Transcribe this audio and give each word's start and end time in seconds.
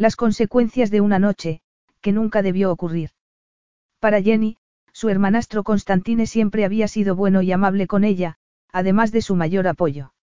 Las 0.00 0.16
consecuencias 0.16 0.90
de 0.90 1.02
una 1.02 1.18
noche, 1.18 1.60
que 2.00 2.10
nunca 2.10 2.40
debió 2.40 2.72
ocurrir. 2.72 3.10
Para 3.98 4.22
Jenny, 4.22 4.56
su 4.94 5.10
hermanastro 5.10 5.62
Constantine 5.62 6.24
siempre 6.24 6.64
había 6.64 6.88
sido 6.88 7.14
bueno 7.14 7.42
y 7.42 7.52
amable 7.52 7.86
con 7.86 8.04
ella, 8.04 8.38
además 8.72 9.12
de 9.12 9.20
su 9.20 9.36
mayor 9.36 9.68
apoyo. 9.68 10.14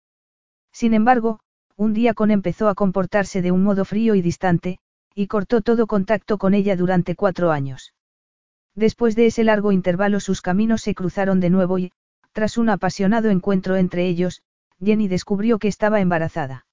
Sin 0.72 0.96
embargo, 0.96 1.42
un 1.76 1.94
día 1.94 2.16
Con 2.16 2.32
empezó 2.32 2.70
a 2.70 2.74
comportarse 2.74 3.44
de 3.44 3.52
un 3.52 3.64
modo 3.64 3.86
frío 3.86 4.16
y 4.16 4.24
distante, 4.24 4.80
y 5.14 5.28
cortó 5.28 5.62
todo 5.62 5.86
contacto 5.86 6.40
con 6.40 6.56
ella 6.56 6.76
durante 6.76 7.14
cuatro 7.14 7.52
años. 7.52 7.94
Después 8.74 9.16
de 9.16 9.28
ese 9.28 9.44
largo 9.44 9.72
intervalo 9.72 10.20
sus 10.20 10.42
caminos 10.42 10.82
se 10.82 10.96
cruzaron 10.96 11.40
de 11.40 11.52
nuevo 11.52 11.78
y, 11.78 11.92
tras 12.32 12.58
un 12.58 12.70
apasionado 12.70 13.30
encuentro 13.30 13.76
entre 13.76 14.08
ellos, 14.08 14.42
Jenny 14.84 15.08
descubrió 15.08 15.60
que 15.60 15.68
estaba 15.68 16.02
embarazada. 16.02 16.66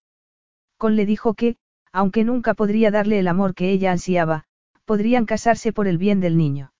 Con 0.78 0.96
le 0.96 1.04
dijo 1.04 1.34
que, 1.34 1.58
aunque 1.94 2.24
nunca 2.24 2.54
podría 2.54 2.90
darle 2.90 3.20
el 3.20 3.28
amor 3.28 3.54
que 3.54 3.70
ella 3.70 3.92
ansiaba, 3.92 4.46
podrían 4.84 5.26
casarse 5.26 5.72
por 5.72 5.86
el 5.86 5.96
bien 5.96 6.18
del 6.18 6.36
niño. 6.36 6.72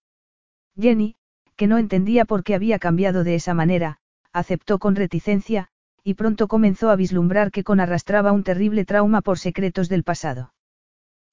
Jenny, 0.76 1.14
que 1.54 1.68
no 1.68 1.78
entendía 1.78 2.24
por 2.24 2.42
qué 2.42 2.56
había 2.56 2.80
cambiado 2.80 3.22
de 3.22 3.36
esa 3.36 3.54
manera, 3.54 3.98
aceptó 4.32 4.80
con 4.80 4.96
reticencia, 4.96 5.68
y 6.02 6.14
pronto 6.14 6.48
comenzó 6.48 6.90
a 6.90 6.96
vislumbrar 6.96 7.52
que 7.52 7.62
con 7.62 7.78
arrastraba 7.78 8.32
un 8.32 8.42
terrible 8.42 8.84
trauma 8.84 9.22
por 9.22 9.38
secretos 9.38 9.88
del 9.88 10.02
pasado. 10.02 10.52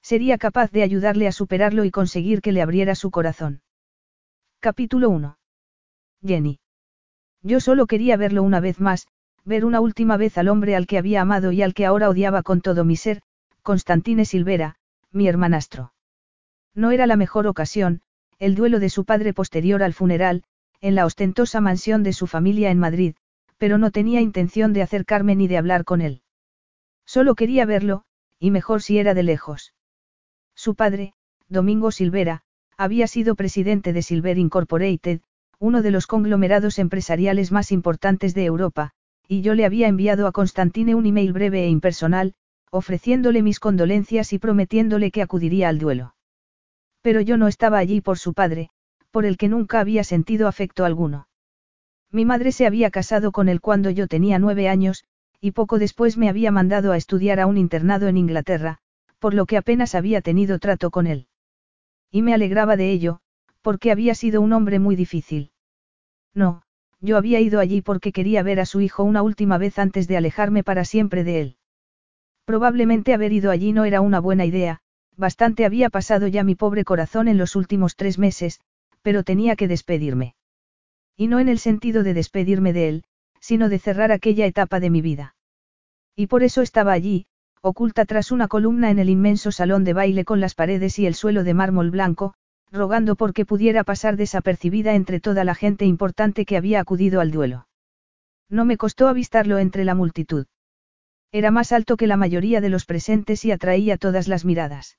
Sería 0.03 0.37
capaz 0.37 0.71
de 0.71 0.83
ayudarle 0.83 1.27
a 1.27 1.31
superarlo 1.31 1.83
y 1.83 1.89
conseguir 1.89 2.41
que 2.41 2.51
le 2.51 2.61
abriera 2.61 2.93
su 2.93 3.09
corazón. 3.09 3.63
Capítulo 4.59 5.09
1. 5.09 5.39
Jenny. 6.23 6.59
Yo 7.41 7.59
solo 7.59 7.87
quería 7.87 8.15
verlo 8.15 8.43
una 8.43 8.59
vez 8.59 8.79
más, 8.79 9.07
ver 9.43 9.65
una 9.65 9.81
última 9.81 10.17
vez 10.17 10.37
al 10.37 10.49
hombre 10.49 10.75
al 10.75 10.85
que 10.85 10.99
había 10.99 11.21
amado 11.21 11.51
y 11.51 11.63
al 11.63 11.73
que 11.73 11.87
ahora 11.87 12.09
odiaba 12.09 12.43
con 12.43 12.61
todo 12.61 12.85
mi 12.85 12.95
ser, 12.95 13.23
Constantine 13.63 14.25
Silvera, 14.25 14.75
mi 15.11 15.27
hermanastro. 15.27 15.93
No 16.73 16.89
era 16.89 17.05
la 17.05 17.15
mejor 17.15 17.45
ocasión, 17.45 18.01
el 18.39 18.55
duelo 18.55 18.79
de 18.79 18.89
su 18.89 19.05
padre 19.05 19.33
posterior 19.33 19.83
al 19.83 19.93
funeral, 19.93 20.43
en 20.79 20.95
la 20.95 21.05
ostentosa 21.05 21.61
mansión 21.61 22.01
de 22.01 22.13
su 22.13 22.25
familia 22.25 22.71
en 22.71 22.79
Madrid, 22.79 23.15
pero 23.59 23.77
no 23.77 23.91
tenía 23.91 24.19
intención 24.19 24.73
de 24.73 24.81
acercarme 24.81 25.35
ni 25.35 25.47
de 25.47 25.57
hablar 25.57 25.83
con 25.83 26.01
él. 26.01 26.23
Solo 27.05 27.35
quería 27.35 27.65
verlo, 27.65 28.03
y 28.39 28.49
mejor 28.49 28.81
si 28.81 28.97
era 28.97 29.13
de 29.13 29.21
lejos. 29.21 29.75
Su 30.55 30.73
padre, 30.73 31.13
Domingo 31.47 31.91
Silvera, 31.91 32.41
había 32.77 33.05
sido 33.05 33.35
presidente 33.35 33.93
de 33.93 34.01
Silver 34.01 34.39
Incorporated, 34.39 35.21
uno 35.59 35.83
de 35.83 35.91
los 35.91 36.07
conglomerados 36.07 36.79
empresariales 36.79 37.51
más 37.51 37.71
importantes 37.71 38.33
de 38.33 38.45
Europa, 38.45 38.93
y 39.27 39.41
yo 39.41 39.53
le 39.53 39.65
había 39.65 39.87
enviado 39.87 40.25
a 40.25 40.31
Constantine 40.31 40.95
un 40.95 41.05
email 41.05 41.31
breve 41.31 41.65
e 41.65 41.69
impersonal, 41.69 42.33
ofreciéndole 42.71 43.43
mis 43.43 43.59
condolencias 43.59 44.33
y 44.33 44.39
prometiéndole 44.39 45.11
que 45.11 45.21
acudiría 45.21 45.69
al 45.69 45.77
duelo. 45.77 46.15
Pero 47.01 47.21
yo 47.21 47.37
no 47.37 47.47
estaba 47.47 47.77
allí 47.77 48.01
por 48.01 48.17
su 48.17 48.33
padre, 48.33 48.69
por 49.11 49.25
el 49.25 49.37
que 49.37 49.49
nunca 49.49 49.79
había 49.79 50.03
sentido 50.03 50.47
afecto 50.47 50.85
alguno. 50.85 51.27
Mi 52.11 52.25
madre 52.25 52.51
se 52.51 52.65
había 52.65 52.89
casado 52.89 53.31
con 53.31 53.49
él 53.49 53.61
cuando 53.61 53.89
yo 53.89 54.07
tenía 54.07 54.39
nueve 54.39 54.69
años, 54.69 55.03
y 55.39 55.51
poco 55.51 55.79
después 55.79 56.17
me 56.17 56.29
había 56.29 56.51
mandado 56.51 56.91
a 56.91 56.97
estudiar 56.97 57.39
a 57.39 57.47
un 57.47 57.57
internado 57.57 58.07
en 58.07 58.17
Inglaterra, 58.17 58.77
por 59.19 59.33
lo 59.33 59.45
que 59.45 59.57
apenas 59.57 59.95
había 59.95 60.21
tenido 60.21 60.59
trato 60.59 60.91
con 60.91 61.07
él. 61.07 61.27
Y 62.09 62.21
me 62.21 62.33
alegraba 62.33 62.77
de 62.77 62.91
ello, 62.91 63.19
porque 63.61 63.91
había 63.91 64.15
sido 64.15 64.41
un 64.41 64.53
hombre 64.53 64.79
muy 64.79 64.95
difícil. 64.95 65.51
No, 66.33 66.63
yo 66.99 67.17
había 67.17 67.39
ido 67.39 67.59
allí 67.59 67.81
porque 67.81 68.11
quería 68.11 68.43
ver 68.43 68.59
a 68.59 68.65
su 68.65 68.81
hijo 68.81 69.03
una 69.03 69.21
última 69.23 69.57
vez 69.57 69.79
antes 69.79 70.07
de 70.07 70.17
alejarme 70.17 70.63
para 70.63 70.85
siempre 70.85 71.23
de 71.23 71.41
él. 71.41 71.57
Probablemente 72.51 73.13
haber 73.13 73.31
ido 73.31 73.49
allí 73.49 73.71
no 73.71 73.85
era 73.85 74.01
una 74.01 74.19
buena 74.19 74.43
idea, 74.43 74.81
bastante 75.15 75.63
había 75.63 75.89
pasado 75.89 76.27
ya 76.27 76.43
mi 76.43 76.53
pobre 76.53 76.83
corazón 76.83 77.29
en 77.29 77.37
los 77.37 77.55
últimos 77.55 77.95
tres 77.95 78.19
meses, 78.19 78.59
pero 79.01 79.23
tenía 79.23 79.55
que 79.55 79.69
despedirme. 79.69 80.35
Y 81.15 81.27
no 81.27 81.39
en 81.39 81.47
el 81.47 81.59
sentido 81.59 82.03
de 82.03 82.13
despedirme 82.13 82.73
de 82.73 82.89
él, 82.89 83.03
sino 83.39 83.69
de 83.69 83.79
cerrar 83.79 84.11
aquella 84.11 84.45
etapa 84.45 84.81
de 84.81 84.89
mi 84.89 84.99
vida. 85.01 85.33
Y 86.13 86.27
por 86.27 86.43
eso 86.43 86.61
estaba 86.61 86.91
allí, 86.91 87.25
oculta 87.61 88.03
tras 88.03 88.33
una 88.33 88.49
columna 88.49 88.91
en 88.91 88.99
el 88.99 89.07
inmenso 89.07 89.53
salón 89.53 89.85
de 89.85 89.93
baile 89.93 90.25
con 90.25 90.41
las 90.41 90.53
paredes 90.53 90.99
y 90.99 91.05
el 91.05 91.15
suelo 91.15 91.45
de 91.45 91.53
mármol 91.53 91.89
blanco, 91.89 92.33
rogando 92.69 93.15
porque 93.15 93.45
pudiera 93.45 93.85
pasar 93.85 94.17
desapercibida 94.17 94.93
entre 94.93 95.21
toda 95.21 95.45
la 95.45 95.55
gente 95.55 95.85
importante 95.85 96.43
que 96.43 96.57
había 96.57 96.81
acudido 96.81 97.21
al 97.21 97.31
duelo. 97.31 97.69
No 98.49 98.65
me 98.65 98.75
costó 98.75 99.07
avistarlo 99.07 99.57
entre 99.57 99.85
la 99.85 99.95
multitud. 99.95 100.47
Era 101.31 101.51
más 101.51 101.71
alto 101.71 101.95
que 101.97 102.07
la 102.07 102.17
mayoría 102.17 102.59
de 102.59 102.69
los 102.69 102.85
presentes 102.85 103.45
y 103.45 103.51
atraía 103.51 103.97
todas 103.97 104.27
las 104.27 104.43
miradas. 104.43 104.97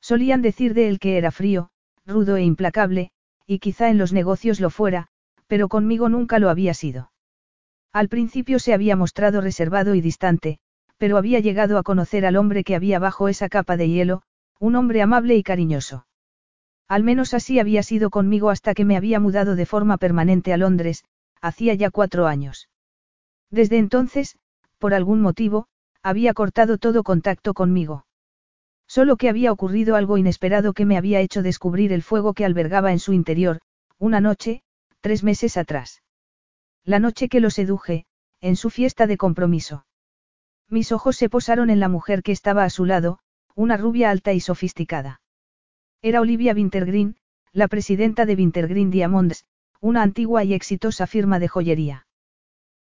Solían 0.00 0.42
decir 0.42 0.74
de 0.74 0.88
él 0.88 0.98
que 0.98 1.18
era 1.18 1.30
frío, 1.30 1.70
rudo 2.06 2.36
e 2.36 2.42
implacable, 2.42 3.10
y 3.46 3.58
quizá 3.58 3.90
en 3.90 3.98
los 3.98 4.12
negocios 4.12 4.60
lo 4.60 4.70
fuera, 4.70 5.08
pero 5.46 5.68
conmigo 5.68 6.08
nunca 6.08 6.38
lo 6.38 6.48
había 6.48 6.74
sido. 6.74 7.12
Al 7.92 8.08
principio 8.08 8.58
se 8.58 8.72
había 8.72 8.96
mostrado 8.96 9.42
reservado 9.42 9.94
y 9.94 10.00
distante, 10.00 10.58
pero 10.96 11.18
había 11.18 11.40
llegado 11.40 11.76
a 11.76 11.82
conocer 11.82 12.24
al 12.24 12.36
hombre 12.36 12.64
que 12.64 12.74
había 12.74 12.98
bajo 12.98 13.28
esa 13.28 13.48
capa 13.48 13.76
de 13.76 13.88
hielo, 13.88 14.22
un 14.58 14.76
hombre 14.76 15.02
amable 15.02 15.36
y 15.36 15.42
cariñoso. 15.42 16.06
Al 16.88 17.02
menos 17.02 17.34
así 17.34 17.58
había 17.58 17.82
sido 17.82 18.08
conmigo 18.08 18.48
hasta 18.48 18.74
que 18.74 18.84
me 18.84 18.96
había 18.96 19.20
mudado 19.20 19.56
de 19.56 19.66
forma 19.66 19.98
permanente 19.98 20.52
a 20.52 20.56
Londres, 20.56 21.04
hacía 21.40 21.74
ya 21.74 21.90
cuatro 21.90 22.26
años. 22.26 22.70
Desde 23.50 23.78
entonces, 23.78 24.36
por 24.82 24.94
algún 24.94 25.20
motivo, 25.20 25.68
había 26.02 26.34
cortado 26.34 26.76
todo 26.76 27.04
contacto 27.04 27.54
conmigo. 27.54 28.04
Solo 28.88 29.16
que 29.16 29.28
había 29.28 29.52
ocurrido 29.52 29.94
algo 29.94 30.18
inesperado 30.18 30.72
que 30.72 30.84
me 30.84 30.96
había 30.96 31.20
hecho 31.20 31.40
descubrir 31.40 31.92
el 31.92 32.02
fuego 32.02 32.34
que 32.34 32.44
albergaba 32.44 32.90
en 32.90 32.98
su 32.98 33.12
interior, 33.12 33.60
una 34.00 34.20
noche, 34.20 34.64
tres 35.00 35.22
meses 35.22 35.56
atrás. 35.56 36.02
La 36.84 36.98
noche 36.98 37.28
que 37.28 37.38
lo 37.38 37.50
seduje, 37.50 38.06
en 38.40 38.56
su 38.56 38.70
fiesta 38.70 39.06
de 39.06 39.16
compromiso. 39.16 39.86
Mis 40.68 40.90
ojos 40.90 41.16
se 41.16 41.28
posaron 41.28 41.70
en 41.70 41.78
la 41.78 41.88
mujer 41.88 42.24
que 42.24 42.32
estaba 42.32 42.64
a 42.64 42.70
su 42.70 42.84
lado, 42.84 43.20
una 43.54 43.76
rubia 43.76 44.10
alta 44.10 44.32
y 44.32 44.40
sofisticada. 44.40 45.20
Era 46.02 46.20
Olivia 46.20 46.54
Wintergreen, 46.54 47.14
la 47.52 47.68
presidenta 47.68 48.26
de 48.26 48.34
Wintergreen 48.34 48.90
Diamonds, 48.90 49.44
una 49.80 50.02
antigua 50.02 50.42
y 50.42 50.54
exitosa 50.54 51.06
firma 51.06 51.38
de 51.38 51.46
joyería. 51.46 52.08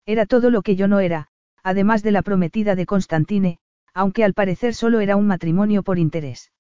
Era 0.07 0.25
todo 0.25 0.49
lo 0.49 0.63
que 0.63 0.77
yo 0.77 0.89
no 0.89 1.01
era, 1.01 1.30
además 1.63 2.03
de 2.03 2.13
la 2.13 2.23
prometida 2.23 2.75
de 2.75 2.87
Constantine, 2.87 3.59
aunque 3.95 4.25
al 4.25 4.35
parecer 4.35 4.75
solo 4.75 5.01
era 5.01 5.17
un 5.17 5.27
matrimonio 5.27 5.83
por 5.83 5.99
interés. 5.99 6.53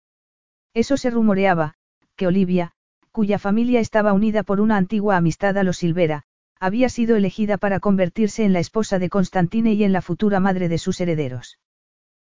Eso 0.74 0.96
se 0.96 1.10
rumoreaba, 1.10 1.74
que 2.16 2.26
Olivia, 2.26 2.72
cuya 3.12 3.38
familia 3.38 3.80
estaba 3.80 4.12
unida 4.12 4.42
por 4.42 4.60
una 4.60 4.76
antigua 4.76 5.16
amistad 5.16 5.58
a 5.58 5.64
los 5.64 5.78
Silvera, 5.78 6.24
había 6.60 6.88
sido 6.88 7.16
elegida 7.16 7.56
para 7.56 7.80
convertirse 7.80 8.44
en 8.44 8.52
la 8.52 8.60
esposa 8.60 8.98
de 8.98 9.08
Constantine 9.08 9.72
y 9.72 9.84
en 9.84 9.92
la 9.92 10.02
futura 10.02 10.40
madre 10.40 10.68
de 10.68 10.78
sus 10.78 11.00
herederos. 11.00 11.58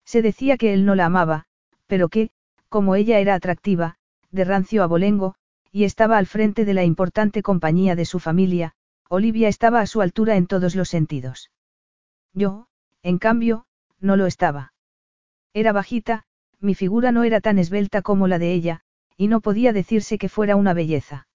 Se 0.03 0.21
decía 0.21 0.57
que 0.57 0.73
él 0.73 0.85
no 0.85 0.95
la 0.95 1.05
amaba, 1.05 1.45
pero 1.87 2.09
que, 2.09 2.31
como 2.69 2.95
ella 2.95 3.19
era 3.19 3.35
atractiva, 3.35 3.97
de 4.31 4.43
rancio 4.43 4.83
abolengo, 4.83 5.35
y 5.71 5.83
estaba 5.83 6.17
al 6.17 6.25
frente 6.25 6.65
de 6.65 6.73
la 6.73 6.83
importante 6.83 7.41
compañía 7.41 7.95
de 7.95 8.05
su 8.05 8.19
familia, 8.19 8.73
Olivia 9.07 9.47
estaba 9.47 9.81
a 9.81 9.87
su 9.87 10.01
altura 10.01 10.35
en 10.35 10.47
todos 10.47 10.75
los 10.75 10.89
sentidos. 10.89 11.51
Yo, 12.35 12.67
en 13.01 13.17
cambio, 13.17 13.65
no 13.99 14.17
lo 14.17 14.27
estaba. 14.27 14.73
Era 15.53 15.71
bajita, 15.71 16.25
mi 16.59 16.75
figura 16.75 17.11
no 17.11 17.23
era 17.23 17.39
tan 17.39 17.57
esbelta 17.57 18.01
como 18.01 18.27
la 18.27 18.37
de 18.37 18.53
ella, 18.53 18.81
y 19.17 19.27
no 19.29 19.39
podía 19.39 19.71
decirse 19.71 20.17
que 20.17 20.29
fuera 20.29 20.57
una 20.57 20.73
belleza. 20.73 21.27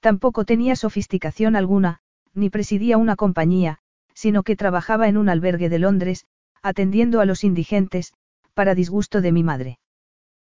Tampoco 0.00 0.44
tenía 0.44 0.76
sofisticación 0.76 1.56
alguna, 1.56 2.00
ni 2.32 2.50
presidía 2.50 2.96
una 2.96 3.16
compañía, 3.16 3.78
sino 4.14 4.42
que 4.42 4.56
trabajaba 4.56 5.08
en 5.08 5.18
un 5.18 5.28
albergue 5.28 5.68
de 5.68 5.78
Londres, 5.78 6.26
atendiendo 6.62 7.20
a 7.20 7.26
los 7.26 7.44
indigentes, 7.44 8.14
para 8.54 8.74
disgusto 8.74 9.20
de 9.20 9.32
mi 9.32 9.42
madre. 9.42 9.78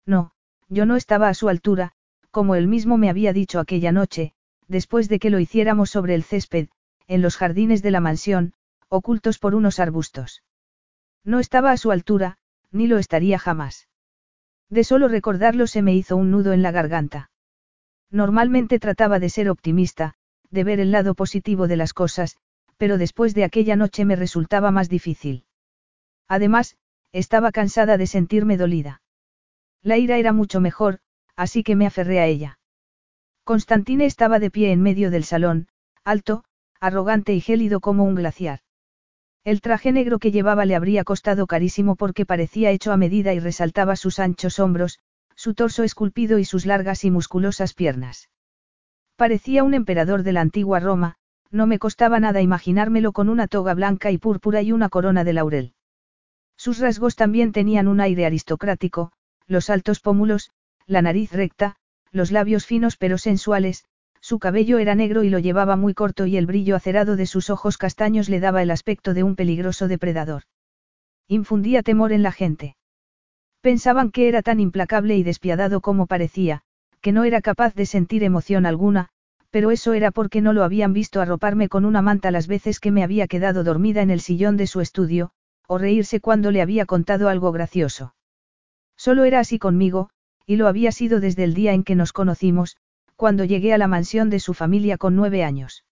No, 0.05 0.33
yo 0.69 0.87
no 0.87 0.97
estaba 0.97 1.29
a 1.29 1.35
su 1.35 1.49
altura, 1.49 1.93
como 2.31 2.57
él 2.57 2.67
mismo 2.67 2.97
me 2.97 3.11
había 3.11 3.33
dicho 3.33 3.61
aquella 3.61 3.93
noche, 3.93 4.33
después 4.67 5.09
de 5.09 5.19
que 5.19 5.31
lo 5.31 5.39
hiciéramos 5.39 5.91
sobre 5.91 6.15
el 6.15 6.25
césped, 6.25 6.69
en 7.07 7.23
los 7.23 7.37
jardines 7.37 7.83
de 7.83 7.91
la 7.91 8.01
mansión, 8.01 8.55
ocultos 8.91 9.39
por 9.39 9.55
unos 9.55 9.79
arbustos. 9.79 10.43
No 11.25 11.39
estaba 11.39 11.71
a 11.71 11.77
su 11.77 11.93
altura, 11.93 12.37
ni 12.73 12.89
lo 12.89 12.99
estaría 12.99 13.39
jamás. 13.39 13.89
De 14.69 14.85
solo 14.85 15.09
recordarlo 15.09 15.67
se 15.67 15.81
me 15.81 15.95
hizo 15.95 16.17
un 16.17 16.31
nudo 16.31 16.53
en 16.53 16.63
la 16.63 16.73
garganta. 16.73 17.31
Normalmente 18.11 18.79
trataba 18.79 19.19
de 19.21 19.31
ser 19.31 19.49
optimista, 19.49 20.15
de 20.51 20.65
ver 20.65 20.81
el 20.81 20.91
lado 20.91 21.15
positivo 21.15 21.69
de 21.69 21.77
las 21.77 21.95
cosas, 21.95 22.37
pero 22.77 22.99
después 22.99 23.35
de 23.35 23.45
aquella 23.45 23.77
noche 23.77 24.05
me 24.05 24.17
resultaba 24.17 24.73
más 24.73 24.89
difícil. 24.89 25.45
Además, 26.27 26.77
estaba 27.13 27.53
cansada 27.53 27.97
de 27.97 28.07
sentirme 28.07 28.57
dolida. 28.57 29.03
La 29.83 29.99
ira 29.99 30.19
era 30.19 30.33
mucho 30.33 30.61
mejor, 30.61 30.99
así 31.37 31.63
que 31.63 31.77
me 31.77 31.87
aferré 31.87 32.21
a 32.21 32.27
ella. 32.27 32.59
Constantine 33.45 34.05
estaba 34.05 34.39
de 34.39 34.51
pie 34.51 34.73
en 34.73 34.83
medio 34.83 35.11
del 35.11 35.25
salón, 35.25 35.69
alto, 36.05 36.45
arrogante 36.81 37.35
y 37.35 37.41
gélido 37.41 37.81
como 37.81 38.05
un 38.05 38.17
glaciar. 38.17 38.61
El 39.45 39.63
traje 39.63 39.91
negro 39.91 40.19
que 40.19 40.33
llevaba 40.33 40.67
le 40.67 40.75
habría 40.75 41.03
costado 41.03 41.47
carísimo 41.47 41.97
porque 41.97 42.27
parecía 42.27 42.71
hecho 42.71 42.93
a 42.93 42.99
medida 42.99 43.33
y 43.33 43.41
resaltaba 43.41 43.97
sus 43.97 44.19
anchos 44.19 44.59
hombros, 44.59 44.99
su 45.35 45.55
torso 45.55 45.83
esculpido 45.83 46.39
y 46.39 46.45
sus 46.45 46.67
largas 46.67 47.05
y 47.05 47.11
musculosas 47.11 47.73
piernas. 47.73 48.29
Parecía 49.17 49.65
un 49.65 49.73
emperador 49.73 50.23
de 50.23 50.33
la 50.33 50.43
antigua 50.43 50.81
Roma, 50.81 51.17
no 51.51 51.67
me 51.67 51.79
costaba 51.79 52.21
nada 52.21 52.43
imaginármelo 52.43 53.13
con 53.13 53.29
una 53.29 53.49
toga 53.49 53.75
blanca 53.75 54.11
y 54.11 54.19
púrpura 54.19 54.61
y 54.61 54.73
una 54.73 54.91
corona 54.91 55.25
de 55.25 55.33
laurel. 55.33 55.75
Sus 56.57 56.79
rasgos 56.79 57.17
también 57.17 57.53
tenían 57.53 57.89
un 57.89 58.01
aire 58.01 58.27
aristocrático, 58.27 59.13
los 59.47 59.71
altos 59.71 60.01
pómulos, 60.01 60.51
la 60.87 61.01
nariz 61.01 61.33
recta, 61.33 61.77
los 62.13 62.31
labios 62.31 62.67
finos 62.67 62.97
pero 62.99 63.17
sensuales, 63.17 63.85
su 64.21 64.39
cabello 64.39 64.79
era 64.79 64.95
negro 64.95 65.25
y 65.25 65.31
lo 65.31 65.39
llevaba 65.39 65.77
muy 65.77 65.95
corto 65.95 66.27
y 66.27 66.37
el 66.37 66.47
brillo 66.47 66.77
acerado 66.77 67.17
de 67.17 67.27
sus 67.27 67.51
ojos 67.51 67.79
castaños 67.79 68.29
le 68.29 68.41
daba 68.41 68.63
el 68.63 68.71
aspecto 68.71 69.15
de 69.15 69.23
un 69.23 69.37
peligroso 69.37 69.89
depredador. 69.89 70.43
Infundía 71.27 71.83
temor 71.83 72.13
en 72.13 72.23
la 72.23 72.33
gente. 72.33 72.77
Pensaban 73.61 74.11
que 74.11 74.29
era 74.29 74.43
tan 74.43 74.61
implacable 74.61 75.17
y 75.17 75.23
despiadado 75.23 75.81
como 75.81 76.07
parecía, 76.07 76.63
que 77.01 77.13
no 77.13 77.25
era 77.25 77.41
capaz 77.41 77.75
de 77.75 77.87
sentir 77.87 78.25
emoción 78.25 78.67
alguna, 78.67 79.09
pero 79.51 79.71
eso 79.71 79.95
era 79.95 80.11
porque 80.11 80.41
no 80.41 80.53
lo 80.53 80.65
habían 80.65 80.93
visto 80.93 81.21
arroparme 81.21 81.69
con 81.69 81.85
una 81.85 82.03
manta 82.03 82.31
las 82.31 82.47
veces 82.47 82.79
que 82.79 82.91
me 82.91 83.03
había 83.03 83.27
quedado 83.27 83.65
dormida 83.65 84.03
en 84.03 84.11
el 84.11 84.21
sillón 84.21 84.57
de 84.57 84.67
su 84.67 84.81
estudio, 84.81 85.33
o 85.67 85.79
reírse 85.79 86.21
cuando 86.21 86.51
le 86.51 86.63
había 86.63 86.87
contado 86.87 87.29
algo 87.29 87.53
gracioso. 87.53 88.15
Solo 88.97 89.25
era 89.25 89.41
así 89.41 89.59
conmigo, 89.59 90.11
y 90.47 90.57
lo 90.57 90.69
había 90.69 90.93
sido 90.93 91.21
desde 91.21 91.45
el 91.45 91.55
día 91.55 91.73
en 91.73 91.85
que 91.85 91.95
nos 91.95 92.13
conocimos, 92.13 92.77
cuando 93.21 93.45
llegué 93.45 93.75
a 93.75 93.77
la 93.77 93.87
mansión 93.87 94.31
de 94.31 94.41
su 94.41 94.55
familia 94.55 94.97
con 94.97 95.15
nueve 95.15 95.45
años. 95.45 95.85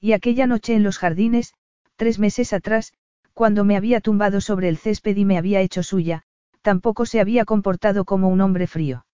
Y 0.00 0.12
aquella 0.12 0.46
noche 0.46 0.76
en 0.76 0.84
los 0.84 0.98
jardines, 0.98 1.52
tres 1.96 2.20
meses 2.20 2.52
atrás, 2.52 2.92
cuando 3.32 3.64
me 3.64 3.76
había 3.76 4.00
tumbado 4.00 4.40
sobre 4.40 4.68
el 4.68 4.76
césped 4.76 5.16
y 5.16 5.24
me 5.24 5.36
había 5.36 5.62
hecho 5.62 5.82
suya, 5.82 6.22
tampoco 6.62 7.06
se 7.06 7.18
había 7.18 7.44
comportado 7.44 8.04
como 8.04 8.28
un 8.28 8.40
hombre 8.40 8.68
frío. 8.68 9.04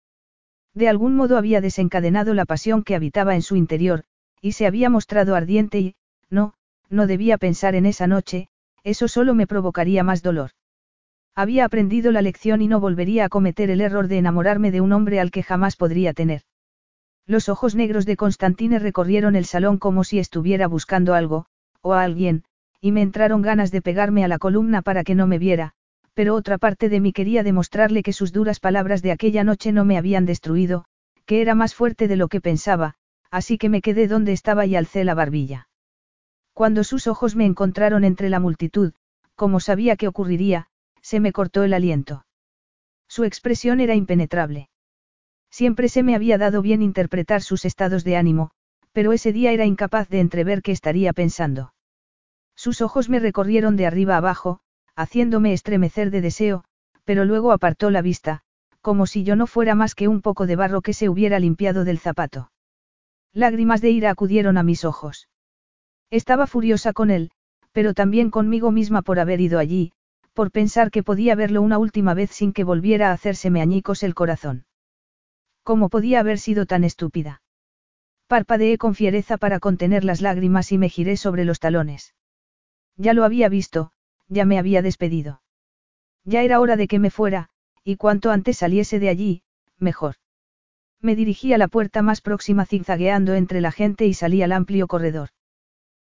De 0.75 0.91
algún 0.91 1.17
modo 1.17 1.39
había 1.39 1.63
desencadenado 1.63 2.35
la 2.35 2.45
pasión 2.45 2.83
que 2.83 2.95
habitaba 2.95 3.35
en 3.35 3.41
su 3.41 3.57
interior, 3.57 4.05
y 4.43 4.53
se 4.53 4.67
había 4.67 4.91
mostrado 4.91 5.35
ardiente 5.35 5.81
y, 5.81 5.95
no, 6.29 6.53
no 6.91 7.07
debía 7.07 7.39
pensar 7.39 7.75
en 7.75 7.87
esa 7.87 8.07
noche, 8.07 8.51
eso 8.85 9.09
solo 9.09 9.35
me 9.35 9.47
provocaría 9.47 10.05
más 10.05 10.23
dolor. 10.23 10.51
Había 11.35 11.65
aprendido 11.65 12.13
la 12.13 12.21
lección 12.21 12.61
y 12.61 12.69
no 12.69 12.81
volvería 12.81 13.25
a 13.25 13.29
cometer 13.31 13.71
el 13.71 13.81
error 13.81 14.09
de 14.09 14.19
enamorarme 14.19 14.71
de 14.71 14.83
un 14.83 14.93
hombre 14.93 15.21
al 15.21 15.31
que 15.31 15.43
jamás 15.43 15.77
podría 15.77 16.13
tener. 16.13 16.43
Los 17.31 17.49
ojos 17.49 17.77
negros 17.77 18.07
de 18.07 18.17
Constantine 18.17 18.81
recorrieron 18.81 19.37
el 19.37 19.45
salón 19.45 19.79
como 19.79 20.03
si 20.03 20.19
estuviera 20.19 20.67
buscando 20.67 21.15
algo, 21.15 21.47
o 21.81 21.93
a 21.93 22.03
alguien, 22.03 22.43
y 22.81 22.91
me 22.91 23.03
entraron 23.03 23.41
ganas 23.41 23.71
de 23.71 23.81
pegarme 23.81 24.25
a 24.25 24.29
la 24.29 24.41
columna 24.41 24.83
para 24.83 25.05
que 25.05 25.15
no 25.15 25.29
me 25.29 25.39
viera, 25.39 25.71
pero 26.13 26.35
otra 26.35 26.59
parte 26.59 26.89
de 26.89 26.99
mí 26.99 27.13
quería 27.13 27.45
demostrarle 27.45 28.03
que 28.03 28.13
sus 28.13 28.33
duras 28.33 28.59
palabras 28.59 29.01
de 29.01 29.13
aquella 29.13 29.45
noche 29.45 29.71
no 29.71 29.85
me 29.85 29.97
habían 29.97 30.27
destruido, 30.27 30.87
que 31.25 31.41
era 31.41 31.55
más 31.55 31.73
fuerte 31.73 32.09
de 32.09 32.17
lo 32.17 32.27
que 32.27 32.41
pensaba, 32.41 32.97
así 33.31 33.59
que 33.59 33.69
me 33.69 33.81
quedé 33.81 34.09
donde 34.09 34.33
estaba 34.33 34.67
y 34.67 34.75
alcé 34.75 35.05
la 35.05 35.15
barbilla. 35.15 35.69
Cuando 36.53 36.83
sus 36.83 37.07
ojos 37.07 37.37
me 37.37 37.47
encontraron 37.47 38.03
entre 38.03 38.29
la 38.29 38.41
multitud, 38.41 38.93
como 39.37 39.61
sabía 39.61 39.95
que 39.95 40.09
ocurriría, 40.09 40.67
se 41.01 41.21
me 41.21 41.31
cortó 41.31 41.63
el 41.63 41.75
aliento. 41.75 42.27
Su 43.07 43.23
expresión 43.23 43.79
era 43.79 43.95
impenetrable. 43.95 44.69
Siempre 45.51 45.89
se 45.89 46.03
me 46.03 46.15
había 46.15 46.39
dado 46.39 46.63
bien 46.63 46.81
interpretar 46.83 47.43
sus 47.43 47.65
estados 47.65 48.05
de 48.05 48.17
ánimo, 48.17 48.51
pero 48.93 49.13
ese 49.13 49.33
día 49.33 49.53
era 49.53 49.67
incapaz 49.67 50.09
de 50.09 50.21
entrever 50.21 50.63
qué 50.63 50.73
estaría 50.73 51.13
pensando. 51.13 51.75
Sus 52.57 52.83
ojos 52.83 53.09
me 53.09 53.21
recorrieron 53.21 53.77
de 53.77 53.87
arriba 53.87 54.17
abajo, 54.17 54.61
haciéndome 54.95 55.53
estremecer 55.53 56.11
de 56.11 56.21
deseo, 56.21 56.65
pero 57.05 57.25
luego 57.25 57.53
apartó 57.53 57.91
la 57.91 58.03
vista, 58.03 58.43
como 58.81 59.07
si 59.07 59.25
yo 59.25 59.37
no 59.37 59.47
fuera 59.47 59.75
más 59.75 59.95
que 59.95 60.09
un 60.09 60.23
poco 60.23 60.47
de 60.47 60.57
barro 60.57 60.83
que 60.83 60.93
se 60.93 61.09
hubiera 61.09 61.39
limpiado 61.39 61.85
del 61.85 61.99
zapato. 61.99 62.51
Lágrimas 63.33 63.81
de 63.81 63.91
ira 63.91 64.11
acudieron 64.11 64.59
a 64.59 64.63
mis 64.63 64.85
ojos. 64.85 65.29
Estaba 66.11 66.47
furiosa 66.47 66.93
con 66.93 67.11
él, 67.11 67.31
pero 67.73 67.95
también 67.95 68.31
conmigo 68.31 68.73
misma 68.73 69.03
por 69.03 69.21
haber 69.21 69.41
ido 69.41 69.59
allí, 69.59 69.93
por 70.35 70.51
pensar 70.51 70.91
que 70.91 71.03
podía 71.03 71.35
verlo 71.35 71.63
una 71.63 71.79
última 71.79 72.15
vez 72.15 72.31
sin 72.31 72.53
que 72.53 72.65
volviera 72.65 73.11
a 73.11 73.13
hacérseme 73.13 73.61
añicos 73.61 74.03
el 74.03 74.15
corazón. 74.15 74.65
¿Cómo 75.71 75.89
podía 75.89 76.19
haber 76.19 76.41
sido 76.41 76.67
tan 76.67 76.83
estúpida? 76.83 77.43
Parpadeé 78.27 78.77
con 78.77 78.97
fiereza 78.97 79.37
para 79.37 79.61
contener 79.61 80.03
las 80.03 80.21
lágrimas 80.21 80.73
y 80.73 80.79
me 80.79 80.89
giré 80.89 81.17
sobre 81.17 81.45
los 81.45 81.61
talones. 81.61 82.13
Ya 82.97 83.15
lo 83.15 83.23
había 83.23 83.49
visto, 83.49 83.93
ya 84.27 84.45
me 84.45 84.59
había 84.59 84.83
despedido. 84.83 85.43
Ya 86.25 86.43
era 86.43 86.59
hora 86.59 86.75
de 86.75 86.89
que 86.89 86.99
me 86.99 87.13
fuera, 87.13 87.51
y 87.85 87.95
cuanto 87.99 88.33
antes 88.33 88.59
saliese 88.59 88.99
de 88.99 89.11
allí, 89.11 89.43
mejor. 89.79 90.17
Me 91.01 91.15
dirigí 91.15 91.53
a 91.53 91.59
la 91.59 91.69
puerta 91.69 92.03
más 92.03 92.21
próxima 92.21 92.67
zigzagueando 92.67 93.35
entre 93.35 93.61
la 93.61 93.71
gente 93.71 94.07
y 94.07 94.15
salí 94.15 94.43
al 94.43 94.51
amplio 94.51 94.89
corredor. 94.89 95.29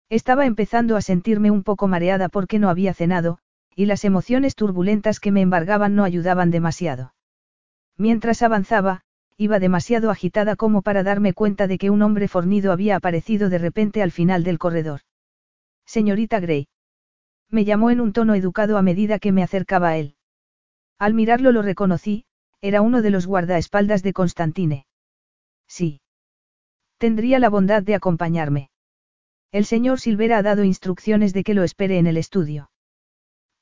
Estaba 0.09 0.45
empezando 0.45 0.95
a 0.95 1.01
sentirme 1.01 1.49
un 1.49 1.63
poco 1.63 1.87
mareada 1.87 2.29
porque 2.29 2.59
no 2.59 2.69
había 2.69 2.93
cenado, 2.93 3.39
y 3.75 3.87
las 3.87 4.05
emociones 4.05 4.53
turbulentas 4.53 5.19
que 5.19 5.31
me 5.31 5.41
embargaban 5.41 5.95
no 5.95 6.03
ayudaban 6.03 6.51
demasiado. 6.51 7.15
Mientras 7.97 8.43
avanzaba, 8.43 9.01
iba 9.37 9.59
demasiado 9.59 10.11
agitada 10.11 10.55
como 10.55 10.81
para 10.81 11.03
darme 11.03 11.33
cuenta 11.33 11.67
de 11.67 11.77
que 11.77 11.89
un 11.89 12.01
hombre 12.01 12.27
fornido 12.27 12.71
había 12.71 12.95
aparecido 12.95 13.49
de 13.49 13.57
repente 13.57 14.01
al 14.01 14.11
final 14.11 14.43
del 14.43 14.59
corredor. 14.59 15.01
Señorita 15.85 16.39
Gray. 16.39 16.67
Me 17.49 17.65
llamó 17.65 17.91
en 17.91 18.01
un 18.01 18.13
tono 18.13 18.33
educado 18.33 18.77
a 18.77 18.81
medida 18.81 19.19
que 19.19 19.31
me 19.31 19.43
acercaba 19.43 19.89
a 19.89 19.97
él. 19.97 20.15
Al 20.97 21.13
mirarlo 21.13 21.51
lo 21.51 21.61
reconocí, 21.61 22.25
era 22.61 22.81
uno 22.81 23.01
de 23.01 23.11
los 23.11 23.27
guardaespaldas 23.27 24.01
de 24.01 24.13
Constantine. 24.13 24.85
Sí. 25.67 26.01
Tendría 26.97 27.39
la 27.39 27.49
bondad 27.49 27.83
de 27.83 27.95
acompañarme. 27.95 28.69
El 29.51 29.65
señor 29.65 29.99
Silvera 29.99 30.37
ha 30.37 30.43
dado 30.43 30.63
instrucciones 30.63 31.33
de 31.33 31.43
que 31.43 31.53
lo 31.53 31.63
espere 31.63 31.97
en 31.97 32.07
el 32.07 32.17
estudio. 32.17 32.71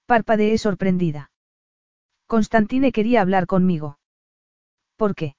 Parpadeé 0.05 0.57
sorprendida. 0.57 1.31
Constantine 2.27 2.91
quería 2.91 3.21
hablar 3.21 3.47
conmigo. 3.47 3.97
¿Por 4.95 5.15
qué? 5.15 5.35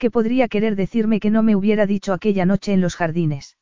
¿Qué 0.00 0.10
podría 0.10 0.48
querer 0.48 0.76
decirme 0.76 1.20
que 1.20 1.28
no 1.28 1.42
me 1.42 1.54
hubiera 1.54 1.84
dicho 1.84 2.14
aquella 2.14 2.46
noche 2.46 2.72
en 2.72 2.80
los 2.80 2.96
jardines? 2.96 3.58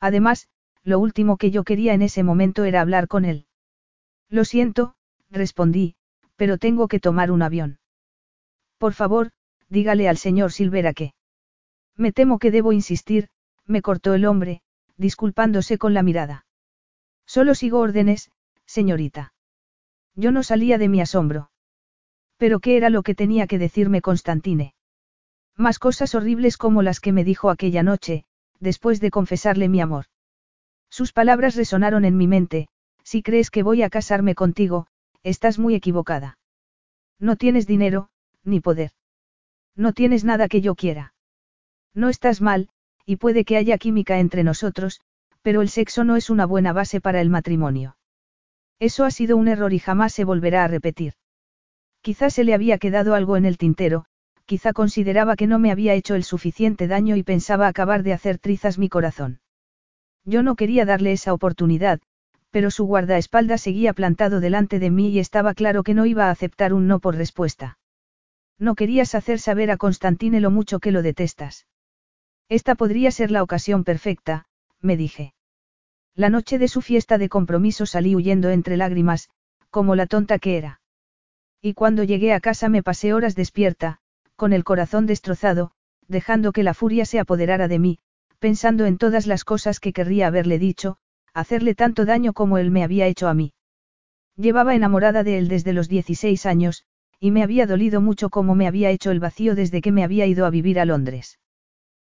Además, 0.00 0.48
lo 0.82 0.98
último 0.98 1.36
que 1.36 1.52
yo 1.52 1.62
quería 1.62 1.94
en 1.94 2.02
ese 2.02 2.24
momento 2.24 2.64
era 2.64 2.80
hablar 2.80 3.06
con 3.06 3.24
él. 3.24 3.46
Lo 4.28 4.44
siento, 4.44 4.96
respondí, 5.30 5.94
pero 6.34 6.58
tengo 6.58 6.88
que 6.88 6.98
tomar 6.98 7.30
un 7.30 7.42
avión. 7.42 7.78
Por 8.76 8.92
favor, 8.92 9.30
dígale 9.68 10.08
al 10.08 10.16
señor 10.16 10.50
Silvera 10.50 10.94
que. 10.94 11.14
Me 11.96 12.10
temo 12.10 12.40
que 12.40 12.50
debo 12.50 12.72
insistir, 12.72 13.28
me 13.64 13.82
cortó 13.82 14.14
el 14.14 14.24
hombre, 14.24 14.62
disculpándose 14.96 15.78
con 15.78 15.94
la 15.94 16.02
mirada. 16.02 16.44
Solo 17.24 17.54
sigo 17.54 17.78
órdenes, 17.78 18.32
señorita. 18.66 19.32
Yo 20.16 20.32
no 20.32 20.42
salía 20.42 20.76
de 20.76 20.88
mi 20.88 21.00
asombro. 21.00 21.52
Pero 22.36 22.58
¿qué 22.58 22.76
era 22.76 22.90
lo 22.90 23.04
que 23.04 23.14
tenía 23.14 23.46
que 23.46 23.60
decirme 23.60 24.00
Constantine? 24.00 24.74
Más 25.56 25.78
cosas 25.78 26.14
horribles 26.14 26.56
como 26.56 26.82
las 26.82 27.00
que 27.00 27.12
me 27.12 27.24
dijo 27.24 27.50
aquella 27.50 27.82
noche, 27.82 28.24
después 28.60 29.00
de 29.00 29.10
confesarle 29.10 29.68
mi 29.68 29.80
amor. 29.80 30.06
Sus 30.88 31.12
palabras 31.12 31.56
resonaron 31.56 32.04
en 32.04 32.16
mi 32.16 32.26
mente, 32.26 32.68
si 33.02 33.22
crees 33.22 33.50
que 33.50 33.62
voy 33.62 33.82
a 33.82 33.90
casarme 33.90 34.34
contigo, 34.34 34.86
estás 35.22 35.58
muy 35.58 35.74
equivocada. 35.74 36.38
No 37.18 37.36
tienes 37.36 37.66
dinero, 37.66 38.08
ni 38.44 38.60
poder. 38.60 38.92
No 39.76 39.92
tienes 39.92 40.24
nada 40.24 40.48
que 40.48 40.60
yo 40.60 40.74
quiera. 40.74 41.14
No 41.94 42.08
estás 42.08 42.40
mal, 42.40 42.68
y 43.04 43.16
puede 43.16 43.44
que 43.44 43.56
haya 43.56 43.78
química 43.78 44.18
entre 44.18 44.44
nosotros, 44.44 45.00
pero 45.42 45.60
el 45.60 45.68
sexo 45.68 46.04
no 46.04 46.16
es 46.16 46.30
una 46.30 46.46
buena 46.46 46.72
base 46.72 47.00
para 47.00 47.20
el 47.20 47.30
matrimonio. 47.30 47.96
Eso 48.78 49.04
ha 49.04 49.10
sido 49.10 49.36
un 49.36 49.48
error 49.48 49.72
y 49.72 49.78
jamás 49.78 50.12
se 50.12 50.24
volverá 50.24 50.64
a 50.64 50.68
repetir. 50.68 51.14
Quizás 52.00 52.34
se 52.34 52.44
le 52.44 52.54
había 52.54 52.78
quedado 52.78 53.14
algo 53.14 53.36
en 53.36 53.44
el 53.44 53.58
tintero, 53.58 54.06
quizá 54.52 54.74
consideraba 54.74 55.34
que 55.34 55.46
no 55.46 55.58
me 55.58 55.70
había 55.70 55.94
hecho 55.94 56.14
el 56.14 56.24
suficiente 56.24 56.86
daño 56.86 57.16
y 57.16 57.22
pensaba 57.22 57.68
acabar 57.68 58.02
de 58.02 58.12
hacer 58.12 58.36
trizas 58.36 58.76
mi 58.76 58.90
corazón. 58.90 59.40
Yo 60.26 60.42
no 60.42 60.56
quería 60.56 60.84
darle 60.84 61.12
esa 61.12 61.32
oportunidad, 61.32 62.02
pero 62.50 62.70
su 62.70 62.84
guardaespaldas 62.84 63.62
seguía 63.62 63.94
plantado 63.94 64.40
delante 64.40 64.78
de 64.78 64.90
mí 64.90 65.08
y 65.08 65.20
estaba 65.20 65.54
claro 65.54 65.82
que 65.82 65.94
no 65.94 66.04
iba 66.04 66.26
a 66.26 66.30
aceptar 66.30 66.74
un 66.74 66.86
no 66.86 66.98
por 67.00 67.16
respuesta. 67.16 67.78
No 68.58 68.74
querías 68.74 69.14
hacer 69.14 69.38
saber 69.38 69.70
a 69.70 69.78
Constantine 69.78 70.38
lo 70.38 70.50
mucho 70.50 70.80
que 70.80 70.92
lo 70.92 71.00
detestas. 71.00 71.66
Esta 72.50 72.74
podría 72.74 73.10
ser 73.10 73.30
la 73.30 73.42
ocasión 73.42 73.84
perfecta, 73.84 74.44
me 74.82 74.98
dije. 74.98 75.32
La 76.14 76.28
noche 76.28 76.58
de 76.58 76.68
su 76.68 76.82
fiesta 76.82 77.16
de 77.16 77.30
compromiso 77.30 77.86
salí 77.86 78.14
huyendo 78.14 78.50
entre 78.50 78.76
lágrimas, 78.76 79.30
como 79.70 79.94
la 79.94 80.04
tonta 80.04 80.38
que 80.38 80.58
era. 80.58 80.82
Y 81.62 81.72
cuando 81.72 82.04
llegué 82.04 82.34
a 82.34 82.40
casa 82.40 82.68
me 82.68 82.82
pasé 82.82 83.14
horas 83.14 83.34
despierta, 83.34 84.01
con 84.36 84.52
el 84.52 84.64
corazón 84.64 85.06
destrozado, 85.06 85.72
dejando 86.08 86.52
que 86.52 86.62
la 86.62 86.74
furia 86.74 87.04
se 87.04 87.18
apoderara 87.18 87.68
de 87.68 87.78
mí, 87.78 87.98
pensando 88.38 88.86
en 88.86 88.98
todas 88.98 89.26
las 89.26 89.44
cosas 89.44 89.80
que 89.80 89.92
querría 89.92 90.26
haberle 90.26 90.58
dicho, 90.58 90.96
hacerle 91.32 91.74
tanto 91.74 92.04
daño 92.04 92.32
como 92.32 92.58
él 92.58 92.70
me 92.70 92.84
había 92.84 93.06
hecho 93.06 93.28
a 93.28 93.34
mí. 93.34 93.52
Llevaba 94.36 94.74
enamorada 94.74 95.22
de 95.22 95.38
él 95.38 95.48
desde 95.48 95.72
los 95.72 95.88
16 95.88 96.46
años, 96.46 96.84
y 97.20 97.30
me 97.30 97.42
había 97.42 97.66
dolido 97.66 98.00
mucho 98.00 98.30
como 98.30 98.54
me 98.54 98.66
había 98.66 98.90
hecho 98.90 99.10
el 99.10 99.20
vacío 99.20 99.54
desde 99.54 99.80
que 99.80 99.92
me 99.92 100.02
había 100.02 100.26
ido 100.26 100.44
a 100.44 100.50
vivir 100.50 100.80
a 100.80 100.84
Londres. 100.84 101.38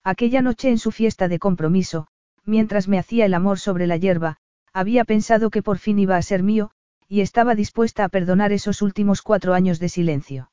Aquella 0.04 0.42
noche 0.42 0.70
en 0.70 0.78
su 0.78 0.92
fiesta 0.92 1.28
de 1.28 1.40
compromiso, 1.40 2.08
mientras 2.44 2.88
me 2.88 2.98
hacía 2.98 3.26
el 3.26 3.34
amor 3.34 3.60
sobre 3.60 3.88
la 3.88 3.98
hierba, 3.98 4.38
había 4.74 5.06
pensado 5.06 5.50
que 5.50 5.62
por 5.62 5.78
fin 5.78 6.00
iba 6.00 6.18
a 6.18 6.22
ser 6.22 6.44
mío, 6.44 6.72
y 7.08 7.22
estaba 7.22 7.56
dispuesta 7.56 8.04
a 8.04 8.10
perdonar 8.10 8.52
esos 8.52 8.82
últimos 8.82 9.22
cuatro 9.22 9.54
años 9.54 9.80
de 9.80 9.90
silencio. 9.90 10.50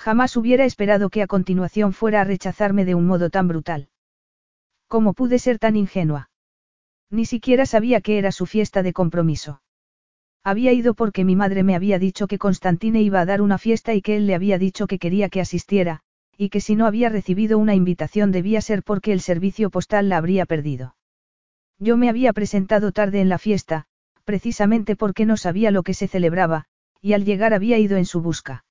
Jamás 0.00 0.34
hubiera 0.38 0.64
esperado 0.64 1.10
que 1.10 1.20
a 1.20 1.26
continuación 1.26 1.92
fuera 1.92 2.22
a 2.22 2.24
rechazarme 2.24 2.86
de 2.86 2.94
un 2.94 3.06
modo 3.06 3.28
tan 3.28 3.48
brutal. 3.48 3.90
¿Cómo 4.88 5.12
pude 5.12 5.38
ser 5.38 5.58
tan 5.58 5.76
ingenua? 5.76 6.30
Ni 7.10 7.26
siquiera 7.26 7.66
sabía 7.66 8.00
que 8.00 8.16
era 8.16 8.32
su 8.32 8.46
fiesta 8.46 8.82
de 8.82 8.94
compromiso. 8.94 9.60
Había 10.42 10.72
ido 10.72 10.94
porque 10.94 11.26
mi 11.26 11.36
madre 11.36 11.64
me 11.64 11.74
había 11.74 11.98
dicho 11.98 12.28
que 12.28 12.38
Constantine 12.38 13.02
iba 13.02 13.20
a 13.20 13.26
dar 13.26 13.42
una 13.42 13.58
fiesta 13.58 13.92
y 13.92 14.00
que 14.00 14.16
él 14.16 14.26
le 14.26 14.34
había 14.34 14.56
dicho 14.56 14.86
que 14.86 14.98
quería 14.98 15.28
que 15.28 15.42
asistiera, 15.42 16.00
y 16.34 16.48
que 16.48 16.62
si 16.62 16.76
no 16.76 16.86
había 16.86 17.10
recibido 17.10 17.58
una 17.58 17.74
invitación 17.74 18.32
debía 18.32 18.62
ser 18.62 18.82
porque 18.82 19.12
el 19.12 19.20
servicio 19.20 19.68
postal 19.68 20.08
la 20.08 20.16
habría 20.16 20.46
perdido. 20.46 20.96
Yo 21.78 21.98
me 21.98 22.08
había 22.08 22.32
presentado 22.32 22.92
tarde 22.92 23.20
en 23.20 23.28
la 23.28 23.36
fiesta, 23.36 23.84
precisamente 24.24 24.96
porque 24.96 25.26
no 25.26 25.36
sabía 25.36 25.70
lo 25.70 25.82
que 25.82 25.92
se 25.92 26.08
celebraba, 26.08 26.64
y 27.02 27.12
al 27.12 27.26
llegar 27.26 27.52
había 27.52 27.76
ido 27.76 27.98
en 27.98 28.06
su 28.06 28.22
busca. 28.22 28.64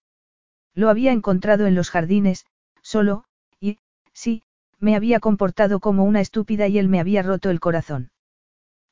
Lo 0.75 0.89
había 0.89 1.11
encontrado 1.11 1.67
en 1.67 1.75
los 1.75 1.89
jardines, 1.89 2.45
solo, 2.81 3.25
y, 3.59 3.79
sí, 4.13 4.43
me 4.79 4.95
había 4.95 5.19
comportado 5.19 5.79
como 5.79 6.03
una 6.03 6.21
estúpida 6.21 6.67
y 6.67 6.77
él 6.77 6.87
me 6.87 6.99
había 6.99 7.21
roto 7.21 7.49
el 7.49 7.59
corazón. 7.59 8.11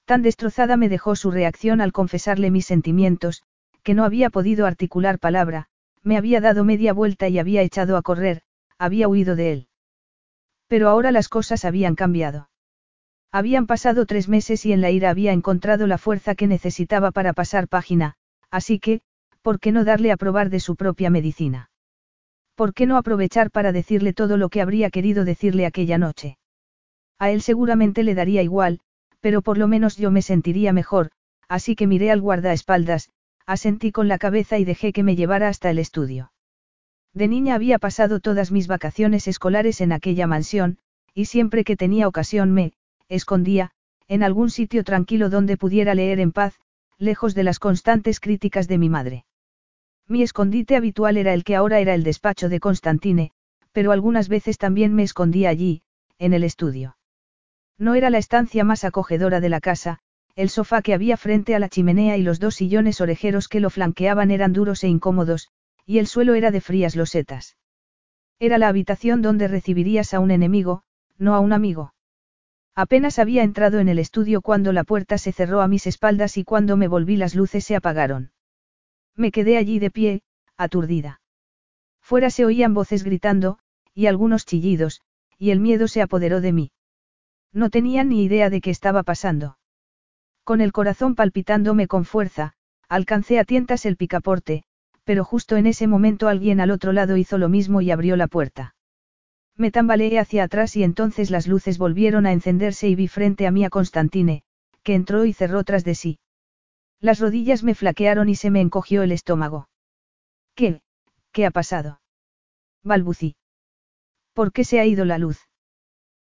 Tan 0.05 0.21
destrozada 0.21 0.77
me 0.77 0.89
dejó 0.89 1.15
su 1.15 1.31
reacción 1.31 1.81
al 1.81 1.91
confesarle 1.91 2.51
mis 2.51 2.65
sentimientos, 2.65 3.43
que 3.83 3.93
no 3.93 4.03
había 4.03 4.29
podido 4.29 4.65
articular 4.65 5.19
palabra, 5.19 5.67
me 6.03 6.17
había 6.17 6.41
dado 6.41 6.63
media 6.63 6.93
vuelta 6.93 7.27
y 7.27 7.39
había 7.39 7.61
echado 7.61 7.97
a 7.97 8.01
correr, 8.01 8.41
había 8.77 9.07
huido 9.07 9.35
de 9.35 9.51
él. 9.51 9.67
Pero 10.67 10.89
ahora 10.89 11.11
las 11.11 11.29
cosas 11.29 11.65
habían 11.65 11.95
cambiado. 11.95 12.49
Habían 13.31 13.67
pasado 13.67 14.05
tres 14.05 14.29
meses 14.29 14.65
y 14.65 14.71
en 14.71 14.81
la 14.81 14.91
ira 14.91 15.09
había 15.09 15.33
encontrado 15.33 15.87
la 15.87 15.97
fuerza 15.97 16.35
que 16.35 16.47
necesitaba 16.47 17.11
para 17.11 17.33
pasar 17.33 17.67
página, 17.67 18.15
así 18.49 18.79
que, 18.79 19.01
¿por 19.47 19.61
qué 19.61 19.71
no 19.71 19.85
darle 19.85 20.11
a 20.11 20.17
probar 20.17 20.49
de 20.49 20.59
su 20.59 20.75
propia 20.75 21.09
medicina? 21.09 21.69
¿Por 22.53 22.73
qué 22.73 22.85
no 22.85 22.97
aprovechar 22.97 23.49
para 23.49 23.71
decirle 23.71 24.11
todo 24.11 24.35
lo 24.35 24.49
que 24.49 24.59
habría 24.59 24.89
querido 24.89 25.23
decirle 25.23 25.65
aquella 25.65 25.97
noche? 25.97 26.37
A 27.17 27.31
él 27.31 27.41
seguramente 27.41 28.03
le 28.03 28.13
daría 28.13 28.43
igual, 28.43 28.81
pero 29.21 29.41
por 29.41 29.57
lo 29.57 29.69
menos 29.69 29.95
yo 29.95 30.11
me 30.11 30.21
sentiría 30.21 30.73
mejor, 30.73 31.11
así 31.47 31.77
que 31.77 31.87
miré 31.87 32.11
al 32.11 32.19
guardaespaldas, 32.19 33.09
asentí 33.45 33.93
con 33.93 34.09
la 34.09 34.17
cabeza 34.17 34.57
y 34.57 34.65
dejé 34.65 34.91
que 34.91 35.03
me 35.03 35.15
llevara 35.15 35.47
hasta 35.47 35.69
el 35.69 35.79
estudio. 35.79 36.33
De 37.13 37.29
niña 37.29 37.55
había 37.55 37.79
pasado 37.79 38.19
todas 38.19 38.51
mis 38.51 38.67
vacaciones 38.67 39.29
escolares 39.29 39.79
en 39.79 39.93
aquella 39.93 40.27
mansión, 40.27 40.77
y 41.13 41.23
siempre 41.23 41.63
que 41.63 41.77
tenía 41.77 42.09
ocasión 42.09 42.51
me, 42.51 42.73
escondía, 43.07 43.71
en 44.09 44.23
algún 44.23 44.49
sitio 44.49 44.83
tranquilo 44.83 45.29
donde 45.29 45.55
pudiera 45.55 45.95
leer 45.95 46.19
en 46.19 46.33
paz, 46.33 46.59
lejos 46.97 47.33
de 47.33 47.45
las 47.45 47.59
constantes 47.59 48.19
críticas 48.19 48.67
de 48.67 48.77
mi 48.77 48.89
madre. 48.89 49.23
Mi 50.07 50.23
escondite 50.23 50.75
habitual 50.75 51.17
era 51.17 51.33
el 51.33 51.43
que 51.43 51.55
ahora 51.55 51.79
era 51.79 51.93
el 51.93 52.03
despacho 52.03 52.47
de 52.47 52.59
Constantine, 52.59 53.31
pero 53.73 53.91
algunas 53.91 54.29
veces 54.29 54.57
también 54.57 54.93
me 54.93 55.03
escondía 55.03 55.49
allí, 55.49 55.81
en 56.17 56.33
el 56.33 56.43
estudio. 56.43 56.97
No 57.77 57.93
era 57.93 58.09
la 58.09 58.17
estancia 58.17 58.63
más 58.63 58.83
acogedora 58.83 59.39
de 59.39 59.49
la 59.49 59.59
casa, 59.59 59.99
el 60.35 60.49
sofá 60.49 60.81
que 60.81 60.93
había 60.93 61.17
frente 61.17 61.55
a 61.55 61.59
la 61.59 61.67
chimenea 61.67 62.15
y 62.15 62.21
los 62.21 62.39
dos 62.39 62.55
sillones 62.55 63.01
orejeros 63.01 63.47
que 63.47 63.59
lo 63.59 63.69
flanqueaban 63.69 64.31
eran 64.31 64.53
duros 64.53 64.83
e 64.83 64.87
incómodos, 64.87 65.49
y 65.85 65.99
el 65.99 66.07
suelo 66.07 66.35
era 66.35 66.51
de 66.51 66.61
frías 66.61 66.95
losetas. 66.95 67.57
Era 68.39 68.57
la 68.57 68.67
habitación 68.67 69.21
donde 69.21 69.47
recibirías 69.47 70.13
a 70.13 70.19
un 70.19 70.31
enemigo, 70.31 70.83
no 71.17 71.35
a 71.35 71.39
un 71.39 71.53
amigo. 71.53 71.93
Apenas 72.75 73.19
había 73.19 73.43
entrado 73.43 73.79
en 73.79 73.89
el 73.89 73.97
estudio 73.97 74.41
cuando 74.41 74.71
la 74.71 74.83
puerta 74.83 75.17
se 75.17 75.31
cerró 75.31 75.61
a 75.61 75.67
mis 75.67 75.87
espaldas 75.87 76.37
y 76.37 76.43
cuando 76.43 76.77
me 76.77 76.87
volví 76.87 77.17
las 77.17 77.33
luces 77.33 77.65
se 77.65 77.75
apagaron. 77.75 78.31
Me 79.17 79.31
quedé 79.31 79.57
allí 79.57 79.79
de 79.79 79.91
pie, 79.91 80.21
aturdida. 80.55 81.21
Fuera 82.01 82.29
se 82.29 82.45
oían 82.45 82.73
voces 82.73 83.03
gritando, 83.03 83.59
y 83.93 84.05
algunos 84.05 84.45
chillidos, 84.45 85.01
y 85.37 85.49
el 85.49 85.59
miedo 85.59 85.87
se 85.87 86.01
apoderó 86.01 86.39
de 86.39 86.53
mí. 86.53 86.71
No 87.51 87.69
tenía 87.69 88.03
ni 88.03 88.23
idea 88.23 88.49
de 88.49 88.61
qué 88.61 88.69
estaba 88.69 89.03
pasando. 89.03 89.57
Con 90.43 90.61
el 90.61 90.71
corazón 90.71 91.15
palpitándome 91.15 91.87
con 91.87 92.05
fuerza, 92.05 92.53
alcancé 92.87 93.39
a 93.39 93.43
tientas 93.43 93.85
el 93.85 93.97
picaporte, 93.97 94.63
pero 95.03 95.25
justo 95.25 95.57
en 95.57 95.65
ese 95.65 95.87
momento 95.87 96.27
alguien 96.27 96.61
al 96.61 96.71
otro 96.71 96.93
lado 96.93 97.17
hizo 97.17 97.37
lo 97.37 97.49
mismo 97.49 97.81
y 97.81 97.91
abrió 97.91 98.15
la 98.15 98.27
puerta. 98.27 98.75
Me 99.55 99.71
tambaleé 99.71 100.19
hacia 100.19 100.43
atrás 100.43 100.75
y 100.75 100.83
entonces 100.83 101.31
las 101.31 101.47
luces 101.47 101.79
volvieron 101.79 102.27
a 102.27 102.31
encenderse 102.31 102.87
y 102.87 102.95
vi 102.95 103.07
frente 103.07 103.47
a 103.47 103.51
mí 103.51 103.65
a 103.65 103.69
Constantine, 103.69 104.43
que 104.83 104.93
entró 104.93 105.25
y 105.25 105.33
cerró 105.33 105.63
tras 105.63 105.83
de 105.83 105.95
sí. 105.95 106.19
Las 106.99 107.19
rodillas 107.19 107.63
me 107.63 107.75
flaquearon 107.75 108.29
y 108.29 108.35
se 108.35 108.49
me 108.49 108.61
encogió 108.61 109.03
el 109.03 109.11
estómago. 109.11 109.69
¿Qué? 110.55 110.81
¿Qué 111.31 111.45
ha 111.45 111.51
pasado? 111.51 112.01
balbucí. 112.83 113.35
¿Por 114.33 114.51
qué 114.51 114.63
se 114.63 114.79
ha 114.79 114.85
ido 114.85 115.05
la 115.05 115.17
luz? 115.17 115.39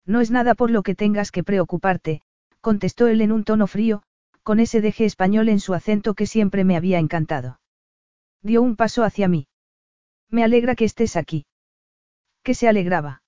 No 0.05 0.21
es 0.21 0.31
nada 0.31 0.55
por 0.55 0.71
lo 0.71 0.83
que 0.83 0.95
tengas 0.95 1.33
que 1.33 1.43
preocuparte, 1.43 2.23
contestó 2.61 3.09
él 3.09 3.21
en 3.21 3.33
un 3.33 3.45
tono 3.45 3.67
frío, 3.67 4.03
con 4.43 4.61
ese 4.61 4.81
deje 4.81 5.05
español 5.05 5.49
en 5.49 5.61
su 5.61 5.75
acento 5.75 6.15
que 6.15 6.27
siempre 6.27 6.65
me 6.65 6.77
había 6.77 6.99
encantado. 6.99 7.61
Dio 8.43 8.63
un 8.63 8.77
paso 8.77 9.05
hacia 9.05 9.29
mí. 9.29 9.49
Me 10.29 10.45
alegra 10.45 10.75
que 10.75 10.85
estés 10.85 11.17
aquí. 11.17 11.47
¿Qué 12.43 12.55
se 12.55 12.69
alegraba? 12.69 13.23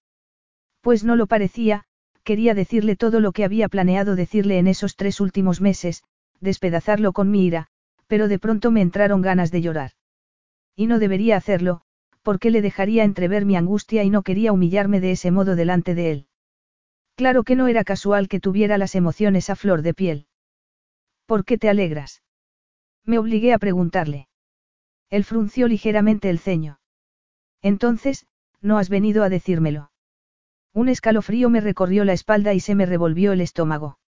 Pues 0.80 1.04
no 1.04 1.16
lo 1.16 1.26
parecía, 1.26 1.84
quería 2.22 2.54
decirle 2.54 2.96
todo 2.96 3.20
lo 3.20 3.32
que 3.32 3.44
había 3.44 3.68
planeado 3.68 4.16
decirle 4.16 4.58
en 4.58 4.66
esos 4.66 4.96
tres 4.96 5.20
últimos 5.20 5.60
meses, 5.60 6.02
despedazarlo 6.42 7.12
con 7.12 7.30
mi 7.30 7.46
ira, 7.46 7.68
pero 8.06 8.28
de 8.28 8.38
pronto 8.38 8.70
me 8.70 8.82
entraron 8.82 9.22
ganas 9.22 9.50
de 9.50 9.62
llorar. 9.62 9.92
Y 10.76 10.86
no 10.86 10.98
debería 10.98 11.36
hacerlo, 11.36 11.80
porque 12.22 12.50
le 12.50 12.60
dejaría 12.60 13.04
entrever 13.04 13.46
mi 13.46 13.56
angustia 13.56 14.04
y 14.04 14.10
no 14.10 14.22
quería 14.22 14.52
humillarme 14.52 15.00
de 15.00 15.12
ese 15.12 15.30
modo 15.30 15.56
delante 15.56 15.94
de 15.94 16.10
él. 16.10 16.26
Claro 17.14 17.42
que 17.44 17.56
no 17.56 17.68
era 17.68 17.84
casual 17.84 18.28
que 18.28 18.40
tuviera 18.40 18.78
las 18.78 18.94
emociones 18.94 19.50
a 19.50 19.56
flor 19.56 19.82
de 19.82 19.94
piel. 19.94 20.26
¿Por 21.26 21.44
qué 21.44 21.58
te 21.58 21.68
alegras? 21.68 22.22
Me 23.04 23.18
obligué 23.18 23.52
a 23.52 23.58
preguntarle. 23.58 24.28
Él 25.10 25.24
frunció 25.24 25.68
ligeramente 25.68 26.30
el 26.30 26.38
ceño. 26.38 26.80
Entonces, 27.60 28.26
no 28.60 28.78
has 28.78 28.88
venido 28.88 29.24
a 29.24 29.28
decírmelo. 29.28 29.90
Un 30.72 30.88
escalofrío 30.88 31.50
me 31.50 31.60
recorrió 31.60 32.04
la 32.04 32.12
espalda 32.12 32.54
y 32.54 32.60
se 32.60 32.74
me 32.74 32.86
revolvió 32.86 33.32
el 33.32 33.40
estómago. 33.40 33.98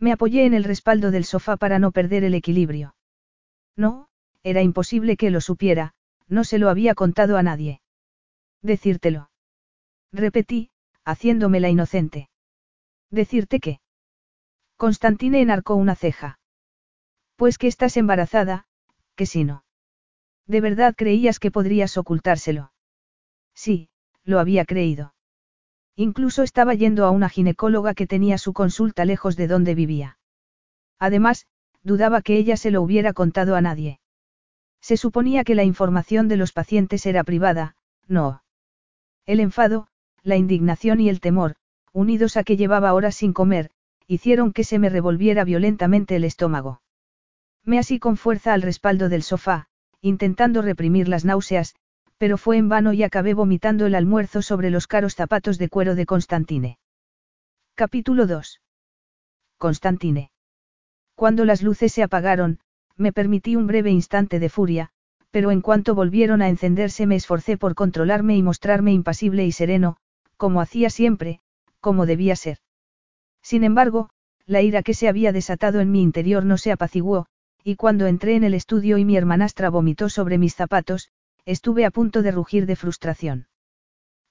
Me 0.00 0.12
apoyé 0.12 0.46
en 0.46 0.54
el 0.54 0.64
respaldo 0.64 1.10
del 1.10 1.24
sofá 1.24 1.58
para 1.58 1.78
no 1.78 1.92
perder 1.92 2.24
el 2.24 2.34
equilibrio. 2.34 2.96
No, 3.76 4.08
era 4.42 4.62
imposible 4.62 5.16
que 5.18 5.30
lo 5.30 5.42
supiera, 5.42 5.92
no 6.26 6.44
se 6.44 6.58
lo 6.58 6.70
había 6.70 6.94
contado 6.94 7.36
a 7.36 7.42
nadie. 7.42 7.82
Decírtelo. 8.62 9.30
Repetí, 10.12 10.70
haciéndome 11.04 11.60
la 11.60 11.68
inocente. 11.68 12.30
¿Decirte 13.10 13.60
qué? 13.60 13.80
Constantine 14.76 15.42
enarcó 15.42 15.74
una 15.74 15.94
ceja. 15.94 16.38
Pues 17.36 17.58
que 17.58 17.66
estás 17.66 17.96
embarazada, 17.96 18.66
que 19.16 19.26
si 19.26 19.44
no. 19.44 19.64
¿De 20.46 20.60
verdad 20.62 20.94
creías 20.96 21.38
que 21.38 21.50
podrías 21.50 21.98
ocultárselo? 21.98 22.72
Sí, 23.54 23.90
lo 24.24 24.38
había 24.38 24.64
creído. 24.64 25.14
Incluso 26.06 26.42
estaba 26.42 26.72
yendo 26.72 27.04
a 27.04 27.10
una 27.10 27.28
ginecóloga 27.28 27.92
que 27.92 28.06
tenía 28.06 28.38
su 28.38 28.54
consulta 28.54 29.04
lejos 29.04 29.36
de 29.36 29.46
donde 29.46 29.74
vivía. 29.74 30.16
Además, 30.98 31.46
dudaba 31.82 32.22
que 32.22 32.38
ella 32.38 32.56
se 32.56 32.70
lo 32.70 32.80
hubiera 32.80 33.12
contado 33.12 33.54
a 33.54 33.60
nadie. 33.60 34.00
Se 34.80 34.96
suponía 34.96 35.44
que 35.44 35.54
la 35.54 35.62
información 35.62 36.26
de 36.26 36.38
los 36.38 36.54
pacientes 36.54 37.04
era 37.04 37.22
privada, 37.22 37.76
no. 38.08 38.42
El 39.26 39.40
enfado, 39.40 39.88
la 40.22 40.36
indignación 40.36 41.00
y 41.00 41.10
el 41.10 41.20
temor, 41.20 41.56
unidos 41.92 42.38
a 42.38 42.44
que 42.44 42.56
llevaba 42.56 42.94
horas 42.94 43.16
sin 43.16 43.34
comer, 43.34 43.70
hicieron 44.06 44.54
que 44.54 44.64
se 44.64 44.78
me 44.78 44.88
revolviera 44.88 45.44
violentamente 45.44 46.16
el 46.16 46.24
estómago. 46.24 46.80
Me 47.62 47.78
así 47.78 47.98
con 47.98 48.16
fuerza 48.16 48.54
al 48.54 48.62
respaldo 48.62 49.10
del 49.10 49.22
sofá, 49.22 49.68
intentando 50.00 50.62
reprimir 50.62 51.08
las 51.08 51.26
náuseas, 51.26 51.74
Pero 52.20 52.36
fue 52.36 52.58
en 52.58 52.68
vano 52.68 52.92
y 52.92 53.02
acabé 53.02 53.32
vomitando 53.32 53.86
el 53.86 53.94
almuerzo 53.94 54.42
sobre 54.42 54.68
los 54.68 54.86
caros 54.86 55.14
zapatos 55.14 55.56
de 55.56 55.70
cuero 55.70 55.94
de 55.94 56.04
Constantine. 56.04 56.78
Capítulo 57.74 58.26
2. 58.26 58.60
Constantine. 59.56 60.30
Cuando 61.14 61.46
las 61.46 61.62
luces 61.62 61.94
se 61.94 62.02
apagaron, 62.02 62.58
me 62.98 63.14
permití 63.14 63.56
un 63.56 63.66
breve 63.66 63.90
instante 63.90 64.38
de 64.38 64.50
furia, 64.50 64.90
pero 65.30 65.50
en 65.50 65.62
cuanto 65.62 65.94
volvieron 65.94 66.42
a 66.42 66.50
encenderse 66.50 67.06
me 67.06 67.16
esforcé 67.16 67.56
por 67.56 67.74
controlarme 67.74 68.36
y 68.36 68.42
mostrarme 68.42 68.92
impasible 68.92 69.46
y 69.46 69.52
sereno, 69.52 69.96
como 70.36 70.60
hacía 70.60 70.90
siempre, 70.90 71.40
como 71.80 72.04
debía 72.04 72.36
ser. 72.36 72.58
Sin 73.40 73.64
embargo, 73.64 74.10
la 74.44 74.60
ira 74.60 74.82
que 74.82 74.92
se 74.92 75.08
había 75.08 75.32
desatado 75.32 75.80
en 75.80 75.90
mi 75.90 76.02
interior 76.02 76.44
no 76.44 76.58
se 76.58 76.70
apaciguó, 76.70 77.28
y 77.64 77.76
cuando 77.76 78.06
entré 78.06 78.36
en 78.36 78.44
el 78.44 78.52
estudio 78.52 78.98
y 78.98 79.06
mi 79.06 79.16
hermanastra 79.16 79.70
vomitó 79.70 80.10
sobre 80.10 80.36
mis 80.36 80.54
zapatos, 80.54 81.10
estuve 81.50 81.84
a 81.84 81.90
punto 81.90 82.22
de 82.22 82.30
rugir 82.30 82.66
de 82.66 82.76
frustración. 82.76 83.48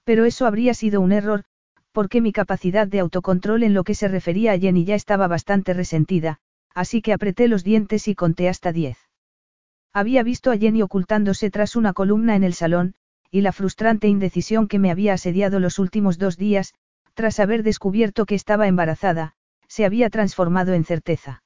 Pero 0.03 0.25
eso 0.25 0.45
habría 0.45 0.73
sido 0.73 1.01
un 1.01 1.11
error, 1.11 1.43
porque 1.91 2.21
mi 2.21 2.31
capacidad 2.31 2.87
de 2.87 2.99
autocontrol 2.99 3.63
en 3.63 3.73
lo 3.73 3.83
que 3.83 3.95
se 3.95 4.07
refería 4.07 4.53
a 4.53 4.57
Jenny 4.57 4.85
ya 4.85 4.95
estaba 4.95 5.27
bastante 5.27 5.73
resentida, 5.73 6.39
así 6.73 7.01
que 7.01 7.13
apreté 7.13 7.47
los 7.47 7.63
dientes 7.63 8.07
y 8.07 8.15
conté 8.15 8.47
hasta 8.47 8.71
diez. 8.71 8.97
Había 9.91 10.23
visto 10.23 10.51
a 10.51 10.57
Jenny 10.57 10.81
ocultándose 10.81 11.51
tras 11.51 11.75
una 11.75 11.93
columna 11.93 12.35
en 12.35 12.43
el 12.43 12.53
salón, 12.53 12.93
y 13.31 13.41
la 13.41 13.51
frustrante 13.51 14.07
indecisión 14.07 14.67
que 14.67 14.79
me 14.79 14.91
había 14.91 15.13
asediado 15.13 15.59
los 15.59 15.77
últimos 15.77 16.17
dos 16.17 16.37
días, 16.37 16.73
tras 17.15 17.39
haber 17.39 17.63
descubierto 17.63 18.25
que 18.25 18.35
estaba 18.35 18.67
embarazada, 18.67 19.33
se 19.67 19.83
había 19.85 20.09
transformado 20.09 20.73
en 20.73 20.85
certeza. 20.85 21.43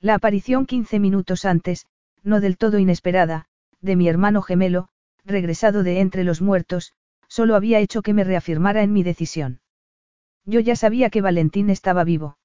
La 0.00 0.14
aparición 0.14 0.64
quince 0.66 0.98
minutos 0.98 1.44
antes, 1.44 1.86
no 2.22 2.40
del 2.40 2.56
todo 2.56 2.78
inesperada, 2.78 3.46
de 3.80 3.96
mi 3.96 4.08
hermano 4.08 4.42
gemelo, 4.42 4.88
regresado 5.24 5.82
de 5.82 6.00
entre 6.00 6.24
los 6.24 6.40
muertos, 6.40 6.92
solo 7.28 7.56
había 7.56 7.80
hecho 7.80 8.02
que 8.02 8.14
me 8.14 8.24
reafirmara 8.24 8.82
en 8.82 8.92
mi 8.92 9.02
decisión. 9.02 9.60
Yo 10.44 10.60
ya 10.60 10.76
sabía 10.76 11.10
que 11.10 11.20
Valentín 11.20 11.70
estaba 11.70 12.04
vivo. 12.04 12.38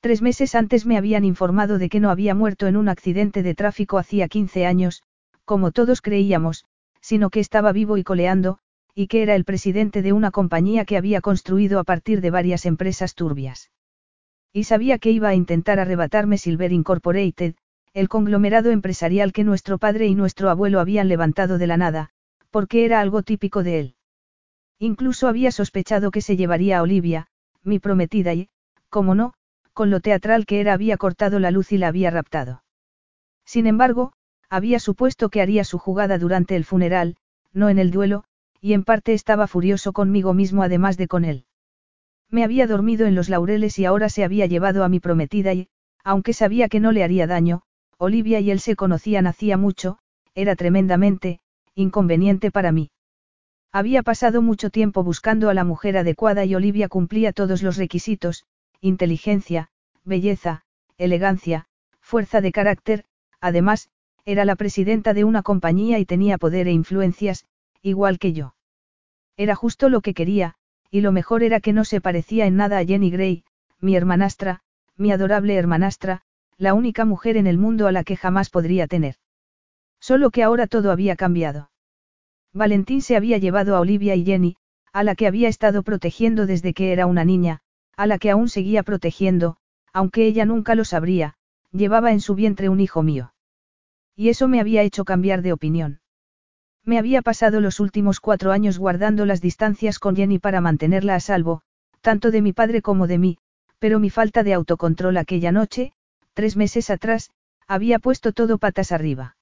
Tres 0.00 0.20
meses 0.20 0.56
antes 0.56 0.84
me 0.84 0.96
habían 0.96 1.24
informado 1.24 1.78
de 1.78 1.88
que 1.88 2.00
no 2.00 2.10
había 2.10 2.34
muerto 2.34 2.66
en 2.66 2.76
un 2.76 2.88
accidente 2.88 3.44
de 3.44 3.54
tráfico 3.54 3.98
hacía 3.98 4.26
15 4.26 4.66
años, 4.66 5.04
como 5.44 5.70
todos 5.70 6.00
creíamos, 6.00 6.64
sino 7.00 7.30
que 7.30 7.38
estaba 7.38 7.70
vivo 7.72 7.96
y 7.96 8.02
coleando, 8.02 8.58
y 8.94 9.06
que 9.06 9.22
era 9.22 9.36
el 9.36 9.44
presidente 9.44 10.02
de 10.02 10.12
una 10.12 10.32
compañía 10.32 10.84
que 10.84 10.96
había 10.96 11.20
construido 11.20 11.78
a 11.78 11.84
partir 11.84 12.20
de 12.20 12.30
varias 12.30 12.66
empresas 12.66 13.14
turbias. 13.14 13.70
Y 14.52 14.64
sabía 14.64 14.98
que 14.98 15.10
iba 15.10 15.28
a 15.28 15.34
intentar 15.34 15.78
arrebatarme 15.78 16.36
Silver 16.36 16.72
Incorporated, 16.72 17.54
el 17.94 18.08
conglomerado 18.08 18.70
empresarial 18.70 19.32
que 19.32 19.44
nuestro 19.44 19.78
padre 19.78 20.06
y 20.06 20.14
nuestro 20.14 20.48
abuelo 20.48 20.80
habían 20.80 21.08
levantado 21.08 21.58
de 21.58 21.66
la 21.66 21.76
nada, 21.76 22.10
porque 22.50 22.84
era 22.84 23.00
algo 23.00 23.22
típico 23.22 23.62
de 23.62 23.80
él. 23.80 23.94
Incluso 24.78 25.28
había 25.28 25.52
sospechado 25.52 26.10
que 26.10 26.22
se 26.22 26.36
llevaría 26.36 26.78
a 26.78 26.82
Olivia, 26.82 27.28
mi 27.62 27.78
prometida 27.78 28.32
y, 28.34 28.48
como 28.88 29.14
no, 29.14 29.34
con 29.74 29.90
lo 29.90 30.00
teatral 30.00 30.46
que 30.46 30.60
era 30.60 30.72
había 30.72 30.96
cortado 30.96 31.38
la 31.38 31.50
luz 31.50 31.72
y 31.72 31.78
la 31.78 31.88
había 31.88 32.10
raptado. 32.10 32.64
Sin 33.44 33.66
embargo, 33.66 34.12
había 34.48 34.78
supuesto 34.78 35.28
que 35.28 35.40
haría 35.40 35.64
su 35.64 35.78
jugada 35.78 36.18
durante 36.18 36.56
el 36.56 36.64
funeral, 36.64 37.16
no 37.52 37.68
en 37.68 37.78
el 37.78 37.90
duelo, 37.90 38.24
y 38.60 38.72
en 38.72 38.84
parte 38.84 39.12
estaba 39.12 39.46
furioso 39.46 39.92
conmigo 39.92 40.34
mismo 40.34 40.62
además 40.62 40.96
de 40.96 41.08
con 41.08 41.24
él. 41.24 41.46
Me 42.30 42.44
había 42.44 42.66
dormido 42.66 43.06
en 43.06 43.14
los 43.14 43.28
laureles 43.28 43.78
y 43.78 43.84
ahora 43.84 44.08
se 44.08 44.24
había 44.24 44.46
llevado 44.46 44.84
a 44.84 44.88
mi 44.88 45.00
prometida 45.00 45.52
y, 45.52 45.68
aunque 46.04 46.32
sabía 46.32 46.68
que 46.68 46.80
no 46.80 46.92
le 46.92 47.04
haría 47.04 47.26
daño, 47.26 47.62
Olivia 48.02 48.40
y 48.40 48.50
él 48.50 48.58
se 48.58 48.74
conocían 48.74 49.28
hacía 49.28 49.56
mucho, 49.56 49.96
era 50.34 50.56
tremendamente, 50.56 51.38
inconveniente 51.76 52.50
para 52.50 52.72
mí. 52.72 52.90
Había 53.70 54.02
pasado 54.02 54.42
mucho 54.42 54.70
tiempo 54.70 55.04
buscando 55.04 55.48
a 55.48 55.54
la 55.54 55.62
mujer 55.62 55.96
adecuada 55.96 56.44
y 56.44 56.56
Olivia 56.56 56.88
cumplía 56.88 57.32
todos 57.32 57.62
los 57.62 57.76
requisitos, 57.76 58.44
inteligencia, 58.80 59.70
belleza, 60.02 60.64
elegancia, 60.98 61.66
fuerza 62.00 62.40
de 62.40 62.50
carácter, 62.50 63.04
además, 63.40 63.88
era 64.24 64.44
la 64.44 64.56
presidenta 64.56 65.14
de 65.14 65.22
una 65.22 65.42
compañía 65.44 66.00
y 66.00 66.04
tenía 66.04 66.38
poder 66.38 66.66
e 66.66 66.72
influencias, 66.72 67.46
igual 67.82 68.18
que 68.18 68.32
yo. 68.32 68.56
Era 69.36 69.54
justo 69.54 69.88
lo 69.88 70.00
que 70.00 70.12
quería, 70.12 70.56
y 70.90 71.02
lo 71.02 71.12
mejor 71.12 71.44
era 71.44 71.60
que 71.60 71.72
no 71.72 71.84
se 71.84 72.00
parecía 72.00 72.46
en 72.46 72.56
nada 72.56 72.78
a 72.78 72.84
Jenny 72.84 73.12
Gray, 73.12 73.44
mi 73.78 73.94
hermanastra, 73.94 74.64
mi 74.96 75.12
adorable 75.12 75.54
hermanastra, 75.54 76.24
la 76.62 76.74
única 76.74 77.04
mujer 77.04 77.36
en 77.36 77.48
el 77.48 77.58
mundo 77.58 77.88
a 77.88 77.92
la 77.92 78.04
que 78.04 78.16
jamás 78.16 78.48
podría 78.48 78.86
tener. 78.86 79.16
Solo 80.00 80.30
que 80.30 80.44
ahora 80.44 80.68
todo 80.68 80.92
había 80.92 81.16
cambiado. 81.16 81.72
Valentín 82.52 83.02
se 83.02 83.16
había 83.16 83.38
llevado 83.38 83.74
a 83.74 83.80
Olivia 83.80 84.14
y 84.14 84.24
Jenny, 84.24 84.56
a 84.92 85.02
la 85.02 85.16
que 85.16 85.26
había 85.26 85.48
estado 85.48 85.82
protegiendo 85.82 86.46
desde 86.46 86.72
que 86.72 86.92
era 86.92 87.06
una 87.06 87.24
niña, 87.24 87.62
a 87.96 88.06
la 88.06 88.18
que 88.18 88.30
aún 88.30 88.48
seguía 88.48 88.84
protegiendo, 88.84 89.56
aunque 89.92 90.24
ella 90.24 90.44
nunca 90.44 90.76
lo 90.76 90.84
sabría, 90.84 91.34
llevaba 91.72 92.12
en 92.12 92.20
su 92.20 92.36
vientre 92.36 92.68
un 92.68 92.78
hijo 92.78 93.02
mío. 93.02 93.34
Y 94.14 94.28
eso 94.28 94.46
me 94.46 94.60
había 94.60 94.82
hecho 94.82 95.04
cambiar 95.04 95.42
de 95.42 95.52
opinión. 95.52 96.00
Me 96.84 96.96
había 96.96 97.22
pasado 97.22 97.60
los 97.60 97.80
últimos 97.80 98.20
cuatro 98.20 98.52
años 98.52 98.78
guardando 98.78 99.26
las 99.26 99.40
distancias 99.40 99.98
con 99.98 100.14
Jenny 100.14 100.38
para 100.38 100.60
mantenerla 100.60 101.16
a 101.16 101.20
salvo, 101.20 101.62
tanto 102.02 102.30
de 102.30 102.40
mi 102.40 102.52
padre 102.52 102.82
como 102.82 103.08
de 103.08 103.18
mí, 103.18 103.38
pero 103.80 103.98
mi 103.98 104.10
falta 104.10 104.44
de 104.44 104.54
autocontrol 104.54 105.16
aquella 105.16 105.50
noche, 105.50 105.92
tres 106.34 106.56
meses 106.56 106.90
atrás, 106.90 107.30
había 107.66 107.98
puesto 107.98 108.32
todo 108.32 108.58
patas 108.58 108.92
arriba. 108.92 109.36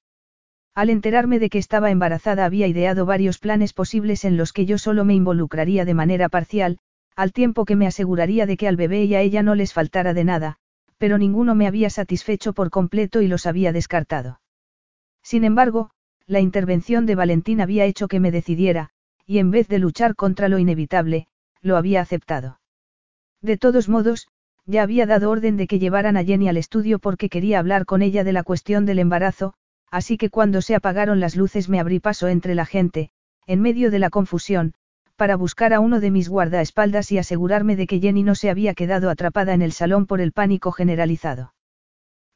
Al 0.75 0.91
enterarme 0.91 1.39
de 1.39 1.51
que 1.51 1.59
estaba 1.59 1.91
embarazada 1.91 2.45
había 2.45 2.67
ideado 2.67 3.07
varios 3.07 3.39
planes 3.39 3.73
posibles 3.73 4.25
en 4.25 4.37
los 4.37 4.53
que 4.53 4.67
yo 4.67 4.79
solo 4.79 5.05
me 5.05 5.15
involucraría 5.15 5.85
de 5.85 5.95
manera 5.95 6.29
parcial, 6.29 6.79
al 7.17 7.33
tiempo 7.33 7.65
que 7.65 7.77
me 7.77 7.87
aseguraría 7.87 8.47
de 8.47 8.57
que 8.57 8.69
al 8.69 8.77
bebé 8.77 9.05
y 9.05 9.15
a 9.15 9.21
ella 9.21 9.43
no 9.43 9.55
les 9.55 9.73
faltara 9.73 10.15
de 10.15 10.25
nada, 10.25 10.57
pero 10.97 11.19
ninguno 11.19 11.55
me 11.55 11.67
había 11.67 11.91
satisfecho 11.91 12.53
por 12.53 12.71
completo 12.71 13.21
y 13.21 13.29
los 13.29 13.47
había 13.47 13.73
descartado. 13.73 14.41
Sin 15.23 15.45
embargo, 15.45 15.91
la 16.27 16.41
intervención 16.41 17.07
de 17.07 17.15
Valentín 17.17 17.61
había 17.61 17.85
hecho 17.85 18.07
que 18.07 18.21
me 18.21 18.31
decidiera, 18.31 18.91
y 19.27 19.39
en 19.39 19.51
vez 19.51 19.67
de 19.69 19.79
luchar 19.79 20.15
contra 20.15 20.49
lo 20.49 20.59
inevitable, 20.59 21.27
lo 21.61 21.77
había 21.77 22.01
aceptado. 22.01 22.61
De 23.43 23.57
todos 23.57 23.89
modos, 23.89 24.29
ya 24.67 24.83
había 24.83 25.07
dado 25.07 25.31
orden 25.31 25.57
de 25.57 25.67
que 25.67 25.79
llevaran 25.79 26.17
a 26.17 26.25
Jenny 26.25 26.49
al 26.49 26.57
estudio 26.57 26.99
porque 26.99 27.29
quería 27.29 27.59
hablar 27.59 27.87
con 27.87 28.03
ella 28.03 28.25
de 28.25 28.33
la 28.33 28.43
cuestión 28.43 28.87
del 28.87 28.99
embarazo, 28.99 29.55
así 29.91 30.17
que 30.17 30.31
cuando 30.31 30.63
se 30.63 30.75
apagaron 30.75 31.21
las 31.21 31.37
luces 31.37 31.69
me 31.69 31.81
abrí 31.81 32.01
paso 32.01 32.29
entre 32.29 32.55
la 32.55 32.67
gente, 32.67 33.11
en 33.47 33.61
medio 33.61 33.91
de 33.91 33.99
la 33.99 34.11
confusión, 34.11 34.75
para 35.17 35.37
buscar 35.37 35.75
a 35.75 35.81
uno 35.81 36.01
de 36.01 36.11
mis 36.11 36.29
guardaespaldas 36.29 37.13
y 37.13 37.19
asegurarme 37.19 37.77
de 37.77 37.87
que 37.87 38.01
Jenny 38.01 38.23
no 38.23 38.35
se 38.35 38.49
había 38.49 38.75
quedado 38.75 39.11
atrapada 39.11 39.53
en 39.53 39.63
el 39.63 39.73
salón 39.73 40.07
por 40.07 40.21
el 40.21 40.33
pánico 40.33 40.73
generalizado. 40.73 41.53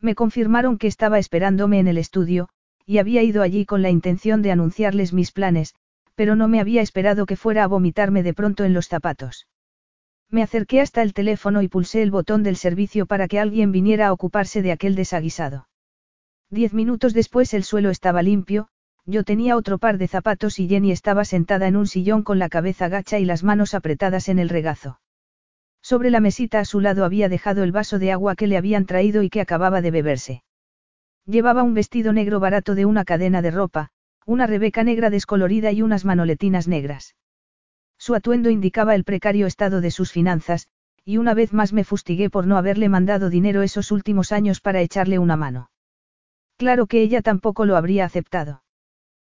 Me 0.00 0.14
confirmaron 0.14 0.76
que 0.76 0.86
estaba 0.86 1.18
esperándome 1.18 1.78
en 1.78 1.88
el 1.88 1.96
estudio, 1.96 2.48
y 2.84 2.98
había 2.98 3.22
ido 3.22 3.42
allí 3.42 3.64
con 3.64 3.80
la 3.80 3.90
intención 3.90 4.42
de 4.42 4.52
anunciarles 4.52 5.12
mis 5.12 5.32
planes, 5.32 5.74
pero 6.14 6.36
no 6.36 6.48
me 6.48 6.60
había 6.60 6.82
esperado 6.82 7.26
que 7.26 7.36
fuera 7.36 7.64
a 7.64 7.68
vomitarme 7.68 8.22
de 8.22 8.34
pronto 8.34 8.64
en 8.64 8.74
los 8.74 8.88
zapatos. 8.88 9.46
Me 10.30 10.42
acerqué 10.42 10.80
hasta 10.80 11.02
el 11.02 11.14
teléfono 11.14 11.62
y 11.62 11.68
pulsé 11.68 12.02
el 12.02 12.10
botón 12.10 12.42
del 12.42 12.56
servicio 12.56 13.06
para 13.06 13.28
que 13.28 13.38
alguien 13.38 13.72
viniera 13.72 14.08
a 14.08 14.12
ocuparse 14.12 14.62
de 14.62 14.72
aquel 14.72 14.94
desaguisado. 14.94 15.68
Diez 16.50 16.72
minutos 16.72 17.14
después 17.14 17.54
el 17.54 17.64
suelo 17.64 17.90
estaba 17.90 18.22
limpio, 18.22 18.68
yo 19.06 19.24
tenía 19.24 19.56
otro 19.56 19.78
par 19.78 19.98
de 19.98 20.08
zapatos 20.08 20.58
y 20.58 20.68
Jenny 20.68 20.90
estaba 20.90 21.24
sentada 21.24 21.66
en 21.66 21.76
un 21.76 21.86
sillón 21.86 22.22
con 22.22 22.38
la 22.38 22.48
cabeza 22.48 22.88
gacha 22.88 23.18
y 23.18 23.24
las 23.24 23.44
manos 23.44 23.74
apretadas 23.74 24.28
en 24.28 24.38
el 24.38 24.48
regazo. 24.48 25.00
Sobre 25.82 26.10
la 26.10 26.20
mesita 26.20 26.60
a 26.60 26.64
su 26.64 26.80
lado 26.80 27.04
había 27.04 27.28
dejado 27.28 27.62
el 27.62 27.72
vaso 27.72 27.98
de 27.98 28.12
agua 28.12 28.36
que 28.36 28.46
le 28.46 28.56
habían 28.56 28.86
traído 28.86 29.22
y 29.22 29.28
que 29.28 29.42
acababa 29.42 29.82
de 29.82 29.90
beberse. 29.90 30.42
Llevaba 31.26 31.62
un 31.62 31.74
vestido 31.74 32.12
negro 32.14 32.40
barato 32.40 32.74
de 32.74 32.86
una 32.86 33.04
cadena 33.04 33.42
de 33.42 33.50
ropa, 33.50 33.90
una 34.24 34.46
rebeca 34.46 34.84
negra 34.84 35.10
descolorida 35.10 35.72
y 35.72 35.82
unas 35.82 36.06
manoletinas 36.06 36.68
negras. 36.68 37.14
Su 38.04 38.14
atuendo 38.14 38.50
indicaba 38.50 38.94
el 38.94 39.02
precario 39.02 39.46
estado 39.46 39.80
de 39.80 39.90
sus 39.90 40.12
finanzas, 40.12 40.68
y 41.06 41.16
una 41.16 41.32
vez 41.32 41.54
más 41.54 41.72
me 41.72 41.84
fustigué 41.84 42.28
por 42.28 42.46
no 42.46 42.58
haberle 42.58 42.90
mandado 42.90 43.30
dinero 43.30 43.62
esos 43.62 43.90
últimos 43.90 44.30
años 44.30 44.60
para 44.60 44.82
echarle 44.82 45.18
una 45.18 45.38
mano. 45.38 45.70
Claro 46.58 46.86
que 46.86 47.00
ella 47.00 47.22
tampoco 47.22 47.64
lo 47.64 47.78
habría 47.78 48.04
aceptado. 48.04 48.62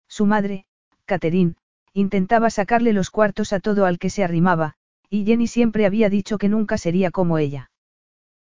Su 0.09 0.25
madre, 0.25 0.65
Catherine, 1.05 1.55
intentaba 1.93 2.49
sacarle 2.49 2.91
los 2.91 3.09
cuartos 3.09 3.53
a 3.53 3.61
todo 3.61 3.85
al 3.85 3.99
que 3.99 4.09
se 4.09 4.25
arrimaba, 4.25 4.73
y 5.09 5.23
Jenny 5.23 5.47
siempre 5.47 5.85
había 5.85 6.09
dicho 6.09 6.37
que 6.37 6.49
nunca 6.49 6.77
sería 6.77 7.09
como 7.09 7.37
ella. 7.37 7.71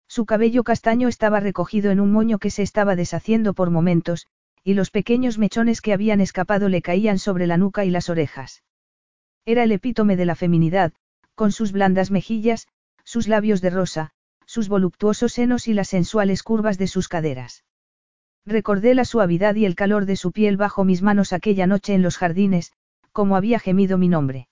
Su 0.08 0.26
cabello 0.26 0.64
castaño 0.64 1.10
estaba 1.10 1.42
recogido 1.42 1.92
en 1.92 2.00
un 2.00 2.14
moño 2.14 2.40
que 2.40 2.50
se 2.50 2.64
estaba 2.64 2.96
deshaciendo 2.96 3.54
por 3.54 3.72
momentos, 3.72 4.28
y 4.64 4.76
los 4.76 4.90
pequeños 4.90 5.38
mechones 5.38 5.82
que 5.82 5.92
habían 5.92 6.22
escapado 6.22 6.70
le 6.70 6.82
caían 6.82 7.20
sobre 7.20 7.46
la 7.46 7.58
nuca 7.58 7.84
y 7.84 7.90
las 7.90 8.10
orejas. 8.10 8.64
Era 9.46 9.64
el 9.64 9.72
epítome 9.72 10.16
de 10.16 10.26
la 10.26 10.36
feminidad, 10.36 10.94
con 11.36 11.52
sus 11.52 11.72
blandas 11.72 12.12
mejillas, 12.12 12.68
sus 13.04 13.28
labios 13.28 13.62
de 13.62 13.70
rosa, 13.70 14.12
sus 14.46 14.70
voluptuosos 14.70 15.34
senos 15.34 15.68
y 15.68 15.74
las 15.74 15.90
sensuales 15.90 16.44
curvas 16.44 16.78
de 16.78 16.88
sus 16.88 17.08
caderas. 17.08 17.66
Recordé 18.46 18.94
la 18.94 19.06
suavidad 19.06 19.56
y 19.56 19.66
el 19.66 19.76
calor 19.76 20.06
de 20.06 20.16
su 20.16 20.32
piel 20.32 20.58
bajo 20.58 20.84
mis 20.84 21.02
manos 21.02 21.34
aquella 21.34 21.68
noche 21.68 21.94
en 21.94 22.02
los 22.02 22.18
jardines, 22.18 22.72
como 23.12 23.36
había 23.36 23.60
gemido 23.60 23.98
mi 23.98 24.08
nombre. 24.08 24.48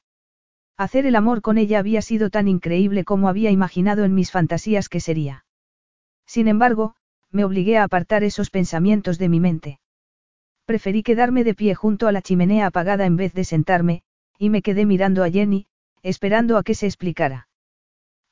Hacer 0.78 1.06
el 1.06 1.16
amor 1.16 1.42
con 1.42 1.58
ella 1.58 1.80
había 1.80 2.02
sido 2.02 2.30
tan 2.30 2.48
increíble 2.48 3.04
como 3.04 3.30
había 3.30 3.52
imaginado 3.52 4.04
en 4.04 4.14
mis 4.14 4.32
fantasías 4.32 4.90
que 4.90 5.00
sería. 5.00 5.46
Sin 6.26 6.48
embargo, 6.48 6.96
me 7.32 7.44
obligué 7.46 7.78
a 7.78 7.84
apartar 7.84 8.24
esos 8.24 8.50
pensamientos 8.50 9.18
de 9.18 9.30
mi 9.30 9.40
mente. 9.40 9.80
Preferí 10.66 11.04
quedarme 11.04 11.44
de 11.44 11.54
pie 11.54 11.76
junto 11.76 12.08
a 12.08 12.12
la 12.12 12.22
chimenea 12.22 12.68
apagada 12.68 13.06
en 13.06 13.16
vez 13.16 13.34
de 13.34 13.44
sentarme, 13.44 14.04
y 14.42 14.50
me 14.50 14.64
quedé 14.64 14.88
mirando 14.88 15.24
a 15.24 15.30
Jenny, 15.30 15.68
esperando 16.02 16.58
a 16.58 16.64
que 16.64 16.74
se 16.74 16.88
explicara. 16.88 17.48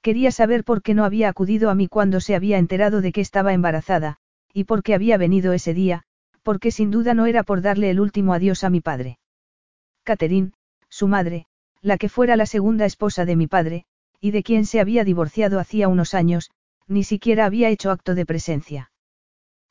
Quería 0.01 0.31
saber 0.31 0.63
por 0.63 0.81
qué 0.81 0.95
no 0.95 1.05
había 1.05 1.29
acudido 1.29 1.69
a 1.69 1.75
mí 1.75 1.87
cuando 1.87 2.19
se 2.19 2.33
había 2.33 2.57
enterado 2.57 3.01
de 3.01 3.11
que 3.11 3.21
estaba 3.21 3.53
embarazada, 3.53 4.17
y 4.51 4.63
por 4.63 4.81
qué 4.81 4.95
había 4.95 5.17
venido 5.17 5.53
ese 5.53 5.75
día, 5.75 6.01
porque 6.41 6.71
sin 6.71 6.89
duda 6.89 7.13
no 7.13 7.27
era 7.27 7.43
por 7.43 7.61
darle 7.61 7.91
el 7.91 7.99
último 7.99 8.33
adiós 8.33 8.63
a 8.63 8.71
mi 8.71 8.81
padre. 8.81 9.19
Catherine, 10.01 10.53
su 10.89 11.07
madre, 11.07 11.45
la 11.79 11.99
que 11.99 12.09
fuera 12.09 12.35
la 12.35 12.47
segunda 12.47 12.85
esposa 12.85 13.25
de 13.25 13.35
mi 13.35 13.45
padre, 13.45 13.85
y 14.19 14.31
de 14.31 14.41
quien 14.41 14.65
se 14.65 14.79
había 14.79 15.03
divorciado 15.03 15.59
hacía 15.59 15.89
unos 15.89 16.15
años, 16.15 16.49
ni 16.87 17.03
siquiera 17.03 17.45
había 17.45 17.69
hecho 17.69 17.91
acto 17.91 18.15
de 18.15 18.25
presencia. 18.25 18.91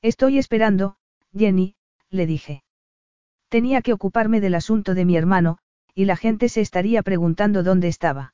Estoy 0.02 0.38
esperando, 0.38 0.98
Jenny, 1.36 1.74
le 2.10 2.26
dije. 2.26 2.62
Tenía 3.48 3.82
que 3.82 3.92
ocuparme 3.92 4.40
del 4.40 4.54
asunto 4.54 4.94
de 4.94 5.04
mi 5.04 5.16
hermano, 5.16 5.58
y 5.98 6.04
la 6.04 6.14
gente 6.14 6.48
se 6.48 6.60
estaría 6.60 7.02
preguntando 7.02 7.64
dónde 7.64 7.88
estaba. 7.88 8.32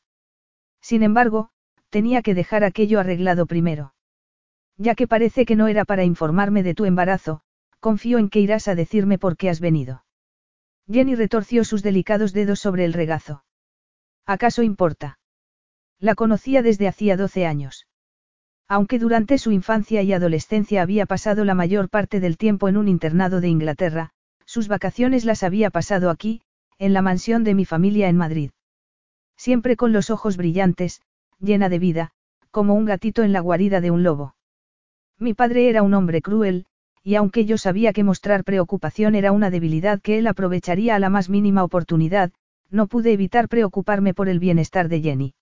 Sin 0.82 1.02
embargo, 1.02 1.48
tenía 1.88 2.20
que 2.20 2.34
dejar 2.34 2.62
aquello 2.62 3.00
arreglado 3.00 3.46
primero. 3.46 3.94
Ya 4.76 4.94
que 4.94 5.08
parece 5.08 5.46
que 5.46 5.56
no 5.56 5.66
era 5.66 5.86
para 5.86 6.04
informarme 6.04 6.62
de 6.62 6.74
tu 6.74 6.84
embarazo, 6.84 7.40
confío 7.80 8.18
en 8.18 8.28
que 8.28 8.40
irás 8.40 8.68
a 8.68 8.74
decirme 8.74 9.16
por 9.18 9.38
qué 9.38 9.48
has 9.48 9.60
venido. 9.60 10.04
Jenny 10.92 11.14
retorció 11.14 11.64
sus 11.64 11.82
delicados 11.82 12.34
dedos 12.34 12.60
sobre 12.60 12.84
el 12.84 12.92
regazo. 12.92 13.46
¿Acaso 14.26 14.62
importa? 14.62 15.18
La 15.98 16.14
conocía 16.14 16.60
desde 16.60 16.86
hacía 16.86 17.16
doce 17.16 17.46
años. 17.46 17.86
Aunque 18.68 18.98
durante 18.98 19.38
su 19.38 19.52
infancia 19.52 20.02
y 20.02 20.12
adolescencia 20.12 20.82
había 20.82 21.06
pasado 21.06 21.46
la 21.46 21.54
mayor 21.54 21.88
parte 21.88 22.20
del 22.20 22.36
tiempo 22.36 22.68
en 22.68 22.76
un 22.76 22.88
internado 22.88 23.40
de 23.40 23.48
Inglaterra, 23.48 24.10
sus 24.44 24.68
vacaciones 24.68 25.24
las 25.24 25.42
había 25.42 25.70
pasado 25.70 26.10
aquí, 26.10 26.42
en 26.78 26.92
la 26.92 27.02
mansión 27.02 27.44
de 27.44 27.54
mi 27.54 27.64
familia 27.64 28.08
en 28.08 28.16
Madrid. 28.16 28.50
Siempre 29.36 29.76
con 29.76 29.92
los 29.92 30.10
ojos 30.10 30.36
brillantes, 30.36 31.00
llena 31.40 31.68
de 31.68 31.78
vida, 31.78 32.10
como 32.50 32.74
un 32.74 32.84
gatito 32.84 33.22
en 33.22 33.32
la 33.32 33.40
guarida 33.40 33.80
de 33.80 33.90
un 33.90 34.02
lobo. 34.02 34.34
Mi 35.18 35.34
padre 35.34 35.68
era 35.68 35.82
un 35.82 35.94
hombre 35.94 36.22
cruel, 36.22 36.66
y 37.02 37.16
aunque 37.16 37.44
yo 37.44 37.58
sabía 37.58 37.92
que 37.92 38.04
mostrar 38.04 38.44
preocupación 38.44 39.14
era 39.14 39.32
una 39.32 39.50
debilidad 39.50 40.00
que 40.00 40.18
él 40.18 40.26
aprovecharía 40.26 40.94
a 40.94 40.98
la 40.98 41.10
más 41.10 41.28
mínima 41.28 41.62
oportunidad, 41.62 42.32
no 42.70 42.86
pude 42.86 43.12
evitar 43.12 43.48
preocuparme 43.48 44.14
por 44.14 44.28
el 44.28 44.38
bienestar 44.38 44.88
de 44.88 45.02
Jenny. 45.02 45.34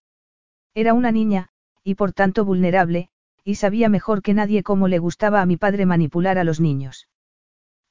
Era 0.75 0.93
una 0.93 1.13
niña, 1.13 1.49
y 1.85 1.95
por 1.95 2.13
tanto 2.13 2.45
vulnerable, 2.45 3.09
y 3.45 3.57
sabía 3.57 3.89
mejor 3.89 4.23
que 4.23 4.35
nadie 4.35 4.63
cómo 4.63 4.89
le 4.89 4.99
gustaba 4.99 5.41
a 5.41 5.47
mi 5.47 5.57
padre 5.57 5.87
manipular 5.87 6.39
a 6.39 6.45
los 6.45 6.61
niños. 6.61 7.09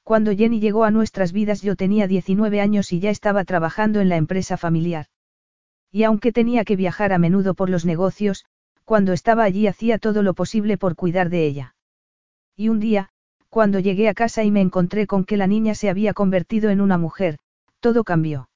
Cuando 0.04 0.32
Jenny 0.32 0.60
llegó 0.60 0.84
a 0.84 0.90
nuestras 0.90 1.32
vidas 1.32 1.62
yo 1.62 1.76
tenía 1.76 2.06
19 2.06 2.60
años 2.60 2.92
y 2.92 3.00
ya 3.00 3.10
estaba 3.10 3.44
trabajando 3.44 4.00
en 4.00 4.08
la 4.08 4.16
empresa 4.16 4.56
familiar. 4.56 5.06
Y 5.90 6.04
aunque 6.04 6.32
tenía 6.32 6.64
que 6.64 6.76
viajar 6.76 7.12
a 7.12 7.18
menudo 7.18 7.54
por 7.54 7.70
los 7.70 7.84
negocios, 7.84 8.44
cuando 8.84 9.12
estaba 9.12 9.44
allí 9.44 9.66
hacía 9.66 9.98
todo 9.98 10.22
lo 10.22 10.34
posible 10.34 10.78
por 10.78 10.96
cuidar 10.96 11.28
de 11.28 11.46
ella. 11.46 11.74
Y 12.56 12.68
un 12.68 12.80
día, 12.80 13.10
cuando 13.48 13.78
llegué 13.78 14.08
a 14.08 14.14
casa 14.14 14.42
y 14.44 14.50
me 14.50 14.62
encontré 14.62 15.06
con 15.06 15.24
que 15.24 15.36
la 15.36 15.46
niña 15.46 15.74
se 15.74 15.90
había 15.90 16.14
convertido 16.14 16.70
en 16.70 16.80
una 16.80 16.96
mujer, 16.96 17.38
todo 17.80 18.02
cambió. 18.02 18.48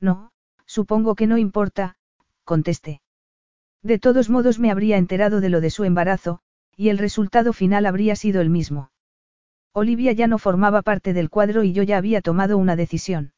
No, 0.00 0.30
supongo 0.64 1.16
que 1.16 1.26
no 1.26 1.38
importa, 1.38 1.96
contesté. 2.44 3.02
De 3.82 3.98
todos 3.98 4.30
modos 4.30 4.60
me 4.60 4.70
habría 4.70 4.96
enterado 4.96 5.40
de 5.40 5.48
lo 5.48 5.60
de 5.60 5.70
su 5.70 5.82
embarazo, 5.82 6.38
y 6.76 6.90
el 6.90 6.98
resultado 6.98 7.52
final 7.52 7.84
habría 7.84 8.14
sido 8.14 8.40
el 8.40 8.48
mismo. 8.48 8.91
Olivia 9.74 10.12
ya 10.12 10.26
no 10.26 10.38
formaba 10.38 10.82
parte 10.82 11.14
del 11.14 11.30
cuadro 11.30 11.64
y 11.64 11.72
yo 11.72 11.82
ya 11.82 11.96
había 11.96 12.20
tomado 12.20 12.58
una 12.58 12.76
decisión. 12.76 13.32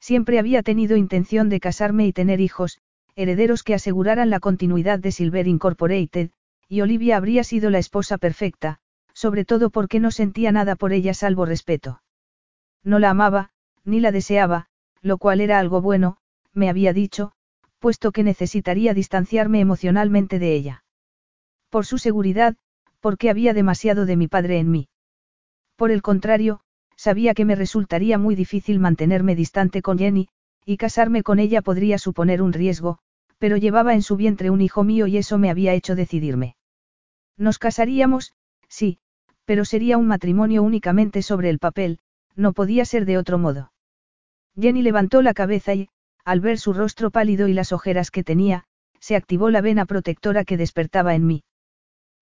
Siempre 0.00 0.38
había 0.38 0.62
tenido 0.62 0.96
intención 0.96 1.48
de 1.48 1.60
casarme 1.60 2.06
y 2.06 2.12
tener 2.12 2.40
hijos, 2.40 2.78
herederos 3.14 3.62
que 3.62 3.74
aseguraran 3.74 4.28
la 4.28 4.40
continuidad 4.40 4.98
de 4.98 5.12
Silver 5.12 5.48
Incorporated, 5.48 6.30
y 6.68 6.82
Olivia 6.82 7.16
habría 7.16 7.42
sido 7.44 7.70
la 7.70 7.78
esposa 7.78 8.18
perfecta, 8.18 8.78
sobre 9.14 9.46
todo 9.46 9.70
porque 9.70 9.98
no 9.98 10.10
sentía 10.10 10.52
nada 10.52 10.76
por 10.76 10.92
ella 10.92 11.14
salvo 11.14 11.46
respeto. 11.46 12.02
No 12.84 12.98
la 12.98 13.10
amaba, 13.10 13.50
ni 13.84 14.00
la 14.00 14.12
deseaba, 14.12 14.66
lo 15.00 15.16
cual 15.16 15.40
era 15.40 15.58
algo 15.58 15.80
bueno, 15.80 16.18
me 16.52 16.68
había 16.68 16.92
dicho, 16.92 17.32
puesto 17.78 18.12
que 18.12 18.22
necesitaría 18.22 18.92
distanciarme 18.92 19.60
emocionalmente 19.60 20.38
de 20.38 20.54
ella. 20.54 20.84
Por 21.70 21.86
su 21.86 21.96
seguridad, 21.96 22.56
porque 23.00 23.30
había 23.30 23.54
demasiado 23.54 24.04
de 24.04 24.16
mi 24.16 24.28
padre 24.28 24.58
en 24.58 24.70
mí. 24.70 24.88
Por 25.76 25.90
el 25.90 26.02
contrario, 26.02 26.60
sabía 26.96 27.34
que 27.34 27.44
me 27.44 27.54
resultaría 27.54 28.18
muy 28.18 28.34
difícil 28.34 28.78
mantenerme 28.78 29.36
distante 29.36 29.82
con 29.82 29.98
Jenny, 29.98 30.28
y 30.64 30.78
casarme 30.78 31.22
con 31.22 31.38
ella 31.38 31.62
podría 31.62 31.98
suponer 31.98 32.42
un 32.42 32.52
riesgo, 32.52 32.98
pero 33.38 33.56
llevaba 33.56 33.94
en 33.94 34.02
su 34.02 34.16
vientre 34.16 34.50
un 34.50 34.62
hijo 34.62 34.82
mío 34.82 35.06
y 35.06 35.18
eso 35.18 35.38
me 35.38 35.50
había 35.50 35.74
hecho 35.74 35.94
decidirme. 35.94 36.56
Nos 37.36 37.58
casaríamos, 37.58 38.34
sí, 38.68 38.98
pero 39.44 39.64
sería 39.64 39.98
un 39.98 40.06
matrimonio 40.06 40.62
únicamente 40.62 41.22
sobre 41.22 41.50
el 41.50 41.58
papel, 41.58 41.98
no 42.34 42.52
podía 42.52 42.84
ser 42.84 43.04
de 43.04 43.18
otro 43.18 43.38
modo. 43.38 43.72
Jenny 44.58 44.82
levantó 44.82 45.20
la 45.20 45.34
cabeza 45.34 45.74
y, 45.74 45.88
al 46.24 46.40
ver 46.40 46.58
su 46.58 46.72
rostro 46.72 47.10
pálido 47.10 47.46
y 47.46 47.52
las 47.52 47.72
ojeras 47.72 48.10
que 48.10 48.24
tenía, 48.24 48.64
se 48.98 49.14
activó 49.14 49.50
la 49.50 49.60
vena 49.60 49.84
protectora 49.84 50.44
que 50.44 50.56
despertaba 50.56 51.14
en 51.14 51.26
mí. 51.26 51.44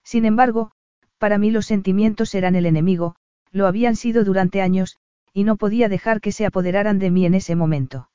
Sin 0.02 0.24
embargo, 0.24 0.72
para 1.18 1.38
mí 1.38 1.50
los 1.50 1.66
sentimientos 1.66 2.34
eran 2.34 2.56
el 2.56 2.66
enemigo, 2.66 3.14
lo 3.54 3.68
habían 3.68 3.94
sido 3.94 4.24
durante 4.24 4.60
años, 4.60 4.98
y 5.32 5.44
no 5.44 5.56
podía 5.56 5.88
dejar 5.88 6.20
que 6.20 6.32
se 6.32 6.44
apoderaran 6.44 6.98
de 6.98 7.12
mí 7.12 7.24
en 7.24 7.34
ese 7.34 7.54
momento. 7.54 8.10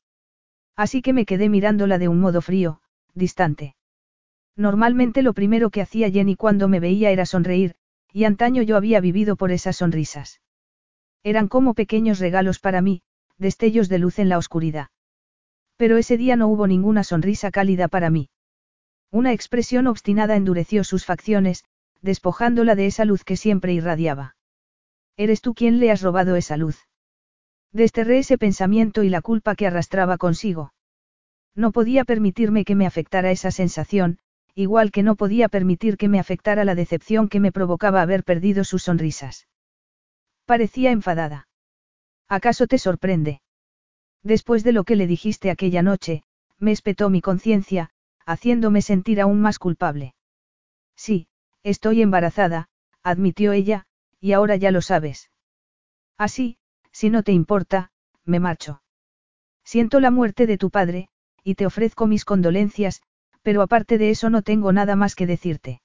Así 0.75 1.02
que 1.02 1.13
me 1.13 1.25
quedé 1.25 1.47
mirándola 1.47 1.97
de 1.97 2.10
un 2.10 2.19
modo 2.19 2.41
frío, 2.41 2.82
distante. 3.15 3.75
Normalmente 4.58 5.23
lo 5.23 5.34
primero 5.34 5.69
que 5.69 5.82
hacía 5.82 6.12
Jenny 6.12 6.36
cuando 6.36 6.67
me 6.67 6.82
veía 6.82 7.12
era 7.12 7.25
sonreír, 7.25 7.75
y 8.12 8.25
antaño 8.25 8.63
yo 8.63 8.75
había 8.75 8.99
vivido 8.99 9.38
por 9.38 9.52
esas 9.52 9.78
sonrisas. 9.78 10.41
Eran 11.23 11.47
como 11.47 11.73
pequeños 11.73 12.19
regalos 12.19 12.60
para 12.60 12.82
mí, 12.82 13.02
destellos 13.38 13.88
de 13.88 13.99
luz 13.99 14.19
en 14.19 14.28
la 14.28 14.38
oscuridad. 14.38 14.89
Pero 15.78 15.95
ese 15.95 16.17
día 16.17 16.36
no 16.36 16.49
hubo 16.49 16.67
ninguna 16.67 17.06
sonrisa 17.06 17.49
cálida 17.49 17.88
para 17.88 18.10
mí. 18.10 18.30
Una 19.10 19.32
expresión 19.32 19.88
obstinada 19.88 20.36
endureció 20.36 20.84
sus 20.84 21.06
facciones, 21.06 21.63
despojándola 22.02 22.75
de 22.75 22.88
esa 22.88 23.06
luz 23.06 23.23
que 23.23 23.38
siempre 23.38 23.71
irradiaba. 23.71 24.36
Eres 25.19 25.41
tú 25.41 25.53
quien 25.53 25.82
le 25.82 25.91
has 25.91 26.01
robado 26.01 26.38
esa 26.38 26.55
luz. 26.55 26.88
Desterré 27.73 28.19
ese 28.19 28.38
pensamiento 28.38 29.03
y 29.03 29.10
la 29.10 29.21
culpa 29.21 29.53
que 29.53 29.67
arrastraba 29.67 30.17
consigo. 30.17 30.71
No 31.53 31.73
podía 31.73 32.05
permitirme 32.05 32.63
que 32.63 32.73
me 32.73 32.86
afectara 32.88 33.29
esa 33.29 33.51
sensación, 33.51 34.19
igual 34.55 34.91
que 34.91 35.03
no 35.03 35.17
podía 35.17 35.49
permitir 35.49 35.97
que 35.97 36.08
me 36.08 36.21
afectara 36.21 36.63
la 36.63 36.73
decepción 36.73 37.27
que 37.27 37.41
me 37.41 37.51
provocaba 37.51 38.01
haber 38.01 38.23
perdido 38.23 38.63
sus 38.63 38.84
sonrisas. 38.84 39.49
Parecía 40.45 40.91
enfadada. 40.91 41.49
¿Acaso 42.29 42.65
te 42.65 42.77
sorprende? 42.77 43.41
Después 44.23 44.63
de 44.63 44.71
lo 44.71 44.86
que 44.86 44.95
le 44.95 45.05
dijiste 45.05 45.51
aquella 45.51 45.82
noche, 45.82 46.23
me 46.60 46.71
espetó 46.71 47.10
mi 47.10 47.19
conciencia, 47.19 47.89
haciéndome 48.25 48.82
sentir 48.82 49.19
aún 49.19 49.41
más 49.41 49.60
culpable. 49.60 50.15
Sí, 50.95 51.27
estoy 51.63 52.01
embarazada, 52.01 52.69
admitió 53.03 53.51
ella, 53.51 53.86
y 54.19 54.34
ahora 54.34 54.55
ya 54.55 54.71
lo 54.71 54.82
sabes. 54.82 55.32
Así, 56.17 56.58
si 56.91 57.10
no 57.10 57.23
te 57.23 57.32
importa, 57.32 57.91
me 58.25 58.39
marcho. 58.39 58.82
Siento 59.63 59.99
la 59.99 60.12
muerte 60.12 60.47
de 60.47 60.58
tu 60.58 60.69
padre, 60.69 61.10
y 61.43 61.55
te 61.55 61.65
ofrezco 61.65 62.08
mis 62.08 62.25
condolencias, 62.25 63.01
pero 63.41 63.62
aparte 63.62 63.97
de 63.97 64.10
eso 64.10 64.29
no 64.29 64.41
tengo 64.41 64.73
nada 64.73 64.95
más 64.95 65.15
que 65.15 65.27
decirte. 65.27 65.82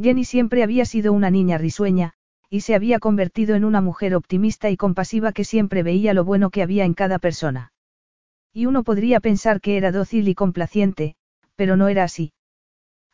Jenny 0.00 0.24
siempre 0.24 0.62
había 0.62 0.84
sido 0.84 1.12
una 1.12 1.30
niña 1.30 1.58
risueña, 1.58 2.14
y 2.48 2.60
se 2.60 2.74
había 2.74 2.98
convertido 2.98 3.54
en 3.54 3.64
una 3.64 3.80
mujer 3.80 4.14
optimista 4.14 4.70
y 4.70 4.76
compasiva 4.76 5.32
que 5.32 5.44
siempre 5.44 5.82
veía 5.82 6.14
lo 6.14 6.24
bueno 6.24 6.50
que 6.50 6.62
había 6.62 6.84
en 6.84 6.94
cada 6.94 7.18
persona. 7.18 7.72
Y 8.52 8.66
uno 8.66 8.82
podría 8.82 9.20
pensar 9.20 9.60
que 9.60 9.76
era 9.76 9.92
dócil 9.92 10.28
y 10.28 10.34
complaciente, 10.34 11.16
pero 11.56 11.76
no 11.76 11.88
era 11.88 12.04
así. 12.04 12.32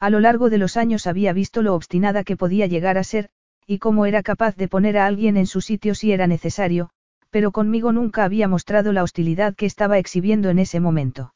A 0.01 0.11
lo 0.11 0.21
largo 0.21 0.51
de 0.51 0.59
los 0.59 0.77
años 0.77 1.07
había 1.07 1.33
visto 1.33 1.63
lo 1.63 1.75
obstinada 1.75 2.25
que 2.25 2.37
podía 2.37 2.67
llegar 2.67 2.99
a 2.99 3.05
ser, 3.05 3.31
y 3.71 3.79
cómo 3.79 4.07
era 4.07 4.23
capaz 4.23 4.57
de 4.57 4.67
poner 4.67 4.97
a 4.97 5.05
alguien 5.05 5.37
en 5.37 5.47
su 5.47 5.61
sitio 5.61 5.95
si 5.95 6.11
era 6.11 6.27
necesario, 6.27 6.89
pero 7.29 7.53
conmigo 7.53 7.93
nunca 7.93 8.25
había 8.25 8.49
mostrado 8.49 8.95
la 8.95 9.03
hostilidad 9.03 9.55
que 9.55 9.67
estaba 9.67 9.99
exhibiendo 9.99 10.49
en 10.49 10.59
ese 10.59 10.81
momento. 10.81 11.35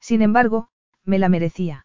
Sin 0.00 0.22
embargo, 0.22 0.68
me 1.04 1.18
la 1.18 1.28
merecía. 1.28 1.84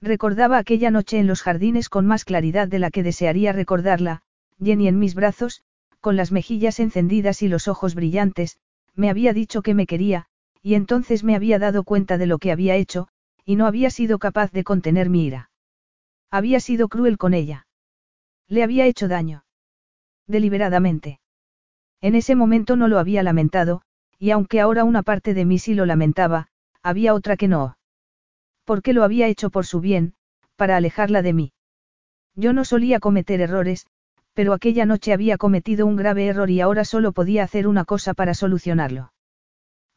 Recordaba 0.00 0.56
aquella 0.58 0.92
noche 0.92 1.18
en 1.18 1.26
los 1.26 1.42
jardines 1.42 1.88
con 1.88 2.06
más 2.06 2.24
claridad 2.24 2.68
de 2.68 2.78
la 2.78 2.92
que 2.92 3.02
desearía 3.02 3.52
recordarla, 3.52 4.22
Jenny 4.62 4.86
en 4.86 5.00
mis 5.00 5.16
brazos, 5.16 5.64
con 6.00 6.14
las 6.14 6.30
mejillas 6.30 6.78
encendidas 6.78 7.42
y 7.42 7.48
los 7.48 7.66
ojos 7.66 7.96
brillantes, 7.96 8.58
me 8.94 9.10
había 9.10 9.32
dicho 9.32 9.62
que 9.62 9.74
me 9.74 9.88
quería, 9.88 10.26
y 10.62 10.74
entonces 10.74 11.24
me 11.24 11.34
había 11.34 11.58
dado 11.58 11.82
cuenta 11.82 12.18
de 12.18 12.26
lo 12.26 12.38
que 12.38 12.52
había 12.52 12.76
hecho, 12.76 13.08
y 13.44 13.56
no 13.56 13.66
había 13.66 13.90
sido 13.90 14.20
capaz 14.20 14.52
de 14.52 14.62
contener 14.62 15.10
mi 15.10 15.26
ira. 15.26 15.50
Había 16.30 16.60
sido 16.60 16.86
cruel 16.88 17.18
con 17.18 17.34
ella. 17.34 17.65
Le 18.48 18.62
había 18.62 18.86
hecho 18.86 19.08
daño. 19.08 19.44
Deliberadamente. 20.26 21.20
En 22.00 22.14
ese 22.14 22.34
momento 22.34 22.76
no 22.76 22.88
lo 22.88 22.98
había 22.98 23.22
lamentado, 23.22 23.82
y 24.18 24.30
aunque 24.30 24.60
ahora 24.60 24.84
una 24.84 25.02
parte 25.02 25.34
de 25.34 25.44
mí 25.44 25.58
sí 25.58 25.74
lo 25.74 25.86
lamentaba, 25.86 26.48
había 26.82 27.14
otra 27.14 27.36
que 27.36 27.48
no. 27.48 27.76
Porque 28.64 28.92
lo 28.92 29.04
había 29.04 29.28
hecho 29.28 29.50
por 29.50 29.66
su 29.66 29.80
bien, 29.80 30.14
para 30.56 30.76
alejarla 30.76 31.22
de 31.22 31.32
mí. 31.32 31.52
Yo 32.34 32.52
no 32.52 32.64
solía 32.64 33.00
cometer 33.00 33.40
errores, 33.40 33.86
pero 34.34 34.52
aquella 34.52 34.84
noche 34.84 35.12
había 35.12 35.38
cometido 35.38 35.86
un 35.86 35.96
grave 35.96 36.26
error 36.26 36.50
y 36.50 36.60
ahora 36.60 36.84
solo 36.84 37.12
podía 37.12 37.42
hacer 37.42 37.66
una 37.66 37.84
cosa 37.84 38.14
para 38.14 38.34
solucionarlo. 38.34 39.12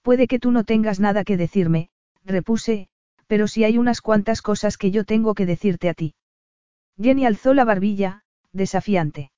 Puede 0.01 0.27
que 0.27 0.39
tú 0.39 0.51
no 0.51 0.63
tengas 0.63 0.99
nada 0.99 1.23
que 1.23 1.37
decirme, 1.37 1.89
repuse, 2.23 2.87
pero 3.27 3.47
sí 3.47 3.63
hay 3.63 3.77
unas 3.77 4.01
cuantas 4.01 4.41
cosas 4.41 4.77
que 4.77 4.91
yo 4.91 5.03
tengo 5.03 5.35
que 5.35 5.45
decirte 5.45 5.89
a 5.89 5.93
ti. 5.93 6.15
Jenny 6.97 7.25
alzó 7.25 7.53
la 7.53 7.65
barbilla, 7.65 8.23
desafiante. 8.53 9.31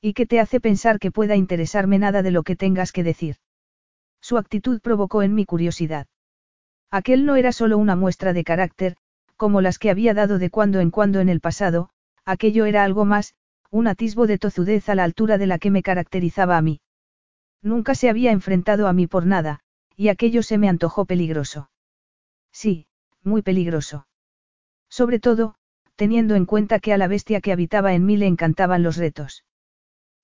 ¿Y 0.00 0.12
qué 0.12 0.26
te 0.26 0.40
hace 0.40 0.60
pensar 0.60 0.98
que 0.98 1.10
pueda 1.10 1.36
interesarme 1.36 1.98
nada 1.98 2.22
de 2.22 2.30
lo 2.30 2.42
que 2.42 2.56
tengas 2.56 2.92
que 2.92 3.02
decir? 3.02 3.36
Su 4.20 4.38
actitud 4.38 4.80
provocó 4.80 5.22
en 5.22 5.34
mi 5.34 5.44
curiosidad. 5.44 6.06
Aquel 6.90 7.26
no 7.26 7.36
era 7.36 7.52
solo 7.52 7.78
una 7.78 7.96
muestra 7.96 8.32
de 8.32 8.44
carácter, 8.44 8.96
como 9.36 9.60
las 9.60 9.78
que 9.78 9.90
había 9.90 10.14
dado 10.14 10.38
de 10.38 10.50
cuando 10.50 10.80
en 10.80 10.90
cuando 10.90 11.20
en 11.20 11.28
el 11.28 11.40
pasado, 11.40 11.90
aquello 12.24 12.64
era 12.64 12.84
algo 12.84 13.04
más, 13.04 13.34
un 13.70 13.86
atisbo 13.86 14.26
de 14.26 14.38
tozudez 14.38 14.88
a 14.88 14.94
la 14.94 15.04
altura 15.04 15.38
de 15.38 15.46
la 15.46 15.58
que 15.58 15.70
me 15.70 15.82
caracterizaba 15.82 16.56
a 16.56 16.62
mí. 16.62 16.80
Nunca 17.62 17.94
se 17.94 18.08
había 18.08 18.30
enfrentado 18.30 18.88
a 18.88 18.92
mí 18.92 19.06
por 19.06 19.26
nada, 19.26 19.60
y 19.96 20.08
aquello 20.08 20.42
se 20.42 20.58
me 20.58 20.68
antojó 20.68 21.04
peligroso. 21.04 21.70
Sí, 22.52 22.86
muy 23.22 23.42
peligroso. 23.42 24.06
Sobre 24.88 25.18
todo, 25.18 25.56
teniendo 25.98 26.36
en 26.36 26.46
cuenta 26.46 26.78
que 26.78 26.92
a 26.92 26.96
la 26.96 27.08
bestia 27.08 27.40
que 27.40 27.50
habitaba 27.50 27.92
en 27.92 28.06
mí 28.06 28.16
le 28.16 28.28
encantaban 28.28 28.84
los 28.84 28.96
retos. 28.96 29.44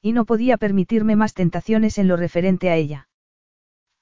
Y 0.00 0.12
no 0.12 0.24
podía 0.24 0.56
permitirme 0.56 1.16
más 1.16 1.34
tentaciones 1.34 1.98
en 1.98 2.06
lo 2.06 2.16
referente 2.16 2.70
a 2.70 2.76
ella. 2.76 3.08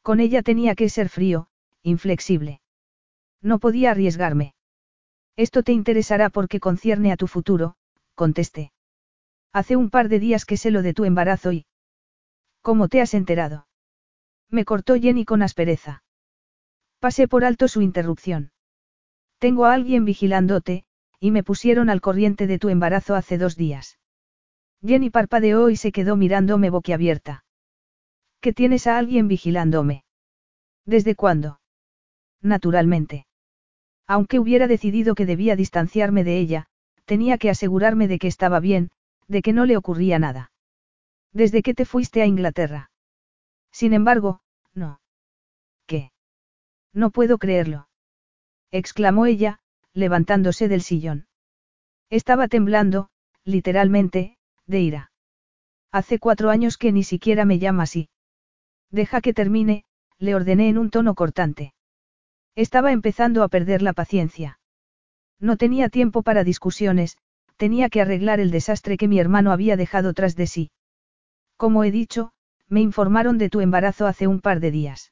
Con 0.02 0.20
ella 0.20 0.42
tenía 0.42 0.74
que 0.74 0.90
ser 0.90 1.08
frío, 1.08 1.48
inflexible. 1.82 2.60
No 3.40 3.58
podía 3.58 3.92
arriesgarme. 3.92 4.54
Esto 5.34 5.62
te 5.62 5.72
interesará 5.72 6.28
porque 6.28 6.60
concierne 6.60 7.10
a 7.10 7.16
tu 7.16 7.26
futuro, 7.26 7.76
contesté. 8.14 8.70
Hace 9.50 9.76
un 9.76 9.88
par 9.88 10.10
de 10.10 10.18
días 10.18 10.44
que 10.44 10.58
sé 10.58 10.70
lo 10.70 10.82
de 10.82 10.92
tu 10.92 11.06
embarazo 11.06 11.52
y... 11.52 11.64
¿Cómo 12.60 12.88
te 12.88 13.00
has 13.00 13.14
enterado? 13.14 13.66
Me 14.50 14.66
cortó 14.66 14.96
Jenny 15.00 15.24
con 15.24 15.40
aspereza. 15.40 16.04
Pasé 16.98 17.28
por 17.28 17.46
alto 17.46 17.66
su 17.66 17.80
interrupción. 17.80 18.52
Tengo 19.38 19.64
a 19.64 19.72
alguien 19.72 20.04
vigilándote, 20.04 20.84
y 21.22 21.30
me 21.30 21.44
pusieron 21.44 21.88
al 21.88 22.00
corriente 22.00 22.48
de 22.48 22.58
tu 22.58 22.68
embarazo 22.68 23.14
hace 23.14 23.38
dos 23.38 23.54
días. 23.54 23.96
Jenny 24.84 25.08
parpadeó 25.08 25.70
y 25.70 25.76
se 25.76 25.92
quedó 25.92 26.16
mirándome 26.16 26.68
boquiabierta. 26.68 27.44
¿Qué 28.40 28.52
tienes 28.52 28.88
a 28.88 28.98
alguien 28.98 29.28
vigilándome? 29.28 30.04
¿Desde 30.84 31.14
cuándo? 31.14 31.60
Naturalmente. 32.40 33.28
Aunque 34.08 34.40
hubiera 34.40 34.66
decidido 34.66 35.14
que 35.14 35.24
debía 35.24 35.54
distanciarme 35.54 36.24
de 36.24 36.40
ella, 36.40 36.66
tenía 37.04 37.38
que 37.38 37.50
asegurarme 37.50 38.08
de 38.08 38.18
que 38.18 38.26
estaba 38.26 38.58
bien, 38.58 38.90
de 39.28 39.42
que 39.42 39.52
no 39.52 39.64
le 39.64 39.76
ocurría 39.76 40.18
nada. 40.18 40.50
Desde 41.32 41.62
que 41.62 41.72
te 41.72 41.84
fuiste 41.84 42.20
a 42.20 42.26
Inglaterra. 42.26 42.90
Sin 43.70 43.92
embargo, 43.92 44.40
no. 44.74 45.00
¿Qué? 45.86 46.10
No 46.92 47.12
puedo 47.12 47.38
creerlo. 47.38 47.86
exclamó 48.72 49.26
ella, 49.26 49.60
levantándose 49.94 50.68
del 50.68 50.82
sillón. 50.82 51.26
Estaba 52.10 52.48
temblando, 52.48 53.08
literalmente, 53.44 54.36
de 54.66 54.80
ira. 54.80 55.12
Hace 55.90 56.18
cuatro 56.18 56.50
años 56.50 56.78
que 56.78 56.92
ni 56.92 57.04
siquiera 57.04 57.44
me 57.44 57.58
llama 57.58 57.84
así. 57.84 58.08
Deja 58.90 59.20
que 59.20 59.34
termine, 59.34 59.84
le 60.18 60.34
ordené 60.34 60.68
en 60.68 60.78
un 60.78 60.90
tono 60.90 61.14
cortante. 61.14 61.74
Estaba 62.54 62.92
empezando 62.92 63.42
a 63.42 63.48
perder 63.48 63.82
la 63.82 63.92
paciencia. 63.92 64.58
No 65.40 65.56
tenía 65.56 65.88
tiempo 65.88 66.22
para 66.22 66.44
discusiones, 66.44 67.16
tenía 67.56 67.88
que 67.88 68.00
arreglar 68.00 68.40
el 68.40 68.50
desastre 68.50 68.96
que 68.96 69.08
mi 69.08 69.18
hermano 69.18 69.52
había 69.52 69.76
dejado 69.76 70.14
tras 70.14 70.36
de 70.36 70.46
sí. 70.46 70.70
Como 71.56 71.84
he 71.84 71.90
dicho, 71.90 72.32
me 72.68 72.80
informaron 72.80 73.38
de 73.38 73.50
tu 73.50 73.60
embarazo 73.60 74.06
hace 74.06 74.26
un 74.26 74.40
par 74.40 74.60
de 74.60 74.70
días. 74.70 75.11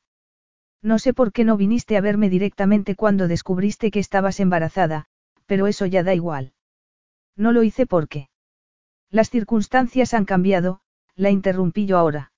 No 0.83 0.99
sé 0.99 1.13
por 1.13 1.33
qué 1.33 1.45
no 1.45 1.57
viniste 1.57 1.97
a 1.97 2.01
verme 2.01 2.31
directamente 2.31 2.97
cuando 2.97 3.29
descubriste 3.29 3.91
que 3.91 3.99
estabas 3.99 4.41
embarazada, 4.41 5.07
pero 5.47 5.67
eso 5.67 5.87
ya 5.87 6.03
da 6.03 6.15
igual. 6.15 6.55
No 7.37 7.53
lo 7.53 7.63
hice 7.63 7.87
porque. 7.87 8.29
Las 9.11 9.31
circunstancias 9.31 10.15
han 10.15 10.25
cambiado, 10.25 10.81
la 11.17 11.31
interrumpí 11.31 11.87
yo 11.87 11.99
ahora. 11.99 12.33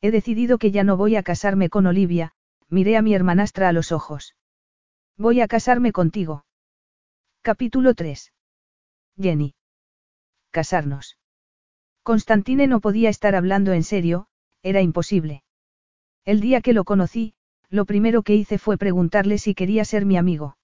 He 0.00 0.10
decidido 0.10 0.58
que 0.58 0.70
ya 0.70 0.84
no 0.84 0.96
voy 0.96 1.16
a 1.16 1.22
casarme 1.22 1.68
con 1.68 1.86
Olivia, 1.86 2.32
miré 2.68 2.96
a 2.96 3.02
mi 3.02 3.14
hermanastra 3.14 3.68
a 3.68 3.72
los 3.72 3.92
ojos. 3.92 4.36
Voy 5.16 5.40
a 5.40 5.48
casarme 5.48 5.92
contigo. 5.92 6.44
Capítulo 7.42 7.94
3. 7.94 8.32
Jenny. 9.20 9.54
Casarnos. 10.50 11.18
Constantine 12.02 12.66
no 12.66 12.80
podía 12.80 13.10
estar 13.10 13.34
hablando 13.34 13.72
en 13.72 13.82
serio, 13.82 14.28
era 14.62 14.80
imposible. 14.80 15.42
El 16.24 16.40
día 16.40 16.60
que 16.60 16.72
lo 16.72 16.84
conocí, 16.84 17.34
lo 17.70 17.84
primero 17.84 18.22
que 18.22 18.34
hice 18.34 18.58
fue 18.58 18.78
preguntarle 18.78 19.38
si 19.38 19.54
quería 19.54 19.84
ser 19.84 20.06
mi 20.06 20.16
amigo. 20.16 20.56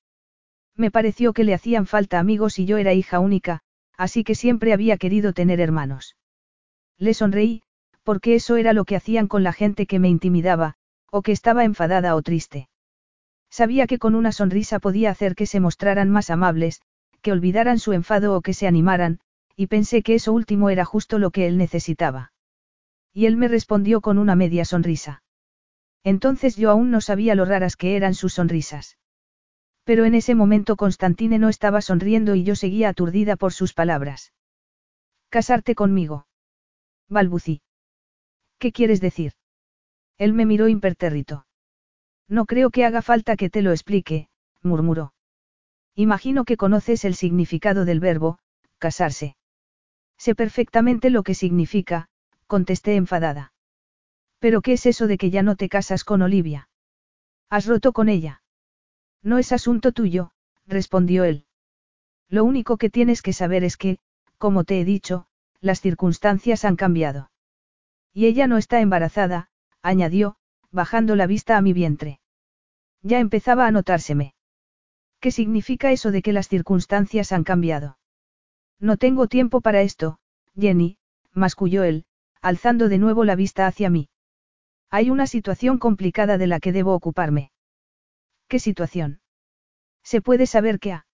Me 0.77 0.91
pareció 0.91 1.33
que 1.33 1.45
le 1.45 1.55
hacían 1.55 1.87
falta 1.87 2.19
amigos 2.19 2.59
y 2.59 2.67
yo 2.67 2.79
era 2.79 2.93
hija 2.93 3.21
única, 3.21 3.61
así 3.97 4.25
que 4.25 4.35
siempre 4.35 4.73
había 4.73 4.97
querido 4.97 5.33
tener 5.33 5.61
hermanos. 5.61 6.17
Le 6.99 7.15
sonreí, 7.15 7.63
porque 8.03 8.35
eso 8.35 8.57
era 8.57 8.73
lo 8.73 8.85
que 8.85 8.97
hacían 8.97 9.29
con 9.29 9.43
la 9.43 9.53
gente 9.53 9.87
que 9.87 9.99
me 9.99 10.09
intimidaba, 10.09 10.75
o 11.11 11.23
que 11.23 11.33
estaba 11.33 11.65
enfadada 11.65 12.15
o 12.15 12.23
triste. 12.23 12.69
Sabía 13.51 13.87
que 13.87 13.99
con 13.99 14.15
una 14.15 14.33
sonrisa 14.33 14.79
podía 14.81 15.11
hacer 15.11 15.35
que 15.35 15.47
se 15.47 15.61
mostraran 15.61 16.11
más 16.11 16.31
amables, 16.31 16.83
que 17.23 17.33
olvidaran 17.33 17.79
su 17.79 17.93
enfado 17.93 18.37
o 18.37 18.43
que 18.43 18.53
se 18.53 18.67
animaran, 18.67 19.21
y 19.57 19.69
pensé 19.69 20.03
que 20.03 20.17
eso 20.17 20.33
último 20.33 20.71
era 20.71 20.85
justo 20.85 21.19
lo 21.19 21.31
que 21.31 21.47
él 21.47 21.57
necesitaba. 21.57 22.33
Y 23.13 23.27
él 23.27 23.37
me 23.37 23.49
respondió 23.49 24.01
con 24.01 24.19
una 24.19 24.35
media 24.35 24.65
sonrisa. 24.65 25.23
Entonces 26.05 26.57
yo 26.57 26.71
aún 26.71 26.91
no 26.91 27.01
sabía 27.01 27.35
lo 27.35 27.47
raras 27.47 27.77
que 27.77 27.97
eran 27.97 28.15
sus 28.15 28.35
sonrisas. 28.35 28.99
Pero 29.85 30.05
en 30.05 30.15
ese 30.15 30.35
momento 30.35 30.77
Constantine 30.77 31.39
no 31.39 31.49
estaba 31.49 31.81
sonriendo 31.81 32.35
y 32.35 32.45
yo 32.45 32.55
seguía 32.57 32.91
aturdida 32.91 33.37
por 33.37 33.53
sus 33.53 33.73
palabras. 33.73 34.33
Casarte 35.31 35.75
conmigo. 35.75 36.27
Balbucí. 37.09 37.63
¿Qué 38.59 38.71
quieres 38.71 39.01
decir? 39.01 39.33
Él 40.19 40.35
me 40.35 40.47
miró 40.47 40.69
impertérrito. 40.69 41.47
No 42.29 42.45
creo 42.45 42.71
que 42.71 42.85
haga 42.85 43.03
falta 43.03 43.37
que 43.37 43.51
te 43.51 43.63
lo 43.63 43.73
explique, 43.73 44.29
murmuró. 44.63 45.13
Imagino 45.95 46.45
que 46.45 46.57
conoces 46.57 47.05
el 47.05 47.15
significado 47.15 47.85
del 47.85 48.01
verbo, 48.01 48.39
casarse. 48.79 49.37
Sé 50.19 50.35
perfectamente 50.35 51.11
lo 51.11 51.23
que 51.23 51.35
significa, 51.35 52.09
contesté 52.47 52.97
enfadada. 52.97 53.54
¿Pero 54.45 54.61
qué 54.61 54.75
es 54.75 54.85
eso 54.85 55.07
de 55.07 55.17
que 55.17 55.31
ya 55.31 55.43
no 55.43 55.57
te 55.57 55.71
casas 55.71 56.05
con 56.05 56.21
Olivia? 56.21 56.69
¿Has 57.49 57.65
roto 57.65 57.95
con 57.95 58.11
ella? 58.11 58.43
No 59.23 59.39
es 59.39 59.53
asunto 59.53 59.91
tuyo, 59.93 60.33
respondió 60.67 61.25
él. 61.25 61.47
Lo 62.29 62.45
único 62.45 62.77
que 62.77 62.91
tienes 62.91 63.23
que 63.23 63.33
saber 63.33 63.65
es 63.65 63.79
que, 63.79 64.01
como 64.37 64.65
te 64.65 64.79
he 64.79 64.85
dicho, 64.85 65.29
las 65.63 65.81
circunstancias 65.81 66.67
han 66.67 66.77
cambiado. 66.77 67.31
Y 68.13 68.27
ella 68.27 68.47
no 68.47 68.59
está 68.59 68.83
embarazada, 68.83 69.49
añadió, 69.81 70.37
bajando 70.71 71.17
la 71.17 71.27
vista 71.27 71.57
a 71.57 71.63
mi 71.63 71.73
vientre. 71.73 72.21
Ya 73.01 73.21
empezaba 73.21 73.67
a 73.67 73.71
notárseme. 73.71 74.35
¿Qué 75.21 75.31
significa 75.31 75.91
eso 75.91 76.11
de 76.11 76.21
que 76.21 76.35
las 76.35 76.49
circunstancias 76.49 77.33
han 77.33 77.45
cambiado? 77.45 77.97
No 78.79 78.99
tengo 78.99 79.27
tiempo 79.27 79.63
para 79.63 79.81
esto, 79.81 80.19
Jenny, 80.55 80.99
masculló 81.33 81.83
él, 81.83 82.05
alzando 82.43 82.91
de 82.91 82.99
nuevo 82.99 83.25
la 83.25 83.37
vista 83.37 83.67
hacia 83.67 83.89
mí. 83.89 84.11
Hay 84.97 85.11
una 85.11 85.27
situación 85.27 85.79
complicada 85.79 86.39
de 86.39 86.47
la 86.47 86.61
que 86.61 86.71
debo 86.71 86.95
ocuparme. 86.95 87.51
¿Qué 88.47 88.61
situación? 88.61 89.21
¿Se 90.05 90.23
puede 90.23 90.47
saber 90.47 90.79
qué 90.79 90.93
ha? 90.93 91.07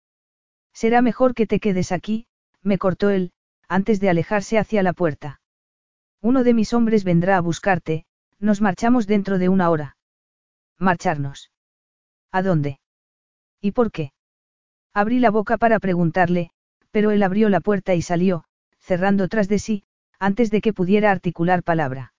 Será 0.74 1.00
mejor 1.00 1.32
que 1.32 1.46
te 1.46 1.60
quedes 1.60 1.90
aquí, 1.90 2.26
me 2.60 2.76
cortó 2.76 3.08
él, 3.08 3.32
antes 3.68 3.98
de 3.98 4.10
alejarse 4.10 4.58
hacia 4.58 4.82
la 4.82 4.92
puerta. 4.92 5.40
Uno 6.20 6.44
de 6.44 6.52
mis 6.52 6.74
hombres 6.74 7.04
vendrá 7.04 7.38
a 7.38 7.40
buscarte, 7.40 8.04
nos 8.38 8.60
marchamos 8.60 9.06
dentro 9.06 9.38
de 9.38 9.48
una 9.48 9.70
hora. 9.70 9.96
Marcharnos. 10.76 11.50
¿A 12.30 12.42
dónde? 12.42 12.80
¿Y 13.62 13.70
por 13.70 13.92
qué? 13.92 14.12
Abrí 14.92 15.20
la 15.20 15.30
boca 15.30 15.56
para 15.56 15.78
preguntarle, 15.78 16.50
pero 16.90 17.12
él 17.12 17.22
abrió 17.22 17.48
la 17.48 17.60
puerta 17.60 17.94
y 17.94 18.02
salió, 18.02 18.44
cerrando 18.78 19.26
tras 19.28 19.48
de 19.48 19.58
sí, 19.58 19.84
antes 20.18 20.50
de 20.50 20.60
que 20.60 20.74
pudiera 20.74 21.10
articular 21.10 21.62
palabra. 21.62 22.12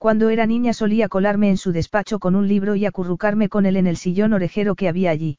Cuando 0.00 0.30
era 0.30 0.46
niña 0.46 0.72
solía 0.72 1.10
colarme 1.10 1.50
en 1.50 1.58
su 1.58 1.72
despacho 1.72 2.20
con 2.20 2.34
un 2.34 2.48
libro 2.48 2.74
y 2.74 2.86
acurrucarme 2.86 3.50
con 3.50 3.66
él 3.66 3.76
en 3.76 3.86
el 3.86 3.98
sillón 3.98 4.32
orejero 4.32 4.74
que 4.74 4.88
había 4.88 5.10
allí. 5.10 5.38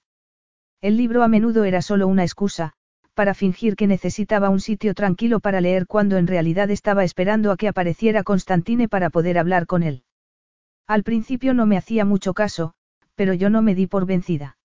El 0.82 0.98
libro 0.98 1.24
a 1.24 1.28
menudo 1.28 1.64
era 1.64 1.82
solo 1.82 2.08
una 2.08 2.22
excusa, 2.22 2.74
para 3.16 3.34
fingir 3.34 3.76
que 3.76 3.88
necesitaba 3.88 4.52
un 4.52 4.60
sitio 4.60 4.94
tranquilo 4.94 5.40
para 5.40 5.62
leer 5.62 5.88
cuando 5.88 6.18
en 6.18 6.28
realidad 6.28 6.70
estaba 6.70 7.04
esperando 7.04 7.52
a 7.52 7.58
que 7.58 7.70
apareciera 7.70 8.22
Constantine 8.22 8.88
para 8.88 9.10
poder 9.10 9.40
hablar 9.40 9.66
con 9.66 9.82
él. 9.82 10.04
Al 10.86 11.02
principio 11.02 11.56
no 11.56 11.66
me 11.66 11.76
hacía 11.76 12.06
mucho 12.06 12.36
caso, 12.36 12.76
pero 13.16 13.34
yo 13.34 13.50
no 13.50 13.64
me 13.64 13.74
di 13.74 13.88
por 13.88 14.06
vencida. 14.06 14.58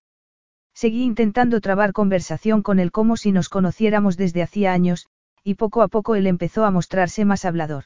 Seguí 0.75 1.01
intentando 1.01 1.59
trabar 1.59 1.91
conversación 1.91 2.61
con 2.61 2.77
él 2.77 2.91
como 2.91 3.17
si 3.17 3.31
nos 3.31 3.49
conociéramos 3.49 4.15
desde 4.15 4.43
hacía 4.43 4.73
años, 4.73 5.07
y 5.43 5.55
poco 5.55 5.81
a 5.81 5.87
poco 5.87 6.13
él 6.13 6.27
empezó 6.27 6.65
a 6.65 6.69
mostrarse 6.69 7.25
más 7.25 7.45
hablador. 7.45 7.85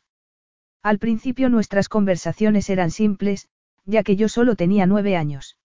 Al 0.84 0.98
principio 0.98 1.50
nuestras 1.50 1.90
conversaciones 1.90 2.70
eran 2.70 2.90
simples, 2.90 3.48
ya 3.86 4.04
que 4.04 4.16
yo 4.16 4.30
solo 4.30 4.56
tenía 4.56 4.86
nueve 4.86 5.16
años. 5.16 5.58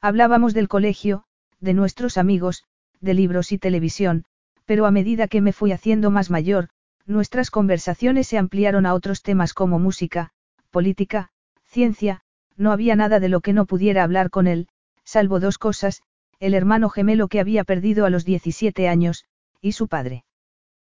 Hablábamos 0.00 0.52
del 0.52 0.68
colegio, 0.68 1.24
de 1.60 1.72
nuestros 1.72 2.18
amigos, 2.18 2.64
de 3.00 3.14
libros 3.14 3.52
y 3.52 3.58
televisión, 3.58 4.24
pero 4.66 4.86
a 4.86 4.90
medida 4.90 5.28
que 5.28 5.40
me 5.40 5.52
fui 5.52 5.72
haciendo 5.72 6.10
más 6.10 6.30
mayor, 6.30 6.68
nuestras 7.06 7.50
conversaciones 7.50 8.26
se 8.28 8.38
ampliaron 8.38 8.86
a 8.86 8.94
otros 8.94 9.22
temas 9.22 9.54
como 9.54 9.78
música, 9.78 10.30
política, 10.70 11.30
ciencia, 11.64 12.22
no 12.56 12.72
había 12.72 12.96
nada 12.96 13.20
de 13.20 13.28
lo 13.28 13.40
que 13.40 13.52
no 13.52 13.66
pudiera 13.66 14.02
hablar 14.02 14.30
con 14.30 14.46
él, 14.46 14.68
salvo 15.04 15.40
dos 15.40 15.58
cosas, 15.58 16.02
el 16.38 16.54
hermano 16.54 16.88
gemelo 16.88 17.28
que 17.28 17.40
había 17.40 17.64
perdido 17.64 18.06
a 18.06 18.10
los 18.10 18.24
17 18.24 18.88
años, 18.88 19.24
y 19.60 19.72
su 19.72 19.88
padre. 19.88 20.24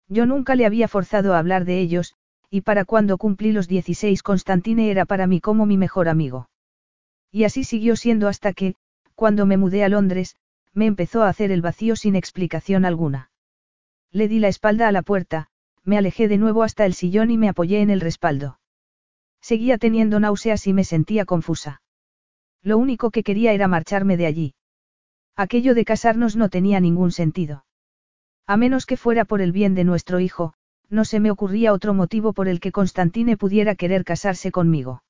Yo 0.07 0.25
nunca 0.25 0.55
le 0.55 0.65
había 0.65 0.87
forzado 0.87 1.33
a 1.33 1.39
hablar 1.39 1.65
de 1.65 1.79
ellos, 1.79 2.15
y 2.49 2.61
para 2.61 2.85
cuando 2.85 3.17
cumplí 3.17 3.51
los 3.51 3.67
16 3.67 4.23
Constantine 4.23 4.89
era 4.89 5.05
para 5.05 5.27
mí 5.27 5.41
como 5.41 5.65
mi 5.65 5.77
mejor 5.77 6.09
amigo. 6.09 6.49
Y 7.31 7.43
así 7.43 7.63
siguió 7.63 7.95
siendo 7.95 8.27
hasta 8.27 8.53
que, 8.53 8.75
cuando 9.15 9.45
me 9.45 9.57
mudé 9.57 9.83
a 9.83 9.89
Londres, 9.89 10.35
me 10.73 10.85
empezó 10.85 11.23
a 11.23 11.29
hacer 11.29 11.51
el 11.51 11.61
vacío 11.61 11.95
sin 11.95 12.15
explicación 12.15 12.85
alguna. 12.85 13.31
Le 14.11 14.27
di 14.27 14.39
la 14.39 14.47
espalda 14.47 14.87
a 14.87 14.91
la 14.91 15.01
puerta, 15.01 15.47
me 15.83 15.97
alejé 15.97 16.27
de 16.27 16.37
nuevo 16.37 16.63
hasta 16.63 16.85
el 16.85 16.93
sillón 16.93 17.31
y 17.31 17.37
me 17.37 17.49
apoyé 17.49 17.81
en 17.81 17.89
el 17.89 18.01
respaldo. 18.01 18.59
Seguía 19.41 19.77
teniendo 19.77 20.19
náuseas 20.19 20.65
y 20.67 20.73
me 20.73 20.83
sentía 20.83 21.25
confusa. 21.25 21.81
Lo 22.61 22.77
único 22.77 23.11
que 23.11 23.23
quería 23.23 23.53
era 23.53 23.67
marcharme 23.67 24.17
de 24.17 24.25
allí. 24.25 24.55
Aquello 25.35 25.75
de 25.75 25.85
casarnos 25.85 26.35
no 26.35 26.49
tenía 26.49 26.79
ningún 26.79 27.11
sentido. 27.11 27.65
A 28.47 28.57
menos 28.57 28.85
que 28.85 28.97
fuera 28.97 29.25
por 29.25 29.41
el 29.41 29.51
bien 29.51 29.75
de 29.75 29.83
nuestro 29.83 30.19
hijo, 30.19 30.53
no 30.89 31.05
se 31.05 31.19
me 31.19 31.31
ocurría 31.31 31.73
otro 31.73 31.93
motivo 31.93 32.33
por 32.33 32.47
el 32.47 32.59
que 32.59 32.71
Constantine 32.71 33.37
pudiera 33.37 33.75
querer 33.75 34.03
casarse 34.03 34.51
conmigo. 34.51 35.03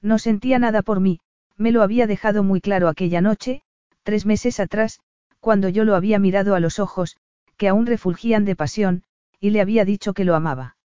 No 0.00 0.18
sentía 0.18 0.58
nada 0.58 0.82
por 0.82 1.00
mí, 1.00 1.20
me 1.56 1.72
lo 1.72 1.82
había 1.82 2.06
dejado 2.06 2.42
muy 2.42 2.60
claro 2.60 2.88
aquella 2.88 3.20
noche, 3.20 3.62
tres 4.02 4.26
meses 4.26 4.60
atrás, 4.60 5.00
cuando 5.40 5.68
yo 5.68 5.84
lo 5.84 5.94
había 5.96 6.18
mirado 6.18 6.54
a 6.54 6.60
los 6.60 6.78
ojos, 6.78 7.16
que 7.56 7.68
aún 7.68 7.86
refulgían 7.86 8.44
de 8.44 8.56
pasión, 8.56 9.02
y 9.40 9.50
le 9.50 9.60
había 9.60 9.84
dicho 9.84 10.14
que 10.14 10.24
lo 10.24 10.34
amaba. 10.34 10.76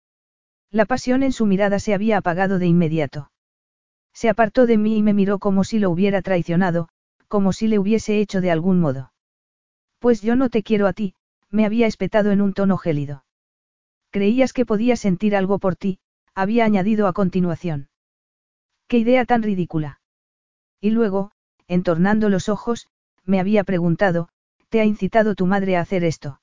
La 0.70 0.86
pasión 0.86 1.22
en 1.22 1.32
su 1.32 1.46
mirada 1.46 1.78
se 1.78 1.94
había 1.94 2.18
apagado 2.18 2.58
de 2.58 2.66
inmediato. 2.66 3.30
Se 4.12 4.30
apartó 4.30 4.66
de 4.66 4.78
mí 4.78 4.96
y 4.96 5.02
me 5.02 5.12
miró 5.12 5.38
como 5.38 5.62
si 5.62 5.78
lo 5.78 5.90
hubiera 5.90 6.22
traicionado, 6.22 6.88
como 7.28 7.52
si 7.52 7.68
le 7.68 7.78
hubiese 7.78 8.18
hecho 8.18 8.40
de 8.40 8.50
algún 8.50 8.80
modo. 8.80 9.12
Pues 9.98 10.22
yo 10.22 10.36
no 10.36 10.48
te 10.48 10.62
quiero 10.62 10.86
a 10.86 10.94
ti, 10.94 11.14
me 11.50 11.66
había 11.66 11.86
espetado 11.86 12.30
en 12.30 12.40
un 12.40 12.54
tono 12.54 12.78
gélido. 12.78 13.25
Creías 14.16 14.54
que 14.54 14.64
podía 14.64 14.96
sentir 14.96 15.36
algo 15.36 15.58
por 15.58 15.76
ti, 15.76 15.98
había 16.34 16.64
añadido 16.64 17.06
a 17.06 17.12
continuación. 17.12 17.90
Qué 18.88 18.96
idea 18.96 19.26
tan 19.26 19.42
ridícula. 19.42 20.00
Y 20.80 20.88
luego, 20.88 21.32
entornando 21.68 22.30
los 22.30 22.48
ojos, 22.48 22.88
me 23.26 23.40
había 23.40 23.62
preguntado, 23.62 24.30
¿te 24.70 24.80
ha 24.80 24.86
incitado 24.86 25.34
tu 25.34 25.44
madre 25.44 25.76
a 25.76 25.82
hacer 25.82 26.02
esto? 26.02 26.40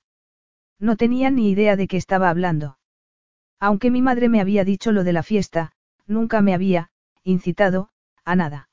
No 0.78 0.98
tenía 0.98 1.32
ni 1.32 1.50
idea 1.50 1.76
de 1.76 1.88
qué 1.88 1.98
estaba 1.98 2.30
hablando. 2.30 2.78
Aunque 3.60 3.90
mi 3.90 4.04
madre 4.04 4.30
me 4.30 4.40
había 4.40 4.64
dicho 4.64 4.92
lo 4.92 5.04
de 5.04 5.14
la 5.14 5.24
fiesta, 5.24 5.72
nunca 6.06 6.44
me 6.44 6.54
había, 6.54 6.92
incitado, 7.24 7.90
a 8.24 8.36
nada. 8.36 8.70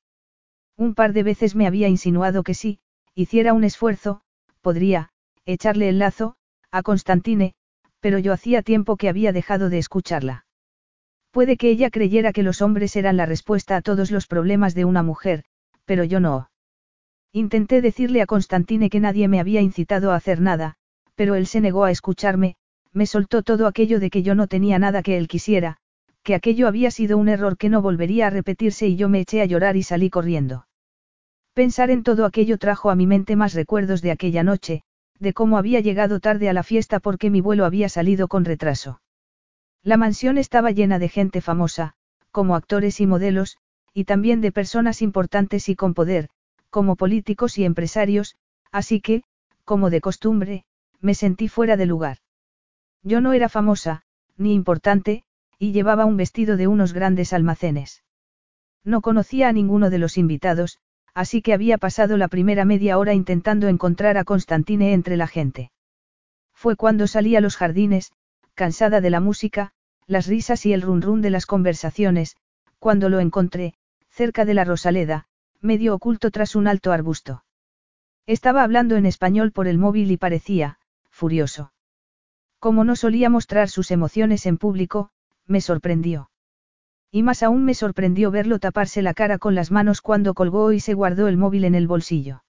Un 0.77 0.95
par 0.95 1.15
de 1.15 1.23
veces 1.23 1.55
me 1.55 1.67
había 1.67 1.89
insinuado 1.89 2.43
que 2.43 2.53
si, 2.53 2.81
hiciera 3.15 3.55
un 3.55 3.65
esfuerzo, 3.65 4.21
podría, 4.61 5.09
echarle 5.47 5.89
el 5.89 5.99
lazo, 5.99 6.37
a 6.71 6.83
Constantine, 6.83 7.55
pero 8.01 8.19
yo 8.19 8.33
hacía 8.33 8.63
tiempo 8.63 8.97
que 8.97 9.09
había 9.09 9.33
dejado 9.33 9.71
de 9.71 9.79
escucharla. 9.79 10.47
Puede 11.31 11.57
que 11.57 11.71
ella 11.71 11.91
creyera 11.91 12.33
que 12.33 12.43
los 12.43 12.61
hombres 12.61 12.97
eran 12.97 13.17
la 13.17 13.27
respuesta 13.27 13.77
a 13.77 13.83
todos 13.83 14.11
los 14.11 14.27
problemas 14.27 14.75
de 14.75 14.85
una 14.85 15.03
mujer, 15.03 15.45
pero 15.85 16.03
yo 16.05 16.19
no. 16.19 16.51
Intenté 17.33 17.81
decirle 17.81 18.23
a 18.23 18.27
Constantine 18.27 18.91
que 18.91 18.99
nadie 18.99 19.29
me 19.29 19.39
había 19.39 19.61
incitado 19.61 20.11
a 20.11 20.17
hacer 20.17 20.41
nada, 20.41 20.75
pero 21.15 21.37
él 21.37 21.47
se 21.47 21.61
negó 21.61 21.85
a 21.85 21.93
escucharme, 21.93 22.57
me 22.93 23.07
soltó 23.07 23.43
todo 23.43 23.69
aquello 23.69 24.01
de 24.01 24.11
que 24.11 24.23
yo 24.23 24.35
no 24.35 24.49
tenía 24.49 24.79
nada 24.81 25.03
que 25.03 25.17
él 25.17 25.29
quisiera, 25.29 25.77
que 26.23 26.35
aquello 26.35 26.67
había 26.67 26.91
sido 26.91 27.19
un 27.19 27.29
error 27.29 27.57
que 27.57 27.69
no 27.69 27.83
volvería 27.83 28.27
a 28.27 28.31
repetirse 28.31 28.89
y 28.89 28.97
yo 28.97 29.09
me 29.09 29.21
eché 29.21 29.41
a 29.43 29.47
llorar 29.47 29.77
y 29.77 29.85
salí 29.85 30.11
corriendo. 30.11 30.67
Pensar 31.55 31.91
en 31.91 32.03
todo 32.03 32.25
aquello 32.25 32.59
trajo 32.59 32.91
a 32.91 32.97
mi 32.97 33.07
mente 33.07 33.37
más 33.37 33.55
recuerdos 33.55 34.03
de 34.03 34.11
aquella 34.11 34.43
noche, 34.43 34.83
de 35.21 35.33
cómo 35.33 35.59
había 35.59 35.81
llegado 35.81 36.19
tarde 36.19 36.49
a 36.49 36.53
la 36.53 36.65
fiesta 36.65 36.99
porque 36.99 37.31
mi 37.31 37.41
vuelo 37.41 37.65
había 37.65 37.89
salido 37.89 38.27
con 38.27 38.45
retraso. 38.45 39.01
La 39.83 39.97
mansión 39.97 40.39
estaba 40.39 40.73
llena 40.73 40.99
de 40.99 41.09
gente 41.09 41.41
famosa, 41.41 41.95
como 42.33 42.57
actores 42.57 43.01
y 43.01 43.07
modelos, 43.07 43.59
y 43.95 44.05
también 44.05 44.41
de 44.41 44.51
personas 44.51 45.03
importantes 45.03 45.69
y 45.69 45.77
con 45.77 45.95
poder, 45.95 46.31
como 46.71 46.97
políticos 46.97 47.59
y 47.59 47.65
empresarios, 47.65 48.37
así 48.73 49.01
que, 49.01 49.23
como 49.65 49.91
de 49.91 50.01
costumbre, 50.01 50.65
me 51.01 51.15
sentí 51.15 51.49
fuera 51.49 51.77
de 51.77 51.87
lugar. 51.87 52.19
Yo 53.03 53.21
no 53.21 53.33
era 53.33 53.49
famosa, 53.49 54.03
ni 54.37 54.55
importante, 54.55 55.25
y 55.59 55.73
llevaba 55.73 56.07
un 56.07 56.17
vestido 56.17 56.57
de 56.57 56.67
unos 56.67 56.93
grandes 56.93 57.33
almacenes. 57.33 58.03
No 58.85 59.03
conocía 59.03 59.49
a 59.49 59.53
ninguno 59.53 59.91
de 59.91 59.99
los 59.99 60.17
invitados, 60.17 60.79
así 61.15 61.43
que 61.43 61.53
había 61.53 61.79
pasado 61.79 62.17
la 62.17 62.29
primera 62.29 62.65
media 62.65 62.99
hora 62.99 63.15
intentando 63.15 63.69
encontrar 63.69 64.17
a 64.19 64.25
Constantine 64.25 64.93
entre 64.93 65.17
la 65.17 65.27
gente. 65.27 65.71
Fue 66.55 66.77
cuando 66.77 67.07
salí 67.07 67.37
a 67.37 67.41
los 67.41 67.57
jardines, 67.57 68.13
cansada 68.55 69.01
de 69.01 69.11
la 69.11 69.21
música, 69.21 69.73
las 70.07 70.27
risas 70.27 70.67
y 70.67 70.73
el 70.73 70.83
run 70.83 71.23
de 71.23 71.31
las 71.31 71.47
conversaciones, 71.47 72.37
cuando 72.79 73.09
lo 73.09 73.21
encontré, 73.21 73.75
cerca 74.11 74.45
de 74.45 74.55
la 74.55 74.65
Rosaleda, 74.65 75.27
medio 75.61 75.95
oculto 75.95 76.31
tras 76.31 76.57
un 76.57 76.67
alto 76.67 76.93
arbusto. 76.93 77.45
Estaba 78.27 78.63
hablando 78.63 78.97
en 78.97 79.07
español 79.07 79.53
por 79.53 79.69
el 79.69 79.79
móvil 79.79 80.11
y 80.11 80.17
parecía, 80.17 80.79
furioso. 81.11 81.73
Como 82.59 82.85
no 82.85 82.97
solía 82.97 83.31
mostrar 83.31 83.69
sus 83.69 83.91
emociones 83.91 84.47
en 84.47 84.59
público, 84.59 85.11
me 85.47 85.61
sorprendió. 85.61 86.30
Y 87.13 87.23
más 87.23 87.43
aún 87.43 87.65
me 87.65 87.75
sorprendió 87.75 88.31
verlo 88.31 88.59
taparse 88.59 89.03
la 89.03 89.15
cara 89.15 89.39
con 89.39 89.55
las 89.55 89.71
manos 89.71 90.01
cuando 90.01 90.35
colgó 90.35 90.73
y 90.73 90.81
se 90.81 90.95
guardó 90.95 91.27
el 91.27 91.37
móvil 91.37 91.65
en 91.65 91.75
el 91.75 91.89
bolsillo. 91.89 92.45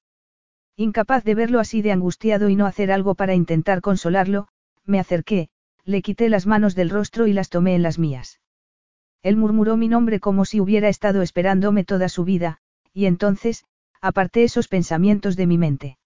Incapaz 0.76 1.24
de 1.24 1.36
verlo 1.36 1.60
así 1.60 1.82
de 1.82 1.92
angustiado 1.92 2.48
y 2.50 2.56
no 2.56 2.66
hacer 2.66 2.92
algo 2.92 3.16
para 3.16 3.34
intentar 3.34 3.82
consolarlo, 3.82 4.48
me 4.86 5.00
acerqué, 5.00 5.50
le 5.84 6.02
quité 6.02 6.30
las 6.30 6.46
manos 6.46 6.76
del 6.76 6.90
rostro 6.90 7.28
y 7.28 7.34
las 7.34 7.50
tomé 7.50 7.76
en 7.76 7.82
las 7.82 7.98
mías. 7.98 8.40
Él 9.24 9.36
murmuró 9.36 9.78
mi 9.78 9.88
nombre 9.88 10.20
como 10.20 10.46
si 10.46 10.60
hubiera 10.60 10.90
estado 10.90 11.22
esperándome 11.22 11.84
toda 11.84 12.10
su 12.10 12.24
vida, 12.24 12.60
y 12.94 13.06
entonces, 13.06 13.66
aparté 14.02 14.44
esos 14.44 14.68
pensamientos 14.68 15.36
de 15.36 15.48
mi 15.48 15.58
mente. 15.58 15.98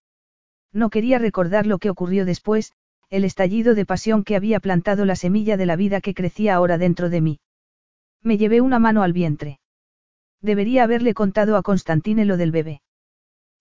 No 0.73 0.89
quería 0.89 1.19
recordar 1.19 1.65
lo 1.65 1.77
que 1.77 1.89
ocurrió 1.89 2.25
después, 2.25 2.73
el 3.09 3.23
estallido 3.23 3.75
de 3.75 3.85
pasión 3.85 4.23
que 4.23 4.35
había 4.35 4.59
plantado 4.59 5.05
la 5.05 5.15
semilla 5.15 5.55
de 5.57 5.65
la 5.65 5.75
vida 5.75 6.01
que 6.01 6.13
crecía 6.13 6.55
ahora 6.55 6.77
dentro 6.77 7.09
de 7.09 7.21
mí. 7.21 7.39
Me 8.25 8.39
llevé 8.39 8.59
una 8.59 8.79
mano 8.79 9.03
al 9.03 9.13
vientre. 9.13 9.59
Debería 10.41 10.83
haberle 10.83 11.13
contado 11.13 11.57
a 11.57 11.61
Constantine 11.61 12.25
lo 12.25 12.37
del 12.37 12.51
bebé. 12.51 12.81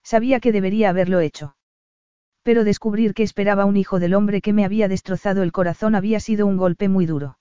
Sabía 0.03 0.39
que 0.39 0.51
debería 0.51 0.89
haberlo 0.89 1.19
hecho. 1.19 1.55
Pero 2.41 2.63
descubrir 2.63 3.13
que 3.13 3.21
esperaba 3.21 3.65
un 3.65 3.77
hijo 3.77 3.99
del 3.99 4.15
hombre 4.15 4.41
que 4.41 4.53
me 4.53 4.65
había 4.65 4.87
destrozado 4.87 5.43
el 5.43 5.51
corazón 5.51 5.93
había 5.93 6.19
sido 6.19 6.47
un 6.47 6.57
golpe 6.57 6.89
muy 6.89 7.05
duro. 7.05 7.37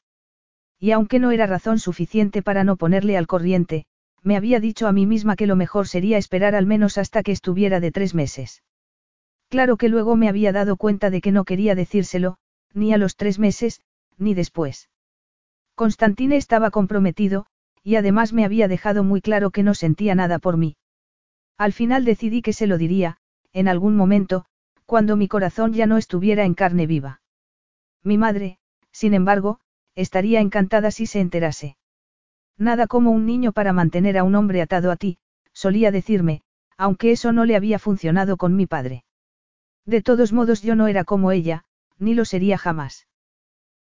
Y 0.79 0.91
aunque 0.91 1.19
no 1.19 1.31
era 1.31 1.47
razón 1.47 1.79
suficiente 1.79 2.43
para 2.43 2.63
no 2.63 2.77
ponerle 2.77 3.17
al 3.17 3.27
corriente, 3.27 3.87
me 4.23 4.37
había 4.37 4.61
dicho 4.61 4.87
a 4.87 4.93
mí 4.93 5.07
misma 5.07 5.35
que 5.35 5.47
lo 5.47 5.57
mejor 5.57 5.89
sería 5.89 6.19
esperar 6.19 6.55
al 6.55 6.67
menos 6.67 6.99
hasta 6.99 7.23
que 7.23 7.33
estuviera 7.33 7.81
de 7.81 7.91
tres 7.91 8.15
meses. 8.15 8.63
Claro 9.49 9.79
que 9.79 9.89
luego 9.89 10.15
me 10.15 10.29
había 10.29 10.53
dado 10.53 10.77
cuenta 10.77 11.09
de 11.09 11.23
que 11.23 11.33
no 11.33 11.45
quería 11.45 11.75
decírselo, 11.75 12.37
ni 12.75 12.93
a 12.93 12.99
los 12.99 13.17
tres 13.17 13.39
meses, 13.39 13.81
ni 14.19 14.35
después. 14.35 14.91
Constantine 15.75 16.37
estaba 16.37 16.71
comprometido, 16.71 17.47
y 17.83 17.97
además 17.97 18.33
me 18.33 18.45
había 18.45 18.69
dejado 18.69 19.05
muy 19.05 19.21
claro 19.21 19.51
que 19.51 19.63
no 19.63 19.75
sentía 19.75 20.15
nada 20.15 20.39
por 20.39 20.57
mí. 20.57 20.77
Al 21.59 21.73
final 21.73 22.05
decidí 22.05 22.43
que 22.43 22.53
se 22.53 22.67
lo 22.67 22.79
diría, 22.79 23.19
en 23.53 23.69
algún 23.69 23.97
momento, 23.97 24.45
cuando 24.87 25.17
mi 25.17 25.29
corazón 25.29 25.73
ya 25.73 25.87
no 25.87 25.97
estuviera 25.97 26.45
en 26.45 26.55
carne 26.55 26.87
viva. 26.87 27.21
Mi 28.03 28.19
madre, 28.19 28.59
sin 28.93 29.15
embargo, 29.15 29.61
estaría 29.95 30.41
encantada 30.41 30.91
si 30.91 31.07
se 31.07 31.21
enterase. 31.21 31.77
Nada 32.57 32.87
como 32.87 33.11
un 33.11 33.27
niño 33.27 33.53
para 33.53 33.73
mantener 33.73 34.17
a 34.19 34.25
un 34.25 34.35
hombre 34.35 34.63
atado 34.63 34.91
a 34.91 34.97
ti, 34.97 35.19
solía 35.53 35.91
decirme, 35.91 36.43
aunque 36.77 37.13
eso 37.13 37.33
no 37.33 37.45
le 37.45 37.57
había 37.57 37.79
funcionado 37.79 38.37
con 38.37 38.57
mi 38.57 38.67
padre. 38.67 39.05
De 39.85 40.03
todos 40.03 40.33
modos 40.33 40.63
yo 40.63 40.75
no 40.75 40.87
era 40.87 41.05
como 41.05 41.33
ella, 41.33 41.65
ni 41.99 42.15
lo 42.15 42.25
sería 42.25 42.59
jamás. 42.59 43.07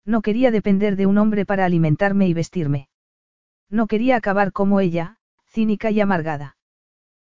No 0.05 0.21
quería 0.21 0.51
depender 0.51 0.95
de 0.95 1.05
un 1.05 1.17
hombre 1.17 1.45
para 1.45 1.65
alimentarme 1.65 2.27
y 2.27 2.33
vestirme. 2.33 2.89
No 3.69 3.87
quería 3.87 4.15
acabar 4.15 4.51
como 4.51 4.79
ella, 4.79 5.17
cínica 5.45 5.91
y 5.91 6.01
amargada. 6.01 6.57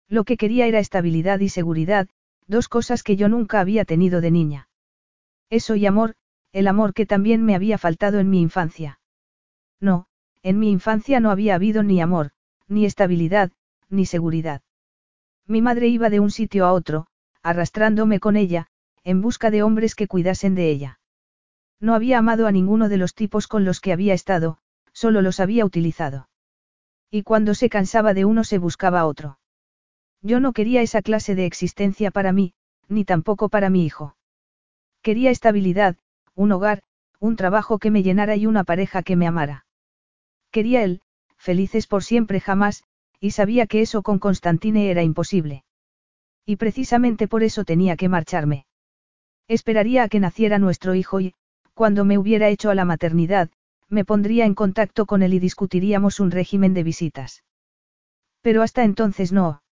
Lo 0.08 0.24
que 0.24 0.36
quería 0.36 0.66
era 0.66 0.78
estabilidad 0.78 1.40
y 1.40 1.48
seguridad, 1.48 2.08
dos 2.46 2.68
cosas 2.68 3.02
que 3.02 3.16
yo 3.16 3.28
nunca 3.28 3.60
había 3.60 3.84
tenido 3.84 4.20
de 4.20 4.30
niña. 4.30 4.68
Eso 5.50 5.76
y 5.76 5.86
amor, 5.86 6.14
el 6.52 6.66
amor 6.66 6.94
que 6.94 7.06
también 7.06 7.44
me 7.44 7.54
había 7.54 7.78
faltado 7.78 8.18
en 8.18 8.30
mi 8.30 8.40
infancia. 8.40 9.00
No, 9.80 10.06
en 10.42 10.58
mi 10.58 10.70
infancia 10.70 11.20
no 11.20 11.30
había 11.30 11.54
habido 11.54 11.82
ni 11.82 12.00
amor, 12.00 12.30
ni 12.68 12.84
estabilidad, 12.84 13.52
ni 13.88 14.06
seguridad. 14.06 14.62
Mi 15.46 15.60
madre 15.60 15.88
iba 15.88 16.10
de 16.10 16.20
un 16.20 16.30
sitio 16.30 16.66
a 16.66 16.72
otro, 16.72 17.06
arrastrándome 17.42 18.20
con 18.20 18.36
ella, 18.36 18.68
en 19.04 19.20
busca 19.20 19.50
de 19.50 19.62
hombres 19.62 19.94
que 19.94 20.08
cuidasen 20.08 20.54
de 20.54 20.70
ella. 20.70 21.00
No 21.82 21.94
había 21.96 22.18
amado 22.18 22.46
a 22.46 22.52
ninguno 22.52 22.88
de 22.88 22.96
los 22.96 23.12
tipos 23.12 23.48
con 23.48 23.64
los 23.64 23.80
que 23.80 23.92
había 23.92 24.14
estado, 24.14 24.58
solo 24.92 25.20
los 25.20 25.40
había 25.40 25.64
utilizado. 25.64 26.28
Y 27.10 27.24
cuando 27.24 27.54
se 27.54 27.68
cansaba 27.68 28.14
de 28.14 28.24
uno 28.24 28.44
se 28.44 28.58
buscaba 28.58 29.04
otro. 29.04 29.40
Yo 30.22 30.38
no 30.38 30.52
quería 30.52 30.80
esa 30.80 31.02
clase 31.02 31.34
de 31.34 31.44
existencia 31.44 32.12
para 32.12 32.32
mí, 32.32 32.54
ni 32.88 33.04
tampoco 33.04 33.48
para 33.48 33.68
mi 33.68 33.84
hijo. 33.84 34.16
Quería 35.02 35.32
estabilidad, 35.32 35.96
un 36.36 36.52
hogar, 36.52 36.84
un 37.18 37.34
trabajo 37.34 37.80
que 37.80 37.90
me 37.90 38.04
llenara 38.04 38.36
y 38.36 38.46
una 38.46 38.62
pareja 38.62 39.02
que 39.02 39.16
me 39.16 39.26
amara. 39.26 39.66
Quería 40.52 40.84
él, 40.84 41.02
felices 41.36 41.88
por 41.88 42.04
siempre 42.04 42.38
jamás, 42.38 42.84
y 43.18 43.32
sabía 43.32 43.66
que 43.66 43.80
eso 43.80 44.02
con 44.02 44.20
Constantine 44.20 44.88
era 44.88 45.02
imposible. 45.02 45.64
Y 46.46 46.56
precisamente 46.56 47.26
por 47.26 47.42
eso 47.42 47.64
tenía 47.64 47.96
que 47.96 48.08
marcharme. 48.08 48.66
Esperaría 49.48 50.04
a 50.04 50.08
que 50.08 50.20
naciera 50.20 50.60
nuestro 50.60 50.94
hijo 50.94 51.20
y, 51.20 51.34
cuando 51.74 52.04
me 52.04 52.18
hubiera 52.18 52.48
hecho 52.48 52.70
a 52.70 52.74
la 52.74 52.84
maternidad, 52.84 53.50
me 53.88 54.04
pondría 54.04 54.46
en 54.46 54.54
contacto 54.54 55.06
con 55.06 55.22
él 55.22 55.34
y 55.34 55.38
discutiríamos 55.38 56.20
un 56.20 56.30
régimen 56.30 56.74
de 56.74 56.82
visitas. 56.82 57.44
Pero 58.40 58.62
hasta 58.62 58.84
entonces 58.84 59.32
no. 59.32 59.62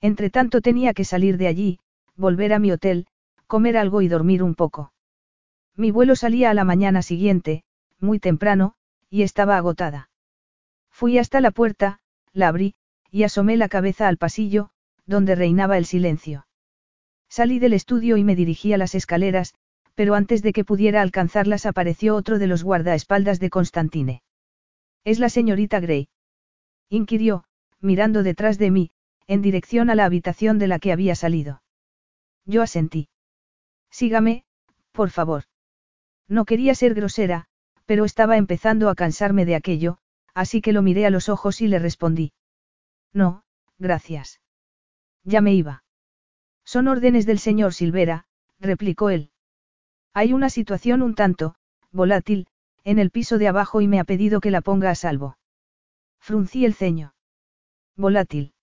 Entre 0.00 0.30
tanto 0.30 0.60
tenía 0.60 0.94
que 0.94 1.04
salir 1.04 1.38
de 1.38 1.46
allí, 1.46 1.80
volver 2.16 2.52
a 2.52 2.58
mi 2.58 2.72
hotel, 2.72 3.06
comer 3.46 3.76
algo 3.76 4.02
y 4.02 4.08
dormir 4.08 4.42
un 4.42 4.54
poco. 4.54 4.92
Mi 5.74 5.90
vuelo 5.90 6.16
salía 6.16 6.50
a 6.50 6.54
la 6.54 6.64
mañana 6.64 7.02
siguiente, 7.02 7.64
muy 7.98 8.18
temprano, 8.18 8.74
y 9.10 9.22
estaba 9.22 9.56
agotada. 9.56 10.10
Fui 10.90 11.18
hasta 11.18 11.40
la 11.40 11.50
puerta, 11.50 12.00
la 12.32 12.48
abrí, 12.48 12.74
y 13.10 13.22
asomé 13.22 13.56
la 13.56 13.68
cabeza 13.68 14.08
al 14.08 14.18
pasillo, 14.18 14.70
donde 15.06 15.34
reinaba 15.34 15.78
el 15.78 15.86
silencio. 15.86 16.46
Salí 17.28 17.58
del 17.58 17.72
estudio 17.72 18.16
y 18.16 18.24
me 18.24 18.36
dirigí 18.36 18.72
a 18.72 18.78
las 18.78 18.94
escaleras, 18.94 19.54
pero 19.98 20.14
antes 20.14 20.42
de 20.42 20.52
que 20.52 20.64
pudiera 20.64 21.02
alcanzarlas 21.02 21.66
apareció 21.66 22.14
otro 22.14 22.38
de 22.38 22.46
los 22.46 22.62
guardaespaldas 22.62 23.40
de 23.40 23.50
Constantine. 23.50 24.22
¿Es 25.02 25.18
la 25.18 25.28
señorita 25.28 25.80
Gray? 25.80 26.08
inquirió, 26.88 27.42
mirando 27.80 28.22
detrás 28.22 28.58
de 28.58 28.70
mí, 28.70 28.92
en 29.26 29.42
dirección 29.42 29.90
a 29.90 29.96
la 29.96 30.04
habitación 30.04 30.60
de 30.60 30.68
la 30.68 30.78
que 30.78 30.92
había 30.92 31.16
salido. 31.16 31.64
Yo 32.44 32.62
asentí. 32.62 33.08
Sígame, 33.90 34.44
por 34.92 35.10
favor. 35.10 35.42
No 36.28 36.44
quería 36.44 36.76
ser 36.76 36.94
grosera, 36.94 37.46
pero 37.84 38.04
estaba 38.04 38.36
empezando 38.36 38.90
a 38.90 38.94
cansarme 38.94 39.46
de 39.46 39.56
aquello, 39.56 39.98
así 40.32 40.60
que 40.60 40.72
lo 40.72 40.82
miré 40.82 41.06
a 41.06 41.10
los 41.10 41.28
ojos 41.28 41.60
y 41.60 41.66
le 41.66 41.80
respondí. 41.80 42.32
No, 43.12 43.42
gracias. 43.80 44.40
Ya 45.24 45.40
me 45.40 45.54
iba. 45.54 45.82
Son 46.64 46.86
órdenes 46.86 47.26
del 47.26 47.40
señor 47.40 47.74
Silvera, 47.74 48.26
replicó 48.60 49.10
él. 49.10 49.32
Hay 50.14 50.32
una 50.32 50.50
situación 50.50 51.02
un 51.02 51.14
tanto, 51.14 51.54
volátil, 51.92 52.46
en 52.84 52.98
el 52.98 53.10
piso 53.10 53.38
de 53.38 53.48
abajo 53.48 53.80
y 53.80 53.88
me 53.88 54.00
ha 54.00 54.04
pedido 54.04 54.40
que 54.40 54.50
la 54.50 54.60
ponga 54.60 54.90
a 54.90 54.94
salvo. 54.94 55.36
Fruncí 56.20 56.64
el 56.64 56.74
ceño. 56.74 57.14
Volátil. 57.96 58.54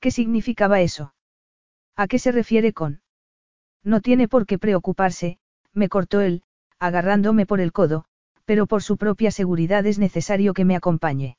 ¿Qué 0.00 0.10
significaba 0.10 0.80
eso? 0.80 1.14
¿A 1.96 2.06
qué 2.06 2.18
se 2.18 2.32
refiere 2.32 2.72
con? 2.72 3.00
No 3.82 4.00
tiene 4.00 4.28
por 4.28 4.46
qué 4.46 4.58
preocuparse, 4.58 5.38
me 5.72 5.88
cortó 5.88 6.20
él, 6.20 6.42
agarrándome 6.78 7.46
por 7.46 7.60
el 7.60 7.72
codo, 7.72 8.04
pero 8.44 8.66
por 8.66 8.82
su 8.82 8.96
propia 8.96 9.30
seguridad 9.30 9.86
es 9.86 9.98
necesario 9.98 10.54
que 10.54 10.64
me 10.64 10.76
acompañe. 10.76 11.36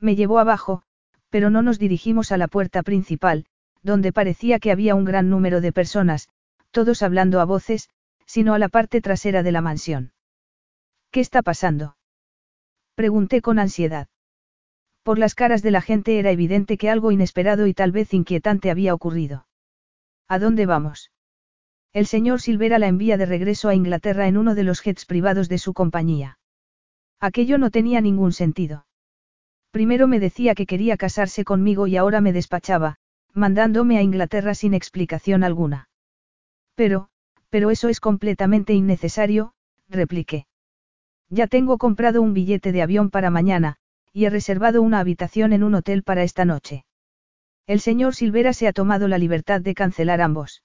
Me 0.00 0.16
llevó 0.16 0.38
abajo, 0.38 0.82
pero 1.30 1.50
no 1.50 1.62
nos 1.62 1.78
dirigimos 1.78 2.32
a 2.32 2.36
la 2.36 2.48
puerta 2.48 2.82
principal, 2.82 3.46
donde 3.82 4.12
parecía 4.12 4.58
que 4.58 4.72
había 4.72 4.94
un 4.94 5.04
gran 5.04 5.30
número 5.30 5.60
de 5.60 5.72
personas, 5.72 6.28
todos 6.70 7.02
hablando 7.02 7.40
a 7.40 7.44
voces, 7.44 7.88
sino 8.26 8.54
a 8.54 8.58
la 8.58 8.68
parte 8.68 9.00
trasera 9.00 9.42
de 9.42 9.52
la 9.52 9.60
mansión. 9.60 10.12
¿Qué 11.10 11.20
está 11.20 11.42
pasando? 11.42 11.96
Pregunté 12.94 13.40
con 13.40 13.58
ansiedad. 13.58 14.08
Por 15.02 15.18
las 15.18 15.34
caras 15.34 15.62
de 15.62 15.70
la 15.70 15.80
gente 15.80 16.18
era 16.18 16.30
evidente 16.30 16.76
que 16.76 16.90
algo 16.90 17.12
inesperado 17.12 17.66
y 17.66 17.74
tal 17.74 17.92
vez 17.92 18.12
inquietante 18.12 18.70
había 18.70 18.92
ocurrido. 18.92 19.46
¿A 20.28 20.38
dónde 20.38 20.66
vamos? 20.66 21.12
El 21.92 22.06
señor 22.06 22.40
Silvera 22.40 22.78
la 22.78 22.88
envía 22.88 23.16
de 23.16 23.24
regreso 23.24 23.68
a 23.68 23.74
Inglaterra 23.74 24.26
en 24.28 24.36
uno 24.36 24.54
de 24.54 24.64
los 24.64 24.82
jets 24.82 25.06
privados 25.06 25.48
de 25.48 25.58
su 25.58 25.72
compañía. 25.72 26.38
Aquello 27.20 27.56
no 27.56 27.70
tenía 27.70 28.00
ningún 28.00 28.32
sentido. 28.32 28.86
Primero 29.70 30.06
me 30.06 30.20
decía 30.20 30.54
que 30.54 30.66
quería 30.66 30.96
casarse 30.96 31.44
conmigo 31.44 31.86
y 31.86 31.96
ahora 31.96 32.20
me 32.20 32.32
despachaba, 32.32 32.96
mandándome 33.32 33.98
a 33.98 34.02
Inglaterra 34.02 34.54
sin 34.54 34.74
explicación 34.74 35.44
alguna. 35.44 35.88
Pero, 36.74 37.08
pero 37.50 37.70
eso 37.70 37.88
es 37.88 38.00
completamente 38.00 38.72
innecesario, 38.72 39.52
repliqué. 39.88 40.46
Ya 41.28 41.46
tengo 41.46 41.78
comprado 41.78 42.22
un 42.22 42.34
billete 42.34 42.72
de 42.72 42.82
avión 42.82 43.10
para 43.10 43.30
mañana, 43.30 43.76
y 44.12 44.24
he 44.24 44.30
reservado 44.30 44.82
una 44.82 45.00
habitación 45.00 45.52
en 45.52 45.62
un 45.62 45.74
hotel 45.74 46.02
para 46.02 46.22
esta 46.22 46.44
noche. 46.44 46.84
El 47.66 47.80
señor 47.80 48.14
Silvera 48.14 48.52
se 48.52 48.68
ha 48.68 48.72
tomado 48.72 49.08
la 49.08 49.18
libertad 49.18 49.60
de 49.60 49.74
cancelar 49.74 50.20
ambos. 50.20 50.62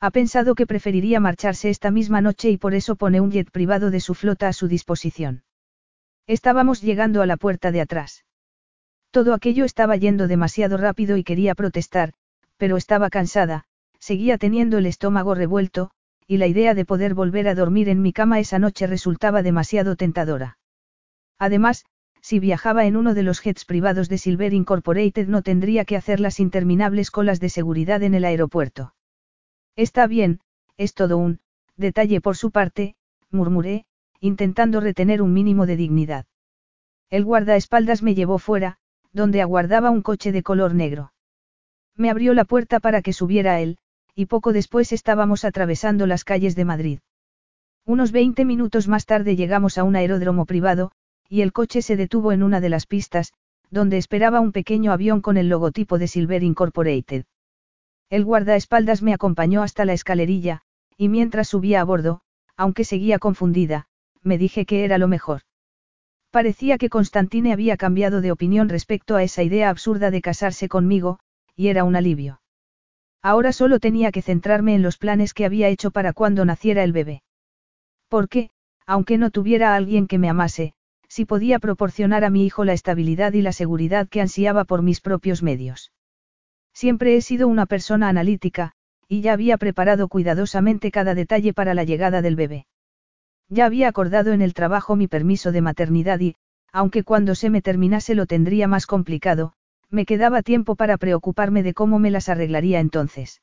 Ha 0.00 0.10
pensado 0.10 0.54
que 0.54 0.66
preferiría 0.66 1.20
marcharse 1.20 1.68
esta 1.68 1.90
misma 1.90 2.20
noche 2.20 2.50
y 2.50 2.58
por 2.58 2.74
eso 2.74 2.96
pone 2.96 3.20
un 3.20 3.30
jet 3.30 3.50
privado 3.50 3.90
de 3.90 4.00
su 4.00 4.14
flota 4.14 4.48
a 4.48 4.52
su 4.52 4.68
disposición. 4.68 5.44
Estábamos 6.26 6.80
llegando 6.80 7.22
a 7.22 7.26
la 7.26 7.36
puerta 7.36 7.72
de 7.72 7.80
atrás. 7.80 8.24
Todo 9.10 9.34
aquello 9.34 9.64
estaba 9.64 9.96
yendo 9.96 10.28
demasiado 10.28 10.76
rápido 10.76 11.16
y 11.16 11.24
quería 11.24 11.54
protestar, 11.54 12.14
pero 12.56 12.76
estaba 12.76 13.10
cansada, 13.10 13.64
seguía 14.02 14.36
teniendo 14.36 14.78
el 14.78 14.86
estómago 14.86 15.36
revuelto, 15.36 15.92
y 16.26 16.38
la 16.38 16.48
idea 16.48 16.74
de 16.74 16.84
poder 16.84 17.14
volver 17.14 17.46
a 17.46 17.54
dormir 17.54 17.88
en 17.88 18.02
mi 18.02 18.12
cama 18.12 18.40
esa 18.40 18.58
noche 18.58 18.88
resultaba 18.88 19.44
demasiado 19.44 19.94
tentadora. 19.94 20.58
Además, 21.38 21.84
si 22.20 22.40
viajaba 22.40 22.84
en 22.84 22.96
uno 22.96 23.14
de 23.14 23.22
los 23.22 23.40
jets 23.40 23.64
privados 23.64 24.08
de 24.08 24.18
Silver 24.18 24.54
Incorporated 24.54 25.28
no 25.28 25.42
tendría 25.42 25.84
que 25.84 25.96
hacer 25.96 26.18
las 26.18 26.40
interminables 26.40 27.12
colas 27.12 27.38
de 27.38 27.48
seguridad 27.48 28.02
en 28.02 28.14
el 28.14 28.24
aeropuerto. 28.24 28.92
Está 29.76 30.08
bien, 30.08 30.40
es 30.76 30.94
todo 30.94 31.16
un 31.16 31.38
detalle 31.76 32.20
por 32.20 32.36
su 32.36 32.50
parte, 32.50 32.96
murmuré, 33.30 33.86
intentando 34.18 34.80
retener 34.80 35.22
un 35.22 35.32
mínimo 35.32 35.64
de 35.64 35.76
dignidad. 35.76 36.26
El 37.08 37.24
guardaespaldas 37.24 38.02
me 38.02 38.16
llevó 38.16 38.38
fuera, 38.38 38.78
donde 39.12 39.42
aguardaba 39.42 39.90
un 39.90 40.02
coche 40.02 40.32
de 40.32 40.42
color 40.42 40.74
negro. 40.74 41.12
Me 41.96 42.10
abrió 42.10 42.34
la 42.34 42.44
puerta 42.44 42.80
para 42.80 43.00
que 43.00 43.12
subiera 43.12 43.60
él, 43.60 43.78
y 44.14 44.26
poco 44.26 44.52
después 44.52 44.92
estábamos 44.92 45.44
atravesando 45.44 46.06
las 46.06 46.24
calles 46.24 46.54
de 46.56 46.64
Madrid. 46.64 46.98
Unos 47.84 48.12
20 48.12 48.44
minutos 48.44 48.88
más 48.88 49.06
tarde 49.06 49.36
llegamos 49.36 49.78
a 49.78 49.84
un 49.84 49.96
aeródromo 49.96 50.46
privado, 50.46 50.92
y 51.28 51.40
el 51.40 51.52
coche 51.52 51.82
se 51.82 51.96
detuvo 51.96 52.32
en 52.32 52.42
una 52.42 52.60
de 52.60 52.68
las 52.68 52.86
pistas, 52.86 53.32
donde 53.70 53.96
esperaba 53.96 54.40
un 54.40 54.52
pequeño 54.52 54.92
avión 54.92 55.22
con 55.22 55.38
el 55.38 55.48
logotipo 55.48 55.98
de 55.98 56.06
Silver 56.06 56.42
Incorporated. 56.42 57.24
El 58.10 58.26
guardaespaldas 58.26 59.02
me 59.02 59.14
acompañó 59.14 59.62
hasta 59.62 59.86
la 59.86 59.94
escalerilla, 59.94 60.60
y 60.98 61.08
mientras 61.08 61.48
subía 61.48 61.80
a 61.80 61.84
bordo, 61.84 62.20
aunque 62.54 62.84
seguía 62.84 63.18
confundida, 63.18 63.86
me 64.22 64.36
dije 64.36 64.66
que 64.66 64.84
era 64.84 64.98
lo 64.98 65.08
mejor. 65.08 65.40
Parecía 66.30 66.76
que 66.76 66.90
Constantine 66.90 67.52
había 67.52 67.78
cambiado 67.78 68.20
de 68.20 68.30
opinión 68.30 68.68
respecto 68.68 69.16
a 69.16 69.22
esa 69.22 69.42
idea 69.42 69.70
absurda 69.70 70.10
de 70.10 70.20
casarse 70.20 70.68
conmigo, 70.68 71.18
y 71.56 71.68
era 71.68 71.84
un 71.84 71.96
alivio. 71.96 72.41
Ahora 73.22 73.52
solo 73.52 73.78
tenía 73.78 74.10
que 74.10 74.20
centrarme 74.20 74.74
en 74.74 74.82
los 74.82 74.98
planes 74.98 75.32
que 75.32 75.44
había 75.44 75.68
hecho 75.68 75.92
para 75.92 76.12
cuando 76.12 76.44
naciera 76.44 76.82
el 76.82 76.92
bebé. 76.92 77.22
Porque, 78.08 78.50
aunque 78.84 79.16
no 79.16 79.30
tuviera 79.30 79.72
a 79.72 79.76
alguien 79.76 80.08
que 80.08 80.18
me 80.18 80.28
amase, 80.28 80.74
sí 81.08 81.24
podía 81.24 81.58
proporcionar 81.58 82.24
a 82.24 82.30
mi 82.30 82.44
hijo 82.44 82.64
la 82.64 82.72
estabilidad 82.72 83.32
y 83.34 83.42
la 83.42 83.52
seguridad 83.52 84.08
que 84.08 84.20
ansiaba 84.20 84.64
por 84.64 84.82
mis 84.82 85.00
propios 85.00 85.42
medios. 85.42 85.92
Siempre 86.74 87.16
he 87.16 87.20
sido 87.20 87.48
una 87.48 87.66
persona 87.66 88.08
analítica, 88.08 88.72
y 89.06 89.20
ya 89.20 89.34
había 89.34 89.58
preparado 89.58 90.08
cuidadosamente 90.08 90.90
cada 90.90 91.14
detalle 91.14 91.52
para 91.52 91.74
la 91.74 91.84
llegada 91.84 92.22
del 92.22 92.34
bebé. 92.34 92.66
Ya 93.48 93.66
había 93.66 93.88
acordado 93.88 94.32
en 94.32 94.40
el 94.40 94.54
trabajo 94.54 94.96
mi 94.96 95.06
permiso 95.06 95.52
de 95.52 95.60
maternidad 95.60 96.18
y, 96.18 96.34
aunque 96.72 97.04
cuando 97.04 97.34
se 97.34 97.50
me 97.50 97.60
terminase 97.60 98.14
lo 98.14 98.24
tendría 98.24 98.66
más 98.66 98.86
complicado, 98.86 99.52
me 99.92 100.06
quedaba 100.06 100.42
tiempo 100.42 100.74
para 100.74 100.96
preocuparme 100.96 101.62
de 101.62 101.74
cómo 101.74 101.98
me 101.98 102.10
las 102.10 102.28
arreglaría 102.28 102.80
entonces. 102.80 103.42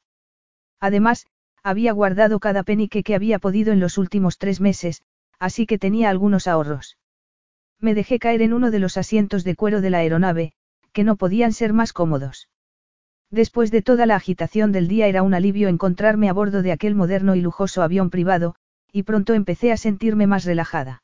Además, 0.80 1.28
había 1.64 1.92
guardado 1.92 2.40
cada 2.40 2.64
penique 2.64 3.04
que 3.04 3.16
había 3.16 3.38
podido 3.38 3.72
en 3.72 3.80
los 3.80 3.98
últimos 3.98 4.38
tres 4.38 4.60
meses, 4.60 5.04
así 5.38 5.66
que 5.68 5.78
tenía 5.78 6.10
algunos 6.10 6.48
ahorros. 6.48 6.98
Me 7.80 7.94
dejé 7.94 8.18
caer 8.18 8.42
en 8.42 8.54
uno 8.54 8.72
de 8.72 8.80
los 8.80 8.98
asientos 8.98 9.44
de 9.44 9.56
cuero 9.56 9.80
de 9.80 9.92
la 9.92 10.00
aeronave, 10.00 10.54
que 10.92 11.04
no 11.04 11.16
podían 11.16 11.54
ser 11.54 11.72
más 11.72 11.94
cómodos. 11.94 12.50
Después 13.30 13.70
de 13.70 13.84
toda 13.84 14.08
la 14.08 14.16
agitación 14.16 14.72
del 14.72 14.88
día 14.88 15.08
era 15.08 15.22
un 15.22 15.36
alivio 15.36 15.68
encontrarme 15.70 16.30
a 16.30 16.34
bordo 16.34 16.64
de 16.64 16.72
aquel 16.72 16.96
moderno 16.96 17.36
y 17.36 17.42
lujoso 17.42 17.84
avión 17.84 18.10
privado, 18.10 18.56
y 18.92 19.04
pronto 19.04 19.36
empecé 19.36 19.72
a 19.72 19.78
sentirme 19.78 20.26
más 20.26 20.46
relajada. 20.46 21.04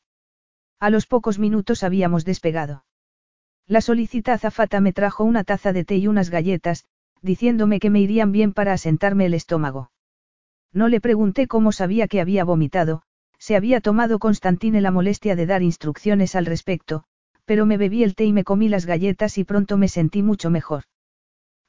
A 0.79 0.89
los 0.89 1.05
pocos 1.05 1.37
minutos 1.37 1.83
habíamos 1.83 2.25
despegado. 2.25 2.83
La 3.68 3.82
solicita 3.82 4.34
azafata 4.34 4.80
me 4.80 4.93
trajo 4.93 5.24
una 5.24 5.43
taza 5.43 5.74
de 5.74 5.84
té 5.84 5.95
y 5.97 6.07
unas 6.07 6.30
galletas, 6.30 6.86
diciéndome 7.24 7.80
que 7.80 7.89
me 7.89 7.99
irían 7.99 8.32
bien 8.32 8.53
para 8.53 8.74
asentarme 8.74 9.26
el 9.26 9.34
estómago. 9.34 9.89
No 10.72 10.88
le 10.88 11.01
pregunté 11.01 11.47
cómo 11.47 11.72
sabía 11.72 12.07
que 12.07 12.22
había 12.22 12.43
vomitado, 12.43 13.01
se 13.39 13.55
había 13.55 13.82
tomado 13.82 14.20
Constantine 14.20 14.82
la 14.82 14.91
molestia 14.91 15.36
de 15.36 15.47
dar 15.47 15.63
instrucciones 15.63 16.36
al 16.36 16.45
respecto, 16.45 17.05
pero 17.45 17.66
me 17.66 17.78
bebí 17.78 18.03
el 18.03 18.13
té 18.13 18.26
y 18.26 18.34
me 18.34 18.43
comí 18.43 18.70
las 18.70 18.86
galletas 18.86 19.39
y 19.39 19.43
pronto 19.43 19.78
me 19.78 19.88
sentí 19.88 20.22
mucho 20.22 20.51
mejor. 20.51 20.84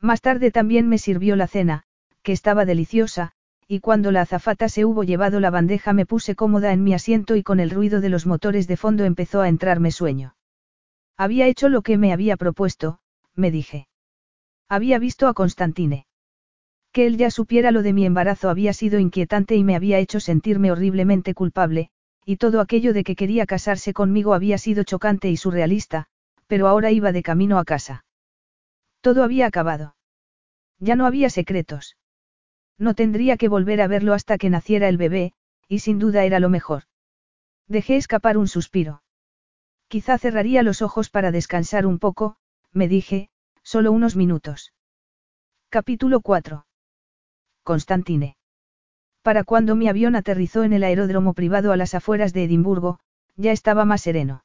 Más 0.01 0.21
tarde 0.21 0.51
también 0.51 0.89
me 0.89 0.99
sirvió 0.99 1.35
la 1.35 1.47
cena, 1.47 1.85
que 2.23 2.33
estaba 2.33 2.67
deliciosa, 2.67 3.33
y 3.67 3.81
cuando 3.81 4.13
la 4.13 4.21
azafata 4.21 4.69
se 4.69 4.85
hubo 4.85 5.03
llevado 5.03 5.41
la 5.41 5.51
bandeja 5.51 5.95
me 5.95 6.05
puse 6.05 6.35
cómoda 6.35 6.75
en 6.75 6.85
mi 6.85 6.93
asiento 6.93 7.37
y 7.37 7.43
con 7.43 7.59
el 7.59 7.71
ruido 7.71 8.03
de 8.03 8.11
los 8.11 8.27
motores 8.27 8.69
de 8.69 8.77
fondo 8.77 9.05
empezó 9.05 9.41
a 9.41 9.49
entrarme 9.49 9.91
sueño. 9.91 10.36
Había 11.17 11.47
hecho 11.47 11.69
lo 11.69 11.83
que 11.83 11.97
me 11.97 12.13
había 12.13 12.37
propuesto, 12.37 12.99
me 13.35 13.51
dije. 13.51 13.89
Había 14.69 14.99
visto 14.99 15.29
a 15.29 15.35
Constantine. 15.35 16.07
Que 16.93 17.07
él 17.07 17.17
ya 17.17 17.31
supiera 17.31 17.71
lo 17.71 17.83
de 17.83 17.93
mi 17.93 18.05
embarazo 18.05 18.49
había 18.49 18.73
sido 18.73 18.99
inquietante 18.99 19.55
y 19.55 19.65
me 19.65 19.77
había 19.77 19.99
hecho 19.99 20.21
sentirme 20.21 20.73
horriblemente 20.73 21.35
culpable, 21.35 21.91
y 22.25 22.37
todo 22.37 22.61
aquello 22.61 22.93
de 22.93 23.05
que 23.05 23.17
quería 23.17 23.47
casarse 23.47 23.93
conmigo 23.93 24.35
había 24.35 24.59
sido 24.59 24.83
chocante 24.83 25.31
y 25.31 25.37
surrealista, 25.37 26.07
pero 26.47 26.69
ahora 26.69 26.91
iba 26.91 27.13
de 27.13 27.23
camino 27.23 27.59
a 27.59 27.65
casa. 27.65 28.05
Todo 29.01 29.23
había 29.23 29.47
acabado. 29.47 29.95
Ya 30.79 30.97
no 30.97 31.07
había 31.07 31.31
secretos. 31.31 31.97
No 32.79 32.95
tendría 32.95 33.37
que 33.37 33.49
volver 33.49 33.81
a 33.81 33.87
verlo 33.87 34.13
hasta 34.13 34.37
que 34.37 34.51
naciera 34.51 34.89
el 34.89 34.97
bebé, 34.97 35.33
y 35.69 35.79
sin 35.79 35.99
duda 35.99 36.25
era 36.25 36.41
lo 36.41 36.49
mejor. 36.49 36.83
Dejé 37.69 37.97
escapar 37.97 38.37
un 38.37 38.49
suspiro. 38.49 39.03
Quizá 39.89 40.19
cerraría 40.19 40.65
los 40.65 40.83
ojos 40.83 41.11
para 41.11 41.31
descansar 41.31 41.87
un 41.87 41.99
poco, 41.99 42.37
me 42.73 42.89
dije, 42.89 43.29
solo 43.63 43.93
unos 43.93 44.17
minutos. 44.17 44.73
Capítulo 45.69 46.21
4. 46.21 46.67
Constantine. 47.63 48.37
Para 49.23 49.45
cuando 49.45 49.77
mi 49.77 49.89
avión 49.89 50.17
aterrizó 50.17 50.65
en 50.65 50.73
el 50.73 50.83
aeródromo 50.83 51.35
privado 51.35 51.73
a 51.73 51.77
las 51.77 51.95
afueras 51.95 52.33
de 52.33 52.45
Edimburgo, 52.45 52.99
ya 53.37 53.53
estaba 53.53 53.85
más 53.85 54.03
sereno. 54.03 54.45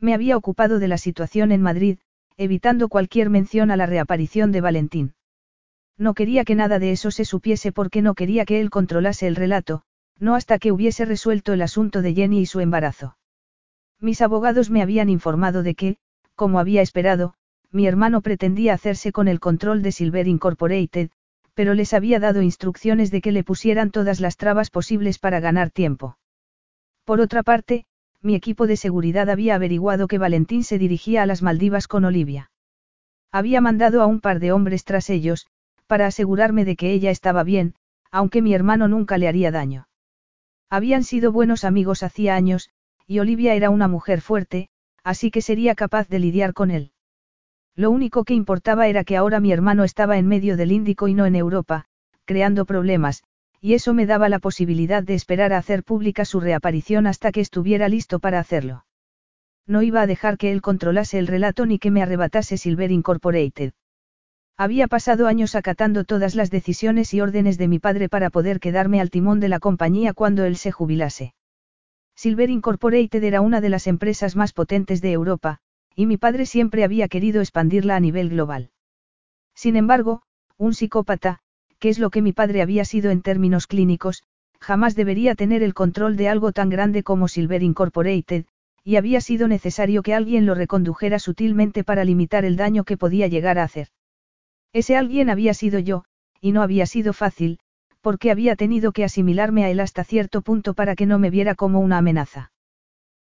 Me 0.00 0.14
había 0.14 0.36
ocupado 0.36 0.78
de 0.78 0.88
la 0.88 0.98
situación 0.98 1.52
en 1.52 1.62
Madrid, 1.62 1.98
evitando 2.36 2.88
cualquier 2.88 3.30
mención 3.30 3.70
a 3.70 3.76
la 3.76 3.86
reaparición 3.86 4.50
de 4.50 4.60
Valentín. 4.60 5.14
No 5.96 6.14
quería 6.14 6.44
que 6.44 6.54
nada 6.54 6.78
de 6.78 6.92
eso 6.92 7.10
se 7.10 7.24
supiese 7.24 7.70
porque 7.70 8.02
no 8.02 8.14
quería 8.14 8.44
que 8.44 8.60
él 8.60 8.70
controlase 8.70 9.26
el 9.26 9.36
relato, 9.36 9.82
no 10.18 10.34
hasta 10.34 10.58
que 10.58 10.72
hubiese 10.72 11.04
resuelto 11.04 11.52
el 11.52 11.62
asunto 11.62 12.02
de 12.02 12.14
Jenny 12.14 12.40
y 12.40 12.46
su 12.46 12.60
embarazo. 12.60 13.17
Mis 14.00 14.22
abogados 14.22 14.70
me 14.70 14.82
habían 14.82 15.08
informado 15.08 15.62
de 15.62 15.74
que, 15.74 15.96
como 16.34 16.60
había 16.60 16.82
esperado, 16.82 17.34
mi 17.70 17.86
hermano 17.86 18.20
pretendía 18.20 18.74
hacerse 18.74 19.12
con 19.12 19.28
el 19.28 19.40
control 19.40 19.82
de 19.82 19.92
Silver 19.92 20.28
Incorporated, 20.28 21.10
pero 21.54 21.74
les 21.74 21.92
había 21.92 22.20
dado 22.20 22.40
instrucciones 22.40 23.10
de 23.10 23.20
que 23.20 23.32
le 23.32 23.42
pusieran 23.42 23.90
todas 23.90 24.20
las 24.20 24.36
trabas 24.36 24.70
posibles 24.70 25.18
para 25.18 25.40
ganar 25.40 25.70
tiempo. 25.70 26.16
Por 27.04 27.20
otra 27.20 27.42
parte, 27.42 27.84
mi 28.22 28.34
equipo 28.34 28.66
de 28.66 28.76
seguridad 28.76 29.28
había 29.28 29.56
averiguado 29.56 30.06
que 30.06 30.18
Valentín 30.18 30.62
se 30.62 30.78
dirigía 30.78 31.22
a 31.22 31.26
las 31.26 31.42
Maldivas 31.42 31.88
con 31.88 32.04
Olivia. 32.04 32.50
Había 33.32 33.60
mandado 33.60 34.02
a 34.02 34.06
un 34.06 34.20
par 34.20 34.38
de 34.38 34.52
hombres 34.52 34.84
tras 34.84 35.10
ellos, 35.10 35.46
para 35.86 36.06
asegurarme 36.06 36.64
de 36.64 36.76
que 36.76 36.92
ella 36.92 37.10
estaba 37.10 37.42
bien, 37.42 37.74
aunque 38.10 38.42
mi 38.42 38.54
hermano 38.54 38.88
nunca 38.88 39.18
le 39.18 39.26
haría 39.26 39.50
daño. 39.50 39.88
Habían 40.70 41.02
sido 41.02 41.32
buenos 41.32 41.64
amigos 41.64 42.02
hacía 42.02 42.36
años, 42.36 42.70
y 43.08 43.20
Olivia 43.20 43.54
era 43.54 43.70
una 43.70 43.88
mujer 43.88 44.20
fuerte, 44.20 44.68
así 45.02 45.30
que 45.30 45.40
sería 45.40 45.74
capaz 45.74 46.08
de 46.08 46.18
lidiar 46.18 46.52
con 46.52 46.70
él. 46.70 46.92
Lo 47.74 47.90
único 47.90 48.24
que 48.24 48.34
importaba 48.34 48.86
era 48.86 49.02
que 49.02 49.16
ahora 49.16 49.40
mi 49.40 49.50
hermano 49.50 49.84
estaba 49.84 50.18
en 50.18 50.28
medio 50.28 50.58
del 50.58 50.72
Índico 50.72 51.08
y 51.08 51.14
no 51.14 51.24
en 51.24 51.34
Europa, 51.34 51.86
creando 52.26 52.66
problemas, 52.66 53.24
y 53.62 53.72
eso 53.72 53.94
me 53.94 54.04
daba 54.04 54.28
la 54.28 54.40
posibilidad 54.40 55.02
de 55.02 55.14
esperar 55.14 55.54
a 55.54 55.58
hacer 55.58 55.84
pública 55.84 56.26
su 56.26 56.38
reaparición 56.38 57.06
hasta 57.06 57.32
que 57.32 57.40
estuviera 57.40 57.88
listo 57.88 58.18
para 58.18 58.40
hacerlo. 58.40 58.84
No 59.66 59.80
iba 59.80 60.02
a 60.02 60.06
dejar 60.06 60.36
que 60.36 60.52
él 60.52 60.60
controlase 60.60 61.18
el 61.18 61.28
relato 61.28 61.64
ni 61.64 61.78
que 61.78 61.90
me 61.90 62.02
arrebatase 62.02 62.58
Silver 62.58 62.90
Incorporated. 62.90 63.72
Había 64.58 64.86
pasado 64.86 65.28
años 65.28 65.54
acatando 65.54 66.04
todas 66.04 66.34
las 66.34 66.50
decisiones 66.50 67.14
y 67.14 67.22
órdenes 67.22 67.56
de 67.56 67.68
mi 67.68 67.78
padre 67.78 68.10
para 68.10 68.28
poder 68.28 68.60
quedarme 68.60 69.00
al 69.00 69.08
timón 69.08 69.40
de 69.40 69.48
la 69.48 69.60
compañía 69.60 70.12
cuando 70.12 70.44
él 70.44 70.56
se 70.56 70.72
jubilase. 70.72 71.32
Silver 72.18 72.50
Incorporated 72.50 73.22
era 73.22 73.40
una 73.40 73.60
de 73.60 73.68
las 73.68 73.86
empresas 73.86 74.34
más 74.34 74.52
potentes 74.52 75.00
de 75.00 75.12
Europa, 75.12 75.60
y 75.94 76.06
mi 76.06 76.16
padre 76.16 76.46
siempre 76.46 76.82
había 76.82 77.06
querido 77.06 77.40
expandirla 77.40 77.94
a 77.94 78.00
nivel 78.00 78.30
global. 78.30 78.72
Sin 79.54 79.76
embargo, 79.76 80.22
un 80.56 80.74
psicópata, 80.74 81.38
que 81.78 81.90
es 81.90 82.00
lo 82.00 82.10
que 82.10 82.20
mi 82.20 82.32
padre 82.32 82.60
había 82.60 82.84
sido 82.84 83.12
en 83.12 83.22
términos 83.22 83.68
clínicos, 83.68 84.24
jamás 84.58 84.96
debería 84.96 85.36
tener 85.36 85.62
el 85.62 85.74
control 85.74 86.16
de 86.16 86.28
algo 86.28 86.50
tan 86.50 86.70
grande 86.70 87.04
como 87.04 87.28
Silver 87.28 87.62
Incorporated, 87.62 88.46
y 88.82 88.96
había 88.96 89.20
sido 89.20 89.46
necesario 89.46 90.02
que 90.02 90.14
alguien 90.14 90.44
lo 90.44 90.56
recondujera 90.56 91.20
sutilmente 91.20 91.84
para 91.84 92.02
limitar 92.02 92.44
el 92.44 92.56
daño 92.56 92.82
que 92.82 92.96
podía 92.96 93.28
llegar 93.28 93.60
a 93.60 93.62
hacer. 93.62 93.90
Ese 94.72 94.96
alguien 94.96 95.30
había 95.30 95.54
sido 95.54 95.78
yo, 95.78 96.02
y 96.40 96.50
no 96.50 96.62
había 96.62 96.86
sido 96.86 97.12
fácil, 97.12 97.60
porque 98.08 98.30
había 98.30 98.56
tenido 98.56 98.92
que 98.92 99.04
asimilarme 99.04 99.66
a 99.66 99.68
él 99.68 99.80
hasta 99.80 100.02
cierto 100.02 100.40
punto 100.40 100.72
para 100.72 100.96
que 100.96 101.04
no 101.04 101.18
me 101.18 101.28
viera 101.28 101.54
como 101.54 101.78
una 101.80 101.98
amenaza. 101.98 102.52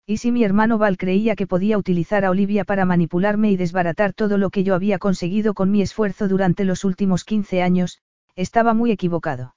Y 0.08 0.16
si 0.16 0.32
mi 0.32 0.42
hermano 0.42 0.76
Val 0.76 0.96
creía 0.96 1.36
que 1.36 1.46
podía 1.46 1.78
utilizar 1.78 2.24
a 2.24 2.30
Olivia 2.30 2.64
para 2.64 2.84
manipularme 2.84 3.52
y 3.52 3.56
desbaratar 3.56 4.12
todo 4.12 4.38
lo 4.38 4.50
que 4.50 4.64
yo 4.64 4.74
había 4.74 4.98
conseguido 4.98 5.54
con 5.54 5.70
mi 5.70 5.82
esfuerzo 5.82 6.26
durante 6.26 6.64
los 6.64 6.82
últimos 6.82 7.22
15 7.22 7.62
años, 7.62 8.00
estaba 8.34 8.74
muy 8.74 8.90
equivocado. 8.90 9.54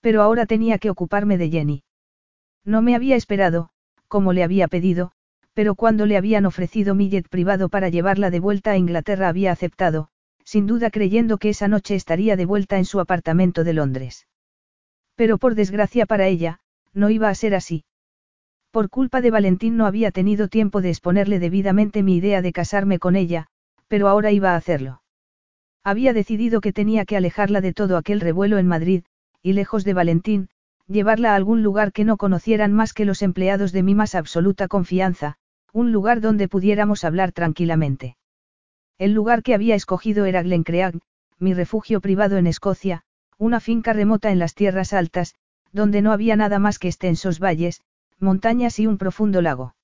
Pero 0.00 0.22
ahora 0.22 0.46
tenía 0.46 0.78
que 0.78 0.88
ocuparme 0.88 1.36
de 1.36 1.50
Jenny. 1.50 1.82
No 2.64 2.80
me 2.80 2.94
había 2.94 3.16
esperado, 3.16 3.68
como 4.08 4.32
le 4.32 4.42
había 4.42 4.68
pedido, 4.68 5.12
pero 5.52 5.74
cuando 5.74 6.06
le 6.06 6.16
habían 6.16 6.46
ofrecido 6.46 6.94
mi 6.94 7.10
jet 7.10 7.28
privado 7.28 7.68
para 7.68 7.90
llevarla 7.90 8.30
de 8.30 8.40
vuelta 8.40 8.70
a 8.70 8.78
Inglaterra 8.78 9.28
había 9.28 9.52
aceptado, 9.52 10.08
sin 10.44 10.66
duda 10.66 10.88
creyendo 10.88 11.36
que 11.36 11.50
esa 11.50 11.68
noche 11.68 11.94
estaría 11.94 12.36
de 12.36 12.46
vuelta 12.46 12.78
en 12.78 12.86
su 12.86 13.00
apartamento 13.00 13.64
de 13.64 13.74
Londres. 13.74 14.26
Pero 15.20 15.36
por 15.36 15.54
desgracia 15.54 16.06
para 16.06 16.28
ella, 16.28 16.60
no 16.94 17.10
iba 17.10 17.28
a 17.28 17.34
ser 17.34 17.54
así. 17.54 17.84
Por 18.70 18.88
culpa 18.88 19.20
de 19.20 19.30
Valentín 19.30 19.76
no 19.76 19.84
había 19.84 20.12
tenido 20.12 20.48
tiempo 20.48 20.80
de 20.80 20.88
exponerle 20.88 21.38
debidamente 21.38 22.02
mi 22.02 22.16
idea 22.16 22.40
de 22.40 22.54
casarme 22.54 22.98
con 22.98 23.16
ella, 23.16 23.46
pero 23.86 24.08
ahora 24.08 24.32
iba 24.32 24.52
a 24.52 24.56
hacerlo. 24.56 25.02
Había 25.84 26.14
decidido 26.14 26.62
que 26.62 26.72
tenía 26.72 27.04
que 27.04 27.18
alejarla 27.18 27.60
de 27.60 27.74
todo 27.74 27.98
aquel 27.98 28.20
revuelo 28.20 28.56
en 28.56 28.66
Madrid, 28.66 29.04
y 29.42 29.52
lejos 29.52 29.84
de 29.84 29.92
Valentín, 29.92 30.48
llevarla 30.86 31.32
a 31.32 31.36
algún 31.36 31.62
lugar 31.62 31.92
que 31.92 32.06
no 32.06 32.16
conocieran 32.16 32.72
más 32.72 32.94
que 32.94 33.04
los 33.04 33.20
empleados 33.20 33.72
de 33.72 33.82
mi 33.82 33.94
más 33.94 34.14
absoluta 34.14 34.68
confianza, 34.68 35.36
un 35.74 35.92
lugar 35.92 36.22
donde 36.22 36.48
pudiéramos 36.48 37.04
hablar 37.04 37.32
tranquilamente. 37.32 38.16
El 38.96 39.12
lugar 39.12 39.42
que 39.42 39.52
había 39.52 39.74
escogido 39.74 40.24
era 40.24 40.42
Glencreag, 40.42 40.98
mi 41.38 41.52
refugio 41.52 42.00
privado 42.00 42.38
en 42.38 42.46
Escocia, 42.46 43.04
una 43.40 43.58
finca 43.58 43.94
remota 43.94 44.30
en 44.30 44.38
las 44.38 44.54
tierras 44.54 44.92
altas, 44.92 45.34
donde 45.72 46.02
no 46.02 46.12
había 46.12 46.36
nada 46.36 46.58
más 46.58 46.78
que 46.78 46.88
extensos 46.88 47.40
valles, 47.40 47.80
montañas 48.18 48.78
y 48.78 48.86
un 48.86 48.98
profundo 48.98 49.40
lago. 49.40 49.74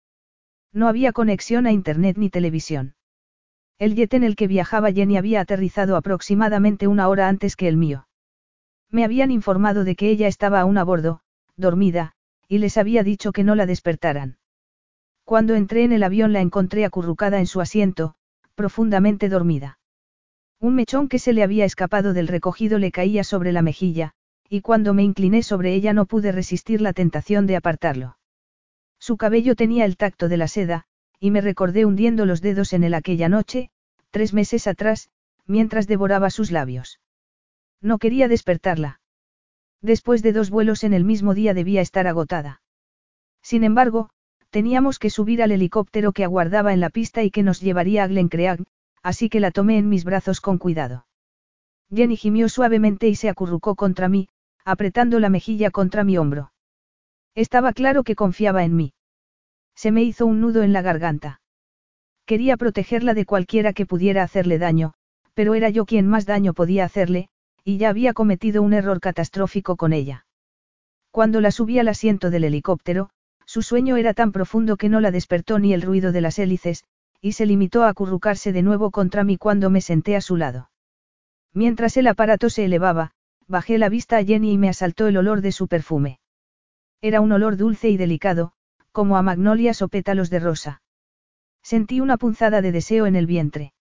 No 0.75 0.89
había 0.89 1.13
conexión 1.13 1.67
a 1.67 1.73
Internet 1.73 2.19
ni 2.19 2.29
televisión. 2.29 2.97
El 3.79 3.95
jet 3.95 4.13
en 4.13 4.25
el 4.25 4.37
que 4.37 4.47
viajaba 4.47 4.93
Jenny 4.93 5.17
había 5.17 5.41
aterrizado 5.41 5.97
aproximadamente 5.97 6.87
una 6.87 7.09
hora 7.09 7.29
antes 7.29 7.57
que 7.57 7.67
el 7.67 7.79
mío. 7.79 8.07
Me 8.91 9.05
habían 9.05 9.31
informado 9.31 9.85
de 9.85 9.97
que 9.97 10.11
ella 10.11 10.29
estaba 10.29 10.61
aún 10.61 10.77
a 10.77 10.85
bordo, 10.85 11.21
dormida, 11.57 12.13
y 12.49 12.59
les 12.59 12.77
había 12.77 13.03
dicho 13.03 13.33
que 13.33 13.43
no 13.43 13.55
la 13.55 13.65
despertaran. 13.65 14.37
Cuando 15.25 15.55
entré 15.55 15.85
en 15.85 15.93
el 15.93 16.03
avión 16.03 16.35
la 16.35 16.43
encontré 16.43 16.85
acurrucada 16.85 17.39
en 17.39 17.47
su 17.47 17.63
asiento, 17.63 18.17
profundamente 18.55 19.31
dormida. 19.31 19.79
Un 20.61 20.75
mechón 20.75 21.09
que 21.09 21.19
se 21.19 21.33
le 21.33 21.43
había 21.43 21.65
escapado 21.65 22.13
del 22.13 22.29
recogido 22.29 22.79
le 22.79 22.91
caía 22.91 23.25
sobre 23.25 23.53
la 23.53 23.63
mejilla, 23.63 24.13
y 24.49 24.61
cuando 24.61 24.95
me 24.95 25.03
incliné 25.03 25.43
sobre 25.43 25.75
ella 25.75 25.93
no 25.93 26.07
pude 26.07 26.33
resistir 26.33 26.81
la 26.81 26.93
tentación 26.93 27.47
de 27.47 27.57
apartarlo. 27.57 28.17
Su 28.99 29.17
cabello 29.17 29.55
tenía 29.55 29.85
el 29.85 29.97
tacto 29.97 30.29
de 30.29 30.37
la 30.37 30.49
seda, 30.49 30.85
y 31.21 31.31
me 31.31 31.41
recordé 31.41 31.85
hundiendo 31.85 32.27
los 32.27 32.41
dedos 32.41 32.73
en 32.73 32.85
él 32.85 32.95
aquella 32.95 33.29
noche, 33.29 33.71
tres 34.11 34.33
meses 34.33 34.67
atrás, 34.67 35.11
mientras 35.47 35.87
devoraba 35.87 36.31
sus 36.31 36.51
labios. 36.51 37.01
No 37.81 37.99
quería 37.99 38.29
despertarla. 38.29 39.01
Después 39.83 40.23
de 40.23 40.33
dos 40.33 40.51
vuelos 40.51 40.85
en 40.85 40.95
el 40.95 41.05
mismo 41.05 41.35
día 41.35 41.55
debía 41.55 41.81
estar 41.81 42.07
agotada. 42.07 42.63
Sin 43.43 43.63
embargo, 43.63 44.11
teníamos 44.51 44.99
que 44.99 45.11
subir 45.11 45.43
al 45.43 45.53
helicóptero 45.53 46.13
que 46.13 46.25
aguardaba 46.25 46.73
en 46.73 46.81
la 46.81 46.91
pista 46.91 47.23
y 47.23 47.31
que 47.31 47.43
nos 47.43 47.61
llevaría 47.61 48.05
a 48.05 48.07
Glencreag, 48.07 48.65
así 49.07 49.29
que 49.29 49.39
la 49.39 49.53
tomé 49.53 49.79
en 49.79 49.89
mis 49.89 50.03
brazos 50.03 50.41
con 50.41 50.59
cuidado. 50.59 51.07
Jenny 51.95 52.17
gimió 52.17 52.49
suavemente 52.49 53.07
y 53.07 53.15
se 53.15 53.29
acurrucó 53.29 53.77
contra 53.77 54.09
mí, 54.09 54.29
apretando 54.65 55.21
la 55.21 55.29
mejilla 55.29 55.71
contra 55.71 56.03
mi 56.03 56.19
hombro. 56.19 56.51
Estaba 57.37 57.73
claro 57.73 58.03
que 58.03 58.17
confiaba 58.17 58.65
en 58.65 58.75
mí. 58.75 58.95
Se 59.77 59.93
me 59.93 60.03
hizo 60.03 60.27
un 60.27 60.41
nudo 60.41 60.65
en 60.65 60.73
la 60.73 60.83
garganta. 60.83 61.41
Quería 62.25 62.57
protegerla 62.57 63.15
de 63.15 63.27
cualquiera 63.27 63.73
que 63.73 63.87
pudiera 63.87 64.25
hacerle 64.25 64.59
daño, 64.59 64.95
pero 65.35 65.55
era 65.55 65.71
yo 65.71 65.87
quien 65.87 66.09
más 66.09 66.27
daño 66.27 66.53
podía 66.53 66.85
hacerle, 66.85 67.29
y 67.63 67.77
ya 67.77 67.91
había 67.91 68.13
cometido 68.13 68.61
un 68.61 68.73
error 68.73 68.99
catastrófico 68.99 69.77
con 69.77 69.93
ella. 69.93 70.27
Cuando 71.13 71.41
la 71.41 71.53
subí 71.53 71.79
al 71.79 71.87
asiento 71.87 72.31
del 72.31 72.43
helicóptero, 72.43 73.11
su 73.45 73.63
sueño 73.63 73.97
era 73.99 74.15
tan 74.15 74.33
profundo 74.33 74.77
que 74.77 74.89
no 74.89 75.01
la 75.01 75.13
despertó 75.13 75.61
ni 75.61 75.75
el 75.75 75.83
ruido 75.83 76.11
de 76.11 76.23
las 76.23 76.41
hélices, 76.41 76.83
y 77.21 77.33
se 77.33 77.47
limitó 77.47 77.83
a 77.83 77.89
acurrucarse 77.89 78.53
de 78.53 78.63
nuevo 78.63 78.91
contra 78.91 79.25
mí 79.25 79.37
cuando 79.37 79.71
me 79.71 79.81
senté 79.81 80.17
a 80.17 80.21
su 80.21 80.37
lado. 80.37 80.71
Mientras 81.53 81.97
el 81.97 82.07
aparato 82.07 82.51
se 82.51 82.65
elevaba, 82.65 83.13
bajé 83.47 83.79
la 83.79 83.89
vista 83.89 84.19
a 84.19 84.25
Jenny 84.25 84.53
y 84.53 84.59
me 84.59 84.69
asaltó 84.69 85.07
el 85.07 85.17
olor 85.17 85.41
de 85.41 85.53
su 85.53 85.69
perfume. 85.69 86.21
Era 87.01 87.21
un 87.21 87.33
olor 87.33 87.57
dulce 87.57 87.89
y 87.89 87.97
delicado, 87.97 88.53
como 88.93 89.17
a 89.17 89.23
magnolias 89.23 89.83
o 89.83 89.89
pétalos 89.89 90.31
de 90.31 90.41
rosa. 90.41 90.83
Sentí 91.63 92.01
una 92.01 92.17
punzada 92.17 92.63
de 92.63 92.73
deseo 92.73 93.07
en 93.07 93.17
el 93.17 93.27
vientre. 93.27 93.73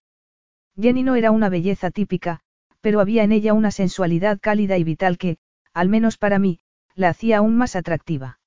Jenny 0.80 1.02
no 1.02 1.14
era 1.14 1.30
una 1.30 1.48
belleza 1.48 1.90
típica, 1.90 2.40
pero 2.80 3.00
había 3.00 3.24
en 3.24 3.32
ella 3.32 3.54
una 3.54 3.70
sensualidad 3.70 4.38
cálida 4.40 4.76
y 4.78 4.84
vital 4.84 5.18
que, 5.18 5.38
al 5.72 5.88
menos 5.88 6.18
para 6.18 6.38
mí, 6.38 6.60
la 6.94 7.08
hacía 7.08 7.38
aún 7.38 7.56
más 7.56 7.76
atractiva. 7.76 8.38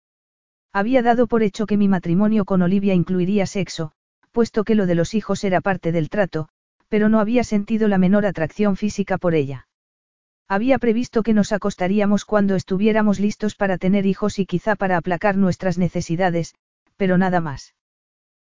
Había 0.72 1.02
dado 1.02 1.28
por 1.28 1.44
hecho 1.44 1.66
que 1.66 1.78
mi 1.78 1.88
matrimonio 1.88 2.46
con 2.46 2.62
Olivia 2.62 2.94
incluiría 2.94 3.46
sexo, 3.46 3.94
puesto 4.32 4.64
que 4.64 4.76
lo 4.76 4.86
de 4.86 4.96
los 4.96 5.14
hijos 5.14 5.44
era 5.44 5.62
parte 5.62 5.92
del 5.92 6.10
trato, 6.10 6.50
pero 6.88 7.10
no 7.10 7.20
había 7.20 7.44
sentido 7.44 7.88
la 7.88 7.98
menor 7.98 8.26
atracción 8.26 8.76
física 8.76 9.18
por 9.18 9.36
ella. 9.36 9.68
Había 10.48 10.80
previsto 10.80 11.22
que 11.22 11.34
nos 11.34 11.52
acostaríamos 11.52 12.26
cuando 12.26 12.56
estuviéramos 12.56 13.20
listos 13.20 13.56
para 13.56 13.78
tener 13.78 14.08
hijos 14.08 14.40
y 14.40 14.46
quizá 14.46 14.76
para 14.76 14.98
aplacar 14.98 15.38
nuestras 15.38 15.78
necesidades, 15.78 16.56
pero 16.98 17.18
nada 17.18 17.40
más. 17.40 17.76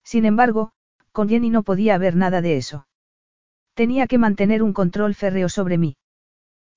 Sin 0.05 0.27
embargo, 0.27 0.73
con 1.13 1.29
Jenny 1.29 1.49
no 1.49 1.63
podía 1.63 1.95
haber 1.95 2.15
nada 2.15 2.43
de 2.43 2.59
eso. 2.59 2.87
Tenía 3.73 4.07
que 4.07 4.19
mantener 4.19 4.63
un 4.63 4.75
control 4.75 5.15
férreo 5.15 5.49
sobre 5.49 5.79
mí. 5.79 5.97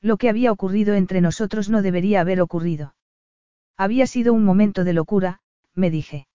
Lo 0.02 0.16
que 0.16 0.30
había 0.30 0.52
ocurrido 0.54 0.96
entre 0.96 1.20
nosotros 1.20 1.70
no 1.70 1.82
debería 1.82 2.22
haber 2.22 2.40
ocurrido. 2.40 2.96
Había 3.76 4.08
sido 4.08 4.34
un 4.34 4.46
momento 4.46 4.86
de 4.86 4.94
locura, 4.94 5.42
me 5.76 5.92
dije. 5.92 6.28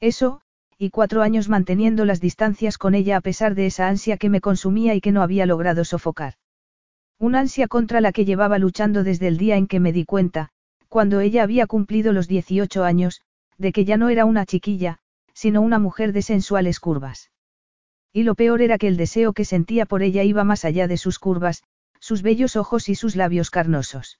Eso, 0.00 0.40
y 0.82 0.88
cuatro 0.88 1.20
años 1.20 1.50
manteniendo 1.50 2.06
las 2.06 2.22
distancias 2.22 2.78
con 2.78 2.94
ella 2.94 3.18
a 3.18 3.20
pesar 3.20 3.54
de 3.54 3.66
esa 3.66 3.86
ansia 3.86 4.16
que 4.16 4.30
me 4.30 4.40
consumía 4.40 4.94
y 4.94 5.02
que 5.02 5.12
no 5.12 5.20
había 5.20 5.44
logrado 5.44 5.84
sofocar. 5.84 6.36
Una 7.18 7.40
ansia 7.40 7.68
contra 7.68 8.00
la 8.00 8.12
que 8.12 8.24
llevaba 8.24 8.58
luchando 8.58 9.04
desde 9.04 9.28
el 9.28 9.36
día 9.36 9.58
en 9.58 9.66
que 9.66 9.78
me 9.78 9.92
di 9.92 10.06
cuenta, 10.06 10.48
cuando 10.88 11.20
ella 11.20 11.42
había 11.42 11.66
cumplido 11.66 12.14
los 12.14 12.28
18 12.28 12.82
años, 12.82 13.20
de 13.58 13.72
que 13.72 13.84
ya 13.84 13.98
no 13.98 14.08
era 14.08 14.24
una 14.24 14.46
chiquilla, 14.46 15.00
sino 15.34 15.60
una 15.60 15.78
mujer 15.78 16.14
de 16.14 16.22
sensuales 16.22 16.80
curvas. 16.80 17.30
Y 18.10 18.22
lo 18.22 18.34
peor 18.34 18.62
era 18.62 18.78
que 18.78 18.88
el 18.88 18.96
deseo 18.96 19.34
que 19.34 19.44
sentía 19.44 19.84
por 19.84 20.02
ella 20.02 20.22
iba 20.22 20.44
más 20.44 20.64
allá 20.64 20.88
de 20.88 20.96
sus 20.96 21.18
curvas, 21.18 21.62
sus 21.98 22.22
bellos 22.22 22.56
ojos 22.56 22.88
y 22.88 22.94
sus 22.94 23.16
labios 23.16 23.50
carnosos. 23.50 24.18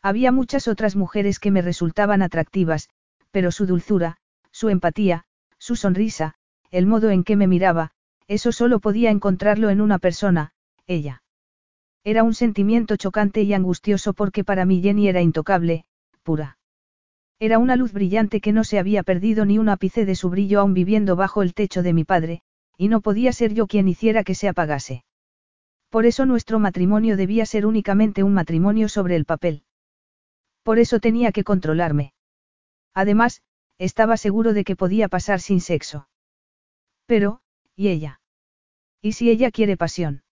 Había 0.00 0.30
muchas 0.30 0.68
otras 0.68 0.94
mujeres 0.94 1.40
que 1.40 1.50
me 1.50 1.60
resultaban 1.60 2.22
atractivas, 2.22 2.88
pero 3.32 3.50
su 3.50 3.66
dulzura, 3.66 4.18
su 4.52 4.68
empatía, 4.68 5.24
su 5.62 5.76
sonrisa, 5.76 6.34
el 6.72 6.86
modo 6.86 7.10
en 7.10 7.22
que 7.22 7.36
me 7.36 7.46
miraba, 7.46 7.92
eso 8.26 8.50
solo 8.50 8.80
podía 8.80 9.12
encontrarlo 9.12 9.70
en 9.70 9.80
una 9.80 10.00
persona, 10.00 10.50
ella. 10.88 11.22
Era 12.02 12.24
un 12.24 12.34
sentimiento 12.34 12.96
chocante 12.96 13.42
y 13.42 13.54
angustioso 13.54 14.12
porque 14.12 14.42
para 14.42 14.64
mí 14.64 14.82
Jenny 14.82 15.06
era 15.06 15.20
intocable, 15.20 15.84
pura. 16.24 16.58
Era 17.38 17.60
una 17.60 17.76
luz 17.76 17.92
brillante 17.92 18.40
que 18.40 18.50
no 18.50 18.64
se 18.64 18.80
había 18.80 19.04
perdido 19.04 19.44
ni 19.44 19.56
un 19.58 19.68
ápice 19.68 20.04
de 20.04 20.16
su 20.16 20.30
brillo 20.30 20.58
aún 20.58 20.74
viviendo 20.74 21.14
bajo 21.14 21.42
el 21.42 21.54
techo 21.54 21.84
de 21.84 21.92
mi 21.92 22.02
padre, 22.02 22.42
y 22.76 22.88
no 22.88 23.00
podía 23.00 23.32
ser 23.32 23.54
yo 23.54 23.68
quien 23.68 23.86
hiciera 23.86 24.24
que 24.24 24.34
se 24.34 24.48
apagase. 24.48 25.04
Por 25.90 26.06
eso 26.06 26.26
nuestro 26.26 26.58
matrimonio 26.58 27.16
debía 27.16 27.46
ser 27.46 27.66
únicamente 27.66 28.24
un 28.24 28.34
matrimonio 28.34 28.88
sobre 28.88 29.14
el 29.14 29.26
papel. 29.26 29.62
Por 30.64 30.80
eso 30.80 30.98
tenía 30.98 31.30
que 31.30 31.44
controlarme. 31.44 32.14
Además, 32.94 33.42
estaba 33.82 34.16
seguro 34.16 34.52
de 34.52 34.62
que 34.62 34.76
podía 34.76 35.08
pasar 35.08 35.40
sin 35.40 35.60
sexo. 35.60 36.08
Pero, 37.06 37.40
¿y 37.74 37.88
ella? 37.88 38.20
¿Y 39.00 39.12
si 39.12 39.28
ella 39.28 39.50
quiere 39.50 39.76
pasión? 39.76 40.22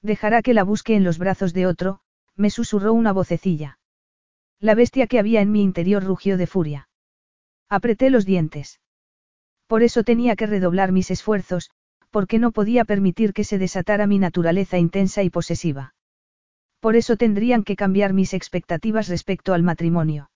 Dejará 0.00 0.42
que 0.42 0.54
la 0.54 0.62
busque 0.62 0.94
en 0.94 1.02
los 1.02 1.18
brazos 1.18 1.52
de 1.52 1.66
otro, 1.66 2.00
me 2.36 2.50
susurró 2.50 2.92
una 2.92 3.12
vocecilla. 3.12 3.80
La 4.60 4.76
bestia 4.76 5.08
que 5.08 5.18
había 5.18 5.40
en 5.40 5.50
mi 5.50 5.62
interior 5.62 6.04
rugió 6.04 6.36
de 6.36 6.46
furia. 6.46 6.88
Apreté 7.68 8.10
los 8.10 8.24
dientes. 8.24 8.80
Por 9.66 9.82
eso 9.82 10.04
tenía 10.04 10.36
que 10.36 10.46
redoblar 10.46 10.92
mis 10.92 11.10
esfuerzos, 11.10 11.70
porque 12.10 12.38
no 12.38 12.52
podía 12.52 12.84
permitir 12.84 13.32
que 13.32 13.42
se 13.42 13.58
desatara 13.58 14.06
mi 14.06 14.20
naturaleza 14.20 14.78
intensa 14.78 15.24
y 15.24 15.30
posesiva. 15.30 15.94
Por 16.78 16.94
eso 16.94 17.16
tendrían 17.16 17.64
que 17.64 17.74
cambiar 17.74 18.12
mis 18.12 18.34
expectativas 18.34 19.08
respecto 19.08 19.52
al 19.52 19.64
matrimonio. 19.64 20.30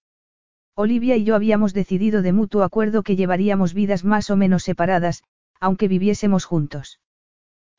Olivia 0.74 1.16
y 1.16 1.24
yo 1.24 1.34
habíamos 1.34 1.74
decidido 1.74 2.22
de 2.22 2.32
mutuo 2.32 2.62
acuerdo 2.62 3.02
que 3.02 3.14
llevaríamos 3.14 3.74
vidas 3.74 4.04
más 4.04 4.30
o 4.30 4.36
menos 4.36 4.62
separadas, 4.62 5.22
aunque 5.60 5.86
viviésemos 5.86 6.46
juntos. 6.46 6.98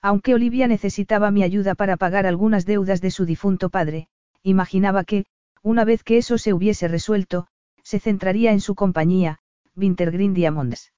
Aunque 0.01 0.35
Olivia 0.35 0.67
necesitaba 0.67 1.31
mi 1.31 1.41
ayuda 1.41 1.73
para 1.73 1.97
pagar 1.97 2.27
algunas 2.27 2.65
deudas 2.65 3.01
de 3.01 3.09
su 3.09 3.25
difunto 3.25 3.69
padre, 3.69 4.09
imaginaba 4.43 5.05
que, 5.05 5.25
una 5.63 5.85
vez 5.85 6.03
que 6.03 6.17
eso 6.17 6.37
se 6.37 6.53
hubiese 6.53 6.87
resuelto, 6.87 7.47
se 7.81 7.99
centraría 7.99 8.51
en 8.51 8.61
su 8.61 8.75
compañía, 8.75 9.39
Wintergreen 9.75 10.33
Diamonds. 10.33 10.93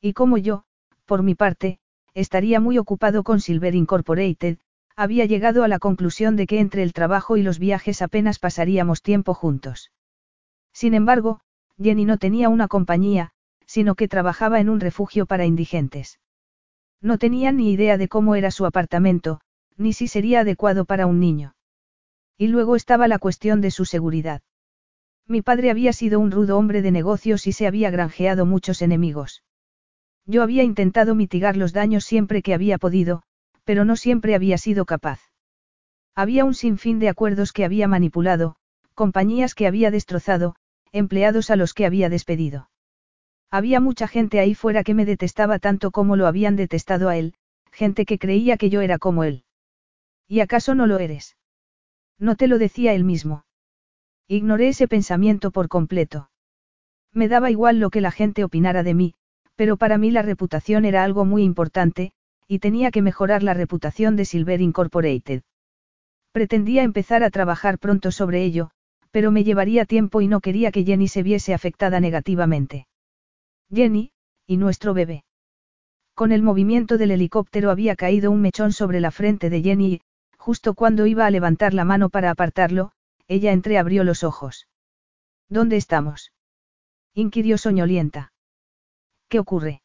Y 0.00 0.14
como 0.14 0.38
yo, 0.38 0.64
por 1.04 1.22
mi 1.22 1.34
parte, 1.34 1.80
estaría 2.14 2.60
muy 2.60 2.78
ocupado 2.78 3.24
con 3.24 3.40
Silver 3.40 3.74
Incorporated, 3.74 4.58
había 4.96 5.26
llegado 5.26 5.64
a 5.64 5.68
la 5.68 5.78
conclusión 5.78 6.36
de 6.36 6.46
que 6.46 6.60
entre 6.60 6.82
el 6.82 6.94
trabajo 6.94 7.36
y 7.36 7.42
los 7.42 7.58
viajes 7.58 8.00
apenas 8.00 8.38
pasaríamos 8.38 9.02
tiempo 9.02 9.34
juntos. 9.34 9.90
Sin 10.80 10.94
embargo, 10.94 11.40
Jenny 11.78 12.06
no 12.06 12.16
tenía 12.16 12.48
una 12.48 12.66
compañía, 12.66 13.32
sino 13.66 13.94
que 13.96 14.08
trabajaba 14.08 14.60
en 14.60 14.70
un 14.70 14.80
refugio 14.80 15.26
para 15.26 15.44
indigentes. 15.44 16.18
No 17.02 17.18
tenía 17.18 17.52
ni 17.52 17.70
idea 17.70 17.98
de 17.98 18.08
cómo 18.08 18.34
era 18.34 18.50
su 18.50 18.64
apartamento, 18.64 19.42
ni 19.76 19.92
si 19.92 20.08
sería 20.08 20.40
adecuado 20.40 20.86
para 20.86 21.04
un 21.04 21.20
niño. 21.20 21.54
Y 22.38 22.46
luego 22.46 22.76
estaba 22.76 23.08
la 23.08 23.18
cuestión 23.18 23.60
de 23.60 23.70
su 23.70 23.84
seguridad. 23.84 24.40
Mi 25.26 25.42
padre 25.42 25.70
había 25.70 25.92
sido 25.92 26.18
un 26.18 26.30
rudo 26.30 26.56
hombre 26.56 26.80
de 26.80 26.92
negocios 26.92 27.46
y 27.46 27.52
se 27.52 27.66
había 27.66 27.90
granjeado 27.90 28.46
muchos 28.46 28.80
enemigos. 28.80 29.44
Yo 30.24 30.42
había 30.42 30.62
intentado 30.62 31.14
mitigar 31.14 31.58
los 31.58 31.74
daños 31.74 32.06
siempre 32.06 32.40
que 32.40 32.54
había 32.54 32.78
podido, 32.78 33.22
pero 33.64 33.84
no 33.84 33.96
siempre 33.96 34.34
había 34.34 34.56
sido 34.56 34.86
capaz. 34.86 35.20
Había 36.14 36.46
un 36.46 36.54
sinfín 36.54 37.00
de 37.00 37.10
acuerdos 37.10 37.52
que 37.52 37.66
había 37.66 37.86
manipulado, 37.86 38.56
compañías 38.94 39.54
que 39.54 39.66
había 39.66 39.90
destrozado, 39.90 40.56
empleados 40.92 41.50
a 41.50 41.56
los 41.56 41.74
que 41.74 41.86
había 41.86 42.08
despedido. 42.08 42.70
Había 43.50 43.80
mucha 43.80 44.06
gente 44.06 44.40
ahí 44.40 44.54
fuera 44.54 44.84
que 44.84 44.94
me 44.94 45.04
detestaba 45.04 45.58
tanto 45.58 45.90
como 45.90 46.16
lo 46.16 46.26
habían 46.26 46.56
detestado 46.56 47.08
a 47.08 47.16
él, 47.16 47.34
gente 47.72 48.04
que 48.04 48.18
creía 48.18 48.56
que 48.56 48.70
yo 48.70 48.80
era 48.80 48.98
como 48.98 49.24
él. 49.24 49.44
¿Y 50.28 50.40
acaso 50.40 50.74
no 50.74 50.86
lo 50.86 50.98
eres? 50.98 51.36
No 52.18 52.36
te 52.36 52.46
lo 52.46 52.58
decía 52.58 52.92
él 52.92 53.04
mismo. 53.04 53.44
Ignoré 54.28 54.68
ese 54.68 54.86
pensamiento 54.86 55.50
por 55.50 55.68
completo. 55.68 56.30
Me 57.12 57.26
daba 57.26 57.50
igual 57.50 57.80
lo 57.80 57.90
que 57.90 58.00
la 58.00 58.12
gente 58.12 58.44
opinara 58.44 58.84
de 58.84 58.94
mí, 58.94 59.14
pero 59.56 59.76
para 59.76 59.98
mí 59.98 60.10
la 60.10 60.22
reputación 60.22 60.84
era 60.84 61.02
algo 61.02 61.24
muy 61.24 61.42
importante, 61.42 62.12
y 62.46 62.60
tenía 62.60 62.90
que 62.90 63.02
mejorar 63.02 63.42
la 63.42 63.54
reputación 63.54 64.16
de 64.16 64.24
Silver 64.24 64.60
Incorporated. 64.60 65.42
Pretendía 66.32 66.84
empezar 66.84 67.24
a 67.24 67.30
trabajar 67.30 67.78
pronto 67.78 68.12
sobre 68.12 68.44
ello, 68.44 68.70
pero 69.10 69.30
me 69.30 69.44
llevaría 69.44 69.84
tiempo 69.84 70.20
y 70.20 70.28
no 70.28 70.40
quería 70.40 70.70
que 70.70 70.84
Jenny 70.84 71.08
se 71.08 71.22
viese 71.22 71.54
afectada 71.54 72.00
negativamente. 72.00 72.86
Jenny, 73.72 74.12
y 74.46 74.56
nuestro 74.56 74.94
bebé. 74.94 75.24
Con 76.14 76.32
el 76.32 76.42
movimiento 76.42 76.98
del 76.98 77.12
helicóptero 77.12 77.70
había 77.70 77.96
caído 77.96 78.30
un 78.30 78.40
mechón 78.42 78.72
sobre 78.72 79.00
la 79.00 79.10
frente 79.10 79.48
de 79.48 79.62
Jenny 79.62 79.94
y, 79.94 80.00
justo 80.36 80.74
cuando 80.74 81.06
iba 81.06 81.26
a 81.26 81.30
levantar 81.30 81.72
la 81.72 81.84
mano 81.84 82.10
para 82.10 82.30
apartarlo, 82.30 82.92
ella 83.26 83.52
entreabrió 83.52 84.04
los 84.04 84.24
ojos. 84.24 84.68
¿Dónde 85.48 85.76
estamos? 85.76 86.32
inquirió 87.14 87.58
soñolienta. 87.58 88.32
¿Qué 89.28 89.38
ocurre? 89.38 89.82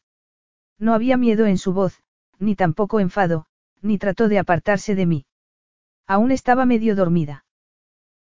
No 0.78 0.92
había 0.92 1.16
miedo 1.16 1.46
en 1.46 1.56
su 1.56 1.72
voz, 1.72 2.02
ni 2.38 2.54
tampoco 2.54 3.00
enfado, 3.00 3.46
ni 3.80 3.98
trató 3.98 4.28
de 4.28 4.38
apartarse 4.38 4.94
de 4.94 5.06
mí. 5.06 5.26
Aún 6.06 6.32
estaba 6.32 6.66
medio 6.66 6.94
dormida. 6.94 7.45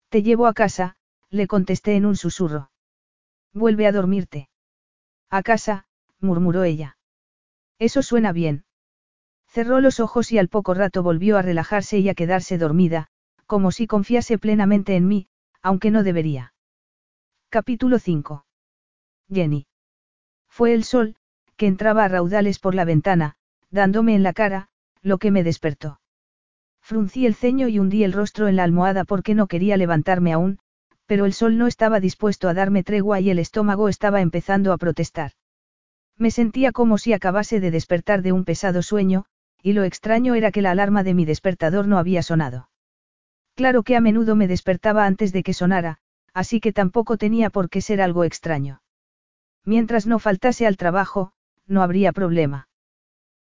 Te 0.09 0.23
llevo 0.23 0.47
a 0.47 0.53
casa, 0.53 0.97
le 1.29 1.47
contesté 1.47 1.95
en 1.95 2.05
un 2.05 2.15
susurro. 2.15 2.71
Vuelve 3.53 3.87
a 3.87 3.91
dormirte. 3.91 4.49
A 5.29 5.43
casa, 5.43 5.87
murmuró 6.19 6.63
ella. 6.63 6.97
Eso 7.79 8.01
suena 8.01 8.31
bien. 8.31 8.65
Cerró 9.47 9.79
los 9.79 9.99
ojos 9.99 10.31
y 10.31 10.37
al 10.37 10.49
poco 10.49 10.73
rato 10.73 11.03
volvió 11.03 11.37
a 11.37 11.41
relajarse 11.41 11.99
y 11.99 12.09
a 12.09 12.13
quedarse 12.13 12.57
dormida, 12.57 13.07
como 13.45 13.71
si 13.71 13.87
confiase 13.87 14.37
plenamente 14.37 14.95
en 14.95 15.07
mí, 15.07 15.27
aunque 15.61 15.91
no 15.91 16.03
debería. 16.03 16.53
Capítulo 17.49 17.99
5. 17.99 18.45
Jenny. 19.29 19.67
Fue 20.49 20.73
el 20.73 20.83
sol, 20.83 21.15
que 21.55 21.67
entraba 21.67 22.03
a 22.03 22.07
raudales 22.07 22.59
por 22.59 22.75
la 22.75 22.85
ventana, 22.85 23.37
dándome 23.69 24.15
en 24.15 24.23
la 24.23 24.33
cara, 24.33 24.69
lo 25.01 25.17
que 25.17 25.31
me 25.31 25.43
despertó. 25.43 25.99
Fruncí 26.87 27.25
el 27.25 27.33
ceño 27.33 27.67
y 27.67 27.79
hundí 27.79 28.03
el 28.03 28.13
rostro 28.13 28.47
en 28.47 28.57
la 28.57 28.63
almohada 28.63 29.05
porque 29.05 29.33
no 29.33 29.47
quería 29.47 29.75
levantarme 29.75 30.33
aún, 30.33 30.59
pero 31.07 31.25
el 31.25 31.33
sol 31.33 31.57
no 31.57 31.65
estaba 31.65 31.99
dispuesto 31.99 32.47
a 32.47 32.53
darme 32.53 32.83
tregua 32.83 33.19
y 33.19 33.31
el 33.31 33.39
estómago 33.39 33.89
estaba 33.89 34.21
empezando 34.21 34.71
a 34.71 34.77
protestar. 34.77 35.31
Me 36.15 36.29
sentía 36.29 36.71
como 36.71 36.99
si 36.99 37.11
acabase 37.11 37.59
de 37.59 37.71
despertar 37.71 38.21
de 38.21 38.33
un 38.33 38.45
pesado 38.45 38.83
sueño, 38.83 39.25
y 39.63 39.73
lo 39.73 39.83
extraño 39.83 40.35
era 40.35 40.51
que 40.51 40.61
la 40.61 40.69
alarma 40.69 41.01
de 41.01 41.15
mi 41.15 41.25
despertador 41.25 41.87
no 41.87 41.97
había 41.97 42.21
sonado. 42.21 42.69
Claro 43.55 43.81
que 43.81 43.95
a 43.95 43.99
menudo 43.99 44.35
me 44.35 44.47
despertaba 44.47 45.07
antes 45.07 45.33
de 45.33 45.41
que 45.41 45.55
sonara, 45.55 45.97
así 46.35 46.59
que 46.59 46.71
tampoco 46.71 47.17
tenía 47.17 47.49
por 47.49 47.71
qué 47.71 47.81
ser 47.81 47.99
algo 47.99 48.25
extraño. 48.25 48.83
Mientras 49.63 50.05
no 50.05 50.19
faltase 50.19 50.67
al 50.67 50.77
trabajo, 50.77 51.31
no 51.65 51.81
habría 51.81 52.11
problema. 52.11 52.67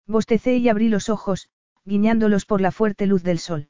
Bostecé 0.07 0.59
y 0.59 0.69
abrí 0.69 0.89
los 0.89 1.09
ojos, 1.09 1.49
guiñándolos 1.85 2.47
por 2.47 2.61
la 2.61 2.71
fuerte 2.71 3.07
luz 3.07 3.23
del 3.23 3.39
sol. 3.39 3.69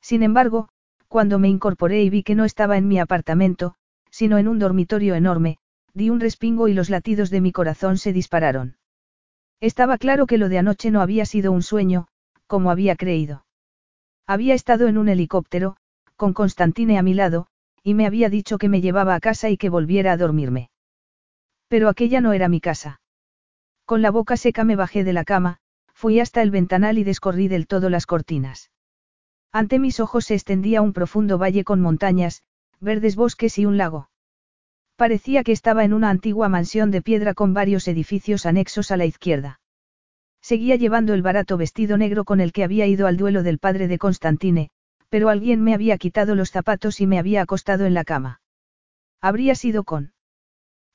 Sin 0.00 0.22
embargo, 0.22 0.68
cuando 1.08 1.38
me 1.38 1.48
incorporé 1.48 2.02
y 2.02 2.10
vi 2.10 2.22
que 2.22 2.34
no 2.34 2.44
estaba 2.44 2.76
en 2.76 2.88
mi 2.88 2.98
apartamento, 2.98 3.74
sino 4.10 4.38
en 4.38 4.48
un 4.48 4.58
dormitorio 4.58 5.14
enorme, 5.14 5.58
di 5.92 6.10
un 6.10 6.20
respingo 6.20 6.68
y 6.68 6.74
los 6.74 6.90
latidos 6.90 7.30
de 7.30 7.40
mi 7.40 7.52
corazón 7.52 7.98
se 7.98 8.12
dispararon. 8.12 8.76
Estaba 9.60 9.98
claro 9.98 10.26
que 10.26 10.38
lo 10.38 10.48
de 10.48 10.58
anoche 10.58 10.90
no 10.90 11.00
había 11.00 11.26
sido 11.26 11.52
un 11.52 11.62
sueño, 11.62 12.06
como 12.46 12.70
había 12.70 12.96
creído. 12.96 13.44
Había 14.26 14.54
estado 14.54 14.86
en 14.86 14.98
un 14.98 15.08
helicóptero, 15.08 15.76
con 16.16 16.32
Constantine 16.32 16.98
a 16.98 17.02
mi 17.02 17.14
lado, 17.14 17.46
y 17.82 17.94
me 17.94 18.06
había 18.06 18.28
dicho 18.28 18.58
que 18.58 18.68
me 18.68 18.80
llevaba 18.80 19.14
a 19.14 19.20
casa 19.20 19.50
y 19.50 19.56
que 19.56 19.68
volviera 19.68 20.12
a 20.12 20.16
dormirme. 20.16 20.70
Pero 21.68 21.88
aquella 21.88 22.20
no 22.20 22.32
era 22.32 22.48
mi 22.48 22.60
casa. 22.60 23.00
Con 23.84 24.02
la 24.02 24.10
boca 24.10 24.36
seca 24.36 24.64
me 24.64 24.76
bajé 24.76 25.02
de 25.04 25.12
la 25.12 25.24
cama, 25.24 25.58
fui 26.00 26.18
hasta 26.18 26.40
el 26.40 26.50
ventanal 26.50 26.96
y 26.96 27.04
descorrí 27.04 27.46
del 27.46 27.66
todo 27.66 27.90
las 27.90 28.06
cortinas. 28.06 28.70
Ante 29.52 29.78
mis 29.78 30.00
ojos 30.00 30.24
se 30.24 30.34
extendía 30.34 30.80
un 30.80 30.94
profundo 30.94 31.36
valle 31.36 31.62
con 31.62 31.82
montañas, 31.82 32.42
verdes 32.80 33.16
bosques 33.16 33.58
y 33.58 33.66
un 33.66 33.76
lago. 33.76 34.08
Parecía 34.96 35.44
que 35.44 35.52
estaba 35.52 35.84
en 35.84 35.92
una 35.92 36.08
antigua 36.08 36.48
mansión 36.48 36.90
de 36.90 37.02
piedra 37.02 37.34
con 37.34 37.52
varios 37.52 37.86
edificios 37.86 38.46
anexos 38.46 38.90
a 38.90 38.96
la 38.96 39.04
izquierda. 39.04 39.60
Seguía 40.40 40.76
llevando 40.76 41.12
el 41.12 41.20
barato 41.20 41.58
vestido 41.58 41.98
negro 41.98 42.24
con 42.24 42.40
el 42.40 42.54
que 42.54 42.64
había 42.64 42.86
ido 42.86 43.06
al 43.06 43.18
duelo 43.18 43.42
del 43.42 43.58
padre 43.58 43.86
de 43.86 43.98
Constantine, 43.98 44.70
pero 45.10 45.28
alguien 45.28 45.62
me 45.62 45.74
había 45.74 45.98
quitado 45.98 46.34
los 46.34 46.50
zapatos 46.50 47.02
y 47.02 47.06
me 47.06 47.18
había 47.18 47.42
acostado 47.42 47.84
en 47.84 47.92
la 47.92 48.04
cama. 48.04 48.40
Habría 49.20 49.54
sido 49.54 49.84
con. 49.84 50.14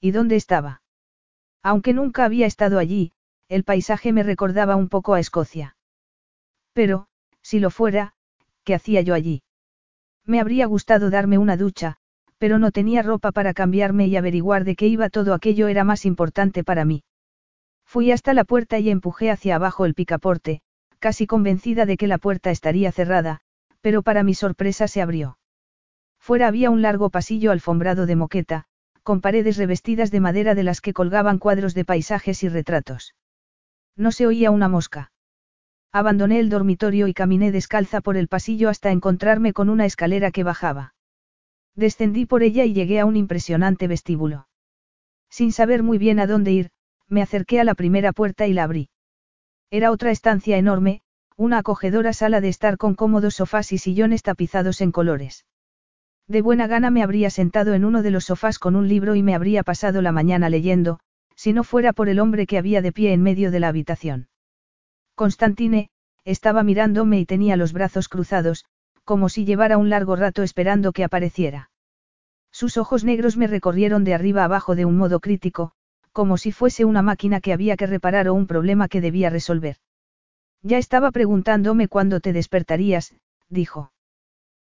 ¿Y 0.02 0.10
dónde 0.10 0.36
estaba? 0.36 0.82
Aunque 1.62 1.94
nunca 1.94 2.26
había 2.26 2.48
estado 2.48 2.80
allí, 2.80 3.12
el 3.48 3.64
paisaje 3.64 4.12
me 4.12 4.24
recordaba 4.24 4.76
un 4.76 4.90
poco 4.90 5.14
a 5.14 5.20
Escocia. 5.20 5.76
Pero, 6.74 7.08
si 7.42 7.60
lo 7.60 7.70
fuera, 7.70 8.14
¿qué 8.64 8.74
hacía 8.74 9.02
yo 9.02 9.14
allí? 9.14 9.44
Me 10.26 10.40
habría 10.40 10.66
gustado 10.66 11.10
darme 11.10 11.38
una 11.38 11.56
ducha, 11.56 11.98
pero 12.38 12.58
no 12.58 12.72
tenía 12.72 13.04
ropa 13.04 13.32
para 13.32 13.54
cambiarme 13.54 14.08
y 14.08 14.18
averiguar 14.18 14.64
de 14.64 14.76
qué 14.76 14.88
iba 14.88 15.10
todo 15.10 15.34
aquello 15.34 15.68
era 15.68 15.84
más 15.84 16.06
importante 16.06 16.64
para 16.64 16.86
mí. 16.86 17.04
Fui 17.86 18.12
hasta 18.12 18.34
la 18.34 18.44
puerta 18.44 18.80
y 18.80 18.90
empujé 18.90 19.30
hacia 19.30 19.56
abajo 19.56 19.86
el 19.86 19.94
picaporte, 19.94 20.62
casi 21.00 21.28
convencida 21.28 21.86
de 21.86 21.98
que 21.98 22.08
la 22.08 22.18
puerta 22.18 22.50
estaría 22.50 22.92
cerrada, 22.92 23.42
pero 23.82 24.02
para 24.02 24.24
mi 24.24 24.34
sorpresa 24.34 24.88
se 24.88 25.02
abrió. 25.02 25.38
Fuera 26.20 26.48
había 26.48 26.72
un 26.72 26.82
largo 26.82 27.12
pasillo 27.12 27.52
alfombrado 27.52 28.08
de 28.08 28.16
moqueta, 28.16 28.66
con 29.04 29.22
paredes 29.22 29.58
revestidas 29.58 30.10
de 30.10 30.20
madera 30.20 30.56
de 30.56 30.64
las 30.64 30.82
que 30.82 30.94
colgaban 30.94 31.38
cuadros 31.38 31.76
de 31.76 31.86
paisajes 31.86 32.42
y 32.42 32.50
retratos. 32.50 33.14
No 33.98 34.12
se 34.12 34.28
oía 34.28 34.52
una 34.52 34.68
mosca. 34.68 35.12
Abandoné 35.92 36.40
el 36.40 36.50
dormitorio 36.50 37.08
y 37.08 37.14
caminé 37.14 37.52
descalza 37.52 38.02
por 38.02 38.18
el 38.18 38.28
pasillo 38.28 38.70
hasta 38.70 38.92
encontrarme 38.92 39.54
con 39.54 39.70
una 39.70 39.86
escalera 39.86 40.32
que 40.32 40.44
bajaba. 40.44 40.94
Descendí 41.76 42.26
por 42.26 42.44
ella 42.44 42.66
y 42.66 42.74
llegué 42.74 43.00
a 43.00 43.06
un 43.06 43.16
impresionante 43.16 43.88
vestíbulo. 43.88 44.48
Sin 45.30 45.52
saber 45.52 45.84
muy 45.84 45.98
bien 45.98 46.20
a 46.20 46.28
dónde 46.28 46.52
ir, 46.52 46.70
me 47.08 47.22
acerqué 47.22 47.60
a 47.60 47.64
la 47.64 47.76
primera 47.76 48.12
puerta 48.12 48.48
y 48.48 48.54
la 48.54 48.64
abrí. 48.64 48.90
Era 49.72 49.92
otra 49.92 50.12
estancia 50.12 50.58
enorme, 50.58 51.02
una 51.38 51.60
acogedora 51.60 52.14
sala 52.14 52.42
de 52.42 52.50
estar 52.50 52.78
con 52.78 52.96
cómodos 52.96 53.36
sofás 53.36 53.72
y 53.72 53.78
sillones 53.78 54.24
tapizados 54.24 54.82
en 54.82 54.92
colores. 54.92 55.46
De 56.28 56.42
buena 56.42 56.68
gana 56.68 56.90
me 56.90 57.04
habría 57.04 57.30
sentado 57.30 57.74
en 57.74 57.86
uno 57.86 58.02
de 58.02 58.12
los 58.12 58.26
sofás 58.26 58.58
con 58.58 58.76
un 58.76 58.88
libro 58.88 59.16
y 59.16 59.24
me 59.24 59.36
habría 59.36 59.64
pasado 59.64 60.02
la 60.02 60.12
mañana 60.12 60.50
leyendo, 60.50 61.00
si 61.46 61.54
no 61.54 61.64
fuera 61.64 61.94
por 61.94 62.10
el 62.10 62.20
hombre 62.20 62.48
que 62.48 62.58
había 62.58 62.82
de 62.82 62.92
pie 62.92 63.14
en 63.14 63.22
medio 63.22 63.52
de 63.52 63.60
la 63.60 63.68
habitación. 63.68 64.30
Constantine, 65.14 65.90
estaba 66.24 66.64
mirándome 66.64 67.20
y 67.20 67.28
tenía 67.28 67.56
los 67.56 67.72
brazos 67.72 68.10
cruzados, 68.10 68.66
como 69.04 69.30
si 69.30 69.46
llevara 69.46 69.78
un 69.78 69.92
largo 69.92 70.16
rato 70.16 70.42
esperando 70.42 70.92
que 70.92 71.04
apareciera. 71.04 71.70
Sus 72.52 72.78
ojos 72.78 73.04
negros 73.04 73.38
me 73.38 73.46
recorrieron 73.46 74.04
de 74.04 74.16
arriba 74.16 74.44
abajo 74.44 74.76
de 74.76 74.86
un 74.86 74.98
modo 74.98 75.20
crítico, 75.20 75.74
como 76.14 76.38
si 76.38 76.52
fuese 76.52 76.84
una 76.84 77.04
máquina 77.04 77.42
que 77.42 77.54
había 77.54 77.78
que 77.78 77.86
reparar 77.86 78.28
o 78.28 78.34
un 78.34 78.48
problema 78.48 78.88
que 78.88 79.00
debía 79.00 79.30
resolver. 79.30 79.78
Ya 80.64 80.80
estaba 80.80 81.12
preguntándome 81.12 81.88
cuándo 81.88 82.22
te 82.22 82.34
despertarías, 82.34 83.14
dijo. 83.50 83.92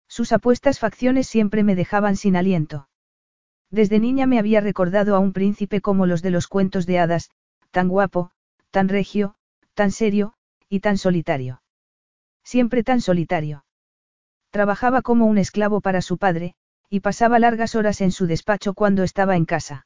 Sus 0.08 0.32
apuestas 0.32 0.80
facciones 0.80 1.28
siempre 1.28 1.66
me 1.66 1.76
dejaban 1.76 2.16
sin 2.16 2.38
aliento. 2.38 2.88
Desde 3.72 4.00
niña 4.00 4.26
me 4.26 4.40
había 4.40 4.62
recordado 4.62 5.16
a 5.16 5.20
un 5.20 5.34
príncipe 5.34 5.82
como 5.82 6.06
los 6.06 6.22
de 6.22 6.32
los 6.32 6.48
cuentos 6.48 6.86
de 6.86 7.00
hadas, 7.00 7.30
tan 7.72 7.88
guapo, 7.88 8.32
tan 8.72 8.90
regio, 8.90 9.36
tan 9.74 9.92
serio, 9.92 10.34
y 10.70 10.80
tan 10.80 10.98
solitario. 10.98 11.62
Siempre 12.44 12.84
tan 12.84 13.02
solitario. 13.02 13.66
Trabajaba 14.50 15.02
como 15.02 15.26
un 15.26 15.38
esclavo 15.38 15.82
para 15.82 16.02
su 16.02 16.18
padre, 16.18 16.56
y 16.90 17.02
pasaba 17.02 17.38
largas 17.38 17.76
horas 17.76 18.02
en 18.02 18.12
su 18.12 18.26
despacho 18.26 18.74
cuando 18.74 19.04
estaba 19.04 19.36
en 19.36 19.46
casa. 19.46 19.86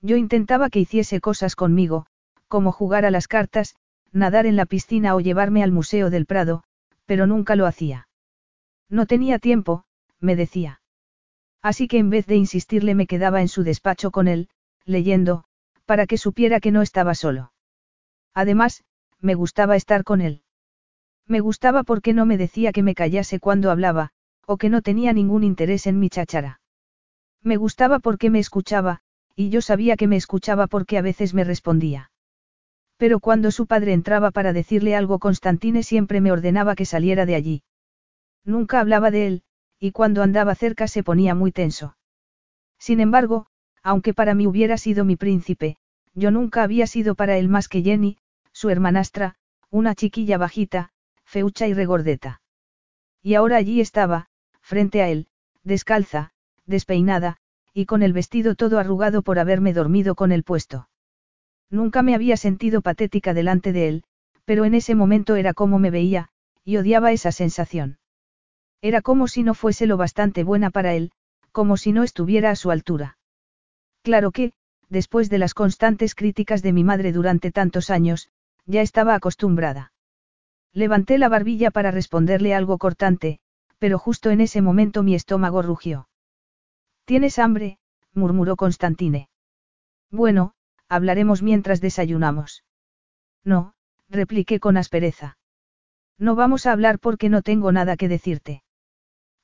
Yo 0.00 0.16
intentaba 0.16 0.70
que 0.70 0.80
hiciese 0.80 1.20
cosas 1.20 1.56
conmigo, 1.56 2.06
como 2.46 2.70
jugar 2.70 3.04
a 3.04 3.10
las 3.10 3.26
cartas, 3.26 3.74
nadar 4.12 4.46
en 4.46 4.56
la 4.56 4.66
piscina 4.66 5.16
o 5.16 5.20
llevarme 5.20 5.62
al 5.62 5.72
Museo 5.72 6.10
del 6.10 6.26
Prado, 6.26 6.62
pero 7.06 7.26
nunca 7.26 7.56
lo 7.56 7.66
hacía. 7.66 8.08
No 8.88 9.06
tenía 9.06 9.38
tiempo, 9.38 9.84
me 10.20 10.36
decía. 10.36 10.81
Así 11.62 11.86
que 11.86 11.98
en 11.98 12.10
vez 12.10 12.26
de 12.26 12.36
insistirle 12.36 12.94
me 12.94 13.06
quedaba 13.06 13.40
en 13.40 13.48
su 13.48 13.62
despacho 13.62 14.10
con 14.10 14.26
él, 14.26 14.48
leyendo, 14.84 15.44
para 15.86 16.06
que 16.06 16.18
supiera 16.18 16.58
que 16.60 16.72
no 16.72 16.82
estaba 16.82 17.14
solo. 17.14 17.52
Además, 18.34 18.84
me 19.20 19.34
gustaba 19.34 19.76
estar 19.76 20.02
con 20.02 20.20
él. 20.20 20.42
Me 21.26 21.40
gustaba 21.40 21.84
porque 21.84 22.12
no 22.12 22.26
me 22.26 22.36
decía 22.36 22.72
que 22.72 22.82
me 22.82 22.94
callase 22.94 23.38
cuando 23.38 23.70
hablaba, 23.70 24.10
o 24.46 24.56
que 24.56 24.68
no 24.68 24.82
tenía 24.82 25.12
ningún 25.12 25.44
interés 25.44 25.86
en 25.86 26.00
mi 26.00 26.10
cháchara. 26.10 26.60
Me 27.42 27.56
gustaba 27.56 28.00
porque 28.00 28.30
me 28.30 28.40
escuchaba, 28.40 29.00
y 29.36 29.50
yo 29.50 29.60
sabía 29.60 29.96
que 29.96 30.08
me 30.08 30.16
escuchaba 30.16 30.66
porque 30.66 30.98
a 30.98 31.02
veces 31.02 31.32
me 31.32 31.44
respondía. 31.44 32.10
Pero 32.96 33.20
cuando 33.20 33.50
su 33.50 33.66
padre 33.66 33.92
entraba 33.92 34.30
para 34.30 34.52
decirle 34.52 34.94
algo 34.94 35.18
Constantine 35.18 35.82
siempre 35.82 36.20
me 36.20 36.32
ordenaba 36.32 36.74
que 36.74 36.86
saliera 36.86 37.24
de 37.26 37.34
allí. 37.34 37.62
Nunca 38.44 38.80
hablaba 38.80 39.10
de 39.10 39.26
él, 39.26 39.42
y 39.82 39.90
cuando 39.90 40.22
andaba 40.22 40.54
cerca 40.54 40.86
se 40.86 41.02
ponía 41.02 41.34
muy 41.34 41.50
tenso. 41.50 41.96
Sin 42.78 43.00
embargo, 43.00 43.46
aunque 43.82 44.14
para 44.14 44.32
mí 44.32 44.46
hubiera 44.46 44.78
sido 44.78 45.04
mi 45.04 45.16
príncipe, 45.16 45.76
yo 46.14 46.30
nunca 46.30 46.62
había 46.62 46.86
sido 46.86 47.16
para 47.16 47.36
él 47.36 47.48
más 47.48 47.66
que 47.66 47.82
Jenny, 47.82 48.16
su 48.52 48.70
hermanastra, 48.70 49.34
una 49.70 49.96
chiquilla 49.96 50.38
bajita, 50.38 50.90
feucha 51.24 51.66
y 51.66 51.74
regordeta. 51.74 52.42
Y 53.24 53.34
ahora 53.34 53.56
allí 53.56 53.80
estaba, 53.80 54.28
frente 54.60 55.02
a 55.02 55.08
él, 55.08 55.26
descalza, 55.64 56.30
despeinada, 56.64 57.38
y 57.74 57.86
con 57.86 58.04
el 58.04 58.12
vestido 58.12 58.54
todo 58.54 58.78
arrugado 58.78 59.22
por 59.22 59.40
haberme 59.40 59.72
dormido 59.72 60.14
con 60.14 60.30
el 60.30 60.44
puesto. 60.44 60.88
Nunca 61.70 62.02
me 62.02 62.14
había 62.14 62.36
sentido 62.36 62.82
patética 62.82 63.34
delante 63.34 63.72
de 63.72 63.88
él, 63.88 64.04
pero 64.44 64.64
en 64.64 64.74
ese 64.74 64.94
momento 64.94 65.34
era 65.34 65.54
como 65.54 65.80
me 65.80 65.90
veía, 65.90 66.28
y 66.62 66.76
odiaba 66.76 67.10
esa 67.10 67.32
sensación. 67.32 67.98
Era 68.82 69.00
como 69.00 69.28
si 69.28 69.44
no 69.44 69.54
fuese 69.54 69.86
lo 69.86 69.96
bastante 69.96 70.42
buena 70.42 70.70
para 70.70 70.92
él, 70.94 71.12
como 71.52 71.76
si 71.76 71.92
no 71.92 72.02
estuviera 72.02 72.50
a 72.50 72.56
su 72.56 72.70
altura. 72.70 73.16
Claro 74.02 74.32
que, 74.32 74.52
después 74.88 75.30
de 75.30 75.38
las 75.38 75.54
constantes 75.54 76.16
críticas 76.16 76.62
de 76.62 76.72
mi 76.72 76.82
madre 76.82 77.12
durante 77.12 77.52
tantos 77.52 77.90
años, 77.90 78.28
ya 78.66 78.82
estaba 78.82 79.14
acostumbrada. 79.14 79.92
Levanté 80.72 81.18
la 81.18 81.28
barbilla 81.28 81.70
para 81.70 81.92
responderle 81.92 82.54
algo 82.54 82.76
cortante, 82.78 83.38
pero 83.78 83.98
justo 83.98 84.30
en 84.30 84.40
ese 84.40 84.62
momento 84.62 85.02
mi 85.02 85.14
estómago 85.14 85.62
rugió. 85.62 86.08
¿Tienes 87.04 87.38
hambre? 87.38 87.78
murmuró 88.14 88.56
Constantine. 88.56 89.28
Bueno, 90.10 90.54
hablaremos 90.88 91.42
mientras 91.42 91.80
desayunamos. 91.80 92.64
No, 93.44 93.74
repliqué 94.08 94.60
con 94.60 94.76
aspereza. 94.76 95.38
No 96.18 96.34
vamos 96.34 96.66
a 96.66 96.72
hablar 96.72 96.98
porque 96.98 97.28
no 97.28 97.42
tengo 97.42 97.72
nada 97.72 97.96
que 97.96 98.08
decirte. 98.08 98.62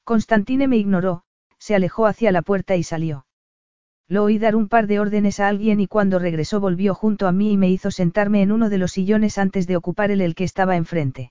Constantine 0.08 0.68
me 0.68 0.78
ignoró, 0.78 1.24
se 1.58 1.74
alejó 1.74 2.06
hacia 2.06 2.32
la 2.32 2.40
puerta 2.40 2.76
y 2.76 2.82
salió. 2.82 3.26
Lo 4.08 4.24
oí 4.24 4.38
dar 4.38 4.56
un 4.56 4.66
par 4.66 4.86
de 4.86 5.00
órdenes 5.00 5.38
a 5.38 5.48
alguien 5.48 5.80
y 5.80 5.86
cuando 5.86 6.18
regresó 6.18 6.60
volvió 6.60 6.94
junto 6.94 7.26
a 7.26 7.32
mí 7.32 7.52
y 7.52 7.56
me 7.58 7.68
hizo 7.68 7.90
sentarme 7.90 8.40
en 8.40 8.50
uno 8.50 8.70
de 8.70 8.78
los 8.78 8.92
sillones 8.92 9.36
antes 9.36 9.66
de 9.66 9.76
ocupar 9.76 10.10
el, 10.10 10.22
el 10.22 10.34
que 10.34 10.44
estaba 10.44 10.76
enfrente. 10.76 11.30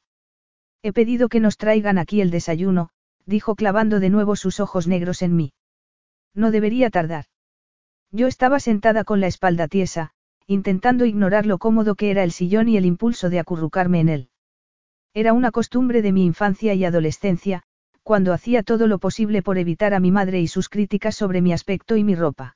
He 0.84 0.93
pedido 0.93 1.28
que 1.28 1.39
nos 1.39 1.57
traigan 1.57 1.97
aquí 1.97 2.21
el 2.21 2.30
desayuno, 2.30 2.91
dijo 3.25 3.55
clavando 3.55 3.99
de 3.99 4.11
nuevo 4.11 4.36
sus 4.36 4.59
ojos 4.59 4.86
negros 4.86 5.23
en 5.23 5.36
mí. 5.36 5.53
No 6.36 6.51
debería 6.51 6.91
tardar. 6.91 7.25
Yo 8.11 8.28
estaba 8.28 8.59
sentada 8.59 9.03
con 9.05 9.21
la 9.21 9.25
espalda 9.25 9.67
tiesa, 9.67 10.11
intentando 10.45 11.05
ignorar 11.05 11.47
lo 11.47 11.57
cómodo 11.57 11.95
que 11.95 12.11
era 12.11 12.23
el 12.23 12.32
sillón 12.32 12.69
y 12.69 12.78
el 12.78 12.86
impulso 12.86 13.32
de 13.32 13.39
acurrucarme 13.39 14.01
en 14.01 14.09
él. 14.09 14.30
Era 15.15 15.34
una 15.34 15.49
costumbre 15.49 16.03
de 16.03 16.11
mi 16.11 16.25
infancia 16.25 16.75
y 16.75 16.86
adolescencia, 16.86 17.63
cuando 18.08 18.32
hacía 18.32 18.64
todo 18.64 18.88
lo 18.88 18.99
posible 18.99 19.41
por 19.41 19.58
evitar 19.58 19.93
a 19.93 19.99
mi 19.99 20.12
madre 20.12 20.39
y 20.39 20.47
sus 20.47 20.70
críticas 20.70 21.14
sobre 21.14 21.41
mi 21.41 21.51
aspecto 21.51 21.97
y 21.97 22.05
mi 22.05 22.16
ropa. 22.16 22.55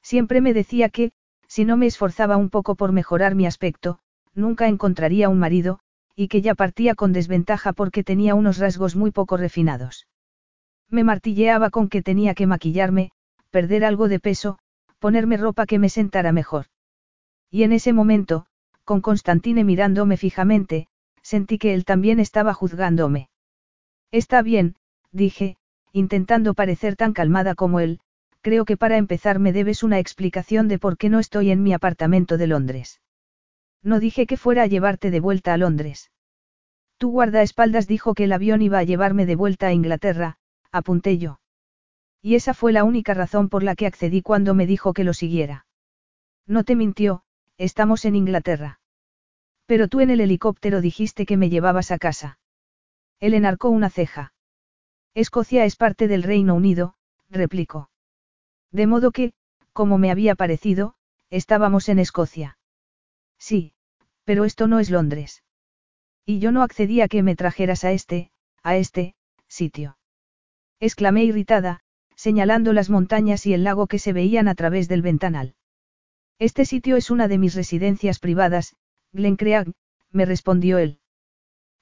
Siempre 0.00 0.40
me 0.40 0.54
decía 0.54 0.88
que, 0.88 1.12
si 1.46 1.66
no 1.66 1.76
me 1.76 1.84
esforzaba 1.84 2.38
un 2.38 2.48
poco 2.48 2.74
por 2.74 2.90
mejorar 2.90 3.34
mi 3.34 3.44
aspecto, 3.44 3.98
nunca 4.32 4.68
encontraría 4.68 5.28
un 5.28 5.38
marido, 5.38 5.80
y 6.16 6.28
que 6.28 6.40
ya 6.40 6.54
partía 6.54 6.94
con 6.94 7.12
desventaja 7.12 7.74
porque 7.74 8.02
tenía 8.02 8.34
unos 8.34 8.56
rasgos 8.56 8.96
muy 8.96 9.10
poco 9.10 9.36
refinados. 9.36 10.06
Me 10.88 11.04
martilleaba 11.04 11.68
con 11.68 11.90
que 11.90 12.00
tenía 12.00 12.34
que 12.34 12.46
maquillarme, 12.46 13.10
perder 13.50 13.84
algo 13.84 14.08
de 14.08 14.20
peso, 14.20 14.58
ponerme 14.98 15.36
ropa 15.36 15.66
que 15.66 15.78
me 15.78 15.90
sentara 15.90 16.32
mejor. 16.32 16.64
Y 17.50 17.64
en 17.64 17.72
ese 17.72 17.92
momento, 17.92 18.46
con 18.84 19.02
Constantine 19.02 19.64
mirándome 19.64 20.16
fijamente, 20.16 20.88
sentí 21.20 21.58
que 21.58 21.74
él 21.74 21.84
también 21.84 22.20
estaba 22.20 22.54
juzgándome. 22.54 23.28
Está 24.12 24.42
bien, 24.42 24.76
dije, 25.10 25.56
intentando 25.90 26.52
parecer 26.52 26.96
tan 26.96 27.14
calmada 27.14 27.54
como 27.54 27.80
él, 27.80 27.98
creo 28.42 28.66
que 28.66 28.76
para 28.76 28.98
empezar 28.98 29.38
me 29.38 29.54
debes 29.54 29.82
una 29.82 29.98
explicación 29.98 30.68
de 30.68 30.78
por 30.78 30.98
qué 30.98 31.08
no 31.08 31.18
estoy 31.18 31.50
en 31.50 31.62
mi 31.62 31.72
apartamento 31.72 32.36
de 32.36 32.46
Londres. 32.46 33.00
No 33.82 34.00
dije 34.00 34.26
que 34.26 34.36
fuera 34.36 34.64
a 34.64 34.66
llevarte 34.66 35.10
de 35.10 35.20
vuelta 35.20 35.54
a 35.54 35.56
Londres. 35.56 36.10
Tu 36.98 37.10
guardaespaldas 37.10 37.88
dijo 37.88 38.14
que 38.14 38.24
el 38.24 38.32
avión 38.32 38.60
iba 38.60 38.78
a 38.78 38.84
llevarme 38.84 39.24
de 39.24 39.34
vuelta 39.34 39.68
a 39.68 39.72
Inglaterra, 39.72 40.36
apunté 40.70 41.16
yo. 41.16 41.40
Y 42.20 42.34
esa 42.34 42.54
fue 42.54 42.72
la 42.72 42.84
única 42.84 43.14
razón 43.14 43.48
por 43.48 43.62
la 43.62 43.74
que 43.74 43.86
accedí 43.86 44.22
cuando 44.22 44.54
me 44.54 44.66
dijo 44.66 44.92
que 44.92 45.04
lo 45.04 45.14
siguiera. 45.14 45.66
No 46.46 46.64
te 46.64 46.76
mintió, 46.76 47.24
estamos 47.56 48.04
en 48.04 48.14
Inglaterra. 48.14 48.78
Pero 49.66 49.88
tú 49.88 50.00
en 50.00 50.10
el 50.10 50.20
helicóptero 50.20 50.80
dijiste 50.80 51.24
que 51.24 51.36
me 51.36 51.48
llevabas 51.48 51.90
a 51.90 51.98
casa. 51.98 52.38
Él 53.22 53.34
enarcó 53.34 53.68
una 53.68 53.88
ceja. 53.88 54.34
Escocia 55.14 55.64
es 55.64 55.76
parte 55.76 56.08
del 56.08 56.24
Reino 56.24 56.56
Unido, 56.56 56.96
replicó. 57.30 57.88
De 58.72 58.88
modo 58.88 59.12
que, 59.12 59.32
como 59.72 59.96
me 59.96 60.10
había 60.10 60.34
parecido, 60.34 60.96
estábamos 61.30 61.88
en 61.88 62.00
Escocia. 62.00 62.58
Sí, 63.38 63.74
pero 64.24 64.44
esto 64.44 64.66
no 64.66 64.80
es 64.80 64.90
Londres. 64.90 65.44
Y 66.26 66.40
yo 66.40 66.50
no 66.50 66.64
accedí 66.64 67.00
a 67.00 67.06
que 67.06 67.22
me 67.22 67.36
trajeras 67.36 67.84
a 67.84 67.92
este, 67.92 68.32
a 68.64 68.74
este, 68.76 69.14
sitio. 69.46 69.98
Exclamé 70.80 71.22
irritada, 71.22 71.84
señalando 72.16 72.72
las 72.72 72.90
montañas 72.90 73.46
y 73.46 73.54
el 73.54 73.62
lago 73.62 73.86
que 73.86 74.00
se 74.00 74.12
veían 74.12 74.48
a 74.48 74.56
través 74.56 74.88
del 74.88 75.02
ventanal. 75.02 75.54
Este 76.40 76.64
sitio 76.64 76.96
es 76.96 77.08
una 77.08 77.28
de 77.28 77.38
mis 77.38 77.54
residencias 77.54 78.18
privadas, 78.18 78.74
Glencreag, 79.12 79.70
me 80.10 80.24
respondió 80.24 80.78
él. 80.78 80.98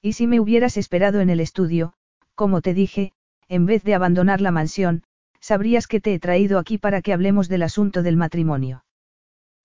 Y 0.01 0.13
si 0.13 0.27
me 0.27 0.39
hubieras 0.39 0.77
esperado 0.77 1.19
en 1.19 1.29
el 1.29 1.39
estudio, 1.39 1.93
como 2.35 2.61
te 2.61 2.73
dije, 2.73 3.13
en 3.47 3.65
vez 3.65 3.83
de 3.83 3.93
abandonar 3.93 4.41
la 4.41 4.51
mansión, 4.51 5.03
sabrías 5.39 5.87
que 5.87 6.01
te 6.01 6.13
he 6.13 6.19
traído 6.19 6.57
aquí 6.57 6.77
para 6.77 7.01
que 7.01 7.13
hablemos 7.13 7.49
del 7.49 7.63
asunto 7.63 8.01
del 8.01 8.17
matrimonio. 8.17 8.85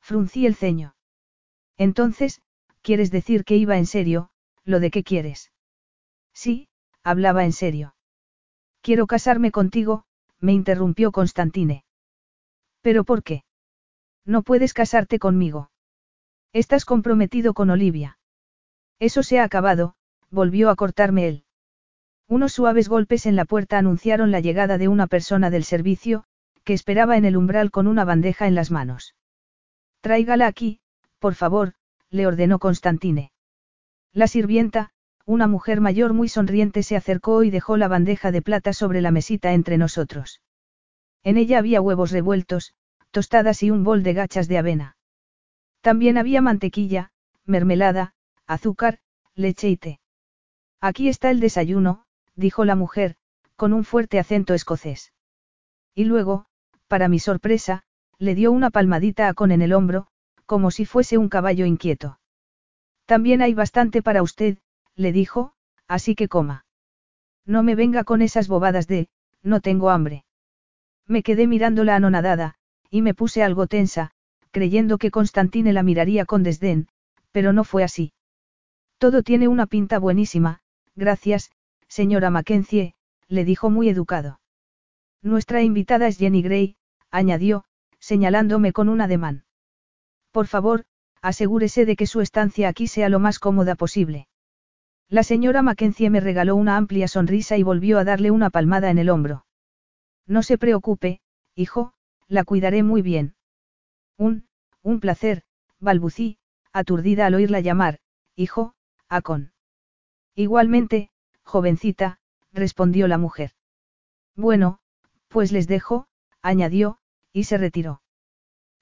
Fruncí 0.01 0.47
el 0.47 0.55
ceño. 0.55 0.95
Entonces, 1.79 2.43
¿quieres 2.83 3.11
decir 3.11 3.45
que 3.45 3.57
iba 3.57 3.77
en 3.77 3.87
serio, 3.87 4.31
lo 4.65 4.81
de 4.81 4.91
qué 4.91 5.03
quieres? 5.03 5.53
Sí, 6.33 6.69
hablaba 7.03 7.45
en 7.45 7.53
serio. 7.53 7.95
Quiero 8.83 9.07
casarme 9.07 9.51
contigo, 9.51 10.05
me 10.39 10.53
interrumpió 10.53 11.13
Constantine. 11.13 11.85
¿Pero 12.83 13.05
por 13.05 13.23
qué? 13.23 13.45
No 14.25 14.43
puedes 14.43 14.75
casarte 14.75 15.19
conmigo. 15.19 15.71
Estás 16.53 16.85
comprometido 16.85 17.55
con 17.55 17.71
Olivia. 17.71 18.19
Eso 18.99 19.23
se 19.23 19.39
ha 19.39 19.45
acabado, 19.45 19.95
volvió 20.31 20.71
a 20.71 20.77
cortarme 20.77 21.29
él. 21.29 21.45
Unos 22.29 22.53
suaves 22.53 22.89
golpes 22.89 23.27
en 23.27 23.37
la 23.37 23.45
puerta 23.45 23.79
anunciaron 23.79 24.31
la 24.31 24.41
llegada 24.41 24.79
de 24.79 24.89
una 24.89 25.07
persona 25.07 25.51
del 25.51 25.65
servicio, 25.65 26.25
que 26.65 26.73
esperaba 26.73 27.17
en 27.17 27.25
el 27.25 27.37
umbral 27.37 27.71
con 27.71 27.87
una 27.87 28.05
bandeja 28.05 28.49
en 28.49 28.55
las 28.55 28.71
manos. 28.71 29.15
Tráigala 30.01 30.47
aquí, 30.47 30.81
por 31.21 31.35
favor, 31.35 31.75
le 32.11 32.27
ordenó 32.27 32.59
Constantine. 32.59 33.31
La 34.13 34.27
sirvienta, 34.27 34.91
una 35.25 35.47
mujer 35.47 35.81
mayor 35.81 36.13
muy 36.13 36.29
sonriente, 36.29 36.83
se 36.83 36.97
acercó 36.97 37.43
y 37.43 37.51
dejó 37.51 37.77
la 37.77 37.89
bandeja 37.89 38.33
de 38.33 38.43
plata 38.43 38.73
sobre 38.73 39.01
la 39.01 39.11
mesita 39.11 39.53
entre 39.53 39.79
nosotros. 39.79 40.41
En 41.23 41.37
ella 41.37 41.59
había 41.59 41.81
huevos 41.81 42.11
revueltos, 42.13 42.75
tostadas 43.11 43.63
y 43.63 43.71
un 43.71 43.85
bol 43.85 44.03
de 44.03 44.15
gachas 44.15 44.49
de 44.49 44.59
avena. 44.59 44.97
También 45.81 46.19
había 46.19 46.41
mantequilla, 46.41 47.13
mermelada, 47.45 48.15
azúcar, 48.47 48.99
leche 49.35 49.69
y 49.69 49.77
té. 49.77 50.01
Aquí 50.81 51.09
está 51.09 51.31
el 51.31 51.41
desayuno, 51.41 52.05
dijo 52.35 52.65
la 52.65 52.77
mujer, 52.77 53.17
con 53.57 53.73
un 53.73 53.85
fuerte 53.85 54.19
acento 54.19 54.55
escocés. 54.55 55.13
Y 55.95 56.05
luego, 56.05 56.47
para 56.89 57.09
mi 57.09 57.19
sorpresa, 57.19 57.85
le 58.19 58.35
dio 58.35 58.53
una 58.53 58.71
palmadita 58.71 59.29
a 59.29 59.35
Con 59.35 59.51
en 59.51 59.63
el 59.63 59.73
hombro, 59.73 60.07
como 60.45 60.71
si 60.71 60.85
fuese 60.85 61.19
un 61.19 61.29
caballo 61.29 61.67
inquieto. 61.67 62.21
También 63.07 63.43
hay 63.43 63.55
bastante 63.55 64.03
para 64.03 64.23
usted, 64.23 64.59
le 64.95 65.13
dijo, 65.13 65.53
así 65.89 66.15
que 66.15 66.29
coma. 66.29 66.67
No 67.45 67.63
me 67.63 67.75
venga 67.75 68.05
con 68.05 68.23
esas 68.23 68.49
bobadas 68.49 68.87
de, 68.87 69.09
no 69.43 69.61
tengo 69.61 69.91
hambre. 69.91 70.25
Me 71.07 71.23
quedé 71.23 71.47
mirándola 71.47 71.97
anonadada, 71.97 72.57
y 72.91 73.03
me 73.03 73.15
puse 73.15 73.43
algo 73.43 73.67
tensa, 73.67 74.11
creyendo 74.51 74.99
que 74.99 75.11
Constantine 75.11 75.73
la 75.73 75.83
miraría 75.83 76.25
con 76.25 76.43
desdén, 76.43 76.89
pero 77.31 77.53
no 77.53 77.65
fue 77.65 77.85
así. 77.85 78.13
Todo 78.99 79.23
tiene 79.23 79.49
una 79.49 79.67
pinta 79.67 79.99
buenísima, 79.99 80.61
gracias, 80.97 81.53
Señora 81.89 82.31
Mackenzie, 82.31 82.95
le 83.29 83.45
dijo 83.45 83.71
muy 83.71 83.89
educado. 83.89 84.41
Nuestra 85.23 85.63
invitada 85.63 86.09
es 86.09 86.19
Jenny 86.19 86.43
Gray, 86.43 86.77
añadió, 87.11 87.65
señalándome 87.99 88.73
con 88.73 88.89
un 88.89 89.01
ademán. 89.01 89.45
Por 90.33 90.47
favor, 90.47 90.85
asegúrese 91.23 91.87
de 91.87 91.97
que 91.97 92.07
su 92.07 92.21
estancia 92.21 92.69
aquí 92.69 92.87
sea 92.89 93.09
lo 93.09 93.19
más 93.19 93.39
cómoda 93.39 93.75
posible. 93.75 94.29
La 95.09 95.23
señora 95.23 95.63
Mackenzie 95.63 96.11
me 96.11 96.21
regaló 96.21 96.57
una 96.57 96.77
amplia 96.77 97.09
sonrisa 97.09 97.57
y 97.57 97.63
volvió 97.63 97.99
a 97.99 98.05
darle 98.05 98.31
una 98.31 98.51
palmada 98.51 98.91
en 98.91 98.99
el 98.99 99.09
hombro. 99.09 99.47
No 100.27 100.43
se 100.43 100.59
preocupe, 100.59 101.21
hijo, 101.55 101.93
la 102.29 102.45
cuidaré 102.45 102.83
muy 102.83 103.03
bien. 103.03 103.35
Un, 104.19 104.49
un 104.83 105.01
placer, 105.01 105.43
balbucí, 105.79 106.39
aturdida 106.73 107.27
al 107.27 107.35
oírla 107.35 107.61
llamar, 107.61 108.01
hijo, 108.35 108.75
Acon. 109.09 109.53
Igualmente, 110.37 111.11
jovencita, 111.45 112.21
respondió 112.53 113.09
la 113.09 113.17
mujer. 113.17 113.53
Bueno, 114.37 114.81
pues 115.29 115.51
les 115.51 115.67
dejo, 115.67 116.07
añadió, 116.43 116.99
y 117.33 117.45
se 117.45 117.57
retiró. 117.57 118.03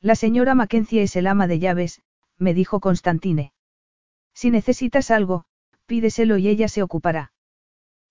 La 0.01 0.17
señora 0.17 0.57
Mackenzie 0.57 1.03
es 1.03 1.15
el 1.15 1.29
ama 1.29 1.47
de 1.47 1.61
llaves, 1.61 2.03
me 2.39 2.55
dijo 2.55 2.81
Constantine. 2.81 3.53
Si 4.35 4.51
necesitas 4.51 5.13
algo, 5.13 5.45
pídeselo 5.87 6.39
y 6.39 6.49
ella 6.49 6.67
se 6.67 6.83
ocupará. 6.83 7.33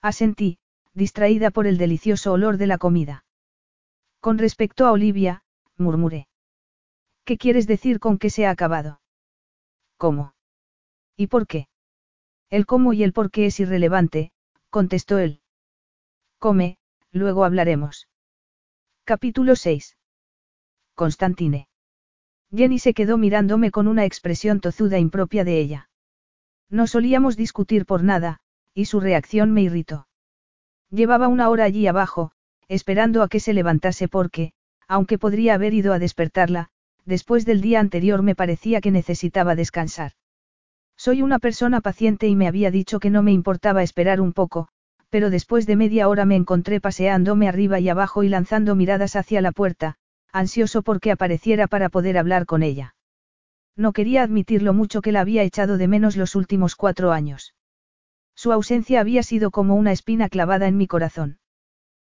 Asentí, 0.01 0.57
distraída 0.93 1.51
por 1.51 1.67
el 1.67 1.77
delicioso 1.77 2.31
olor 2.31 2.57
de 2.57 2.67
la 2.67 2.77
comida. 2.77 3.25
Con 4.21 4.37
respecto 4.37 4.87
a 4.87 4.93
Olivia, 4.93 5.43
murmuré. 5.77 6.29
¿Qué 7.25 7.37
quieres 7.37 7.67
decir 7.67 7.99
con 7.99 8.17
que 8.17 8.29
se 8.29 8.45
ha 8.45 8.51
acabado? 8.51 9.01
¿Cómo? 9.97 10.33
¿Y 11.17 11.27
por 11.27 11.45
qué? 11.45 11.67
El 12.49 12.65
cómo 12.65 12.93
y 12.93 13.03
el 13.03 13.13
por 13.13 13.31
qué 13.31 13.45
es 13.47 13.59
irrelevante, 13.59 14.31
contestó 14.69 15.17
él. 15.17 15.41
Come, 16.39 16.77
luego 17.11 17.45
hablaremos. 17.45 18.07
Capítulo 19.05 19.55
6. 19.55 19.97
Constantine. 20.95 21.67
Jenny 22.55 22.79
se 22.79 22.93
quedó 22.93 23.17
mirándome 23.17 23.71
con 23.71 23.87
una 23.87 24.05
expresión 24.05 24.59
tozuda 24.59 24.99
impropia 24.99 25.43
de 25.43 25.59
ella. 25.59 25.89
No 26.69 26.87
solíamos 26.87 27.35
discutir 27.35 27.85
por 27.85 28.03
nada, 28.03 28.39
y 28.73 28.85
su 28.85 28.99
reacción 28.99 29.51
me 29.51 29.61
irritó. 29.61 30.07
Llevaba 30.89 31.27
una 31.27 31.49
hora 31.49 31.63
allí 31.63 31.87
abajo, 31.87 32.31
esperando 32.67 33.23
a 33.23 33.27
que 33.27 33.39
se 33.39 33.53
levantase 33.53 34.07
porque, 34.07 34.53
aunque 34.87 35.17
podría 35.17 35.55
haber 35.55 35.73
ido 35.73 35.93
a 35.93 35.99
despertarla, 35.99 36.69
después 37.05 37.45
del 37.45 37.61
día 37.61 37.79
anterior 37.79 38.21
me 38.21 38.35
parecía 38.35 38.81
que 38.81 38.91
necesitaba 38.91 39.55
descansar. 39.55 40.13
Soy 40.97 41.21
una 41.21 41.39
persona 41.39 41.81
paciente 41.81 42.27
y 42.27 42.35
me 42.35 42.47
había 42.47 42.71
dicho 42.71 42.99
que 42.99 43.09
no 43.09 43.23
me 43.23 43.31
importaba 43.31 43.83
esperar 43.83 44.21
un 44.21 44.33
poco, 44.33 44.67
pero 45.09 45.29
después 45.29 45.65
de 45.65 45.75
media 45.75 46.07
hora 46.07 46.25
me 46.25 46.35
encontré 46.35 46.81
paseándome 46.81 47.47
arriba 47.47 47.79
y 47.79 47.89
abajo 47.89 48.23
y 48.23 48.29
lanzando 48.29 48.75
miradas 48.75 49.15
hacia 49.15 49.41
la 49.41 49.51
puerta, 49.51 49.95
ansioso 50.31 50.81
porque 50.81 51.11
apareciera 51.11 51.67
para 51.67 51.89
poder 51.89 52.17
hablar 52.17 52.45
con 52.45 52.63
ella. 52.63 52.95
No 53.75 53.91
quería 53.91 54.23
admitir 54.23 54.61
lo 54.61 54.73
mucho 54.73 55.01
que 55.01 55.11
la 55.11 55.21
había 55.21 55.43
echado 55.43 55.77
de 55.77 55.87
menos 55.87 56.15
los 56.15 56.35
últimos 56.35 56.75
cuatro 56.75 57.11
años. 57.11 57.53
Su 58.35 58.51
ausencia 58.51 58.99
había 58.99 59.23
sido 59.23 59.51
como 59.51 59.75
una 59.75 59.91
espina 59.91 60.29
clavada 60.29 60.67
en 60.67 60.77
mi 60.77 60.87
corazón. 60.87 61.37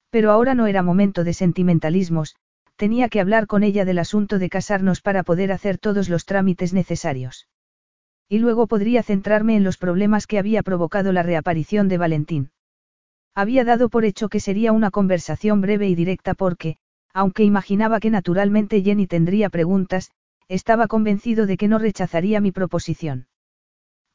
Pero 0.10 0.32
ahora 0.32 0.56
no 0.56 0.68
era 0.68 0.82
momento 0.82 1.24
de 1.24 1.34
sentimentalismos, 1.34 2.36
tenía 2.76 3.10
que 3.10 3.20
hablar 3.20 3.48
con 3.48 3.64
ella 3.64 3.86
del 3.86 4.00
asunto 4.00 4.40
de 4.40 4.50
casarnos 4.50 5.02
para 5.02 5.24
poder 5.24 5.52
hacer 5.52 5.78
todos 5.78 6.10
los 6.10 6.26
trámites 6.26 6.74
necesarios. 6.74 7.48
Y 8.30 8.40
luego 8.40 8.68
podría 8.68 9.04
centrarme 9.04 9.56
en 9.56 9.64
los 9.64 9.78
problemas 9.78 10.28
que 10.28 10.38
había 10.38 10.64
provocado 10.64 11.12
la 11.12 11.24
reaparición 11.24 11.88
de 11.88 11.98
Valentín. 11.98 12.52
Había 13.34 13.64
dado 13.64 13.90
por 13.90 14.04
hecho 14.04 14.30
que 14.30 14.40
sería 14.40 14.72
una 14.72 14.92
conversación 14.92 15.62
breve 15.62 15.88
y 15.88 15.96
directa 15.96 16.34
porque, 16.34 16.78
aunque 17.14 17.44
imaginaba 17.44 18.00
que 18.00 18.10
naturalmente 18.10 18.82
Jenny 18.82 19.08
tendría 19.08 19.50
preguntas, 19.50 20.12
estaba 20.50 20.88
convencido 20.88 21.46
de 21.46 21.58
que 21.58 21.68
no 21.68 21.78
rechazaría 21.78 22.42
mi 22.42 22.52
proposición. 22.52 23.28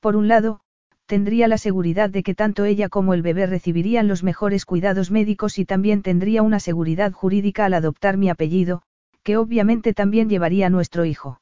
Por 0.01 0.17
un 0.17 0.29
lado, 0.29 0.61
tendría 1.07 1.47
la 1.47 1.59
seguridad 1.59 2.11
de 2.11 2.23
que 2.23 2.35
tanto 2.35 2.65
ella 2.65 2.89
como 2.89 3.15
el 3.15 3.23
bebé 3.23 3.47
recibirían 3.47 4.09
los 4.09 4.23
mejores 4.23 4.65
cuidados 4.65 5.11
médicos 5.11 5.59
y 5.59 5.65
también 5.65 6.03
tendría 6.03 6.43
una 6.43 6.59
seguridad 6.59 7.13
jurídica 7.13 7.67
al 7.67 7.75
adoptar 7.75 8.17
mi 8.17 8.31
apellido, 8.31 8.83
que 9.23 9.37
obviamente 9.37 9.95
también 9.95 10.29
llevaría 10.29 10.69
a 10.69 10.71
nuestro 10.71 11.05
hijo. 11.05 11.42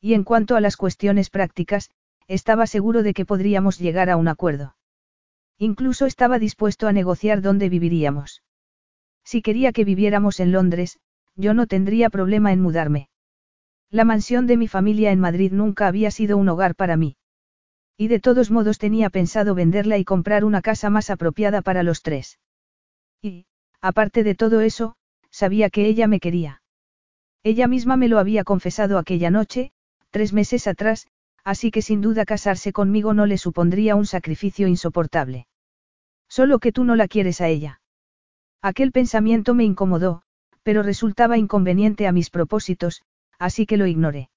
Y 0.00 0.14
en 0.14 0.24
cuanto 0.24 0.56
a 0.56 0.60
las 0.60 0.76
cuestiones 0.76 1.30
prácticas, 1.30 1.90
estaba 2.26 2.66
seguro 2.66 3.02
de 3.02 3.12
que 3.12 3.26
podríamos 3.26 3.78
llegar 3.78 4.08
a 4.08 4.16
un 4.16 4.28
acuerdo. 4.28 4.76
Incluso 5.58 6.06
estaba 6.06 6.38
dispuesto 6.38 6.88
a 6.88 6.92
negociar 6.92 7.42
dónde 7.42 7.68
viviríamos. 7.68 8.42
Si 9.24 9.42
quería 9.42 9.72
que 9.72 9.84
viviéramos 9.84 10.40
en 10.40 10.52
Londres, 10.52 10.98
yo 11.36 11.54
no 11.54 11.66
tendría 11.66 12.08
problema 12.08 12.52
en 12.52 12.60
mudarme. 12.60 13.08
La 13.90 14.04
mansión 14.04 14.46
de 14.46 14.56
mi 14.56 14.68
familia 14.68 15.10
en 15.10 15.20
Madrid 15.20 15.52
nunca 15.52 15.86
había 15.86 16.10
sido 16.10 16.38
un 16.38 16.48
hogar 16.48 16.74
para 16.76 16.96
mí. 16.96 17.16
Y 17.96 18.08
de 18.08 18.20
todos 18.20 18.50
modos 18.50 18.78
tenía 18.78 19.10
pensado 19.10 19.54
venderla 19.54 19.98
y 19.98 20.04
comprar 20.04 20.44
una 20.44 20.62
casa 20.62 20.88
más 20.88 21.10
apropiada 21.10 21.60
para 21.60 21.82
los 21.82 22.02
tres. 22.02 22.38
Y, 23.20 23.46
aparte 23.80 24.24
de 24.24 24.34
todo 24.34 24.62
eso, 24.62 24.96
sabía 25.30 25.68
que 25.68 25.86
ella 25.86 26.06
me 26.06 26.20
quería. 26.20 26.62
Ella 27.42 27.66
misma 27.66 27.96
me 27.96 28.08
lo 28.08 28.18
había 28.18 28.44
confesado 28.44 28.96
aquella 28.96 29.30
noche, 29.30 29.72
tres 30.10 30.32
meses 30.32 30.66
atrás, 30.66 31.08
así 31.44 31.70
que 31.70 31.82
sin 31.82 32.00
duda 32.00 32.24
casarse 32.24 32.72
conmigo 32.72 33.14
no 33.14 33.26
le 33.26 33.38
supondría 33.38 33.96
un 33.96 34.06
sacrificio 34.06 34.68
insoportable. 34.68 35.46
Solo 36.28 36.58
que 36.58 36.72
tú 36.72 36.84
no 36.84 36.96
la 36.96 37.08
quieres 37.08 37.40
a 37.40 37.48
ella. 37.48 37.80
Aquel 38.62 38.92
pensamiento 38.92 39.54
me 39.54 39.64
incomodó, 39.64 40.22
pero 40.62 40.82
resultaba 40.82 41.38
inconveniente 41.38 42.06
a 42.06 42.12
mis 42.12 42.30
propósitos, 42.30 43.02
así 43.38 43.66
que 43.66 43.76
lo 43.76 43.86
ignoré. 43.86 44.30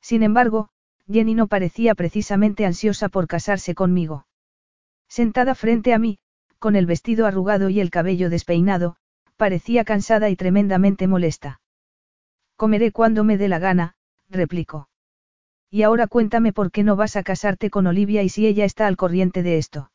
Sin 0.00 0.22
embargo, 0.22 0.68
Jenny 1.10 1.34
no 1.34 1.48
parecía 1.48 1.94
precisamente 1.94 2.64
ansiosa 2.64 3.08
por 3.08 3.26
casarse 3.26 3.74
conmigo. 3.74 4.26
Sentada 5.08 5.54
frente 5.54 5.92
a 5.92 5.98
mí, 5.98 6.18
con 6.58 6.76
el 6.76 6.86
vestido 6.86 7.26
arrugado 7.26 7.68
y 7.68 7.80
el 7.80 7.90
cabello 7.90 8.30
despeinado, 8.30 8.96
parecía 9.36 9.84
cansada 9.84 10.30
y 10.30 10.36
tremendamente 10.36 11.08
molesta. 11.08 11.60
Comeré 12.56 12.92
cuando 12.92 13.24
me 13.24 13.38
dé 13.38 13.48
la 13.48 13.58
gana, 13.58 13.94
replicó. 14.28 14.89
Y 15.70 15.82
ahora 15.82 16.08
cuéntame 16.08 16.52
por 16.52 16.72
qué 16.72 16.82
no 16.82 16.96
vas 16.96 17.16
a 17.16 17.22
casarte 17.22 17.70
con 17.70 17.86
Olivia 17.86 18.22
y 18.22 18.28
si 18.28 18.46
ella 18.46 18.64
está 18.64 18.86
al 18.86 18.96
corriente 18.96 19.42
de 19.42 19.56
esto. 19.56 19.92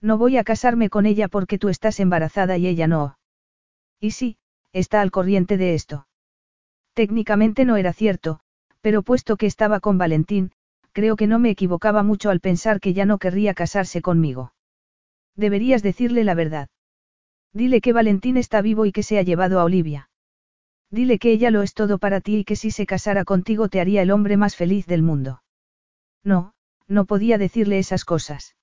No 0.00 0.18
voy 0.18 0.36
a 0.36 0.44
casarme 0.44 0.90
con 0.90 1.06
ella 1.06 1.28
porque 1.28 1.58
tú 1.58 1.68
estás 1.68 2.00
embarazada 2.00 2.56
y 2.58 2.66
ella 2.66 2.86
no. 2.88 3.18
Y 4.00 4.12
sí, 4.12 4.38
está 4.72 5.00
al 5.00 5.10
corriente 5.10 5.56
de 5.56 5.74
esto. 5.74 6.06
Técnicamente 6.94 7.64
no 7.64 7.76
era 7.76 7.92
cierto, 7.92 8.40
pero 8.80 9.02
puesto 9.02 9.36
que 9.36 9.46
estaba 9.46 9.80
con 9.80 9.98
Valentín, 9.98 10.52
creo 10.92 11.14
que 11.14 11.28
no 11.28 11.38
me 11.38 11.50
equivocaba 11.50 12.02
mucho 12.02 12.30
al 12.30 12.40
pensar 12.40 12.80
que 12.80 12.92
ya 12.92 13.06
no 13.06 13.18
querría 13.18 13.54
casarse 13.54 14.02
conmigo. 14.02 14.52
Deberías 15.36 15.82
decirle 15.82 16.24
la 16.24 16.34
verdad. 16.34 16.68
Dile 17.52 17.80
que 17.80 17.92
Valentín 17.92 18.36
está 18.36 18.62
vivo 18.62 18.84
y 18.84 18.92
que 18.92 19.04
se 19.04 19.18
ha 19.18 19.22
llevado 19.22 19.60
a 19.60 19.64
Olivia. 19.64 20.07
Dile 20.90 21.18
que 21.18 21.32
ella 21.32 21.50
lo 21.50 21.62
es 21.62 21.74
todo 21.74 21.98
para 21.98 22.20
ti 22.20 22.38
y 22.38 22.44
que 22.44 22.56
si 22.56 22.70
se 22.70 22.86
casara 22.86 23.24
contigo 23.24 23.68
te 23.68 23.80
haría 23.80 24.02
el 24.02 24.10
hombre 24.10 24.36
más 24.36 24.56
feliz 24.56 24.86
del 24.86 25.02
mundo. 25.02 25.42
No, 26.24 26.54
no 26.86 27.04
podía 27.04 27.36
decirle 27.36 27.78
esas 27.78 28.04
cosas. 28.04 28.56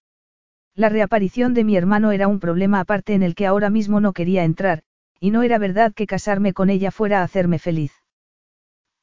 La 0.73 0.89
reaparición 0.89 1.53
de 1.53 1.63
mi 1.63 1.77
hermano 1.77 2.11
era 2.11 2.27
un 2.27 2.39
problema 2.39 2.79
aparte 2.79 3.13
en 3.13 3.23
el 3.23 3.35
que 3.35 3.45
ahora 3.45 3.69
mismo 3.69 3.99
no 3.99 4.11
quería 4.11 4.43
entrar, 4.43 4.83
y 5.19 5.31
no 5.31 5.43
era 5.43 5.57
verdad 5.57 5.93
que 5.93 6.07
casarme 6.07 6.53
con 6.53 6.69
ella 6.69 6.91
fuera 6.91 7.21
a 7.21 7.23
hacerme 7.23 7.59
feliz. 7.59 7.93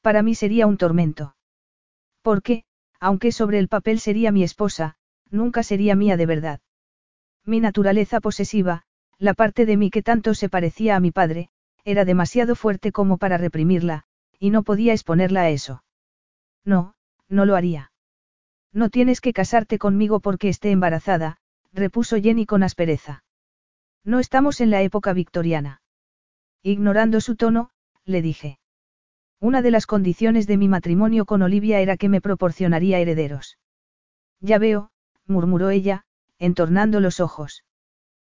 Para 0.01 0.21
mí 0.21 0.35
sería 0.35 0.67
un 0.67 0.77
tormento. 0.77 1.35
Porque, 2.21 2.65
aunque 2.99 3.31
sobre 3.31 3.57
el 3.57 3.69
papel 3.69 3.99
sería 3.99 4.31
mi 4.31 4.43
esposa, 4.43 4.95
nunca 5.29 5.63
sería 5.63 5.95
mía 5.95 6.17
de 6.17 6.25
verdad. 6.25 6.59
Mi 7.45 7.59
naturaleza 7.59 8.19
posesiva, 8.19 8.83
la 9.17 9.33
parte 9.33 9.65
de 9.65 9.77
mí 9.77 9.89
que 9.89 10.03
tanto 10.03 10.35
se 10.35 10.49
parecía 10.49 10.95
a 10.95 10.99
mi 10.99 11.11
padre, 11.11 11.49
era 11.85 12.05
demasiado 12.05 12.55
fuerte 12.55 12.91
como 12.91 13.17
para 13.17 13.37
reprimirla, 13.37 14.03
y 14.39 14.49
no 14.49 14.63
podía 14.63 14.93
exponerla 14.93 15.41
a 15.41 15.49
eso. 15.49 15.83
No, 16.65 16.95
no 17.29 17.45
lo 17.45 17.55
haría. 17.55 17.91
No 18.71 18.89
tienes 18.89 19.21
que 19.21 19.33
casarte 19.33 19.77
conmigo 19.77 20.19
porque 20.19 20.49
esté 20.49 20.71
embarazada, 20.71 21.37
repuso 21.71 22.17
Jenny 22.17 22.45
con 22.45 22.63
aspereza. 22.63 23.23
No 24.03 24.19
estamos 24.19 24.61
en 24.61 24.69
la 24.69 24.81
época 24.81 25.13
victoriana. 25.13 25.81
Ignorando 26.61 27.21
su 27.21 27.35
tono, 27.35 27.69
le 28.05 28.21
dije. 28.21 28.59
Una 29.39 29.61
de 29.61 29.71
las 29.71 29.85
condiciones 29.85 30.47
de 30.47 30.57
mi 30.57 30.67
matrimonio 30.69 31.25
con 31.25 31.41
Olivia 31.41 31.79
era 31.81 31.97
que 31.97 32.09
me 32.09 32.21
proporcionaría 32.21 32.99
herederos. 32.99 33.57
Ya 34.39 34.57
veo, 34.57 34.89
murmuró 35.25 35.69
ella, 35.69 36.05
entornando 36.39 36.99
los 36.99 37.19
ojos. 37.19 37.63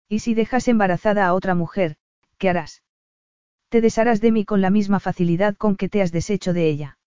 ¿Y 0.08 0.20
si 0.20 0.34
dejas 0.34 0.68
embarazada 0.68 1.26
a 1.26 1.34
otra 1.34 1.54
mujer, 1.54 1.96
qué 2.38 2.48
harás? 2.48 2.82
Te 3.68 3.80
desharás 3.80 4.20
de 4.20 4.32
mí 4.32 4.44
con 4.44 4.60
la 4.60 4.70
misma 4.70 5.00
facilidad 5.00 5.56
con 5.56 5.76
que 5.76 5.88
te 5.88 6.02
has 6.02 6.12
deshecho 6.12 6.52
de 6.52 6.68
ella. 6.68 6.98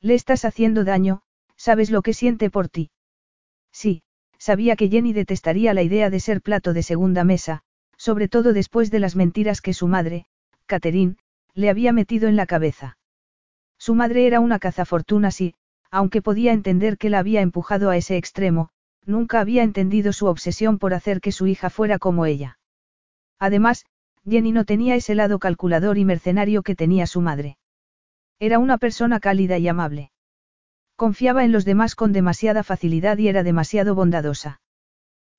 Le 0.00 0.14
estás 0.14 0.44
haciendo 0.44 0.84
daño, 0.84 1.22
sabes 1.56 1.90
lo 1.90 2.02
que 2.02 2.14
siente 2.14 2.50
por 2.50 2.68
ti. 2.68 2.90
Sí, 3.72 4.02
sabía 4.38 4.76
que 4.76 4.88
Jenny 4.88 5.12
detestaría 5.12 5.74
la 5.74 5.82
idea 5.82 6.10
de 6.10 6.20
ser 6.20 6.42
plato 6.42 6.72
de 6.72 6.82
segunda 6.82 7.24
mesa, 7.24 7.62
sobre 7.96 8.28
todo 8.28 8.52
después 8.52 8.90
de 8.90 9.00
las 9.00 9.16
mentiras 9.16 9.60
que 9.60 9.74
su 9.74 9.88
madre, 9.88 10.26
Catherine, 10.66 11.16
le 11.54 11.70
había 11.70 11.92
metido 11.92 12.28
en 12.28 12.36
la 12.36 12.46
cabeza. 12.46 12.98
Su 13.78 13.94
madre 13.94 14.26
era 14.26 14.40
una 14.40 14.58
cazafortunas 14.58 15.40
y, 15.40 15.54
aunque 15.90 16.22
podía 16.22 16.52
entender 16.52 16.98
que 16.98 17.10
la 17.10 17.18
había 17.18 17.40
empujado 17.40 17.90
a 17.90 17.96
ese 17.96 18.16
extremo, 18.16 18.70
nunca 19.04 19.40
había 19.40 19.62
entendido 19.62 20.12
su 20.12 20.26
obsesión 20.26 20.78
por 20.78 20.94
hacer 20.94 21.20
que 21.20 21.32
su 21.32 21.46
hija 21.46 21.70
fuera 21.70 21.98
como 21.98 22.26
ella. 22.26 22.58
Además, 23.38 23.86
Jenny 24.28 24.52
no 24.52 24.64
tenía 24.64 24.94
ese 24.94 25.14
lado 25.14 25.38
calculador 25.38 25.98
y 25.98 26.04
mercenario 26.04 26.62
que 26.62 26.74
tenía 26.74 27.06
su 27.06 27.20
madre. 27.20 27.56
Era 28.38 28.58
una 28.58 28.78
persona 28.78 29.20
cálida 29.20 29.58
y 29.58 29.68
amable. 29.68 30.12
Confiaba 30.96 31.44
en 31.44 31.52
los 31.52 31.64
demás 31.64 31.94
con 31.94 32.12
demasiada 32.12 32.62
facilidad 32.62 33.18
y 33.18 33.28
era 33.28 33.42
demasiado 33.42 33.94
bondadosa. 33.94 34.60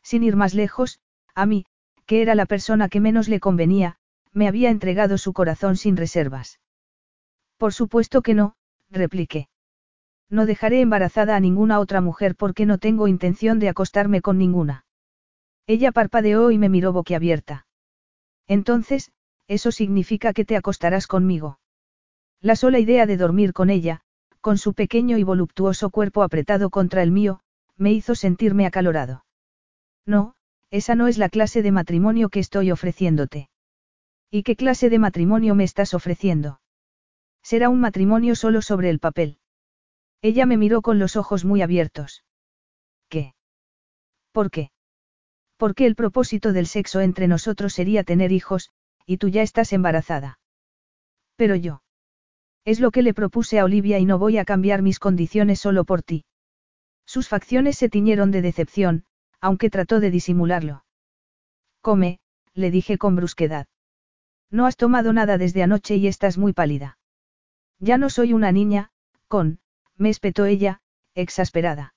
Sin 0.02 0.24
ir 0.24 0.36
más 0.36 0.54
lejos, 0.54 1.00
a 1.36 1.46
mí, 1.46 1.66
que 2.06 2.22
era 2.22 2.36
la 2.36 2.46
persona 2.46 2.90
que 2.90 3.00
menos 3.00 3.28
le 3.30 3.40
convenía, 3.40 3.98
me 4.34 4.48
había 4.48 4.70
entregado 4.70 5.18
su 5.18 5.34
corazón 5.34 5.76
sin 5.76 5.98
reservas. 5.98 6.60
Por 7.58 7.74
supuesto 7.74 8.22
que 8.22 8.34
no, 8.34 8.56
repliqué. 8.90 9.50
No 10.30 10.46
dejaré 10.46 10.82
embarazada 10.82 11.36
a 11.36 11.40
ninguna 11.40 11.80
otra 11.80 12.02
mujer 12.02 12.36
porque 12.36 12.66
no 12.66 12.78
tengo 12.78 13.08
intención 13.08 13.60
de 13.60 13.70
acostarme 13.70 14.22
con 14.22 14.38
ninguna. 14.38 14.86
Ella 15.68 15.92
parpadeó 15.92 16.52
y 16.52 16.58
me 16.58 16.70
miró 16.70 16.94
boquiabierta. 16.94 17.66
Entonces, 18.50 19.12
eso 19.48 19.72
significa 19.72 20.34
que 20.34 20.44
te 20.44 20.58
acostarás 20.58 21.08
conmigo. 21.08 21.60
La 22.42 22.56
sola 22.56 22.80
idea 22.80 23.06
de 23.06 23.16
dormir 23.16 23.54
con 23.54 23.70
ella, 23.70 24.02
con 24.42 24.58
su 24.58 24.74
pequeño 24.74 25.18
y 25.18 25.24
voluptuoso 25.24 25.92
cuerpo 25.92 26.24
apretado 26.24 26.70
contra 26.72 27.04
el 27.04 27.12
mío, 27.12 27.42
me 27.78 27.94
hizo 27.94 28.16
sentirme 28.16 28.66
acalorado. 28.66 29.24
No, 30.06 30.34
esa 30.72 30.96
no 30.96 31.08
es 31.08 31.18
la 31.18 31.30
clase 31.30 31.62
de 31.62 31.72
matrimonio 31.72 32.30
que 32.30 32.40
estoy 32.40 32.72
ofreciéndote. 32.72 33.50
¿Y 34.32 34.44
qué 34.44 34.56
clase 34.56 34.90
de 34.90 35.00
matrimonio 35.00 35.54
me 35.54 35.64
estás 35.64 35.94
ofreciendo? 35.94 36.60
Será 37.44 37.70
un 37.70 37.80
matrimonio 37.80 38.36
solo 38.36 38.62
sobre 38.64 38.90
el 38.90 39.00
papel. 39.00 39.38
Ella 40.22 40.48
me 40.48 40.58
miró 40.58 40.82
con 40.82 40.98
los 40.98 41.16
ojos 41.16 41.46
muy 41.46 41.62
abiertos. 41.62 42.24
¿Qué? 43.10 43.36
¿Por 44.32 44.50
qué? 44.50 44.72
Porque 45.60 45.86
el 45.86 45.96
propósito 45.96 46.54
del 46.54 46.68
sexo 46.68 47.02
entre 47.02 47.28
nosotros 47.28 47.74
sería 47.74 48.06
tener 48.06 48.32
hijos, 48.32 48.70
y 49.06 49.18
tú 49.18 49.28
ya 49.28 49.42
estás 49.42 49.74
embarazada. 49.74 50.40
Pero 51.36 51.54
yo. 51.54 51.84
Es 52.64 52.80
lo 52.80 52.92
que 52.92 53.02
le 53.02 53.14
propuse 53.14 53.60
a 53.60 53.66
Olivia 53.66 54.00
y 54.00 54.06
no 54.06 54.18
voy 54.18 54.38
a 54.38 54.46
cambiar 54.46 54.82
mis 54.82 55.00
condiciones 55.00 55.60
solo 55.60 55.84
por 55.84 56.02
ti. 56.02 56.24
Sus 57.06 57.28
facciones 57.28 57.78
se 57.78 57.90
tiñeron 57.90 58.32
de 58.32 58.42
decepción, 58.42 59.04
aunque 59.42 59.70
trató 59.70 60.00
de 60.00 60.12
disimularlo. 60.12 60.86
Come, 61.82 62.20
le 62.54 62.72
dije 62.72 62.98
con 62.98 63.18
brusquedad. 63.18 63.68
No 64.50 64.66
has 64.66 64.78
tomado 64.78 65.12
nada 65.12 65.38
desde 65.38 65.62
anoche 65.62 65.98
y 65.98 66.08
estás 66.08 66.38
muy 66.38 66.54
pálida. 66.54 66.98
Ya 67.80 67.98
no 67.98 68.10
soy 68.10 68.32
una 68.32 68.54
niña, 68.54 68.92
con, 69.28 69.60
me 69.98 70.10
espetó 70.10 70.46
ella, 70.46 70.80
exasperada. 71.16 71.96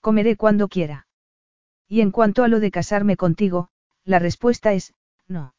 Comeré 0.00 0.36
cuando 0.36 0.68
quiera. 0.68 1.08
Y 1.90 2.02
en 2.02 2.12
cuanto 2.12 2.44
a 2.44 2.48
lo 2.48 2.60
de 2.60 2.70
casarme 2.70 3.16
contigo, 3.16 3.68
la 4.04 4.20
respuesta 4.20 4.72
es, 4.72 4.94
no. 5.26 5.54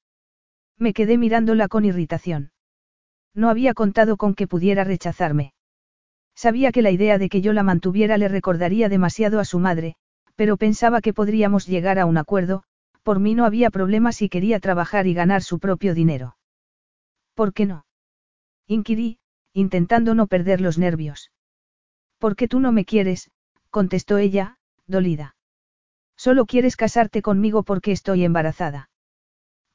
Me 0.77 0.93
quedé 0.93 1.17
mirándola 1.17 1.67
con 1.67 1.83
irritación. 1.83 2.53
No 3.35 3.49
había 3.49 3.73
contado 3.73 4.15
con 4.15 4.33
que 4.33 4.47
pudiera 4.47 4.85
rechazarme. 4.85 5.53
Sabía 6.33 6.71
que 6.71 6.81
la 6.81 6.89
idea 6.89 7.17
de 7.17 7.27
que 7.27 7.41
yo 7.41 7.51
la 7.51 7.63
mantuviera 7.63 8.17
le 8.17 8.29
recordaría 8.29 8.87
demasiado 8.87 9.41
a 9.41 9.45
su 9.45 9.59
madre, 9.59 9.95
pero 10.35 10.55
pensaba 10.55 11.01
que 11.01 11.13
podríamos 11.13 11.67
llegar 11.67 11.99
a 11.99 12.05
un 12.05 12.17
acuerdo, 12.17 12.63
por 13.03 13.19
mí 13.19 13.35
no 13.35 13.43
había 13.43 13.69
problema 13.69 14.13
si 14.13 14.29
quería 14.29 14.61
trabajar 14.61 15.07
y 15.07 15.13
ganar 15.13 15.43
su 15.43 15.59
propio 15.59 15.93
dinero. 15.93 16.37
¿Por 17.33 17.51
qué 17.53 17.65
no? 17.65 17.85
Inquirí, 18.67 19.19
intentando 19.51 20.15
no 20.15 20.27
perder 20.27 20.61
los 20.61 20.77
nervios. 20.77 21.29
Porque 22.19 22.47
tú 22.47 22.61
no 22.61 22.71
me 22.71 22.85
quieres, 22.85 23.31
contestó 23.69 24.17
ella, 24.17 24.57
dolida. 24.87 25.35
Solo 26.23 26.45
quieres 26.45 26.75
casarte 26.75 27.23
conmigo 27.23 27.63
porque 27.63 27.91
estoy 27.91 28.23
embarazada. 28.25 28.91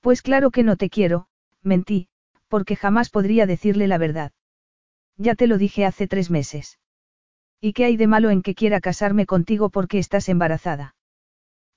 Pues 0.01 0.23
claro 0.23 0.53
que 0.53 0.63
no 0.63 0.77
te 0.77 0.91
quiero, 0.91 1.27
mentí, 1.65 2.07
porque 2.47 2.77
jamás 2.77 3.11
podría 3.11 3.47
decirle 3.47 3.89
la 3.89 3.99
verdad. 3.99 4.31
Ya 5.17 5.35
te 5.35 5.49
lo 5.49 5.59
dije 5.59 5.85
hace 5.85 6.07
tres 6.07 6.31
meses. 6.31 6.79
¿Y 7.61 7.73
qué 7.73 7.85
hay 7.85 7.97
de 7.97 8.07
malo 8.07 8.31
en 8.31 8.43
que 8.43 8.55
quiera 8.55 8.81
casarme 8.81 9.27
contigo 9.27 9.71
porque 9.71 9.99
estás 9.99 10.29
embarazada? 10.29 10.95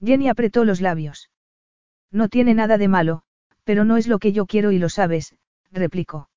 Jenny 0.05 0.29
apretó 0.29 0.65
los 0.65 0.81
labios. 0.81 1.31
No 2.11 2.29
tiene 2.29 2.53
nada 2.53 2.77
de 2.77 2.89
malo, 2.89 3.23
pero 3.63 3.85
no 3.85 3.97
es 3.97 4.05
lo 4.05 4.19
que 4.19 4.33
yo 4.33 4.45
quiero 4.45 4.71
y 4.71 4.77
lo 4.77 4.89
sabes, 4.89 5.35
replicó. 5.71 6.29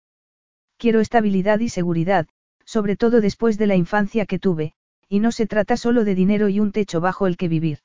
Quiero 0.78 1.00
estabilidad 1.00 1.60
y 1.60 1.68
seguridad, 1.68 2.28
sobre 2.64 2.96
todo 2.96 3.20
después 3.20 3.58
de 3.58 3.66
la 3.66 3.76
infancia 3.76 4.24
que 4.24 4.38
tuve, 4.38 4.72
y 5.06 5.20
no 5.20 5.32
se 5.32 5.46
trata 5.46 5.76
solo 5.76 6.02
de 6.04 6.14
dinero 6.14 6.48
y 6.48 6.60
un 6.60 6.72
techo 6.72 7.02
bajo 7.02 7.26
el 7.26 7.36
que 7.36 7.48
vivir. 7.48 7.80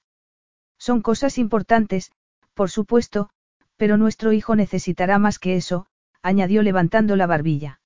Son 0.77 1.01
cosas 1.01 1.37
importantes, 1.37 2.11
por 2.53 2.69
supuesto, 2.69 3.29
pero 3.75 3.97
nuestro 3.97 4.33
hijo 4.33 4.55
necesitará 4.55 5.19
más 5.19 5.39
que 5.39 5.55
eso, 5.55 5.87
añadió 6.21 6.63
levantando 6.63 7.15
la 7.15 7.27
barbilla. 7.27 7.79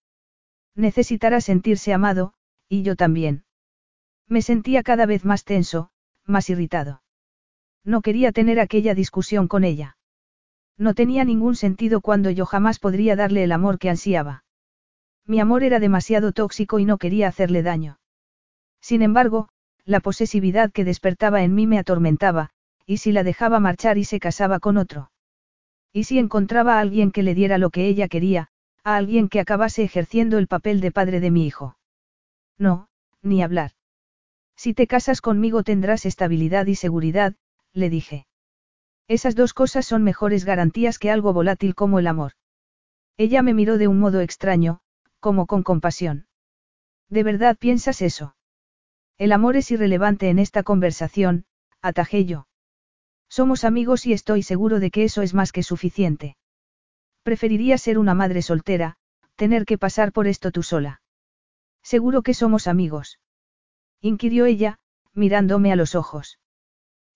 Necesitará 0.75 1.41
sentirse 1.41 1.93
amado, 1.93 2.33
y 2.69 2.83
yo 2.83 2.95
también. 2.95 3.43
Me 4.27 4.41
sentía 4.41 4.83
cada 4.83 5.05
vez 5.05 5.25
más 5.25 5.43
tenso, 5.43 5.89
más 6.25 6.49
irritado. 6.49 7.01
No 7.83 8.01
quería 8.01 8.31
tener 8.31 8.59
aquella 8.59 8.95
discusión 8.95 9.47
con 9.47 9.63
ella. 9.63 9.97
No 10.77 10.93
tenía 10.93 11.25
ningún 11.25 11.55
sentido 11.55 12.01
cuando 12.01 12.29
yo 12.29 12.45
jamás 12.45 12.79
podría 12.79 13.15
darle 13.15 13.43
el 13.43 13.51
amor 13.51 13.77
que 13.77 13.89
ansiaba. 13.89 14.45
Mi 15.25 15.39
amor 15.39 15.63
era 15.63 15.79
demasiado 15.79 16.31
tóxico 16.31 16.79
y 16.79 16.85
no 16.85 16.97
quería 16.97 17.27
hacerle 17.27 17.61
daño. 17.61 17.99
Sin 18.79 19.01
embargo, 19.01 19.49
la 19.85 19.99
posesividad 19.99 20.71
que 20.71 20.85
despertaba 20.85 21.43
en 21.43 21.53
mí 21.53 21.67
me 21.67 21.77
atormentaba, 21.77 22.51
y 22.85 22.97
si 22.97 23.11
la 23.11 23.23
dejaba 23.23 23.59
marchar 23.59 23.97
y 23.97 24.05
se 24.05 24.19
casaba 24.19 24.59
con 24.59 24.77
otro. 24.77 25.11
Y 25.93 26.05
si 26.05 26.19
encontraba 26.19 26.77
a 26.77 26.79
alguien 26.79 27.11
que 27.11 27.23
le 27.23 27.35
diera 27.35 27.57
lo 27.57 27.69
que 27.69 27.87
ella 27.87 28.07
quería, 28.07 28.49
a 28.83 28.95
alguien 28.95 29.29
que 29.29 29.39
acabase 29.39 29.83
ejerciendo 29.83 30.37
el 30.37 30.47
papel 30.47 30.81
de 30.81 30.91
padre 30.91 31.19
de 31.19 31.31
mi 31.31 31.45
hijo. 31.45 31.77
No, 32.57 32.87
ni 33.21 33.43
hablar. 33.43 33.71
Si 34.55 34.73
te 34.73 34.87
casas 34.87 35.21
conmigo 35.21 35.63
tendrás 35.63 36.05
estabilidad 36.05 36.67
y 36.67 36.75
seguridad, 36.75 37.35
le 37.73 37.89
dije. 37.89 38.27
Esas 39.07 39.35
dos 39.35 39.53
cosas 39.53 39.85
son 39.85 40.03
mejores 40.03 40.45
garantías 40.45 40.99
que 40.99 41.11
algo 41.11 41.33
volátil 41.33 41.75
como 41.75 41.99
el 41.99 42.07
amor. 42.07 42.33
Ella 43.17 43.41
me 43.41 43.53
miró 43.53 43.77
de 43.77 43.87
un 43.87 43.99
modo 43.99 44.21
extraño, 44.21 44.79
como 45.19 45.45
con 45.47 45.63
compasión. 45.63 46.27
¿De 47.09 47.23
verdad 47.23 47.57
piensas 47.57 48.01
eso? 48.01 48.35
El 49.17 49.33
amor 49.33 49.57
es 49.57 49.69
irrelevante 49.69 50.29
en 50.29 50.39
esta 50.39 50.63
conversación, 50.63 51.45
atajé 51.81 52.25
yo. 52.25 52.47
Somos 53.31 53.63
amigos 53.63 54.05
y 54.05 54.11
estoy 54.11 54.43
seguro 54.43 54.81
de 54.81 54.91
que 54.91 55.05
eso 55.05 55.21
es 55.21 55.33
más 55.33 55.53
que 55.53 55.63
suficiente. 55.63 56.35
Preferiría 57.23 57.77
ser 57.77 57.97
una 57.97 58.13
madre 58.13 58.41
soltera, 58.41 58.97
tener 59.37 59.63
que 59.63 59.77
pasar 59.77 60.11
por 60.11 60.27
esto 60.27 60.51
tú 60.51 60.63
sola. 60.63 61.01
Seguro 61.81 62.23
que 62.23 62.33
somos 62.33 62.67
amigos. 62.67 63.19
Inquirió 64.01 64.47
ella, 64.47 64.79
mirándome 65.13 65.71
a 65.71 65.77
los 65.77 65.95
ojos. 65.95 66.39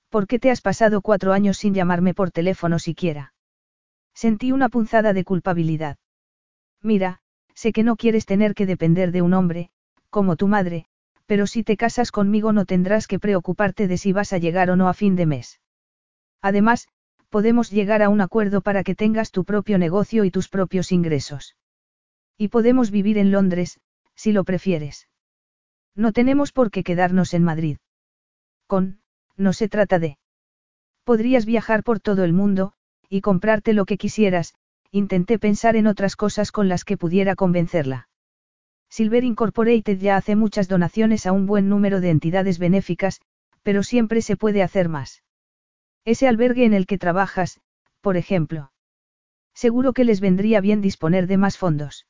¿Por 0.08 0.26
qué 0.26 0.40
te 0.40 0.52
has 0.52 0.62
pasado 0.62 1.02
cuatro 1.02 1.34
años 1.34 1.58
sin 1.58 1.74
llamarme 1.74 2.14
por 2.14 2.32
teléfono 2.32 2.80
siquiera? 2.80 3.34
Sentí 4.14 4.54
una 4.54 4.70
punzada 4.70 5.12
de 5.12 5.26
culpabilidad. 5.26 5.98
Mira, 6.82 7.20
sé 7.56 7.74
que 7.74 7.84
no 7.84 7.98
quieres 7.98 8.26
tener 8.26 8.56
que 8.56 8.66
depender 8.66 9.12
de 9.12 9.22
un 9.22 9.34
hombre, 9.34 9.70
como 10.10 10.38
tu 10.38 10.48
madre, 10.48 10.86
pero 11.26 11.46
si 11.46 11.66
te 11.66 11.76
casas 11.76 12.12
conmigo 12.12 12.54
no 12.54 12.64
tendrás 12.64 13.06
que 13.06 13.20
preocuparte 13.20 13.90
de 13.90 13.98
si 13.98 14.14
vas 14.14 14.32
a 14.32 14.38
llegar 14.38 14.70
o 14.70 14.78
no 14.78 14.88
a 14.88 14.94
fin 14.94 15.18
de 15.18 15.26
mes. 15.26 15.60
Además, 16.46 16.88
podemos 17.30 17.72
llegar 17.72 18.04
a 18.04 18.10
un 18.10 18.22
acuerdo 18.22 18.62
para 18.62 18.84
que 18.84 18.94
tengas 18.94 19.32
tu 19.32 19.46
propio 19.46 19.80
negocio 19.80 20.26
y 20.26 20.30
tus 20.30 20.48
propios 20.48 20.92
ingresos. 20.92 21.56
Y 22.38 22.50
podemos 22.50 22.92
vivir 22.92 23.18
en 23.18 23.32
Londres, 23.32 23.80
si 24.14 24.32
lo 24.32 24.44
prefieres. 24.44 25.10
No 25.96 26.12
tenemos 26.12 26.52
por 26.52 26.70
qué 26.70 26.84
quedarnos 26.84 27.34
en 27.34 27.44
Madrid. 27.44 27.78
Con, 28.68 29.00
no 29.36 29.54
se 29.54 29.68
trata 29.70 29.98
de. 29.98 30.20
Podrías 31.04 31.48
viajar 31.48 31.82
por 31.82 32.00
todo 32.00 32.24
el 32.24 32.34
mundo, 32.34 32.74
y 33.10 33.22
comprarte 33.22 33.74
lo 33.74 33.86
que 33.86 33.98
quisieras, 33.98 34.54
intenté 34.92 35.40
pensar 35.40 35.76
en 35.76 35.88
otras 35.88 36.16
cosas 36.16 36.52
con 36.52 36.70
las 36.70 36.84
que 36.84 36.96
pudiera 36.96 37.34
convencerla. 37.34 38.08
Silver 38.88 39.24
Incorporated 39.24 39.98
ya 39.98 40.16
hace 40.16 40.36
muchas 40.36 40.68
donaciones 40.68 41.26
a 41.26 41.32
un 41.32 41.48
buen 41.48 41.70
número 41.70 42.02
de 42.02 42.12
entidades 42.12 42.60
benéficas, 42.60 43.20
pero 43.64 43.82
siempre 43.82 44.22
se 44.22 44.38
puede 44.38 44.62
hacer 44.62 44.90
más. 44.90 45.24
Ese 46.06 46.28
albergue 46.28 46.66
en 46.66 46.74
el 46.74 46.86
que 46.86 46.98
trabajas, 46.98 47.60
por 48.02 48.16
ejemplo. 48.16 48.72
Seguro 49.54 49.94
que 49.94 50.04
les 50.04 50.22
vendría 50.22 50.62
bien 50.62 50.82
disponer 50.82 51.28
de 51.28 51.38
más 51.38 51.58
fondos. 51.58 52.06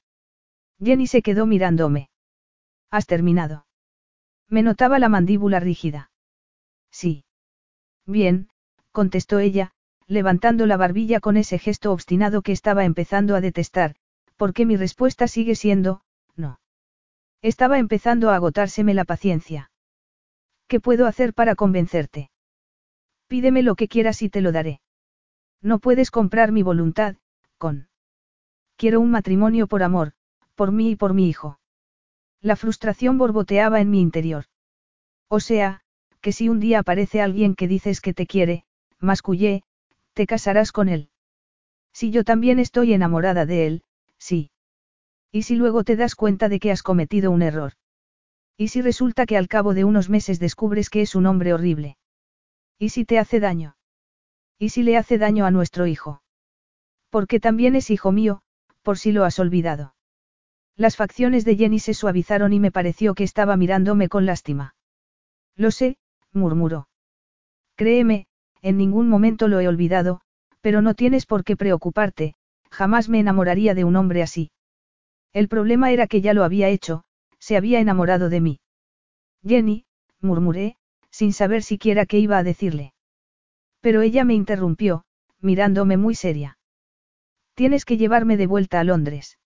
Jenny 0.83 1.07
se 1.07 1.21
quedó 1.21 1.45
mirándome. 1.45 2.09
¿Has 2.91 3.07
terminado? 3.07 3.65
Me 4.49 4.61
notaba 4.61 4.99
la 4.99 5.09
mandíbula 5.09 5.59
rígida. 5.59 6.11
Sí. 6.91 7.23
Bien, 8.05 8.49
contestó 8.91 9.39
ella, 9.39 9.71
levantando 10.07 10.65
la 10.65 10.77
barbilla 10.77 11.19
con 11.19 11.37
ese 11.37 11.57
gesto 11.57 11.91
obstinado 11.91 12.41
que 12.41 12.51
estaba 12.51 12.85
empezando 12.85 13.35
a 13.35 13.41
detestar, 13.41 13.95
porque 14.35 14.65
mi 14.65 14.75
respuesta 14.75 15.27
sigue 15.27 15.55
siendo, 15.55 16.01
no. 16.35 16.59
Estaba 17.41 17.79
empezando 17.79 18.29
a 18.29 18.35
agotárseme 18.35 18.93
la 18.93 19.05
paciencia. 19.05 19.71
¿Qué 20.67 20.79
puedo 20.79 21.07
hacer 21.07 21.33
para 21.33 21.55
convencerte? 21.55 22.29
Pídeme 23.27 23.63
lo 23.63 23.75
que 23.75 23.87
quieras 23.87 24.21
y 24.21 24.29
te 24.29 24.41
lo 24.41 24.51
daré. 24.51 24.81
No 25.61 25.79
puedes 25.79 26.11
comprar 26.11 26.51
mi 26.51 26.61
voluntad, 26.61 27.15
con. 27.57 27.87
Quiero 28.77 28.99
un 28.99 29.09
matrimonio 29.11 29.67
por 29.67 29.83
amor, 29.83 30.13
por 30.53 30.71
mí 30.71 30.91
y 30.91 30.95
por 30.95 31.13
mi 31.13 31.27
hijo. 31.29 31.59
La 32.41 32.55
frustración 32.55 33.17
borboteaba 33.17 33.81
en 33.81 33.89
mi 33.89 34.01
interior. 34.01 34.45
O 35.27 35.39
sea, 35.39 35.81
que 36.21 36.31
si 36.31 36.49
un 36.49 36.59
día 36.59 36.79
aparece 36.79 37.21
alguien 37.21 37.55
que 37.55 37.67
dices 37.67 38.01
que 38.01 38.13
te 38.13 38.27
quiere, 38.27 38.65
mascullé, 38.99 39.63
te 40.13 40.25
casarás 40.27 40.71
con 40.71 40.89
él. 40.89 41.09
Si 41.93 42.11
yo 42.11 42.23
también 42.23 42.59
estoy 42.59 42.93
enamorada 42.93 43.45
de 43.45 43.67
él, 43.67 43.83
sí. 44.17 44.51
¿Y 45.31 45.43
si 45.43 45.55
luego 45.55 45.83
te 45.83 45.95
das 45.95 46.15
cuenta 46.15 46.49
de 46.49 46.59
que 46.59 46.71
has 46.71 46.83
cometido 46.83 47.31
un 47.31 47.41
error? 47.41 47.73
¿Y 48.57 48.69
si 48.69 48.81
resulta 48.81 49.25
que 49.25 49.37
al 49.37 49.47
cabo 49.47 49.73
de 49.73 49.83
unos 49.83 50.09
meses 50.09 50.39
descubres 50.39 50.89
que 50.89 51.01
es 51.01 51.15
un 51.15 51.25
hombre 51.25 51.53
horrible? 51.53 51.97
¿Y 52.77 52.89
si 52.89 53.05
te 53.05 53.19
hace 53.19 53.39
daño? 53.39 53.77
¿Y 54.59 54.69
si 54.69 54.83
le 54.83 54.97
hace 54.97 55.17
daño 55.17 55.45
a 55.45 55.51
nuestro 55.51 55.87
hijo? 55.87 56.21
Porque 57.09 57.39
también 57.39 57.75
es 57.75 57.89
hijo 57.89 58.11
mío, 58.11 58.41
por 58.81 58.97
si 58.97 59.11
lo 59.11 59.23
has 59.23 59.39
olvidado. 59.39 59.95
Las 60.75 60.97
facciones 60.97 61.45
de 61.45 61.55
Jenny 61.55 61.79
se 61.79 61.93
suavizaron 61.93 62.51
y 62.51 62.59
me 62.59 62.71
pareció 62.71 63.15
que 63.15 63.23
estaba 63.23 63.55
mirándome 63.55 64.09
con 64.09 64.25
lástima. 64.25 64.75
Lo 65.55 65.71
sé, 65.71 65.97
murmuró. 66.33 66.89
Créeme, 67.75 68.27
en 68.61 68.77
ningún 68.77 69.07
momento 69.07 69.47
lo 69.47 69.59
he 69.59 69.67
olvidado, 69.67 70.21
pero 70.61 70.81
no 70.81 70.93
tienes 70.93 71.25
por 71.25 71.43
qué 71.43 71.55
preocuparte, 71.55 72.35
jamás 72.69 73.07
me 73.07 73.19
enamoraría 73.19 73.73
de 73.73 73.85
un 73.85 73.95
hombre 73.95 74.21
así. 74.21 74.51
El 75.31 75.47
problema 75.47 75.91
era 75.91 76.07
que 76.07 76.21
ya 76.21 76.33
lo 76.33 76.43
había 76.43 76.69
hecho, 76.69 77.03
se 77.39 77.55
había 77.55 77.79
enamorado 77.79 78.29
de 78.29 78.41
mí. 78.41 78.59
Jenny, 79.43 79.85
murmuré, 80.19 80.77
sin 81.15 81.31
saber 81.31 81.63
siquiera 81.63 82.05
qué 82.05 82.19
iba 82.19 82.37
a 82.37 82.43
decirle. 82.43 82.93
Pero 83.79 84.01
ella 84.01 84.25
me 84.25 84.33
interrumpió, 84.33 85.05
mirándome 85.39 85.95
muy 85.95 86.13
seria. 86.13 86.57
Tienes 87.53 87.85
que 87.85 87.95
llevarme 87.95 88.35
de 88.35 88.47
vuelta 88.47 88.81
a 88.81 88.83
Londres. 88.83 89.39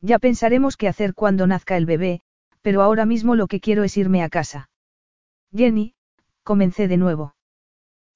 Ya 0.00 0.20
pensaremos 0.20 0.76
qué 0.76 0.86
hacer 0.86 1.12
cuando 1.12 1.48
nazca 1.48 1.76
el 1.76 1.84
bebé, 1.84 2.22
pero 2.62 2.80
ahora 2.80 3.06
mismo 3.06 3.34
lo 3.34 3.48
que 3.48 3.58
quiero 3.58 3.82
es 3.82 3.96
irme 3.96 4.22
a 4.22 4.28
casa. 4.28 4.70
Jenny, 5.52 5.96
comencé 6.44 6.86
de 6.86 6.96
nuevo. 6.96 7.34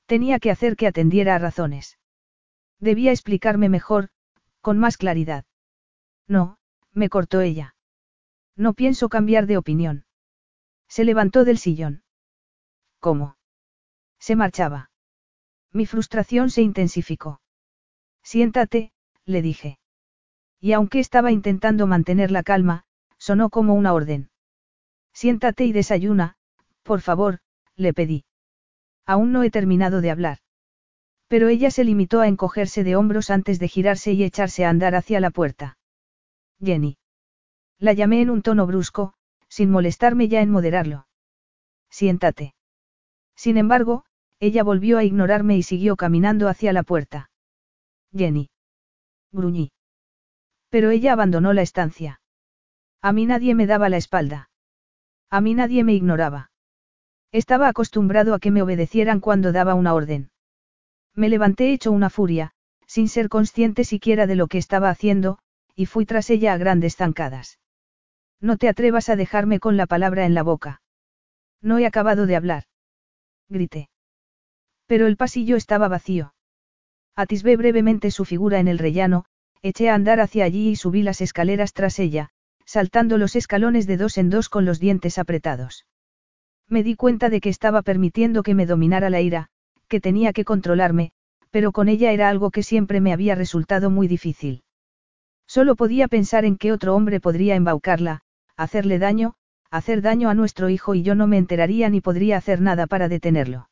Tenía 0.06 0.38
que 0.38 0.52
hacer 0.52 0.76
que 0.76 0.86
atendiera 0.86 1.34
a 1.34 1.38
razones. 1.40 1.98
Debía 2.78 3.10
explicarme 3.10 3.68
mejor, 3.68 4.10
con 4.60 4.78
más 4.78 4.96
claridad. 4.96 5.46
No, 6.28 6.58
me 6.92 7.08
cortó 7.08 7.40
ella. 7.40 7.74
No 8.54 8.72
pienso 8.72 9.08
cambiar 9.08 9.46
de 9.48 9.56
opinión. 9.56 10.04
Se 10.86 11.02
levantó 11.02 11.44
del 11.44 11.58
sillón. 11.58 12.04
¿Cómo? 13.00 13.36
Se 14.18 14.36
marchaba. 14.36 14.90
Mi 15.72 15.86
frustración 15.86 16.50
se 16.50 16.62
intensificó. 16.62 17.40
Siéntate, 18.22 18.92
le 19.24 19.42
dije. 19.42 19.78
Y 20.60 20.72
aunque 20.72 20.98
estaba 20.98 21.30
intentando 21.30 21.86
mantener 21.86 22.30
la 22.30 22.42
calma, 22.42 22.84
sonó 23.16 23.50
como 23.50 23.74
una 23.74 23.92
orden. 23.92 24.30
Siéntate 25.12 25.64
y 25.64 25.72
desayuna, 25.72 26.36
por 26.82 27.00
favor, 27.00 27.40
le 27.76 27.92
pedí. 27.92 28.24
Aún 29.06 29.32
no 29.32 29.42
he 29.42 29.50
terminado 29.50 30.00
de 30.00 30.10
hablar. 30.10 30.38
Pero 31.28 31.48
ella 31.48 31.70
se 31.70 31.84
limitó 31.84 32.20
a 32.20 32.28
encogerse 32.28 32.84
de 32.84 32.96
hombros 32.96 33.30
antes 33.30 33.58
de 33.58 33.68
girarse 33.68 34.12
y 34.12 34.24
echarse 34.24 34.64
a 34.64 34.70
andar 34.70 34.94
hacia 34.94 35.20
la 35.20 35.30
puerta. 35.30 35.78
Jenny. 36.60 36.98
La 37.78 37.92
llamé 37.92 38.22
en 38.22 38.30
un 38.30 38.42
tono 38.42 38.66
brusco, 38.66 39.14
sin 39.48 39.70
molestarme 39.70 40.28
ya 40.28 40.40
en 40.40 40.50
moderarlo. 40.50 41.06
Siéntate. 41.90 42.54
Sin 43.38 43.56
embargo, 43.56 44.04
ella 44.40 44.64
volvió 44.64 44.98
a 44.98 45.04
ignorarme 45.04 45.56
y 45.56 45.62
siguió 45.62 45.94
caminando 45.94 46.48
hacia 46.48 46.72
la 46.72 46.82
puerta. 46.82 47.30
Jenny. 48.12 48.50
Gruñí. 49.30 49.70
Pero 50.70 50.90
ella 50.90 51.12
abandonó 51.12 51.52
la 51.52 51.62
estancia. 51.62 52.20
A 53.00 53.12
mí 53.12 53.26
nadie 53.26 53.54
me 53.54 53.68
daba 53.68 53.88
la 53.90 53.96
espalda. 53.96 54.50
A 55.30 55.40
mí 55.40 55.54
nadie 55.54 55.84
me 55.84 55.94
ignoraba. 55.94 56.50
Estaba 57.30 57.68
acostumbrado 57.68 58.34
a 58.34 58.40
que 58.40 58.50
me 58.50 58.60
obedecieran 58.60 59.20
cuando 59.20 59.52
daba 59.52 59.74
una 59.74 59.94
orden. 59.94 60.32
Me 61.14 61.28
levanté 61.28 61.72
hecho 61.72 61.92
una 61.92 62.10
furia, 62.10 62.50
sin 62.88 63.08
ser 63.08 63.28
consciente 63.28 63.84
siquiera 63.84 64.26
de 64.26 64.34
lo 64.34 64.48
que 64.48 64.58
estaba 64.58 64.90
haciendo, 64.90 65.38
y 65.76 65.86
fui 65.86 66.06
tras 66.06 66.28
ella 66.30 66.54
a 66.54 66.58
grandes 66.58 66.96
zancadas. 66.96 67.60
No 68.40 68.56
te 68.56 68.68
atrevas 68.68 69.08
a 69.10 69.14
dejarme 69.14 69.60
con 69.60 69.76
la 69.76 69.86
palabra 69.86 70.26
en 70.26 70.34
la 70.34 70.42
boca. 70.42 70.82
No 71.62 71.78
he 71.78 71.86
acabado 71.86 72.26
de 72.26 72.34
hablar. 72.34 72.67
Grité. 73.48 73.88
Pero 74.86 75.06
el 75.06 75.16
pasillo 75.16 75.56
estaba 75.56 75.88
vacío. 75.88 76.34
Atisbé 77.16 77.56
brevemente 77.56 78.10
su 78.10 78.24
figura 78.24 78.60
en 78.60 78.68
el 78.68 78.78
rellano, 78.78 79.24
eché 79.62 79.90
a 79.90 79.94
andar 79.94 80.20
hacia 80.20 80.44
allí 80.44 80.68
y 80.68 80.76
subí 80.76 81.02
las 81.02 81.20
escaleras 81.20 81.72
tras 81.72 81.98
ella, 81.98 82.30
saltando 82.64 83.18
los 83.18 83.34
escalones 83.34 83.86
de 83.86 83.96
dos 83.96 84.18
en 84.18 84.30
dos 84.30 84.48
con 84.48 84.64
los 84.64 84.78
dientes 84.78 85.18
apretados. 85.18 85.86
Me 86.68 86.82
di 86.82 86.94
cuenta 86.96 87.30
de 87.30 87.40
que 87.40 87.48
estaba 87.48 87.82
permitiendo 87.82 88.42
que 88.42 88.54
me 88.54 88.66
dominara 88.66 89.10
la 89.10 89.20
ira, 89.20 89.48
que 89.88 90.00
tenía 90.00 90.32
que 90.32 90.44
controlarme, 90.44 91.12
pero 91.50 91.72
con 91.72 91.88
ella 91.88 92.12
era 92.12 92.28
algo 92.28 92.50
que 92.50 92.62
siempre 92.62 93.00
me 93.00 93.12
había 93.12 93.34
resultado 93.34 93.90
muy 93.90 94.06
difícil. 94.06 94.62
Solo 95.46 95.76
podía 95.76 96.08
pensar 96.08 96.44
en 96.44 96.56
que 96.58 96.72
otro 96.72 96.94
hombre 96.94 97.20
podría 97.20 97.56
embaucarla, 97.56 98.20
hacerle 98.56 98.98
daño, 98.98 99.34
hacer 99.70 100.02
daño 100.02 100.30
a 100.30 100.34
nuestro 100.34 100.68
hijo 100.68 100.94
y 100.94 101.02
yo 101.02 101.14
no 101.14 101.26
me 101.26 101.38
enteraría 101.38 101.90
ni 101.90 102.00
podría 102.00 102.36
hacer 102.36 102.60
nada 102.60 102.86
para 102.86 103.08
detenerlo. 103.08 103.68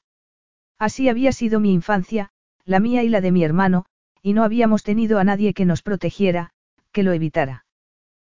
Así 0.78 1.08
había 1.08 1.32
sido 1.32 1.60
mi 1.60 1.72
infancia, 1.72 2.30
la 2.64 2.80
mía 2.80 3.02
y 3.02 3.08
la 3.08 3.20
de 3.20 3.32
mi 3.32 3.44
hermano, 3.44 3.86
y 4.22 4.34
no 4.34 4.42
habíamos 4.42 4.82
tenido 4.82 5.18
a 5.18 5.24
nadie 5.24 5.54
que 5.54 5.64
nos 5.64 5.82
protegiera, 5.82 6.50
que 6.92 7.02
lo 7.02 7.12
evitara. 7.12 7.64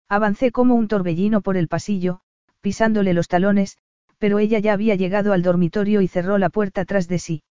Avancé 0.08 0.52
como 0.52 0.76
un 0.76 0.88
torbellino 0.88 1.42
por 1.42 1.58
el 1.58 1.68
pasillo, 1.68 2.22
pisándole 2.62 3.14
los 3.14 3.28
talones, 3.28 3.78
pero 4.18 4.40
ella 4.40 4.60
ya 4.60 4.74
había 4.74 4.96
llegado 4.96 5.34
al 5.34 5.42
dormitorio 5.42 6.02
y 6.02 6.08
cerró 6.08 6.38
la 6.38 6.50
puerta 6.50 6.86
tras 6.86 7.08
de 7.08 7.20
sí. 7.20 7.44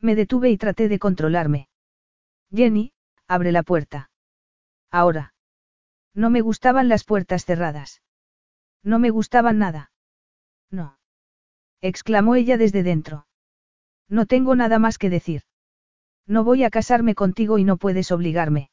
Me 0.00 0.14
detuve 0.14 0.50
y 0.50 0.58
traté 0.58 0.88
de 0.88 0.98
controlarme. 0.98 1.68
Jenny, 2.52 2.92
abre 3.26 3.52
la 3.52 3.62
puerta. 3.62 4.10
Ahora. 4.90 5.34
No 6.14 6.30
me 6.30 6.40
gustaban 6.40 6.88
las 6.88 7.04
puertas 7.04 7.44
cerradas. 7.44 8.02
No 8.84 8.98
me 8.98 9.10
gustaban 9.10 9.58
nada. 9.58 9.90
No. 10.70 10.98
exclamó 11.80 12.36
ella 12.36 12.56
desde 12.58 12.82
dentro. 12.82 13.26
No 14.08 14.26
tengo 14.26 14.54
nada 14.54 14.78
más 14.78 14.98
que 14.98 15.10
decir. 15.10 15.42
No 16.26 16.44
voy 16.44 16.64
a 16.64 16.70
casarme 16.70 17.14
contigo 17.14 17.58
y 17.58 17.64
no 17.64 17.78
puedes 17.78 18.12
obligarme. 18.12 18.70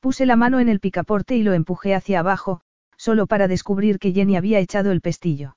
Puse 0.00 0.26
la 0.26 0.36
mano 0.36 0.60
en 0.60 0.68
el 0.68 0.80
picaporte 0.80 1.36
y 1.36 1.42
lo 1.42 1.52
empujé 1.52 1.94
hacia 1.94 2.20
abajo, 2.20 2.62
solo 2.96 3.26
para 3.26 3.48
descubrir 3.48 3.98
que 3.98 4.12
Jenny 4.12 4.36
había 4.36 4.58
echado 4.58 4.92
el 4.92 5.00
pestillo. 5.00 5.56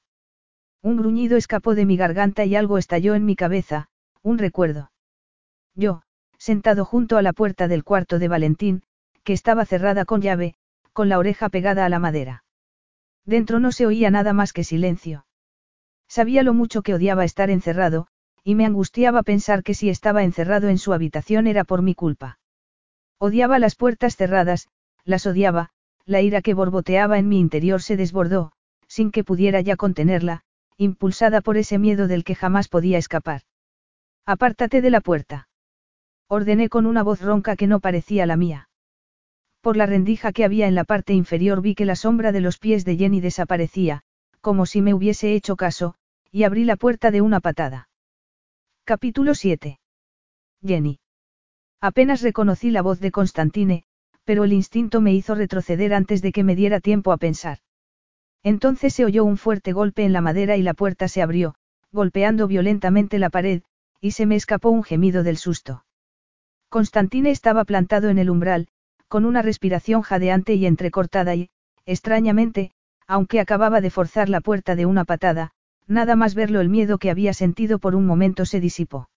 Un 0.81 0.97
gruñido 0.97 1.37
escapó 1.37 1.75
de 1.75 1.85
mi 1.85 1.95
garganta 1.95 2.43
y 2.45 2.55
algo 2.55 2.77
estalló 2.77 3.15
en 3.15 3.25
mi 3.25 3.35
cabeza, 3.35 3.89
un 4.21 4.37
recuerdo. 4.37 4.91
Yo, 5.75 6.01
sentado 6.37 6.85
junto 6.85 7.17
a 7.17 7.21
la 7.21 7.33
puerta 7.33 7.67
del 7.67 7.83
cuarto 7.83 8.19
de 8.19 8.27
Valentín, 8.27 8.83
que 9.23 9.33
estaba 9.33 9.65
cerrada 9.65 10.05
con 10.05 10.21
llave, 10.21 10.55
con 10.91 11.07
la 11.07 11.19
oreja 11.19 11.49
pegada 11.49 11.85
a 11.85 11.89
la 11.89 11.99
madera. 11.99 12.40
Dentro 13.25 13.59
no 13.59 13.71
se 13.71 13.85
oía 13.85 14.09
nada 14.11 14.33
más 14.33 14.53
que 14.53 14.63
silencio. 14.63 15.25
Sabía 16.07 16.43
lo 16.43 16.53
mucho 16.53 16.81
que 16.81 16.93
odiaba 16.93 17.23
estar 17.23 17.49
encerrado, 17.49 18.07
y 18.43 18.55
me 18.55 18.65
angustiaba 18.65 19.23
pensar 19.23 19.63
que 19.63 19.73
si 19.73 19.89
estaba 19.89 20.23
encerrado 20.23 20.67
en 20.69 20.77
su 20.77 20.93
habitación 20.93 21.47
era 21.47 21.63
por 21.63 21.81
mi 21.81 21.95
culpa. 21.95 22.39
Odiaba 23.19 23.59
las 23.59 23.75
puertas 23.75 24.15
cerradas, 24.15 24.67
las 25.05 25.25
odiaba, 25.27 25.69
la 26.05 26.21
ira 26.21 26.41
que 26.41 26.53
borboteaba 26.53 27.19
en 27.19 27.29
mi 27.29 27.39
interior 27.39 27.81
se 27.81 27.95
desbordó, 27.95 28.51
sin 28.87 29.11
que 29.11 29.23
pudiera 29.23 29.61
ya 29.61 29.75
contenerla, 29.75 30.43
impulsada 30.75 31.41
por 31.41 31.57
ese 31.57 31.77
miedo 31.77 32.07
del 32.07 32.23
que 32.23 32.35
jamás 32.35 32.67
podía 32.67 32.97
escapar. 32.97 33.43
Apártate 34.25 34.81
de 34.81 34.89
la 34.89 35.01
puerta. 35.01 35.47
Ordené 36.27 36.69
con 36.69 36.85
una 36.85 37.03
voz 37.03 37.21
ronca 37.21 37.55
que 37.55 37.67
no 37.67 37.79
parecía 37.79 38.25
la 38.25 38.37
mía. 38.37 38.69
Por 39.61 39.77
la 39.77 39.85
rendija 39.85 40.31
que 40.31 40.43
había 40.43 40.67
en 40.67 40.75
la 40.75 40.83
parte 40.83 41.13
inferior 41.13 41.61
vi 41.61 41.75
que 41.75 41.85
la 41.85 41.95
sombra 41.95 42.31
de 42.31 42.41
los 42.41 42.57
pies 42.57 42.83
de 42.83 42.97
Jenny 42.97 43.21
desaparecía, 43.21 44.01
como 44.41 44.65
si 44.65 44.81
me 44.81 44.93
hubiese 44.95 45.35
hecho 45.35 45.55
caso, 45.55 45.93
y 46.31 46.43
abrí 46.43 46.65
la 46.65 46.75
puerta 46.75 47.11
de 47.11 47.21
una 47.21 47.39
patada. 47.39 47.87
Capítulo 48.85 49.35
7. 49.35 49.79
Jenny. 50.65 50.99
Apenas 51.79 52.21
reconocí 52.21 52.71
la 52.71 52.81
voz 52.81 52.99
de 52.99 53.11
Constantine, 53.11 53.83
pero 54.23 54.43
el 54.43 54.53
instinto 54.53 54.99
me 54.99 55.13
hizo 55.13 55.35
retroceder 55.35 55.93
antes 55.93 56.21
de 56.23 56.31
que 56.31 56.43
me 56.43 56.55
diera 56.55 56.79
tiempo 56.79 57.11
a 57.11 57.17
pensar. 57.17 57.59
Entonces 58.43 58.93
se 58.95 59.05
oyó 59.05 59.23
un 59.23 59.37
fuerte 59.37 59.73
golpe 59.73 60.03
en 60.03 60.13
la 60.13 60.21
madera 60.21 60.57
y 60.57 60.63
la 60.63 60.73
puerta 60.73 61.07
se 61.07 61.21
abrió, 61.21 61.53
golpeando 61.91 62.47
violentamente 62.47 63.19
la 63.19 63.29
pared, 63.29 63.61
y 63.99 64.11
se 64.11 64.25
me 64.25 64.35
escapó 64.35 64.71
un 64.71 64.83
gemido 64.83 65.21
del 65.21 65.37
susto. 65.37 65.85
Constantine 66.69 67.29
estaba 67.29 67.65
plantado 67.65 68.09
en 68.09 68.17
el 68.17 68.29
umbral, 68.29 68.67
con 69.11 69.25
una 69.25 69.41
respiración 69.41 70.03
jadeante 70.03 70.53
y 70.53 70.65
entrecortada 70.65 71.35
y, 71.35 71.49
extrañamente, 71.85 72.71
aunque 73.07 73.41
acababa 73.41 73.81
de 73.81 73.89
forzar 73.89 74.29
la 74.29 74.39
puerta 74.39 74.77
de 74.77 74.85
una 74.85 75.03
patada, 75.03 75.51
nada 75.85 76.15
más 76.15 76.33
verlo 76.33 76.61
el 76.61 76.69
miedo 76.69 76.97
que 76.97 77.09
había 77.09 77.33
sentido 77.33 77.77
por 77.77 77.93
un 77.93 78.05
momento 78.05 78.45
se 78.45 78.61
disipó. 78.61 79.09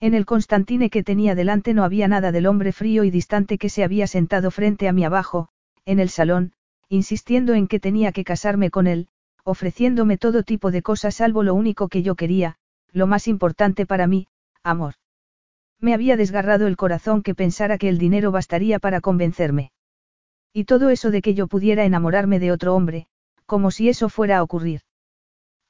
En 0.00 0.14
el 0.14 0.24
Constantine 0.24 0.88
que 0.88 1.02
tenía 1.02 1.34
delante 1.34 1.74
no 1.74 1.84
había 1.84 2.08
nada 2.08 2.32
del 2.32 2.46
hombre 2.46 2.72
frío 2.72 3.04
y 3.04 3.10
distante 3.10 3.58
que 3.58 3.68
se 3.68 3.84
había 3.84 4.06
sentado 4.06 4.50
frente 4.50 4.88
a 4.88 4.92
mí 4.94 5.04
abajo, 5.04 5.50
en 5.84 6.00
el 6.00 6.08
salón, 6.08 6.54
insistiendo 6.88 7.52
en 7.52 7.68
que 7.68 7.78
tenía 7.78 8.12
que 8.12 8.24
casarme 8.24 8.70
con 8.70 8.86
él, 8.86 9.08
ofreciéndome 9.44 10.16
todo 10.16 10.44
tipo 10.44 10.70
de 10.70 10.80
cosas 10.80 11.16
salvo 11.16 11.42
lo 11.42 11.52
único 11.52 11.88
que 11.88 12.02
yo 12.02 12.14
quería, 12.14 12.56
lo 12.90 13.06
más 13.06 13.28
importante 13.28 13.84
para 13.84 14.06
mí, 14.06 14.28
amor. 14.62 14.94
Me 15.80 15.94
había 15.94 16.16
desgarrado 16.16 16.66
el 16.66 16.76
corazón 16.76 17.22
que 17.22 17.34
pensara 17.34 17.78
que 17.78 17.88
el 17.88 17.98
dinero 17.98 18.30
bastaría 18.32 18.78
para 18.78 19.00
convencerme. 19.00 19.72
Y 20.52 20.64
todo 20.64 20.90
eso 20.90 21.10
de 21.10 21.22
que 21.22 21.34
yo 21.34 21.46
pudiera 21.46 21.84
enamorarme 21.84 22.38
de 22.38 22.52
otro 22.52 22.74
hombre, 22.74 23.06
como 23.46 23.70
si 23.70 23.88
eso 23.88 24.08
fuera 24.08 24.38
a 24.38 24.42
ocurrir. 24.42 24.82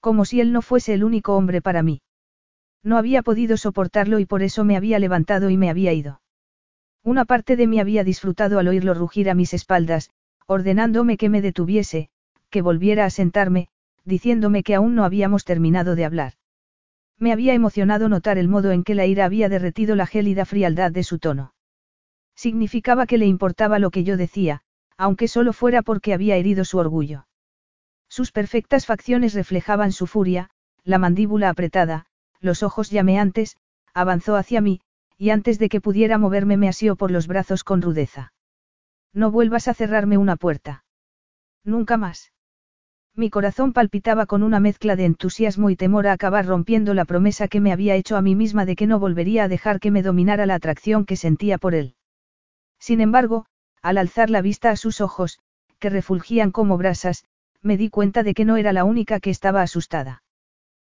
Como 0.00 0.24
si 0.24 0.40
él 0.40 0.52
no 0.52 0.62
fuese 0.62 0.94
el 0.94 1.04
único 1.04 1.36
hombre 1.36 1.62
para 1.62 1.82
mí. 1.82 2.02
No 2.82 2.96
había 2.96 3.22
podido 3.22 3.56
soportarlo 3.56 4.18
y 4.18 4.26
por 4.26 4.42
eso 4.42 4.64
me 4.64 4.76
había 4.76 4.98
levantado 4.98 5.50
y 5.50 5.56
me 5.56 5.70
había 5.70 5.92
ido. 5.92 6.20
Una 7.04 7.24
parte 7.24 7.56
de 7.56 7.66
mí 7.66 7.78
había 7.78 8.04
disfrutado 8.04 8.58
al 8.58 8.68
oírlo 8.68 8.94
rugir 8.94 9.30
a 9.30 9.34
mis 9.34 9.54
espaldas, 9.54 10.10
ordenándome 10.46 11.16
que 11.16 11.28
me 11.28 11.42
detuviese, 11.42 12.08
que 12.48 12.62
volviera 12.62 13.04
a 13.04 13.10
sentarme, 13.10 13.68
diciéndome 14.04 14.62
que 14.62 14.74
aún 14.74 14.94
no 14.94 15.04
habíamos 15.04 15.44
terminado 15.44 15.94
de 15.94 16.04
hablar. 16.04 16.32
Me 17.20 17.32
había 17.32 17.52
emocionado 17.52 18.09
notar 18.09 18.38
el 18.38 18.48
modo 18.48 18.72
en 18.72 18.82
que 18.82 18.94
la 18.94 19.05
ira 19.05 19.26
había 19.26 19.51
derretido 19.51 19.94
la 19.94 20.06
gélida 20.06 20.47
frialdad 20.47 20.90
de 20.90 21.05
su 21.05 21.18
tono. 21.18 21.52
Significaba 22.34 23.06
que 23.06 23.18
le 23.18 23.26
importaba 23.26 23.78
lo 23.78 23.90
que 23.90 24.05
yo 24.05 24.16
decía, 24.16 24.62
aunque 24.97 25.28
solo 25.28 25.52
fuera 25.52 25.82
porque 25.82 26.14
había 26.14 26.36
herido 26.36 26.64
su 26.64 26.78
orgullo. 26.78 27.26
Sus 28.09 28.32
perfectas 28.32 28.86
facciones 28.86 29.34
reflejaban 29.34 29.92
su 29.92 30.06
furia, 30.06 30.48
la 30.82 30.98
mandíbula 30.98 31.51
apretada, 31.51 32.06
los 32.40 32.62
ojos 32.62 32.90
llameantes, 32.90 33.59
avanzó 33.92 34.36
hacia 34.36 34.62
mí, 34.62 34.80
y 35.18 35.28
antes 35.28 35.59
de 35.59 35.68
que 35.68 35.82
pudiera 35.82 36.16
moverme 36.16 36.56
me 36.56 36.68
asió 36.68 36.97
por 36.97 37.10
los 37.10 37.26
brazos 37.26 37.64
con 37.64 37.82
rudeza. 37.82 38.32
No 39.12 39.30
vuelvas 39.30 39.68
a 39.68 39.74
cerrarme 39.74 40.16
una 40.16 40.36
puerta. 40.36 40.84
Nunca 41.64 41.98
más. 41.98 42.32
Mi 43.16 43.28
corazón 43.28 43.72
palpitaba 43.72 44.26
con 44.26 44.42
una 44.42 44.60
mezcla 44.60 44.96
de 44.96 45.04
entusiasmo 45.04 45.70
y 45.70 45.76
temor 45.76 46.06
a 46.06 46.12
acabar 46.12 46.46
rompiendo 46.46 46.94
la 46.94 47.04
promesa 47.04 47.48
que 47.48 47.60
me 47.60 47.72
había 47.72 47.96
hecho 47.96 48.16
a 48.16 48.22
mí 48.22 48.34
misma 48.34 48.64
de 48.64 48.76
que 48.76 48.86
no 48.86 48.98
volvería 48.98 49.44
a 49.44 49.48
dejar 49.48 49.80
que 49.80 49.90
me 49.90 50.02
dominara 50.02 50.46
la 50.46 50.54
atracción 50.54 51.04
que 51.04 51.16
sentía 51.16 51.58
por 51.58 51.74
él. 51.74 51.96
Sin 52.78 53.00
embargo, 53.00 53.46
al 53.82 53.98
alzar 53.98 54.30
la 54.30 54.42
vista 54.42 54.70
a 54.70 54.76
sus 54.76 55.00
ojos, 55.00 55.38
que 55.78 55.90
refulgían 55.90 56.50
como 56.50 56.78
brasas, 56.78 57.24
me 57.62 57.76
di 57.76 57.90
cuenta 57.90 58.22
de 58.22 58.34
que 58.34 58.44
no 58.44 58.56
era 58.56 58.72
la 58.72 58.84
única 58.84 59.20
que 59.20 59.30
estaba 59.30 59.62
asustada. 59.62 60.22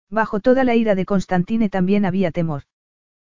Bajo 0.08 0.40
toda 0.40 0.64
la 0.64 0.74
ira 0.74 0.94
de 0.94 1.04
Constantine 1.04 1.68
también 1.68 2.04
había 2.04 2.30
temor. 2.30 2.62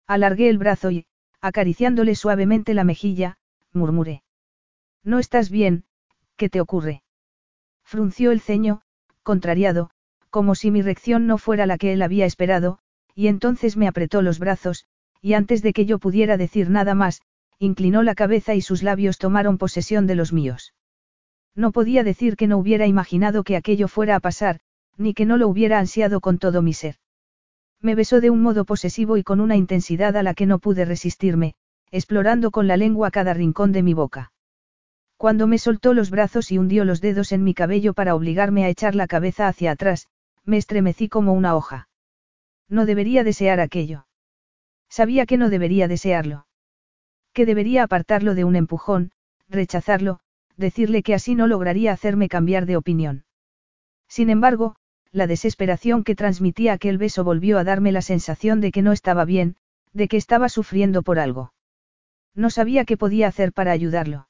Alargué 0.07 0.49
el 0.49 0.59
brazo 0.59 0.91
y, 0.91 1.07
acariciándole 1.41 2.15
suavemente 2.15 2.75
la 2.75 2.85
mejilla, 2.85 3.39
murmuré. 3.73 4.23
No 5.03 5.19
estás 5.19 5.51
bien, 5.51 5.85
¿qué 6.37 6.49
te 6.49 6.61
ocurre? 6.61 7.03
Frunció 7.87 8.33
el 8.33 8.41
ceño, 8.41 8.83
contrariado, 9.23 9.91
como 10.29 10.57
si 10.57 10.73
mi 10.73 10.83
reacción 10.83 11.29
no 11.29 11.39
fuera 11.39 11.67
la 11.67 11.79
que 11.79 11.93
él 11.93 12.03
había 12.03 12.27
esperado, 12.27 12.81
y 13.15 13.29
entonces 13.29 13.77
me 13.77 13.87
apretó 13.87 14.23
los 14.23 14.41
brazos, 14.41 14.87
y 15.23 15.35
antes 15.35 15.63
de 15.63 15.73
que 15.73 15.87
yo 15.87 16.01
pudiera 16.01 16.37
decir 16.37 16.69
nada 16.69 16.97
más, 16.97 17.23
inclinó 17.61 18.03
la 18.03 18.17
cabeza 18.17 18.57
y 18.57 18.61
sus 18.61 18.83
labios 18.83 19.19
tomaron 19.19 19.57
posesión 19.57 20.09
de 20.09 20.17
los 20.17 20.33
míos. 20.33 20.75
No 21.55 21.71
podía 21.71 22.03
decir 22.03 22.37
que 22.37 22.49
no 22.49 22.59
hubiera 22.59 22.89
imaginado 22.89 23.45
que 23.45 23.57
aquello 23.57 23.87
fuera 23.87 24.17
a 24.17 24.21
pasar, 24.21 24.59
ni 24.97 25.15
que 25.15 25.25
no 25.25 25.37
lo 25.37 25.47
hubiera 25.47 25.79
ansiado 25.79 26.21
con 26.21 26.39
todo 26.39 26.63
mi 26.63 26.75
ser. 26.75 26.97
Me 27.81 27.95
besó 27.95 28.21
de 28.21 28.31
un 28.31 28.43
modo 28.43 28.65
posesivo 28.65 29.17
y 29.17 29.23
con 29.23 29.41
una 29.41 29.55
intensidad 29.55 30.17
a 30.17 30.25
la 30.25 30.35
que 30.35 30.47
no 30.47 30.59
pude 30.59 30.85
resistirme, 30.85 31.55
explorando 31.93 32.51
con 32.51 32.67
la 32.67 32.77
lengua 32.77 33.13
cada 33.13 33.33
rincón 33.33 33.71
de 33.71 33.85
mi 33.85 33.95
boca. 33.95 34.33
Cuando 35.17 35.47
me 35.47 35.59
soltó 35.59 35.95
los 35.95 36.11
brazos 36.11 36.53
y 36.53 36.59
hundió 36.59 36.85
los 36.85 37.01
dedos 37.01 37.33
en 37.33 37.43
mi 37.43 37.55
cabello 37.55 37.95
para 37.95 38.15
obligarme 38.15 38.65
a 38.65 38.69
echar 38.69 38.95
la 38.95 39.07
cabeza 39.07 39.49
hacia 39.49 39.71
atrás, 39.71 40.09
me 40.45 40.59
estremecí 40.59 41.09
como 41.09 41.33
una 41.33 41.57
hoja. 41.57 41.89
No 42.69 42.85
debería 42.85 43.25
desear 43.25 43.61
aquello. 43.61 44.07
Sabía 44.89 45.27
que 45.27 45.39
no 45.39 45.49
debería 45.49 45.89
desearlo. 45.89 46.47
Que 47.33 47.47
debería 47.47 47.83
apartarlo 47.83 48.35
de 48.35 48.45
un 48.45 48.57
empujón, 48.57 49.13
rechazarlo, 49.49 50.21
decirle 50.57 51.03
que 51.03 51.15
así 51.15 51.35
no 51.35 51.47
lograría 51.47 51.93
hacerme 51.93 52.29
cambiar 52.29 52.67
de 52.67 52.77
opinión. 52.77 53.25
Sin 54.09 54.31
embargo, 54.31 54.77
la 55.13 55.27
desesperación 55.27 56.05
que 56.05 56.15
transmitía 56.15 56.75
aquel 56.75 56.99
beso 56.99 57.25
volvió 57.25 57.59
a 57.59 57.65
darme 57.65 57.91
la 57.91 58.03
sensación 58.03 58.61
de 58.61 58.71
que 58.71 58.83
no 58.83 58.93
estaba 58.93 59.25
bien, 59.25 59.57
de 59.93 60.09
que 60.09 60.17
estaba 60.17 60.49
sufriendo 60.49 61.03
por 61.03 61.19
algo. 61.19 61.53
No 62.35 62.51
sabía 62.51 62.85
qué 62.85 62.97
podía 62.97 63.29
hacer 63.29 63.53
para 63.53 63.73
ayudarlo. 63.73 64.29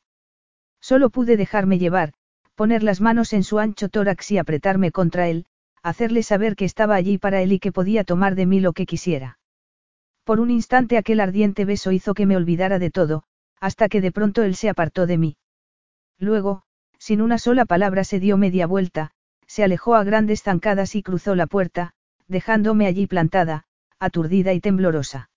Solo 0.80 1.10
pude 1.10 1.36
dejarme 1.36 1.78
llevar, 1.78 2.12
poner 2.54 2.82
las 2.82 3.00
manos 3.00 3.32
en 3.32 3.44
su 3.44 3.58
ancho 3.58 3.88
tórax 3.88 4.30
y 4.30 4.38
apretarme 4.38 4.90
contra 4.90 5.28
él, 5.28 5.46
hacerle 5.82 6.22
saber 6.22 6.56
que 6.56 6.64
estaba 6.64 6.94
allí 6.94 7.18
para 7.18 7.42
él 7.42 7.52
y 7.52 7.58
que 7.58 7.72
podía 7.72 8.04
tomar 8.04 8.34
de 8.34 8.46
mí 8.46 8.60
lo 8.60 8.72
que 8.72 8.86
quisiera. 8.86 9.38
Por 10.24 10.40
un 10.40 10.50
instante 10.50 10.98
aquel 10.98 11.20
ardiente 11.20 11.64
beso 11.64 11.92
hizo 11.92 12.14
que 12.14 12.26
me 12.26 12.36
olvidara 12.36 12.78
de 12.78 12.90
todo, 12.90 13.22
hasta 13.60 13.88
que 13.88 14.00
de 14.00 14.10
pronto 14.10 14.42
él 14.42 14.56
se 14.56 14.68
apartó 14.68 15.06
de 15.06 15.18
mí. 15.18 15.36
Luego, 16.18 16.62
sin 16.98 17.20
una 17.20 17.38
sola 17.38 17.64
palabra 17.64 18.04
se 18.04 18.18
dio 18.18 18.36
media 18.36 18.66
vuelta, 18.66 19.12
se 19.46 19.62
alejó 19.62 19.94
a 19.94 20.02
grandes 20.02 20.42
zancadas 20.42 20.94
y 20.96 21.02
cruzó 21.02 21.34
la 21.34 21.46
puerta, 21.46 21.92
dejándome 22.26 22.86
allí 22.86 23.06
plantada, 23.06 23.64
aturdida 23.98 24.52
y 24.52 24.60
temblorosa. 24.60 25.30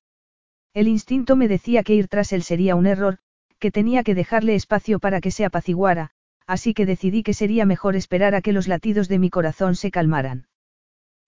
El 0.74 0.88
instinto 0.88 1.36
me 1.36 1.48
decía 1.48 1.84
que 1.84 1.94
ir 1.94 2.08
tras 2.08 2.34
él 2.34 2.44
sería 2.44 2.76
un 2.76 2.88
error, 2.88 3.20
que 3.60 3.72
tenía 3.72 4.04
que 4.04 4.16
dejarle 4.16 4.56
espacio 4.56 5.00
para 5.00 5.22
que 5.22 5.32
se 5.32 5.46
apaciguara, 5.46 6.12
así 6.48 6.74
que 6.74 6.86
decidí 6.86 7.24
que 7.24 7.34
sería 7.34 7.66
mejor 7.66 7.96
esperar 7.96 8.34
a 8.36 8.42
que 8.42 8.54
los 8.54 8.68
latidos 8.68 9.08
de 9.08 9.20
mi 9.20 9.30
corazón 9.30 9.76
se 9.76 9.92
calmaran. 9.92 10.48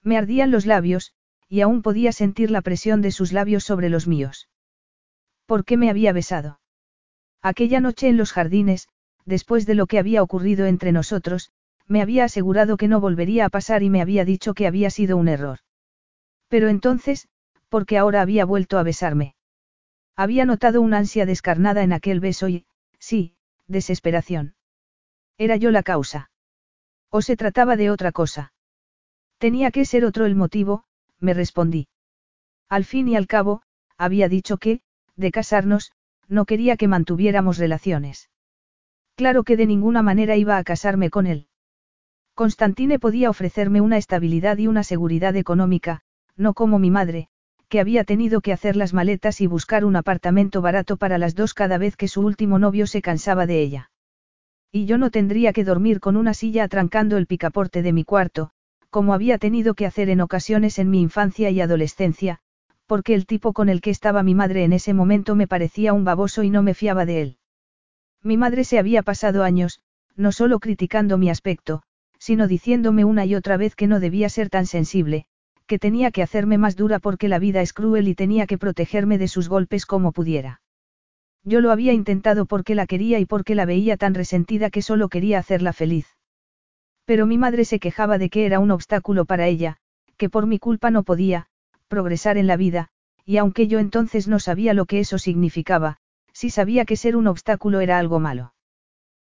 Me 0.03 0.17
ardían 0.17 0.49
los 0.49 0.65
labios, 0.65 1.13
y 1.47 1.61
aún 1.61 1.81
podía 1.81 2.11
sentir 2.11 2.49
la 2.49 2.61
presión 2.61 3.01
de 3.01 3.11
sus 3.11 3.33
labios 3.33 3.63
sobre 3.63 3.89
los 3.89 4.07
míos. 4.07 4.49
¿Por 5.45 5.65
qué 5.65 5.77
me 5.77 5.89
había 5.89 6.13
besado? 6.13 6.59
Aquella 7.41 7.81
noche 7.81 8.07
en 8.07 8.17
los 8.17 8.31
jardines, 8.31 8.87
después 9.25 9.65
de 9.65 9.75
lo 9.75 9.85
que 9.85 9.99
había 9.99 10.23
ocurrido 10.23 10.65
entre 10.65 10.91
nosotros, 10.91 11.51
me 11.87 12.01
había 12.01 12.23
asegurado 12.23 12.77
que 12.77 12.87
no 12.87 13.01
volvería 13.01 13.45
a 13.45 13.49
pasar 13.49 13.83
y 13.83 13.89
me 13.89 14.01
había 14.01 14.23
dicho 14.23 14.53
que 14.53 14.65
había 14.65 14.89
sido 14.89 15.17
un 15.17 15.27
error. 15.27 15.59
Pero 16.47 16.69
entonces, 16.69 17.27
¿por 17.67 17.85
qué 17.85 17.97
ahora 17.97 18.21
había 18.21 18.45
vuelto 18.45 18.77
a 18.77 18.83
besarme? 18.83 19.35
Había 20.15 20.45
notado 20.45 20.81
una 20.81 20.97
ansia 20.99 21.25
descarnada 21.25 21.83
en 21.83 21.93
aquel 21.93 22.19
beso 22.19 22.49
y, 22.49 22.65
sí, 22.99 23.35
desesperación. 23.67 24.55
¿Era 25.37 25.55
yo 25.55 25.71
la 25.71 25.83
causa? 25.83 26.29
¿O 27.09 27.21
se 27.21 27.35
trataba 27.35 27.75
de 27.75 27.89
otra 27.89 28.11
cosa? 28.11 28.53
Tenía 29.37 29.71
que 29.71 29.85
ser 29.85 30.05
otro 30.05 30.25
el 30.25 30.35
motivo, 30.35 30.83
me 31.19 31.33
respondí. 31.33 31.87
Al 32.69 32.85
fin 32.85 33.07
y 33.07 33.15
al 33.15 33.27
cabo, 33.27 33.63
había 33.97 34.29
dicho 34.29 34.57
que, 34.57 34.81
de 35.15 35.31
casarnos, 35.31 35.91
no 36.27 36.45
quería 36.45 36.77
que 36.77 36.87
mantuviéramos 36.87 37.57
relaciones. 37.57 38.29
Claro 39.15 39.43
que 39.43 39.57
de 39.57 39.65
ninguna 39.65 40.01
manera 40.01 40.35
iba 40.35 40.57
a 40.57 40.63
casarme 40.63 41.09
con 41.09 41.27
él. 41.27 41.47
Constantine 42.33 42.99
podía 42.99 43.29
ofrecerme 43.29 43.81
una 43.81 43.97
estabilidad 43.97 44.57
y 44.57 44.67
una 44.67 44.83
seguridad 44.83 45.35
económica, 45.35 46.01
no 46.37 46.53
como 46.53 46.79
mi 46.79 46.89
madre, 46.89 47.29
que 47.71 47.79
había 47.79 48.03
tenido 48.03 48.41
que 48.41 48.51
hacer 48.51 48.75
las 48.75 48.93
maletas 48.93 49.39
y 49.39 49.47
buscar 49.47 49.85
un 49.85 49.95
apartamento 49.95 50.61
barato 50.61 50.97
para 50.97 51.17
las 51.17 51.35
dos 51.35 51.53
cada 51.53 51.77
vez 51.77 51.95
que 51.95 52.09
su 52.09 52.19
último 52.19 52.59
novio 52.59 52.85
se 52.85 53.01
cansaba 53.01 53.45
de 53.45 53.61
ella. 53.61 53.91
Y 54.73 54.85
yo 54.85 54.97
no 54.97 55.09
tendría 55.09 55.53
que 55.53 55.63
dormir 55.63 56.01
con 56.01 56.17
una 56.17 56.33
silla 56.33 56.65
atrancando 56.65 57.15
el 57.15 57.27
picaporte 57.27 57.81
de 57.81 57.93
mi 57.93 58.03
cuarto, 58.03 58.49
como 58.89 59.13
había 59.13 59.37
tenido 59.37 59.73
que 59.73 59.85
hacer 59.85 60.09
en 60.09 60.19
ocasiones 60.19 60.79
en 60.79 60.89
mi 60.89 61.01
infancia 61.01 61.49
y 61.49 61.61
adolescencia, 61.61 62.39
porque 62.87 63.13
el 63.13 63.25
tipo 63.25 63.53
con 63.53 63.69
el 63.69 63.79
que 63.79 63.91
estaba 63.91 64.21
mi 64.21 64.35
madre 64.35 64.65
en 64.65 64.73
ese 64.73 64.93
momento 64.93 65.33
me 65.35 65.47
parecía 65.47 65.93
un 65.93 66.03
baboso 66.03 66.43
y 66.43 66.49
no 66.49 66.63
me 66.63 66.73
fiaba 66.73 67.05
de 67.05 67.21
él. 67.21 67.37
Mi 68.21 68.35
madre 68.35 68.65
se 68.65 68.79
había 68.79 69.01
pasado 69.01 69.45
años, 69.45 69.79
no 70.17 70.33
solo 70.33 70.59
criticando 70.59 71.17
mi 71.17 71.29
aspecto, 71.29 71.83
sino 72.19 72.49
diciéndome 72.49 73.05
una 73.05 73.23
y 73.25 73.33
otra 73.33 73.55
vez 73.55 73.75
que 73.75 73.87
no 73.87 74.01
debía 74.01 74.27
ser 74.27 74.49
tan 74.49 74.65
sensible, 74.65 75.25
que 75.71 75.79
tenía 75.79 76.11
que 76.11 76.21
hacerme 76.21 76.57
más 76.57 76.75
dura 76.75 76.99
porque 76.99 77.29
la 77.29 77.39
vida 77.39 77.61
es 77.61 77.71
cruel 77.71 78.09
y 78.09 78.13
tenía 78.13 78.45
que 78.45 78.57
protegerme 78.57 79.17
de 79.17 79.29
sus 79.29 79.47
golpes 79.47 79.85
como 79.85 80.11
pudiera. 80.11 80.59
Yo 81.45 81.61
lo 81.61 81.71
había 81.71 81.93
intentado 81.93 82.45
porque 82.45 82.75
la 82.75 82.85
quería 82.85 83.19
y 83.19 83.25
porque 83.25 83.55
la 83.55 83.63
veía 83.63 83.95
tan 83.95 84.13
resentida 84.13 84.69
que 84.69 84.81
solo 84.81 85.07
quería 85.07 85.39
hacerla 85.39 85.71
feliz. 85.71 86.07
Pero 87.05 87.25
mi 87.25 87.37
madre 87.37 87.63
se 87.63 87.79
quejaba 87.79 88.17
de 88.17 88.29
que 88.29 88.45
era 88.45 88.59
un 88.59 88.69
obstáculo 88.69 89.23
para 89.23 89.47
ella, 89.47 89.77
que 90.17 90.29
por 90.29 90.45
mi 90.45 90.59
culpa 90.59 90.91
no 90.91 91.03
podía, 91.03 91.47
progresar 91.87 92.37
en 92.37 92.47
la 92.47 92.57
vida, 92.57 92.89
y 93.25 93.37
aunque 93.37 93.69
yo 93.69 93.79
entonces 93.79 94.27
no 94.27 94.39
sabía 94.39 94.73
lo 94.73 94.83
que 94.83 94.99
eso 94.99 95.19
significaba, 95.19 95.99
sí 96.33 96.49
sabía 96.49 96.83
que 96.83 96.97
ser 96.97 97.15
un 97.15 97.27
obstáculo 97.27 97.79
era 97.79 97.97
algo 97.97 98.19
malo. 98.19 98.53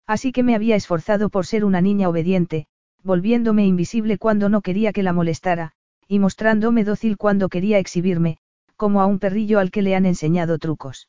Así 0.08 0.32
que 0.32 0.42
me 0.42 0.56
había 0.56 0.74
esforzado 0.74 1.30
por 1.30 1.46
ser 1.46 1.64
una 1.64 1.80
niña 1.80 2.08
obediente, 2.08 2.66
volviéndome 3.04 3.64
invisible 3.64 4.18
cuando 4.18 4.48
no 4.48 4.60
quería 4.60 4.92
que 4.92 5.04
la 5.04 5.12
molestara, 5.12 5.74
y 6.12 6.18
mostrándome 6.18 6.84
dócil 6.84 7.16
cuando 7.16 7.48
quería 7.48 7.78
exhibirme, 7.78 8.36
como 8.76 9.00
a 9.00 9.06
un 9.06 9.18
perrillo 9.18 9.58
al 9.58 9.70
que 9.70 9.80
le 9.80 9.96
han 9.96 10.04
enseñado 10.04 10.58
trucos. 10.58 11.08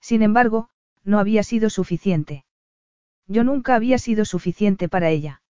Sin 0.00 0.22
embargo, 0.22 0.68
no 1.02 1.18
había 1.18 1.42
sido 1.42 1.70
suficiente. 1.70 2.44
Yo 3.26 3.42
nunca 3.42 3.74
había 3.74 3.98
sido 3.98 4.24
suficiente 4.24 4.88
para 4.88 5.10
ella. 5.10 5.42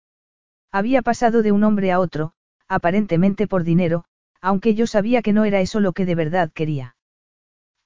Había 0.71 1.01
pasado 1.01 1.41
de 1.41 1.51
un 1.51 1.65
hombre 1.65 1.91
a 1.91 1.99
otro, 1.99 2.31
aparentemente 2.69 3.45
por 3.45 3.65
dinero, 3.65 4.05
aunque 4.39 4.73
yo 4.73 4.87
sabía 4.87 5.21
que 5.21 5.33
no 5.33 5.43
era 5.43 5.59
eso 5.59 5.81
lo 5.81 5.91
que 5.91 6.05
de 6.05 6.15
verdad 6.15 6.49
quería. 6.53 6.95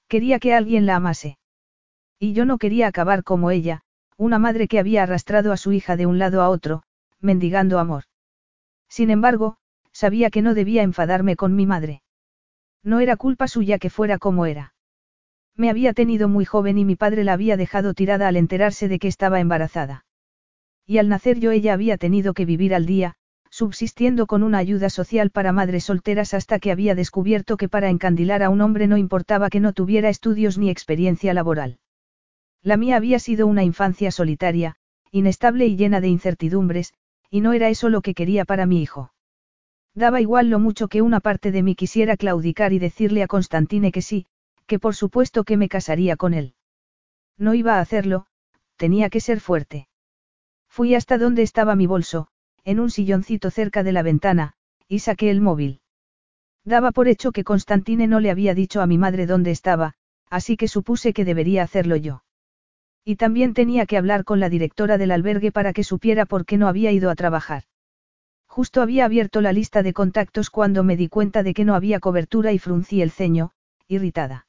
Quería 0.06 0.38
que 0.38 0.54
alguien 0.54 0.86
la 0.86 0.94
amase. 0.94 1.36
Y 2.20 2.32
yo 2.32 2.44
no 2.44 2.58
quería 2.58 2.86
acabar 2.86 3.24
como 3.24 3.50
ella, 3.50 3.82
una 4.16 4.38
madre 4.38 4.68
que 4.68 4.78
había 4.78 5.02
arrastrado 5.02 5.50
a 5.50 5.56
su 5.56 5.72
hija 5.72 5.96
de 5.96 6.06
un 6.06 6.20
lado 6.20 6.42
a 6.42 6.48
otro, 6.48 6.84
mendigando 7.18 7.80
amor. 7.80 8.04
Sin 8.88 9.10
embargo, 9.10 9.58
sabía 9.96 10.28
que 10.28 10.42
no 10.42 10.52
debía 10.52 10.82
enfadarme 10.82 11.36
con 11.36 11.56
mi 11.56 11.64
madre. 11.64 12.02
No 12.84 13.00
era 13.00 13.16
culpa 13.16 13.48
suya 13.48 13.78
que 13.78 13.88
fuera 13.88 14.18
como 14.18 14.44
era. 14.44 14.74
Me 15.56 15.70
había 15.70 15.94
tenido 15.94 16.28
muy 16.28 16.44
joven 16.44 16.76
y 16.76 16.84
mi 16.84 16.96
padre 16.96 17.24
la 17.24 17.32
había 17.32 17.56
dejado 17.56 17.94
tirada 17.94 18.28
al 18.28 18.36
enterarse 18.36 18.88
de 18.88 18.98
que 18.98 19.08
estaba 19.08 19.40
embarazada. 19.40 20.04
Y 20.86 20.98
al 20.98 21.08
nacer 21.08 21.40
yo 21.40 21.50
ella 21.50 21.72
había 21.72 21.96
tenido 21.96 22.34
que 22.34 22.44
vivir 22.44 22.74
al 22.74 22.84
día, 22.84 23.14
subsistiendo 23.50 24.26
con 24.26 24.42
una 24.42 24.58
ayuda 24.58 24.90
social 24.90 25.30
para 25.30 25.52
madres 25.52 25.84
solteras 25.84 26.34
hasta 26.34 26.58
que 26.58 26.72
había 26.72 26.94
descubierto 26.94 27.56
que 27.56 27.70
para 27.70 27.88
encandilar 27.88 28.42
a 28.42 28.50
un 28.50 28.60
hombre 28.60 28.86
no 28.86 28.98
importaba 28.98 29.48
que 29.48 29.60
no 29.60 29.72
tuviera 29.72 30.10
estudios 30.10 30.58
ni 30.58 30.68
experiencia 30.68 31.32
laboral. 31.32 31.78
La 32.62 32.76
mía 32.76 32.96
había 32.96 33.18
sido 33.18 33.46
una 33.46 33.64
infancia 33.64 34.10
solitaria, 34.10 34.76
inestable 35.10 35.66
y 35.66 35.76
llena 35.76 36.02
de 36.02 36.08
incertidumbres, 36.08 36.92
y 37.30 37.40
no 37.40 37.54
era 37.54 37.70
eso 37.70 37.88
lo 37.88 38.02
que 38.02 38.12
quería 38.12 38.44
para 38.44 38.66
mi 38.66 38.82
hijo. 38.82 39.10
Daba 39.96 40.20
igual 40.20 40.50
lo 40.50 40.58
mucho 40.58 40.88
que 40.88 41.00
una 41.00 41.20
parte 41.20 41.50
de 41.50 41.62
mí 41.62 41.74
quisiera 41.74 42.18
claudicar 42.18 42.74
y 42.74 42.78
decirle 42.78 43.22
a 43.22 43.26
Constantine 43.26 43.90
que 43.90 44.02
sí, 44.02 44.26
que 44.66 44.78
por 44.78 44.94
supuesto 44.94 45.42
que 45.42 45.56
me 45.56 45.70
casaría 45.70 46.16
con 46.16 46.34
él. 46.34 46.54
No 47.38 47.54
iba 47.54 47.76
a 47.76 47.80
hacerlo, 47.80 48.26
tenía 48.76 49.08
que 49.08 49.20
ser 49.20 49.40
fuerte. 49.40 49.88
Fui 50.68 50.94
hasta 50.94 51.16
donde 51.16 51.42
estaba 51.42 51.74
mi 51.76 51.86
bolso, 51.86 52.28
en 52.62 52.78
un 52.78 52.90
silloncito 52.90 53.50
cerca 53.50 53.82
de 53.82 53.92
la 53.92 54.02
ventana, 54.02 54.52
y 54.86 54.98
saqué 54.98 55.30
el 55.30 55.40
móvil. 55.40 55.80
Daba 56.62 56.92
por 56.92 57.08
hecho 57.08 57.32
que 57.32 57.42
Constantine 57.42 58.06
no 58.06 58.20
le 58.20 58.30
había 58.30 58.54
dicho 58.54 58.82
a 58.82 58.86
mi 58.86 58.98
madre 58.98 59.24
dónde 59.24 59.50
estaba, 59.50 59.94
así 60.28 60.58
que 60.58 60.68
supuse 60.68 61.14
que 61.14 61.24
debería 61.24 61.62
hacerlo 61.62 61.96
yo. 61.96 62.22
Y 63.02 63.16
también 63.16 63.54
tenía 63.54 63.86
que 63.86 63.96
hablar 63.96 64.24
con 64.24 64.40
la 64.40 64.50
directora 64.50 64.98
del 64.98 65.12
albergue 65.12 65.52
para 65.52 65.72
que 65.72 65.84
supiera 65.84 66.26
por 66.26 66.44
qué 66.44 66.58
no 66.58 66.68
había 66.68 66.92
ido 66.92 67.08
a 67.08 67.14
trabajar. 67.14 67.62
Justo 68.56 68.80
había 68.80 69.04
abierto 69.04 69.42
la 69.42 69.52
lista 69.52 69.82
de 69.82 69.92
contactos 69.92 70.48
cuando 70.48 70.82
me 70.82 70.96
di 70.96 71.08
cuenta 71.08 71.42
de 71.42 71.52
que 71.52 71.66
no 71.66 71.74
había 71.74 72.00
cobertura 72.00 72.52
y 72.52 72.58
fruncí 72.58 73.02
el 73.02 73.10
ceño, 73.10 73.50
irritada. 73.86 74.46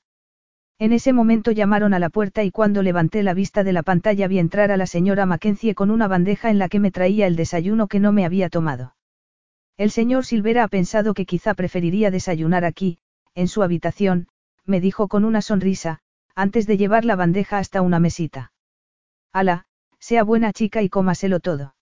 En 0.79 0.93
ese 0.93 1.11
momento 1.11 1.51
llamaron 1.51 1.93
a 1.93 1.99
la 1.99 2.09
puerta 2.09 2.45
y 2.45 2.51
cuando 2.51 2.83
levanté 2.83 3.21
la 3.21 3.33
vista 3.33 3.65
de 3.65 3.73
la 3.73 3.83
pantalla 3.83 4.29
vi 4.29 4.39
entrar 4.39 4.71
a 4.71 4.77
la 4.77 4.87
señora 4.87 5.25
Mackenzie 5.25 5.75
con 5.75 5.91
una 5.91 6.07
bandeja 6.07 6.49
en 6.49 6.57
la 6.57 6.69
que 6.69 6.79
me 6.79 6.89
traía 6.89 7.27
el 7.27 7.35
desayuno 7.35 7.89
que 7.89 7.99
no 7.99 8.13
me 8.13 8.23
había 8.23 8.47
tomado. 8.47 8.95
El 9.75 9.91
señor 9.91 10.25
Silvera 10.25 10.63
ha 10.63 10.69
pensado 10.69 11.13
que 11.13 11.25
quizá 11.25 11.53
preferiría 11.53 12.09
desayunar 12.09 12.63
aquí, 12.63 12.99
en 13.35 13.49
su 13.49 13.61
habitación, 13.61 14.29
me 14.63 14.79
dijo 14.79 15.09
con 15.09 15.25
una 15.25 15.41
sonrisa, 15.41 15.99
antes 16.33 16.65
de 16.65 16.77
llevar 16.77 17.03
la 17.03 17.17
bandeja 17.17 17.57
hasta 17.57 17.81
una 17.81 17.99
mesita. 17.99 18.53
Ala, 19.33 19.65
sea 19.99 20.23
buena 20.23 20.53
chica 20.53 20.81
y 20.81 20.87
cómaselo 20.87 21.41
todo. 21.41 21.73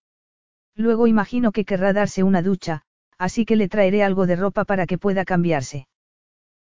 Luego 0.75 1.07
imagino 1.07 1.51
que 1.51 1.65
querrá 1.65 1.93
darse 1.93 2.23
una 2.23 2.41
ducha, 2.41 2.83
así 3.17 3.45
que 3.45 3.55
le 3.55 3.69
traeré 3.69 4.03
algo 4.03 4.27
de 4.27 4.35
ropa 4.35 4.65
para 4.65 4.85
que 4.85 4.97
pueda 4.97 5.25
cambiarse. 5.25 5.87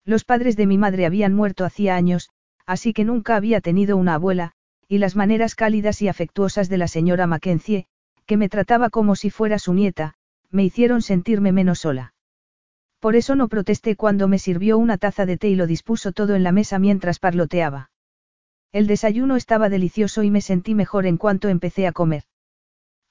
Los 0.03 0.25
padres 0.25 0.57
de 0.57 0.67
mi 0.67 0.77
madre 0.77 1.05
habían 1.05 1.33
muerto 1.33 1.63
hacía 1.63 1.95
años, 1.95 2.29
así 2.65 2.93
que 2.93 3.05
nunca 3.05 3.35
había 3.35 3.61
tenido 3.61 3.97
una 3.97 4.15
abuela, 4.15 4.51
y 4.87 4.97
las 4.97 5.15
maneras 5.15 5.55
cálidas 5.55 6.01
y 6.01 6.07
afectuosas 6.07 6.67
de 6.67 6.77
la 6.77 6.87
señora 6.87 7.27
Mackenzie, 7.27 7.85
que 8.25 8.37
me 8.37 8.49
trataba 8.49 8.89
como 8.89 9.15
si 9.15 9.29
fuera 9.29 9.59
su 9.59 9.73
nieta, 9.73 10.15
me 10.49 10.63
hicieron 10.63 11.01
sentirme 11.01 11.51
menos 11.51 11.79
sola. 11.79 12.13
Por 12.99 13.15
eso 13.15 13.35
no 13.35 13.47
protesté 13.47 13.95
cuando 13.95 14.27
me 14.27 14.37
sirvió 14.37 14.77
una 14.77 14.97
taza 14.97 15.25
de 15.25 15.37
té 15.37 15.49
y 15.49 15.55
lo 15.55 15.65
dispuso 15.65 16.11
todo 16.11 16.35
en 16.35 16.43
la 16.43 16.51
mesa 16.51 16.77
mientras 16.77 17.19
parloteaba. 17.19 17.89
El 18.71 18.87
desayuno 18.87 19.37
estaba 19.37 19.69
delicioso 19.69 20.23
y 20.23 20.31
me 20.31 20.41
sentí 20.41 20.75
mejor 20.75 21.05
en 21.05 21.17
cuanto 21.17 21.49
empecé 21.49 21.87
a 21.87 21.93
comer. 21.93 22.23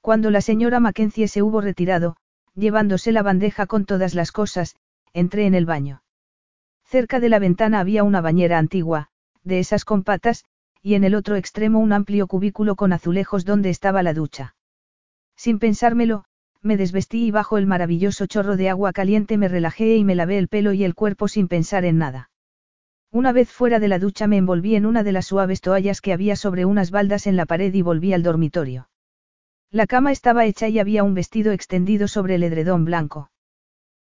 Cuando 0.00 0.30
la 0.30 0.40
señora 0.40 0.80
Mackenzie 0.80 1.28
se 1.28 1.42
hubo 1.42 1.60
retirado, 1.60 2.16
llevándose 2.54 3.12
la 3.12 3.22
bandeja 3.22 3.66
con 3.66 3.84
todas 3.84 4.14
las 4.14 4.32
cosas, 4.32 4.76
entré 5.12 5.46
en 5.46 5.54
el 5.54 5.66
baño. 5.66 6.02
Cerca 6.84 7.20
de 7.20 7.28
la 7.28 7.38
ventana 7.38 7.80
había 7.80 8.02
una 8.02 8.20
bañera 8.20 8.58
antigua, 8.58 9.08
de 9.44 9.58
esas 9.58 9.84
con 9.84 10.02
patas, 10.02 10.44
y 10.82 10.94
en 10.94 11.04
el 11.04 11.14
otro 11.14 11.36
extremo 11.36 11.78
un 11.78 11.92
amplio 11.92 12.26
cubículo 12.26 12.76
con 12.76 12.92
azulejos 12.92 13.44
donde 13.44 13.70
estaba 13.70 14.02
la 14.02 14.14
ducha. 14.14 14.56
Sin 15.36 15.58
pensármelo, 15.58 16.24
me 16.62 16.76
desvestí 16.76 17.26
y 17.26 17.30
bajo 17.30 17.58
el 17.58 17.66
maravilloso 17.66 18.26
chorro 18.26 18.56
de 18.56 18.68
agua 18.68 18.92
caliente 18.92 19.38
me 19.38 19.48
relajé 19.48 19.96
y 19.96 20.04
me 20.04 20.14
lavé 20.14 20.38
el 20.38 20.48
pelo 20.48 20.72
y 20.72 20.84
el 20.84 20.94
cuerpo 20.94 21.28
sin 21.28 21.48
pensar 21.48 21.84
en 21.84 21.98
nada. 21.98 22.30
Una 23.10 23.32
vez 23.32 23.50
fuera 23.50 23.80
de 23.80 23.88
la 23.88 23.98
ducha 23.98 24.26
me 24.26 24.36
envolví 24.36 24.76
en 24.76 24.86
una 24.86 25.02
de 25.02 25.12
las 25.12 25.26
suaves 25.26 25.60
toallas 25.60 26.00
que 26.00 26.12
había 26.12 26.36
sobre 26.36 26.64
unas 26.64 26.90
baldas 26.90 27.26
en 27.26 27.36
la 27.36 27.46
pared 27.46 27.72
y 27.72 27.82
volví 27.82 28.12
al 28.12 28.22
dormitorio. 28.22 28.89
La 29.72 29.86
cama 29.86 30.10
estaba 30.10 30.46
hecha 30.46 30.68
y 30.68 30.80
había 30.80 31.04
un 31.04 31.14
vestido 31.14 31.52
extendido 31.52 32.08
sobre 32.08 32.34
el 32.34 32.42
edredón 32.42 32.84
blanco. 32.84 33.30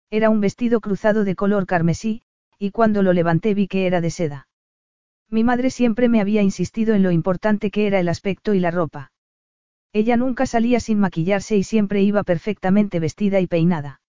Era 0.09 0.29
un 0.29 0.39
vestido 0.39 0.79
cruzado 0.79 1.25
de 1.25 1.35
color 1.35 1.65
carmesí, 1.65 2.21
y 2.57 2.71
cuando 2.71 3.03
lo 3.03 3.11
levanté 3.11 3.53
vi 3.53 3.67
que 3.67 3.85
era 3.85 3.99
de 3.99 4.09
seda. 4.09 4.47
Mi 5.29 5.43
madre 5.43 5.69
siempre 5.69 6.07
me 6.07 6.21
había 6.21 6.41
insistido 6.41 6.95
en 6.95 7.03
lo 7.03 7.11
importante 7.11 7.69
que 7.69 7.85
era 7.85 7.99
el 7.99 8.07
aspecto 8.07 8.53
y 8.53 8.61
la 8.61 8.71
ropa. 8.71 9.11
Ella 9.91 10.15
nunca 10.15 10.45
salía 10.45 10.79
sin 10.79 10.99
maquillarse 10.99 11.57
y 11.57 11.63
siempre 11.63 12.01
iba 12.01 12.23
perfectamente 12.23 13.01
vestida 13.01 13.41
y 13.41 13.47
peinada. 13.47 13.99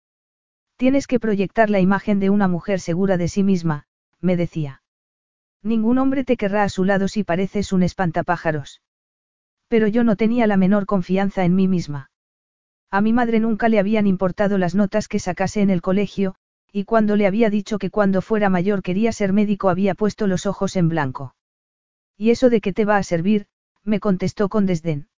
Tienes 0.76 1.08
que 1.08 1.18
proyectar 1.18 1.70
la 1.70 1.80
imagen 1.80 2.20
de 2.20 2.30
una 2.30 2.46
mujer 2.46 2.78
segura 2.78 3.16
de 3.16 3.26
sí 3.26 3.42
misma, 3.42 3.86
me 4.20 4.36
decía. 4.36 4.82
Ningún 5.64 5.98
hombre 5.98 6.22
te 6.22 6.36
querrá 6.36 6.62
a 6.62 6.68
su 6.68 6.84
lado 6.84 7.08
si 7.08 7.24
pareces 7.24 7.72
un 7.72 7.82
espantapájaros. 7.82 8.80
Pero 9.68 9.86
yo 9.86 10.02
no 10.02 10.16
tenía 10.16 10.46
la 10.46 10.56
menor 10.56 10.86
confianza 10.86 11.44
en 11.44 11.54
mí 11.54 11.68
misma. 11.68 12.10
A 12.90 13.00
mi 13.00 13.12
madre 13.12 13.38
nunca 13.38 13.68
le 13.68 13.78
habían 13.78 14.06
importado 14.06 14.56
las 14.56 14.74
notas 14.74 15.08
que 15.08 15.18
sacase 15.18 15.60
en 15.60 15.70
el 15.70 15.82
colegio, 15.82 16.34
y 16.72 16.84
cuando 16.84 17.16
le 17.16 17.26
había 17.26 17.50
dicho 17.50 17.78
que 17.78 17.90
cuando 17.90 18.22
fuera 18.22 18.48
mayor 18.48 18.82
quería 18.82 19.12
ser 19.12 19.32
médico 19.32 19.68
había 19.68 19.94
puesto 19.94 20.26
los 20.26 20.46
ojos 20.46 20.76
en 20.76 20.88
blanco. 20.88 21.34
¿Y 22.16 22.30
eso 22.30 22.50
de 22.50 22.60
qué 22.60 22.72
te 22.72 22.84
va 22.84 22.96
a 22.96 23.02
servir? 23.02 23.46
me 23.84 24.00
contestó 24.00 24.48
con 24.48 24.66
desdén. 24.66 25.08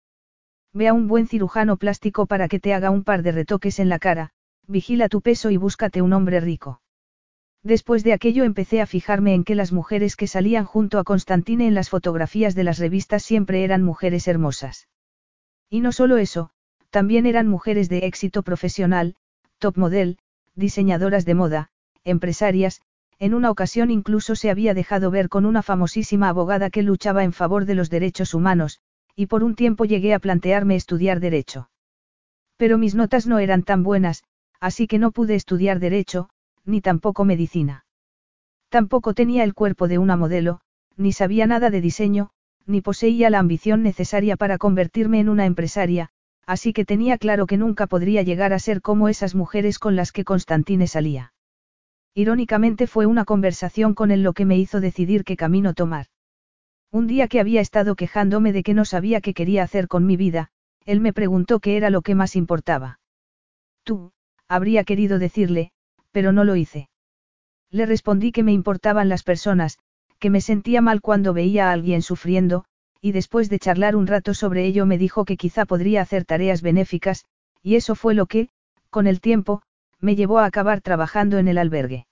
Ve 0.73 0.89
a 0.89 0.93
un 0.93 1.09
buen 1.09 1.27
cirujano 1.27 1.77
plástico 1.77 2.27
para 2.27 2.49
que 2.49 2.61
te 2.61 2.75
haga 2.75 2.91
un 2.91 3.05
par 3.05 3.23
de 3.23 3.33
retoques 3.33 3.79
en 3.79 3.89
la 3.89 3.99
cara, 3.99 4.31
vigila 4.67 5.09
tu 5.09 5.21
peso 5.21 5.51
y 5.51 5.57
búscate 5.57 6.03
un 6.03 6.13
hombre 6.13 6.41
rico. 6.41 6.81
Después 7.63 8.05
de 8.05 8.15
aquello 8.15 8.45
empecé 8.45 8.81
a 8.81 8.87
fijarme 8.87 9.35
en 9.35 9.45
que 9.45 9.55
las 9.55 9.73
mujeres 9.73 10.17
que 10.17 10.27
salían 10.27 10.65
junto 10.65 10.99
a 10.99 11.05
Constantine 11.05 11.67
en 11.67 11.75
las 11.75 11.91
fotografías 11.91 12.55
de 12.55 12.65
las 12.65 12.79
revistas 12.79 13.23
siempre 13.23 13.65
eran 13.65 13.83
mujeres 13.83 14.27
hermosas. 14.29 14.89
Y 15.69 15.81
no 15.81 15.93
solo 15.93 16.17
eso, 16.17 16.51
también 16.89 17.27
eran 17.27 17.49
mujeres 17.49 17.89
de 17.89 17.99
éxito 17.99 18.43
profesional, 18.43 19.15
top 19.59 19.77
model, 19.77 20.19
diseñadoras 20.55 21.25
de 21.25 21.35
moda, 21.35 21.71
empresarias, 22.03 22.81
en 23.19 23.35
una 23.35 23.51
ocasión 23.51 23.91
incluso 23.91 24.35
se 24.35 24.51
había 24.51 24.73
dejado 24.73 25.11
ver 25.11 25.29
con 25.29 25.45
una 25.45 25.63
famosísima 25.63 26.31
abogada 26.31 26.71
que 26.71 26.83
luchaba 26.83 27.23
en 27.23 27.35
favor 27.35 27.67
de 27.67 27.75
los 27.75 27.91
derechos 27.91 28.33
humanos, 28.33 28.81
y 29.15 29.27
por 29.27 29.45
un 29.45 29.55
tiempo 29.55 29.85
llegué 29.85 30.15
a 30.15 30.19
plantearme 30.19 30.77
estudiar 30.77 31.21
derecho. 31.21 31.69
Pero 32.57 32.79
mis 32.79 32.95
notas 32.95 33.27
no 33.27 33.39
eran 33.39 33.63
tan 33.63 33.83
buenas, 33.83 34.25
así 34.59 34.87
que 34.87 34.99
no 34.99 35.13
pude 35.13 35.35
estudiar 35.35 35.79
derecho, 35.79 36.31
ni 36.65 36.81
tampoco 36.81 37.25
medicina. 37.25 37.85
Tampoco 38.69 39.15
tenía 39.15 39.45
el 39.45 39.55
cuerpo 39.55 39.89
de 39.89 39.99
una 39.99 40.17
modelo, 40.17 40.61
ni 40.97 41.13
sabía 41.13 41.47
nada 41.47 41.71
de 41.71 41.81
diseño, 41.81 42.31
ni 42.67 42.81
poseía 42.81 43.31
la 43.31 43.39
ambición 43.39 43.83
necesaria 43.83 44.37
para 44.37 44.59
convertirme 44.59 45.21
en 45.21 45.29
una 45.29 45.47
empresaria, 45.47 46.11
así 46.47 46.73
que 46.73 46.85
tenía 46.85 47.19
claro 47.19 47.47
que 47.47 47.57
nunca 47.57 47.87
podría 47.87 48.23
llegar 48.23 48.53
a 48.53 48.59
ser 48.59 48.81
como 48.81 49.09
esas 49.09 49.35
mujeres 49.35 49.79
con 49.79 49.97
las 49.97 50.13
que 50.13 50.25
Constantine 50.25 50.87
salía. 50.87 51.33
Irónicamente 52.15 52.87
fue 52.87 53.07
una 53.07 53.25
conversación 53.25 53.95
con 53.95 54.11
él 54.11 54.23
lo 54.23 54.33
que 54.33 54.45
me 54.45 54.59
hizo 54.59 54.81
decidir 54.81 55.25
qué 55.25 55.37
camino 55.37 55.75
tomar. 55.75 56.07
Un 56.91 57.07
día 57.07 57.29
que 57.29 57.41
había 57.41 57.61
estado 57.61 57.95
quejándome 57.95 58.53
de 58.53 58.63
que 58.63 58.75
no 58.75 58.85
sabía 58.85 59.21
qué 59.21 59.33
quería 59.33 59.63
hacer 59.63 59.87
con 59.87 60.07
mi 60.07 60.17
vida, 60.17 60.51
él 60.87 61.01
me 61.01 61.13
preguntó 61.13 61.61
qué 61.61 61.77
era 61.77 61.89
lo 61.89 62.03
que 62.03 62.17
más 62.17 62.35
importaba. 62.35 62.99
Tú, 63.85 64.13
habría 64.49 64.83
querido 64.83 65.21
decirle, 65.21 65.71
pero 66.13 66.33
no 66.33 66.45
lo 66.45 66.57
hice. 66.57 66.89
Le 67.71 67.87
respondí 67.87 68.33
que 68.33 68.43
me 68.43 68.53
importaban 68.53 69.09
las 69.09 69.23
personas, 69.23 69.79
que 70.19 70.31
me 70.31 70.41
sentía 70.41 70.81
mal 70.81 71.01
cuando 71.01 71.33
veía 71.33 71.69
a 71.69 71.73
alguien 71.73 72.03
sufriendo, 72.03 72.65
y 73.01 73.13
después 73.13 73.49
de 73.49 73.59
charlar 73.59 73.97
un 73.97 74.07
rato 74.07 74.35
sobre 74.35 74.67
ello 74.67 74.87
me 74.87 74.99
dijo 74.99 75.25
que 75.25 75.37
quizá 75.37 75.65
podría 75.65 76.03
hacer 76.03 76.25
tareas 76.25 76.63
benéficas, 76.63 77.25
y 77.63 77.77
eso 77.77 77.95
fue 77.95 78.15
lo 78.15 78.27
que, 78.27 78.49
con 78.91 79.07
el 79.07 79.21
tiempo, 79.21 79.63
me 80.01 80.17
llevó 80.17 80.39
a 80.39 80.47
acabar 80.47 80.81
trabajando 80.81 81.39
en 81.39 81.49
el 81.49 81.59
albergue. 81.59 82.07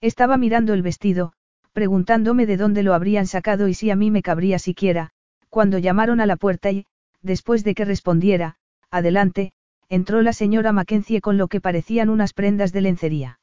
Estaba 0.00 0.36
mirando 0.36 0.74
el 0.74 0.82
vestido, 0.82 1.32
preguntándome 1.72 2.44
de 2.44 2.56
dónde 2.56 2.82
lo 2.82 2.92
habrían 2.92 3.26
sacado 3.26 3.68
y 3.68 3.74
si 3.74 3.90
a 3.90 3.96
mí 3.96 4.10
me 4.10 4.22
cabría 4.22 4.58
siquiera, 4.58 5.10
cuando 5.48 5.78
llamaron 5.78 6.20
a 6.20 6.26
la 6.26 6.36
puerta 6.36 6.70
y, 6.70 6.86
después 7.22 7.64
de 7.64 7.74
que 7.74 7.84
respondiera, 7.84 8.56
adelante, 8.90 9.52
entró 9.92 10.22
la 10.22 10.32
señora 10.32 10.72
Mackenzie 10.72 11.20
con 11.20 11.36
lo 11.36 11.48
que 11.48 11.60
parecían 11.60 12.08
unas 12.08 12.32
prendas 12.32 12.72
de 12.72 12.80
lencería. 12.80 13.40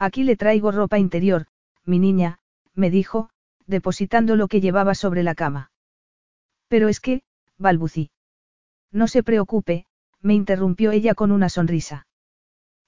Aquí 0.00 0.24
le 0.24 0.34
traigo 0.34 0.72
ropa 0.72 0.98
interior, 0.98 1.46
mi 1.84 2.00
niña, 2.00 2.40
me 2.74 2.90
dijo, 2.90 3.30
depositando 3.68 4.34
lo 4.34 4.48
que 4.48 4.60
llevaba 4.60 4.96
sobre 4.96 5.22
la 5.22 5.36
cama. 5.36 5.70
Pero 6.66 6.88
es 6.88 6.98
que, 6.98 7.22
balbucí. 7.56 8.10
No 8.90 9.06
se 9.06 9.22
preocupe, 9.22 9.86
me 10.20 10.34
interrumpió 10.34 10.90
ella 10.90 11.14
con 11.14 11.30
una 11.30 11.48
sonrisa. 11.48 12.08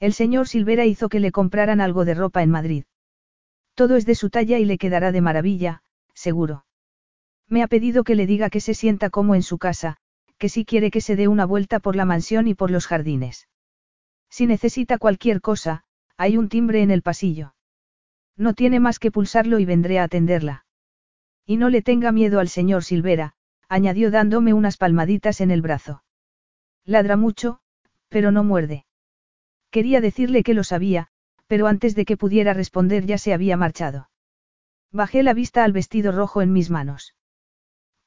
El 0.00 0.12
señor 0.12 0.48
Silvera 0.48 0.84
hizo 0.84 1.08
que 1.08 1.20
le 1.20 1.30
compraran 1.30 1.80
algo 1.80 2.04
de 2.04 2.14
ropa 2.14 2.42
en 2.42 2.50
Madrid. 2.50 2.84
Todo 3.74 3.94
es 3.94 4.06
de 4.06 4.16
su 4.16 4.28
talla 4.28 4.58
y 4.58 4.64
le 4.64 4.76
quedará 4.76 5.12
de 5.12 5.20
maravilla, 5.20 5.84
seguro. 6.14 6.64
Me 7.48 7.62
ha 7.62 7.68
pedido 7.68 8.02
que 8.02 8.16
le 8.16 8.26
diga 8.26 8.50
que 8.50 8.58
se 8.58 8.74
sienta 8.74 9.08
como 9.08 9.36
en 9.36 9.44
su 9.44 9.58
casa, 9.58 9.98
que 10.42 10.48
si 10.48 10.64
quiere 10.64 10.90
que 10.90 11.00
se 11.00 11.14
dé 11.14 11.28
una 11.28 11.44
vuelta 11.44 11.78
por 11.78 11.94
la 11.94 12.04
mansión 12.04 12.48
y 12.48 12.54
por 12.54 12.72
los 12.72 12.88
jardines. 12.88 13.46
Si 14.28 14.48
necesita 14.48 14.98
cualquier 14.98 15.40
cosa, 15.40 15.84
hay 16.16 16.36
un 16.36 16.48
timbre 16.48 16.82
en 16.82 16.90
el 16.90 17.00
pasillo. 17.00 17.54
No 18.36 18.52
tiene 18.52 18.80
más 18.80 18.98
que 18.98 19.12
pulsarlo 19.12 19.60
y 19.60 19.64
vendré 19.66 20.00
a 20.00 20.02
atenderla. 20.02 20.66
Y 21.46 21.58
no 21.58 21.68
le 21.68 21.80
tenga 21.80 22.10
miedo 22.10 22.40
al 22.40 22.48
señor 22.48 22.82
Silvera, 22.82 23.34
añadió 23.68 24.10
dándome 24.10 24.52
unas 24.52 24.78
palmaditas 24.78 25.40
en 25.40 25.52
el 25.52 25.62
brazo. 25.62 26.02
Ladra 26.84 27.16
mucho, 27.16 27.60
pero 28.08 28.32
no 28.32 28.42
muerde. 28.42 28.84
Quería 29.70 30.00
decirle 30.00 30.42
que 30.42 30.54
lo 30.54 30.64
sabía, 30.64 31.06
pero 31.46 31.68
antes 31.68 31.94
de 31.94 32.04
que 32.04 32.16
pudiera 32.16 32.52
responder 32.52 33.06
ya 33.06 33.16
se 33.16 33.32
había 33.32 33.56
marchado. 33.56 34.10
Bajé 34.90 35.22
la 35.22 35.34
vista 35.34 35.62
al 35.62 35.70
vestido 35.70 36.10
rojo 36.10 36.42
en 36.42 36.52
mis 36.52 36.68
manos. 36.68 37.14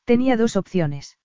Tenía 0.03 0.35
dos 0.35 0.57
opciones. 0.57 1.17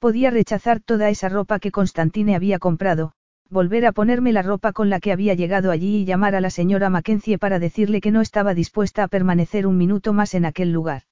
Podía 0.00 0.30
rechazar 0.30 0.80
toda 0.80 1.10
esa 1.10 1.28
ropa 1.28 1.58
que 1.58 1.70
Constantine 1.70 2.34
había 2.34 2.58
comprado, 2.58 3.12
volver 3.50 3.84
a 3.84 3.92
ponerme 3.92 4.32
la 4.32 4.40
ropa 4.40 4.72
con 4.72 4.88
la 4.88 4.98
que 4.98 5.12
había 5.12 5.34
llegado 5.34 5.70
allí 5.70 5.98
y 5.98 6.04
llamar 6.06 6.34
a 6.34 6.40
la 6.40 6.48
señora 6.48 6.88
Mackenzie 6.88 7.36
para 7.36 7.58
decirle 7.58 8.00
que 8.00 8.10
no 8.10 8.22
estaba 8.22 8.54
dispuesta 8.54 9.02
a 9.02 9.08
permanecer 9.08 9.66
un 9.66 9.76
minuto 9.76 10.14
más 10.14 10.32
en 10.34 10.46
aquel 10.46 10.72
lugar. 10.72 11.02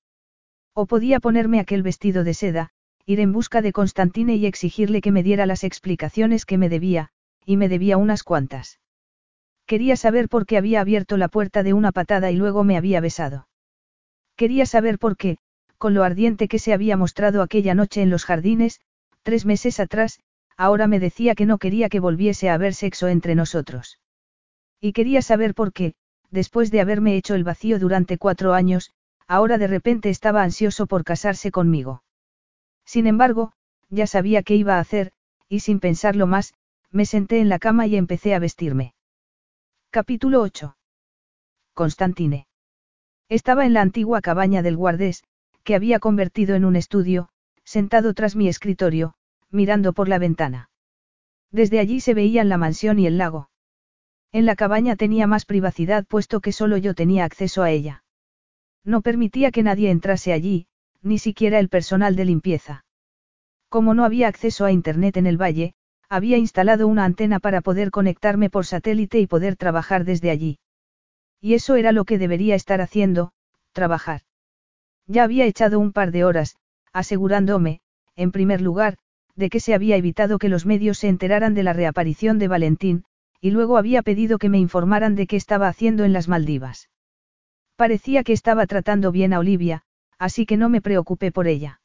O 0.73 0.87
podía 0.87 1.21
ponerme 1.21 1.61
aquel 1.61 1.83
vestido 1.83 2.25
de 2.25 2.33
seda, 2.33 2.71
ir 3.05 3.21
en 3.21 3.33
busca 3.33 3.61
de 3.61 3.73
Constantine 3.73 4.37
y 4.37 4.47
exigirle 4.47 5.03
que 5.03 5.13
me 5.13 5.23
diera 5.23 5.45
las 5.45 5.65
explicaciones 5.65 6.47
que 6.47 6.57
me 6.57 6.71
debía, 6.71 7.11
y 7.45 7.59
me 7.59 7.69
debía 7.69 7.99
unas 7.99 8.23
cuantas. 8.23 8.81
Quería 9.67 9.97
saber 9.97 10.31
por 10.31 10.47
qué 10.47 10.57
había 10.57 10.81
abierto 10.81 11.19
la 11.19 11.29
puerta 11.29 11.63
de 11.63 11.75
una 11.75 11.93
patada 11.93 12.31
y 12.31 12.37
luego 12.37 12.65
me 12.65 12.79
había 12.79 13.03
besado. 13.03 13.49
Quería 14.35 14.65
saber 14.65 14.99
por 14.99 15.19
qué, 15.19 15.37
con 15.79 15.95
lo 15.95 16.03
ardiente 16.05 16.49
que 16.49 16.59
se 16.59 16.73
había 16.73 16.97
mostrado 16.97 17.41
aquella 17.41 17.75
noche 17.75 18.03
en 18.03 18.11
los 18.11 18.25
jardines, 18.25 18.81
tres 19.23 19.47
meses 19.47 19.81
atrás, 19.81 20.21
ahora 20.57 20.89
me 20.89 20.99
decía 20.99 21.35
que 21.35 21.47
no 21.47 21.59
quería 21.59 21.89
que 21.89 22.01
volviese 22.01 22.51
a 22.51 22.55
haber 22.55 22.75
sexo 22.75 23.09
entre 23.09 23.35
nosotros. 23.35 24.01
Y 24.81 24.93
quería 24.93 25.23
saber 25.23 25.55
por 25.55 25.73
qué, 25.73 25.95
después 26.31 26.71
de 26.71 26.81
haberme 26.81 27.17
hecho 27.17 27.35
el 27.35 27.45
vacío 27.45 27.79
durante 27.79 28.19
cuatro 28.19 28.55
años, 28.55 28.93
ahora 29.29 29.57
de 29.57 29.69
repente 29.69 30.11
estaba 30.11 30.43
ansioso 30.43 30.87
por 30.87 31.05
casarse 31.05 31.51
conmigo. 31.51 32.03
Sin 32.85 33.07
embargo, 33.07 33.53
ya 33.89 34.07
sabía 34.07 34.43
qué 34.43 34.57
iba 34.57 34.77
a 34.77 34.81
hacer, 34.81 35.13
y 35.49 35.61
sin 35.61 35.81
pensarlo 35.81 36.27
más, 36.27 36.55
me 36.91 37.07
senté 37.07 37.39
en 37.41 37.49
la 37.49 37.59
cama 37.59 37.87
y 37.87 37.97
empecé 37.97 38.35
a 38.35 38.39
vestirme. 38.39 38.95
Capítulo 39.91 40.41
8. 40.43 40.77
Constantine. 41.75 42.47
Estaba 43.29 43.67
en 43.67 43.75
la 43.75 43.83
antigua 43.83 44.21
cabaña 44.21 44.63
del 44.63 44.77
guardés, 44.77 45.23
que 45.69 45.75
había 45.75 45.99
convertido 45.99 46.57
en 46.57 46.65
un 46.65 46.77
estudio, 46.77 47.29
sentado 47.63 48.15
tras 48.15 48.35
mi 48.35 48.49
escritorio, 48.49 49.13
mirando 49.51 49.93
por 49.93 50.09
la 50.09 50.19
ventana. 50.19 50.71
Desde 51.53 51.79
allí 51.79 52.01
se 52.01 52.15
veían 52.15 52.49
la 52.49 52.57
mansión 52.57 52.99
y 52.99 53.07
el 53.07 53.19
lago. 53.19 53.51
En 54.33 54.47
la 54.47 54.57
cabaña 54.57 54.97
tenía 54.97 55.27
más 55.27 55.45
privacidad 55.45 56.07
puesto 56.07 56.41
que 56.41 56.53
solo 56.53 56.79
yo 56.79 56.95
tenía 56.95 57.27
acceso 57.27 57.63
a 57.63 57.71
ella. 57.71 58.03
No 58.83 59.03
permitía 59.03 59.51
que 59.51 59.63
nadie 59.63 59.91
entrase 59.91 60.33
allí, 60.33 60.69
ni 61.03 61.19
siquiera 61.19 61.59
el 61.59 61.69
personal 61.69 62.17
de 62.17 62.25
limpieza. 62.25 62.87
Como 63.69 63.93
no 63.93 64.07
había 64.07 64.29
acceso 64.29 64.65
a 64.65 64.73
Internet 64.73 65.19
en 65.19 65.27
el 65.27 65.37
valle, 65.37 65.75
había 66.09 66.39
instalado 66.39 66.89
una 66.89 67.05
antena 67.05 67.41
para 67.41 67.61
poder 67.61 67.91
conectarme 67.91 68.49
por 68.49 68.65
satélite 68.65 69.21
y 69.21 69.27
poder 69.27 69.57
trabajar 69.57 70.07
desde 70.07 70.31
allí. 70.31 70.61
Y 71.43 71.53
eso 71.53 71.77
era 71.77 71.93
lo 71.93 72.07
que 72.07 72.17
debería 72.17 72.55
estar 72.55 72.81
haciendo, 72.81 73.33
trabajar. 73.75 74.23
Ya 75.09 75.25
había 75.25 75.47
echado 75.47 75.81
un 75.81 75.93
par 75.93 76.13
de 76.13 76.25
horas, 76.25 76.57
asegurándome, 76.93 77.81
en 78.15 78.31
primer 78.31 78.61
lugar, 78.61 78.99
de 79.35 79.49
que 79.49 79.59
se 79.59 79.75
había 79.75 79.97
evitado 79.97 80.39
que 80.39 80.49
los 80.49 80.67
medios 80.67 80.99
se 80.99 81.09
enteraran 81.09 81.55
de 81.55 81.63
la 81.63 81.73
reaparición 81.73 82.39
de 82.39 82.49
Valentín, 82.49 83.05
y 83.41 83.51
luego 83.51 83.79
había 83.79 84.03
pedido 84.03 84.39
que 84.39 84.49
me 84.49 84.59
informaran 84.59 85.15
de 85.15 85.27
qué 85.27 85.37
estaba 85.37 85.69
haciendo 85.69 86.05
en 86.05 86.13
las 86.13 86.29
Maldivas. 86.29 86.91
Parecía 87.77 88.23
que 88.23 88.33
estaba 88.33 88.67
tratando 88.67 89.11
bien 89.11 89.33
a 89.33 89.39
Olivia, 89.39 89.83
así 90.19 90.45
que 90.45 90.57
no 90.57 90.69
me 90.69 90.83
preocupé 90.83 91.33
por 91.33 91.47
ella. 91.47 91.81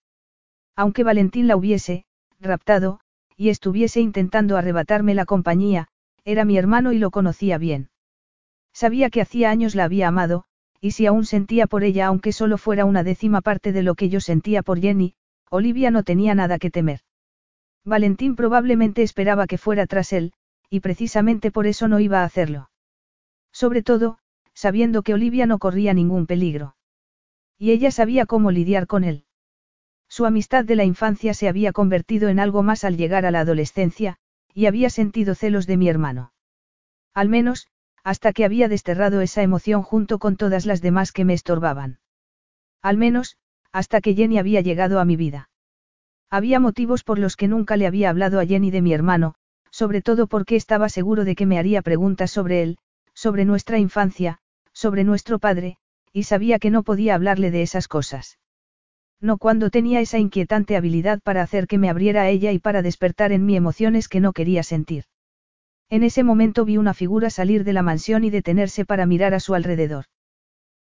Aunque 0.75 1.03
Valentín 1.03 1.47
la 1.47 1.55
hubiese, 1.55 2.05
raptado, 2.39 2.99
y 3.37 3.49
estuviese 3.49 4.01
intentando 4.01 4.57
arrebatarme 4.57 5.13
la 5.13 5.25
compañía, 5.25 5.87
era 6.25 6.45
mi 6.45 6.57
hermano 6.57 6.91
y 6.91 6.97
lo 6.97 7.11
conocía 7.11 7.57
bien. 7.57 7.89
Sabía 8.73 9.09
que 9.09 9.21
hacía 9.21 9.51
años 9.51 9.75
la 9.75 9.83
había 9.83 10.07
amado, 10.07 10.45
y 10.83 10.91
si 10.91 11.05
aún 11.05 11.25
sentía 11.25 11.65
por 11.65 11.85
ella 11.85 12.07
aunque 12.07 12.33
solo 12.33 12.57
fuera 12.57 12.83
una 12.83 13.05
décima 13.05 13.39
parte 13.39 13.71
de 13.71 13.83
lo 13.83 13.95
que 13.95 14.09
yo 14.09 14.19
sentía 14.19 14.63
por 14.63 14.81
Jenny, 14.81 15.15
Olivia 15.49 15.91
no 15.91 16.03
tenía 16.03 16.35
nada 16.35 16.59
que 16.59 16.69
temer. 16.69 16.99
Valentín 17.85 18.35
probablemente 18.35 19.01
esperaba 19.01 19.47
que 19.47 19.57
fuera 19.57 19.87
tras 19.87 20.11
él, 20.11 20.33
y 20.69 20.81
precisamente 20.81 21.51
por 21.51 21.67
eso 21.67 21.87
no 21.87 22.01
iba 22.01 22.19
a 22.19 22.25
hacerlo. 22.25 22.69
Sobre 23.53 23.81
todo, 23.81 24.17
sabiendo 24.53 25.03
que 25.03 25.13
Olivia 25.13 25.45
no 25.45 25.57
corría 25.57 25.93
ningún 25.93 26.25
peligro. 26.25 26.75
Y 27.57 27.71
ella 27.71 27.89
sabía 27.89 28.25
cómo 28.25 28.51
lidiar 28.51 28.85
con 28.85 29.05
él. 29.05 29.23
Su 30.09 30.25
amistad 30.25 30.65
de 30.65 30.75
la 30.75 30.83
infancia 30.83 31.33
se 31.33 31.47
había 31.47 31.71
convertido 31.71 32.27
en 32.27 32.41
algo 32.41 32.61
más 32.61 32.83
al 32.83 32.97
llegar 32.97 33.25
a 33.25 33.31
la 33.31 33.39
adolescencia, 33.39 34.17
y 34.53 34.65
había 34.65 34.89
sentido 34.89 35.33
celos 35.33 35.65
de 35.65 35.77
mi 35.77 35.87
hermano. 35.87 36.33
Al 37.13 37.29
menos, 37.29 37.69
hasta 38.03 38.33
que 38.33 38.45
había 38.45 38.67
desterrado 38.67 39.21
esa 39.21 39.41
emoción 39.41 39.81
junto 39.81 40.19
con 40.19 40.35
todas 40.35 40.65
las 40.65 40.81
demás 40.81 41.11
que 41.11 41.25
me 41.25 41.33
estorbaban. 41.33 41.99
Al 42.81 42.97
menos, 42.97 43.37
hasta 43.71 44.01
que 44.01 44.13
Jenny 44.13 44.37
había 44.37 44.61
llegado 44.61 44.99
a 44.99 45.05
mi 45.05 45.15
vida. 45.15 45.49
Había 46.29 46.59
motivos 46.59 47.03
por 47.03 47.19
los 47.19 47.35
que 47.35 47.47
nunca 47.47 47.77
le 47.77 47.87
había 47.87 48.09
hablado 48.09 48.39
a 48.39 48.45
Jenny 48.45 48.71
de 48.71 48.81
mi 48.81 48.93
hermano, 48.93 49.35
sobre 49.71 50.01
todo 50.01 50.27
porque 50.27 50.55
estaba 50.55 50.89
seguro 50.89 51.25
de 51.25 51.35
que 51.35 51.45
me 51.45 51.57
haría 51.57 51.81
preguntas 51.81 52.31
sobre 52.31 52.61
él, 52.61 52.77
sobre 53.13 53.45
nuestra 53.45 53.79
infancia, 53.79 54.39
sobre 54.73 55.03
nuestro 55.03 55.39
padre, 55.39 55.77
y 56.11 56.23
sabía 56.23 56.59
que 56.59 56.71
no 56.71 56.83
podía 56.83 57.15
hablarle 57.15 57.51
de 57.51 57.61
esas 57.61 57.87
cosas. 57.87 58.37
No 59.21 59.37
cuando 59.37 59.69
tenía 59.69 60.01
esa 60.01 60.19
inquietante 60.19 60.75
habilidad 60.75 61.19
para 61.23 61.41
hacer 61.41 61.67
que 61.67 61.77
me 61.77 61.89
abriera 61.89 62.23
a 62.23 62.29
ella 62.29 62.51
y 62.51 62.59
para 62.59 62.81
despertar 62.81 63.31
en 63.31 63.45
mí 63.45 63.55
emociones 63.55 64.09
que 64.09 64.19
no 64.19 64.33
quería 64.33 64.63
sentir. 64.63 65.05
En 65.93 66.01
ese 66.01 66.23
momento 66.23 66.65
vi 66.65 66.77
una 66.77 66.95
figura 66.95 67.29
salir 67.29 67.63
de 67.63 67.71
la 67.71 67.83
mansión 67.83 68.23
y 68.23 68.31
detenerse 68.31 68.83
para 68.83 69.05
mirar 69.05 69.35
a 69.35 69.39
su 69.39 69.53
alrededor. 69.53 70.05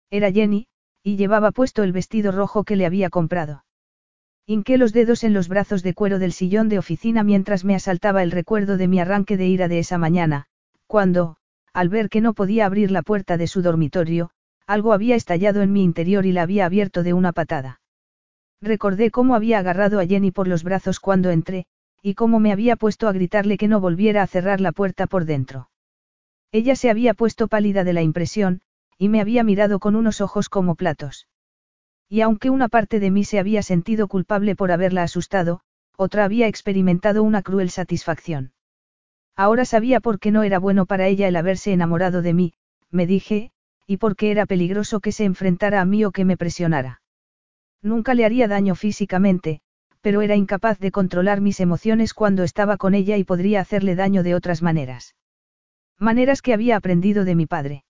Era 0.09 0.31
Jenny, 0.31 0.65
y 1.03 1.17
llevaba 1.17 1.51
puesto 1.51 1.83
el 1.83 1.91
vestido 1.91 2.31
rojo 2.31 2.63
que 2.63 2.75
le 2.75 2.87
había 2.87 3.11
comprado. 3.11 3.63
Hinqué 4.47 4.79
los 4.79 4.91
dedos 4.91 5.23
en 5.23 5.35
los 5.35 5.49
brazos 5.49 5.83
de 5.83 5.93
cuero 5.93 6.17
del 6.17 6.33
sillón 6.33 6.67
de 6.67 6.79
oficina 6.79 7.21
mientras 7.21 7.63
me 7.63 7.75
asaltaba 7.75 8.23
el 8.23 8.31
recuerdo 8.31 8.75
de 8.75 8.87
mi 8.87 8.99
arranque 8.99 9.37
de 9.37 9.45
ira 9.45 9.67
de 9.67 9.77
esa 9.77 9.99
mañana, 9.99 10.47
cuando, 10.87 11.37
al 11.73 11.89
ver 11.89 12.09
que 12.09 12.19
no 12.19 12.33
podía 12.33 12.65
abrir 12.65 12.89
la 12.89 13.03
puerta 13.03 13.37
de 13.37 13.45
su 13.45 13.61
dormitorio, 13.61 14.31
algo 14.65 14.93
había 14.93 15.15
estallado 15.15 15.61
en 15.61 15.73
mi 15.73 15.83
interior 15.83 16.25
y 16.25 16.31
la 16.31 16.41
había 16.41 16.65
abierto 16.65 17.03
de 17.03 17.13
una 17.13 17.33
patada. 17.33 17.81
Recordé 18.61 19.11
cómo 19.11 19.35
había 19.35 19.59
agarrado 19.59 19.99
a 19.99 20.07
Jenny 20.07 20.31
por 20.31 20.47
los 20.47 20.63
brazos 20.63 20.99
cuando 20.99 21.29
entré, 21.29 21.67
y 22.03 22.15
cómo 22.15 22.41
me 22.41 22.51
había 22.51 22.75
puesto 22.75 23.07
a 23.07 23.13
gritarle 23.13 23.57
que 23.57 23.69
no 23.69 23.79
volviera 23.79 24.21
a 24.21 24.27
cerrar 24.27 24.59
la 24.59 24.73
puerta 24.73 25.07
por 25.07 25.23
dentro. 25.23 25.69
Ella 26.51 26.75
se 26.75 26.89
había 26.89 27.13
puesto 27.13 27.47
pálida 27.47 27.85
de 27.85 27.93
la 27.93 28.01
impresión, 28.01 28.61
y 28.97 29.07
me 29.07 29.21
había 29.21 29.43
mirado 29.43 29.79
con 29.79 29.95
unos 29.95 30.19
ojos 30.19 30.49
como 30.49 30.75
platos. 30.75 31.29
Y 32.09 32.19
aunque 32.19 32.49
una 32.49 32.67
parte 32.67 32.99
de 32.99 33.09
mí 33.09 33.23
se 33.23 33.39
había 33.39 33.63
sentido 33.63 34.09
culpable 34.09 34.55
por 34.55 34.71
haberla 34.71 35.03
asustado, 35.03 35.61
otra 35.95 36.25
había 36.25 36.47
experimentado 36.47 37.23
una 37.23 37.41
cruel 37.41 37.69
satisfacción. 37.69 38.51
Ahora 39.35 39.63
sabía 39.63 40.01
por 40.01 40.19
qué 40.19 40.31
no 40.31 40.43
era 40.43 40.59
bueno 40.59 40.85
para 40.85 41.07
ella 41.07 41.27
el 41.29 41.37
haberse 41.37 41.71
enamorado 41.71 42.21
de 42.21 42.33
mí, 42.33 42.53
me 42.91 43.07
dije, 43.07 43.51
y 43.87 43.97
por 43.97 44.17
qué 44.17 44.29
era 44.29 44.45
peligroso 44.45 44.99
que 44.99 45.13
se 45.13 45.23
enfrentara 45.23 45.79
a 45.79 45.85
mí 45.85 46.03
o 46.03 46.11
que 46.11 46.25
me 46.25 46.37
presionara. 46.37 47.01
Nunca 47.81 48.13
le 48.13 48.25
haría 48.25 48.47
daño 48.47 48.75
físicamente, 48.75 49.61
pero 50.03 50.21
era 50.21 50.35
incapaz 50.35 50.79
de 50.79 50.91
controlar 50.91 51.39
mis 51.39 51.61
emociones 51.61 52.13
cuando 52.13 52.43
estaba 52.43 52.75
con 52.75 52.93
ella 52.93 53.15
y 53.15 53.23
podría 53.23 53.61
hacerle 53.61 53.95
daño 53.95 54.21
de 54.21 54.35
otras 54.35 54.61
maneras. 54.61 55.15
Maneras 55.97 56.41
que 56.41 56.53
había 56.53 56.75
aprendido 56.75 57.23
de 57.23 57.35
mi 57.35 57.45
padre. 57.45 57.85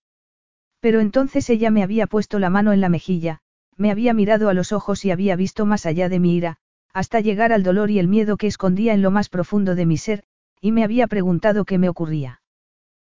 Pero 0.78 1.00
entonces 1.00 1.50
ella 1.50 1.72
me 1.72 1.82
había 1.82 2.06
puesto 2.06 2.38
la 2.38 2.50
mano 2.50 2.72
en 2.72 2.80
la 2.80 2.88
mejilla, 2.88 3.40
me 3.76 3.90
había 3.90 4.14
mirado 4.14 4.48
a 4.48 4.54
los 4.54 4.70
ojos 4.70 5.04
y 5.04 5.10
había 5.10 5.34
visto 5.34 5.66
más 5.66 5.86
allá 5.86 6.08
de 6.08 6.20
mi 6.20 6.36
ira, 6.36 6.58
hasta 6.92 7.18
llegar 7.18 7.52
al 7.52 7.64
dolor 7.64 7.90
y 7.90 7.98
el 7.98 8.06
miedo 8.06 8.36
que 8.36 8.46
escondía 8.46 8.94
en 8.94 9.02
lo 9.02 9.10
más 9.10 9.28
profundo 9.28 9.74
de 9.74 9.84
mi 9.84 9.96
ser, 9.96 10.22
y 10.60 10.70
me 10.70 10.84
había 10.84 11.08
preguntado 11.08 11.64
qué 11.64 11.78
me 11.78 11.88
ocurría. 11.88 12.42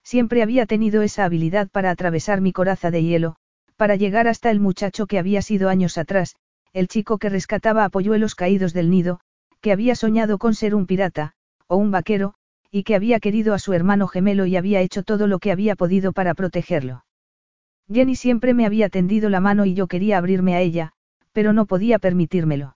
Siempre 0.03 0.41
había 0.41 0.67
tenido 0.67 1.01
esa 1.01 1.25
habilidad 1.25 1.67
para 1.67 1.91
atravesar 1.91 2.39
mi 2.39 2.53
coraza 2.53 2.91
de 2.91 3.03
hielo, 3.03 3.35
para 3.75 3.97
llegar 3.97 4.29
hasta 4.29 4.51
el 4.51 4.61
muchacho 4.61 5.05
que 5.05 5.19
había 5.19 5.41
sido 5.41 5.67
años 5.67 5.97
atrás, 5.97 6.37
el 6.75 6.89
chico 6.89 7.19
que 7.19 7.29
rescataba 7.29 7.85
a 7.85 7.89
polluelos 7.89 8.35
caídos 8.35 8.73
del 8.73 8.89
nido, 8.89 9.21
que 9.61 9.71
había 9.71 9.95
soñado 9.95 10.37
con 10.37 10.53
ser 10.53 10.75
un 10.75 10.85
pirata, 10.85 11.31
o 11.67 11.77
un 11.77 11.89
vaquero, 11.89 12.33
y 12.69 12.83
que 12.83 12.95
había 12.95 13.21
querido 13.21 13.53
a 13.53 13.59
su 13.59 13.71
hermano 13.71 14.07
gemelo 14.09 14.45
y 14.45 14.57
había 14.57 14.81
hecho 14.81 15.01
todo 15.01 15.25
lo 15.25 15.39
que 15.39 15.53
había 15.53 15.77
podido 15.77 16.11
para 16.11 16.33
protegerlo. 16.33 17.05
Jenny 17.89 18.17
siempre 18.17 18.53
me 18.53 18.65
había 18.65 18.89
tendido 18.89 19.29
la 19.29 19.39
mano 19.39 19.63
y 19.63 19.73
yo 19.73 19.87
quería 19.87 20.17
abrirme 20.17 20.53
a 20.53 20.59
ella, 20.59 20.91
pero 21.31 21.53
no 21.53 21.65
podía 21.65 21.97
permitírmelo. 21.97 22.75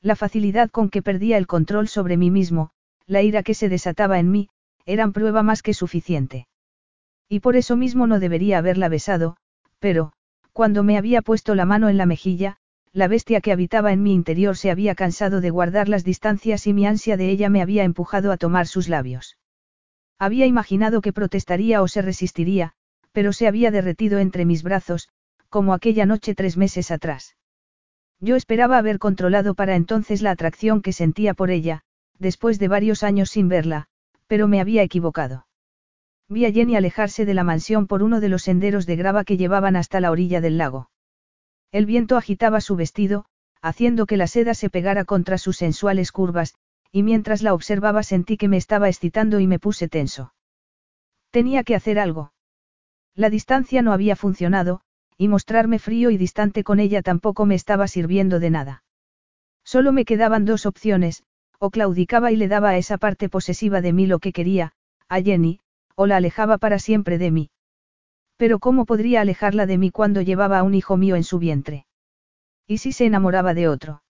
La 0.00 0.14
facilidad 0.14 0.70
con 0.70 0.88
que 0.88 1.02
perdía 1.02 1.38
el 1.38 1.48
control 1.48 1.88
sobre 1.88 2.16
mí 2.16 2.30
mismo, 2.30 2.70
la 3.04 3.22
ira 3.22 3.42
que 3.42 3.54
se 3.54 3.68
desataba 3.68 4.20
en 4.20 4.30
mí, 4.30 4.48
eran 4.86 5.12
prueba 5.12 5.42
más 5.42 5.62
que 5.62 5.74
suficiente. 5.74 6.46
Y 7.28 7.40
por 7.40 7.56
eso 7.56 7.74
mismo 7.74 8.06
no 8.06 8.20
debería 8.20 8.58
haberla 8.58 8.88
besado, 8.88 9.38
pero, 9.80 10.12
cuando 10.52 10.84
me 10.84 10.96
había 10.96 11.20
puesto 11.20 11.56
la 11.56 11.64
mano 11.64 11.88
en 11.88 11.96
la 11.96 12.06
mejilla, 12.06 12.58
la 12.92 13.08
bestia 13.08 13.40
que 13.40 13.52
habitaba 13.52 13.92
en 13.92 14.02
mi 14.02 14.12
interior 14.12 14.56
se 14.56 14.70
había 14.70 14.94
cansado 14.94 15.40
de 15.40 15.50
guardar 15.50 15.88
las 15.88 16.04
distancias 16.04 16.66
y 16.66 16.72
mi 16.72 16.86
ansia 16.86 17.16
de 17.16 17.30
ella 17.30 17.48
me 17.50 17.62
había 17.62 17.84
empujado 17.84 18.32
a 18.32 18.36
tomar 18.36 18.66
sus 18.66 18.88
labios. 18.88 19.38
Había 20.18 20.46
imaginado 20.46 21.00
que 21.00 21.12
protestaría 21.12 21.82
o 21.82 21.88
se 21.88 22.02
resistiría, 22.02 22.72
pero 23.12 23.32
se 23.32 23.46
había 23.46 23.70
derretido 23.70 24.18
entre 24.18 24.44
mis 24.44 24.62
brazos, 24.62 25.08
como 25.48 25.74
aquella 25.74 26.06
noche 26.06 26.34
tres 26.34 26.56
meses 26.56 26.90
atrás. 26.90 27.36
Yo 28.20 28.36
esperaba 28.36 28.78
haber 28.78 28.98
controlado 28.98 29.54
para 29.54 29.76
entonces 29.76 30.22
la 30.22 30.32
atracción 30.32 30.82
que 30.82 30.92
sentía 30.92 31.34
por 31.34 31.50
ella, 31.50 31.82
después 32.18 32.58
de 32.58 32.68
varios 32.68 33.02
años 33.02 33.30
sin 33.30 33.48
verla, 33.48 33.86
pero 34.26 34.48
me 34.48 34.60
había 34.60 34.82
equivocado. 34.82 35.46
Vi 36.28 36.44
a 36.44 36.52
Jenny 36.52 36.76
alejarse 36.76 37.24
de 37.24 37.34
la 37.34 37.44
mansión 37.44 37.86
por 37.86 38.02
uno 38.02 38.20
de 38.20 38.28
los 38.28 38.42
senderos 38.42 38.86
de 38.86 38.96
grava 38.96 39.24
que 39.24 39.36
llevaban 39.36 39.76
hasta 39.76 40.00
la 40.00 40.10
orilla 40.10 40.40
del 40.40 40.58
lago. 40.58 40.90
El 41.70 41.86
viento 41.86 42.16
agitaba 42.16 42.60
su 42.60 42.76
vestido, 42.76 43.26
haciendo 43.60 44.06
que 44.06 44.16
la 44.16 44.26
seda 44.26 44.54
se 44.54 44.70
pegara 44.70 45.04
contra 45.04 45.38
sus 45.38 45.56
sensuales 45.56 46.12
curvas, 46.12 46.54
y 46.90 47.02
mientras 47.02 47.42
la 47.42 47.54
observaba 47.54 48.02
sentí 48.02 48.36
que 48.36 48.48
me 48.48 48.56
estaba 48.56 48.88
excitando 48.88 49.40
y 49.40 49.46
me 49.46 49.58
puse 49.58 49.88
tenso. 49.88 50.32
Tenía 51.30 51.64
que 51.64 51.74
hacer 51.74 51.98
algo. 51.98 52.32
La 53.14 53.30
distancia 53.30 53.82
no 53.82 53.92
había 53.92 54.16
funcionado, 54.16 54.80
y 55.18 55.28
mostrarme 55.28 55.78
frío 55.78 56.10
y 56.10 56.16
distante 56.16 56.64
con 56.64 56.80
ella 56.80 57.02
tampoco 57.02 57.44
me 57.44 57.56
estaba 57.56 57.88
sirviendo 57.88 58.38
de 58.38 58.50
nada. 58.50 58.84
Solo 59.64 59.92
me 59.92 60.04
quedaban 60.04 60.44
dos 60.44 60.64
opciones, 60.64 61.24
o 61.58 61.70
claudicaba 61.70 62.32
y 62.32 62.36
le 62.36 62.48
daba 62.48 62.70
a 62.70 62.78
esa 62.78 62.96
parte 62.96 63.28
posesiva 63.28 63.80
de 63.80 63.92
mí 63.92 64.06
lo 64.06 64.20
que 64.20 64.32
quería, 64.32 64.72
a 65.08 65.20
Jenny, 65.20 65.60
o 65.96 66.06
la 66.06 66.16
alejaba 66.16 66.56
para 66.58 66.78
siempre 66.78 67.18
de 67.18 67.30
mí. 67.30 67.50
Pero 68.38 68.60
¿cómo 68.60 68.86
podría 68.86 69.20
alejarla 69.20 69.66
de 69.66 69.78
mí 69.78 69.90
cuando 69.90 70.22
llevaba 70.22 70.60
a 70.60 70.62
un 70.62 70.74
hijo 70.74 70.96
mío 70.96 71.16
en 71.16 71.24
su 71.24 71.38
vientre? 71.38 71.86
¿Y 72.68 72.78
si 72.78 72.92
se 72.92 73.04
enamoraba 73.04 73.52
de 73.52 73.66
otro? 73.68 74.02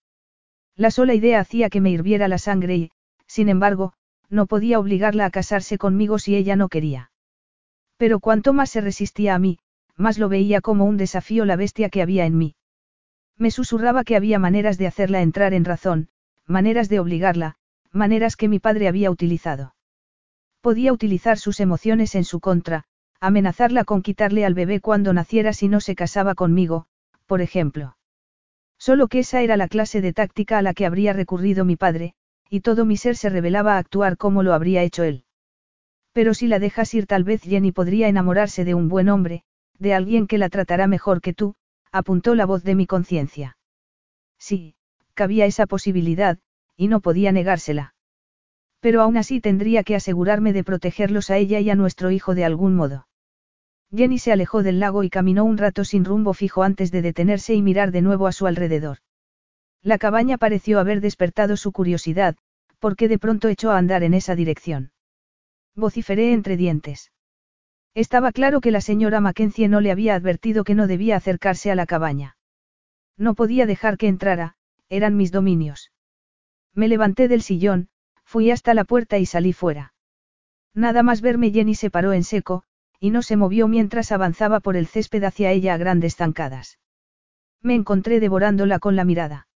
La 0.75 0.91
sola 0.91 1.15
idea 1.15 1.39
hacía 1.39 1.69
que 1.69 1.81
me 1.81 1.89
hirviera 1.89 2.27
la 2.27 2.37
sangre 2.37 2.75
y, 2.75 2.91
sin 3.25 3.49
embargo, 3.49 3.93
no 4.29 4.45
podía 4.45 4.79
obligarla 4.79 5.25
a 5.25 5.31
casarse 5.31 5.79
conmigo 5.79 6.19
si 6.19 6.35
ella 6.35 6.55
no 6.55 6.69
quería. 6.69 7.11
Pero 7.97 8.19
cuanto 8.19 8.53
más 8.53 8.69
se 8.69 8.81
resistía 8.81 9.33
a 9.33 9.39
mí, 9.39 9.57
más 9.95 10.19
lo 10.19 10.29
veía 10.29 10.61
como 10.61 10.85
un 10.85 10.97
desafío 10.97 11.43
la 11.43 11.55
bestia 11.55 11.89
que 11.89 12.03
había 12.03 12.25
en 12.25 12.37
mí. 12.37 12.55
Me 13.35 13.49
susurraba 13.49 14.03
que 14.03 14.15
había 14.15 14.37
maneras 14.37 14.77
de 14.77 14.85
hacerla 14.85 15.21
entrar 15.21 15.53
en 15.55 15.65
razón, 15.65 16.09
maneras 16.45 16.87
de 16.87 16.99
obligarla, 16.99 17.55
maneras 17.91 18.35
que 18.35 18.47
mi 18.47 18.59
padre 18.59 18.87
había 18.87 19.09
utilizado. 19.09 19.75
Podía 20.61 20.93
utilizar 20.93 21.39
sus 21.39 21.59
emociones 21.59 22.15
en 22.15 22.25
su 22.25 22.39
contra, 22.39 22.85
amenazarla 23.19 23.83
con 23.83 24.01
quitarle 24.01 24.45
al 24.45 24.53
bebé 24.53 24.79
cuando 24.79 25.13
naciera 25.13 25.53
si 25.53 25.67
no 25.67 25.81
se 25.81 25.95
casaba 25.95 26.35
conmigo, 26.35 26.85
por 27.25 27.41
ejemplo. 27.41 27.97
Solo 28.77 29.07
que 29.07 29.19
esa 29.19 29.41
era 29.41 29.57
la 29.57 29.67
clase 29.67 30.01
de 30.01 30.13
táctica 30.13 30.57
a 30.57 30.61
la 30.61 30.73
que 30.73 30.85
habría 30.85 31.11
recurrido 31.11 31.65
mi 31.65 31.75
padre, 31.75 32.13
y 32.49 32.61
todo 32.61 32.85
mi 32.85 32.95
ser 32.95 33.15
se 33.15 33.29
revelaba 33.29 33.75
a 33.75 33.77
actuar 33.77 34.17
como 34.17 34.41
lo 34.41 34.53
habría 34.53 34.83
hecho 34.83 35.03
él. 35.03 35.25
Pero 36.13 36.33
si 36.33 36.47
la 36.47 36.59
dejas 36.59 36.93
ir 36.93 37.05
tal 37.05 37.23
vez 37.23 37.41
Jenny 37.41 37.71
podría 37.71 38.07
enamorarse 38.07 38.63
de 38.63 38.73
un 38.73 38.87
buen 38.87 39.09
hombre, 39.09 39.43
de 39.77 39.93
alguien 39.93 40.27
que 40.27 40.37
la 40.37 40.49
tratará 40.49 40.87
mejor 40.87 41.21
que 41.21 41.33
tú, 41.33 41.55
apuntó 41.91 42.35
la 42.35 42.45
voz 42.45 42.63
de 42.63 42.75
mi 42.75 42.87
conciencia. 42.87 43.57
Sí, 44.37 44.75
cabía 45.13 45.45
esa 45.45 45.65
posibilidad, 45.65 46.39
y 46.77 46.87
no 46.87 47.01
podía 47.01 47.31
negársela. 47.31 47.93
Pero 48.79 49.01
aún 49.01 49.17
así 49.17 49.41
tendría 49.41 49.83
que 49.83 49.95
asegurarme 49.95 50.53
de 50.53 50.63
protegerlos 50.63 51.29
a 51.29 51.37
ella 51.37 51.59
y 51.59 51.69
a 51.69 51.75
nuestro 51.75 52.11
hijo 52.11 52.33
de 52.33 52.45
algún 52.45 52.75
modo. 52.75 53.08
Jenny 53.91 54.19
se 54.19 54.31
alejó 54.31 54.61
del 54.61 54.79
lago 54.79 55.03
y 55.03 55.09
caminó 55.09 55.45
un 55.45 55.57
rato 55.57 55.83
sin 55.83 56.05
rumbo 56.05 56.33
fijo 56.33 56.63
antes 56.63 56.91
de 56.91 57.01
detenerse 57.01 57.55
y 57.55 57.61
mirar 57.61 57.91
de 57.91 58.01
nuevo 58.01 58.27
a 58.27 58.31
su 58.31 58.45
alrededor. 58.45 58.99
La 59.81 59.97
cabaña 59.97 60.37
pareció 60.37 60.79
haber 60.79 61.01
despertado 61.01 61.57
su 61.57 61.71
curiosidad, 61.71 62.35
porque 62.79 63.07
de 63.07 63.17
pronto 63.17 63.47
echó 63.47 63.71
a 63.71 63.77
andar 63.77 64.03
en 64.03 64.13
esa 64.13 64.35
dirección. 64.35 64.91
Vociferé 65.75 66.33
entre 66.33 66.57
dientes. 66.57 67.11
Estaba 67.95 68.31
claro 68.31 68.61
que 68.61 68.71
la 68.71 68.81
señora 68.81 69.21
Mackenzie 69.21 69.67
no 69.67 69.81
le 69.81 69.91
había 69.91 70.15
advertido 70.15 70.63
que 70.63 70.75
no 70.75 70.85
debía 70.85 71.15
acercarse 71.15 71.71
a 71.71 71.75
la 71.75 71.85
cabaña. 71.85 72.37
No 73.17 73.33
podía 73.33 73.65
dejar 73.65 73.97
que 73.97 74.07
entrara, 74.07 74.55
eran 74.89 75.17
mis 75.17 75.31
dominios. 75.31 75.91
Me 76.73 76.87
levanté 76.87 77.27
del 77.27 77.41
sillón, 77.41 77.89
fui 78.23 78.51
hasta 78.51 78.73
la 78.73 78.83
puerta 78.83 79.17
y 79.17 79.25
salí 79.25 79.53
fuera. 79.53 79.93
Nada 80.73 81.03
más 81.03 81.21
verme 81.21 81.51
Jenny 81.51 81.75
se 81.75 81.89
paró 81.89 82.13
en 82.13 82.23
seco, 82.23 82.63
y 82.99 83.11
no 83.11 83.21
se 83.21 83.37
movió 83.37 83.67
mientras 83.67 84.11
avanzaba 84.11 84.59
por 84.59 84.75
el 84.75 84.87
césped 84.87 85.23
hacia 85.23 85.51
ella 85.51 85.73
a 85.73 85.77
grandes 85.77 86.15
zancadas. 86.15 86.79
Me 87.61 87.75
encontré 87.75 88.19
devorándola 88.19 88.79
con 88.79 88.95
la 88.95 89.05
mirada. 89.05 89.47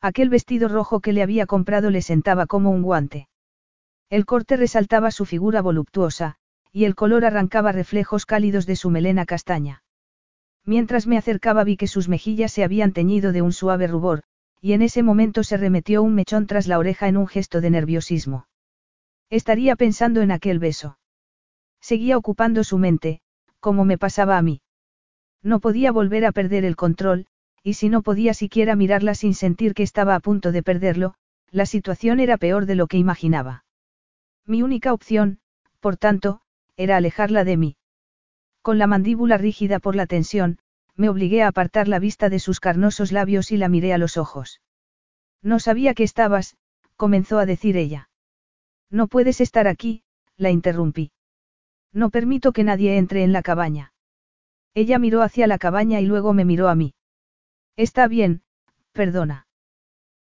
Aquel 0.00 0.30
vestido 0.30 0.68
rojo 0.68 1.00
que 1.00 1.12
le 1.12 1.22
había 1.22 1.46
comprado 1.46 1.90
le 1.90 2.02
sentaba 2.02 2.46
como 2.46 2.70
un 2.70 2.82
guante. 2.82 3.28
El 4.10 4.26
corte 4.26 4.56
resaltaba 4.56 5.10
su 5.10 5.24
figura 5.24 5.62
voluptuosa, 5.62 6.36
y 6.72 6.84
el 6.84 6.94
color 6.94 7.24
arrancaba 7.24 7.72
reflejos 7.72 8.26
cálidos 8.26 8.66
de 8.66 8.76
su 8.76 8.90
melena 8.90 9.26
castaña. 9.26 9.82
Mientras 10.64 11.06
me 11.06 11.18
acercaba 11.18 11.64
vi 11.64 11.76
que 11.76 11.86
sus 11.86 12.08
mejillas 12.08 12.52
se 12.52 12.64
habían 12.64 12.92
teñido 12.92 13.32
de 13.32 13.42
un 13.42 13.52
suave 13.52 13.86
rubor, 13.86 14.22
y 14.60 14.72
en 14.72 14.82
ese 14.82 15.02
momento 15.02 15.44
se 15.44 15.56
remetió 15.56 16.02
un 16.02 16.14
mechón 16.14 16.46
tras 16.46 16.66
la 16.66 16.78
oreja 16.78 17.08
en 17.08 17.16
un 17.16 17.26
gesto 17.26 17.60
de 17.60 17.70
nerviosismo. 17.70 18.46
Estaría 19.28 19.76
pensando 19.76 20.22
en 20.22 20.30
aquel 20.30 20.58
beso. 20.58 20.98
Seguía 21.82 22.16
ocupando 22.16 22.62
su 22.62 22.78
mente, 22.78 23.20
como 23.60 23.84
me 23.84 23.98
pasaba 23.98 24.38
a 24.38 24.42
mí. 24.42 24.62
No 25.42 25.58
podía 25.58 25.90
volver 25.90 26.24
a 26.24 26.32
perder 26.32 26.64
el 26.64 26.76
control, 26.76 27.26
y 27.62 27.74
si 27.74 27.88
no 27.88 28.02
podía 28.02 28.34
siquiera 28.34 28.76
mirarla 28.76 29.14
sin 29.14 29.34
sentir 29.34 29.74
que 29.74 29.82
estaba 29.82 30.14
a 30.14 30.20
punto 30.20 30.52
de 30.52 30.62
perderlo, 30.62 31.14
la 31.50 31.66
situación 31.66 32.20
era 32.20 32.38
peor 32.38 32.66
de 32.66 32.76
lo 32.76 32.86
que 32.86 32.98
imaginaba. 32.98 33.64
Mi 34.46 34.62
única 34.62 34.92
opción, 34.92 35.40
por 35.80 35.96
tanto, 35.96 36.40
era 36.76 36.96
alejarla 36.96 37.44
de 37.44 37.56
mí. 37.56 37.76
Con 38.62 38.78
la 38.78 38.86
mandíbula 38.86 39.36
rígida 39.36 39.80
por 39.80 39.96
la 39.96 40.06
tensión, 40.06 40.58
me 40.94 41.08
obligué 41.08 41.42
a 41.42 41.48
apartar 41.48 41.88
la 41.88 41.98
vista 41.98 42.28
de 42.28 42.38
sus 42.38 42.60
carnosos 42.60 43.10
labios 43.10 43.50
y 43.50 43.56
la 43.56 43.68
miré 43.68 43.92
a 43.92 43.98
los 43.98 44.16
ojos. 44.16 44.60
No 45.42 45.58
sabía 45.58 45.94
que 45.94 46.04
estabas, 46.04 46.56
comenzó 46.96 47.40
a 47.40 47.46
decir 47.46 47.76
ella. 47.76 48.08
No 48.88 49.08
puedes 49.08 49.40
estar 49.40 49.66
aquí, 49.66 50.04
la 50.36 50.50
interrumpí. 50.50 51.10
No 51.92 52.10
permito 52.10 52.52
que 52.52 52.64
nadie 52.64 52.96
entre 52.96 53.22
en 53.22 53.32
la 53.32 53.42
cabaña. 53.42 53.92
Ella 54.74 54.98
miró 54.98 55.22
hacia 55.22 55.46
la 55.46 55.58
cabaña 55.58 56.00
y 56.00 56.06
luego 56.06 56.32
me 56.32 56.44
miró 56.44 56.68
a 56.68 56.74
mí. 56.74 56.94
Está 57.76 58.08
bien, 58.08 58.42
perdona. 58.92 59.46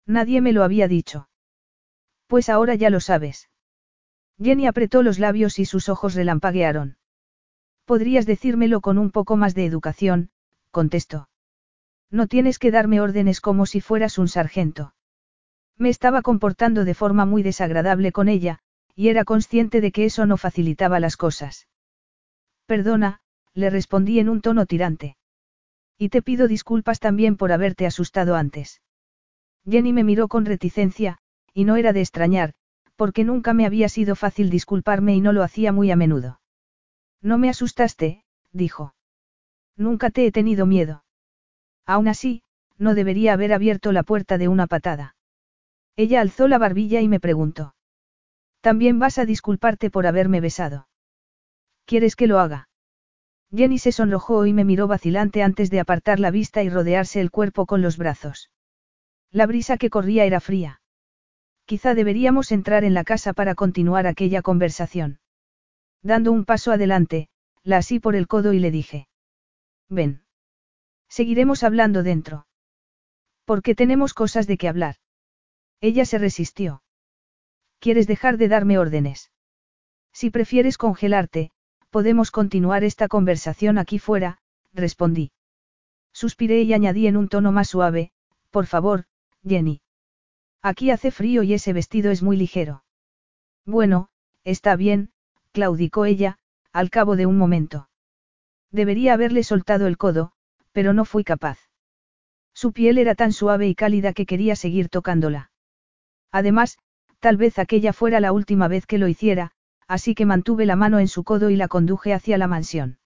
Nadie 0.05 0.41
me 0.41 0.51
lo 0.51 0.63
había 0.63 0.87
dicho. 0.87 1.29
Pues 2.27 2.49
ahora 2.49 2.75
ya 2.75 2.89
lo 2.89 2.99
sabes. 2.99 3.49
Jenny 4.41 4.67
apretó 4.67 5.03
los 5.03 5.19
labios 5.19 5.59
y 5.59 5.65
sus 5.65 5.87
ojos 5.89 6.15
relampaguearon. 6.15 6.97
Podrías 7.85 8.25
decírmelo 8.25 8.81
con 8.81 8.97
un 8.97 9.11
poco 9.11 9.37
más 9.37 9.53
de 9.53 9.65
educación, 9.65 10.31
contestó. 10.71 11.29
No 12.09 12.27
tienes 12.27 12.59
que 12.59 12.71
darme 12.71 12.99
órdenes 12.99 13.39
como 13.39 13.65
si 13.65 13.81
fueras 13.81 14.17
un 14.17 14.27
sargento. 14.27 14.93
Me 15.77 15.89
estaba 15.89 16.21
comportando 16.21 16.83
de 16.85 16.93
forma 16.93 17.25
muy 17.25 17.43
desagradable 17.43 18.11
con 18.11 18.27
ella, 18.27 18.59
y 18.95 19.09
era 19.09 19.25
consciente 19.25 19.81
de 19.81 19.91
que 19.91 20.05
eso 20.05 20.25
no 20.25 20.37
facilitaba 20.37 20.99
las 20.99 21.17
cosas. 21.17 21.67
Perdona, 22.65 23.21
le 23.53 23.69
respondí 23.69 24.19
en 24.19 24.29
un 24.29 24.41
tono 24.41 24.65
tirante. 24.65 25.17
Y 25.97 26.09
te 26.09 26.21
pido 26.21 26.47
disculpas 26.47 26.99
también 26.99 27.37
por 27.37 27.51
haberte 27.51 27.85
asustado 27.85 28.35
antes. 28.35 28.81
Jenny 29.69 29.93
me 29.93 30.03
miró 30.03 30.27
con 30.27 30.45
reticencia, 30.45 31.19
y 31.53 31.65
no 31.65 31.75
era 31.75 31.93
de 31.93 32.01
extrañar, 32.01 32.53
porque 32.95 33.23
nunca 33.23 33.53
me 33.53 33.65
había 33.65 33.89
sido 33.89 34.15
fácil 34.15 34.49
disculparme 34.49 35.15
y 35.15 35.21
no 35.21 35.33
lo 35.33 35.43
hacía 35.43 35.71
muy 35.71 35.91
a 35.91 35.95
menudo. 35.95 36.39
No 37.21 37.37
me 37.37 37.49
asustaste, 37.49 38.23
dijo. 38.51 38.95
Nunca 39.75 40.09
te 40.09 40.25
he 40.25 40.31
tenido 40.31 40.65
miedo. 40.65 41.03
Aún 41.85 42.07
así, 42.07 42.43
no 42.77 42.95
debería 42.95 43.33
haber 43.33 43.53
abierto 43.53 43.91
la 43.91 44.03
puerta 44.03 44.37
de 44.37 44.47
una 44.47 44.67
patada. 44.67 45.15
Ella 45.95 46.21
alzó 46.21 46.47
la 46.47 46.57
barbilla 46.57 47.01
y 47.01 47.07
me 47.07 47.19
preguntó. 47.19 47.75
También 48.61 48.99
vas 48.99 49.17
a 49.17 49.25
disculparte 49.25 49.89
por 49.89 50.07
haberme 50.07 50.39
besado. 50.39 50.87
¿Quieres 51.85 52.15
que 52.15 52.27
lo 52.27 52.39
haga? 52.39 52.69
Jenny 53.53 53.79
se 53.79 53.91
sonrojó 53.91 54.45
y 54.45 54.53
me 54.53 54.63
miró 54.63 54.87
vacilante 54.87 55.43
antes 55.43 55.69
de 55.69 55.79
apartar 55.79 56.19
la 56.19 56.31
vista 56.31 56.63
y 56.63 56.69
rodearse 56.69 57.19
el 57.19 57.31
cuerpo 57.31 57.65
con 57.65 57.81
los 57.81 57.97
brazos. 57.97 58.49
La 59.31 59.45
brisa 59.45 59.77
que 59.77 59.89
corría 59.89 60.25
era 60.25 60.39
fría. 60.39 60.81
Quizá 61.65 61.93
deberíamos 61.95 62.51
entrar 62.51 62.83
en 62.83 62.93
la 62.93 63.03
casa 63.03 63.33
para 63.33 63.55
continuar 63.55 64.07
aquella 64.07 64.41
conversación. 64.41 65.19
Dando 66.01 66.31
un 66.31 66.45
paso 66.45 66.71
adelante, 66.71 67.29
la 67.63 67.77
así 67.77 67.99
por 67.99 68.15
el 68.15 68.27
codo 68.27 68.53
y 68.53 68.59
le 68.59 68.71
dije. 68.71 69.07
Ven. 69.89 70.23
Seguiremos 71.09 71.63
hablando 71.63 72.03
dentro. 72.03 72.47
Porque 73.45 73.75
tenemos 73.75 74.13
cosas 74.13 74.47
de 74.47 74.57
qué 74.57 74.67
hablar. 74.67 74.95
Ella 75.81 76.05
se 76.05 76.17
resistió. 76.17 76.83
¿Quieres 77.81 78.05
dejar 78.05 78.37
de 78.37 78.47
darme 78.47 78.77
órdenes? 78.77 79.31
Si 80.13 80.29
prefieres 80.29 80.77
congelarte, 80.77 81.51
podemos 81.89 82.29
continuar 82.29 82.83
esta 82.83 83.07
conversación 83.07 83.79
aquí 83.79 83.97
fuera, 83.97 84.37
respondí. 84.71 85.31
Suspiré 86.13 86.61
y 86.61 86.73
añadí 86.73 87.07
en 87.07 87.17
un 87.17 87.27
tono 87.27 87.51
más 87.51 87.69
suave, 87.69 88.11
Por 88.51 88.67
favor, 88.67 89.05
Jenny. 89.43 89.81
Aquí 90.61 90.91
hace 90.91 91.09
frío 91.09 91.41
y 91.41 91.55
ese 91.55 91.73
vestido 91.73 92.11
es 92.11 92.21
muy 92.21 92.37
ligero. 92.37 92.83
Bueno, 93.65 94.09
está 94.43 94.75
bien, 94.75 95.11
claudicó 95.51 96.05
ella, 96.05 96.37
al 96.71 96.91
cabo 96.91 97.15
de 97.15 97.25
un 97.25 97.37
momento. 97.39 97.89
Debería 98.69 99.13
haberle 99.13 99.43
soltado 99.43 99.87
el 99.87 99.97
codo, 99.97 100.33
pero 100.71 100.93
no 100.93 101.03
fui 101.03 101.23
capaz. 101.23 101.57
Su 102.53 102.73
piel 102.73 102.99
era 102.99 103.15
tan 103.15 103.33
suave 103.33 103.67
y 103.67 103.73
cálida 103.73 104.13
que 104.13 104.27
quería 104.27 104.55
seguir 104.55 104.89
tocándola. 104.89 105.51
Además, 106.31 106.77
tal 107.21 107.37
vez 107.37 107.59
aquella 107.59 107.93
fuera 107.93 108.19
la 108.19 108.33
última 108.33 108.67
vez 108.67 108.85
que 108.85 108.97
lo 108.97 109.07
hiciera, 109.07 109.51
así 109.87 110.15
que 110.15 110.25
mantuve 110.25 110.65
la 110.65 110.75
mano 110.75 110.99
en 110.99 111.07
su 111.07 111.23
codo 111.23 111.49
y 111.49 111.55
la 111.55 111.67
conduje 111.67 112.13
hacia 112.13 112.37
la 112.37 112.47
mansión. 112.47 112.97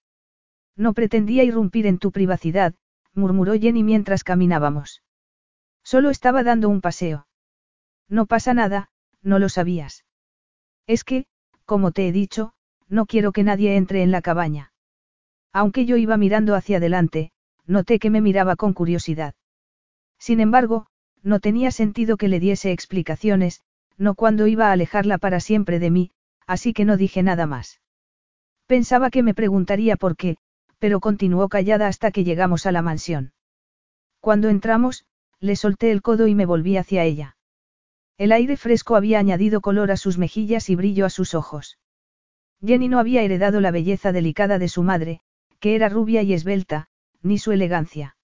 No 0.74 0.94
pretendía 0.94 1.44
irrumpir 1.44 1.86
en 1.86 1.98
tu 1.98 2.10
privacidad, 2.10 2.74
murmuró 3.14 3.54
Jenny 3.54 3.84
mientras 3.84 4.24
caminábamos. 4.24 5.02
Solo 5.84 6.10
estaba 6.10 6.42
dando 6.42 6.68
un 6.68 6.80
paseo. 6.80 7.26
No 8.08 8.26
pasa 8.26 8.54
nada, 8.54 8.88
no 9.22 9.38
lo 9.38 9.48
sabías. 9.48 10.04
Es 10.86 11.04
que, 11.04 11.26
como 11.64 11.92
te 11.92 12.08
he 12.08 12.12
dicho, 12.12 12.54
no 12.88 13.06
quiero 13.06 13.32
que 13.32 13.42
nadie 13.42 13.76
entre 13.76 14.02
en 14.02 14.10
la 14.10 14.22
cabaña. 14.22 14.72
Aunque 15.52 15.84
yo 15.84 15.96
iba 15.96 16.16
mirando 16.16 16.54
hacia 16.54 16.78
adelante, 16.78 17.32
noté 17.66 17.98
que 17.98 18.10
me 18.10 18.20
miraba 18.20 18.56
con 18.56 18.72
curiosidad. 18.72 19.34
Sin 20.18 20.40
embargo, 20.40 20.86
no 21.22 21.40
tenía 21.40 21.70
sentido 21.70 22.16
que 22.16 22.28
le 22.28 22.40
diese 22.40 22.72
explicaciones, 22.72 23.62
no 23.98 24.14
cuando 24.14 24.46
iba 24.46 24.68
a 24.68 24.72
alejarla 24.72 25.18
para 25.18 25.40
siempre 25.40 25.78
de 25.78 25.90
mí, 25.90 26.10
así 26.46 26.72
que 26.72 26.84
no 26.84 26.96
dije 26.96 27.22
nada 27.22 27.46
más. 27.46 27.80
Pensaba 28.66 29.10
que 29.10 29.22
me 29.22 29.34
preguntaría 29.34 29.96
por 29.96 30.16
qué, 30.16 30.36
pero 30.78 31.00
continuó 31.00 31.48
callada 31.48 31.86
hasta 31.88 32.10
que 32.10 32.24
llegamos 32.24 32.66
a 32.66 32.72
la 32.72 32.82
mansión. 32.82 33.32
Cuando 34.20 34.48
entramos, 34.48 35.04
le 35.40 35.56
solté 35.56 35.90
el 35.90 36.02
codo 36.02 36.26
y 36.26 36.34
me 36.34 36.46
volví 36.46 36.76
hacia 36.76 37.04
ella. 37.04 37.36
El 38.18 38.32
aire 38.32 38.56
fresco 38.56 38.96
había 38.96 39.18
añadido 39.18 39.60
color 39.60 39.90
a 39.90 39.96
sus 39.96 40.18
mejillas 40.18 40.70
y 40.70 40.76
brillo 40.76 41.06
a 41.06 41.10
sus 41.10 41.34
ojos. 41.34 41.78
Jenny 42.64 42.88
no 42.88 42.98
había 42.98 43.22
heredado 43.22 43.60
la 43.60 43.70
belleza 43.70 44.12
delicada 44.12 44.58
de 44.58 44.68
su 44.68 44.82
madre, 44.82 45.20
que 45.60 45.74
era 45.74 45.88
rubia 45.88 46.22
y 46.22 46.32
esbelta, 46.32 46.88
ni 47.22 47.38
su 47.38 47.52
elegancia. 47.52 48.16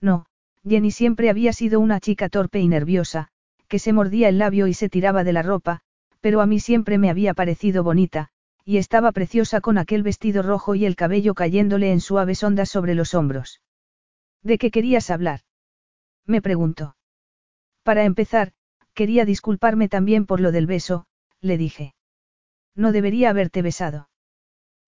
No, 0.00 0.26
Jenny 0.66 0.90
siempre 0.90 1.30
había 1.30 1.52
sido 1.52 1.80
una 1.80 2.00
chica 2.00 2.28
torpe 2.28 2.60
y 2.60 2.68
nerviosa, 2.68 3.28
que 3.70 3.78
se 3.78 3.92
mordía 3.92 4.28
el 4.28 4.38
labio 4.38 4.66
y 4.66 4.74
se 4.74 4.88
tiraba 4.88 5.22
de 5.22 5.32
la 5.32 5.42
ropa, 5.42 5.80
pero 6.20 6.40
a 6.40 6.46
mí 6.46 6.58
siempre 6.58 6.98
me 6.98 7.08
había 7.08 7.34
parecido 7.34 7.84
bonita, 7.84 8.28
y 8.64 8.78
estaba 8.78 9.12
preciosa 9.12 9.60
con 9.60 9.78
aquel 9.78 10.02
vestido 10.02 10.42
rojo 10.42 10.74
y 10.74 10.84
el 10.84 10.96
cabello 10.96 11.34
cayéndole 11.34 11.92
en 11.92 12.00
suaves 12.00 12.42
ondas 12.42 12.68
sobre 12.68 12.96
los 12.96 13.14
hombros. 13.14 13.62
¿De 14.42 14.58
qué 14.58 14.72
querías 14.72 15.08
hablar? 15.08 15.42
Me 16.26 16.42
preguntó. 16.42 16.96
Para 17.84 18.04
empezar, 18.04 18.52
quería 18.92 19.24
disculparme 19.24 19.88
también 19.88 20.26
por 20.26 20.40
lo 20.40 20.50
del 20.50 20.66
beso, 20.66 21.06
le 21.40 21.56
dije. 21.56 21.94
No 22.74 22.90
debería 22.90 23.30
haberte 23.30 23.62
besado. 23.62 24.10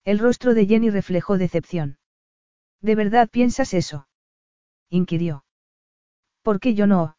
El 0.03 0.19
rostro 0.19 0.53
de 0.53 0.65
Jenny 0.65 0.89
reflejó 0.89 1.37
decepción. 1.37 1.99
¿De 2.81 2.95
verdad 2.95 3.29
piensas 3.29 3.73
eso? 3.73 4.09
inquirió. 4.89 5.45
¿Por 6.41 6.59
qué 6.59 6.73
yo 6.73 6.85
no? 6.85 7.15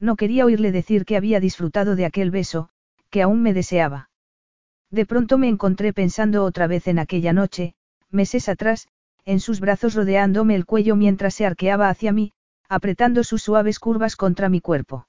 No 0.00 0.16
quería 0.16 0.44
oírle 0.44 0.72
decir 0.72 1.04
que 1.04 1.16
había 1.16 1.40
disfrutado 1.40 1.96
de 1.96 2.04
aquel 2.04 2.30
beso, 2.30 2.68
que 3.10 3.22
aún 3.22 3.42
me 3.42 3.54
deseaba. 3.54 4.10
De 4.90 5.06
pronto 5.06 5.38
me 5.38 5.48
encontré 5.48 5.92
pensando 5.92 6.44
otra 6.44 6.66
vez 6.66 6.86
en 6.88 6.98
aquella 6.98 7.32
noche, 7.32 7.74
meses 8.10 8.48
atrás, 8.48 8.88
en 9.24 9.40
sus 9.40 9.60
brazos 9.60 9.94
rodeándome 9.94 10.54
el 10.54 10.66
cuello 10.66 10.96
mientras 10.96 11.34
se 11.34 11.46
arqueaba 11.46 11.88
hacia 11.88 12.12
mí, 12.12 12.32
apretando 12.68 13.24
sus 13.24 13.42
suaves 13.42 13.78
curvas 13.78 14.16
contra 14.16 14.48
mi 14.48 14.60
cuerpo. 14.60 15.06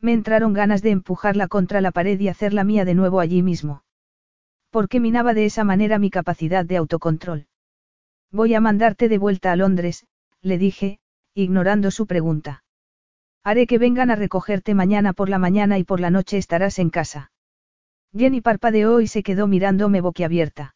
Me 0.00 0.12
entraron 0.12 0.52
ganas 0.52 0.82
de 0.82 0.90
empujarla 0.90 1.48
contra 1.48 1.80
la 1.80 1.90
pared 1.90 2.18
y 2.20 2.28
hacerla 2.28 2.64
mía 2.64 2.84
de 2.84 2.94
nuevo 2.94 3.20
allí 3.20 3.42
mismo. 3.42 3.82
¿Por 4.70 4.88
qué 4.88 5.00
minaba 5.00 5.34
de 5.34 5.44
esa 5.44 5.64
manera 5.64 5.98
mi 5.98 6.10
capacidad 6.10 6.64
de 6.64 6.76
autocontrol? 6.76 7.46
Voy 8.30 8.54
a 8.54 8.60
mandarte 8.60 9.08
de 9.08 9.18
vuelta 9.18 9.52
a 9.52 9.56
Londres, 9.56 10.06
le 10.42 10.58
dije, 10.58 10.98
ignorando 11.34 11.90
su 11.90 12.06
pregunta. 12.06 12.63
Haré 13.46 13.66
que 13.66 13.76
vengan 13.76 14.10
a 14.10 14.16
recogerte 14.16 14.74
mañana 14.74 15.12
por 15.12 15.28
la 15.28 15.38
mañana 15.38 15.78
y 15.78 15.84
por 15.84 16.00
la 16.00 16.10
noche 16.10 16.38
estarás 16.38 16.78
en 16.78 16.88
casa. 16.88 17.30
Jenny 18.16 18.40
parpadeó 18.40 19.02
y 19.02 19.06
se 19.06 19.22
quedó 19.22 19.46
mirándome 19.46 20.00
boquiabierta. 20.00 20.74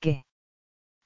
¿Qué? 0.00 0.24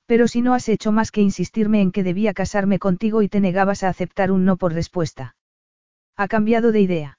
Pero 0.06 0.28
si 0.28 0.40
no 0.40 0.54
has 0.54 0.68
hecho 0.68 0.92
más 0.92 1.10
que 1.10 1.20
insistirme 1.20 1.80
en 1.80 1.90
que 1.90 2.04
debía 2.04 2.32
casarme 2.32 2.78
contigo 2.78 3.22
y 3.22 3.28
te 3.28 3.40
negabas 3.40 3.82
a 3.82 3.88
aceptar 3.88 4.30
un 4.30 4.44
no 4.44 4.56
por 4.56 4.72
respuesta. 4.72 5.34
Ha 6.16 6.28
cambiado 6.28 6.70
de 6.70 6.80
idea. 6.80 7.18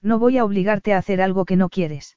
No 0.00 0.18
voy 0.18 0.38
a 0.38 0.44
obligarte 0.44 0.94
a 0.94 0.98
hacer 0.98 1.20
algo 1.20 1.44
que 1.44 1.56
no 1.56 1.68
quieres. 1.68 2.16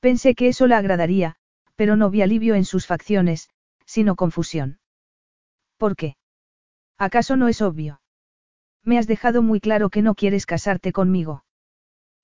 Pensé 0.00 0.34
que 0.34 0.48
eso 0.48 0.66
la 0.66 0.78
agradaría, 0.78 1.36
pero 1.74 1.96
no 1.96 2.08
vi 2.08 2.22
alivio 2.22 2.54
en 2.54 2.64
sus 2.64 2.86
facciones, 2.86 3.50
sino 3.84 4.16
confusión. 4.16 4.78
¿Por 5.76 5.96
qué? 5.96 6.16
¿Acaso 6.96 7.36
no 7.36 7.48
es 7.48 7.60
obvio? 7.60 8.00
Me 8.86 8.98
has 8.98 9.08
dejado 9.08 9.42
muy 9.42 9.60
claro 9.60 9.90
que 9.90 10.00
no 10.00 10.14
quieres 10.14 10.46
casarte 10.46 10.92
conmigo. 10.92 11.44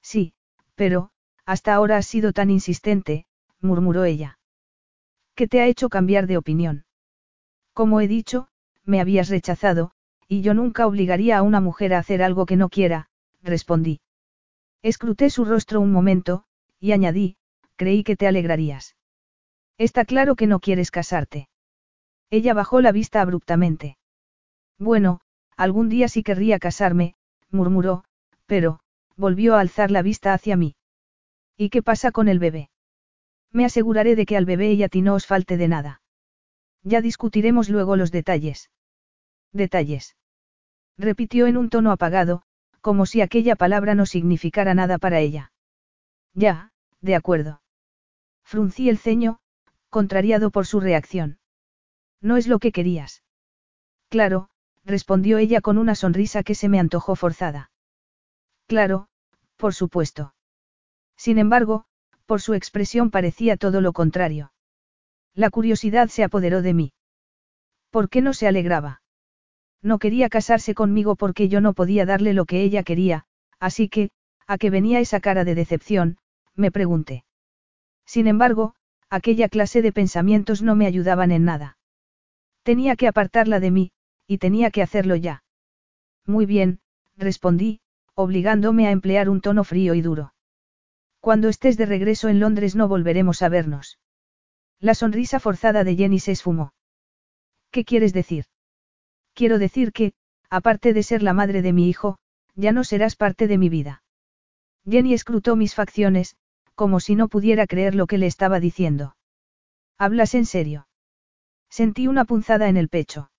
Sí, 0.00 0.32
pero, 0.76 1.10
hasta 1.44 1.74
ahora 1.74 1.96
has 1.96 2.06
sido 2.06 2.32
tan 2.32 2.50
insistente, 2.50 3.26
murmuró 3.60 4.04
ella. 4.04 4.38
¿Qué 5.34 5.48
te 5.48 5.60
ha 5.60 5.66
hecho 5.66 5.88
cambiar 5.88 6.28
de 6.28 6.36
opinión? 6.36 6.84
Como 7.72 8.00
he 8.00 8.06
dicho, 8.06 8.46
me 8.84 9.00
habías 9.00 9.28
rechazado, 9.28 9.90
y 10.28 10.42
yo 10.42 10.54
nunca 10.54 10.86
obligaría 10.86 11.36
a 11.36 11.42
una 11.42 11.60
mujer 11.60 11.94
a 11.94 11.98
hacer 11.98 12.22
algo 12.22 12.46
que 12.46 12.56
no 12.56 12.68
quiera, 12.68 13.08
respondí. 13.42 14.00
Escruté 14.82 15.30
su 15.30 15.44
rostro 15.44 15.80
un 15.80 15.90
momento, 15.90 16.44
y 16.78 16.92
añadí, 16.92 17.36
creí 17.74 18.04
que 18.04 18.14
te 18.14 18.28
alegrarías. 18.28 18.94
Está 19.78 20.04
claro 20.04 20.36
que 20.36 20.46
no 20.46 20.60
quieres 20.60 20.92
casarte. 20.92 21.48
Ella 22.30 22.54
bajó 22.54 22.80
la 22.80 22.92
vista 22.92 23.20
abruptamente. 23.20 23.96
Bueno, 24.78 25.20
Algún 25.56 25.88
día 25.88 26.08
sí 26.08 26.22
querría 26.22 26.58
casarme, 26.58 27.14
murmuró, 27.50 28.04
pero, 28.46 28.80
volvió 29.16 29.56
a 29.56 29.60
alzar 29.60 29.90
la 29.90 30.02
vista 30.02 30.34
hacia 30.34 30.56
mí. 30.56 30.74
¿Y 31.56 31.70
qué 31.70 31.82
pasa 31.82 32.10
con 32.12 32.28
el 32.28 32.38
bebé? 32.38 32.70
Me 33.50 33.64
aseguraré 33.64 34.16
de 34.16 34.26
que 34.26 34.36
al 34.36 34.46
bebé 34.46 34.72
y 34.72 34.82
a 34.82 34.88
ti 34.88 35.02
no 35.02 35.14
os 35.14 35.26
falte 35.26 35.56
de 35.56 35.68
nada. 35.68 36.00
Ya 36.82 37.00
discutiremos 37.00 37.68
luego 37.68 37.96
los 37.96 38.10
detalles. 38.10 38.70
Detalles. 39.52 40.16
Repitió 40.96 41.46
en 41.46 41.56
un 41.56 41.68
tono 41.68 41.92
apagado, 41.92 42.42
como 42.80 43.06
si 43.06 43.20
aquella 43.20 43.54
palabra 43.54 43.94
no 43.94 44.06
significara 44.06 44.74
nada 44.74 44.98
para 44.98 45.20
ella. 45.20 45.52
Ya, 46.34 46.72
de 47.00 47.14
acuerdo. 47.14 47.62
Fruncí 48.42 48.88
el 48.88 48.98
ceño, 48.98 49.38
contrariado 49.90 50.50
por 50.50 50.66
su 50.66 50.80
reacción. 50.80 51.38
No 52.20 52.36
es 52.36 52.46
lo 52.48 52.58
que 52.58 52.72
querías. 52.72 53.22
Claro, 54.08 54.48
respondió 54.84 55.38
ella 55.38 55.60
con 55.60 55.78
una 55.78 55.94
sonrisa 55.94 56.42
que 56.42 56.54
se 56.54 56.68
me 56.68 56.80
antojó 56.80 57.16
forzada. 57.16 57.70
Claro, 58.66 59.08
por 59.56 59.74
supuesto. 59.74 60.34
Sin 61.16 61.38
embargo, 61.38 61.84
por 62.26 62.40
su 62.40 62.54
expresión 62.54 63.10
parecía 63.10 63.56
todo 63.56 63.80
lo 63.80 63.92
contrario. 63.92 64.52
La 65.34 65.50
curiosidad 65.50 66.08
se 66.08 66.24
apoderó 66.24 66.62
de 66.62 66.74
mí. 66.74 66.92
¿Por 67.90 68.08
qué 68.08 68.22
no 68.22 68.34
se 68.34 68.48
alegraba? 68.48 69.02
No 69.82 69.98
quería 69.98 70.28
casarse 70.28 70.74
conmigo 70.74 71.16
porque 71.16 71.48
yo 71.48 71.60
no 71.60 71.74
podía 71.74 72.06
darle 72.06 72.32
lo 72.32 72.44
que 72.44 72.62
ella 72.62 72.82
quería, 72.82 73.24
así 73.58 73.88
que, 73.88 74.10
¿a 74.46 74.58
qué 74.58 74.70
venía 74.70 75.00
esa 75.00 75.20
cara 75.20 75.44
de 75.44 75.54
decepción? 75.54 76.18
me 76.54 76.70
pregunté. 76.70 77.24
Sin 78.06 78.26
embargo, 78.26 78.74
aquella 79.10 79.48
clase 79.48 79.82
de 79.82 79.92
pensamientos 79.92 80.62
no 80.62 80.74
me 80.74 80.86
ayudaban 80.86 81.30
en 81.32 81.44
nada. 81.44 81.78
Tenía 82.62 82.96
que 82.96 83.08
apartarla 83.08 83.60
de 83.60 83.70
mí, 83.70 83.92
y 84.32 84.38
tenía 84.38 84.70
que 84.70 84.80
hacerlo 84.80 85.14
ya. 85.14 85.44
Muy 86.26 86.46
bien, 86.46 86.80
respondí, 87.18 87.80
obligándome 88.14 88.86
a 88.86 88.90
emplear 88.90 89.28
un 89.28 89.42
tono 89.42 89.62
frío 89.62 89.92
y 89.92 90.00
duro. 90.00 90.32
Cuando 91.20 91.50
estés 91.50 91.76
de 91.76 91.84
regreso 91.84 92.30
en 92.30 92.40
Londres 92.40 92.74
no 92.74 92.88
volveremos 92.88 93.42
a 93.42 93.50
vernos. 93.50 93.98
La 94.80 94.94
sonrisa 94.94 95.38
forzada 95.38 95.84
de 95.84 95.96
Jenny 95.96 96.18
se 96.18 96.32
esfumó. 96.32 96.72
¿Qué 97.70 97.84
quieres 97.84 98.14
decir? 98.14 98.46
Quiero 99.34 99.58
decir 99.58 99.92
que, 99.92 100.14
aparte 100.48 100.94
de 100.94 101.02
ser 101.02 101.22
la 101.22 101.34
madre 101.34 101.60
de 101.60 101.74
mi 101.74 101.90
hijo, 101.90 102.18
ya 102.54 102.72
no 102.72 102.84
serás 102.84 103.14
parte 103.14 103.46
de 103.46 103.58
mi 103.58 103.68
vida. 103.68 104.02
Jenny 104.88 105.12
escrutó 105.12 105.56
mis 105.56 105.74
facciones, 105.74 106.36
como 106.74 107.00
si 107.00 107.16
no 107.16 107.28
pudiera 107.28 107.66
creer 107.66 107.94
lo 107.94 108.06
que 108.06 108.16
le 108.16 108.26
estaba 108.26 108.60
diciendo. 108.60 109.14
¿Hablas 109.98 110.34
en 110.34 110.46
serio? 110.46 110.88
Sentí 111.68 112.06
una 112.06 112.24
punzada 112.24 112.70
en 112.70 112.78
el 112.78 112.88
pecho. 112.88 113.30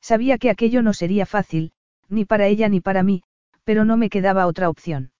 Sabía 0.00 0.38
que 0.38 0.50
aquello 0.50 0.82
no 0.82 0.92
sería 0.92 1.26
fácil, 1.26 1.72
ni 2.08 2.24
para 2.24 2.46
ella 2.46 2.68
ni 2.68 2.80
para 2.80 3.02
mí, 3.02 3.22
pero 3.64 3.84
no 3.84 3.96
me 3.96 4.10
quedaba 4.10 4.46
otra 4.46 4.68
opción. 4.68 5.12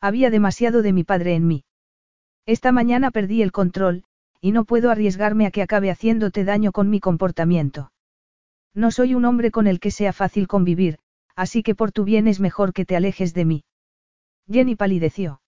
Había 0.00 0.30
demasiado 0.30 0.82
de 0.82 0.92
mi 0.92 1.04
padre 1.04 1.34
en 1.34 1.46
mí. 1.46 1.64
Esta 2.46 2.70
mañana 2.70 3.10
perdí 3.10 3.42
el 3.42 3.52
control, 3.52 4.04
y 4.40 4.52
no 4.52 4.64
puedo 4.64 4.90
arriesgarme 4.90 5.46
a 5.46 5.50
que 5.50 5.62
acabe 5.62 5.90
haciéndote 5.90 6.44
daño 6.44 6.70
con 6.72 6.88
mi 6.88 7.00
comportamiento. 7.00 7.90
No 8.74 8.90
soy 8.90 9.14
un 9.14 9.24
hombre 9.24 9.50
con 9.50 9.66
el 9.66 9.80
que 9.80 9.90
sea 9.90 10.12
fácil 10.12 10.46
convivir, 10.46 10.98
así 11.34 11.62
que 11.62 11.74
por 11.74 11.92
tu 11.92 12.04
bien 12.04 12.28
es 12.28 12.40
mejor 12.40 12.72
que 12.72 12.84
te 12.84 12.94
alejes 12.94 13.34
de 13.34 13.44
mí. 13.44 13.64
Jenny 14.48 14.76
palideció. 14.76 15.40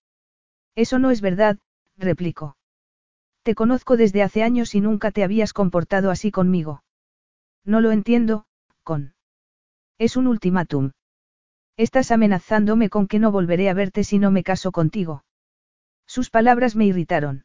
Eso 0.75 0.99
no 0.99 1.11
es 1.11 1.21
verdad, 1.21 1.59
replicó. 1.97 2.57
Te 3.43 3.55
conozco 3.55 3.97
desde 3.97 4.23
hace 4.23 4.43
años 4.43 4.75
y 4.75 4.81
nunca 4.81 5.13
te 5.13 5.23
habías 5.23 5.53
comportado 5.53 6.11
así 6.11 6.31
conmigo. 6.31 6.83
No 7.65 7.81
lo 7.81 7.93
entiendo, 7.93 8.47
Es 9.99 10.17
un 10.17 10.27
ultimátum. 10.27 10.93
Estás 11.77 12.11
amenazándome 12.11 12.89
con 12.89 13.07
que 13.07 13.19
no 13.19 13.31
volveré 13.31 13.69
a 13.69 13.75
verte 13.75 14.03
si 14.03 14.19
no 14.19 14.31
me 14.31 14.43
caso 14.43 14.73
contigo. 14.73 15.25
Sus 16.07 16.31
palabras 16.31 16.75
me 16.75 16.87
irritaron. 16.87 17.45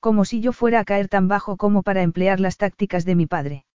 Como 0.00 0.24
si 0.24 0.40
yo 0.40 0.52
fuera 0.52 0.80
a 0.80 0.84
caer 0.84 1.08
tan 1.08 1.28
bajo 1.28 1.56
como 1.56 1.82
para 1.82 2.02
emplear 2.02 2.40
las 2.40 2.56
tácticas 2.56 3.04
de 3.04 3.14
mi 3.14 3.26
padre. 3.26 3.66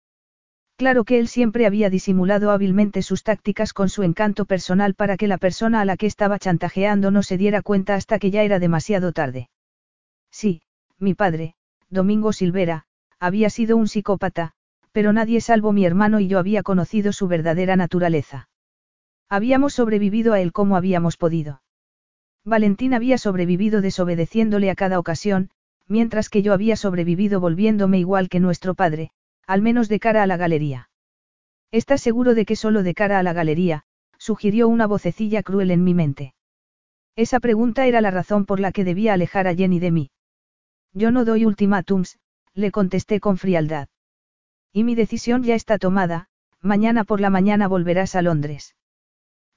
Claro 0.76 1.04
que 1.04 1.18
él 1.20 1.28
siempre 1.28 1.66
había 1.66 1.90
disimulado 1.90 2.50
hábilmente 2.50 3.02
sus 3.02 3.22
tácticas 3.22 3.72
con 3.72 3.88
su 3.88 4.02
encanto 4.02 4.46
personal 4.46 4.94
para 4.94 5.16
que 5.16 5.28
la 5.28 5.38
persona 5.38 5.80
a 5.80 5.84
la 5.84 5.96
que 5.96 6.06
estaba 6.06 6.38
chantajeando 6.38 7.10
no 7.10 7.22
se 7.22 7.36
diera 7.36 7.62
cuenta 7.62 7.94
hasta 7.94 8.18
que 8.18 8.30
ya 8.30 8.42
era 8.42 8.58
demasiado 8.58 9.12
tarde. 9.12 9.48
Sí, 10.30 10.62
mi 10.98 11.14
padre, 11.14 11.54
Domingo 11.90 12.32
Silvera, 12.32 12.86
había 13.20 13.50
sido 13.50 13.76
un 13.76 13.86
psicópata, 13.86 14.54
pero 14.92 15.12
nadie 15.12 15.40
salvo 15.40 15.72
mi 15.72 15.84
hermano 15.84 16.20
y 16.20 16.28
yo 16.28 16.38
había 16.38 16.62
conocido 16.62 17.12
su 17.12 17.26
verdadera 17.26 17.76
naturaleza. 17.76 18.48
Habíamos 19.28 19.74
sobrevivido 19.74 20.34
a 20.34 20.40
él 20.40 20.52
como 20.52 20.76
habíamos 20.76 21.16
podido. 21.16 21.62
Valentín 22.44 22.92
había 22.92 23.18
sobrevivido 23.18 23.80
desobedeciéndole 23.80 24.70
a 24.70 24.74
cada 24.74 24.98
ocasión, 24.98 25.50
mientras 25.88 26.28
que 26.28 26.42
yo 26.42 26.52
había 26.52 26.76
sobrevivido 26.76 27.40
volviéndome 27.40 27.98
igual 27.98 28.28
que 28.28 28.40
nuestro 28.40 28.74
padre, 28.74 29.10
al 29.46 29.62
menos 29.62 29.88
de 29.88 30.00
cara 30.00 30.22
a 30.22 30.26
la 30.26 30.36
galería. 30.36 30.90
¿Estás 31.70 32.02
seguro 32.02 32.34
de 32.34 32.44
que 32.44 32.56
solo 32.56 32.82
de 32.82 32.94
cara 32.94 33.18
a 33.18 33.22
la 33.22 33.32
galería? 33.32 33.84
sugirió 34.18 34.68
una 34.68 34.86
vocecilla 34.86 35.42
cruel 35.42 35.70
en 35.70 35.82
mi 35.82 35.94
mente. 35.94 36.34
Esa 37.16 37.40
pregunta 37.40 37.86
era 37.86 38.00
la 38.00 38.10
razón 38.10 38.44
por 38.44 38.60
la 38.60 38.72
que 38.72 38.84
debía 38.84 39.14
alejar 39.14 39.46
a 39.46 39.54
Jenny 39.54 39.78
de 39.80 39.90
mí. 39.90 40.10
Yo 40.92 41.10
no 41.10 41.24
doy 41.24 41.44
ultimátums, 41.44 42.18
le 42.54 42.70
contesté 42.70 43.20
con 43.20 43.38
frialdad. 43.38 43.88
Y 44.72 44.84
mi 44.84 44.94
decisión 44.94 45.42
ya 45.42 45.54
está 45.54 45.78
tomada, 45.78 46.28
mañana 46.60 47.04
por 47.04 47.20
la 47.20 47.30
mañana 47.30 47.68
volverás 47.68 48.14
a 48.14 48.22
Londres. 48.22 48.74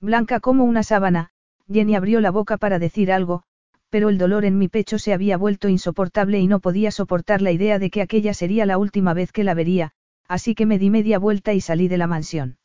Blanca 0.01 0.39
como 0.39 0.65
una 0.65 0.83
sábana, 0.83 1.31
Jenny 1.71 1.95
abrió 1.95 2.19
la 2.19 2.31
boca 2.31 2.57
para 2.57 2.79
decir 2.79 3.11
algo, 3.11 3.43
pero 3.89 4.09
el 4.09 4.17
dolor 4.17 4.43
en 4.43 4.57
mi 4.57 4.67
pecho 4.67 4.99
se 4.99 5.13
había 5.13 5.37
vuelto 5.37 5.69
insoportable 5.69 6.39
y 6.39 6.47
no 6.47 6.59
podía 6.59 6.91
soportar 6.91 7.41
la 7.41 7.51
idea 7.51 7.79
de 7.79 7.89
que 7.89 8.01
aquella 8.01 8.33
sería 8.33 8.65
la 8.65 8.77
última 8.77 9.13
vez 9.13 9.31
que 9.31 9.45
la 9.45 9.53
vería, 9.53 9.91
así 10.27 10.53
que 10.53 10.65
me 10.65 10.79
di 10.79 10.89
media 10.89 11.17
vuelta 11.17 11.53
y 11.53 11.61
salí 11.61 11.87
de 11.87 11.97
la 11.97 12.07
mansión. 12.07 12.57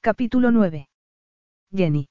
Capítulo 0.00 0.50
9. 0.50 0.88
Jenny. 1.74 2.08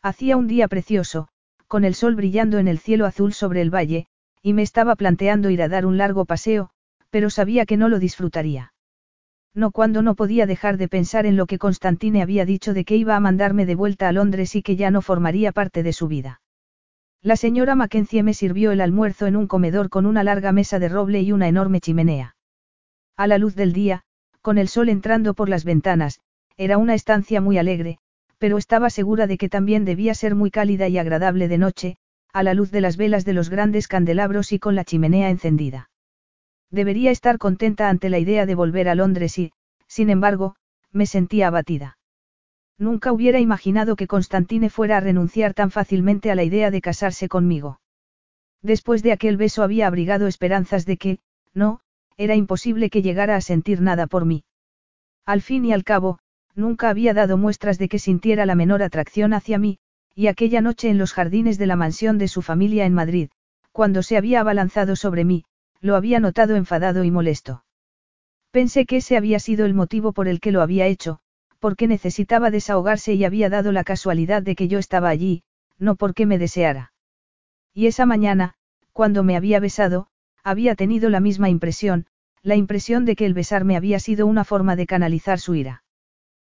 Hacía 0.00 0.36
un 0.38 0.46
día 0.48 0.66
precioso, 0.66 1.28
con 1.68 1.84
el 1.84 1.94
sol 1.94 2.14
brillando 2.14 2.58
en 2.58 2.68
el 2.68 2.78
cielo 2.78 3.04
azul 3.04 3.34
sobre 3.34 3.60
el 3.60 3.72
valle, 3.72 4.06
y 4.40 4.54
me 4.54 4.62
estaba 4.62 4.96
planteando 4.96 5.50
ir 5.50 5.62
a 5.62 5.68
dar 5.68 5.84
un 5.84 5.98
largo 5.98 6.24
paseo, 6.24 6.70
pero 7.12 7.28
sabía 7.28 7.66
que 7.66 7.76
no 7.76 7.90
lo 7.90 7.98
disfrutaría. 7.98 8.72
No 9.54 9.70
cuando 9.70 10.00
no 10.00 10.14
podía 10.14 10.46
dejar 10.46 10.78
de 10.78 10.88
pensar 10.88 11.26
en 11.26 11.36
lo 11.36 11.44
que 11.44 11.58
Constantine 11.58 12.22
había 12.22 12.46
dicho 12.46 12.72
de 12.72 12.86
que 12.86 12.96
iba 12.96 13.16
a 13.16 13.20
mandarme 13.20 13.66
de 13.66 13.74
vuelta 13.74 14.08
a 14.08 14.12
Londres 14.12 14.56
y 14.56 14.62
que 14.62 14.76
ya 14.76 14.90
no 14.90 15.02
formaría 15.02 15.52
parte 15.52 15.82
de 15.82 15.92
su 15.92 16.08
vida. 16.08 16.40
La 17.20 17.36
señora 17.36 17.74
Mackenzie 17.74 18.22
me 18.22 18.32
sirvió 18.32 18.72
el 18.72 18.80
almuerzo 18.80 19.26
en 19.26 19.36
un 19.36 19.46
comedor 19.46 19.90
con 19.90 20.06
una 20.06 20.24
larga 20.24 20.52
mesa 20.52 20.78
de 20.78 20.88
roble 20.88 21.20
y 21.20 21.32
una 21.32 21.48
enorme 21.48 21.80
chimenea. 21.80 22.34
A 23.18 23.26
la 23.26 23.36
luz 23.36 23.54
del 23.56 23.74
día, 23.74 24.04
con 24.40 24.56
el 24.56 24.68
sol 24.68 24.88
entrando 24.88 25.34
por 25.34 25.50
las 25.50 25.64
ventanas, 25.64 26.18
era 26.56 26.78
una 26.78 26.94
estancia 26.94 27.42
muy 27.42 27.58
alegre, 27.58 27.98
pero 28.38 28.56
estaba 28.56 28.88
segura 28.88 29.26
de 29.26 29.36
que 29.36 29.50
también 29.50 29.84
debía 29.84 30.14
ser 30.14 30.34
muy 30.34 30.50
cálida 30.50 30.88
y 30.88 30.96
agradable 30.96 31.46
de 31.46 31.58
noche, 31.58 31.96
a 32.32 32.42
la 32.42 32.54
luz 32.54 32.70
de 32.70 32.80
las 32.80 32.96
velas 32.96 33.26
de 33.26 33.34
los 33.34 33.50
grandes 33.50 33.86
candelabros 33.86 34.50
y 34.52 34.58
con 34.58 34.74
la 34.74 34.84
chimenea 34.84 35.28
encendida. 35.28 35.90
Debería 36.72 37.10
estar 37.10 37.36
contenta 37.36 37.90
ante 37.90 38.08
la 38.08 38.18
idea 38.18 38.46
de 38.46 38.54
volver 38.54 38.88
a 38.88 38.94
Londres 38.94 39.38
y, 39.38 39.52
sin 39.86 40.08
embargo, 40.08 40.56
me 40.90 41.04
sentía 41.04 41.48
abatida. 41.48 41.98
Nunca 42.78 43.12
hubiera 43.12 43.38
imaginado 43.40 43.94
que 43.94 44.06
Constantine 44.06 44.70
fuera 44.70 44.96
a 44.96 45.00
renunciar 45.00 45.52
tan 45.52 45.70
fácilmente 45.70 46.30
a 46.30 46.34
la 46.34 46.44
idea 46.44 46.70
de 46.70 46.80
casarse 46.80 47.28
conmigo. 47.28 47.78
Después 48.62 49.02
de 49.02 49.12
aquel 49.12 49.36
beso 49.36 49.62
había 49.62 49.86
abrigado 49.86 50.26
esperanzas 50.26 50.86
de 50.86 50.96
que, 50.96 51.18
no, 51.52 51.80
era 52.16 52.36
imposible 52.36 52.88
que 52.88 53.02
llegara 53.02 53.36
a 53.36 53.42
sentir 53.42 53.82
nada 53.82 54.06
por 54.06 54.24
mí. 54.24 54.44
Al 55.26 55.42
fin 55.42 55.66
y 55.66 55.74
al 55.74 55.84
cabo, 55.84 56.18
nunca 56.54 56.88
había 56.88 57.12
dado 57.12 57.36
muestras 57.36 57.78
de 57.78 57.88
que 57.88 57.98
sintiera 57.98 58.46
la 58.46 58.54
menor 58.54 58.82
atracción 58.82 59.34
hacia 59.34 59.58
mí, 59.58 59.78
y 60.14 60.28
aquella 60.28 60.62
noche 60.62 60.88
en 60.88 60.96
los 60.96 61.12
jardines 61.12 61.58
de 61.58 61.66
la 61.66 61.76
mansión 61.76 62.16
de 62.16 62.28
su 62.28 62.40
familia 62.40 62.86
en 62.86 62.94
Madrid, 62.94 63.28
cuando 63.72 64.02
se 64.02 64.16
había 64.16 64.40
abalanzado 64.40 64.96
sobre 64.96 65.24
mí, 65.24 65.44
lo 65.82 65.96
había 65.96 66.20
notado 66.20 66.56
enfadado 66.56 67.04
y 67.04 67.10
molesto. 67.10 67.64
Pensé 68.52 68.86
que 68.86 68.98
ese 68.98 69.16
había 69.16 69.40
sido 69.40 69.66
el 69.66 69.74
motivo 69.74 70.12
por 70.12 70.28
el 70.28 70.40
que 70.40 70.52
lo 70.52 70.62
había 70.62 70.86
hecho, 70.86 71.18
porque 71.58 71.86
necesitaba 71.88 72.50
desahogarse 72.50 73.14
y 73.14 73.24
había 73.24 73.50
dado 73.50 73.72
la 73.72 73.84
casualidad 73.84 74.42
de 74.42 74.54
que 74.54 74.68
yo 74.68 74.78
estaba 74.78 75.08
allí, 75.08 75.42
no 75.78 75.96
porque 75.96 76.24
me 76.24 76.38
deseara. 76.38 76.92
Y 77.74 77.86
esa 77.86 78.06
mañana, 78.06 78.54
cuando 78.92 79.24
me 79.24 79.36
había 79.36 79.58
besado, 79.58 80.06
había 80.44 80.74
tenido 80.76 81.10
la 81.10 81.20
misma 81.20 81.48
impresión, 81.48 82.06
la 82.42 82.56
impresión 82.56 83.04
de 83.04 83.16
que 83.16 83.26
el 83.26 83.34
besarme 83.34 83.76
había 83.76 83.98
sido 83.98 84.26
una 84.26 84.44
forma 84.44 84.76
de 84.76 84.86
canalizar 84.86 85.40
su 85.40 85.54
ira. 85.54 85.82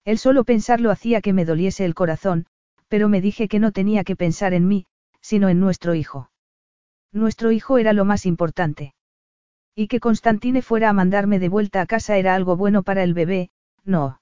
El 0.04 0.18
solo 0.18 0.44
pensarlo 0.44 0.90
hacía 0.90 1.20
que 1.20 1.32
me 1.32 1.44
doliese 1.44 1.84
el 1.84 1.94
corazón, 1.94 2.46
pero 2.88 3.08
me 3.08 3.20
dije 3.20 3.48
que 3.48 3.60
no 3.60 3.70
tenía 3.70 4.02
que 4.02 4.16
pensar 4.16 4.52
en 4.52 4.66
mí, 4.66 4.86
sino 5.20 5.48
en 5.48 5.60
nuestro 5.60 5.94
hijo. 5.94 6.30
Nuestro 7.12 7.52
hijo 7.52 7.78
era 7.78 7.92
lo 7.92 8.04
más 8.04 8.26
importante. 8.26 8.94
Y 9.74 9.88
que 9.88 10.00
Constantine 10.00 10.62
fuera 10.62 10.90
a 10.90 10.92
mandarme 10.92 11.38
de 11.38 11.48
vuelta 11.48 11.80
a 11.80 11.86
casa 11.86 12.18
era 12.18 12.34
algo 12.34 12.56
bueno 12.56 12.82
para 12.82 13.02
el 13.02 13.14
bebé, 13.14 13.50
no. 13.84 14.20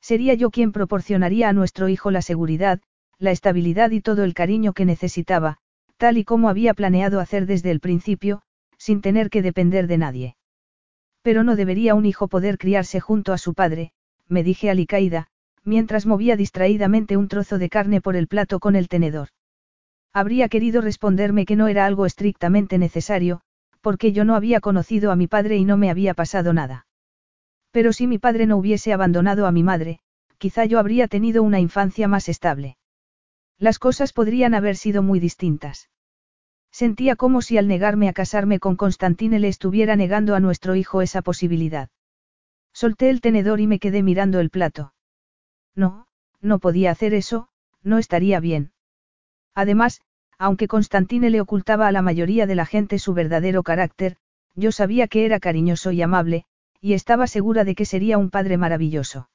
Sería 0.00 0.34
yo 0.34 0.50
quien 0.50 0.72
proporcionaría 0.72 1.48
a 1.48 1.52
nuestro 1.52 1.88
hijo 1.88 2.10
la 2.10 2.22
seguridad, 2.22 2.80
la 3.18 3.32
estabilidad 3.32 3.90
y 3.90 4.00
todo 4.00 4.24
el 4.24 4.32
cariño 4.32 4.72
que 4.72 4.84
necesitaba, 4.84 5.58
tal 5.96 6.16
y 6.16 6.24
como 6.24 6.48
había 6.48 6.72
planeado 6.72 7.20
hacer 7.20 7.46
desde 7.46 7.70
el 7.70 7.80
principio, 7.80 8.42
sin 8.78 9.02
tener 9.02 9.28
que 9.28 9.42
depender 9.42 9.86
de 9.86 9.98
nadie. 9.98 10.36
Pero 11.22 11.44
no 11.44 11.56
debería 11.56 11.94
un 11.94 12.06
hijo 12.06 12.28
poder 12.28 12.56
criarse 12.56 13.00
junto 13.00 13.32
a 13.32 13.38
su 13.38 13.52
padre, 13.52 13.92
me 14.26 14.42
dije 14.42 14.70
alicaída, 14.70 15.26
mientras 15.64 16.06
movía 16.06 16.36
distraídamente 16.36 17.16
un 17.16 17.28
trozo 17.28 17.58
de 17.58 17.68
carne 17.68 18.00
por 18.00 18.16
el 18.16 18.28
plato 18.28 18.60
con 18.60 18.76
el 18.76 18.88
tenedor. 18.88 19.28
Habría 20.12 20.48
querido 20.48 20.80
responderme 20.80 21.44
que 21.44 21.56
no 21.56 21.68
era 21.68 21.84
algo 21.84 22.06
estrictamente 22.06 22.78
necesario, 22.78 23.42
porque 23.80 24.12
yo 24.12 24.24
no 24.24 24.34
había 24.34 24.60
conocido 24.60 25.10
a 25.10 25.16
mi 25.16 25.26
padre 25.26 25.56
y 25.56 25.64
no 25.64 25.76
me 25.76 25.90
había 25.90 26.14
pasado 26.14 26.52
nada. 26.52 26.86
Pero 27.70 27.92
si 27.92 28.06
mi 28.06 28.18
padre 28.18 28.46
no 28.46 28.56
hubiese 28.56 28.92
abandonado 28.92 29.46
a 29.46 29.52
mi 29.52 29.62
madre, 29.62 30.00
quizá 30.38 30.64
yo 30.64 30.78
habría 30.78 31.08
tenido 31.08 31.42
una 31.42 31.60
infancia 31.60 32.08
más 32.08 32.28
estable. 32.28 32.76
Las 33.58 33.78
cosas 33.78 34.12
podrían 34.12 34.54
haber 34.54 34.76
sido 34.76 35.02
muy 35.02 35.20
distintas. 35.20 35.90
Sentía 36.72 37.16
como 37.16 37.42
si 37.42 37.58
al 37.58 37.68
negarme 37.68 38.08
a 38.08 38.12
casarme 38.12 38.58
con 38.58 38.76
Constantine 38.76 39.38
le 39.38 39.48
estuviera 39.48 39.96
negando 39.96 40.34
a 40.34 40.40
nuestro 40.40 40.76
hijo 40.76 41.02
esa 41.02 41.20
posibilidad. 41.20 41.90
Solté 42.72 43.10
el 43.10 43.20
tenedor 43.20 43.60
y 43.60 43.66
me 43.66 43.78
quedé 43.78 44.02
mirando 44.02 44.40
el 44.40 44.50
plato. 44.50 44.94
No, 45.74 46.06
no 46.40 46.58
podía 46.58 46.90
hacer 46.90 47.14
eso, 47.14 47.48
no 47.82 47.98
estaría 47.98 48.40
bien. 48.40 48.72
Además, 49.54 50.00
aunque 50.40 50.68
Constantine 50.68 51.28
le 51.28 51.42
ocultaba 51.42 51.86
a 51.86 51.92
la 51.92 52.00
mayoría 52.00 52.46
de 52.46 52.54
la 52.54 52.64
gente 52.64 52.98
su 52.98 53.12
verdadero 53.12 53.62
carácter, 53.62 54.16
yo 54.56 54.72
sabía 54.72 55.06
que 55.06 55.26
era 55.26 55.38
cariñoso 55.38 55.92
y 55.92 56.00
amable, 56.00 56.46
y 56.80 56.94
estaba 56.94 57.26
segura 57.26 57.62
de 57.64 57.74
que 57.74 57.84
sería 57.84 58.16
un 58.16 58.30
padre 58.30 58.56
maravilloso. 58.56 59.28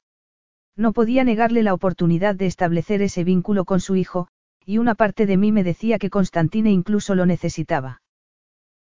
No 0.76 0.94
podía 0.94 1.23
negarle 1.23 1.61
la 1.61 1.76
oportunidad 1.76 2.34
de 2.34 2.48
establecer 2.48 3.03
ese 3.03 3.23
vínculo 3.23 3.65
con 3.65 3.82
su 3.82 3.95
hijo, 3.95 4.30
y 4.65 4.80
una 4.80 4.95
parte 4.95 5.27
de 5.27 5.38
mí 5.38 5.52
me 5.52 5.64
decía 5.64 5.99
que 5.99 6.10
Constantine 6.10 6.72
incluso 6.72 7.14
lo 7.14 7.27
necesitaba. 7.27 8.02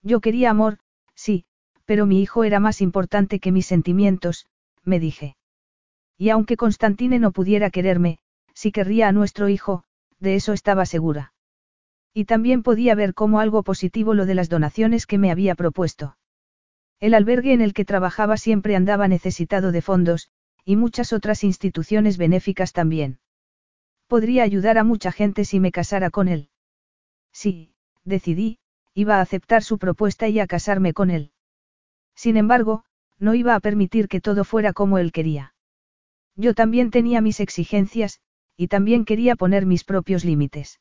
Yo 0.03 0.21
quería 0.21 0.49
amor, 0.49 0.79
sí, 1.15 1.45
pero 1.85 2.07
mi 2.07 2.23
hijo 2.23 2.45
era 2.45 2.59
más 2.59 2.81
importante 2.81 3.39
que 3.39 3.53
mis 3.53 3.67
sentimientos, 3.67 4.47
me 4.83 4.99
dije. 4.99 5.37
Y 6.17 6.31
aunque 6.31 6.57
Constantine 6.57 7.19
no 7.19 7.33
pudiera 7.33 7.69
quererme, 7.69 8.19
si 8.55 8.73
querría 8.73 9.09
a 9.09 9.13
nuestro 9.13 9.51
hijo, 9.51 9.85
de 10.21 10.37
eso 10.37 10.55
estaba 10.55 10.87
segura. 10.87 11.34
Y 12.15 12.27
también 12.27 12.63
podía 12.63 12.95
ver 12.95 13.13
como 13.13 13.41
algo 13.41 13.65
positivo 13.65 14.15
lo 14.15 14.25
de 14.25 14.37
las 14.37 14.49
donaciones 14.49 15.07
que 15.07 15.19
me 15.19 15.33
había 15.33 15.57
propuesto. 15.57 16.17
El 17.01 17.13
albergue 17.13 17.53
en 17.53 17.61
el 17.61 17.75
que 17.75 17.85
trabajaba 17.85 18.37
siempre 18.37 18.77
andaba 18.77 19.09
necesitado 19.09 19.73
de 19.73 19.83
fondos, 19.83 20.31
y 20.65 20.77
muchas 20.77 21.13
otras 21.13 21.43
instituciones 21.43 22.17
benéficas 22.17 22.73
también. 22.73 23.19
Podría 24.07 24.45
ayudar 24.45 24.79
a 24.79 24.85
mucha 24.85 25.11
gente 25.11 25.45
si 25.45 25.59
me 25.59 25.73
casara 25.73 26.11
con 26.11 26.29
él. 26.29 26.51
Sí, 27.33 27.75
decidí, 28.05 28.59
iba 28.95 29.17
a 29.19 29.21
aceptar 29.21 29.65
su 29.65 29.79
propuesta 29.79 30.29
y 30.29 30.39
a 30.39 30.47
casarme 30.47 30.93
con 30.93 31.11
él. 31.11 31.33
Sin 32.15 32.37
embargo, 32.37 32.85
no 33.19 33.35
iba 33.35 33.57
a 33.57 33.61
permitir 33.61 34.07
que 34.07 34.21
todo 34.21 34.45
fuera 34.45 34.73
como 34.73 34.99
él 34.99 35.11
quería. 35.11 35.55
Yo 36.37 36.55
también 36.55 36.91
tenía 36.91 37.21
mis 37.21 37.41
exigencias, 37.41 38.21
y 38.57 38.69
también 38.69 39.05
quería 39.05 39.35
poner 39.35 39.67
mis 39.67 39.83
propios 39.83 40.25
límites. 40.25 40.79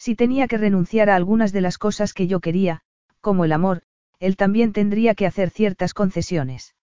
Si 0.00 0.14
tenía 0.14 0.48
que 0.48 0.56
renunciar 0.56 1.10
a 1.10 1.14
algunas 1.14 1.52
de 1.52 1.60
las 1.60 1.76
cosas 1.76 2.14
que 2.14 2.26
yo 2.26 2.40
quería, 2.40 2.80
como 3.20 3.44
el 3.44 3.52
amor, 3.52 3.82
él 4.18 4.38
también 4.38 4.72
tendría 4.72 5.14
que 5.14 5.26
hacer 5.26 5.50
ciertas 5.50 5.92
concesiones. 5.92 6.74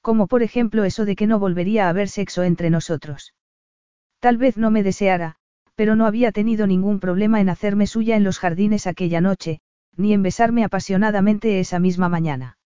Como 0.00 0.26
por 0.26 0.42
ejemplo 0.42 0.82
eso 0.82 1.04
de 1.04 1.14
que 1.14 1.28
no 1.28 1.38
volvería 1.38 1.86
a 1.86 1.90
haber 1.90 2.08
sexo 2.08 2.42
entre 2.42 2.68
nosotros. 2.68 3.32
Tal 4.18 4.38
vez 4.38 4.56
no 4.56 4.72
me 4.72 4.82
deseara, 4.82 5.36
pero 5.76 5.94
no 5.94 6.04
había 6.04 6.32
tenido 6.32 6.66
ningún 6.66 6.98
problema 6.98 7.40
en 7.40 7.48
hacerme 7.48 7.86
suya 7.86 8.16
en 8.16 8.24
los 8.24 8.40
jardines 8.40 8.88
aquella 8.88 9.20
noche, 9.20 9.60
ni 9.96 10.12
en 10.12 10.24
besarme 10.24 10.64
apasionadamente 10.64 11.60
esa 11.60 11.78
misma 11.78 12.08
mañana. 12.08 12.58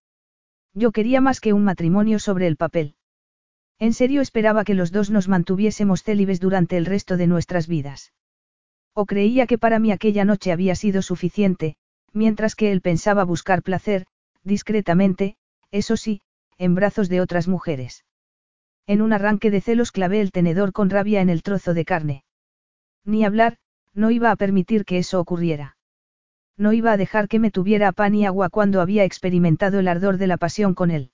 Yo 0.73 0.91
quería 0.91 1.21
más 1.21 1.39
que 1.39 1.53
un 1.53 1.65
matrimonio 1.65 2.19
sobre 2.19 2.47
el 2.47 2.57
papel. 2.57 2.95
En 3.79 3.93
serio 3.93 4.23
esperaba 4.23 4.65
que 4.65 4.75
los 4.75 4.91
dos 4.91 5.11
nos 5.11 5.29
mantuviésemos 5.29 6.03
célibes 6.03 6.41
durante 6.41 6.79
el 6.79 6.87
resto 6.87 7.19
de 7.19 7.27
nuestras 7.27 7.69
vidas. 7.69 8.15
O 8.99 9.05
creía 9.05 9.47
que 9.47 9.59
para 9.59 9.79
mí 9.79 9.93
aquella 9.93 10.25
noche 10.25 10.53
había 10.53 10.75
sido 10.75 11.03
suficiente, 11.03 11.77
mientras 12.15 12.55
que 12.55 12.73
él 12.73 12.81
pensaba 12.81 13.25
buscar 13.25 13.63
placer, 13.63 14.07
discretamente, 14.43 15.37
eso 15.71 15.99
sí, 15.99 16.23
en 16.57 16.75
brazos 16.75 17.11
de 17.11 17.21
otras 17.21 17.47
mujeres. 17.47 18.07
En 18.87 19.03
un 19.03 19.13
arranque 19.13 19.51
de 19.51 19.61
celos 19.61 19.93
clavé 19.93 20.23
el 20.23 20.33
tenedor 20.33 20.73
con 20.73 20.89
rabia 20.89 21.21
en 21.21 21.29
el 21.29 21.43
trozo 21.43 21.75
de 21.75 21.85
carne. 21.85 22.25
Ni 23.05 23.23
hablar, 23.23 23.59
no 23.93 24.11
iba 24.11 24.31
a 24.31 24.37
permitir 24.37 24.87
que 24.87 24.97
eso 24.97 25.21
ocurriera. 25.21 25.77
No 26.57 26.73
iba 26.73 26.93
a 26.93 26.97
dejar 26.97 27.29
que 27.29 27.39
me 27.39 27.51
tuviera 27.51 27.89
a 27.89 27.93
pan 27.93 28.15
y 28.15 28.25
agua 28.25 28.49
cuando 28.49 28.81
había 28.81 29.05
experimentado 29.05 29.79
el 29.79 29.89
ardor 29.89 30.17
de 30.17 30.27
la 30.27 30.39
pasión 30.39 30.73
con 30.73 30.91
él. 30.91 31.11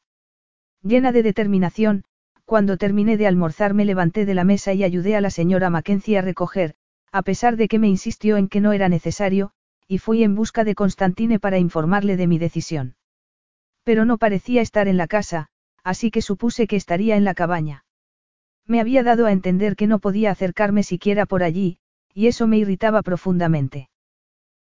Llena 0.83 1.11
de 1.11 1.25
determinación, 1.25 2.05
cuando 2.45 2.77
terminé 2.77 3.17
de 3.17 3.27
almorzar 3.27 3.75
me 3.75 3.85
levanté 3.85 4.25
de 4.25 4.35
la 4.35 4.45
mesa 4.45 4.73
y 4.73 4.85
ayudé 4.85 5.17
a 5.17 5.21
la 5.21 5.31
señora 5.31 5.69
Mackenzie 5.69 6.19
a 6.19 6.23
recoger, 6.23 6.77
a 7.13 7.23
pesar 7.23 7.57
de 7.57 7.69
que 7.69 7.79
me 7.79 7.89
insistió 7.89 8.39
en 8.39 8.49
que 8.49 8.61
no 8.61 8.73
era 8.73 8.89
necesario, 8.89 9.53
y 9.87 9.99
fui 9.99 10.25
en 10.25 10.35
busca 10.35 10.65
de 10.65 10.75
Constantine 10.75 11.39
para 11.39 11.59
informarle 11.59 12.17
de 12.17 12.27
mi 12.27 12.39
decisión. 12.39 12.97
Pero 13.85 14.05
no 14.05 14.17
parecía 14.17 14.63
estar 14.63 14.89
en 14.89 14.97
la 14.97 15.07
casa, 15.07 15.49
así 15.85 16.11
que 16.11 16.23
supuse 16.23 16.67
que 16.67 16.77
estaría 16.77 17.17
en 17.17 17.25
la 17.25 17.35
cabaña. 17.35 17.85
Me 18.67 18.81
había 18.81 19.03
dado 19.03 19.27
a 19.27 19.33
entender 19.33 19.77
que 19.77 19.87
no 19.87 19.99
podía 19.99 20.31
acercarme 20.31 20.83
siquiera 20.83 21.27
por 21.27 21.43
allí, 21.43 21.79
y 22.15 22.29
eso 22.29 22.47
me 22.47 22.59
irritaba 22.59 23.03
profundamente. 23.03 23.91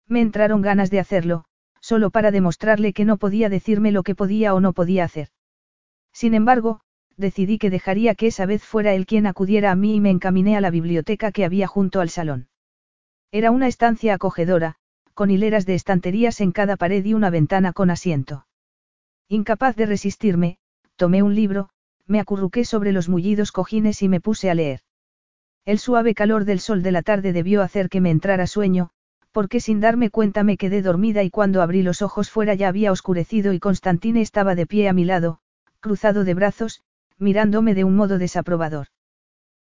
Me 0.06 0.22
entraron 0.22 0.62
ganas 0.62 0.90
de 0.90 1.00
hacerlo, 1.00 1.44
solo 1.80 2.10
para 2.10 2.30
demostrarle 2.30 2.92
que 2.92 3.04
no 3.04 3.18
podía 3.18 3.48
decirme 3.48 3.92
lo 3.92 4.02
que 4.02 4.14
podía 4.14 4.54
o 4.54 4.60
no 4.60 4.72
podía 4.72 5.04
hacer. 5.04 5.28
Sin 6.12 6.34
embargo, 6.34 6.80
decidí 7.18 7.58
que 7.58 7.68
dejaría 7.68 8.14
que 8.14 8.28
esa 8.28 8.46
vez 8.46 8.64
fuera 8.64 8.94
él 8.94 9.04
quien 9.04 9.26
acudiera 9.26 9.70
a 9.70 9.74
mí 9.74 9.96
y 9.96 10.00
me 10.00 10.10
encaminé 10.10 10.56
a 10.56 10.60
la 10.60 10.70
biblioteca 10.70 11.32
que 11.32 11.44
había 11.44 11.66
junto 11.66 12.00
al 12.00 12.08
salón. 12.08 12.48
Era 13.30 13.50
una 13.50 13.66
estancia 13.66 14.14
acogedora, 14.14 14.76
con 15.12 15.30
hileras 15.30 15.66
de 15.66 15.74
estanterías 15.74 16.40
en 16.40 16.52
cada 16.52 16.76
pared 16.76 17.04
y 17.04 17.12
una 17.12 17.28
ventana 17.28 17.72
con 17.72 17.90
asiento. 17.90 18.46
Incapaz 19.28 19.76
de 19.76 19.84
resistirme, 19.84 20.58
tomé 20.96 21.22
un 21.22 21.34
libro, 21.34 21.68
me 22.06 22.20
acurruqué 22.20 22.64
sobre 22.64 22.92
los 22.92 23.08
mullidos 23.08 23.52
cojines 23.52 24.02
y 24.02 24.08
me 24.08 24.20
puse 24.20 24.48
a 24.48 24.54
leer. 24.54 24.80
El 25.66 25.78
suave 25.78 26.14
calor 26.14 26.46
del 26.46 26.60
sol 26.60 26.82
de 26.82 26.92
la 26.92 27.02
tarde 27.02 27.34
debió 27.34 27.62
hacer 27.62 27.90
que 27.90 28.00
me 28.00 28.10
entrara 28.10 28.46
sueño, 28.46 28.90
porque 29.32 29.60
sin 29.60 29.80
darme 29.80 30.08
cuenta 30.08 30.44
me 30.44 30.56
quedé 30.56 30.80
dormida 30.80 31.22
y 31.22 31.30
cuando 31.30 31.60
abrí 31.60 31.82
los 31.82 32.00
ojos 32.00 32.30
fuera 32.30 32.54
ya 32.54 32.68
había 32.68 32.92
oscurecido 32.92 33.52
y 33.52 33.58
Constantine 33.58 34.22
estaba 34.22 34.54
de 34.54 34.66
pie 34.66 34.88
a 34.88 34.94
mi 34.94 35.04
lado, 35.04 35.40
cruzado 35.80 36.24
de 36.24 36.34
brazos, 36.34 36.80
mirándome 37.18 37.74
de 37.74 37.84
un 37.84 37.96
modo 37.96 38.18
desaprobador. 38.18 38.88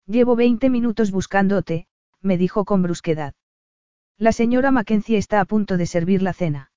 Llevo 0.06 0.36
20 0.36 0.70
minutos 0.70 1.10
buscándote, 1.10 1.86
me 2.20 2.38
dijo 2.38 2.64
con 2.64 2.82
brusquedad. 2.82 3.34
La 4.18 4.32
señora 4.32 4.70
Mackenzie 4.70 5.18
está 5.18 5.40
a 5.40 5.44
punto 5.44 5.76
de 5.76 5.86
servir 5.86 6.22
la 6.22 6.32
cena. 6.32 6.70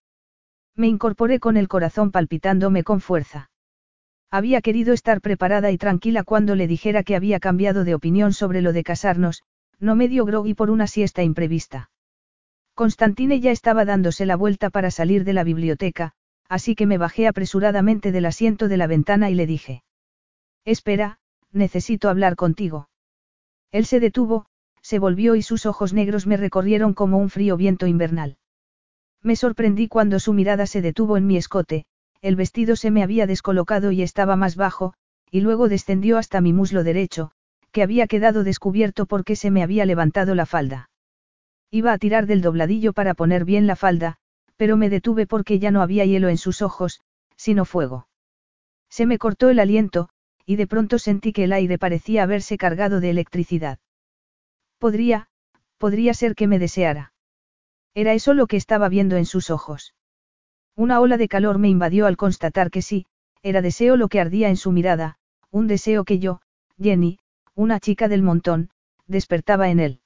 Me 0.76 0.88
incorporé 0.88 1.40
con 1.40 1.56
el 1.56 1.68
corazón 1.68 2.12
palpitándome 2.12 2.84
con 2.84 3.00
fuerza. 3.00 3.50
Había 4.30 4.60
querido 4.62 4.94
estar 4.94 5.22
preparada 5.22 5.72
y 5.72 5.78
tranquila 5.78 6.24
cuando 6.24 6.56
le 6.56 6.68
dijera 6.68 7.04
que 7.04 7.16
había 7.16 7.40
cambiado 7.40 7.86
de 7.86 7.96
opinión 7.96 8.34
sobre 8.34 8.62
lo 8.62 8.74
de 8.74 8.84
casarnos, 8.84 9.44
no 9.80 9.96
medio 9.96 10.26
groggy 10.26 10.54
por 10.54 10.70
una 10.70 10.88
siesta 10.88 11.24
imprevista. 11.24 11.90
Constantine 12.74 13.40
ya 13.40 13.52
estaba 13.52 13.86
dándose 13.86 14.26
la 14.26 14.36
vuelta 14.36 14.70
para 14.70 14.92
salir 14.92 15.24
de 15.24 15.32
la 15.32 15.46
biblioteca, 15.46 16.12
así 16.50 16.76
que 16.76 16.86
me 16.86 16.98
bajé 16.98 17.28
apresuradamente 17.28 18.12
del 18.12 18.26
asiento 18.26 18.68
de 18.68 18.76
la 18.76 18.88
ventana 18.88 19.30
y 19.30 19.36
le 19.36 19.48
dije. 19.48 19.85
Espera, 20.66 21.20
necesito 21.52 22.10
hablar 22.10 22.36
contigo. 22.36 22.90
Él 23.72 23.86
se 23.86 24.00
detuvo, 24.00 24.48
se 24.82 25.00
volvió 25.00 25.36
y 25.36 25.42
sus 25.42 25.66
ojos 25.66 25.94
negros 25.94 26.28
me 26.28 26.38
recorrieron 26.38 26.94
como 26.94 27.18
un 27.18 27.30
frío 27.30 27.56
viento 27.56 27.88
invernal. 27.88 28.38
Me 29.22 29.36
sorprendí 29.36 29.88
cuando 29.88 30.20
su 30.20 30.34
mirada 30.34 30.66
se 30.66 30.82
detuvo 30.82 31.18
en 31.18 31.28
mi 31.28 31.38
escote, 31.38 31.86
el 32.22 32.36
vestido 32.36 32.76
se 32.76 32.92
me 32.92 33.04
había 33.04 33.28
descolocado 33.28 33.92
y 33.92 34.02
estaba 34.02 34.36
más 34.36 34.56
bajo, 34.56 34.94
y 35.32 35.42
luego 35.42 35.70
descendió 35.70 36.18
hasta 36.18 36.42
mi 36.42 36.54
muslo 36.54 36.84
derecho, 36.84 37.32
que 37.72 37.84
había 37.84 38.08
quedado 38.08 38.44
descubierto 38.44 39.06
porque 39.06 39.36
se 39.36 39.52
me 39.52 39.64
había 39.64 39.86
levantado 39.86 40.34
la 40.34 40.46
falda. 40.46 40.90
Iba 41.72 41.94
a 41.94 41.98
tirar 41.98 42.26
del 42.26 42.42
dobladillo 42.42 42.94
para 42.94 43.14
poner 43.14 43.46
bien 43.46 43.68
la 43.68 43.76
falda, 43.76 44.18
pero 44.56 44.78
me 44.78 44.90
detuve 44.90 45.28
porque 45.28 45.60
ya 45.60 45.72
no 45.72 45.82
había 45.82 46.06
hielo 46.06 46.30
en 46.30 46.38
sus 46.38 46.62
ojos, 46.62 47.02
sino 47.36 47.66
fuego. 47.66 48.08
Se 48.90 49.06
me 49.06 49.18
cortó 49.18 49.50
el 49.50 49.60
aliento, 49.60 50.10
y 50.46 50.56
de 50.56 50.68
pronto 50.68 51.00
sentí 51.00 51.34
que 51.34 51.44
el 51.46 51.54
aire 51.54 51.78
parecía 51.78 52.24
haberse 52.24 52.58
cargado 52.58 53.00
de 53.00 53.10
electricidad. 53.10 53.80
Podría, 54.78 55.28
podría 55.78 56.14
ser 56.14 56.36
que 56.36 56.48
me 56.48 56.60
deseara. 56.60 57.14
Era 57.94 58.14
eso 58.14 58.34
lo 58.34 58.48
que 58.48 58.58
estaba 58.58 58.90
viendo 58.90 59.16
en 59.16 59.26
sus 59.26 59.50
ojos. 59.50 59.96
Una 60.76 61.00
ola 61.00 61.18
de 61.18 61.28
calor 61.28 61.58
me 61.58 61.70
invadió 61.70 62.06
al 62.06 62.18
constatar 62.18 62.70
que 62.70 62.82
sí, 62.82 63.06
era 63.42 63.62
deseo 63.62 63.96
lo 63.96 64.10
que 64.10 64.20
ardía 64.20 64.50
en 64.50 64.58
su 64.58 64.72
mirada, 64.72 65.18
un 65.52 65.68
deseo 65.68 66.04
que 66.04 66.20
yo, 66.20 66.42
Jenny, 66.78 67.20
una 67.54 67.80
chica 67.80 68.08
del 68.08 68.22
montón, 68.22 68.70
despertaba 69.08 69.70
en 69.70 69.80
él. 69.80 70.02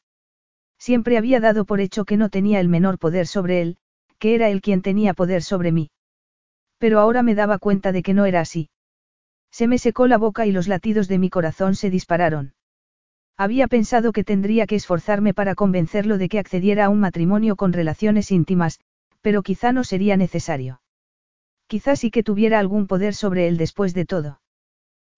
Siempre 0.78 1.18
había 1.18 1.40
dado 1.40 1.66
por 1.66 1.82
hecho 1.82 2.06
que 2.06 2.18
no 2.18 2.30
tenía 2.30 2.60
el 2.60 2.70
menor 2.70 3.00
poder 3.00 3.28
sobre 3.28 3.62
él, 3.62 3.78
que 4.20 4.36
era 4.36 4.50
él 4.50 4.62
quien 4.62 4.82
tenía 4.82 5.14
poder 5.14 5.42
sobre 5.42 5.72
mí. 5.72 5.90
Pero 6.78 7.00
ahora 7.00 7.24
me 7.24 7.36
daba 7.36 7.58
cuenta 7.58 7.92
de 7.92 8.04
que 8.04 8.14
no 8.14 8.26
era 8.26 8.42
así. 8.42 8.70
Se 9.52 9.68
me 9.68 9.78
secó 9.78 10.08
la 10.08 10.18
boca 10.18 10.46
y 10.46 10.52
los 10.52 10.68
latidos 10.68 11.08
de 11.08 11.18
mi 11.18 11.30
corazón 11.30 11.76
se 11.76 11.90
dispararon. 11.90 12.54
Había 13.38 13.68
pensado 13.68 14.12
que 14.12 14.24
tendría 14.24 14.68
que 14.68 14.76
esforzarme 14.76 15.34
para 15.34 15.56
convencerlo 15.56 16.18
de 16.18 16.30
que 16.30 16.40
accediera 16.40 16.86
a 16.86 16.90
un 16.90 17.00
matrimonio 17.00 17.56
con 17.56 17.74
relaciones 17.74 18.32
íntimas, 18.32 18.80
pero 19.22 19.44
quizá 19.44 19.72
no 19.72 19.84
sería 19.84 20.18
necesario. 20.18 20.82
Quizá 21.68 21.96
sí 21.96 22.12
que 22.12 22.24
tuviera 22.24 22.60
algún 22.60 22.88
poder 22.88 23.14
sobre 23.14 23.48
él 23.48 23.58
después 23.58 23.94
de 23.94 24.06
todo. 24.06 24.42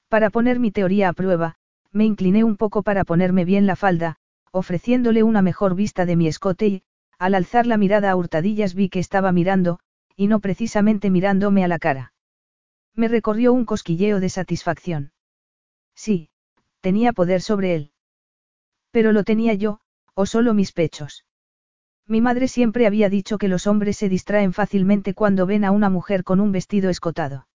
Para 0.08 0.30
poner 0.30 0.60
mi 0.60 0.72
teoría 0.72 1.10
a 1.10 1.14
prueba, 1.14 1.56
me 1.92 2.06
incliné 2.06 2.44
un 2.44 2.58
poco 2.58 2.84
para 2.84 3.06
ponerme 3.06 3.46
bien 3.46 3.66
la 3.66 3.76
falda, 3.76 4.18
ofreciéndole 4.52 5.24
una 5.24 5.42
mejor 5.42 5.76
vista 5.76 6.06
de 6.06 6.16
mi 6.16 6.28
escote 6.28 6.68
y, 6.68 6.84
al 7.18 7.36
alzar 7.36 7.66
la 7.68 7.78
mirada 7.78 8.12
a 8.12 8.16
hurtadillas 8.16 8.74
vi 8.74 8.90
que 8.90 9.00
estaba 9.00 9.32
mirando, 9.32 9.80
y 10.16 10.28
no 10.28 10.40
precisamente 10.40 11.10
mirándome 11.10 11.64
a 11.64 11.68
la 11.68 11.80
cara. 11.80 12.14
Me 12.96 13.08
recorrió 13.08 13.54
un 13.54 13.66
cosquilleo 13.66 14.20
de 14.20 14.30
satisfacción. 14.30 15.12
Sí, 15.96 16.30
tenía 16.82 17.14
poder 17.14 17.42
sobre 17.42 17.76
él. 17.76 17.92
Pero 18.92 19.12
lo 19.12 19.24
tenía 19.24 19.54
yo, 19.54 19.80
o 20.14 20.26
solo 20.26 20.54
mis 20.54 20.74
pechos. 20.74 21.26
Mi 22.08 22.20
madre 22.20 22.48
siempre 22.48 22.88
había 22.88 23.10
dicho 23.10 23.38
que 23.38 23.48
los 23.48 23.68
hombres 23.68 23.98
se 23.98 24.10
distraen 24.10 24.52
fácilmente 24.54 25.14
cuando 25.14 25.46
ven 25.46 25.64
a 25.64 25.72
una 25.72 25.90
mujer 25.90 26.24
con 26.24 26.40
un 26.40 26.52
vestido 26.52 26.90
escotado. 26.90 27.48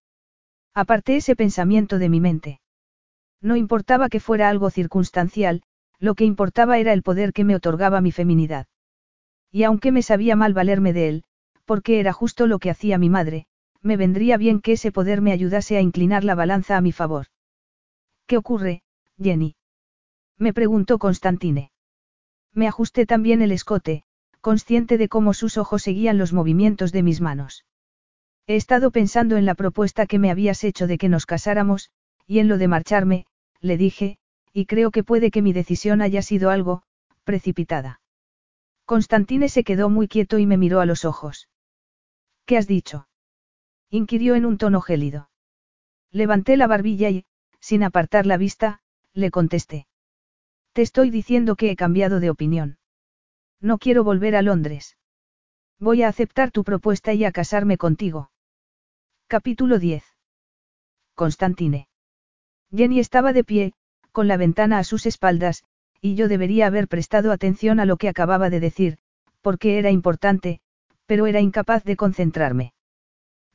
Aparté 0.73 1.17
ese 1.17 1.37
pensamiento 1.37 1.99
de 1.99 2.09
mi 2.09 2.21
mente. 2.21 2.61
No 3.43 3.57
importaba 3.57 4.09
que 4.09 4.21
fuera 4.21 4.49
algo 4.49 4.71
circunstancial, 4.71 5.63
lo 5.99 6.15
que 6.15 6.25
importaba 6.25 6.79
era 6.79 6.93
el 6.93 7.03
poder 7.03 7.33
que 7.33 7.45
me 7.45 7.55
otorgaba 7.55 8.01
mi 8.01 8.13
feminidad. 8.13 8.67
Y 9.51 9.65
aunque 9.65 9.93
me 9.93 10.03
sabía 10.03 10.37
mal 10.37 10.55
valerme 10.55 10.93
de 10.93 11.09
él, 11.09 11.25
porque 11.65 12.01
era 12.01 12.13
justo 12.13 12.47
lo 12.47 12.59
que 12.59 12.71
hacía 12.71 12.99
mi 12.99 13.11
madre, 13.11 13.47
me 13.83 13.97
vendría 13.97 14.37
bien 14.37 14.61
que 14.61 14.73
ese 14.73 14.93
poder 14.93 15.21
me 15.21 15.33
ayudase 15.33 15.77
a 15.77 15.81
inclinar 15.81 16.25
la 16.25 16.35
balanza 16.35 16.77
a 16.77 16.81
mi 16.81 16.93
favor. 16.93 17.27
¿Qué 18.27 18.37
ocurre, 18.37 18.83
Jenny? 19.19 19.57
Me 20.39 20.53
preguntó 20.53 20.99
Constantine. 20.99 21.71
Me 22.53 22.69
ajusté 22.69 23.07
también 23.07 23.43
el 23.43 23.53
escote, 23.53 24.05
consciente 24.41 24.99
de 24.99 25.09
cómo 25.09 25.35
sus 25.35 25.59
ojos 25.59 25.83
seguían 25.83 26.19
los 26.19 26.33
movimientos 26.33 26.93
de 26.93 27.03
mis 27.03 27.21
manos. 27.21 27.65
He 28.47 28.57
estado 28.57 28.91
pensando 28.91 29.37
en 29.37 29.45
la 29.45 29.55
propuesta 29.55 30.07
que 30.07 30.19
me 30.19 30.31
habías 30.31 30.63
hecho 30.65 30.87
de 30.87 30.99
que 30.99 31.09
nos 31.09 31.27
casáramos, 31.27 31.91
y 32.27 32.39
en 32.39 32.49
lo 32.49 32.59
de 32.59 32.69
marcharme, 32.69 33.27
le 33.61 33.77
dije, 33.77 34.19
y 34.53 34.67
creo 34.67 34.91
que 34.91 35.05
puede 35.05 35.31
que 35.31 35.43
mi 35.43 35.53
decisión 35.53 36.01
haya 36.01 36.23
sido 36.23 36.51
algo, 36.51 36.83
precipitada. 37.25 38.01
Constantine 38.85 39.49
se 39.49 39.65
quedó 39.65 39.91
muy 39.91 40.07
quieto 40.07 40.39
y 40.39 40.47
me 40.47 40.57
miró 40.57 40.81
a 40.81 40.87
los 40.87 41.05
ojos. 41.05 41.49
¿Qué 42.45 42.57
has 42.57 42.69
dicho? 42.69 43.09
Inquirió 43.91 44.35
en 44.35 44.47
un 44.47 44.59
tono 44.59 44.81
gélido. 44.81 45.31
Levanté 46.11 46.57
la 46.57 46.67
barbilla 46.67 47.11
y, 47.11 47.25
sin 47.61 47.83
apartar 47.83 48.27
la 48.27 48.37
vista, 48.37 48.81
le 49.13 49.31
contesté. 49.31 49.87
Te 50.73 50.83
estoy 50.83 51.11
diciendo 51.11 51.57
que 51.57 51.71
he 51.71 51.77
cambiado 51.77 52.21
de 52.21 52.31
opinión. 52.31 52.79
No 53.61 53.79
quiero 53.79 54.05
volver 54.05 54.37
a 54.37 54.43
Londres. 54.43 54.97
Voy 55.79 56.03
a 56.03 56.09
aceptar 56.09 56.51
tu 56.51 56.65
propuesta 56.65 57.15
y 57.15 57.25
a 57.25 57.33
casarme 57.33 57.77
contigo. 57.77 58.31
Capítulo 59.27 59.79
10. 59.79 60.05
Constantine. 61.15 61.89
Jenny 62.71 63.01
estaba 63.01 63.33
de 63.33 63.45
pie, 63.45 63.73
con 64.13 64.29
la 64.29 64.37
ventana 64.37 64.79
a 64.79 64.85
sus 64.85 65.07
espaldas, 65.07 65.65
y 66.01 66.15
yo 66.15 66.29
debería 66.29 66.67
haber 66.67 66.89
prestado 66.89 67.33
atención 67.33 67.81
a 67.81 67.87
lo 67.87 67.97
que 67.97 68.09
acababa 68.09 68.51
de 68.51 68.61
decir, 68.61 68.99
porque 69.41 69.79
era 69.79 69.91
importante, 69.91 70.61
pero 71.07 71.27
era 71.27 71.41
incapaz 71.41 71.85
de 71.85 71.97
concentrarme. 71.97 72.73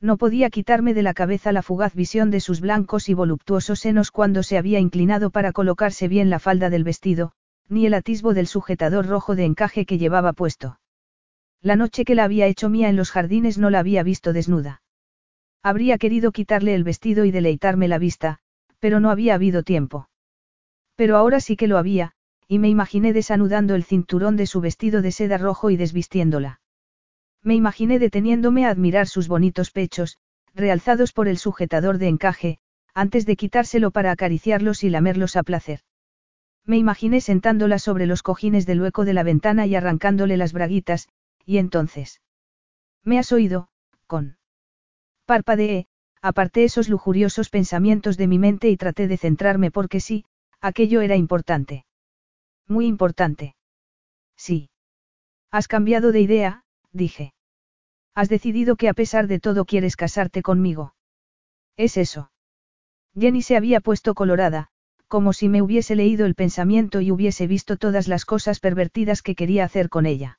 No 0.02 0.16
podía 0.16 0.50
quitarme 0.50 0.94
de 0.94 1.04
la 1.04 1.14
cabeza 1.14 1.52
la 1.52 1.62
fugaz 1.62 1.94
visión 1.94 2.32
de 2.32 2.40
sus 2.40 2.60
blancos 2.60 3.08
y 3.08 3.14
voluptuosos 3.14 3.78
senos 3.78 4.10
cuando 4.10 4.42
se 4.42 4.58
había 4.58 4.80
inclinado 4.80 5.30
para 5.30 5.52
colocarse 5.52 6.08
bien 6.08 6.28
la 6.28 6.40
falda 6.40 6.70
del 6.70 6.82
vestido, 6.82 7.32
ni 7.68 7.86
el 7.86 7.94
atisbo 7.94 8.34
del 8.34 8.48
sujetador 8.48 9.06
rojo 9.06 9.36
de 9.36 9.44
encaje 9.44 9.86
que 9.86 9.98
llevaba 9.98 10.32
puesto. 10.32 10.80
La 11.60 11.76
noche 11.76 12.04
que 12.04 12.16
la 12.16 12.24
había 12.24 12.48
hecho 12.48 12.68
mía 12.68 12.88
en 12.88 12.96
los 12.96 13.12
jardines 13.12 13.58
no 13.58 13.70
la 13.70 13.78
había 13.78 14.02
visto 14.02 14.32
desnuda. 14.32 14.82
Habría 15.62 15.98
querido 15.98 16.32
quitarle 16.32 16.74
el 16.74 16.82
vestido 16.82 17.24
y 17.24 17.30
deleitarme 17.30 17.86
la 17.86 17.98
vista, 17.98 18.40
pero 18.80 18.98
no 18.98 19.08
había 19.08 19.34
habido 19.34 19.62
tiempo. 19.62 20.08
Pero 20.96 21.16
ahora 21.16 21.38
sí 21.38 21.54
que 21.54 21.68
lo 21.68 21.78
había, 21.78 22.10
y 22.48 22.58
me 22.58 22.68
imaginé 22.68 23.12
desanudando 23.12 23.76
el 23.76 23.84
cinturón 23.84 24.36
de 24.36 24.46
su 24.46 24.60
vestido 24.60 25.00
de 25.00 25.12
seda 25.12 25.38
rojo 25.38 25.70
y 25.70 25.76
desvistiéndola. 25.76 26.61
Me 27.42 27.54
imaginé 27.54 27.98
deteniéndome 27.98 28.66
a 28.66 28.70
admirar 28.70 29.06
sus 29.08 29.28
bonitos 29.28 29.70
pechos, 29.70 30.18
realzados 30.54 31.12
por 31.12 31.28
el 31.28 31.38
sujetador 31.38 31.98
de 31.98 32.08
encaje, 32.08 32.58
antes 32.94 33.26
de 33.26 33.36
quitárselo 33.36 33.90
para 33.90 34.12
acariciarlos 34.12 34.84
y 34.84 34.90
lamerlos 34.90 35.36
a 35.36 35.42
placer. 35.42 35.80
Me 36.64 36.76
imaginé 36.76 37.20
sentándola 37.20 37.78
sobre 37.78 38.06
los 38.06 38.22
cojines 38.22 38.66
del 38.66 38.80
hueco 38.80 39.04
de 39.04 39.14
la 39.14 39.24
ventana 39.24 39.66
y 39.66 39.74
arrancándole 39.74 40.36
las 40.36 40.52
braguitas, 40.52 41.08
y 41.44 41.58
entonces. 41.58 42.20
¿Me 43.02 43.18
has 43.18 43.32
oído, 43.32 43.68
con? 44.06 44.36
Parpadeé, 45.26 45.86
aparté 46.20 46.62
esos 46.62 46.88
lujuriosos 46.88 47.50
pensamientos 47.50 48.16
de 48.16 48.28
mi 48.28 48.38
mente 48.38 48.68
y 48.68 48.76
traté 48.76 49.08
de 49.08 49.16
centrarme 49.16 49.72
porque 49.72 49.98
sí, 49.98 50.24
aquello 50.60 51.00
era 51.00 51.16
importante. 51.16 51.84
Muy 52.68 52.86
importante. 52.86 53.56
Sí. 54.36 54.70
Has 55.50 55.66
cambiado 55.66 56.12
de 56.12 56.20
idea, 56.20 56.62
dije. 56.92 57.34
Has 58.14 58.28
decidido 58.28 58.76
que 58.76 58.88
a 58.88 58.94
pesar 58.94 59.26
de 59.26 59.40
todo 59.40 59.64
quieres 59.64 59.96
casarte 59.96 60.42
conmigo. 60.42 60.94
Es 61.76 61.96
eso. 61.96 62.30
Jenny 63.18 63.42
se 63.42 63.56
había 63.56 63.80
puesto 63.80 64.14
colorada, 64.14 64.68
como 65.08 65.32
si 65.32 65.48
me 65.48 65.60
hubiese 65.60 65.94
leído 65.94 66.24
el 66.24 66.34
pensamiento 66.34 67.00
y 67.00 67.10
hubiese 67.10 67.46
visto 67.46 67.76
todas 67.76 68.08
las 68.08 68.24
cosas 68.24 68.60
pervertidas 68.60 69.20
que 69.20 69.34
quería 69.34 69.64
hacer 69.64 69.90
con 69.90 70.06
ella. 70.06 70.38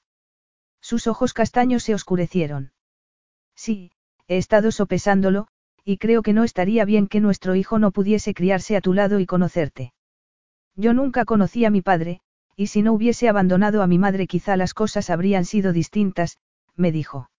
Sus 0.81 1.05
ojos 1.05 1.34
castaños 1.34 1.84
se 1.84 1.93
oscurecieron. 1.93 2.73
Sí, 3.55 3.91
he 4.27 4.38
estado 4.38 4.71
sopesándolo, 4.71 5.47
y 5.85 5.97
creo 5.97 6.23
que 6.23 6.34
no 6.34 6.43
estaría 6.43 6.85
bien 6.85 7.07
que 7.07 7.19
nuestro 7.19 7.53
hijo 7.53 7.77
no 7.77 7.91
pudiese 7.91 8.34
criarse 8.34 8.75
a 8.75 8.81
tu 8.81 8.93
lado 8.93 9.19
y 9.19 9.27
conocerte. 9.27 9.93
Yo 10.75 10.93
nunca 10.93 11.23
conocí 11.23 11.65
a 11.65 11.69
mi 11.69 11.84
padre, 11.84 12.21
y 12.55 12.67
si 12.67 12.81
no 12.81 12.93
hubiese 12.93 13.30
abandonado 13.30 13.81
a 13.81 13.88
mi 13.88 13.97
madre 13.97 14.27
quizá 14.27 14.57
las 14.57 14.73
cosas 14.73 15.09
habrían 15.09 15.45
sido 15.45 15.73
distintas, 15.73 16.38
me 16.75 16.91
dijo. 16.91 17.30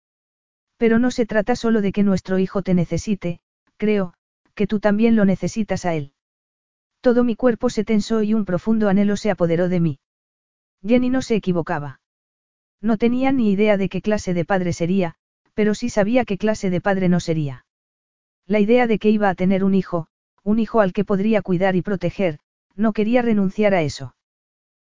Pero 0.77 0.99
no 0.99 1.11
se 1.11 1.27
trata 1.27 1.57
solo 1.57 1.81
de 1.81 1.93
que 1.93 2.03
nuestro 2.03 2.39
hijo 2.39 2.62
te 2.62 2.74
necesite, 2.74 3.41
creo, 3.77 4.15
que 4.55 4.66
tú 4.66 4.81
también 4.81 5.16
lo 5.16 5.24
necesitas 5.24 5.85
a 5.85 5.95
él. 5.95 6.12
Todo 7.01 7.23
mi 7.23 7.36
cuerpo 7.36 7.70
se 7.70 7.85
tensó 7.85 8.23
y 8.23 8.35
un 8.35 8.45
profundo 8.45 8.89
anhelo 8.89 9.16
se 9.16 9.31
apoderó 9.31 9.69
de 9.69 9.81
mí. 9.81 9.99
Jenny 10.86 11.11
no 11.11 11.23
se 11.23 11.36
equivocaba. 11.36 12.01
No 12.81 12.99
tenía 12.99 13.32
ni 13.32 13.51
idea 13.51 13.77
de 13.77 13.89
qué 13.89 14.03
clase 14.03 14.35
de 14.35 14.45
padre 14.45 14.73
sería, 14.73 15.15
pero 15.55 15.74
sí 15.74 15.89
sabía 15.89 16.24
qué 16.24 16.36
clase 16.39 16.70
de 16.70 16.81
padre 16.81 17.09
no 17.09 17.20
sería. 17.20 17.66
La 18.47 18.61
idea 18.61 18.86
de 18.86 18.99
que 18.99 19.11
iba 19.11 19.28
a 19.28 19.35
tener 19.35 19.65
un 19.65 19.74
hijo, 19.74 20.09
un 20.43 20.59
hijo 20.59 20.81
al 20.81 20.93
que 20.93 21.05
podría 21.05 21.41
cuidar 21.41 21.77
y 21.77 21.82
proteger, 21.82 22.39
no 22.77 22.93
quería 22.93 23.23
renunciar 23.23 23.74
a 23.74 23.82
eso. 23.82 24.15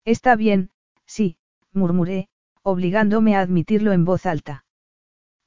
Está 0.05 0.35
bien, 0.35 0.71
sí, 1.05 1.37
murmuré, 1.73 2.27
obligándome 2.63 3.35
a 3.35 3.41
admitirlo 3.41 3.91
en 3.91 4.05
voz 4.05 4.25
alta. 4.25 4.65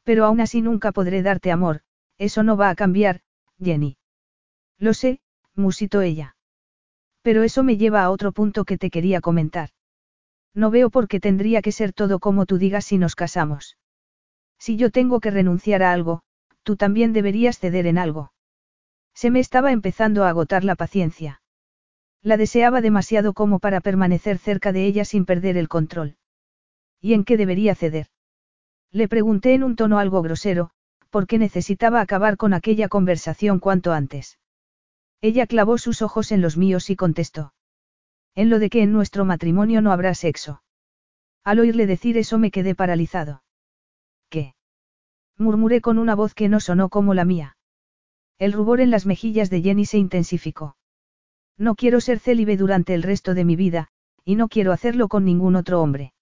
Pero 0.04 0.24
aún 0.24 0.40
así 0.40 0.62
nunca 0.62 0.92
podré 0.92 1.22
darte 1.22 1.50
amor, 1.50 1.82
eso 2.18 2.42
no 2.42 2.56
va 2.56 2.70
a 2.70 2.74
cambiar, 2.74 3.22
Jenny. 3.58 3.96
Lo 4.78 4.94
sé, 4.94 5.20
musitó 5.54 6.02
ella. 6.02 6.36
Pero 7.22 7.42
eso 7.42 7.62
me 7.62 7.76
lleva 7.76 8.02
a 8.02 8.10
otro 8.10 8.32
punto 8.32 8.64
que 8.64 8.78
te 8.78 8.90
quería 8.90 9.20
comentar. 9.20 9.70
No 10.52 10.70
veo 10.70 10.90
por 10.90 11.08
qué 11.08 11.20
tendría 11.20 11.62
que 11.62 11.72
ser 11.72 11.92
todo 11.92 12.20
como 12.20 12.46
tú 12.46 12.58
digas 12.58 12.84
si 12.84 12.98
nos 12.98 13.16
casamos. 13.16 13.76
Si 14.58 14.76
yo 14.76 14.90
tengo 14.90 15.20
que 15.20 15.30
renunciar 15.30 15.82
a 15.82 15.92
algo, 15.92 16.22
tú 16.62 16.76
también 16.76 17.12
deberías 17.12 17.58
ceder 17.58 17.86
en 17.86 17.98
algo. 17.98 18.32
Se 19.14 19.30
me 19.30 19.40
estaba 19.40 19.72
empezando 19.72 20.24
a 20.24 20.28
agotar 20.28 20.64
la 20.64 20.76
paciencia. 20.76 21.40
La 22.24 22.38
deseaba 22.38 22.80
demasiado 22.80 23.34
como 23.34 23.58
para 23.58 23.82
permanecer 23.82 24.38
cerca 24.38 24.72
de 24.72 24.86
ella 24.86 25.04
sin 25.04 25.26
perder 25.26 25.58
el 25.58 25.68
control. 25.68 26.16
¿Y 26.98 27.12
en 27.12 27.22
qué 27.22 27.36
debería 27.36 27.74
ceder? 27.74 28.06
Le 28.90 29.08
pregunté 29.08 29.52
en 29.52 29.62
un 29.62 29.76
tono 29.76 29.98
algo 29.98 30.22
grosero, 30.22 30.70
porque 31.10 31.38
necesitaba 31.38 32.00
acabar 32.00 32.38
con 32.38 32.54
aquella 32.54 32.88
conversación 32.88 33.60
cuanto 33.60 33.92
antes. 33.92 34.38
Ella 35.20 35.46
clavó 35.46 35.76
sus 35.76 36.00
ojos 36.00 36.32
en 36.32 36.40
los 36.40 36.56
míos 36.56 36.88
y 36.88 36.96
contestó. 36.96 37.52
En 38.34 38.48
lo 38.48 38.58
de 38.58 38.70
que 38.70 38.82
en 38.82 38.92
nuestro 38.92 39.26
matrimonio 39.26 39.82
no 39.82 39.92
habrá 39.92 40.14
sexo. 40.14 40.62
Al 41.44 41.60
oírle 41.60 41.86
decir 41.86 42.16
eso 42.16 42.38
me 42.38 42.50
quedé 42.50 42.74
paralizado. 42.74 43.42
¿Qué? 44.30 44.54
Murmuré 45.36 45.82
con 45.82 45.98
una 45.98 46.14
voz 46.14 46.32
que 46.32 46.48
no 46.48 46.58
sonó 46.58 46.88
como 46.88 47.12
la 47.12 47.26
mía. 47.26 47.58
El 48.38 48.54
rubor 48.54 48.80
en 48.80 48.90
las 48.90 49.04
mejillas 49.04 49.50
de 49.50 49.60
Jenny 49.60 49.84
se 49.84 49.98
intensificó. 49.98 50.78
No 51.56 51.74
quiero 51.74 52.00
ser 52.00 52.18
célibe 52.18 52.56
durante 52.56 52.94
el 52.94 53.02
resto 53.02 53.34
de 53.34 53.44
mi 53.44 53.56
vida, 53.56 53.88
y 54.24 54.34
no 54.36 54.48
quiero 54.48 54.72
hacerlo 54.72 55.08
con 55.08 55.24
ningún 55.24 55.56
otro 55.56 55.80
hombre. 55.80 56.12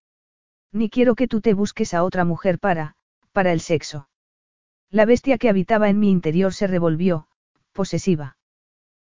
Ni 0.72 0.90
quiero 0.90 1.14
que 1.14 1.28
tú 1.28 1.40
te 1.40 1.54
busques 1.54 1.94
a 1.94 2.04
otra 2.04 2.24
mujer 2.24 2.58
para, 2.58 2.96
para 3.32 3.52
el 3.52 3.60
sexo. 3.60 4.08
La 4.90 5.04
bestia 5.04 5.38
que 5.38 5.48
habitaba 5.48 5.88
en 5.88 5.98
mi 5.98 6.10
interior 6.10 6.52
se 6.52 6.66
revolvió, 6.66 7.28
posesiva. 7.72 8.36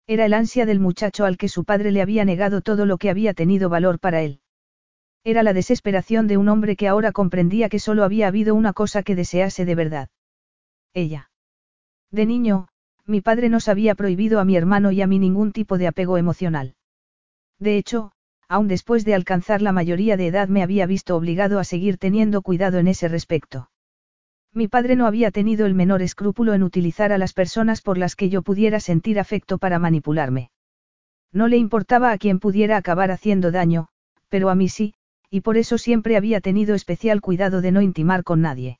Era 0.07 0.25
el 0.25 0.33
ansia 0.33 0.65
del 0.65 0.79
muchacho 0.79 1.25
al 1.25 1.37
que 1.37 1.47
su 1.47 1.63
padre 1.63 1.91
le 1.91 2.01
había 2.01 2.25
negado 2.25 2.61
todo 2.61 2.85
lo 2.85 2.97
que 2.97 3.09
había 3.09 3.33
tenido 3.33 3.69
valor 3.69 3.99
para 3.99 4.21
él. 4.21 4.41
Era 5.23 5.43
la 5.43 5.53
desesperación 5.53 6.27
de 6.27 6.37
un 6.37 6.49
hombre 6.49 6.75
que 6.75 6.87
ahora 6.87 7.11
comprendía 7.11 7.69
que 7.69 7.79
solo 7.79 8.03
había 8.03 8.27
habido 8.27 8.55
una 8.55 8.73
cosa 8.73 9.03
que 9.03 9.15
desease 9.15 9.65
de 9.65 9.75
verdad. 9.75 10.09
Ella. 10.93 11.29
De 12.09 12.25
niño, 12.25 12.67
mi 13.05 13.21
padre 13.21 13.49
nos 13.49 13.67
había 13.67 13.95
prohibido 13.95 14.39
a 14.39 14.45
mi 14.45 14.55
hermano 14.55 14.91
y 14.91 15.01
a 15.01 15.07
mí 15.07 15.19
ningún 15.19 15.51
tipo 15.51 15.77
de 15.77 15.87
apego 15.87 16.17
emocional. 16.17 16.75
De 17.59 17.77
hecho, 17.77 18.11
aun 18.47 18.67
después 18.67 19.05
de 19.05 19.13
alcanzar 19.13 19.61
la 19.61 19.71
mayoría 19.71 20.17
de 20.17 20.27
edad 20.27 20.47
me 20.47 20.63
había 20.63 20.85
visto 20.85 21.15
obligado 21.15 21.59
a 21.59 21.63
seguir 21.63 21.97
teniendo 21.97 22.41
cuidado 22.41 22.79
en 22.79 22.87
ese 22.87 23.07
respecto. 23.07 23.69
Mi 24.53 24.67
padre 24.67 24.97
no 24.97 25.05
había 25.05 25.31
tenido 25.31 25.65
el 25.65 25.73
menor 25.73 26.01
escrúpulo 26.01 26.53
en 26.53 26.63
utilizar 26.63 27.13
a 27.13 27.17
las 27.17 27.31
personas 27.33 27.81
por 27.81 27.97
las 27.97 28.17
que 28.17 28.29
yo 28.29 28.41
pudiera 28.41 28.81
sentir 28.81 29.19
afecto 29.19 29.57
para 29.57 29.79
manipularme. 29.79 30.51
No 31.31 31.47
le 31.47 31.55
importaba 31.55 32.11
a 32.11 32.17
quien 32.17 32.39
pudiera 32.39 32.75
acabar 32.75 33.11
haciendo 33.11 33.51
daño, 33.51 33.87
pero 34.27 34.49
a 34.49 34.55
mí 34.55 34.67
sí, 34.67 34.93
y 35.29 35.41
por 35.41 35.55
eso 35.55 35.77
siempre 35.77 36.17
había 36.17 36.41
tenido 36.41 36.75
especial 36.75 37.21
cuidado 37.21 37.61
de 37.61 37.71
no 37.71 37.81
intimar 37.81 38.25
con 38.25 38.41
nadie. 38.41 38.79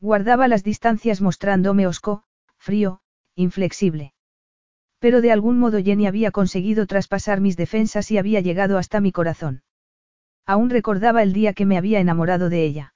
Guardaba 0.00 0.48
las 0.48 0.64
distancias 0.64 1.20
mostrándome 1.20 1.86
osco, 1.86 2.24
frío, 2.58 3.00
inflexible. 3.40 4.12
Pero 4.98 5.20
de 5.20 5.32
algún 5.32 5.58
modo 5.58 5.82
Jenny 5.82 6.06
había 6.06 6.30
conseguido 6.30 6.86
traspasar 6.86 7.40
mis 7.40 7.56
defensas 7.56 8.10
y 8.10 8.18
había 8.18 8.40
llegado 8.40 8.78
hasta 8.78 9.00
mi 9.00 9.12
corazón. 9.12 9.62
Aún 10.46 10.70
recordaba 10.70 11.22
el 11.22 11.32
día 11.32 11.52
que 11.52 11.66
me 11.66 11.78
había 11.78 12.00
enamorado 12.00 12.48
de 12.50 12.64
ella. 12.64 12.94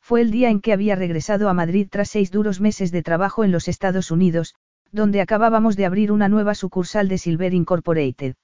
Fue 0.00 0.20
el 0.20 0.30
día 0.30 0.50
en 0.50 0.60
que 0.60 0.72
había 0.72 0.94
regresado 0.94 1.48
a 1.48 1.54
Madrid 1.54 1.88
tras 1.90 2.10
seis 2.10 2.30
duros 2.30 2.60
meses 2.60 2.92
de 2.92 3.02
trabajo 3.02 3.42
en 3.42 3.50
los 3.50 3.66
Estados 3.66 4.10
Unidos, 4.10 4.54
donde 4.92 5.20
acabábamos 5.20 5.76
de 5.76 5.84
abrir 5.84 6.12
una 6.12 6.28
nueva 6.28 6.54
sucursal 6.54 7.08
de 7.08 7.18
Silver 7.18 7.52
Incorporated. 7.54 8.36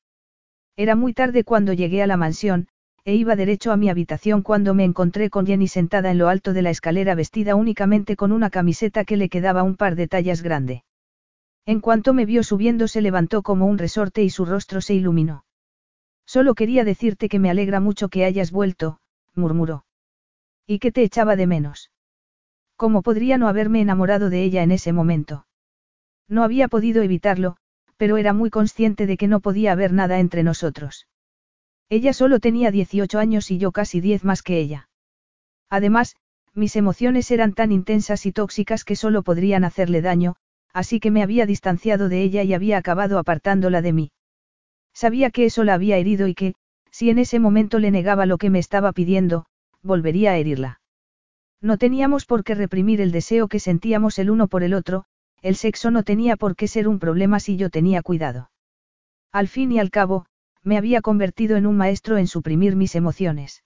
Era 0.77 0.97
muy 0.97 1.13
tarde 1.13 1.45
cuando 1.45 1.73
llegué 1.73 2.03
a 2.03 2.09
la 2.09 2.17
mansión, 2.17 2.67
e 3.05 3.15
iba 3.15 3.37
derecho 3.37 3.73
a 3.73 3.77
mi 3.77 3.91
habitación 3.91 4.43
cuando 4.43 4.75
me 4.75 4.85
encontré 4.85 5.31
con 5.31 5.47
Jenny 5.47 5.69
sentada 5.69 6.11
en 6.11 6.19
lo 6.19 6.29
alto 6.29 6.53
de 6.53 6.63
la 6.63 6.71
escalera 6.71 7.15
vestida 7.15 7.55
únicamente 7.55 8.17
con 8.17 8.33
una 8.33 8.51
camiseta 8.51 9.05
que 9.05 9.17
le 9.17 9.29
quedaba 9.29 9.63
un 9.63 9.77
par 9.77 9.95
de 9.95 10.09
tallas 10.09 10.43
grande. 10.43 10.85
En 11.65 11.81
cuanto 11.81 12.13
me 12.13 12.27
vio 12.27 12.43
subiendo 12.43 12.89
se 12.89 13.01
levantó 13.01 13.43
como 13.43 13.67
un 13.67 13.79
resorte 13.79 14.23
y 14.23 14.31
su 14.31 14.45
rostro 14.45 14.81
se 14.81 14.95
iluminó. 14.95 15.45
Solo 16.27 16.55
quería 16.55 16.85
decirte 16.85 17.29
que 17.29 17.39
me 17.39 17.51
alegra 17.51 17.81
mucho 17.81 18.09
que 18.09 18.25
hayas 18.25 18.51
vuelto, 18.51 18.99
murmuró. 19.35 19.85
Y 20.67 20.79
que 20.79 20.93
te 20.93 21.03
echaba 21.03 21.37
de 21.37 21.47
menos. 21.47 21.91
¿Cómo 22.77 23.03
podría 23.03 23.39
no 23.39 23.49
haberme 23.49 23.81
enamorado 23.81 24.31
de 24.31 24.43
ella 24.43 24.63
en 24.63 24.73
ese 24.73 24.93
momento? 24.93 25.47
No 26.29 26.43
había 26.43 26.69
podido 26.69 27.03
evitarlo, 27.03 27.57
pero 27.97 28.17
era 28.17 28.33
muy 28.33 28.51
consciente 28.51 29.07
de 29.07 29.17
que 29.17 29.29
no 29.29 29.41
podía 29.41 29.73
haber 29.73 29.93
nada 29.93 30.19
entre 30.19 30.43
nosotros. 30.43 31.07
Ella 31.89 32.13
solo 32.13 32.41
tenía 32.41 32.71
18 32.71 33.19
años 33.19 33.51
y 33.51 33.59
yo 33.59 33.71
casi 33.71 34.01
10 34.01 34.25
más 34.25 34.43
que 34.43 34.59
ella. 34.59 34.89
Además, 35.69 36.17
mis 36.55 36.75
emociones 36.75 37.31
eran 37.31 37.53
tan 37.53 37.71
intensas 37.71 38.27
y 38.27 38.33
tóxicas 38.33 38.85
que 38.85 38.97
solo 38.97 39.23
podrían 39.23 39.65
hacerle 39.65 40.03
daño, 40.03 40.37
así 40.73 41.01
que 41.01 41.11
me 41.11 41.23
había 41.23 41.47
distanciado 41.47 42.09
de 42.09 42.23
ella 42.23 42.43
y 42.43 42.55
había 42.55 42.79
acabado 42.79 43.19
apartándola 43.19 43.83
de 43.83 43.93
mí. 43.93 44.13
Sabía 44.95 45.31
que 45.31 45.45
eso 45.47 45.65
la 45.65 45.75
había 45.75 45.97
herido 45.97 46.29
y 46.29 46.35
que, 46.35 46.55
si 46.91 47.11
en 47.11 47.19
ese 47.19 47.39
momento 47.39 47.79
le 47.79 47.91
negaba 47.91 48.27
lo 48.27 48.39
que 48.39 48.51
me 48.51 48.59
estaba 48.59 48.93
pidiendo, 48.93 49.47
volvería 49.83 50.33
a 50.33 50.37
herirla. 50.37 50.81
No 51.61 51.79
teníamos 51.79 52.27
por 52.27 52.45
qué 52.45 52.55
reprimir 52.55 53.01
el 53.01 53.13
deseo 53.13 53.49
que 53.49 53.61
sentíamos 53.61 54.19
el 54.19 54.31
uno 54.31 54.49
por 54.49 54.63
el 54.63 54.75
otro, 54.75 55.05
el 55.41 55.57
sexo 55.57 55.91
no 55.91 56.03
tenía 56.03 56.37
por 56.37 56.57
qué 56.57 56.69
ser 56.69 56.89
un 56.89 56.99
problema 56.99 57.41
si 57.41 57.57
yo 57.57 57.71
tenía 57.71 58.03
cuidado. 58.03 58.51
Al 59.33 59.49
fin 59.49 59.73
y 59.73 59.79
al 59.79 59.91
cabo, 59.91 60.27
me 60.63 60.77
había 60.77 61.01
convertido 61.01 61.57
en 61.57 61.67
un 61.67 61.77
maestro 61.77 62.19
en 62.19 62.27
suprimir 62.27 62.77
mis 62.77 62.95
emociones. 62.95 63.65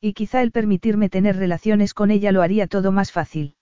Y 0.00 0.12
quizá 0.14 0.42
el 0.42 0.52
permitirme 0.52 1.08
tener 1.08 1.36
relaciones 1.36 1.92
con 1.92 2.10
ella 2.10 2.32
lo 2.32 2.42
haría 2.42 2.66
todo 2.66 2.92
más 2.92 3.12
fácil. 3.12 3.56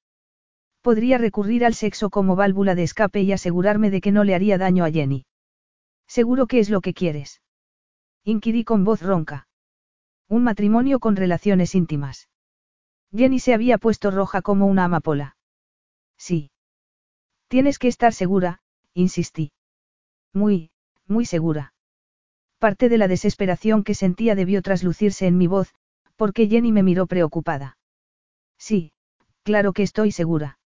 Podría 0.86 1.18
recurrir 1.18 1.64
al 1.64 1.74
sexo 1.74 2.10
como 2.10 2.36
válvula 2.36 2.76
de 2.76 2.84
escape 2.84 3.20
y 3.20 3.32
asegurarme 3.32 3.90
de 3.90 4.00
que 4.00 4.12
no 4.12 4.22
le 4.22 4.36
haría 4.36 4.56
daño 4.56 4.84
a 4.84 4.90
Jenny. 4.92 5.26
Seguro 6.06 6.46
que 6.46 6.60
es 6.60 6.70
lo 6.70 6.80
que 6.80 6.94
quieres. 6.94 7.42
Inquirí 8.22 8.62
con 8.62 8.84
voz 8.84 9.02
ronca. 9.02 9.48
Un 10.28 10.44
matrimonio 10.44 11.00
con 11.00 11.16
relaciones 11.16 11.74
íntimas. 11.74 12.28
Jenny 13.10 13.40
se 13.40 13.52
había 13.52 13.78
puesto 13.78 14.12
roja 14.12 14.42
como 14.42 14.66
una 14.66 14.84
amapola. 14.84 15.36
Sí. 16.16 16.52
Tienes 17.48 17.80
que 17.80 17.88
estar 17.88 18.12
segura, 18.12 18.60
insistí. 18.94 19.50
Muy, 20.32 20.70
muy 21.08 21.24
segura. 21.26 21.74
Parte 22.60 22.88
de 22.88 22.98
la 22.98 23.08
desesperación 23.08 23.82
que 23.82 23.94
sentía 23.94 24.36
debió 24.36 24.62
traslucirse 24.62 25.26
en 25.26 25.36
mi 25.36 25.48
voz, 25.48 25.74
porque 26.14 26.46
Jenny 26.46 26.70
me 26.70 26.84
miró 26.84 27.08
preocupada. 27.08 27.76
Sí, 28.56 28.92
claro 29.42 29.72
que 29.72 29.82
estoy 29.82 30.12
segura. 30.12 30.60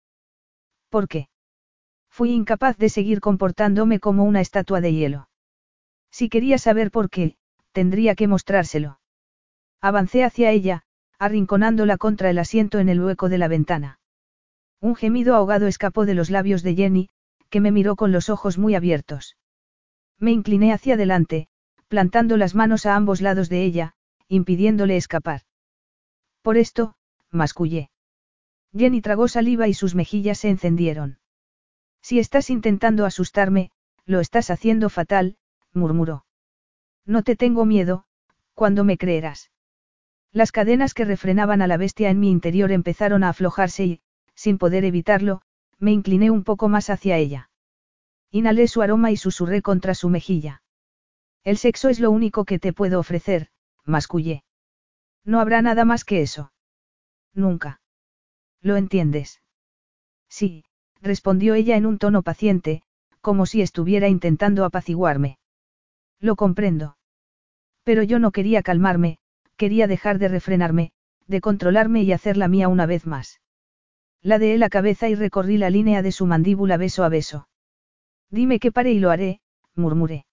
¿Por 0.90 1.08
qué? 1.08 1.28
Fui 2.10 2.32
incapaz 2.32 2.76
de 2.76 2.88
seguir 2.88 3.20
comportándome 3.20 4.00
como 4.00 4.24
una 4.24 4.40
estatua 4.40 4.80
de 4.80 4.92
hielo. 4.92 5.28
Si 6.10 6.28
quería 6.28 6.58
saber 6.58 6.90
por 6.90 7.08
qué, 7.08 7.36
tendría 7.72 8.14
que 8.16 8.26
mostrárselo. 8.26 9.00
Avancé 9.80 10.24
hacia 10.24 10.50
ella, 10.50 10.82
arrinconándola 11.18 11.96
contra 11.96 12.28
el 12.30 12.38
asiento 12.38 12.80
en 12.80 12.88
el 12.88 13.00
hueco 13.00 13.28
de 13.28 13.38
la 13.38 13.48
ventana. 13.48 14.00
Un 14.80 14.96
gemido 14.96 15.36
ahogado 15.36 15.66
escapó 15.66 16.04
de 16.04 16.14
los 16.14 16.30
labios 16.30 16.62
de 16.62 16.74
Jenny, 16.74 17.08
que 17.50 17.60
me 17.60 17.70
miró 17.70 17.96
con 17.96 18.12
los 18.12 18.28
ojos 18.28 18.58
muy 18.58 18.74
abiertos. 18.74 19.36
Me 20.18 20.32
incliné 20.32 20.72
hacia 20.72 20.94
adelante, 20.94 21.48
plantando 21.88 22.36
las 22.36 22.54
manos 22.54 22.86
a 22.86 22.96
ambos 22.96 23.20
lados 23.20 23.48
de 23.48 23.64
ella, 23.64 23.94
impidiéndole 24.28 24.96
escapar. 24.96 25.42
Por 26.42 26.56
esto, 26.56 26.94
mascullé. 27.30 27.90
Jenny 28.76 29.00
tragó 29.00 29.28
saliva 29.28 29.68
y 29.68 29.74
sus 29.74 29.94
mejillas 29.94 30.38
se 30.38 30.48
encendieron. 30.48 31.18
Si 32.02 32.18
estás 32.18 32.50
intentando 32.50 33.04
asustarme, 33.04 33.70
lo 34.06 34.20
estás 34.20 34.50
haciendo 34.50 34.88
fatal, 34.88 35.36
murmuró. 35.72 36.24
No 37.04 37.22
te 37.22 37.36
tengo 37.36 37.64
miedo, 37.64 38.04
cuando 38.54 38.84
me 38.84 38.96
creerás. 38.96 39.50
Las 40.32 40.52
cadenas 40.52 40.94
que 40.94 41.04
refrenaban 41.04 41.60
a 41.62 41.66
la 41.66 41.76
bestia 41.76 42.10
en 42.10 42.20
mi 42.20 42.30
interior 42.30 42.70
empezaron 42.70 43.24
a 43.24 43.30
aflojarse 43.30 43.84
y, 43.84 44.00
sin 44.34 44.58
poder 44.58 44.84
evitarlo, 44.84 45.42
me 45.78 45.92
incliné 45.92 46.30
un 46.30 46.44
poco 46.44 46.68
más 46.68 46.90
hacia 46.90 47.16
ella. 47.16 47.50
Inhalé 48.30 48.68
su 48.68 48.80
aroma 48.80 49.10
y 49.10 49.16
susurré 49.16 49.60
contra 49.60 49.94
su 49.94 50.08
mejilla. 50.08 50.62
El 51.42 51.56
sexo 51.56 51.88
es 51.88 51.98
lo 51.98 52.10
único 52.10 52.44
que 52.44 52.58
te 52.58 52.72
puedo 52.72 53.00
ofrecer, 53.00 53.48
mascullé. 53.84 54.44
No 55.24 55.40
habrá 55.40 55.62
nada 55.62 55.84
más 55.84 56.04
que 56.04 56.22
eso. 56.22 56.52
Nunca. 57.34 57.79
¿Lo 58.62 58.76
entiendes? 58.76 59.40
Sí, 60.28 60.64
respondió 61.00 61.54
ella 61.54 61.76
en 61.76 61.86
un 61.86 61.98
tono 61.98 62.22
paciente, 62.22 62.82
como 63.20 63.46
si 63.46 63.62
estuviera 63.62 64.08
intentando 64.08 64.64
apaciguarme. 64.64 65.38
Lo 66.20 66.36
comprendo. 66.36 66.96
Pero 67.84 68.02
yo 68.02 68.18
no 68.18 68.30
quería 68.30 68.62
calmarme, 68.62 69.18
quería 69.56 69.86
dejar 69.86 70.18
de 70.18 70.28
refrenarme, 70.28 70.92
de 71.26 71.40
controlarme 71.40 72.02
y 72.02 72.12
hacerla 72.12 72.48
mía 72.48 72.68
una 72.68 72.86
vez 72.86 73.06
más. 73.06 73.40
La 74.22 74.38
de 74.38 74.58
la 74.58 74.68
cabeza 74.68 75.08
y 75.08 75.14
recorrí 75.14 75.56
la 75.56 75.70
línea 75.70 76.02
de 76.02 76.12
su 76.12 76.26
mandíbula 76.26 76.76
beso 76.76 77.04
a 77.04 77.08
beso. 77.08 77.48
Dime 78.30 78.58
que 78.58 78.70
pare 78.70 78.92
y 78.92 78.98
lo 78.98 79.10
haré, 79.10 79.40
murmuré. 79.74 80.26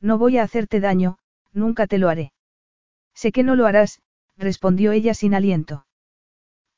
No 0.00 0.18
voy 0.18 0.38
a 0.38 0.42
hacerte 0.42 0.80
daño, 0.80 1.18
nunca 1.52 1.86
te 1.86 1.98
lo 1.98 2.08
haré. 2.08 2.32
Sé 3.14 3.30
que 3.30 3.44
no 3.44 3.54
lo 3.54 3.66
harás, 3.66 4.02
respondió 4.36 4.90
ella 4.90 5.14
sin 5.14 5.34
aliento. 5.34 5.86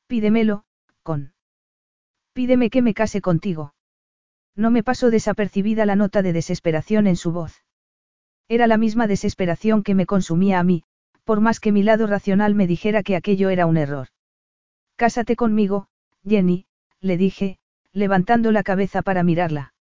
Pídemelo, 0.05 0.63
Pídeme 2.33 2.69
que 2.69 2.81
me 2.81 2.93
case 2.93 3.21
contigo. 3.21 3.73
No 4.55 4.71
me 4.71 4.83
pasó 4.83 5.09
desapercibida 5.09 5.85
la 5.85 5.95
nota 5.95 6.21
de 6.21 6.33
desesperación 6.33 7.07
en 7.07 7.15
su 7.15 7.31
voz. 7.31 7.63
Era 8.49 8.67
la 8.67 8.77
misma 8.77 9.07
desesperación 9.07 9.83
que 9.83 9.95
me 9.95 10.05
consumía 10.05 10.59
a 10.59 10.63
mí, 10.63 10.83
por 11.23 11.41
más 11.41 11.59
que 11.59 11.71
mi 11.71 11.83
lado 11.83 12.07
racional 12.07 12.55
me 12.55 12.67
dijera 12.67 13.03
que 13.03 13.15
aquello 13.15 13.49
era 13.49 13.65
un 13.65 13.77
error. 13.77 14.07
Cásate 14.95 15.35
conmigo, 15.35 15.87
Jenny, 16.25 16.65
le 16.99 17.17
dije, 17.17 17.59
levantando 17.91 18.51
la 18.51 18.63
cabeza 18.63 19.01
para 19.01 19.23
mirarla. 19.23 19.73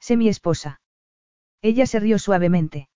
Sé 0.00 0.16
mi 0.16 0.28
esposa. 0.28 0.80
Ella 1.60 1.86
se 1.86 2.00
rió 2.00 2.18
suavemente. 2.18 2.88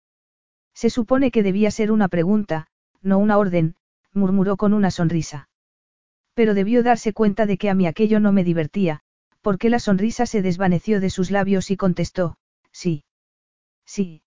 Se 0.74 0.91
supone 0.91 1.31
que 1.31 1.43
debía 1.43 1.70
ser 1.70 1.93
una 1.93 2.09
pregunta, 2.09 2.66
no 3.01 3.19
una 3.19 3.39
orden, 3.39 3.77
murmuró 4.12 4.57
con 4.57 4.73
una 4.73 4.91
sonrisa. 4.91 5.49
Pero 6.37 6.53
debió 6.53 6.83
darse 6.83 7.15
cuenta 7.15 7.47
de 7.47 7.57
que 7.57 7.71
a 7.71 7.75
mí 7.75 7.87
aquello 7.87 8.21
no 8.21 8.31
me 8.31 8.45
divertía, 8.45 9.01
porque 9.41 9.71
la 9.71 9.79
sonrisa 9.79 10.27
se 10.27 10.43
desvaneció 10.43 11.01
de 11.01 11.09
sus 11.09 11.31
labios 11.31 11.71
y 11.71 11.79
contestó, 11.79 12.37
sí. 12.71 13.05
Sí, 13.87 14.21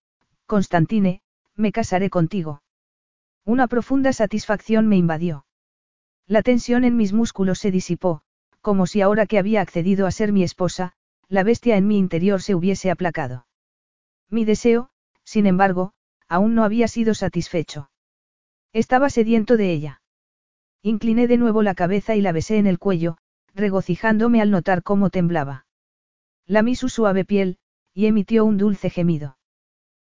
Constantine, 0.46 1.22
me 1.54 1.70
casaré 1.70 2.10
contigo. 2.10 2.62
Una 3.44 3.68
profunda 3.68 4.12
satisfacción 4.12 4.88
me 4.88 4.96
invadió. 4.96 5.46
La 6.26 6.42
tensión 6.42 6.82
en 6.82 6.96
mis 6.96 7.12
músculos 7.12 7.60
se 7.60 7.70
disipó, 7.70 8.22
como 8.60 8.88
si 8.88 9.02
ahora 9.02 9.26
que 9.26 9.38
había 9.38 9.60
accedido 9.60 10.08
a 10.08 10.10
ser 10.10 10.32
mi 10.32 10.42
esposa, 10.42 10.94
la 11.28 11.44
bestia 11.44 11.76
en 11.76 11.86
mi 11.86 11.96
interior 11.96 12.42
se 12.42 12.56
hubiese 12.56 12.90
aplacado. 12.90 13.46
Mi 14.28 14.44
deseo, 14.44 14.90
sin 15.22 15.46
embargo, 15.46 15.92
aún 16.28 16.56
no 16.56 16.64
había 16.64 16.88
sido 16.88 17.14
satisfecho. 17.14 17.88
Estaba 18.72 19.10
sediento 19.10 19.56
de 19.56 19.70
ella. 19.70 20.02
Incliné 20.82 21.26
de 21.26 21.36
nuevo 21.36 21.62
la 21.62 21.74
cabeza 21.74 22.16
y 22.16 22.22
la 22.22 22.32
besé 22.32 22.56
en 22.56 22.66
el 22.66 22.78
cuello, 22.78 23.18
regocijándome 23.54 24.40
al 24.40 24.50
notar 24.50 24.82
cómo 24.82 25.10
temblaba. 25.10 25.66
Lamí 26.46 26.74
su 26.74 26.88
suave 26.88 27.24
piel, 27.24 27.58
y 27.92 28.06
emitió 28.06 28.44
un 28.44 28.56
dulce 28.56 28.88
gemido. 28.88 29.36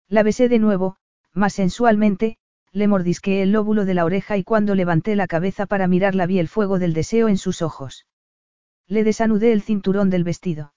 La 0.08 0.24
besé 0.24 0.48
de 0.48 0.60
nuevo, 0.60 0.98
más 1.34 1.54
sensualmente, 1.54 2.38
le 2.72 2.88
mordisqué 2.88 3.41
el 3.41 3.52
lóbulo 3.52 3.86
de 3.86 3.94
la 3.94 4.06
oreja 4.06 4.38
y 4.38 4.44
cuando 4.44 4.76
levanté 4.76 5.16
la 5.16 5.28
cabeza 5.28 5.66
para 5.66 5.88
mirarla 5.88 6.26
vi 6.28 6.40
el 6.40 6.48
fuego 6.48 6.78
del 6.78 6.94
deseo 6.94 7.30
en 7.30 7.38
sus 7.38 7.62
ojos. 7.62 8.06
Le 8.88 9.04
desanudé 9.04 9.54
el 9.54 9.62
cinturón 9.62 10.10
del 10.10 10.24
vestido. 10.24 10.74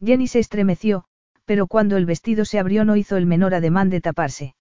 Jenny 0.00 0.26
se 0.26 0.38
estremeció, 0.38 1.04
pero 1.44 1.66
cuando 1.66 1.96
el 1.96 2.06
vestido 2.06 2.44
se 2.44 2.58
abrió 2.58 2.84
no 2.84 2.96
hizo 2.96 3.16
el 3.16 3.26
menor 3.26 3.54
ademán 3.54 3.90
de 3.90 4.00
taparse. 4.00 4.54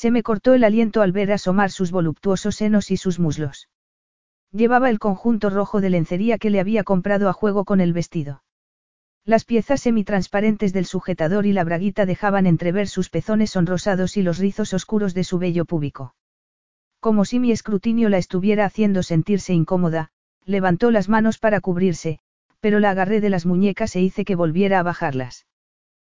Se 0.00 0.10
me 0.10 0.22
cortó 0.22 0.54
el 0.54 0.64
aliento 0.64 1.02
al 1.02 1.12
ver 1.12 1.30
asomar 1.30 1.70
sus 1.70 1.90
voluptuosos 1.90 2.56
senos 2.56 2.90
y 2.90 2.96
sus 2.96 3.18
muslos. 3.18 3.68
Llevaba 4.50 4.88
el 4.88 4.98
conjunto 4.98 5.50
rojo 5.50 5.82
de 5.82 5.90
lencería 5.90 6.38
que 6.38 6.48
le 6.48 6.58
había 6.58 6.84
comprado 6.84 7.28
a 7.28 7.34
juego 7.34 7.66
con 7.66 7.82
el 7.82 7.92
vestido. 7.92 8.42
Las 9.26 9.44
piezas 9.44 9.82
semitransparentes 9.82 10.72
del 10.72 10.86
sujetador 10.86 11.44
y 11.44 11.52
la 11.52 11.64
braguita 11.64 12.06
dejaban 12.06 12.46
entrever 12.46 12.88
sus 12.88 13.10
pezones 13.10 13.50
sonrosados 13.50 14.16
y 14.16 14.22
los 14.22 14.38
rizos 14.38 14.72
oscuros 14.72 15.12
de 15.12 15.22
su 15.22 15.38
vello 15.38 15.66
púbico. 15.66 16.14
Como 17.00 17.26
si 17.26 17.38
mi 17.38 17.52
escrutinio 17.52 18.08
la 18.08 18.16
estuviera 18.16 18.64
haciendo 18.64 19.02
sentirse 19.02 19.52
incómoda, 19.52 20.12
levantó 20.46 20.90
las 20.90 21.10
manos 21.10 21.36
para 21.36 21.60
cubrirse, 21.60 22.20
pero 22.60 22.80
la 22.80 22.88
agarré 22.88 23.20
de 23.20 23.28
las 23.28 23.44
muñecas 23.44 23.94
e 23.96 24.00
hice 24.00 24.24
que 24.24 24.34
volviera 24.34 24.78
a 24.78 24.82
bajarlas. 24.82 25.44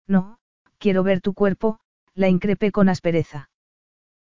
No, 0.07 0.39
quiero 0.77 1.03
ver 1.03 1.23
tu 1.23 1.33
cuerpo, 1.33 1.81
la 2.15 2.29
increpé 2.29 2.73
con 2.73 2.91
aspereza. 2.91 3.49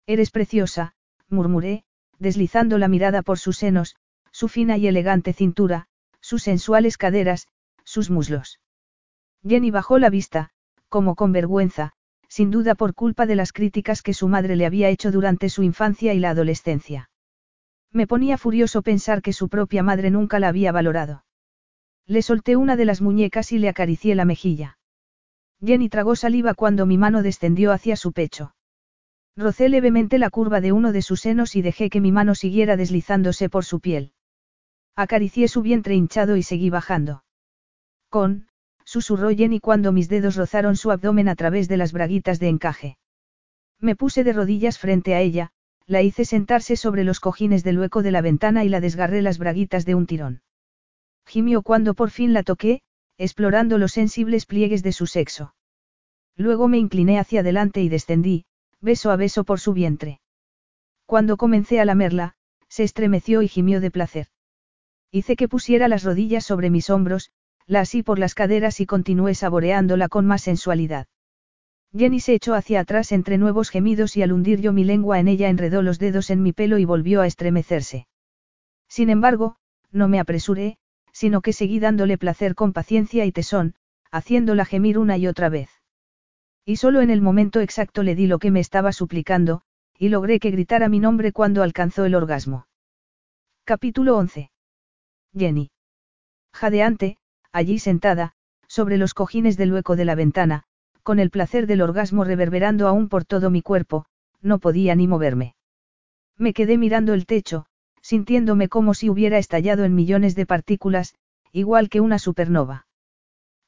Eres 0.07 0.31
preciosa, 0.31 0.95
murmuré, 1.29 1.85
deslizando 2.19 2.79
la 2.79 2.89
mirada 2.89 3.23
por 3.23 3.39
sus 3.39 3.59
senos, 3.59 3.97
su 4.31 4.49
fina 4.49 4.77
y 4.77 4.87
elegante 4.87 5.33
cintura, 5.33 5.89
sus 6.21 6.43
sensuales 6.43 6.99
caderas, 6.99 7.49
sus 7.85 8.11
muslos. 8.11 8.61
Jenny 9.47 9.71
bajó 9.71 9.99
la 9.99 10.11
vista, 10.11 10.51
como 10.89 11.15
con 11.15 11.33
vergüenza, 11.33 11.93
sin 12.29 12.51
duda 12.51 12.75
por 12.75 12.95
culpa 12.95 13.27
de 13.27 13.37
las 13.37 13.53
críticas 13.53 14.03
que 14.03 14.15
su 14.15 14.29
madre 14.29 14.57
le 14.57 14.67
había 14.67 14.89
hecho 14.89 15.11
durante 15.11 15.49
su 15.49 15.63
infancia 15.63 16.15
y 16.15 16.19
la 16.19 16.31
adolescencia. 16.31 17.11
Me 17.93 18.07
ponía 18.07 18.39
furioso 18.39 18.83
pensar 18.83 19.23
que 19.23 19.33
su 19.33 19.49
propia 19.49 19.83
madre 19.83 20.11
nunca 20.11 20.39
la 20.39 20.49
había 20.49 20.73
valorado. 20.73 21.25
Le 22.07 22.23
solté 22.23 22.57
una 22.57 22.77
de 22.77 22.85
las 22.85 23.01
muñecas 23.01 23.53
y 23.53 23.59
le 23.59 23.69
acaricié 23.69 24.15
la 24.15 24.25
mejilla. 24.25 24.79
Jenny 25.65 25.89
tragó 25.89 26.15
saliva 26.17 26.55
cuando 26.55 26.87
mi 26.87 26.99
mano 26.99 27.23
descendió 27.23 27.73
hacia 27.73 27.97
su 27.97 28.13
pecho. 28.13 28.56
Rocé 29.37 29.69
levemente 29.69 30.19
la 30.19 30.31
curva 30.31 30.63
de 30.63 30.73
uno 30.73 30.93
de 30.93 31.03
sus 31.03 31.21
senos 31.21 31.57
y 31.57 31.63
dejé 31.63 31.91
que 31.91 32.01
mi 32.01 32.11
mano 32.11 32.35
siguiera 32.35 32.77
deslizándose 32.77 33.51
por 33.51 33.67
su 33.67 33.81
piel. 33.81 34.13
Acaricié 34.97 35.47
su 35.49 35.61
vientre 35.61 35.95
hinchado 35.95 36.37
y 36.37 36.43
seguí 36.43 36.71
bajando. 36.71 37.23
Con, 38.09 38.49
susurró 38.85 39.29
Jenny 39.29 39.61
cuando 39.61 39.93
mis 39.93 40.09
dedos 40.09 40.37
rozaron 40.37 40.77
su 40.77 40.91
abdomen 40.91 41.29
a 41.29 41.37
través 41.37 41.69
de 41.69 41.77
las 41.77 41.93
braguitas 41.93 42.39
de 42.39 42.49
encaje. 42.49 42.97
Me 43.79 43.95
puse 43.95 44.25
de 44.25 44.33
rodillas 44.33 44.79
frente 44.79 45.15
a 45.15 45.21
ella, 45.21 45.51
la 45.87 46.01
hice 46.01 46.25
sentarse 46.25 46.77
sobre 46.77 47.05
los 47.05 47.21
cojines 47.21 47.63
del 47.63 47.79
hueco 47.79 48.03
de 48.03 48.11
la 48.11 48.23
ventana 48.23 48.65
y 48.65 48.71
la 48.71 48.81
desgarré 48.81 49.21
las 49.21 49.39
braguitas 49.39 49.85
de 49.85 49.95
un 49.95 50.07
tirón. 50.07 50.41
Gimió 51.27 51.61
cuando 51.61 51.93
por 51.93 52.11
fin 52.11 52.33
la 52.33 52.43
toqué, 52.43 52.81
explorando 53.19 53.77
los 53.77 53.93
sensibles 53.93 54.47
pliegues 54.47 54.83
de 54.83 54.93
su 54.93 55.07
sexo. 55.07 55.55
Luego 56.37 56.69
me 56.69 56.79
incliné 56.79 57.19
hacia 57.19 57.41
adelante 57.41 57.83
y 57.83 57.89
descendí, 57.89 58.47
beso 58.81 59.11
a 59.11 59.17
beso 59.17 59.45
por 59.45 59.61
su 59.61 59.73
vientre. 59.73 60.21
Cuando 61.07 61.37
comencé 61.37 61.81
a 61.81 61.85
lamerla, 61.85 62.35
se 62.69 62.83
estremeció 62.83 63.43
y 63.43 63.49
gimió 63.49 63.81
de 63.81 63.91
placer. 63.91 64.27
Hice 65.11 65.37
que 65.37 65.49
pusiera 65.49 65.89
las 65.89 66.03
rodillas 66.03 66.45
sobre 66.45 66.71
mis 66.71 66.91
hombros, 66.91 67.31
la 67.67 67.81
así 67.81 68.03
por 68.03 68.19
las 68.19 68.35
caderas 68.35 68.81
y 68.81 68.87
continué 68.87 69.35
saboreándola 69.35 70.09
con 70.09 70.27
más 70.27 70.43
sensualidad. 70.43 71.07
Jenny 71.97 72.21
se 72.21 72.35
echó 72.35 72.55
hacia 72.55 72.81
atrás 72.81 73.13
entre 73.13 73.39
nuevos 73.39 73.71
gemidos 73.71 74.17
y 74.17 74.23
al 74.23 74.33
hundir 74.33 74.61
yo 74.61 74.73
mi 74.73 74.85
lengua 74.85 75.19
en 75.19 75.29
ella 75.29 75.49
enredó 75.49 75.83
los 75.83 75.99
dedos 75.99 76.31
en 76.31 76.43
mi 76.43 76.53
pelo 76.53 76.79
y 76.79 76.85
volvió 76.85 77.23
a 77.23 77.27
estremecerse. 77.27 78.07
Sin 78.89 79.11
embargo, 79.11 79.57
no 79.91 80.09
me 80.09 80.21
apresuré, 80.21 80.79
sino 81.13 81.41
que 81.41 81.53
seguí 81.53 81.79
dándole 81.81 82.19
placer 82.19 82.55
con 82.55 82.73
paciencia 82.73 83.25
y 83.25 83.33
tesón, 83.33 83.75
haciéndola 84.11 84.65
gemir 84.65 84.99
una 84.99 85.17
y 85.17 85.27
otra 85.27 85.49
vez. 85.49 85.71
Y 86.69 86.77
solo 86.77 87.01
en 87.01 87.11
el 87.11 87.23
momento 87.23 87.61
exacto 87.61 88.03
le 88.03 88.17
di 88.17 88.27
lo 88.27 88.41
que 88.41 88.51
me 88.51 88.59
estaba 88.59 88.93
suplicando, 88.93 89.63
y 89.97 90.09
logré 90.09 90.41
que 90.41 90.51
gritara 90.51 90.89
mi 90.89 90.99
nombre 90.99 91.31
cuando 91.31 91.63
alcanzó 91.63 92.05
el 92.05 92.17
orgasmo. 92.17 92.67
Capítulo 93.65 94.17
11. 94.17 94.51
Jenny. 95.33 95.71
Jadeante, 96.53 97.19
allí 97.53 97.79
sentada, 97.79 98.33
sobre 98.67 98.99
los 98.99 99.15
cojines 99.15 99.57
del 99.57 99.73
hueco 99.73 99.95
de 99.95 100.05
la 100.05 100.17
ventana, 100.17 100.65
con 101.05 101.21
el 101.21 101.31
placer 101.31 101.69
del 101.69 101.83
orgasmo 101.83 102.25
reverberando 102.25 102.89
aún 102.89 103.09
por 103.09 103.25
todo 103.25 103.49
mi 103.49 103.63
cuerpo, 103.63 104.07
no 104.43 104.59
podía 104.59 104.97
ni 104.97 105.07
moverme. 105.07 105.55
Me 106.37 106.53
quedé 106.53 106.79
mirando 106.79 107.15
el 107.15 107.27
techo, 107.27 107.67
sintiéndome 108.01 108.69
como 108.69 108.93
si 108.93 109.09
hubiera 109.09 109.39
estallado 109.39 109.85
en 109.85 109.95
millones 109.95 110.35
de 110.35 110.47
partículas, 110.47 111.15
igual 111.53 111.89
que 111.89 112.01
una 112.01 112.19
supernova. 112.19 112.86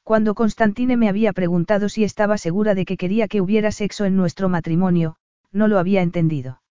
Cuando 0.09 0.35
Constantine 0.35 0.97
me 0.97 1.11
había 1.11 1.35
preguntado 1.35 1.91
si 1.91 2.03
estaba 2.03 2.39
segura 2.39 2.75
de 2.75 2.87
que 2.87 2.97
quería 2.97 3.29
que 3.29 3.43
hubiera 3.43 3.71
sexo 3.71 4.07
en 4.07 4.17
nuestro 4.17 4.49
matrimonio, 4.49 5.17
no 5.53 5.69
lo 5.69 5.79
había 5.79 6.01
entendido. 6.01 6.63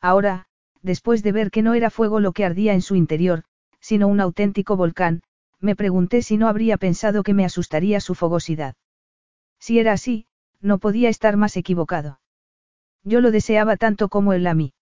Ahora, 0.00 0.46
después 0.82 1.22
de 1.22 1.30
ver 1.30 1.52
que 1.52 1.62
no 1.62 1.74
era 1.74 1.90
fuego 1.90 2.18
lo 2.18 2.32
que 2.32 2.44
ardía 2.44 2.74
en 2.74 2.82
su 2.82 2.96
interior, 2.96 3.44
sino 3.78 4.08
un 4.08 4.18
auténtico 4.18 4.76
volcán, 4.76 5.22
me 5.60 5.76
pregunté 5.76 6.22
si 6.22 6.38
no 6.38 6.48
habría 6.48 6.76
pensado 6.76 7.22
que 7.22 7.34
me 7.34 7.44
asustaría 7.44 8.00
su 8.00 8.16
fogosidad. 8.16 8.74
Si 9.60 9.78
era 9.78 9.92
así, 9.92 10.26
no 10.60 10.78
podía 10.78 11.08
estar 11.08 11.36
más 11.36 11.56
equivocado. 11.56 12.18
Yo 13.04 13.20
lo 13.20 13.30
deseaba 13.30 13.76
tanto 13.76 14.08
como 14.08 14.32
él 14.32 14.44
a 14.48 14.54
mí. 14.54 14.74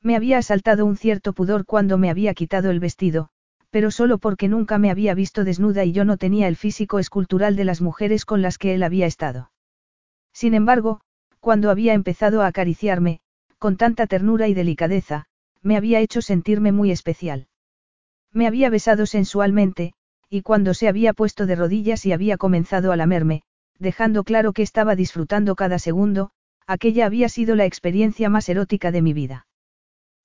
Me 0.00 0.16
había 0.16 0.38
asaltado 0.38 0.86
un 0.86 0.96
cierto 0.96 1.34
pudor 1.34 1.66
cuando 1.66 1.98
me 1.98 2.08
había 2.08 2.32
quitado 2.32 2.70
el 2.70 2.80
vestido, 2.80 3.28
pero 3.72 3.90
solo 3.90 4.18
porque 4.18 4.48
nunca 4.48 4.76
me 4.76 4.90
había 4.90 5.14
visto 5.14 5.44
desnuda 5.44 5.82
y 5.86 5.92
yo 5.92 6.04
no 6.04 6.18
tenía 6.18 6.46
el 6.46 6.56
físico 6.56 6.98
escultural 6.98 7.56
de 7.56 7.64
las 7.64 7.80
mujeres 7.80 8.26
con 8.26 8.42
las 8.42 8.58
que 8.58 8.74
él 8.74 8.82
había 8.82 9.06
estado. 9.06 9.50
Sin 10.34 10.52
embargo, 10.52 11.00
cuando 11.40 11.70
había 11.70 11.94
empezado 11.94 12.42
a 12.42 12.48
acariciarme, 12.48 13.20
con 13.58 13.78
tanta 13.78 14.06
ternura 14.06 14.46
y 14.46 14.52
delicadeza, 14.52 15.24
me 15.62 15.78
había 15.78 16.00
hecho 16.00 16.20
sentirme 16.20 16.70
muy 16.70 16.90
especial. 16.90 17.48
Me 18.30 18.46
había 18.46 18.68
besado 18.68 19.06
sensualmente, 19.06 19.94
y 20.28 20.42
cuando 20.42 20.74
se 20.74 20.86
había 20.86 21.14
puesto 21.14 21.46
de 21.46 21.56
rodillas 21.56 22.04
y 22.04 22.12
había 22.12 22.36
comenzado 22.36 22.92
a 22.92 22.96
lamerme, 22.96 23.42
dejando 23.78 24.22
claro 24.22 24.52
que 24.52 24.62
estaba 24.62 24.96
disfrutando 24.96 25.56
cada 25.56 25.78
segundo, 25.78 26.30
aquella 26.66 27.06
había 27.06 27.30
sido 27.30 27.56
la 27.56 27.64
experiencia 27.64 28.28
más 28.28 28.50
erótica 28.50 28.92
de 28.92 29.00
mi 29.00 29.14
vida. 29.14 29.46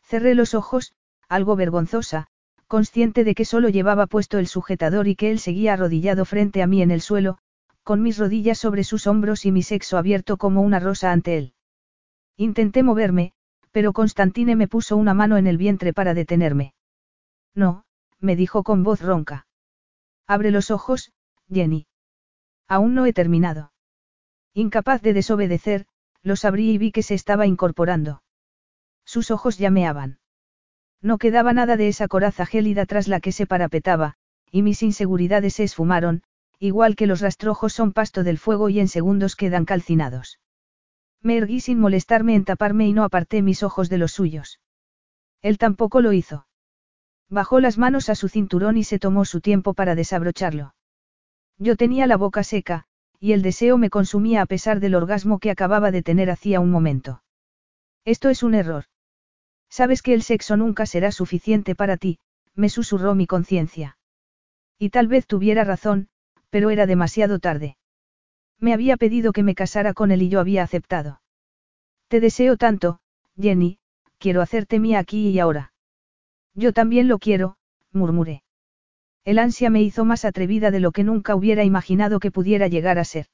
Cerré 0.03 0.35
los 0.35 0.53
ojos, 0.53 0.91
algo 1.29 1.55
vergonzosa, 1.55 2.27
consciente 2.67 3.23
de 3.23 3.33
que 3.33 3.45
solo 3.45 3.69
llevaba 3.69 4.07
puesto 4.07 4.37
el 4.37 4.47
sujetador 4.47 5.07
y 5.07 5.15
que 5.15 5.31
él 5.31 5.39
seguía 5.39 5.73
arrodillado 5.73 6.25
frente 6.25 6.61
a 6.61 6.67
mí 6.67 6.81
en 6.81 6.91
el 6.91 7.01
suelo, 7.01 7.37
con 7.83 8.01
mis 8.01 8.17
rodillas 8.17 8.57
sobre 8.57 8.83
sus 8.83 9.07
hombros 9.07 9.45
y 9.45 9.51
mi 9.51 9.63
sexo 9.63 9.97
abierto 9.97 10.37
como 10.37 10.61
una 10.61 10.79
rosa 10.79 11.11
ante 11.11 11.37
él. 11.37 11.53
Intenté 12.35 12.83
moverme, 12.83 13.33
pero 13.71 13.93
Constantine 13.93 14.55
me 14.55 14.67
puso 14.67 14.97
una 14.97 15.13
mano 15.13 15.37
en 15.37 15.47
el 15.47 15.57
vientre 15.57 15.93
para 15.93 16.13
detenerme. 16.13 16.73
No, 17.55 17.85
me 18.19 18.35
dijo 18.35 18.63
con 18.63 18.83
voz 18.83 19.01
ronca. 19.01 19.47
Abre 20.27 20.51
los 20.51 20.69
ojos, 20.69 21.13
Jenny. 21.49 21.87
Aún 22.67 22.93
no 22.93 23.05
he 23.05 23.13
terminado. 23.13 23.71
Incapaz 24.53 25.01
de 25.01 25.13
desobedecer, 25.13 25.85
los 26.21 26.43
abrí 26.43 26.71
y 26.71 26.77
vi 26.77 26.91
que 26.91 27.03
se 27.03 27.13
estaba 27.13 27.47
incorporando. 27.47 28.23
Sus 29.05 29.31
ojos 29.31 29.57
llameaban. 29.57 30.19
No 31.01 31.17
quedaba 31.17 31.53
nada 31.53 31.77
de 31.77 31.87
esa 31.87 32.07
coraza 32.07 32.45
gélida 32.45 32.85
tras 32.85 33.07
la 33.07 33.19
que 33.19 33.31
se 33.31 33.45
parapetaba, 33.45 34.15
y 34.51 34.61
mis 34.61 34.81
inseguridades 34.83 35.55
se 35.55 35.63
esfumaron, 35.63 36.23
igual 36.59 36.95
que 36.95 37.07
los 37.07 37.21
rastrojos 37.21 37.73
son 37.73 37.93
pasto 37.93 38.23
del 38.23 38.37
fuego 38.37 38.69
y 38.69 38.79
en 38.79 38.87
segundos 38.87 39.35
quedan 39.35 39.65
calcinados. 39.65 40.39
Me 41.21 41.37
erguí 41.37 41.59
sin 41.59 41.79
molestarme 41.79 42.35
en 42.35 42.45
taparme 42.45 42.87
y 42.87 42.93
no 42.93 43.03
aparté 43.03 43.41
mis 43.41 43.63
ojos 43.63 43.89
de 43.89 43.97
los 43.97 44.11
suyos. 44.11 44.59
Él 45.41 45.57
tampoco 45.57 46.01
lo 46.01 46.13
hizo. 46.13 46.47
Bajó 47.29 47.59
las 47.59 47.77
manos 47.77 48.09
a 48.09 48.15
su 48.15 48.29
cinturón 48.29 48.77
y 48.77 48.83
se 48.83 48.99
tomó 48.99 49.25
su 49.25 49.41
tiempo 49.41 49.73
para 49.73 49.95
desabrocharlo. 49.95 50.73
Yo 51.57 51.75
tenía 51.75 52.07
la 52.07 52.17
boca 52.17 52.43
seca, 52.43 52.85
y 53.19 53.33
el 53.33 53.41
deseo 53.41 53.77
me 53.77 53.89
consumía 53.89 54.41
a 54.41 54.45
pesar 54.45 54.79
del 54.79 54.95
orgasmo 54.95 55.39
que 55.39 55.51
acababa 55.51 55.91
de 55.91 56.03
tener 56.03 56.29
hacía 56.29 56.59
un 56.59 56.71
momento. 56.71 57.23
Esto 58.05 58.29
es 58.29 58.43
un 58.43 58.55
error. 58.55 58.85
Sabes 59.77 60.01
que 60.01 60.15
el 60.15 60.23
sexo 60.23 60.57
nunca 60.57 60.87
será 60.87 61.11
suficiente 61.11 61.75
para 61.75 61.97
ti, 61.97 62.17
me 62.55 62.67
susurró 62.67 63.13
mi 63.13 63.27
conciencia. 63.27 63.99
Y 64.79 64.89
tal 64.89 65.07
vez 65.07 65.27
tuviera 65.27 65.63
razón, 65.63 66.07
pero 66.49 66.71
era 66.71 66.87
demasiado 66.87 67.37
tarde. 67.37 67.77
Me 68.59 68.73
había 68.73 68.97
pedido 68.97 69.33
que 69.33 69.43
me 69.43 69.53
casara 69.53 69.93
con 69.93 70.09
él 70.09 70.23
y 70.23 70.29
yo 70.29 70.39
había 70.39 70.63
aceptado. 70.63 71.21
Te 72.07 72.19
deseo 72.19 72.57
tanto, 72.57 73.01
Jenny, 73.39 73.77
quiero 74.17 74.41
hacerte 74.41 74.79
mía 74.79 74.97
aquí 74.97 75.29
y 75.29 75.37
ahora. 75.37 75.73
Yo 76.55 76.73
también 76.73 77.07
lo 77.07 77.19
quiero, 77.19 77.57
murmuré. 77.91 78.41
El 79.25 79.37
ansia 79.37 79.69
me 79.69 79.83
hizo 79.83 80.05
más 80.05 80.25
atrevida 80.25 80.71
de 80.71 80.79
lo 80.79 80.91
que 80.91 81.03
nunca 81.03 81.35
hubiera 81.35 81.63
imaginado 81.63 82.19
que 82.19 82.31
pudiera 82.31 82.67
llegar 82.67 82.97
a 82.97 83.03
ser. 83.03 83.27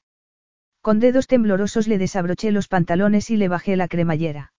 Con 0.82 1.00
dedos 1.00 1.26
temblorosos 1.26 1.88
le 1.88 1.96
desabroché 1.96 2.52
los 2.52 2.68
pantalones 2.68 3.30
y 3.30 3.38
le 3.38 3.48
bajé 3.48 3.76
la 3.76 3.88
cremallera. 3.88 4.52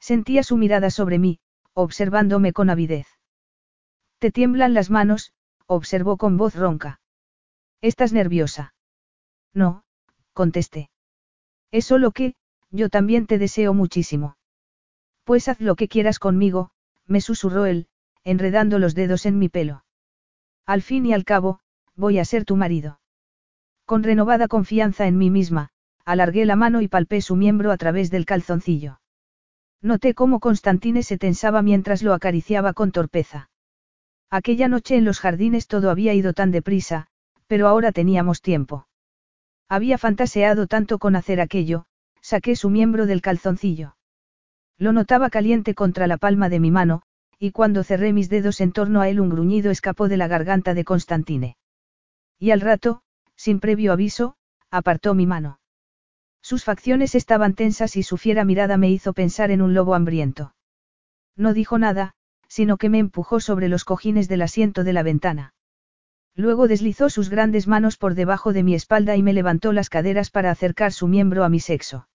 Sentía 0.00 0.42
su 0.42 0.56
mirada 0.56 0.90
sobre 0.90 1.18
mí, 1.18 1.38
observándome 1.74 2.52
con 2.52 2.70
avidez. 2.70 3.06
Te 4.18 4.30
tiemblan 4.30 4.74
las 4.74 4.90
manos, 4.90 5.32
observó 5.66 6.16
con 6.16 6.36
voz 6.36 6.54
ronca. 6.56 7.00
¿Estás 7.80 8.12
nerviosa? 8.12 8.74
No, 9.54 9.84
contesté. 10.32 10.90
Es 11.70 11.84
solo 11.84 12.10
que, 12.10 12.34
yo 12.70 12.88
también 12.88 13.26
te 13.26 13.38
deseo 13.38 13.74
muchísimo. 13.74 14.36
Pues 15.24 15.48
haz 15.48 15.60
lo 15.60 15.76
que 15.76 15.88
quieras 15.88 16.18
conmigo, 16.18 16.70
me 17.06 17.20
susurró 17.20 17.66
él, 17.66 17.88
enredando 18.24 18.78
los 18.78 18.94
dedos 18.94 19.26
en 19.26 19.38
mi 19.38 19.48
pelo. 19.48 19.84
Al 20.66 20.82
fin 20.82 21.06
y 21.06 21.12
al 21.12 21.24
cabo, 21.24 21.60
voy 21.94 22.18
a 22.18 22.24
ser 22.24 22.44
tu 22.44 22.56
marido. 22.56 23.00
Con 23.84 24.02
renovada 24.02 24.48
confianza 24.48 25.06
en 25.06 25.18
mí 25.18 25.30
misma, 25.30 25.70
alargué 26.04 26.44
la 26.44 26.56
mano 26.56 26.80
y 26.80 26.88
palpé 26.88 27.20
su 27.20 27.36
miembro 27.36 27.72
a 27.72 27.76
través 27.76 28.10
del 28.10 28.24
calzoncillo. 28.24 28.99
Noté 29.82 30.14
cómo 30.14 30.40
Constantine 30.40 31.02
se 31.02 31.16
tensaba 31.16 31.62
mientras 31.62 32.02
lo 32.02 32.12
acariciaba 32.12 32.74
con 32.74 32.92
torpeza. 32.92 33.50
Aquella 34.30 34.68
noche 34.68 34.96
en 34.96 35.04
los 35.04 35.20
jardines 35.20 35.66
todo 35.66 35.90
había 35.90 36.14
ido 36.14 36.32
tan 36.32 36.50
deprisa, 36.50 37.06
pero 37.46 37.66
ahora 37.66 37.90
teníamos 37.90 38.42
tiempo. 38.42 38.86
Había 39.68 39.98
fantaseado 39.98 40.66
tanto 40.66 40.98
con 40.98 41.16
hacer 41.16 41.40
aquello, 41.40 41.86
saqué 42.20 42.56
su 42.56 42.70
miembro 42.70 43.06
del 43.06 43.22
calzoncillo. 43.22 43.96
Lo 44.76 44.92
notaba 44.92 45.30
caliente 45.30 45.74
contra 45.74 46.06
la 46.06 46.16
palma 46.16 46.48
de 46.48 46.60
mi 46.60 46.70
mano, 46.70 47.02
y 47.38 47.52
cuando 47.52 47.84
cerré 47.84 48.12
mis 48.12 48.28
dedos 48.28 48.60
en 48.60 48.72
torno 48.72 49.00
a 49.00 49.08
él 49.08 49.20
un 49.20 49.30
gruñido 49.30 49.70
escapó 49.70 50.08
de 50.08 50.16
la 50.16 50.28
garganta 50.28 50.74
de 50.74 50.84
Constantine. 50.84 51.56
Y 52.38 52.50
al 52.50 52.60
rato, 52.60 53.02
sin 53.36 53.60
previo 53.60 53.92
aviso, 53.92 54.36
apartó 54.70 55.14
mi 55.14 55.26
mano. 55.26 55.59
Sus 56.50 56.64
facciones 56.64 57.14
estaban 57.14 57.54
tensas 57.54 57.94
y 57.96 58.02
su 58.02 58.16
fiera 58.16 58.44
mirada 58.44 58.76
me 58.76 58.90
hizo 58.90 59.12
pensar 59.12 59.52
en 59.52 59.62
un 59.62 59.72
lobo 59.72 59.94
hambriento. 59.94 60.52
No 61.36 61.54
dijo 61.54 61.78
nada, 61.78 62.14
sino 62.48 62.76
que 62.76 62.88
me 62.88 62.98
empujó 62.98 63.38
sobre 63.38 63.68
los 63.68 63.84
cojines 63.84 64.26
del 64.26 64.42
asiento 64.42 64.82
de 64.82 64.92
la 64.92 65.04
ventana. 65.04 65.54
Luego 66.34 66.66
deslizó 66.66 67.08
sus 67.08 67.28
grandes 67.28 67.68
manos 67.68 67.96
por 67.96 68.16
debajo 68.16 68.52
de 68.52 68.64
mi 68.64 68.74
espalda 68.74 69.14
y 69.16 69.22
me 69.22 69.32
levantó 69.32 69.72
las 69.72 69.88
caderas 69.88 70.30
para 70.30 70.50
acercar 70.50 70.92
su 70.92 71.06
miembro 71.06 71.44
a 71.44 71.48
mi 71.48 71.60
sexo. 71.60 72.08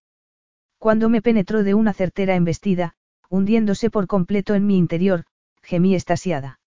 Cuando 0.80 1.08
me 1.08 1.22
penetró 1.22 1.64
de 1.64 1.74
una 1.74 1.94
certera 1.94 2.36
embestida, 2.36 2.96
hundiéndose 3.30 3.90
por 3.90 4.06
completo 4.06 4.54
en 4.54 4.68
mi 4.68 4.78
interior, 4.78 5.24
gemí 5.64 5.96
estasiada. 5.96 6.60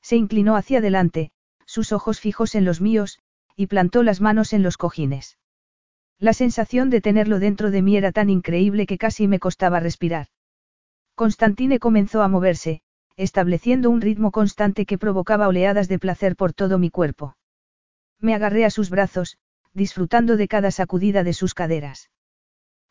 Se 0.00 0.16
inclinó 0.16 0.56
hacia 0.56 0.78
adelante, 0.78 1.30
sus 1.66 1.92
ojos 1.92 2.20
fijos 2.20 2.54
en 2.54 2.64
los 2.64 2.80
míos, 2.80 3.18
y 3.54 3.66
plantó 3.66 4.02
las 4.02 4.22
manos 4.22 4.54
en 4.54 4.62
los 4.62 4.78
cojines. 4.78 5.36
La 6.18 6.32
sensación 6.32 6.88
de 6.88 7.00
tenerlo 7.00 7.38
dentro 7.38 7.70
de 7.70 7.82
mí 7.82 7.96
era 7.96 8.10
tan 8.10 8.30
increíble 8.30 8.86
que 8.86 8.96
casi 8.96 9.28
me 9.28 9.38
costaba 9.38 9.80
respirar. 9.80 10.28
Constantine 11.14 11.78
comenzó 11.78 12.22
a 12.22 12.28
moverse, 12.28 12.80
estableciendo 13.16 13.90
un 13.90 14.00
ritmo 14.00 14.30
constante 14.30 14.86
que 14.86 14.98
provocaba 14.98 15.48
oleadas 15.48 15.88
de 15.88 15.98
placer 15.98 16.36
por 16.36 16.52
todo 16.52 16.78
mi 16.78 16.90
cuerpo. 16.90 17.36
Me 18.18 18.34
agarré 18.34 18.64
a 18.64 18.70
sus 18.70 18.88
brazos, 18.88 19.38
disfrutando 19.74 20.36
de 20.36 20.48
cada 20.48 20.70
sacudida 20.70 21.22
de 21.22 21.34
sus 21.34 21.52
caderas. 21.52 22.10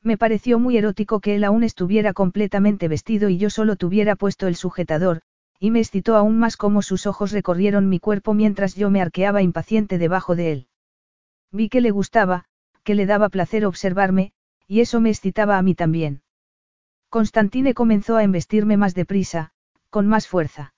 Me 0.03 0.18
pareció 0.18 0.60
muy 0.60 0.77
erótico 0.77 1.19
que 1.19 1.35
él 1.35 1.43
aún 1.43 1.64
estuviera 1.64 2.14
completamente 2.14 2.88
vestido 2.88 3.30
y 3.30 3.39
yo 3.39 3.49
solo 3.49 3.76
tuviera 3.76 4.15
puesto 4.15 4.45
el 4.45 4.56
sujetador, 4.56 5.22
y 5.60 5.72
me 5.72 5.80
excitó 5.80 6.15
aún 6.15 6.38
más 6.38 6.57
cómo 6.57 6.84
sus 6.84 7.07
ojos 7.07 7.31
recorrieron 7.31 7.89
mi 7.89 7.99
cuerpo 7.99 8.35
mientras 8.35 8.76
yo 8.76 8.91
me 8.91 9.02
arqueaba 9.02 9.41
impaciente 9.41 9.97
debajo 9.97 10.35
de 10.35 10.52
él. 10.52 10.68
Vi 11.52 11.69
que 11.69 11.81
le 11.81 11.89
gustaba, 11.89 12.45
que 12.86 12.95
le 12.95 13.06
daba 13.06 13.28
placer 13.28 13.66
observarme, 13.66 14.32
y 14.68 14.80
eso 14.80 15.02
me 15.02 15.10
excitaba 15.10 15.57
a 15.57 15.62
mí 15.62 15.76
también. 15.76 16.22
Constantine 17.10 17.74
comenzó 17.74 18.16
a 18.16 18.24
embestirme 18.24 18.78
más 18.78 18.94
deprisa, 18.94 19.52
con 19.90 20.07
más 20.07 20.28
fuerza. 20.28 20.74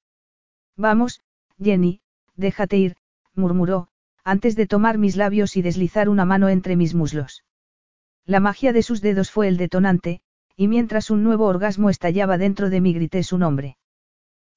Vamos, 0.75 1.21
Jenny, 1.61 2.01
déjate 2.35 2.77
ir, 2.77 2.95
murmuró, 3.35 3.89
antes 4.23 4.55
de 4.55 4.67
tomar 4.67 4.97
mis 4.97 5.15
labios 5.15 5.57
y 5.57 5.61
deslizar 5.61 6.09
una 6.09 6.25
mano 6.25 6.49
entre 6.49 6.75
mis 6.75 6.95
muslos. 6.95 7.43
La 8.25 8.39
magia 8.39 8.73
de 8.73 8.83
sus 8.83 9.01
dedos 9.01 9.29
fue 9.29 9.47
el 9.47 9.57
detonante, 9.57 10.21
y 10.55 10.67
mientras 10.67 11.09
un 11.09 11.23
nuevo 11.23 11.45
orgasmo 11.45 11.89
estallaba 11.89 12.37
dentro 12.37 12.69
de 12.69 12.81
mí 12.81 12.93
grité 12.93 13.23
su 13.23 13.37
nombre. 13.37 13.77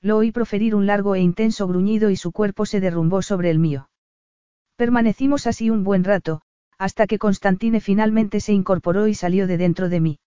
Lo 0.01 0.17
oí 0.19 0.33
proferir 0.33 0.75
un 0.75 0.87
largo 0.87 1.15
e 1.15 1.21
intenso 1.21 1.67
gruñido 1.67 2.11
y 2.11 2.17
su 2.17 2.33
cuerpo 2.33 2.65
se 2.65 2.81
derrumbó 2.81 3.23
sobre 3.23 3.51
el 3.51 3.59
mío. 3.59 3.91
Permanecimos 4.77 5.47
así 5.47 5.69
un 5.69 5.85
buen 5.85 6.05
rato, 6.05 6.43
hasta 6.81 7.07
que 7.07 7.19
Constantine 7.19 7.79
finalmente 7.79 8.41
se 8.41 8.55
incorporó 8.55 9.07
y 9.07 9.13
salió 9.13 9.47
de 9.47 9.59
dentro 9.59 9.91
de 9.91 10.01
mí. 10.01 10.19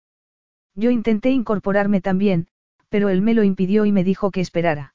Yo 0.76 0.92
intenté 0.92 1.32
incorporarme 1.32 2.00
también, 2.00 2.48
pero 2.90 3.10
él 3.10 3.24
me 3.24 3.34
lo 3.34 3.42
impidió 3.42 3.86
y 3.86 3.92
me 3.92 4.04
dijo 4.04 4.30
que 4.30 4.40
esperara. 4.40 4.94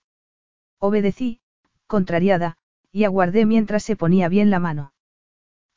Obedecí, 0.79 1.41
contrariada, 1.89 2.59
y 2.93 3.03
aguardé 3.03 3.45
mientras 3.45 3.83
se 3.83 3.97
ponía 3.97 4.29
bien 4.29 4.51
la 4.51 4.61
mano. 4.61 4.93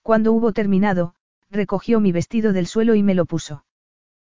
Cuando 0.04 0.34
hubo 0.34 0.54
terminado, 0.54 1.16
recogió 1.50 2.00
mi 2.00 2.12
vestido 2.12 2.54
del 2.54 2.68
suelo 2.68 2.94
y 2.94 3.02
me 3.02 3.16
lo 3.16 3.26
puso. 3.26 3.66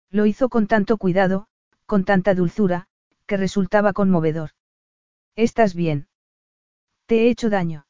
Lo 0.09 0.25
hizo 0.25 0.49
con 0.49 0.65
tanto 0.65 0.97
cuidado, 0.97 1.45
con 1.85 2.05
tanta 2.05 2.33
dulzura, 2.33 2.87
que 3.27 3.37
resultaba 3.37 3.93
conmovedor. 3.93 4.49
¿Estás 5.35 5.75
bien? 5.75 6.07
¿Te 7.05 7.27
he 7.27 7.29
hecho 7.29 7.51
daño? 7.51 7.85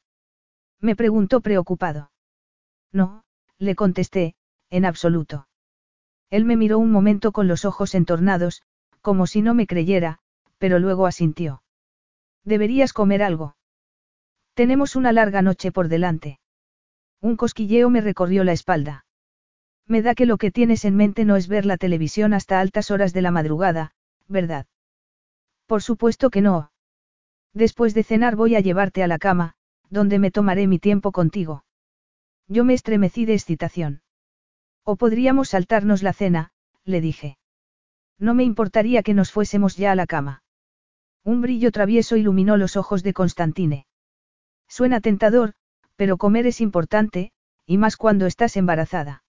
Me 0.78 0.94
preguntó 0.94 1.40
preocupado. 1.40 2.10
No, 2.92 3.24
le 3.58 3.74
contesté, 3.74 4.34
en 4.70 4.84
absoluto. 4.84 5.48
Él 6.30 6.44
me 6.44 6.56
miró 6.56 6.78
un 6.78 6.90
momento 6.90 7.32
con 7.32 7.48
los 7.48 7.64
ojos 7.64 7.94
entornados, 7.94 8.62
como 9.00 9.26
si 9.26 9.42
no 9.42 9.54
me 9.54 9.66
creyera, 9.66 10.18
pero 10.58 10.78
luego 10.78 11.06
asintió. 11.06 11.62
Deberías 12.44 12.92
comer 12.92 13.22
algo. 13.22 13.56
Tenemos 14.54 14.96
una 14.96 15.12
larga 15.12 15.42
noche 15.42 15.70
por 15.70 15.88
delante. 15.88 16.40
Un 17.20 17.36
cosquilleo 17.36 17.90
me 17.90 18.00
recorrió 18.00 18.42
la 18.44 18.52
espalda. 18.52 19.04
Me 19.86 20.02
da 20.02 20.14
que 20.14 20.26
lo 20.26 20.38
que 20.38 20.50
tienes 20.50 20.84
en 20.84 20.96
mente 20.96 21.24
no 21.24 21.36
es 21.36 21.46
ver 21.46 21.66
la 21.66 21.76
televisión 21.76 22.34
hasta 22.34 22.60
altas 22.60 22.90
horas 22.90 23.12
de 23.12 23.22
la 23.22 23.30
madrugada, 23.30 23.92
¿verdad? 24.28 24.66
Por 25.66 25.82
supuesto 25.82 26.30
que 26.30 26.40
no. 26.40 26.72
Después 27.52 27.94
de 27.94 28.02
cenar 28.02 28.34
voy 28.34 28.56
a 28.56 28.60
llevarte 28.60 29.02
a 29.02 29.06
la 29.06 29.18
cama, 29.18 29.54
donde 29.90 30.18
me 30.18 30.30
tomaré 30.30 30.66
mi 30.66 30.78
tiempo 30.78 31.12
contigo. 31.12 31.65
Yo 32.48 32.64
me 32.64 32.74
estremecí 32.74 33.24
de 33.24 33.34
excitación. 33.34 34.02
O 34.84 34.96
podríamos 34.96 35.48
saltarnos 35.50 36.02
la 36.02 36.12
cena, 36.12 36.52
le 36.84 37.00
dije. 37.00 37.38
No 38.18 38.34
me 38.34 38.44
importaría 38.44 39.02
que 39.02 39.14
nos 39.14 39.32
fuésemos 39.32 39.76
ya 39.76 39.92
a 39.92 39.96
la 39.96 40.06
cama. 40.06 40.42
Un 41.24 41.40
brillo 41.40 41.72
travieso 41.72 42.16
iluminó 42.16 42.56
los 42.56 42.76
ojos 42.76 43.02
de 43.02 43.12
Constantine. 43.12 43.86
Suena 44.68 45.00
tentador, 45.00 45.54
pero 45.96 46.18
comer 46.18 46.46
es 46.46 46.60
importante, 46.60 47.32
y 47.66 47.78
más 47.78 47.96
cuando 47.96 48.26
estás 48.26 48.56
embarazada. 48.56 49.24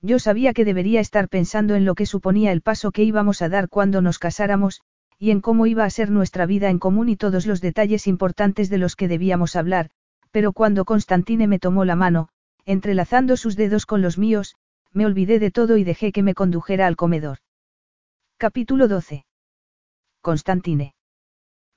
Yo 0.00 0.18
sabía 0.18 0.52
que 0.52 0.64
debería 0.64 0.98
estar 0.98 1.28
pensando 1.28 1.76
en 1.76 1.84
lo 1.84 1.94
que 1.94 2.06
suponía 2.06 2.50
el 2.50 2.60
paso 2.60 2.90
que 2.90 3.04
íbamos 3.04 3.40
a 3.40 3.48
dar 3.48 3.68
cuando 3.68 4.02
nos 4.02 4.18
casáramos, 4.18 4.80
y 5.16 5.30
en 5.30 5.40
cómo 5.40 5.66
iba 5.66 5.84
a 5.84 5.90
ser 5.90 6.10
nuestra 6.10 6.44
vida 6.44 6.70
en 6.70 6.80
común 6.80 7.08
y 7.08 7.16
todos 7.16 7.46
los 7.46 7.60
detalles 7.60 8.08
importantes 8.08 8.68
de 8.68 8.78
los 8.78 8.96
que 8.96 9.06
debíamos 9.06 9.54
hablar, 9.54 9.90
pero 10.32 10.52
cuando 10.52 10.84
Constantine 10.84 11.46
me 11.46 11.60
tomó 11.60 11.84
la 11.84 11.94
mano, 11.94 12.30
entrelazando 12.64 13.36
sus 13.36 13.56
dedos 13.56 13.86
con 13.86 14.02
los 14.02 14.18
míos, 14.18 14.56
me 14.92 15.06
olvidé 15.06 15.38
de 15.38 15.50
todo 15.50 15.76
y 15.76 15.84
dejé 15.84 16.12
que 16.12 16.22
me 16.22 16.34
condujera 16.34 16.86
al 16.86 16.96
comedor. 16.96 17.38
Capítulo 18.36 18.88
12. 18.88 19.24
Constantine. 20.20 20.94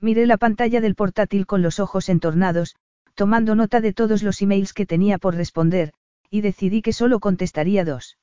Miré 0.02 0.26
la 0.26 0.38
pantalla 0.38 0.82
del 0.82 0.96
portátil 0.96 1.46
con 1.46 1.62
los 1.62 1.80
ojos 1.80 2.10
entornados, 2.10 2.76
tomando 3.16 3.56
nota 3.56 3.82
de 3.82 3.94
todos 3.94 4.24
los 4.24 4.42
emails 4.42 4.74
que 4.74 4.86
tenía 4.86 5.18
por 5.18 5.36
responder, 5.36 5.94
y 6.30 6.42
decidí 6.42 6.82
que 6.82 6.94
solo 6.94 7.20
contestaría 7.20 7.86
dos. 7.86 8.18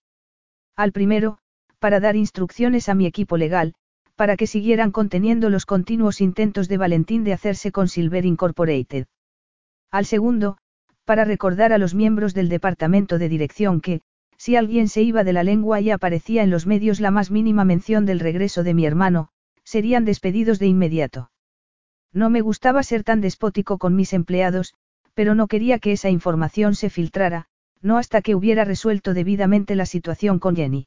Al 0.77 0.93
primero, 0.93 1.39
para 1.79 1.99
dar 1.99 2.15
instrucciones 2.15 2.89
a 2.89 2.95
mi 2.95 3.07
equipo 3.07 3.37
legal, 3.37 3.75
para 4.17 4.37
que 4.37 4.47
siguieran 4.47 4.93
conteniendo 4.93 5.51
los 5.51 5.67
continuos 5.67 6.21
intentos 6.21 6.69
de 6.69 6.77
Valentín 6.77 7.25
de 7.25 7.33
hacerse 7.33 7.73
con 7.73 7.89
Silver 7.89 8.25
Incorporated. 8.25 9.07
Al 9.91 10.07
segundo, 10.07 10.59
para 11.13 11.27
recordar 11.27 11.75
a 11.75 11.77
los 11.77 11.95
miembros 11.95 12.33
del 12.33 12.49
departamento 12.49 13.19
de 13.19 13.29
dirección 13.29 13.83
que, 13.83 14.01
si 14.39 14.57
alguien 14.57 14.89
se 14.89 15.03
iba 15.03 15.25
de 15.25 15.35
la 15.35 15.43
lengua 15.43 15.79
y 15.79 15.91
aparecía 15.91 16.43
en 16.43 16.49
los 16.49 16.67
medios 16.67 17.01
la 17.01 17.11
más 17.11 17.31
mínima 17.31 17.67
mención 17.67 18.07
del 18.07 18.19
regreso 18.19 18.63
de 18.63 18.73
mi 18.73 18.87
hermano, 18.87 19.29
serían 19.63 20.07
despedidos 20.07 20.59
de 20.59 20.69
inmediato. 20.69 21.31
No 22.15 22.31
me 22.31 22.41
gustaba 22.41 22.83
ser 22.83 23.05
tan 23.05 23.21
despótico 23.21 23.77
con 23.77 23.95
mis 23.95 24.15
empleados, 24.15 24.73
pero 25.13 25.35
no 25.35 25.49
quería 25.49 25.79
que 25.79 25.93
esa 25.93 26.09
información 26.09 26.75
se 26.75 26.89
filtrara, 26.89 27.45
no 27.83 27.99
hasta 27.99 28.23
que 28.23 28.35
hubiera 28.35 28.65
resuelto 28.65 29.13
debidamente 29.13 29.77
la 29.77 29.85
situación 29.85 30.39
con 30.39 30.57
Jenny. 30.57 30.87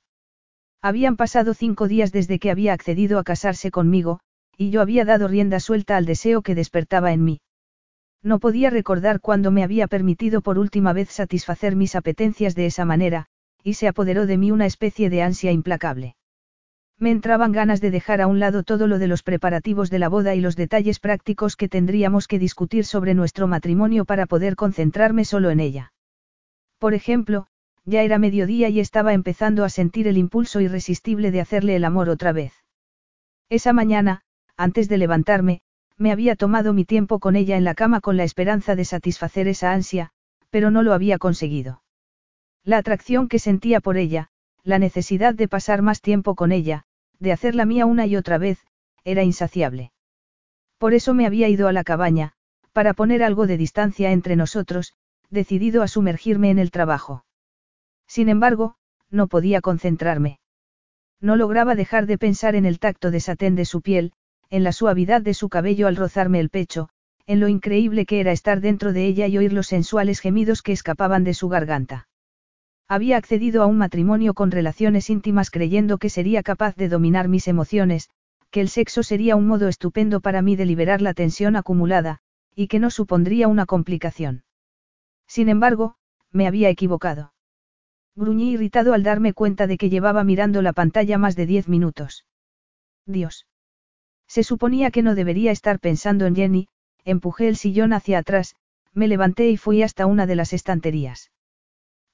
Habían 0.81 1.17
pasado 1.17 1.53
cinco 1.53 1.87
días 1.87 2.11
desde 2.11 2.39
que 2.39 2.49
había 2.49 2.73
accedido 2.73 3.19
a 3.19 3.23
casarse 3.23 3.69
conmigo, 3.69 4.21
y 4.57 4.71
yo 4.71 4.81
había 4.81 5.05
dado 5.05 5.27
rienda 5.27 5.59
suelta 5.59 5.97
al 5.97 6.07
deseo 6.07 6.41
que 6.41 6.55
despertaba 6.55 7.13
en 7.13 7.23
mí. 7.23 7.41
No 8.25 8.39
podía 8.39 8.71
recordar 8.71 9.21
cuándo 9.21 9.51
me 9.51 9.63
había 9.63 9.85
permitido 9.85 10.41
por 10.41 10.57
última 10.57 10.93
vez 10.93 11.11
satisfacer 11.11 11.75
mis 11.75 11.95
apetencias 11.95 12.55
de 12.55 12.65
esa 12.65 12.83
manera, 12.83 13.27
y 13.63 13.75
se 13.75 13.87
apoderó 13.87 14.25
de 14.25 14.35
mí 14.35 14.49
una 14.49 14.65
especie 14.65 15.11
de 15.11 15.21
ansia 15.21 15.51
implacable. 15.51 16.15
Me 16.97 17.11
entraban 17.11 17.51
ganas 17.51 17.81
de 17.81 17.91
dejar 17.91 18.21
a 18.21 18.27
un 18.27 18.39
lado 18.39 18.63
todo 18.63 18.87
lo 18.87 18.97
de 18.97 19.05
los 19.05 19.21
preparativos 19.21 19.91
de 19.91 19.99
la 19.99 20.09
boda 20.09 20.33
y 20.33 20.41
los 20.41 20.55
detalles 20.55 20.99
prácticos 20.99 21.55
que 21.55 21.69
tendríamos 21.69 22.27
que 22.27 22.39
discutir 22.39 22.85
sobre 22.85 23.13
nuestro 23.13 23.45
matrimonio 23.45 24.05
para 24.05 24.25
poder 24.25 24.55
concentrarme 24.55 25.23
solo 25.23 25.51
en 25.51 25.59
ella. 25.59 25.93
Por 26.79 26.95
ejemplo, 26.95 27.45
ya 27.83 28.01
era 28.01 28.17
mediodía 28.17 28.69
y 28.69 28.79
estaba 28.79 29.13
empezando 29.13 29.63
a 29.63 29.69
sentir 29.69 30.07
el 30.07 30.17
impulso 30.17 30.61
irresistible 30.61 31.29
de 31.29 31.41
hacerle 31.41 31.75
el 31.75 31.85
amor 31.85 32.09
otra 32.09 32.31
vez. 32.31 32.53
Esa 33.49 33.71
mañana, 33.71 34.23
antes 34.57 34.89
de 34.89 34.97
levantarme, 34.97 35.61
me 35.97 36.11
había 36.11 36.35
tomado 36.35 36.73
mi 36.73 36.85
tiempo 36.85 37.19
con 37.19 37.35
ella 37.35 37.57
en 37.57 37.63
la 37.63 37.75
cama 37.75 38.01
con 38.01 38.17
la 38.17 38.23
esperanza 38.23 38.75
de 38.75 38.85
satisfacer 38.85 39.47
esa 39.47 39.71
ansia, 39.71 40.11
pero 40.49 40.71
no 40.71 40.83
lo 40.83 40.93
había 40.93 41.17
conseguido. 41.17 41.81
La 42.63 42.77
atracción 42.77 43.27
que 43.27 43.39
sentía 43.39 43.79
por 43.79 43.97
ella, 43.97 44.29
la 44.63 44.79
necesidad 44.79 45.33
de 45.33 45.47
pasar 45.47 45.81
más 45.81 46.01
tiempo 46.01 46.35
con 46.35 46.51
ella, 46.51 46.85
de 47.19 47.31
hacerla 47.31 47.65
mía 47.65 47.85
una 47.85 48.05
y 48.07 48.15
otra 48.15 48.37
vez, 48.37 48.59
era 49.03 49.23
insaciable. 49.23 49.91
Por 50.77 50.93
eso 50.93 51.13
me 51.13 51.25
había 51.25 51.47
ido 51.47 51.67
a 51.67 51.73
la 51.73 51.83
cabaña, 51.83 52.33
para 52.73 52.93
poner 52.93 53.23
algo 53.23 53.47
de 53.47 53.57
distancia 53.57 54.11
entre 54.11 54.35
nosotros, 54.35 54.93
decidido 55.29 55.81
a 55.81 55.87
sumergirme 55.87 56.49
en 56.49 56.59
el 56.59 56.71
trabajo. 56.71 57.25
Sin 58.07 58.27
embargo, 58.27 58.75
no 59.09 59.27
podía 59.27 59.61
concentrarme. 59.61 60.39
No 61.21 61.35
lograba 61.35 61.75
dejar 61.75 62.05
de 62.05 62.17
pensar 62.17 62.55
en 62.55 62.65
el 62.65 62.79
tacto 62.79 63.11
de 63.11 63.19
satén 63.19 63.55
de 63.55 63.65
su 63.65 63.81
piel, 63.81 64.11
en 64.49 64.63
la 64.63 64.71
suavidad 64.71 65.21
de 65.21 65.33
su 65.33 65.49
cabello 65.49 65.87
al 65.87 65.95
rozarme 65.95 66.39
el 66.39 66.49
pecho, 66.49 66.89
en 67.27 67.39
lo 67.39 67.47
increíble 67.47 68.05
que 68.05 68.19
era 68.19 68.31
estar 68.31 68.61
dentro 68.61 68.93
de 68.93 69.05
ella 69.05 69.27
y 69.27 69.37
oír 69.37 69.53
los 69.53 69.67
sensuales 69.67 70.19
gemidos 70.19 70.61
que 70.61 70.71
escapaban 70.71 71.23
de 71.23 71.33
su 71.33 71.49
garganta. 71.49 72.07
Había 72.87 73.17
accedido 73.17 73.63
a 73.63 73.65
un 73.65 73.77
matrimonio 73.77 74.35
con 74.35 74.51
relaciones 74.51 75.09
íntimas 75.09 75.49
creyendo 75.49 75.97
que 75.97 76.09
sería 76.09 76.43
capaz 76.43 76.75
de 76.75 76.87
dominar 76.87 77.27
mis 77.27 77.47
emociones, 77.47 78.09
que 78.51 78.61
el 78.61 78.69
sexo 78.69 79.01
sería 79.01 79.35
un 79.35 79.47
modo 79.47 79.67
estupendo 79.67 80.21
para 80.21 80.41
mí 80.41 80.55
de 80.55 80.65
liberar 80.65 81.01
la 81.01 81.15
tensión 81.15 81.55
acumulada, 81.55 82.19
y 82.55 82.67
que 82.67 82.79
no 82.79 82.91
supondría 82.91 83.47
una 83.47 83.65
complicación. 83.65 84.43
Sin 85.27 85.49
embargo, 85.49 85.95
me 86.31 86.47
había 86.47 86.69
equivocado. 86.69 87.33
Gruñí 88.15 88.51
irritado 88.51 88.93
al 88.93 89.03
darme 89.03 89.33
cuenta 89.33 89.67
de 89.67 89.77
que 89.77 89.89
llevaba 89.89 90.23
mirando 90.23 90.61
la 90.61 90.71
pantalla 90.71 91.17
más 91.17 91.35
de 91.35 91.47
diez 91.47 91.67
minutos. 91.67 92.25
Dios. 93.05 93.47
Se 94.27 94.43
suponía 94.43 94.91
que 94.91 95.01
no 95.01 95.15
debería 95.15 95.51
estar 95.51 95.79
pensando 95.79 96.25
en 96.25 96.35
Jenny, 96.35 96.67
empujé 97.03 97.47
el 97.47 97.55
sillón 97.55 97.93
hacia 97.93 98.19
atrás, 98.19 98.55
me 98.93 99.07
levanté 99.07 99.49
y 99.49 99.57
fui 99.57 99.83
hasta 99.83 100.05
una 100.05 100.25
de 100.25 100.35
las 100.35 100.53
estanterías. 100.53 101.31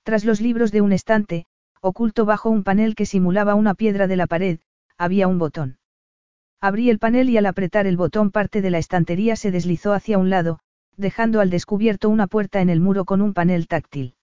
Tras 0.04 0.26
los 0.26 0.42
libros 0.42 0.72
de 0.72 0.82
un 0.82 0.92
estante, 0.92 1.46
oculto 1.80 2.26
bajo 2.26 2.50
un 2.50 2.64
panel 2.64 2.96
que 2.96 3.06
simulaba 3.06 3.56
una 3.56 3.76
piedra 3.76 4.08
de 4.08 4.16
la 4.16 4.28
pared, 4.28 4.60
había 4.98 5.28
un 5.28 5.40
botón. 5.40 5.78
Abrí 6.60 6.90
el 6.90 7.00
panel 7.00 7.30
y 7.30 7.38
al 7.38 7.48
apretar 7.48 7.88
el 7.88 7.98
botón 7.98 8.30
parte 8.30 8.62
de 8.62 8.70
la 8.70 8.78
estantería 8.78 9.36
se 9.36 9.50
deslizó 9.50 9.94
hacia 9.94 10.20
un 10.20 10.30
lado, 10.30 10.60
dejando 10.96 11.40
al 11.40 11.50
descubierto 11.50 12.10
una 12.10 12.28
puerta 12.28 12.62
en 12.62 12.70
el 12.70 12.80
muro 12.80 13.06
con 13.06 13.22
un 13.22 13.34
panel 13.34 13.68
táctil. 13.68 14.16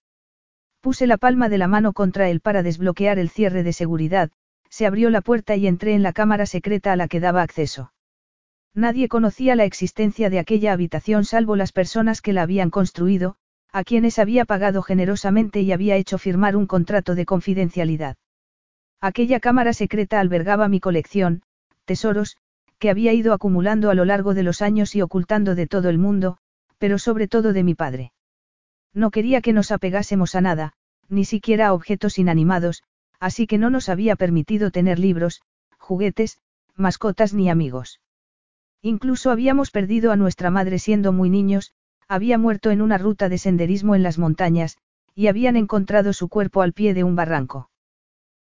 Puse 0.80 1.08
la 1.08 1.16
palma 1.16 1.48
de 1.48 1.58
la 1.58 1.66
mano 1.66 1.92
contra 1.92 2.28
él 2.28 2.40
para 2.40 2.62
desbloquear 2.62 3.18
el 3.18 3.28
cierre 3.28 3.64
de 3.64 3.72
seguridad, 3.72 4.30
se 4.70 4.86
abrió 4.86 5.10
la 5.10 5.20
puerta 5.20 5.56
y 5.56 5.66
entré 5.66 5.94
en 5.94 6.02
la 6.02 6.12
cámara 6.12 6.46
secreta 6.46 6.92
a 6.92 6.96
la 6.96 7.08
que 7.08 7.20
daba 7.20 7.42
acceso. 7.42 7.92
Nadie 8.74 9.08
conocía 9.08 9.56
la 9.56 9.64
existencia 9.64 10.30
de 10.30 10.38
aquella 10.38 10.72
habitación 10.72 11.24
salvo 11.24 11.56
las 11.56 11.72
personas 11.72 12.20
que 12.20 12.32
la 12.32 12.42
habían 12.42 12.70
construido, 12.70 13.36
a 13.72 13.84
quienes 13.84 14.18
había 14.18 14.44
pagado 14.44 14.82
generosamente 14.82 15.60
y 15.60 15.72
había 15.72 15.96
hecho 15.96 16.18
firmar 16.18 16.56
un 16.56 16.66
contrato 16.66 17.14
de 17.14 17.26
confidencialidad. 17.26 18.16
Aquella 19.00 19.40
cámara 19.40 19.72
secreta 19.72 20.20
albergaba 20.20 20.68
mi 20.68 20.80
colección, 20.80 21.42
tesoros, 21.84 22.36
que 22.78 22.90
había 22.90 23.12
ido 23.12 23.32
acumulando 23.32 23.90
a 23.90 23.94
lo 23.94 24.04
largo 24.04 24.34
de 24.34 24.42
los 24.42 24.62
años 24.62 24.94
y 24.94 25.02
ocultando 25.02 25.54
de 25.54 25.66
todo 25.66 25.88
el 25.88 25.98
mundo, 25.98 26.38
pero 26.78 26.98
sobre 26.98 27.28
todo 27.28 27.52
de 27.52 27.64
mi 27.64 27.74
padre. 27.74 28.12
No 28.94 29.10
quería 29.10 29.40
que 29.40 29.52
nos 29.52 29.70
apegásemos 29.72 30.34
a 30.34 30.40
nada, 30.40 30.72
ni 31.08 31.24
siquiera 31.24 31.68
a 31.68 31.72
objetos 31.72 32.18
inanimados, 32.18 32.82
así 33.20 33.46
que 33.46 33.58
no 33.58 33.70
nos 33.70 33.88
había 33.88 34.16
permitido 34.16 34.70
tener 34.70 34.98
libros, 34.98 35.42
juguetes, 35.78 36.38
mascotas 36.74 37.34
ni 37.34 37.50
amigos. 37.50 38.00
Incluso 38.82 39.30
habíamos 39.30 39.70
perdido 39.70 40.12
a 40.12 40.16
nuestra 40.16 40.50
madre 40.50 40.78
siendo 40.78 41.12
muy 41.12 41.30
niños, 41.30 41.72
había 42.06 42.38
muerto 42.38 42.70
en 42.70 42.80
una 42.80 42.96
ruta 42.96 43.28
de 43.28 43.38
senderismo 43.38 43.94
en 43.94 44.02
las 44.02 44.18
montañas, 44.18 44.78
y 45.14 45.26
habían 45.26 45.56
encontrado 45.56 46.12
su 46.12 46.28
cuerpo 46.28 46.62
al 46.62 46.72
pie 46.72 46.94
de 46.94 47.04
un 47.04 47.16
barranco. 47.16 47.70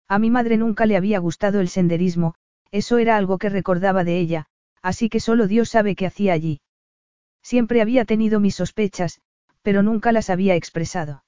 A 0.07 0.19
mi 0.19 0.29
madre 0.29 0.57
nunca 0.57 0.85
le 0.85 0.97
había 0.97 1.19
gustado 1.19 1.61
el 1.61 1.69
senderismo, 1.69 2.35
eso 2.71 2.97
era 2.97 3.15
algo 3.15 3.37
que 3.37 3.49
recordaba 3.49 4.03
de 4.03 4.19
ella, 4.19 4.47
así 4.81 5.09
que 5.09 5.19
solo 5.19 5.47
Dios 5.47 5.69
sabe 5.69 5.95
qué 5.95 6.05
hacía 6.05 6.33
allí. 6.33 6.61
Siempre 7.41 7.81
había 7.81 8.05
tenido 8.05 8.39
mis 8.39 8.55
sospechas, 8.55 9.21
pero 9.61 9.81
nunca 9.81 10.11
las 10.11 10.29
había 10.29 10.55
expresado. 10.55 11.23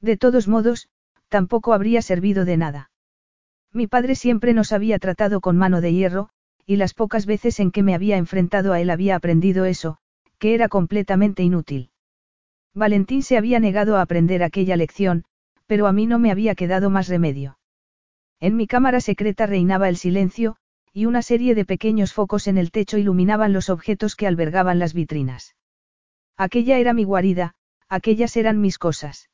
De 0.00 0.16
todos 0.16 0.48
modos, 0.48 0.88
tampoco 1.30 1.72
habría 1.72 2.02
servido 2.02 2.44
de 2.44 2.58
nada. 2.58 2.90
Mi 3.72 3.86
padre 3.86 4.16
siempre 4.16 4.52
nos 4.52 4.72
había 4.72 4.98
tratado 4.98 5.40
con 5.40 5.56
mano 5.56 5.80
de 5.80 5.94
hierro, 5.94 6.28
y 6.66 6.76
las 6.76 6.92
pocas 6.92 7.24
veces 7.24 7.60
en 7.60 7.70
que 7.70 7.82
me 7.82 7.94
había 7.94 8.18
enfrentado 8.18 8.74
a 8.74 8.80
él 8.80 8.90
había 8.90 9.16
aprendido 9.16 9.64
eso, 9.64 9.96
que 10.38 10.54
era 10.54 10.68
completamente 10.68 11.42
inútil. 11.42 11.90
Valentín 12.74 13.22
se 13.22 13.38
había 13.38 13.60
negado 13.60 13.96
a 13.96 14.02
aprender 14.02 14.42
aquella 14.42 14.76
lección, 14.76 15.24
pero 15.66 15.86
a 15.86 15.92
mí 15.92 16.06
no 16.06 16.18
me 16.18 16.30
había 16.30 16.54
quedado 16.54 16.90
más 16.90 17.08
remedio. 17.08 17.58
En 18.40 18.56
mi 18.56 18.66
cámara 18.66 19.00
secreta 19.00 19.46
reinaba 19.46 19.88
el 19.88 19.96
silencio, 19.96 20.56
y 20.92 21.06
una 21.06 21.22
serie 21.22 21.54
de 21.54 21.64
pequeños 21.64 22.12
focos 22.12 22.48
en 22.48 22.58
el 22.58 22.72
techo 22.72 22.98
iluminaban 22.98 23.52
los 23.52 23.70
objetos 23.70 24.16
que 24.16 24.26
albergaban 24.26 24.78
las 24.80 24.94
vitrinas. 24.94 25.54
Aquella 26.36 26.78
era 26.78 26.92
mi 26.92 27.04
guarida, 27.04 27.54
aquellas 27.88 28.36
eran 28.36 28.60
mis 28.60 28.78
cosas. 28.78 29.29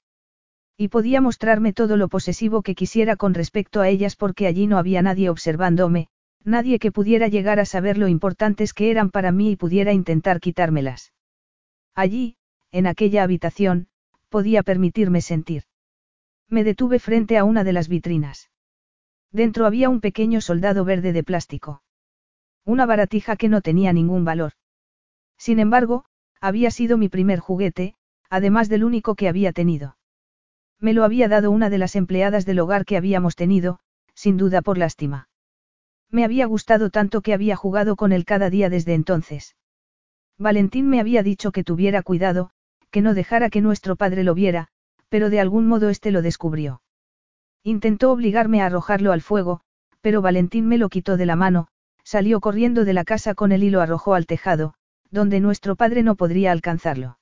Y 0.77 0.89
podía 0.89 1.21
mostrarme 1.21 1.73
todo 1.73 1.97
lo 1.97 2.09
posesivo 2.09 2.63
que 2.63 2.75
quisiera 2.75 3.17
con 3.17 3.33
respecto 3.33 3.81
a 3.81 3.89
ellas 3.89 4.15
porque 4.15 4.47
allí 4.47 4.67
no 4.67 4.77
había 4.77 5.01
nadie 5.01 5.31
observándome, 5.31 6.09
nadie 6.45 6.79
que 6.79 6.93
pudiera 6.93 7.29
llegar 7.29 7.61
a 7.61 7.65
saber 7.65 7.97
lo 7.97 8.09
importantes 8.09 8.75
que 8.75 8.91
eran 8.91 9.11
para 9.11 9.33
mí 9.33 9.53
y 9.53 9.57
pudiera 9.57 9.93
intentar 9.93 10.39
quitármelas. 10.41 11.13
Allí, 11.95 12.37
en 12.73 12.87
aquella 12.87 13.23
habitación, 13.23 13.89
podía 14.29 14.63
permitirme 14.63 15.23
sentir. 15.23 15.65
Me 16.49 16.63
detuve 16.63 16.99
frente 16.99 17.39
a 17.39 17.45
una 17.45 17.65
de 17.65 17.73
las 17.73 17.89
vitrinas. 17.89 18.51
Dentro 19.33 19.67
había 19.67 19.89
un 19.89 20.01
pequeño 20.01 20.41
soldado 20.41 20.85
verde 20.85 21.13
de 21.13 21.25
plástico. 21.25 21.83
Una 22.65 22.87
baratija 22.87 23.37
que 23.37 23.49
no 23.49 23.63
tenía 23.63 23.93
ningún 23.93 24.25
valor. 24.25 24.53
Sin 25.39 25.59
embargo, 25.59 26.05
había 26.41 26.71
sido 26.71 26.99
mi 26.99 27.09
primer 27.09 27.39
juguete, 27.39 27.95
además 28.29 28.69
del 28.69 28.85
único 28.85 29.15
que 29.15 29.29
había 29.29 29.53
tenido. 29.53 29.96
Me 30.81 30.93
lo 30.93 31.05
había 31.05 31.29
dado 31.29 31.51
una 31.51 31.71
de 31.71 31.79
las 31.79 31.97
empleadas 31.97 32.45
del 32.45 32.61
hogar 32.61 32.85
que 32.85 32.97
habíamos 32.97 33.37
tenido, 33.37 33.79
sin 34.15 34.37
duda 34.37 34.63
por 34.63 34.79
lástima. 34.79 35.29
Me 36.11 36.25
había 36.25 36.47
gustado 36.47 36.91
tanto 36.91 37.21
que 37.21 37.35
había 37.35 37.57
jugado 37.57 37.97
con 37.97 38.13
él 38.13 38.25
cada 38.25 38.51
día 38.51 38.71
desde 38.71 38.95
entonces. 38.95 39.57
Valentín 40.39 40.89
me 40.89 41.01
había 41.01 41.23
dicho 41.23 41.51
que 41.51 41.65
tuviera 41.65 42.03
cuidado, 42.03 42.51
que 42.91 43.01
no 43.01 43.15
dejara 43.15 43.51
que 43.51 43.61
nuestro 43.61 43.97
padre 43.97 44.23
lo 44.23 44.35
viera, 44.35 44.69
pero 45.09 45.31
de 45.31 45.41
algún 45.41 45.67
modo 45.67 45.89
éste 45.89 46.11
lo 46.11 46.23
descubrió. 46.23 46.83
Intentó 47.63 48.13
obligarme 48.13 48.61
a 48.61 48.67
arrojarlo 48.67 49.13
al 49.13 49.23
fuego, 49.23 49.61
pero 50.01 50.23
Valentín 50.23 50.69
me 50.69 50.79
lo 50.79 50.89
quitó 50.89 51.17
de 51.17 51.27
la 51.27 51.37
mano, 51.37 51.69
salió 52.05 52.41
corriendo 52.41 52.85
de 52.85 52.93
la 52.93 53.05
casa 53.05 53.35
con 53.35 53.51
él 53.51 53.65
y 53.65 53.71
lo 53.71 53.81
arrojó 53.81 54.15
al 54.15 54.27
tejado, 54.27 54.75
donde 55.11 55.41
nuestro 55.41 55.75
padre 55.75 56.03
no 56.03 56.15
podría 56.15 56.53
alcanzarlo. 56.53 57.19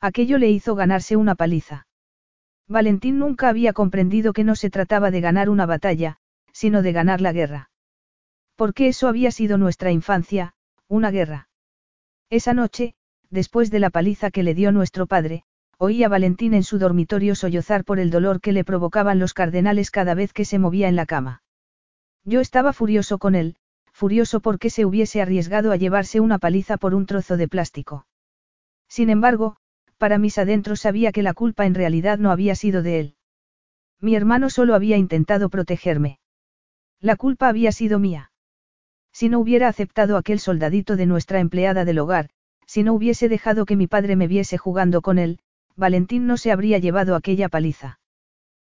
Aquello 0.00 0.38
le 0.38 0.50
hizo 0.50 0.74
ganarse 0.74 1.16
una 1.16 1.34
paliza. 1.34 1.85
Valentín 2.68 3.18
nunca 3.18 3.48
había 3.48 3.72
comprendido 3.72 4.32
que 4.32 4.44
no 4.44 4.56
se 4.56 4.70
trataba 4.70 5.10
de 5.10 5.20
ganar 5.20 5.48
una 5.48 5.66
batalla, 5.66 6.18
sino 6.52 6.82
de 6.82 6.92
ganar 6.92 7.20
la 7.20 7.32
guerra. 7.32 7.70
Porque 8.56 8.88
eso 8.88 9.08
había 9.08 9.30
sido 9.30 9.58
nuestra 9.58 9.92
infancia, 9.92 10.54
una 10.88 11.10
guerra. 11.10 11.48
Esa 12.28 12.54
noche, 12.54 12.94
después 13.30 13.70
de 13.70 13.78
la 13.78 13.90
paliza 13.90 14.30
que 14.30 14.42
le 14.42 14.54
dio 14.54 14.72
nuestro 14.72 15.06
padre, 15.06 15.44
oí 15.78 16.02
a 16.02 16.08
Valentín 16.08 16.54
en 16.54 16.64
su 16.64 16.78
dormitorio 16.78 17.34
sollozar 17.34 17.84
por 17.84 18.00
el 18.00 18.10
dolor 18.10 18.40
que 18.40 18.52
le 18.52 18.64
provocaban 18.64 19.18
los 19.18 19.34
cardenales 19.34 19.90
cada 19.90 20.14
vez 20.14 20.32
que 20.32 20.44
se 20.44 20.58
movía 20.58 20.88
en 20.88 20.96
la 20.96 21.06
cama. 21.06 21.42
Yo 22.24 22.40
estaba 22.40 22.72
furioso 22.72 23.18
con 23.18 23.34
él, 23.34 23.56
furioso 23.92 24.40
porque 24.40 24.70
se 24.70 24.84
hubiese 24.84 25.22
arriesgado 25.22 25.70
a 25.70 25.76
llevarse 25.76 26.18
una 26.20 26.38
paliza 26.38 26.78
por 26.78 26.94
un 26.94 27.06
trozo 27.06 27.36
de 27.36 27.46
plástico. 27.46 28.06
Sin 28.88 29.10
embargo, 29.10 29.56
para 29.98 30.18
mis 30.18 30.38
adentros 30.38 30.80
sabía 30.80 31.12
que 31.12 31.22
la 31.22 31.34
culpa 31.34 31.66
en 31.66 31.74
realidad 31.74 32.18
no 32.18 32.30
había 32.30 32.54
sido 32.54 32.82
de 32.82 33.00
él. 33.00 33.14
Mi 34.00 34.14
hermano 34.14 34.50
solo 34.50 34.74
había 34.74 34.96
intentado 34.96 35.48
protegerme. 35.48 36.18
La 37.00 37.16
culpa 37.16 37.48
había 37.48 37.72
sido 37.72 37.98
mía. 37.98 38.30
Si 39.12 39.28
no 39.28 39.38
hubiera 39.38 39.68
aceptado 39.68 40.16
aquel 40.16 40.38
soldadito 40.38 40.96
de 40.96 41.06
nuestra 41.06 41.40
empleada 41.40 41.84
del 41.84 41.98
hogar, 41.98 42.28
si 42.66 42.82
no 42.82 42.92
hubiese 42.94 43.28
dejado 43.28 43.64
que 43.64 43.76
mi 43.76 43.86
padre 43.86 44.16
me 44.16 44.26
viese 44.26 44.58
jugando 44.58 45.00
con 45.02 45.18
él, 45.18 45.38
Valentín 45.76 46.26
no 46.26 46.36
se 46.36 46.52
habría 46.52 46.78
llevado 46.78 47.14
aquella 47.14 47.48
paliza. 47.48 47.98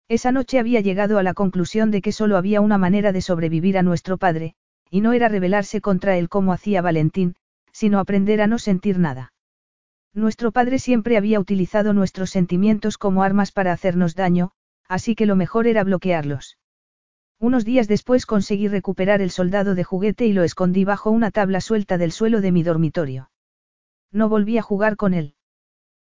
Esa 0.08 0.32
noche 0.32 0.58
había 0.58 0.80
llegado 0.80 1.18
a 1.18 1.22
la 1.22 1.34
conclusión 1.34 1.90
de 1.90 2.02
que 2.02 2.12
solo 2.12 2.36
había 2.36 2.60
una 2.60 2.78
manera 2.78 3.12
de 3.12 3.22
sobrevivir 3.22 3.78
a 3.78 3.82
nuestro 3.82 4.18
padre, 4.18 4.54
y 4.90 5.00
no 5.00 5.12
era 5.12 5.28
rebelarse 5.28 5.80
contra 5.80 6.16
él 6.16 6.28
como 6.28 6.52
hacía 6.52 6.82
Valentín, 6.82 7.36
sino 7.72 7.98
aprender 7.98 8.40
a 8.40 8.46
no 8.46 8.58
sentir 8.58 8.98
nada. 8.98 9.33
Nuestro 10.14 10.52
padre 10.52 10.78
siempre 10.78 11.16
había 11.16 11.40
utilizado 11.40 11.92
nuestros 11.92 12.30
sentimientos 12.30 12.98
como 12.98 13.24
armas 13.24 13.50
para 13.50 13.72
hacernos 13.72 14.14
daño, 14.14 14.52
así 14.88 15.16
que 15.16 15.26
lo 15.26 15.34
mejor 15.34 15.66
era 15.66 15.82
bloquearlos. 15.82 16.56
Unos 17.40 17.64
días 17.64 17.88
después 17.88 18.24
conseguí 18.24 18.68
recuperar 18.68 19.20
el 19.20 19.30
soldado 19.30 19.74
de 19.74 19.82
juguete 19.82 20.24
y 20.26 20.32
lo 20.32 20.44
escondí 20.44 20.84
bajo 20.84 21.10
una 21.10 21.32
tabla 21.32 21.60
suelta 21.60 21.98
del 21.98 22.12
suelo 22.12 22.40
de 22.40 22.52
mi 22.52 22.62
dormitorio. 22.62 23.30
No 24.12 24.28
volví 24.28 24.56
a 24.56 24.62
jugar 24.62 24.96
con 24.96 25.14
él. 25.14 25.34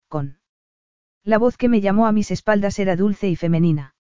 Con. 0.08 0.40
La 1.24 1.38
voz 1.38 1.56
que 1.56 1.70
me 1.70 1.80
llamó 1.80 2.08
a 2.08 2.12
mis 2.12 2.32
espaldas 2.32 2.80
era 2.80 2.96
dulce 2.96 3.30
y 3.30 3.36
femenina. 3.36 3.94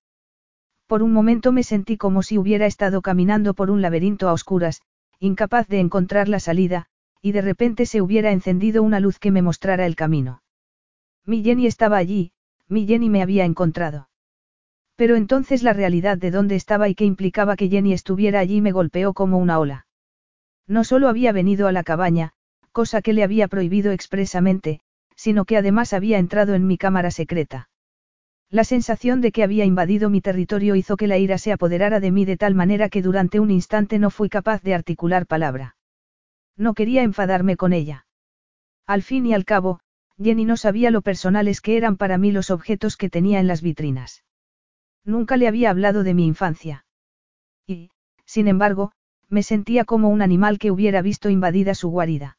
Por 0.87 1.03
un 1.03 1.13
momento 1.13 1.51
me 1.51 1.61
sentí 1.61 1.95
como 1.95 2.23
si 2.23 2.39
hubiera 2.39 2.65
estado 2.65 3.03
caminando 3.03 3.53
por 3.53 3.69
un 3.69 3.83
laberinto 3.83 4.27
a 4.27 4.33
oscuras, 4.33 4.81
incapaz 5.19 5.67
de 5.67 5.79
encontrar 5.79 6.27
la 6.27 6.39
salida, 6.39 6.87
y 7.21 7.31
de 7.31 7.41
repente 7.41 7.85
se 7.85 8.01
hubiera 8.01 8.31
encendido 8.31 8.83
una 8.83 8.99
luz 8.99 9.19
que 9.19 9.31
me 9.31 9.41
mostrara 9.41 9.85
el 9.85 9.95
camino. 9.95 10.41
Mi 11.25 11.43
Jenny 11.43 11.67
estaba 11.67 11.97
allí, 11.97 12.31
mi 12.67 12.87
Jenny 12.87 13.09
me 13.09 13.21
había 13.21 13.45
encontrado. 13.45 14.09
Pero 14.95 15.15
entonces 15.15 15.63
la 15.63 15.73
realidad 15.73 16.17
de 16.17 16.31
dónde 16.31 16.55
estaba 16.55 16.89
y 16.89 16.95
qué 16.95 17.05
implicaba 17.05 17.55
que 17.55 17.69
Jenny 17.69 17.93
estuviera 17.93 18.39
allí 18.39 18.61
me 18.61 18.71
golpeó 18.71 19.13
como 19.13 19.37
una 19.37 19.59
ola. 19.59 19.85
No 20.67 20.83
solo 20.83 21.09
había 21.09 21.31
venido 21.31 21.67
a 21.67 21.71
la 21.71 21.83
cabaña, 21.83 22.33
cosa 22.71 23.01
que 23.01 23.13
le 23.13 23.23
había 23.23 23.47
prohibido 23.47 23.91
expresamente, 23.91 24.79
sino 25.15 25.45
que 25.45 25.57
además 25.57 25.93
había 25.93 26.17
entrado 26.17 26.55
en 26.55 26.65
mi 26.65 26.77
cámara 26.77 27.11
secreta. 27.11 27.69
La 28.49 28.63
sensación 28.63 29.21
de 29.21 29.31
que 29.31 29.43
había 29.43 29.65
invadido 29.65 30.09
mi 30.09 30.21
territorio 30.21 30.75
hizo 30.75 30.97
que 30.97 31.07
la 31.07 31.17
ira 31.17 31.37
se 31.37 31.51
apoderara 31.51 31.99
de 31.99 32.11
mí 32.11 32.25
de 32.25 32.37
tal 32.37 32.55
manera 32.55 32.89
que 32.89 33.01
durante 33.01 33.39
un 33.39 33.51
instante 33.51 33.99
no 33.99 34.09
fui 34.09 34.29
capaz 34.29 34.61
de 34.61 34.73
articular 34.73 35.25
palabra. 35.25 35.75
No 36.57 36.73
quería 36.73 37.03
enfadarme 37.03 37.57
con 37.57 37.73
ella. 37.73 38.05
Al 38.85 39.03
fin 39.03 39.25
y 39.25 39.33
al 39.33 39.45
cabo, 39.45 39.79
Jenny 40.21 40.45
no 40.45 40.57
sabía 40.57 40.91
lo 40.91 41.01
personales 41.01 41.61
que 41.61 41.77
eran 41.77 41.97
para 41.97 42.17
mí 42.17 42.31
los 42.31 42.49
objetos 42.49 42.97
que 42.97 43.09
tenía 43.09 43.39
en 43.39 43.47
las 43.47 43.61
vitrinas. 43.61 44.23
Nunca 45.03 45.37
le 45.37 45.47
había 45.47 45.69
hablado 45.69 46.03
de 46.03 46.13
mi 46.13 46.25
infancia. 46.25 46.85
Y, 47.65 47.89
sin 48.25 48.47
embargo, 48.47 48.91
me 49.29 49.43
sentía 49.43 49.85
como 49.85 50.09
un 50.09 50.21
animal 50.21 50.59
que 50.59 50.71
hubiera 50.71 51.01
visto 51.01 51.29
invadida 51.29 51.73
su 51.73 51.89
guarida. 51.89 52.37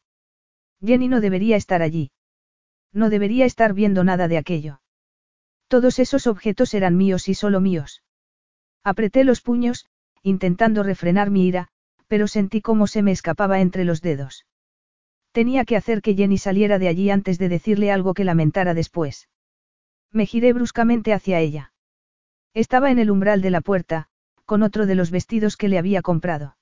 Jenny 0.85 1.09
no 1.09 1.21
debería 1.21 1.57
estar 1.57 1.83
allí. 1.83 2.11
No 2.93 3.09
debería 3.09 3.47
estar 3.47 3.73
viendo 3.73 4.05
nada 4.05 4.29
de 4.29 4.37
aquello. 4.37 4.81
Todos 5.69 5.99
esos 5.99 6.27
objetos 6.27 6.75
eran 6.75 6.97
míos 6.97 7.29
y 7.29 7.35
solo 7.35 7.61
míos. 7.61 8.03
Apreté 8.85 9.25
los 9.25 9.41
puños, 9.41 9.87
intentando 10.23 10.83
refrenar 10.83 11.31
mi 11.31 11.47
ira, 11.47 11.69
pero 12.13 12.29
sentí 12.29 12.61
cómo 12.61 12.87
se 12.89 13.01
me 13.01 13.11
escapaba 13.11 13.63
entre 13.63 13.85
los 13.85 14.03
dedos. 14.03 14.45
Tenía 15.33 15.65
que 15.65 15.79
hacer 15.79 16.03
que 16.03 16.15
Jenny 16.15 16.37
saliera 16.37 16.79
de 16.79 16.89
allí 16.89 17.09
antes 17.09 17.39
de 17.39 17.49
decirle 17.49 17.91
algo 17.91 18.13
que 18.13 18.23
lamentara 18.23 18.75
después. 18.75 19.31
Me 20.11 20.27
giré 20.27 20.53
bruscamente 20.53 21.15
hacia 21.15 21.41
ella. 21.41 21.73
Estaba 22.53 22.91
en 22.91 22.99
el 22.99 23.11
umbral 23.11 23.41
de 23.41 23.49
la 23.49 23.63
puerta, 23.63 24.09
con 24.45 24.63
otro 24.63 24.85
de 24.85 24.95
los 24.95 25.11
vestidos 25.11 25.57
que 25.57 25.69
le 25.71 25.79
había 25.79 26.03
comprado. 26.03 26.59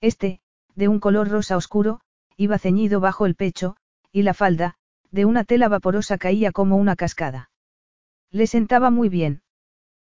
Este, 0.00 0.40
de 0.74 0.88
un 0.88 0.98
color 0.98 1.28
rosa 1.28 1.56
oscuro, 1.56 2.00
iba 2.36 2.58
ceñido 2.58 2.98
bajo 2.98 3.26
el 3.26 3.36
pecho, 3.36 3.76
y 4.10 4.22
la 4.22 4.34
falda, 4.34 4.74
de 5.12 5.24
una 5.24 5.44
tela 5.44 5.68
vaporosa 5.68 6.18
caía 6.18 6.50
como 6.50 6.78
una 6.78 6.96
cascada. 6.96 7.48
Le 8.32 8.48
sentaba 8.48 8.90
muy 8.90 9.08
bien. 9.08 9.42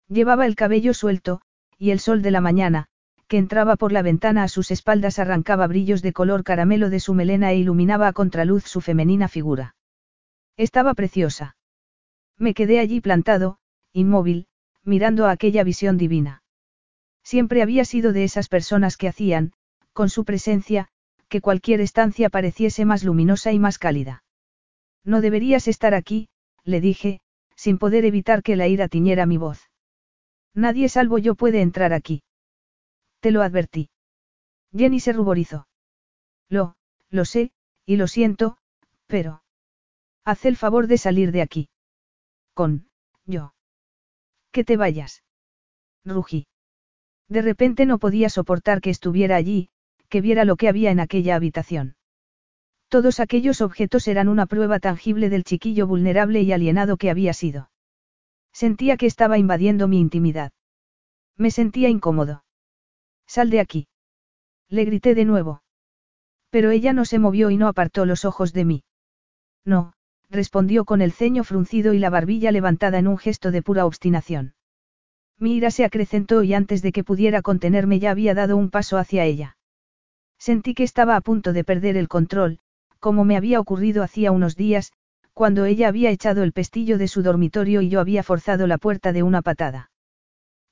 Llevaba 0.08 0.46
el 0.46 0.56
cabello 0.56 0.94
suelto, 0.94 1.42
y 1.76 1.90
el 1.90 2.00
sol 2.00 2.22
de 2.22 2.30
la 2.30 2.40
mañana, 2.40 2.88
que 3.28 3.38
entraba 3.38 3.76
por 3.76 3.92
la 3.92 4.02
ventana 4.02 4.44
a 4.44 4.48
sus 4.48 4.70
espaldas 4.70 5.18
arrancaba 5.18 5.66
brillos 5.66 6.02
de 6.02 6.12
color 6.12 6.44
caramelo 6.44 6.90
de 6.90 7.00
su 7.00 7.14
melena 7.14 7.52
e 7.52 7.56
iluminaba 7.56 8.08
a 8.08 8.12
contraluz 8.12 8.64
su 8.64 8.80
femenina 8.80 9.28
figura. 9.28 9.74
Estaba 10.56 10.94
preciosa. 10.94 11.56
Me 12.38 12.54
quedé 12.54 12.78
allí 12.78 13.00
plantado, 13.00 13.58
inmóvil, 13.92 14.46
mirando 14.84 15.26
a 15.26 15.32
aquella 15.32 15.64
visión 15.64 15.98
divina. 15.98 16.42
Siempre 17.22 17.62
había 17.62 17.84
sido 17.84 18.12
de 18.12 18.24
esas 18.24 18.48
personas 18.48 18.96
que 18.96 19.08
hacían, 19.08 19.52
con 19.92 20.08
su 20.08 20.24
presencia, 20.24 20.88
que 21.28 21.40
cualquier 21.40 21.80
estancia 21.80 22.30
pareciese 22.30 22.84
más 22.84 23.02
luminosa 23.02 23.52
y 23.52 23.58
más 23.58 23.78
cálida. 23.78 24.22
No 25.04 25.20
deberías 25.20 25.66
estar 25.66 25.94
aquí, 25.94 26.28
le 26.62 26.80
dije, 26.80 27.20
sin 27.56 27.78
poder 27.78 28.04
evitar 28.04 28.42
que 28.42 28.54
la 28.54 28.68
ira 28.68 28.86
tiñera 28.86 29.26
mi 29.26 29.38
voz. 29.38 29.70
Nadie 30.54 30.88
salvo 30.88 31.18
yo 31.18 31.34
puede 31.34 31.62
entrar 31.62 31.92
aquí. 31.92 32.22
Te 33.20 33.30
lo 33.30 33.42
advertí. 33.42 33.90
Jenny 34.72 35.00
se 35.00 35.12
ruborizó. 35.12 35.66
Lo, 36.48 36.76
lo 37.10 37.24
sé, 37.24 37.52
y 37.84 37.96
lo 37.96 38.06
siento, 38.06 38.58
pero... 39.06 39.42
Haz 40.24 40.44
el 40.44 40.56
favor 40.56 40.86
de 40.86 40.98
salir 40.98 41.32
de 41.32 41.42
aquí. 41.42 41.68
Con, 42.54 42.88
yo. 43.24 43.54
Que 44.50 44.64
te 44.64 44.76
vayas. 44.76 45.22
Rugí. 46.04 46.46
De 47.28 47.42
repente 47.42 47.86
no 47.86 47.98
podía 47.98 48.28
soportar 48.28 48.80
que 48.80 48.90
estuviera 48.90 49.36
allí, 49.36 49.68
que 50.08 50.20
viera 50.20 50.44
lo 50.44 50.56
que 50.56 50.68
había 50.68 50.90
en 50.90 51.00
aquella 51.00 51.36
habitación. 51.36 51.96
Todos 52.88 53.18
aquellos 53.18 53.60
objetos 53.60 54.06
eran 54.06 54.28
una 54.28 54.46
prueba 54.46 54.78
tangible 54.78 55.28
del 55.28 55.44
chiquillo 55.44 55.86
vulnerable 55.86 56.42
y 56.42 56.52
alienado 56.52 56.96
que 56.96 57.10
había 57.10 57.32
sido. 57.32 57.70
Sentía 58.52 58.96
que 58.96 59.06
estaba 59.06 59.38
invadiendo 59.38 59.88
mi 59.88 60.00
intimidad. 60.00 60.52
Me 61.36 61.50
sentía 61.50 61.88
incómodo. 61.88 62.44
Sal 63.26 63.50
de 63.50 63.60
aquí. 63.60 63.88
Le 64.68 64.84
grité 64.84 65.14
de 65.14 65.24
nuevo. 65.24 65.62
Pero 66.50 66.70
ella 66.70 66.92
no 66.92 67.04
se 67.04 67.18
movió 67.18 67.50
y 67.50 67.56
no 67.56 67.68
apartó 67.68 68.06
los 68.06 68.24
ojos 68.24 68.52
de 68.52 68.64
mí. 68.64 68.84
No, 69.64 69.92
respondió 70.30 70.84
con 70.84 71.02
el 71.02 71.12
ceño 71.12 71.44
fruncido 71.44 71.92
y 71.92 71.98
la 71.98 72.10
barbilla 72.10 72.52
levantada 72.52 72.98
en 72.98 73.08
un 73.08 73.18
gesto 73.18 73.50
de 73.50 73.62
pura 73.62 73.86
obstinación. 73.86 74.54
Mi 75.38 75.56
ira 75.56 75.70
se 75.70 75.84
acrecentó 75.84 76.42
y 76.42 76.54
antes 76.54 76.82
de 76.82 76.92
que 76.92 77.04
pudiera 77.04 77.42
contenerme 77.42 77.98
ya 77.98 78.10
había 78.10 78.34
dado 78.34 78.56
un 78.56 78.70
paso 78.70 78.96
hacia 78.96 79.24
ella. 79.24 79.58
Sentí 80.38 80.74
que 80.74 80.82
estaba 80.82 81.16
a 81.16 81.20
punto 81.20 81.52
de 81.52 81.64
perder 81.64 81.96
el 81.96 82.08
control, 82.08 82.58
como 83.00 83.24
me 83.24 83.36
había 83.36 83.60
ocurrido 83.60 84.02
hacía 84.02 84.32
unos 84.32 84.56
días, 84.56 84.92
cuando 85.34 85.66
ella 85.66 85.88
había 85.88 86.10
echado 86.10 86.42
el 86.42 86.52
pestillo 86.52 86.96
de 86.96 87.08
su 87.08 87.22
dormitorio 87.22 87.82
y 87.82 87.90
yo 87.90 88.00
había 88.00 88.22
forzado 88.22 88.66
la 88.66 88.78
puerta 88.78 89.12
de 89.12 89.22
una 89.22 89.42
patada. 89.42 89.90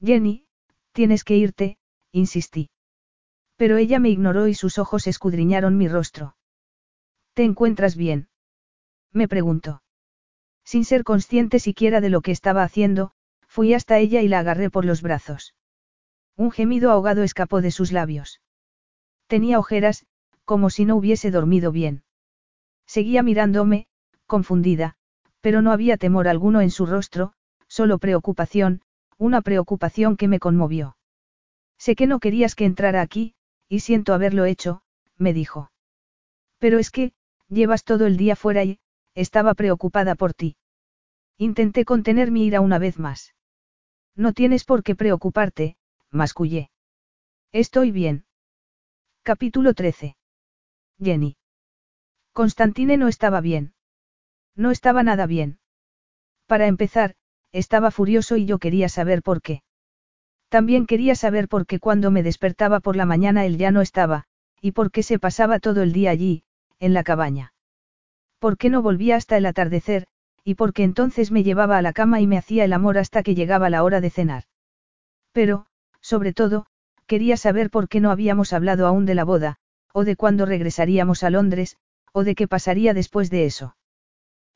Jenny, 0.02 0.47
tienes 0.92 1.24
que 1.24 1.36
irte, 1.36 1.76
insistí. 2.15 2.70
Pero 3.57 3.76
ella 3.76 3.99
me 3.99 4.09
ignoró 4.09 4.47
y 4.47 4.55
sus 4.55 4.78
ojos 4.78 5.07
escudriñaron 5.07 5.76
mi 5.76 5.89
rostro. 5.89 6.36
¿Te 7.34 7.44
encuentras 7.44 7.97
bien? 7.97 8.28
Me 9.12 9.28
preguntó. 9.28 9.83
Sin 10.65 10.84
ser 10.84 11.05
consciente 11.05 11.59
siquiera 11.59 12.01
de 12.01 12.10
lo 12.10 12.20
que 12.20 12.31
estaba 12.31 12.62
haciendo, 12.62 13.12
fui 13.49 13.75
hasta 13.75 13.99
ella 13.99 14.23
y 14.23 14.28
la 14.28 14.39
agarré 14.39 14.70
por 14.70 14.84
los 14.84 15.02
brazos. 15.02 15.55
Un 16.36 16.51
gemido 16.51 16.91
ahogado 16.91 17.23
escapó 17.23 17.60
de 17.60 17.70
sus 17.70 17.93
labios. 17.93 18.41
Tenía 19.26 19.59
ojeras, 19.59 20.07
como 20.44 20.70
si 20.70 20.84
no 20.84 20.97
hubiese 20.97 21.31
dormido 21.31 21.73
bien. 21.73 22.05
Seguía 22.86 23.23
mirándome, 23.23 23.86
confundida, 24.26 24.97
pero 25.41 25.62
no 25.62 25.73
había 25.73 25.97
temor 25.97 26.28
alguno 26.28 26.60
en 26.60 26.70
su 26.70 26.86
rostro, 26.86 27.33
solo 27.67 27.99
preocupación, 27.99 28.83
una 29.18 29.43
preocupación 29.43 30.17
que 30.17 30.28
me 30.28 30.39
conmovió. 30.39 30.97
Sé 31.78 31.97
que 31.97 32.07
no 32.07 32.20
querías 32.20 32.55
que 32.55 32.65
entrara 32.65 33.01
aquí, 33.01 33.35
y 33.69 33.81
siento 33.81 34.15
haberlo 34.15 34.44
hecho, 34.44 34.83
me 35.17 35.33
dijo. 35.33 35.70
Pero 36.59 36.78
es 36.78 36.91
que, 36.91 37.12
llevas 37.49 37.85
todo 37.85 38.07
el 38.07 38.17
día 38.17 38.36
fuera 38.36 38.65
y, 38.65 38.78
estaba 39.15 39.55
preocupada 39.55 40.15
por 40.15 40.35
ti. 40.35 40.57
Intenté 41.39 41.85
contener 41.85 42.31
mi 42.31 42.47
ira 42.47 42.61
una 42.61 42.78
vez 42.78 42.99
más. 42.99 43.35
No 44.15 44.33
tienes 44.33 44.65
por 44.65 44.83
qué 44.83 44.94
preocuparte, 44.94 45.77
mascullé. 46.11 46.70
Estoy 47.53 47.91
bien. 47.91 48.25
Capítulo 49.25 49.75
13. 49.75 50.17
Jenny. 51.01 51.36
Constantine 52.33 52.97
no 52.97 53.09
estaba 53.09 53.41
bien. 53.41 53.75
No 54.55 54.70
estaba 54.70 55.03
nada 55.03 55.27
bien. 55.27 55.59
Para 56.47 56.67
empezar, 56.67 57.17
estaba 57.53 57.91
furioso 57.91 58.36
y 58.36 58.47
yo 58.47 58.59
quería 58.59 58.89
saber 58.89 59.23
por 59.23 59.43
qué. 59.43 59.64
También 60.55 60.86
quería 60.86 61.16
saber 61.16 61.49
por 61.49 61.66
qué 61.66 61.81
cuando 61.81 62.12
me 62.12 62.23
despertaba 62.23 62.78
por 62.78 62.94
la 62.94 63.07
mañana 63.07 63.44
él 63.44 63.58
ya 63.58 63.73
no 63.73 63.81
estaba, 63.81 64.26
y 64.60 64.70
por 64.70 64.92
qué 64.92 65.02
se 65.02 65.18
pasaba 65.18 65.58
todo 65.58 65.83
el 65.83 65.92
día 65.92 66.10
allí, 66.10 66.44
en 66.78 66.94
la 66.94 67.02
cabaña. 67.02 67.52
Por 68.39 68.57
qué 68.57 68.70
no 68.70 68.81
volvía 68.81 69.16
hasta 69.16 69.36
el 69.36 69.47
atardecer, 69.47 70.07
y 70.44 70.55
por 70.55 70.73
qué 70.73 70.84
entonces 70.84 71.33
me 71.33 71.42
llevaba 71.42 71.76
a 71.76 71.83
la 71.83 71.92
cama 71.92 72.20
y 72.20 72.28
me 72.28 72.39
hacía 72.39 72.65
el 72.65 72.73
amor 72.73 72.99
hasta 72.99 73.24
que 73.24 73.34
llegaba 73.34 73.68
la 73.68 73.83
hora 73.83 74.00
de 74.00 74.10
cenar. 74.10 74.44
Pero, 75.33 75.66
sobre 76.00 76.33
todo, 76.33 76.66
quería 77.08 77.36
saber 77.36 77.68
por 77.68 77.89
qué 77.89 77.99
no 77.99 78.12
habíamos 78.12 78.52
hablado 78.52 78.86
aún 78.86 79.07
de 79.07 79.16
la 79.16 79.24
boda, 79.24 79.57
o 79.92 80.05
de 80.05 80.15
cuándo 80.15 80.47
regresaríamos 80.47 81.24
a 81.24 81.31
Londres, 81.31 81.78
o 82.12 82.23
de 82.23 82.36
qué 82.36 82.47
pasaría 82.47 82.94
después 82.94 83.28
de 83.28 83.47
eso. 83.47 83.74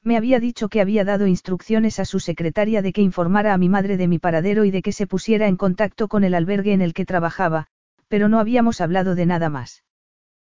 Me 0.05 0.17
había 0.17 0.41
dicho 0.41 0.69
que 0.69 0.81
había 0.81 1.05
dado 1.05 1.27
instrucciones 1.27 1.99
a 1.99 2.05
su 2.05 2.21
secretaria 2.21 2.83
de 2.83 2.93
que 2.93 3.03
informara 3.03 3.53
a 3.53 3.59
mi 3.59 3.69
madre 3.69 3.97
de 3.97 4.09
mi 4.09 4.19
paradero 4.19 4.65
y 4.65 4.71
de 4.71 4.83
que 4.83 4.93
se 4.93 5.07
pusiera 5.07 5.49
en 5.49 5.57
contacto 5.57 6.09
con 6.09 6.25
el 6.25 6.35
albergue 6.35 6.73
en 6.73 6.83
el 6.83 6.95
que 6.95 7.05
trabajaba, 7.05 7.67
pero 8.09 8.29
no 8.29 8.39
habíamos 8.39 8.81
hablado 8.81 9.15
de 9.15 9.27
nada 9.27 9.51
más. 9.51 9.85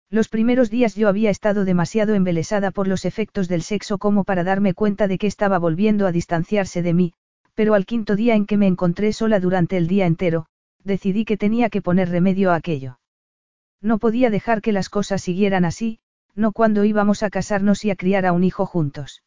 Los 0.10 0.30
primeros 0.30 0.70
días 0.70 0.96
yo 0.96 1.10
había 1.10 1.30
estado 1.30 1.66
demasiado 1.66 2.14
embelesada 2.14 2.72
por 2.72 2.88
los 2.88 3.04
efectos 3.04 3.48
del 3.48 3.64
sexo 3.64 3.98
como 3.98 4.24
para 4.24 4.44
darme 4.44 4.74
cuenta 4.74 5.08
de 5.08 5.18
que 5.18 5.28
estaba 5.28 5.58
volviendo 5.60 6.06
a 6.08 6.12
distanciarse 6.12 6.82
de 6.82 6.94
mí, 6.94 7.14
pero 7.56 7.74
al 7.74 7.86
quinto 7.86 8.16
día 8.16 8.36
en 8.36 8.46
que 8.46 8.58
me 8.58 8.68
encontré 8.68 9.12
sola 9.12 9.40
durante 9.40 9.76
el 9.78 9.88
día 9.88 10.06
entero, 10.06 10.46
decidí 10.84 11.26
que 11.26 11.38
tenía 11.38 11.70
que 11.70 11.82
poner 11.82 12.10
remedio 12.10 12.52
a 12.52 12.56
aquello. 12.56 13.00
No 13.82 13.98
podía 13.98 14.30
dejar 14.30 14.62
que 14.62 14.72
las 14.72 14.90
cosas 14.90 15.22
siguieran 15.22 15.66
así, 15.66 16.00
no 16.36 16.52
cuando 16.52 16.86
íbamos 16.86 17.24
a 17.24 17.30
casarnos 17.30 17.84
y 17.84 17.92
a 17.92 17.96
criar 17.96 18.26
a 18.26 18.34
un 18.34 18.44
hijo 18.44 18.66
juntos. 18.66 19.23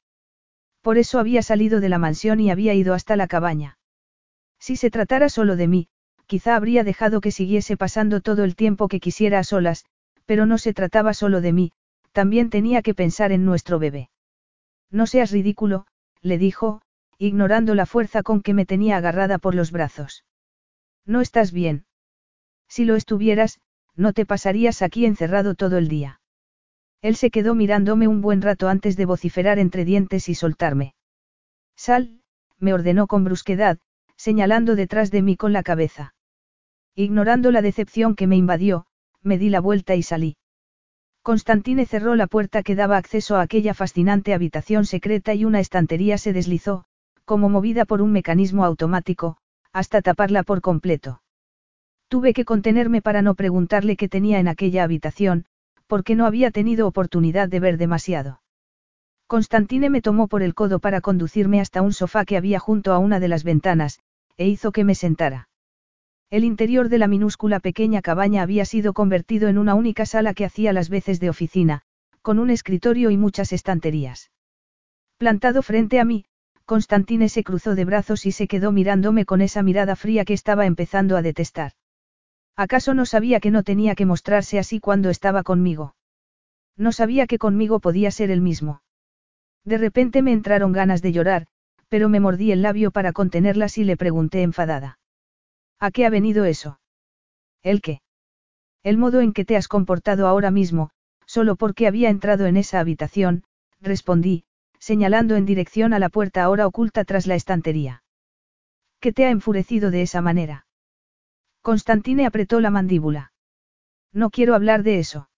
Por 0.87 0.99
eso 0.99 1.19
había 1.19 1.43
salido 1.43 1.81
de 1.81 1.89
la 1.89 1.99
mansión 1.99 2.39
y 2.39 2.49
había 2.49 2.73
ido 2.73 2.95
hasta 2.95 3.17
la 3.17 3.27
cabaña. 3.27 3.77
Si 4.61 4.77
se 4.77 4.89
tratara 4.89 5.29
solo 5.29 5.57
de 5.57 5.67
mí, 5.67 5.89
quizá 6.27 6.55
habría 6.55 6.85
dejado 6.85 7.21
que 7.21 7.33
siguiese 7.33 7.77
pasando 7.77 8.21
todo 8.21 8.45
el 8.45 8.55
tiempo 8.55 8.87
que 8.87 9.01
quisiera 9.01 9.41
a 9.41 9.43
solas, 9.43 9.85
pero 10.27 10.47
no 10.47 10.59
se 10.59 10.73
trataba 10.73 11.13
solo 11.13 11.41
de 11.41 11.53
mí, 11.53 11.73
también 12.13 12.51
tenía 12.51 12.83
que 12.83 12.95
pensar 12.95 13.33
en 13.33 13.45
nuestro 13.45 13.81
bebé. 13.81 14.11
No 14.89 15.09
seas 15.09 15.33
ridículo, 15.33 15.89
le 16.23 16.39
dijo, 16.39 16.83
ignorando 17.19 17.75
la 17.75 17.87
fuerza 17.87 18.23
con 18.23 18.41
que 18.41 18.55
me 18.55 18.65
tenía 18.65 18.97
agarrada 18.97 19.39
por 19.39 19.57
los 19.57 19.73
brazos. 19.73 20.25
No 21.05 21.21
estás 21.21 21.51
bien. 21.51 21.85
Si 22.69 22.85
lo 22.85 22.95
estuvieras, 22.95 23.59
no 23.97 24.13
te 24.13 24.25
pasarías 24.25 24.83
aquí 24.83 25.05
encerrado 25.05 25.57
todo 25.57 25.79
el 25.79 25.89
día. 25.89 26.21
Él 27.07 27.15
se 27.15 27.31
quedó 27.31 27.55
mirándome 27.55 28.09
un 28.09 28.21
buen 28.21 28.43
rato 28.43 28.69
antes 28.69 28.97
de 28.97 29.05
vociferar 29.05 29.61
entre 29.61 29.85
dientes 29.85 30.29
y 30.29 30.35
soltarme. 30.35 30.97
Sal, 31.77 32.21
me 32.59 32.75
ordenó 32.75 33.07
con 33.07 33.23
brusquedad, 33.23 33.79
señalando 34.17 34.75
detrás 34.75 35.13
de 35.13 35.23
mí 35.23 35.37
con 35.37 35.53
la 35.53 35.63
cabeza. 35.63 36.17
Ignorando 36.97 37.53
la 37.53 37.63
decepción 37.63 38.17
que 38.17 38.27
me 38.27 38.35
invadió, 38.35 38.87
me 39.23 39.39
di 39.39 39.51
la 39.51 39.61
vuelta 39.61 39.95
y 39.95 40.03
salí. 40.03 40.37
Constantine 41.23 41.87
cerró 41.87 42.17
la 42.17 42.27
puerta 42.27 42.65
que 42.65 42.75
daba 42.75 42.97
acceso 42.97 43.37
a 43.37 43.43
aquella 43.43 43.73
fascinante 43.73 44.35
habitación 44.35 44.85
secreta 44.85 45.33
y 45.33 45.45
una 45.45 45.61
estantería 45.61 46.19
se 46.19 46.33
deslizó, 46.33 46.87
como 47.25 47.49
movida 47.49 47.85
por 47.85 48.03
un 48.03 48.11
mecanismo 48.11 48.65
automático, 48.65 49.37
hasta 49.73 50.03
taparla 50.03 50.43
por 50.43 50.61
completo. 50.61 51.23
Tuve 52.09 52.33
que 52.33 52.45
contenerme 52.45 53.01
para 53.01 53.23
no 53.23 53.37
preguntarle 53.37 53.97
qué 53.97 54.09
tenía 54.09 54.41
en 54.41 54.49
aquella 54.49 54.83
habitación, 54.83 55.47
porque 55.87 56.15
no 56.15 56.27
había 56.27 56.51
tenido 56.51 56.87
oportunidad 56.87 57.49
de 57.49 57.61
ver 57.61 57.79
demasiado. 57.79 58.41
Constantine 59.27 59.91
me 59.91 60.03
tomó 60.03 60.29
por 60.29 60.43
el 60.43 60.55
codo 60.55 60.79
para 60.79 61.01
conducirme 61.01 61.61
hasta 61.61 61.83
un 61.83 61.93
sofá 61.93 62.25
que 62.25 62.37
había 62.37 62.61
junto 62.61 62.93
a 62.93 62.99
una 62.99 63.19
de 63.19 63.29
las 63.29 63.43
ventanas, 63.43 63.99
e 64.37 64.47
hizo 64.47 64.73
que 64.73 64.85
me 64.85 64.95
sentara. 64.95 65.49
El 66.31 66.45
interior 66.45 66.89
de 66.89 66.99
la 66.99 67.09
minúscula 67.09 67.61
pequeña 67.61 68.03
cabaña 68.03 68.43
había 68.43 68.65
sido 68.65 68.93
convertido 68.93 69.49
en 69.49 69.59
una 69.59 69.75
única 69.75 70.07
sala 70.07 70.35
que 70.35 70.45
hacía 70.45 70.73
las 70.73 70.89
veces 70.89 71.21
de 71.21 71.31
oficina, 71.31 71.83
con 72.23 72.39
un 72.39 72.51
escritorio 72.51 73.11
y 73.11 73.17
muchas 73.17 73.53
estanterías. 73.53 74.31
Plantado 75.19 75.63
frente 75.63 76.01
a 76.01 76.05
mí, 76.05 76.25
Constantine 76.65 77.29
se 77.29 77.45
cruzó 77.45 77.77
de 77.77 77.85
brazos 77.85 78.27
y 78.27 78.33
se 78.33 78.49
quedó 78.49 78.73
mirándome 78.73 79.25
con 79.25 79.41
esa 79.41 79.63
mirada 79.63 79.95
fría 79.95 80.25
que 80.25 80.35
estaba 80.35 80.67
empezando 80.67 81.17
a 81.17 81.23
detestar. 81.23 81.73
¿Acaso 82.57 82.95
no 82.95 83.05
sabía 83.05 83.39
que 83.41 83.51
no 83.51 83.63
tenía 83.63 83.95
que 83.95 84.07
mostrarse 84.07 84.59
así 84.59 84.81
cuando 84.81 85.11
estaba 85.11 85.43
conmigo? 85.43 85.95
No 86.77 86.91
sabía 86.91 87.27
que 87.27 87.39
conmigo 87.39 87.81
podía 87.81 88.11
ser 88.11 88.31
el 88.31 88.41
mismo. 88.41 88.83
De 89.65 89.79
repente 89.79 90.23
me 90.23 90.33
entraron 90.33 90.73
ganas 90.73 91.03
de 91.03 91.13
llorar, 91.13 91.47
pero 91.89 92.09
me 92.09 92.21
mordí 92.21 92.53
el 92.53 92.63
labio 92.63 92.91
para 92.91 93.13
contenerlas 93.13 93.79
y 93.79 93.85
le 93.85 93.97
pregunté 93.97 94.43
enfadada. 94.43 94.99
¿A 95.79 95.91
qué 95.91 96.07
ha 96.07 96.11
venido 96.11 96.45
eso? 96.45 96.81
¿El 97.63 97.83
qué? 97.83 98.01
El 98.83 98.97
modo 98.97 99.21
en 99.21 99.33
que 99.33 99.45
te 99.45 99.57
has 99.57 99.69
comportado 99.69 100.27
ahora 100.27 100.51
mismo, 100.51 100.91
solo 101.27 101.57
porque 101.57 101.87
había 101.87 102.09
entrado 102.09 102.47
en 102.47 102.57
esa 102.57 102.81
habitación, 102.81 103.45
respondí, 103.81 104.45
señalando 104.79 105.37
en 105.37 105.45
dirección 105.45 105.93
a 105.93 105.99
la 105.99 106.09
puerta 106.09 106.43
ahora 106.43 106.67
oculta 106.67 107.05
tras 107.05 107.27
la 107.27 107.35
estantería. 107.35 108.03
¿Qué 109.01 109.13
te 109.13 109.27
ha 109.27 109.31
enfurecido 109.31 109.91
de 109.91 110.03
esa 110.03 110.23
manera? 110.23 110.66
Constantine 111.67 112.27
apretó 112.27 112.61
la 112.61 112.71
mandíbula. 112.71 113.33
No 114.13 114.31
quiero 114.31 114.55
hablar 114.55 114.85
de 114.85 115.01
eso. 115.01 115.31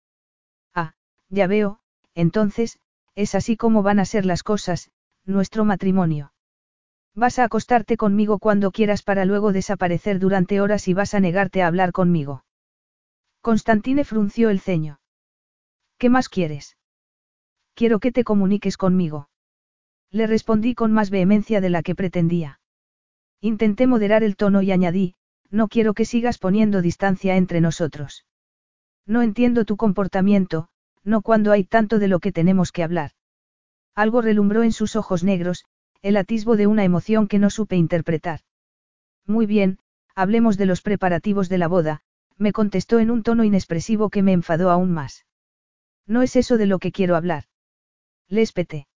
Ah, 0.74 0.92
ya 1.30 1.46
veo, 1.46 1.80
entonces, 2.14 2.78
es 3.14 3.34
así 3.34 3.56
como 3.56 3.82
van 3.82 3.98
a 3.98 4.04
ser 4.04 4.26
las 4.26 4.42
cosas, 4.42 4.90
nuestro 5.24 5.64
matrimonio. 5.64 6.34
Vas 7.14 7.38
a 7.38 7.44
acostarte 7.44 7.96
conmigo 7.96 8.38
cuando 8.38 8.72
quieras 8.72 9.02
para 9.02 9.24
luego 9.24 9.54
desaparecer 9.54 10.18
durante 10.18 10.60
horas 10.60 10.86
y 10.86 10.92
vas 10.92 11.14
a 11.14 11.20
negarte 11.20 11.62
a 11.62 11.66
hablar 11.66 11.92
conmigo. 11.92 12.44
Constantine 13.40 14.04
frunció 14.04 14.50
el 14.50 14.60
ceño. 14.60 15.00
¿Qué 15.96 16.10
más 16.10 16.28
quieres? 16.28 16.76
Quiero 17.72 18.00
que 18.00 18.12
te 18.12 18.22
comuniques 18.22 18.76
conmigo. 18.76 19.30
Le 20.10 20.26
respondí 20.26 20.74
con 20.74 20.92
más 20.92 21.08
vehemencia 21.08 21.62
de 21.62 21.70
la 21.70 21.82
que 21.82 21.94
pretendía. 21.94 22.60
Intenté 23.40 23.86
moderar 23.86 24.22
el 24.22 24.36
tono 24.36 24.60
y 24.60 24.72
añadí, 24.72 25.14
no 25.50 25.68
quiero 25.68 25.94
que 25.94 26.04
sigas 26.04 26.38
poniendo 26.38 26.82
distancia 26.82 27.36
entre 27.36 27.60
nosotros. 27.60 28.26
No 29.06 29.22
entiendo 29.22 29.64
tu 29.64 29.76
comportamiento, 29.76 30.68
no 31.04 31.22
cuando 31.22 31.52
hay 31.52 31.64
tanto 31.64 31.98
de 31.98 32.08
lo 32.08 32.20
que 32.20 32.32
tenemos 32.32 32.72
que 32.72 32.82
hablar. 32.82 33.12
Algo 33.94 34.20
relumbró 34.20 34.62
en 34.62 34.72
sus 34.72 34.96
ojos 34.96 35.24
negros, 35.24 35.64
el 36.02 36.16
atisbo 36.16 36.56
de 36.56 36.66
una 36.66 36.84
emoción 36.84 37.26
que 37.26 37.38
no 37.38 37.50
supe 37.50 37.76
interpretar. 37.76 38.40
Muy 39.26 39.46
bien, 39.46 39.78
hablemos 40.14 40.56
de 40.56 40.66
los 40.66 40.82
preparativos 40.82 41.48
de 41.48 41.58
la 41.58 41.68
boda, 41.68 42.02
me 42.36 42.52
contestó 42.52 42.98
en 42.98 43.10
un 43.10 43.22
tono 43.22 43.44
inexpresivo 43.44 44.10
que 44.10 44.22
me 44.22 44.32
enfadó 44.32 44.70
aún 44.70 44.92
más. 44.92 45.26
No 46.06 46.22
es 46.22 46.36
eso 46.36 46.56
de 46.56 46.66
lo 46.66 46.78
que 46.78 46.92
quiero 46.92 47.16
hablar. 47.16 47.44
Le 48.28 48.42
espeté. 48.42 48.86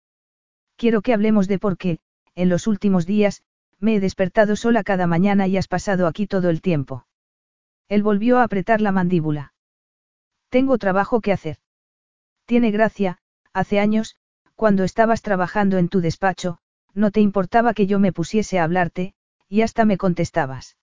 Quiero 0.76 1.02
que 1.02 1.12
hablemos 1.12 1.48
de 1.48 1.58
por 1.58 1.76
qué, 1.76 1.98
en 2.34 2.48
los 2.48 2.66
últimos 2.66 3.06
días, 3.06 3.42
me 3.82 3.96
he 3.96 4.00
despertado 4.00 4.54
sola 4.54 4.84
cada 4.84 5.06
mañana 5.06 5.48
y 5.48 5.56
has 5.56 5.66
pasado 5.66 6.06
aquí 6.06 6.26
todo 6.26 6.48
el 6.50 6.62
tiempo. 6.62 7.04
Él 7.88 8.02
volvió 8.02 8.38
a 8.38 8.44
apretar 8.44 8.80
la 8.80 8.92
mandíbula. 8.92 9.54
Tengo 10.48 10.78
trabajo 10.78 11.20
que 11.20 11.32
hacer. 11.32 11.58
Tiene 12.46 12.70
gracia, 12.70 13.18
hace 13.52 13.80
años, 13.80 14.16
cuando 14.54 14.84
estabas 14.84 15.22
trabajando 15.22 15.78
en 15.78 15.88
tu 15.88 16.00
despacho, 16.00 16.58
no 16.94 17.10
te 17.10 17.20
importaba 17.20 17.74
que 17.74 17.86
yo 17.86 17.98
me 17.98 18.12
pusiese 18.12 18.60
a 18.60 18.64
hablarte, 18.64 19.14
y 19.48 19.62
hasta 19.62 19.84
me 19.84 19.98
contestabas. 19.98 20.76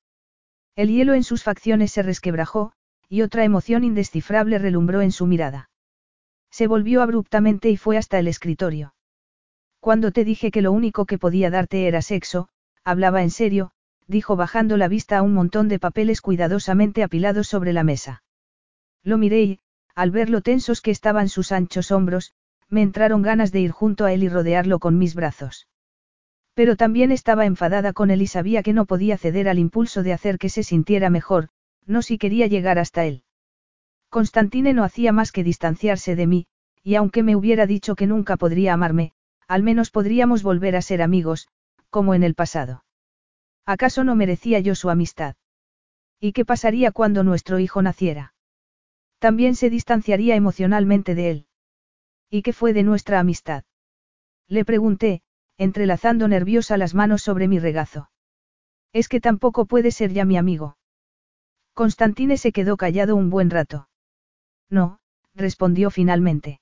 El 0.75 0.89
hielo 0.89 1.13
en 1.13 1.23
sus 1.23 1.43
facciones 1.43 1.91
se 1.91 2.03
resquebrajó, 2.03 2.73
y 3.07 3.21
otra 3.21 3.43
emoción 3.45 3.83
indescifrable 3.83 4.59
relumbró 4.59 5.01
en 5.01 5.11
su 5.11 5.25
mirada. 5.25 5.69
Se 6.51 6.67
volvió 6.67 7.01
abruptamente 7.01 7.69
y 7.69 7.77
fue 7.77 7.97
hasta 7.97 8.19
el 8.19 8.27
escritorio. 8.27 8.93
Cuando 9.79 10.11
te 10.11 10.25
dije 10.25 10.51
que 10.51 10.61
lo 10.61 10.73
único 10.73 11.05
que 11.05 11.17
podía 11.17 11.49
darte 11.49 11.87
era 11.87 12.01
sexo, 12.01 12.49
hablaba 12.89 13.21
en 13.21 13.29
serio, 13.29 13.71
dijo 14.07 14.35
bajando 14.35 14.77
la 14.77 14.87
vista 14.87 15.17
a 15.17 15.21
un 15.21 15.33
montón 15.33 15.67
de 15.67 15.79
papeles 15.79 16.21
cuidadosamente 16.21 17.03
apilados 17.03 17.47
sobre 17.47 17.73
la 17.73 17.83
mesa. 17.83 18.23
Lo 19.03 19.17
miré 19.17 19.41
y, 19.43 19.59
al 19.95 20.11
ver 20.11 20.29
lo 20.29 20.41
tensos 20.41 20.81
que 20.81 20.91
estaban 20.91 21.29
sus 21.29 21.51
anchos 21.51 21.91
hombros, 21.91 22.33
me 22.69 22.81
entraron 22.81 23.21
ganas 23.21 23.51
de 23.51 23.61
ir 23.61 23.71
junto 23.71 24.05
a 24.05 24.13
él 24.13 24.23
y 24.23 24.29
rodearlo 24.29 24.79
con 24.79 24.97
mis 24.97 25.15
brazos. 25.15 25.67
Pero 26.53 26.75
también 26.75 27.11
estaba 27.11 27.45
enfadada 27.45 27.93
con 27.93 28.11
él 28.11 28.21
y 28.21 28.27
sabía 28.27 28.63
que 28.63 28.73
no 28.73 28.85
podía 28.85 29.17
ceder 29.17 29.47
al 29.47 29.59
impulso 29.59 30.03
de 30.03 30.13
hacer 30.13 30.37
que 30.37 30.49
se 30.49 30.63
sintiera 30.63 31.09
mejor, 31.09 31.49
no 31.85 32.01
si 32.01 32.17
quería 32.17 32.47
llegar 32.47 32.79
hasta 32.79 33.05
él. 33.05 33.23
Constantine 34.09 34.73
no 34.73 34.83
hacía 34.83 35.11
más 35.11 35.31
que 35.31 35.43
distanciarse 35.43 36.15
de 36.15 36.27
mí, 36.27 36.47
y 36.83 36.95
aunque 36.95 37.23
me 37.23 37.35
hubiera 37.35 37.67
dicho 37.67 37.95
que 37.95 38.07
nunca 38.07 38.37
podría 38.37 38.73
amarme, 38.73 39.13
al 39.47 39.63
menos 39.63 39.91
podríamos 39.91 40.43
volver 40.43 40.75
a 40.75 40.81
ser 40.81 41.01
amigos, 41.01 41.47
como 41.89 42.13
en 42.13 42.23
el 42.23 42.35
pasado. 42.35 42.83
¿Acaso 43.65 44.03
no 44.03 44.15
merecía 44.15 44.59
yo 44.59 44.75
su 44.75 44.89
amistad? 44.89 45.35
¿Y 46.19 46.33
qué 46.33 46.45
pasaría 46.45 46.91
cuando 46.91 47.23
nuestro 47.23 47.59
hijo 47.59 47.81
naciera? 47.81 48.33
También 49.19 49.55
se 49.55 49.69
distanciaría 49.69 50.35
emocionalmente 50.35 51.15
de 51.15 51.31
él. 51.31 51.47
¿Y 52.29 52.41
qué 52.41 52.53
fue 52.53 52.73
de 52.73 52.83
nuestra 52.83 53.19
amistad? 53.19 53.63
Le 54.47 54.65
pregunté, 54.65 55.21
entrelazando 55.57 56.27
nerviosa 56.27 56.77
las 56.77 56.93
manos 56.93 57.21
sobre 57.21 57.47
mi 57.47 57.59
regazo. 57.59 58.09
Es 58.93 59.07
que 59.07 59.19
tampoco 59.19 59.65
puede 59.65 59.91
ser 59.91 60.11
ya 60.13 60.25
mi 60.25 60.37
amigo. 60.37 60.77
Constantine 61.73 62.37
se 62.37 62.51
quedó 62.51 62.75
callado 62.77 63.15
un 63.15 63.29
buen 63.29 63.49
rato. 63.49 63.87
No, 64.69 64.99
respondió 65.35 65.91
finalmente. 65.91 66.59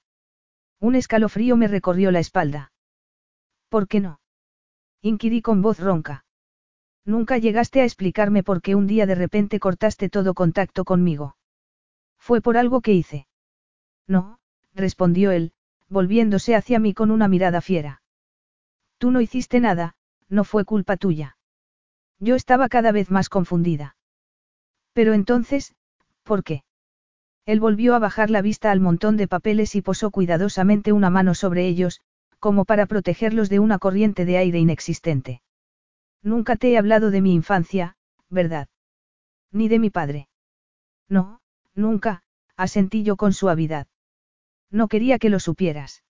Un 0.79 0.95
escalofrío 0.95 1.55
me 1.57 1.67
recorrió 1.67 2.11
la 2.11 2.19
espalda. 2.19 2.71
¿Por 3.69 3.87
qué 3.87 3.99
no? 3.99 4.19
Inquirí 5.01 5.41
con 5.41 5.61
voz 5.61 5.79
ronca. 5.79 6.25
Nunca 7.05 7.37
llegaste 7.37 7.81
a 7.81 7.85
explicarme 7.85 8.43
por 8.43 8.61
qué 8.61 8.75
un 8.75 8.87
día 8.87 9.05
de 9.05 9.15
repente 9.15 9.59
cortaste 9.59 10.09
todo 10.09 10.33
contacto 10.33 10.83
conmigo. 10.83 11.37
Fue 12.17 12.41
por 12.41 12.57
algo 12.57 12.81
que 12.81 12.93
hice. 12.93 13.27
No, 14.07 14.39
respondió 14.73 15.31
él, 15.31 15.53
volviéndose 15.87 16.55
hacia 16.55 16.79
mí 16.79 16.93
con 16.93 17.11
una 17.11 17.27
mirada 17.27 17.61
fiera. 17.61 18.01
Tú 18.97 19.11
no 19.11 19.21
hiciste 19.21 19.59
nada, 19.59 19.95
no 20.27 20.43
fue 20.43 20.65
culpa 20.65 20.97
tuya. 20.97 21.37
Yo 22.19 22.35
estaba 22.35 22.67
cada 22.67 22.91
vez 22.91 23.11
más 23.11 23.29
confundida. 23.29 23.95
Pero 24.93 25.13
entonces, 25.13 25.75
¿por 26.23 26.43
qué? 26.43 26.63
Él 27.45 27.59
volvió 27.59 27.95
a 27.95 27.99
bajar 27.99 28.29
la 28.29 28.41
vista 28.41 28.71
al 28.71 28.81
montón 28.81 29.15
de 29.15 29.27
papeles 29.27 29.75
y 29.75 29.81
posó 29.81 30.11
cuidadosamente 30.11 30.91
una 30.91 31.09
mano 31.09 31.35
sobre 31.35 31.67
ellos, 31.67 32.01
como 32.39 32.65
para 32.65 32.85
protegerlos 32.85 33.49
de 33.49 33.59
una 33.59 33.79
corriente 33.79 34.25
de 34.25 34.37
aire 34.37 34.59
inexistente. 34.59 35.41
Nunca 36.21 36.55
te 36.55 36.71
he 36.71 36.77
hablado 36.77 37.11
de 37.11 37.21
mi 37.21 37.33
infancia, 37.33 37.95
¿verdad? 38.29 38.67
Ni 39.51 39.69
de 39.69 39.79
mi 39.79 39.89
padre. 39.89 40.27
No, 41.09 41.41
nunca, 41.73 42.23
asentí 42.55 43.03
yo 43.03 43.15
con 43.15 43.33
suavidad. 43.33 43.87
No 44.69 44.87
quería 44.87 45.19
que 45.19 45.29
lo 45.29 45.39
supieras. 45.39 46.03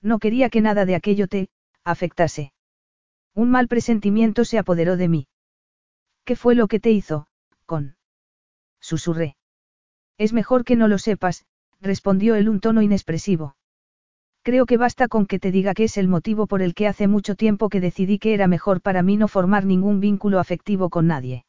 No 0.00 0.18
quería 0.18 0.48
que 0.48 0.60
nada 0.60 0.84
de 0.84 0.94
aquello 0.94 1.28
te, 1.28 1.48
afectase. 1.84 2.52
Un 3.34 3.50
mal 3.50 3.68
presentimiento 3.68 4.44
se 4.44 4.58
apoderó 4.58 4.96
de 4.96 5.08
mí. 5.08 5.28
¿Qué 6.24 6.36
fue 6.36 6.54
lo 6.54 6.68
que 6.68 6.80
te 6.80 6.90
hizo, 6.90 7.26
con? 7.66 7.96
Susurré. 8.80 9.36
Es 10.16 10.32
mejor 10.32 10.64
que 10.64 10.76
no 10.76 10.88
lo 10.88 10.98
sepas, 10.98 11.44
respondió 11.80 12.34
él 12.34 12.48
un 12.48 12.60
tono 12.60 12.80
inexpresivo. 12.80 13.56
Creo 14.44 14.66
que 14.66 14.76
basta 14.76 15.08
con 15.08 15.24
que 15.24 15.38
te 15.38 15.50
diga 15.50 15.72
que 15.72 15.84
es 15.84 15.96
el 15.96 16.06
motivo 16.06 16.46
por 16.46 16.60
el 16.60 16.74
que 16.74 16.86
hace 16.86 17.08
mucho 17.08 17.34
tiempo 17.34 17.70
que 17.70 17.80
decidí 17.80 18.18
que 18.18 18.34
era 18.34 18.46
mejor 18.46 18.82
para 18.82 19.02
mí 19.02 19.16
no 19.16 19.26
formar 19.26 19.64
ningún 19.64 20.00
vínculo 20.00 20.38
afectivo 20.38 20.90
con 20.90 21.06
nadie. 21.06 21.46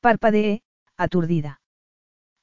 Parpadeé, 0.00 0.62
aturdida. 0.96 1.60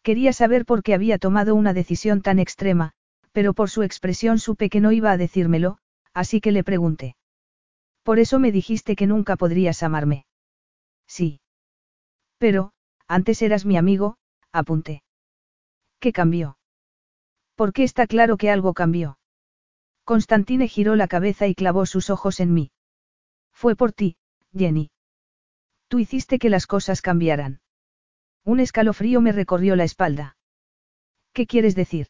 Quería 0.01 0.31
saber 0.31 0.65
por 0.65 0.81
qué 0.81 0.93
había 0.93 1.17
tomado 1.17 1.55
una 1.55 1.73
decisión 1.73 2.21
tan 2.21 2.39
extrema, 2.39 2.93
pero 3.33 3.53
por 3.53 3.69
su 3.69 3.83
expresión 3.83 4.39
supe 4.39 4.69
que 4.69 4.79
no 4.79 4.93
iba 4.93 5.11
a 5.11 5.17
decírmelo, 5.17 5.77
así 6.13 6.39
que 6.39 6.53
le 6.53 6.63
pregunté. 6.63 7.17
Por 8.03 8.17
eso 8.17 8.39
me 8.39 8.53
dijiste 8.53 8.95
que 8.95 9.07
nunca 9.07 9.35
podrías 9.35 9.83
amarme. 9.83 10.25
Sí. 11.05 11.41
Pero, 12.37 12.71
antes 13.09 13.41
eras 13.41 13.65
mi 13.65 13.75
amigo, 13.75 14.15
apunté. 14.53 15.03
¿Qué 15.99 16.13
cambió? 16.13 16.57
Porque 17.55 17.83
está 17.83 18.07
claro 18.07 18.37
que 18.37 18.49
algo 18.49 18.73
cambió. 18.73 19.18
Constantine 20.09 20.67
giró 20.67 20.95
la 20.95 21.07
cabeza 21.07 21.45
y 21.45 21.53
clavó 21.53 21.85
sus 21.85 22.09
ojos 22.09 22.39
en 22.39 22.51
mí. 22.51 22.71
Fue 23.51 23.75
por 23.75 23.91
ti, 23.91 24.17
Jenny. 24.57 24.89
Tú 25.87 25.99
hiciste 25.99 26.39
que 26.39 26.49
las 26.49 26.65
cosas 26.65 27.03
cambiaran. 27.03 27.61
Un 28.43 28.59
escalofrío 28.59 29.21
me 29.21 29.33
recorrió 29.33 29.75
la 29.75 29.83
espalda. 29.83 30.35
¿Qué 31.31 31.45
quieres 31.45 31.75
decir? 31.75 32.07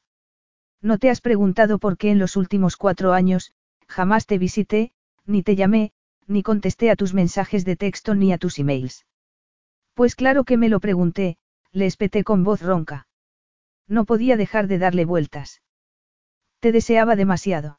No 0.81 0.97
te 0.97 1.09
has 1.09 1.19
preguntado 1.19 1.77
por 1.77 1.97
qué 1.97 2.09
en 2.09 2.19
los 2.19 2.37
últimos 2.37 2.77
cuatro 2.77 3.11
años, 3.11 3.51
jamás 3.89 4.27
te 4.27 4.37
visité, 4.37 4.93
ni 5.25 5.43
te 5.43 5.57
llamé, 5.57 5.91
ni 6.25 6.41
contesté 6.41 6.91
a 6.91 6.95
tus 6.95 7.13
mensajes 7.13 7.65
de 7.65 7.75
texto 7.75 8.15
ni 8.15 8.31
a 8.31 8.37
tus 8.37 8.59
emails. 8.59 9.05
Pues 9.93 10.15
claro 10.15 10.45
que 10.45 10.55
me 10.55 10.69
lo 10.69 10.79
pregunté, 10.79 11.37
le 11.73 11.85
espeté 11.85 12.23
con 12.23 12.45
voz 12.45 12.61
ronca. 12.61 13.09
No 13.89 14.05
podía 14.05 14.37
dejar 14.37 14.67
de 14.67 14.77
darle 14.77 15.03
vueltas. 15.03 15.61
Te 16.61 16.71
deseaba 16.71 17.17
demasiado. 17.17 17.78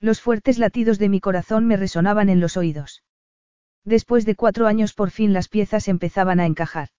Los 0.00 0.20
fuertes 0.20 0.58
latidos 0.58 0.98
de 0.98 1.08
mi 1.08 1.20
corazón 1.20 1.66
me 1.66 1.76
resonaban 1.76 2.28
en 2.28 2.40
los 2.40 2.56
oídos. 2.56 3.02
Después 3.84 4.24
de 4.24 4.36
cuatro 4.36 4.66
años 4.66 4.94
por 4.94 5.10
fin 5.10 5.32
las 5.32 5.48
piezas 5.48 5.88
empezaban 5.88 6.40
a 6.40 6.46
encajar. 6.46 6.90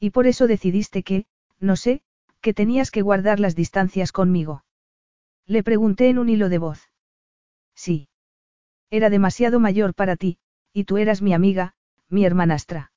Y 0.00 0.10
por 0.10 0.26
eso 0.26 0.46
decidiste 0.46 1.02
que, 1.02 1.26
no 1.60 1.76
sé, 1.76 2.02
que 2.40 2.54
tenías 2.54 2.90
que 2.90 3.02
guardar 3.02 3.40
las 3.40 3.54
distancias 3.54 4.12
conmigo. 4.12 4.64
Le 5.46 5.62
pregunté 5.62 6.08
en 6.08 6.18
un 6.18 6.28
hilo 6.28 6.48
de 6.48 6.58
voz. 6.58 6.90
Sí. 7.74 8.08
Era 8.90 9.10
demasiado 9.10 9.60
mayor 9.60 9.94
para 9.94 10.16
ti, 10.16 10.38
y 10.72 10.84
tú 10.84 10.96
eras 10.96 11.20
mi 11.20 11.34
amiga, 11.34 11.74
mi 12.08 12.24
hermanastra. 12.24 12.92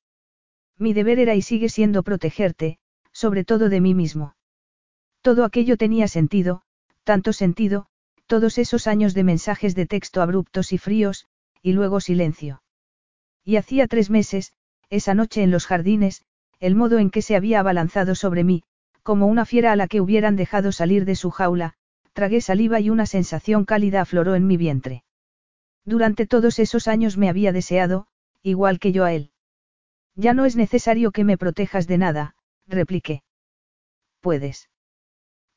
Mi 0.78 0.92
deber 0.92 1.18
era 1.18 1.34
y 1.34 1.42
sigue 1.42 1.68
siendo 1.68 2.02
protegerte, 2.02 2.78
sobre 3.12 3.44
todo 3.44 3.68
de 3.68 3.80
mí 3.80 3.94
mismo. 3.94 4.36
Todo 5.22 5.44
aquello 5.44 5.76
tenía 5.76 6.08
sentido, 6.08 6.62
tanto 7.04 7.32
sentido, 7.32 7.88
todos 8.28 8.58
esos 8.58 8.86
años 8.86 9.14
de 9.14 9.24
mensajes 9.24 9.74
de 9.74 9.86
texto 9.86 10.22
abruptos 10.22 10.72
y 10.72 10.78
fríos, 10.78 11.26
y 11.62 11.72
luego 11.72 11.98
silencio. 11.98 12.62
Y 13.42 13.56
hacía 13.56 13.88
tres 13.88 14.10
meses, 14.10 14.52
esa 14.90 15.14
noche 15.14 15.42
en 15.42 15.50
los 15.50 15.66
jardines, 15.66 16.22
el 16.60 16.74
modo 16.74 16.98
en 16.98 17.10
que 17.10 17.22
se 17.22 17.36
había 17.36 17.60
abalanzado 17.60 18.14
sobre 18.14 18.44
mí, 18.44 18.62
como 19.02 19.26
una 19.26 19.46
fiera 19.46 19.72
a 19.72 19.76
la 19.76 19.88
que 19.88 20.02
hubieran 20.02 20.36
dejado 20.36 20.70
salir 20.70 21.06
de 21.06 21.16
su 21.16 21.30
jaula, 21.30 21.74
tragué 22.12 22.40
saliva 22.42 22.80
y 22.80 22.90
una 22.90 23.06
sensación 23.06 23.64
cálida 23.64 24.02
afloró 24.02 24.34
en 24.34 24.46
mi 24.46 24.58
vientre. 24.58 25.04
Durante 25.86 26.26
todos 26.26 26.58
esos 26.58 26.86
años 26.86 27.16
me 27.16 27.30
había 27.30 27.50
deseado, 27.52 28.08
igual 28.42 28.78
que 28.78 28.92
yo 28.92 29.04
a 29.04 29.14
él. 29.14 29.30
Ya 30.14 30.34
no 30.34 30.44
es 30.44 30.54
necesario 30.54 31.12
que 31.12 31.24
me 31.24 31.38
protejas 31.38 31.86
de 31.86 31.96
nada, 31.96 32.34
repliqué. 32.66 33.22
Puedes. 34.20 34.68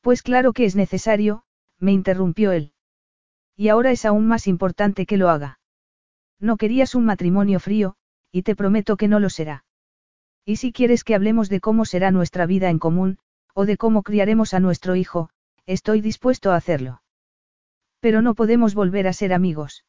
Pues 0.00 0.22
claro 0.22 0.54
que 0.54 0.64
es 0.64 0.74
necesario, 0.74 1.44
me 1.82 1.92
interrumpió 1.92 2.52
él. 2.52 2.72
Y 3.56 3.68
ahora 3.68 3.90
es 3.90 4.04
aún 4.04 4.26
más 4.28 4.46
importante 4.46 5.04
que 5.04 5.16
lo 5.16 5.28
haga. 5.28 5.58
No 6.38 6.56
querías 6.56 6.94
un 6.94 7.04
matrimonio 7.04 7.58
frío, 7.58 7.96
y 8.30 8.42
te 8.42 8.54
prometo 8.54 8.96
que 8.96 9.08
no 9.08 9.18
lo 9.18 9.28
será. 9.28 9.64
Y 10.44 10.56
si 10.56 10.72
quieres 10.72 11.02
que 11.02 11.16
hablemos 11.16 11.48
de 11.48 11.60
cómo 11.60 11.84
será 11.84 12.12
nuestra 12.12 12.46
vida 12.46 12.70
en 12.70 12.78
común, 12.78 13.18
o 13.52 13.66
de 13.66 13.76
cómo 13.76 14.02
criaremos 14.04 14.54
a 14.54 14.60
nuestro 14.60 14.94
hijo, 14.94 15.28
estoy 15.66 16.00
dispuesto 16.00 16.52
a 16.52 16.56
hacerlo. 16.56 17.02
Pero 18.00 18.22
no 18.22 18.34
podemos 18.34 18.74
volver 18.74 19.08
a 19.08 19.12
ser 19.12 19.32
amigos. 19.32 19.84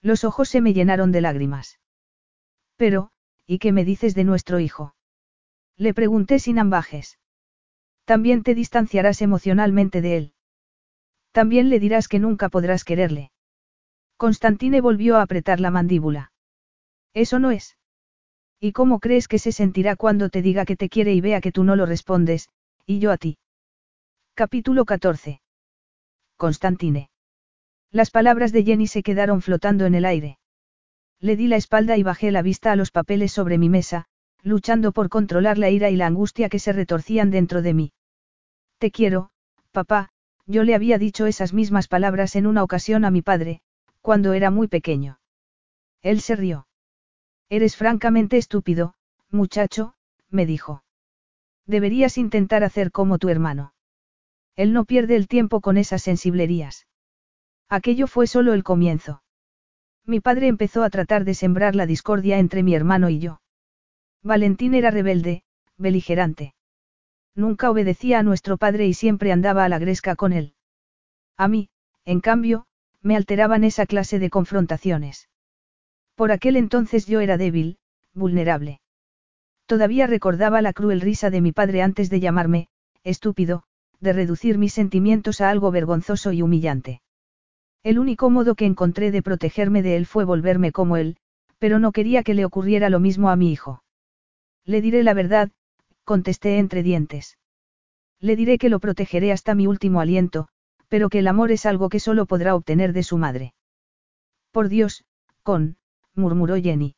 Los 0.00 0.22
ojos 0.22 0.48
se 0.48 0.60
me 0.60 0.72
llenaron 0.72 1.10
de 1.10 1.20
lágrimas. 1.20 1.80
Pero, 2.76 3.10
¿y 3.44 3.58
qué 3.58 3.72
me 3.72 3.84
dices 3.84 4.14
de 4.14 4.22
nuestro 4.22 4.60
hijo? 4.60 4.94
Le 5.76 5.94
pregunté 5.94 6.38
sin 6.38 6.60
ambajes. 6.60 7.18
También 8.04 8.44
te 8.44 8.54
distanciarás 8.54 9.20
emocionalmente 9.20 10.00
de 10.00 10.16
él. 10.16 10.34
También 11.32 11.68
le 11.68 11.80
dirás 11.80 12.08
que 12.08 12.18
nunca 12.18 12.48
podrás 12.48 12.84
quererle. 12.84 13.30
Constantine 14.16 14.80
volvió 14.80 15.16
a 15.16 15.22
apretar 15.22 15.60
la 15.60 15.70
mandíbula. 15.70 16.32
Eso 17.14 17.38
no 17.38 17.50
es. 17.50 17.76
¿Y 18.60 18.72
cómo 18.72 18.98
crees 18.98 19.28
que 19.28 19.38
se 19.38 19.52
sentirá 19.52 19.94
cuando 19.94 20.30
te 20.30 20.42
diga 20.42 20.64
que 20.64 20.76
te 20.76 20.88
quiere 20.88 21.14
y 21.14 21.20
vea 21.20 21.40
que 21.40 21.52
tú 21.52 21.62
no 21.62 21.76
lo 21.76 21.86
respondes, 21.86 22.48
y 22.86 22.98
yo 22.98 23.12
a 23.12 23.16
ti? 23.16 23.38
Capítulo 24.34 24.84
14. 24.84 25.40
Constantine. 26.36 27.10
Las 27.90 28.10
palabras 28.10 28.52
de 28.52 28.64
Jenny 28.64 28.86
se 28.86 29.02
quedaron 29.02 29.40
flotando 29.42 29.86
en 29.86 29.94
el 29.94 30.04
aire. 30.04 30.38
Le 31.20 31.36
di 31.36 31.48
la 31.48 31.56
espalda 31.56 31.96
y 31.96 32.02
bajé 32.02 32.30
la 32.30 32.42
vista 32.42 32.72
a 32.72 32.76
los 32.76 32.90
papeles 32.90 33.32
sobre 33.32 33.58
mi 33.58 33.68
mesa, 33.68 34.06
luchando 34.42 34.92
por 34.92 35.08
controlar 35.08 35.58
la 35.58 35.70
ira 35.70 35.90
y 35.90 35.96
la 35.96 36.06
angustia 36.06 36.48
que 36.48 36.58
se 36.58 36.72
retorcían 36.72 37.30
dentro 37.30 37.62
de 37.62 37.74
mí. 37.74 37.92
Te 38.78 38.90
quiero, 38.90 39.30
papá, 39.72 40.10
yo 40.48 40.64
le 40.64 40.74
había 40.74 40.98
dicho 40.98 41.26
esas 41.26 41.52
mismas 41.52 41.88
palabras 41.88 42.34
en 42.34 42.46
una 42.46 42.64
ocasión 42.64 43.04
a 43.04 43.10
mi 43.10 43.20
padre, 43.20 43.60
cuando 44.00 44.32
era 44.32 44.50
muy 44.50 44.66
pequeño. 44.66 45.20
Él 46.00 46.20
se 46.22 46.36
rió. 46.36 46.66
Eres 47.50 47.76
francamente 47.76 48.38
estúpido, 48.38 48.94
muchacho, 49.30 49.94
me 50.30 50.46
dijo. 50.46 50.82
Deberías 51.66 52.16
intentar 52.16 52.64
hacer 52.64 52.90
como 52.90 53.18
tu 53.18 53.28
hermano. 53.28 53.74
Él 54.56 54.72
no 54.72 54.86
pierde 54.86 55.16
el 55.16 55.28
tiempo 55.28 55.60
con 55.60 55.76
esas 55.76 56.02
sensiblerías. 56.02 56.86
Aquello 57.68 58.06
fue 58.06 58.26
solo 58.26 58.54
el 58.54 58.64
comienzo. 58.64 59.22
Mi 60.06 60.20
padre 60.20 60.46
empezó 60.46 60.82
a 60.82 60.88
tratar 60.88 61.24
de 61.24 61.34
sembrar 61.34 61.74
la 61.74 61.84
discordia 61.84 62.38
entre 62.38 62.62
mi 62.62 62.74
hermano 62.74 63.10
y 63.10 63.18
yo. 63.18 63.42
Valentín 64.22 64.72
era 64.72 64.90
rebelde, 64.90 65.42
beligerante. 65.76 66.54
Nunca 67.34 67.70
obedecía 67.70 68.18
a 68.18 68.22
nuestro 68.22 68.56
padre 68.56 68.86
y 68.86 68.94
siempre 68.94 69.32
andaba 69.32 69.64
a 69.64 69.68
la 69.68 69.78
gresca 69.78 70.16
con 70.16 70.32
él. 70.32 70.54
A 71.36 71.48
mí, 71.48 71.70
en 72.04 72.20
cambio, 72.20 72.66
me 73.02 73.16
alteraban 73.16 73.64
esa 73.64 73.86
clase 73.86 74.18
de 74.18 74.30
confrontaciones. 74.30 75.28
Por 76.14 76.32
aquel 76.32 76.56
entonces 76.56 77.06
yo 77.06 77.20
era 77.20 77.36
débil, 77.36 77.78
vulnerable. 78.12 78.80
Todavía 79.66 80.06
recordaba 80.06 80.62
la 80.62 80.72
cruel 80.72 81.00
risa 81.00 81.30
de 81.30 81.40
mi 81.40 81.52
padre 81.52 81.82
antes 81.82 82.10
de 82.10 82.20
llamarme, 82.20 82.68
estúpido, 83.04 83.62
de 84.00 84.12
reducir 84.12 84.58
mis 84.58 84.72
sentimientos 84.72 85.40
a 85.40 85.50
algo 85.50 85.70
vergonzoso 85.70 86.32
y 86.32 86.42
humillante. 86.42 87.02
El 87.82 87.98
único 87.98 88.30
modo 88.30 88.54
que 88.54 88.66
encontré 88.66 89.10
de 89.10 89.22
protegerme 89.22 89.82
de 89.82 89.96
él 89.96 90.06
fue 90.06 90.24
volverme 90.24 90.72
como 90.72 90.96
él, 90.96 91.16
pero 91.58 91.78
no 91.78 91.92
quería 91.92 92.22
que 92.22 92.34
le 92.34 92.44
ocurriera 92.44 92.90
lo 92.90 93.00
mismo 93.00 93.30
a 93.30 93.36
mi 93.36 93.52
hijo. 93.52 93.82
Le 94.64 94.80
diré 94.80 95.02
la 95.02 95.14
verdad, 95.14 95.50
contesté 96.08 96.56
entre 96.56 96.82
dientes. 96.82 97.36
Le 98.18 98.34
diré 98.34 98.56
que 98.56 98.70
lo 98.70 98.80
protegeré 98.80 99.30
hasta 99.30 99.54
mi 99.54 99.66
último 99.66 100.00
aliento, 100.00 100.48
pero 100.88 101.10
que 101.10 101.18
el 101.18 101.28
amor 101.28 101.52
es 101.52 101.66
algo 101.66 101.90
que 101.90 102.00
solo 102.00 102.24
podrá 102.24 102.54
obtener 102.54 102.94
de 102.94 103.02
su 103.02 103.18
madre. 103.18 103.52
Por 104.50 104.70
Dios, 104.70 105.04
con, 105.42 105.76
murmuró 106.14 106.56
Jenny. 106.56 106.96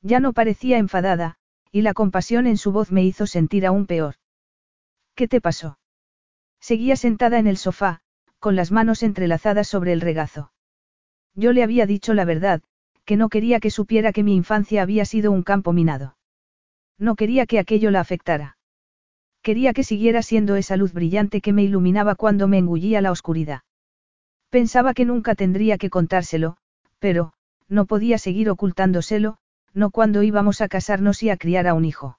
Ya 0.00 0.18
no 0.18 0.32
parecía 0.32 0.78
enfadada, 0.78 1.36
y 1.70 1.82
la 1.82 1.92
compasión 1.92 2.46
en 2.46 2.56
su 2.56 2.72
voz 2.72 2.90
me 2.90 3.04
hizo 3.04 3.26
sentir 3.26 3.66
aún 3.66 3.84
peor. 3.84 4.14
¿Qué 5.14 5.28
te 5.28 5.42
pasó? 5.42 5.78
Seguía 6.58 6.96
sentada 6.96 7.38
en 7.38 7.46
el 7.46 7.58
sofá, 7.58 8.00
con 8.38 8.56
las 8.56 8.72
manos 8.72 9.02
entrelazadas 9.02 9.68
sobre 9.68 9.92
el 9.92 10.00
regazo. 10.00 10.52
Yo 11.34 11.52
le 11.52 11.62
había 11.62 11.84
dicho 11.84 12.14
la 12.14 12.24
verdad, 12.24 12.62
que 13.04 13.18
no 13.18 13.28
quería 13.28 13.60
que 13.60 13.70
supiera 13.70 14.10
que 14.10 14.22
mi 14.22 14.34
infancia 14.34 14.80
había 14.80 15.04
sido 15.04 15.32
un 15.32 15.42
campo 15.42 15.74
minado. 15.74 16.16
No 16.98 17.16
quería 17.16 17.46
que 17.46 17.58
aquello 17.58 17.90
la 17.90 18.00
afectara. 18.00 18.56
Quería 19.42 19.72
que 19.72 19.84
siguiera 19.84 20.22
siendo 20.22 20.56
esa 20.56 20.76
luz 20.76 20.92
brillante 20.92 21.40
que 21.40 21.52
me 21.52 21.64
iluminaba 21.64 22.14
cuando 22.14 22.46
me 22.46 22.58
engullía 22.58 23.00
la 23.00 23.10
oscuridad. 23.10 23.62
Pensaba 24.50 24.94
que 24.94 25.04
nunca 25.04 25.34
tendría 25.34 25.78
que 25.78 25.90
contárselo, 25.90 26.56
pero, 26.98 27.32
no 27.68 27.86
podía 27.86 28.18
seguir 28.18 28.50
ocultándoselo, 28.50 29.38
no 29.74 29.90
cuando 29.90 30.22
íbamos 30.22 30.60
a 30.60 30.68
casarnos 30.68 31.22
y 31.22 31.30
a 31.30 31.36
criar 31.36 31.66
a 31.66 31.74
un 31.74 31.84
hijo. 31.84 32.18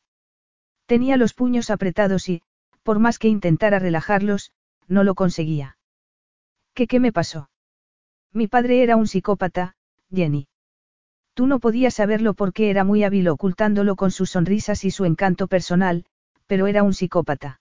Tenía 0.86 1.16
los 1.16 1.34
puños 1.34 1.70
apretados 1.70 2.28
y, 2.28 2.42
por 2.82 3.00
más 3.00 3.20
que 3.20 3.30
intentara 3.30 3.80
relajarlos, 3.80 4.52
no 4.88 5.04
lo 5.04 5.16
conseguía. 5.16 5.78
¿Qué 6.74 7.00
me 7.00 7.14
pasó? 7.14 7.50
Mi 8.34 8.48
padre 8.48 8.84
era 8.84 8.96
un 8.96 9.08
psicópata, 9.08 9.76
Jenny. 10.12 10.48
Tú 11.34 11.48
no 11.48 11.60
podías 11.60 11.96
saberlo 11.96 12.34
porque 12.34 12.70
era 12.70 12.84
muy 12.84 13.04
hábil 13.04 13.28
ocultándolo 13.28 13.96
con 13.96 14.12
sus 14.12 14.32
sonrisas 14.32 14.86
y 14.86 14.92
su 14.92 15.06
encanto 15.06 15.48
personal, 15.48 16.06
pero 16.48 16.68
era 16.68 16.84
un 16.84 16.94
psicópata. 16.94 17.60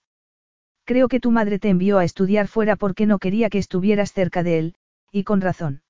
Creo 0.85 1.07
que 1.07 1.19
tu 1.19 1.31
madre 1.31 1.59
te 1.59 1.69
envió 1.69 1.97
a 1.97 2.03
estudiar 2.03 2.47
fuera 2.47 2.75
porque 2.75 3.05
no 3.05 3.17
quería 3.17 3.49
que 3.49 3.57
estuvieras 3.57 4.11
cerca 4.11 4.43
de 4.43 4.59
él, 4.59 4.75
y 5.11 5.23
con 5.23 5.41
razón. 5.41 5.81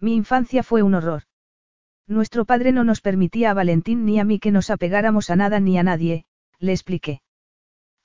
Mi 0.00 0.14
infancia 0.14 0.62
fue 0.62 0.82
un 0.82 0.94
horror. 0.94 1.22
Nuestro 2.08 2.44
padre 2.44 2.72
no 2.72 2.84
nos 2.84 3.00
permitía 3.00 3.50
a 3.50 3.54
Valentín 3.54 4.04
ni 4.04 4.18
a 4.18 4.24
mí 4.24 4.38
que 4.38 4.52
nos 4.52 4.70
apegáramos 4.70 5.30
a 5.30 5.36
nada 5.36 5.60
ni 5.60 5.78
a 5.78 5.82
nadie, 5.82 6.24
le 6.58 6.72
expliqué. 6.72 7.20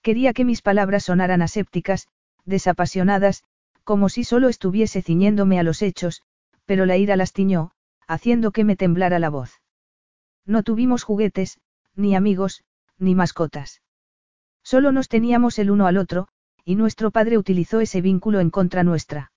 Quería 0.01 0.33
que 0.33 0.45
mis 0.45 0.61
palabras 0.61 1.05
sonaran 1.05 1.41
asépticas, 1.41 2.07
desapasionadas, 2.45 3.43
como 3.83 4.09
si 4.09 4.23
solo 4.23 4.49
estuviese 4.49 5.01
ciñéndome 5.01 5.59
a 5.59 5.63
los 5.63 5.81
hechos, 5.81 6.23
pero 6.65 6.85
la 6.85 6.97
ira 6.97 7.15
las 7.15 7.33
tiñó, 7.33 7.71
haciendo 8.11 8.51
que 8.51 8.65
me 8.65 8.75
temblara 8.75 9.19
la 9.19 9.29
voz. 9.29 9.61
No 10.45 10.63
tuvimos 10.63 11.03
juguetes, 11.03 11.61
ni 11.95 12.13
amigos, 12.13 12.65
ni 12.97 13.15
mascotas. 13.15 13.81
Solo 14.63 14.91
nos 14.91 15.07
teníamos 15.07 15.57
el 15.59 15.71
uno 15.71 15.87
al 15.87 15.97
otro, 15.97 16.27
y 16.65 16.75
nuestro 16.75 17.11
padre 17.11 17.37
utilizó 17.37 17.79
ese 17.79 18.01
vínculo 18.01 18.41
en 18.41 18.49
contra 18.49 18.83
nuestra. 18.83 19.31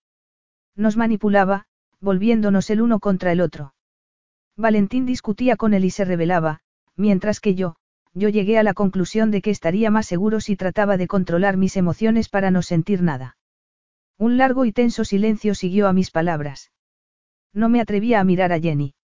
Nos 0.75 0.97
manipulaba, 0.97 1.67
volviéndonos 2.01 2.69
el 2.69 2.83
uno 2.83 2.99
contra 2.99 3.31
el 3.31 3.41
otro. 3.41 3.75
Valentín 4.57 5.07
discutía 5.07 5.57
con 5.57 5.73
él 5.73 5.85
y 5.85 5.91
se 5.91 6.05
rebelaba, 6.05 6.61
mientras 6.97 7.39
que 7.39 7.55
yo, 7.55 7.77
yo 8.13 8.29
llegué 8.29 8.59
a 8.59 8.65
la 8.65 8.75
conclusión 8.75 9.31
de 9.31 9.41
que 9.41 9.51
estaría 9.51 9.93
más 9.93 10.07
seguro 10.07 10.41
si 10.41 10.57
trataba 10.57 10.97
de 10.97 11.07
controlar 11.07 11.57
mis 11.57 11.77
emociones 11.77 12.29
para 12.29 12.51
no 12.51 12.61
sentir 12.63 13.03
nada. 13.03 13.37
Un 14.19 14.37
largo 14.37 14.65
y 14.65 14.73
tenso 14.73 15.05
silencio 15.05 15.55
siguió 15.55 15.87
a 15.87 15.93
mis 15.93 16.11
palabras. 16.11 16.73
No 17.55 17.69
me 17.69 17.81
atrevía 17.81 18.21
a 18.21 18.25
mirar 18.25 18.53
a 18.53 18.61
Jenny. 18.61 18.95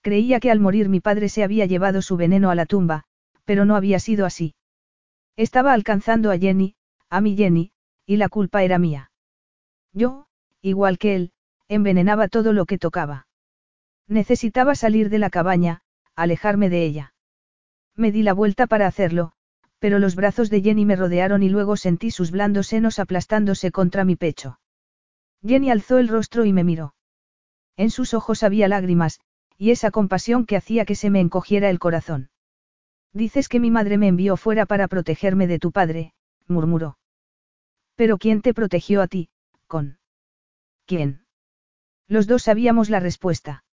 Creía 0.00 0.40
que 0.40 0.50
al 0.50 0.60
morir 0.60 0.88
mi 0.88 1.00
padre 1.00 1.28
se 1.28 1.44
había 1.44 1.66
llevado 1.66 2.00
su 2.00 2.16
veneno 2.16 2.50
a 2.50 2.54
la 2.54 2.64
tumba, 2.64 3.04
pero 3.44 3.64
no 3.64 3.76
había 3.76 4.00
sido 4.00 4.24
así. 4.24 4.54
Estaba 5.36 5.74
alcanzando 5.74 6.30
a 6.30 6.38
Jenny, 6.38 6.74
a 7.10 7.20
mi 7.20 7.36
Jenny, 7.36 7.72
y 8.06 8.16
la 8.16 8.28
culpa 8.28 8.62
era 8.62 8.78
mía. 8.78 9.10
Yo, 9.92 10.26
igual 10.62 10.98
que 10.98 11.14
él, 11.14 11.32
envenenaba 11.68 12.28
todo 12.28 12.52
lo 12.52 12.64
que 12.64 12.78
tocaba. 12.78 13.26
Necesitaba 14.08 14.74
salir 14.74 15.10
de 15.10 15.18
la 15.18 15.30
cabaña, 15.30 15.82
alejarme 16.14 16.70
de 16.70 16.84
ella. 16.84 17.14
Me 17.94 18.12
di 18.12 18.22
la 18.22 18.32
vuelta 18.32 18.66
para 18.66 18.86
hacerlo, 18.86 19.32
pero 19.78 19.98
los 19.98 20.14
brazos 20.16 20.48
de 20.48 20.62
Jenny 20.62 20.84
me 20.84 20.96
rodearon 20.96 21.42
y 21.42 21.48
luego 21.48 21.76
sentí 21.76 22.10
sus 22.10 22.30
blandos 22.30 22.68
senos 22.68 22.98
aplastándose 22.98 23.70
contra 23.70 24.04
mi 24.04 24.16
pecho. 24.16 24.60
Jenny 25.42 25.70
alzó 25.70 25.98
el 25.98 26.08
rostro 26.08 26.44
y 26.44 26.52
me 26.52 26.64
miró. 26.64 26.95
En 27.76 27.90
sus 27.90 28.14
ojos 28.14 28.42
había 28.42 28.68
lágrimas, 28.68 29.20
y 29.58 29.70
esa 29.70 29.90
compasión 29.90 30.46
que 30.46 30.56
hacía 30.56 30.84
que 30.84 30.94
se 30.94 31.10
me 31.10 31.20
encogiera 31.20 31.70
el 31.70 31.78
corazón. 31.78 32.30
Dices 33.12 33.48
que 33.48 33.60
mi 33.60 33.70
madre 33.70 33.98
me 33.98 34.08
envió 34.08 34.36
fuera 34.36 34.66
para 34.66 34.88
protegerme 34.88 35.46
de 35.46 35.58
tu 35.58 35.72
padre, 35.72 36.12
murmuró. 36.46 36.98
Pero 37.94 38.18
¿quién 38.18 38.42
te 38.42 38.52
protegió 38.52 39.02
a 39.02 39.06
ti, 39.06 39.30
con? 39.66 39.98
¿Quién? 40.84 41.24
Los 42.08 42.26
dos 42.26 42.42
sabíamos 42.42 42.90
la 42.90 43.00
respuesta. 43.00 43.64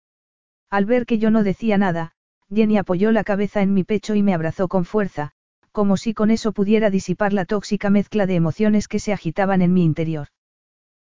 Al 0.71 0.87
ver 0.87 1.07
que 1.07 1.19
yo 1.19 1.31
no 1.31 1.43
decía 1.43 1.77
nada, 1.77 2.13
Jenny 2.49 2.79
apoyó 2.79 3.13
la 3.13 3.25
cabeza 3.25 3.63
en 3.63 3.75
mi 3.75 3.85
pecho 3.85 4.15
y 4.15 4.23
me 4.23 4.33
abrazó 4.33 4.69
con 4.69 4.85
fuerza, 4.85 5.33
como 5.71 5.97
si 5.97 6.15
con 6.15 6.31
eso 6.31 6.53
pudiera 6.53 6.91
disipar 6.91 7.33
la 7.33 7.45
tóxica 7.45 7.91
mezcla 7.91 8.27
de 8.27 8.37
emociones 8.37 8.89
que 8.89 9.01
se 9.01 9.13
agitaban 9.13 9.63
en 9.63 9.73
mi 9.73 9.85
interior. 9.85 10.29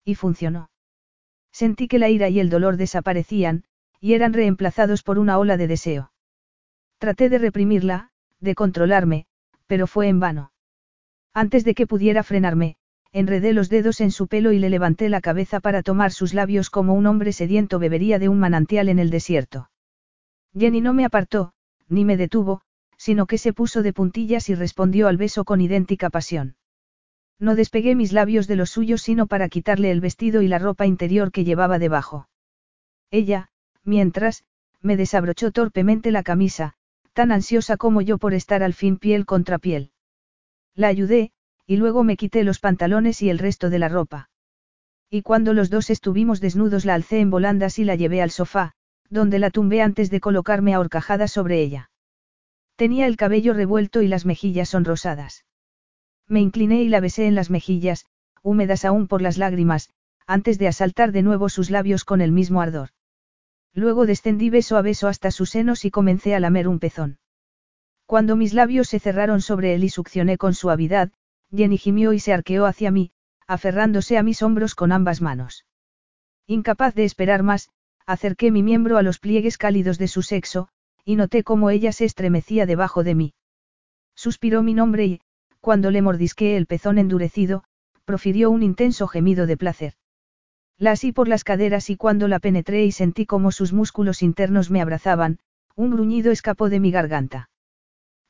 Y 0.04 0.16
funcionó. 0.16 0.70
Sentí 1.54 1.86
que 1.86 2.00
la 2.00 2.08
ira 2.08 2.28
y 2.28 2.40
el 2.40 2.50
dolor 2.50 2.76
desaparecían, 2.76 3.62
y 4.00 4.14
eran 4.14 4.32
reemplazados 4.32 5.04
por 5.04 5.20
una 5.20 5.38
ola 5.38 5.56
de 5.56 5.68
deseo. 5.68 6.10
Traté 6.98 7.28
de 7.28 7.38
reprimirla, 7.38 8.10
de 8.40 8.56
controlarme, 8.56 9.26
pero 9.68 9.86
fue 9.86 10.08
en 10.08 10.18
vano. 10.18 10.50
Antes 11.32 11.64
de 11.64 11.76
que 11.76 11.86
pudiera 11.86 12.24
frenarme, 12.24 12.74
enredé 13.12 13.52
los 13.52 13.68
dedos 13.68 14.00
en 14.00 14.10
su 14.10 14.26
pelo 14.26 14.50
y 14.50 14.58
le 14.58 14.68
levanté 14.68 15.08
la 15.08 15.20
cabeza 15.20 15.60
para 15.60 15.84
tomar 15.84 16.10
sus 16.10 16.34
labios 16.34 16.70
como 16.70 16.92
un 16.92 17.06
hombre 17.06 17.32
sediento 17.32 17.78
bebería 17.78 18.18
de 18.18 18.28
un 18.28 18.40
manantial 18.40 18.88
en 18.88 18.98
el 18.98 19.10
desierto. 19.10 19.70
Jenny 20.58 20.80
no 20.80 20.92
me 20.92 21.04
apartó, 21.04 21.52
ni 21.88 22.04
me 22.04 22.16
detuvo, 22.16 22.62
sino 22.96 23.26
que 23.26 23.38
se 23.38 23.52
puso 23.52 23.84
de 23.84 23.92
puntillas 23.92 24.48
y 24.48 24.56
respondió 24.56 25.06
al 25.06 25.18
beso 25.18 25.44
con 25.44 25.60
idéntica 25.60 26.10
pasión. 26.10 26.56
No 27.38 27.54
despegué 27.54 27.94
mis 27.94 28.12
labios 28.12 28.46
de 28.46 28.56
los 28.56 28.70
suyos 28.70 29.02
sino 29.02 29.26
para 29.26 29.48
quitarle 29.48 29.90
el 29.90 30.00
vestido 30.00 30.42
y 30.42 30.48
la 30.48 30.58
ropa 30.58 30.86
interior 30.86 31.32
que 31.32 31.44
llevaba 31.44 31.78
debajo. 31.78 32.28
Ella, 33.10 33.48
mientras, 33.82 34.44
me 34.80 34.96
desabrochó 34.96 35.50
torpemente 35.50 36.10
la 36.10 36.22
camisa, 36.22 36.74
tan 37.12 37.32
ansiosa 37.32 37.76
como 37.76 38.02
yo 38.02 38.18
por 38.18 38.34
estar 38.34 38.62
al 38.62 38.74
fin 38.74 38.98
piel 38.98 39.24
contra 39.24 39.58
piel. 39.58 39.92
La 40.74 40.88
ayudé, 40.88 41.32
y 41.66 41.76
luego 41.76 42.04
me 42.04 42.16
quité 42.16 42.44
los 42.44 42.60
pantalones 42.60 43.22
y 43.22 43.30
el 43.30 43.38
resto 43.38 43.70
de 43.70 43.78
la 43.78 43.88
ropa. 43.88 44.30
Y 45.08 45.22
cuando 45.22 45.54
los 45.54 45.70
dos 45.70 45.90
estuvimos 45.90 46.40
desnudos 46.40 46.84
la 46.84 46.94
alcé 46.94 47.20
en 47.20 47.30
volandas 47.30 47.78
y 47.78 47.84
la 47.84 47.94
llevé 47.94 48.20
al 48.20 48.30
sofá, 48.30 48.72
donde 49.08 49.38
la 49.38 49.50
tumbé 49.50 49.80
antes 49.80 50.10
de 50.10 50.20
colocarme 50.20 50.74
a 50.74 50.80
horcajadas 50.80 51.30
sobre 51.30 51.60
ella. 51.60 51.90
Tenía 52.76 53.06
el 53.06 53.16
cabello 53.16 53.54
revuelto 53.54 54.02
y 54.02 54.08
las 54.08 54.26
mejillas 54.26 54.70
sonrosadas. 54.70 55.44
Me 56.28 56.40
incliné 56.40 56.82
y 56.82 56.88
la 56.88 57.00
besé 57.00 57.26
en 57.26 57.34
las 57.34 57.50
mejillas, 57.50 58.06
húmedas 58.42 58.84
aún 58.84 59.06
por 59.08 59.22
las 59.22 59.38
lágrimas, 59.38 59.90
antes 60.26 60.58
de 60.58 60.68
asaltar 60.68 61.12
de 61.12 61.22
nuevo 61.22 61.48
sus 61.48 61.70
labios 61.70 62.04
con 62.04 62.20
el 62.20 62.32
mismo 62.32 62.60
ardor. 62.60 62.90
Luego 63.72 64.06
descendí 64.06 64.50
beso 64.50 64.76
a 64.76 64.82
beso 64.82 65.08
hasta 65.08 65.30
sus 65.30 65.50
senos 65.50 65.84
y 65.84 65.90
comencé 65.90 66.34
a 66.34 66.40
lamer 66.40 66.68
un 66.68 66.78
pezón. 66.78 67.18
Cuando 68.06 68.36
mis 68.36 68.54
labios 68.54 68.88
se 68.88 69.00
cerraron 69.00 69.40
sobre 69.40 69.74
él 69.74 69.84
y 69.84 69.88
succioné 69.88 70.38
con 70.38 70.54
suavidad, 70.54 71.10
Jenny 71.50 71.78
gimió 71.78 72.12
y 72.12 72.20
se 72.20 72.32
arqueó 72.32 72.66
hacia 72.66 72.90
mí, 72.90 73.12
aferrándose 73.46 74.18
a 74.18 74.22
mis 74.22 74.42
hombros 74.42 74.74
con 74.74 74.92
ambas 74.92 75.20
manos. 75.20 75.66
Incapaz 76.46 76.94
de 76.94 77.04
esperar 77.04 77.42
más, 77.42 77.70
acerqué 78.06 78.50
mi 78.50 78.62
miembro 78.62 78.98
a 78.98 79.02
los 79.02 79.18
pliegues 79.18 79.58
cálidos 79.58 79.98
de 79.98 80.08
su 80.08 80.22
sexo, 80.22 80.68
y 81.04 81.16
noté 81.16 81.42
cómo 81.42 81.70
ella 81.70 81.92
se 81.92 82.04
estremecía 82.04 82.66
debajo 82.66 83.02
de 83.04 83.14
mí. 83.14 83.34
Suspiró 84.14 84.62
mi 84.62 84.74
nombre 84.74 85.06
y, 85.06 85.20
cuando 85.64 85.90
le 85.90 86.02
mordisqué 86.02 86.58
el 86.58 86.66
pezón 86.66 86.98
endurecido, 86.98 87.64
profirió 88.04 88.50
un 88.50 88.62
intenso 88.62 89.08
gemido 89.08 89.46
de 89.46 89.56
placer. 89.56 89.94
La 90.76 90.90
así 90.90 91.10
por 91.10 91.26
las 91.26 91.42
caderas 91.42 91.88
y 91.88 91.96
cuando 91.96 92.28
la 92.28 92.38
penetré 92.38 92.84
y 92.84 92.92
sentí 92.92 93.24
como 93.24 93.50
sus 93.50 93.72
músculos 93.72 94.22
internos 94.22 94.70
me 94.70 94.82
abrazaban, 94.82 95.38
un 95.74 95.90
gruñido 95.90 96.32
escapó 96.32 96.68
de 96.68 96.80
mi 96.80 96.90
garganta. 96.90 97.48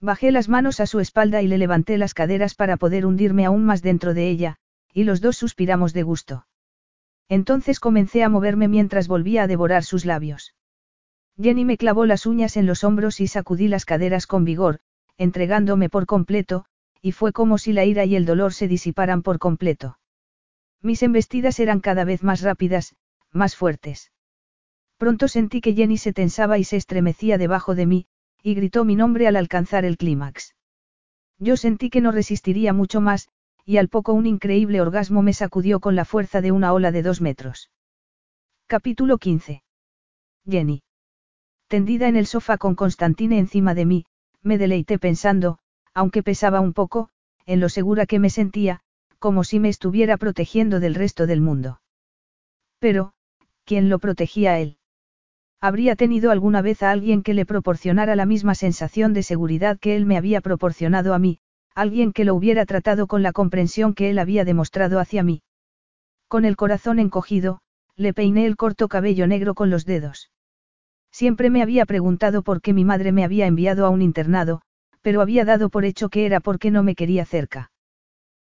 Bajé 0.00 0.30
las 0.30 0.48
manos 0.48 0.78
a 0.78 0.86
su 0.86 1.00
espalda 1.00 1.42
y 1.42 1.48
le 1.48 1.58
levanté 1.58 1.98
las 1.98 2.14
caderas 2.14 2.54
para 2.54 2.76
poder 2.76 3.04
hundirme 3.04 3.44
aún 3.46 3.64
más 3.64 3.82
dentro 3.82 4.14
de 4.14 4.28
ella, 4.28 4.58
y 4.92 5.02
los 5.02 5.20
dos 5.20 5.36
suspiramos 5.36 5.92
de 5.92 6.04
gusto. 6.04 6.46
Entonces 7.28 7.80
comencé 7.80 8.22
a 8.22 8.28
moverme 8.28 8.68
mientras 8.68 9.08
volvía 9.08 9.42
a 9.42 9.46
devorar 9.48 9.82
sus 9.82 10.04
labios. 10.04 10.54
Jenny 11.36 11.64
me 11.64 11.78
clavó 11.78 12.06
las 12.06 12.26
uñas 12.26 12.56
en 12.56 12.66
los 12.66 12.84
hombros 12.84 13.18
y 13.20 13.26
sacudí 13.26 13.66
las 13.66 13.86
caderas 13.86 14.28
con 14.28 14.44
vigor, 14.44 14.78
entregándome 15.18 15.88
por 15.88 16.06
completo, 16.06 16.66
y 17.05 17.12
fue 17.12 17.34
como 17.34 17.58
si 17.58 17.74
la 17.74 17.84
ira 17.84 18.07
y 18.07 18.16
el 18.16 18.24
dolor 18.24 18.55
se 18.55 18.66
disiparan 18.66 19.20
por 19.20 19.39
completo. 19.39 19.99
Mis 20.81 21.02
embestidas 21.02 21.60
eran 21.60 21.81
cada 21.81 22.07
vez 22.07 22.23
más 22.23 22.41
rápidas, 22.41 22.97
más 23.31 23.57
fuertes. 23.57 24.10
Pronto 24.97 25.28
sentí 25.28 25.60
que 25.60 25.74
Jenny 25.74 25.99
se 25.99 26.15
tensaba 26.15 26.57
y 26.57 26.65
se 26.65 26.76
estremecía 26.76 27.36
debajo 27.36 27.74
de 27.74 27.84
mí, 27.84 28.07
y 28.42 28.55
gritó 28.55 28.86
mi 28.86 28.97
nombre 28.97 29.26
al 29.26 29.36
alcanzar 29.36 29.84
el 29.84 29.99
clímax. 29.99 30.55
Yo 31.39 31.58
sentí 31.58 31.91
que 31.91 32.00
no 32.00 32.10
resistiría 32.10 32.73
mucho 32.73 33.02
más, 33.02 33.28
y 33.66 33.76
al 33.76 33.91
poco 33.91 34.15
un 34.15 34.24
increíble 34.24 34.81
orgasmo 34.81 35.20
me 35.20 35.34
sacudió 35.34 35.81
con 35.81 35.97
la 35.97 36.07
fuerza 36.07 36.41
de 36.41 36.52
una 36.52 36.73
ola 36.73 36.91
de 36.91 37.02
dos 37.02 37.20
metros. 37.20 37.70
Capítulo 38.66 39.18
15. 39.18 39.62
Jenny. 40.49 40.83
Tendida 41.68 42.08
en 42.08 42.16
el 42.16 42.24
sofá 42.24 42.57
con 42.57 42.74
Constantine 42.74 43.39
encima 43.39 43.74
de 43.74 43.84
mí, 43.84 44.07
me 44.41 44.57
deleité 44.57 44.99
pensando, 44.99 45.58
aunque 45.94 46.23
pesaba 46.23 46.60
un 46.60 46.73
poco, 46.73 47.08
en 47.47 47.60
lo 47.60 47.68
segura 47.68 48.06
que 48.06 48.18
me 48.18 48.31
sentía, 48.31 48.81
como 49.18 49.44
si 49.44 49.60
me 49.60 49.68
estuviera 49.68 50.16
protegiendo 50.16 50.81
del 50.81 50.94
resto 50.94 51.26
del 51.26 51.40
mundo. 51.40 51.81
Pero, 52.78 53.12
¿quién 53.64 53.89
lo 53.89 53.98
protegía 53.98 54.52
a 54.52 54.58
él? 54.58 54.76
¿Habría 55.60 55.97
tenido 55.97 56.31
alguna 56.31 56.60
vez 56.60 56.82
a 56.82 56.90
alguien 56.90 57.23
que 57.23 57.32
le 57.32 57.47
proporcionara 57.47 58.16
la 58.16 58.26
misma 58.26 58.55
sensación 58.55 59.14
de 59.14 59.23
seguridad 59.23 59.78
que 59.78 59.97
él 59.97 60.05
me 60.05 60.18
había 60.18 60.42
proporcionado 60.42 61.14
a 61.14 61.18
mí, 61.18 61.39
alguien 61.74 62.12
que 62.12 62.24
lo 62.24 62.34
hubiera 62.34 62.66
tratado 62.66 63.06
con 63.06 63.23
la 63.23 63.32
comprensión 63.32 63.94
que 63.94 64.10
él 64.10 64.18
había 64.18 64.44
demostrado 64.44 65.00
hacia 65.00 65.23
mí. 65.23 65.42
Con 66.28 66.44
el 66.44 66.56
corazón 66.56 66.98
encogido, 66.98 67.60
le 67.97 68.12
peiné 68.12 68.44
el 68.44 68.56
corto 68.56 68.89
cabello 68.89 69.26
negro 69.26 69.55
con 69.55 69.70
los 69.70 69.86
dedos. 69.86 70.31
Siempre 71.10 71.48
me 71.48 71.62
había 71.62 71.86
preguntado 71.86 72.42
por 72.42 72.60
qué 72.60 72.73
mi 72.73 72.84
madre 72.84 73.12
me 73.12 73.24
había 73.24 73.47
enviado 73.47 73.86
a 73.86 73.90
un 73.90 74.02
internado, 74.02 74.62
pero 75.05 75.20
había 75.20 75.44
dado 75.44 75.68
por 75.68 75.84
hecho 75.84 76.08
que 76.08 76.24
era 76.24 76.41
porque 76.41 76.70
no 76.70 76.83
me 76.83 76.94
quería 76.94 77.26
cerca. 77.26 77.70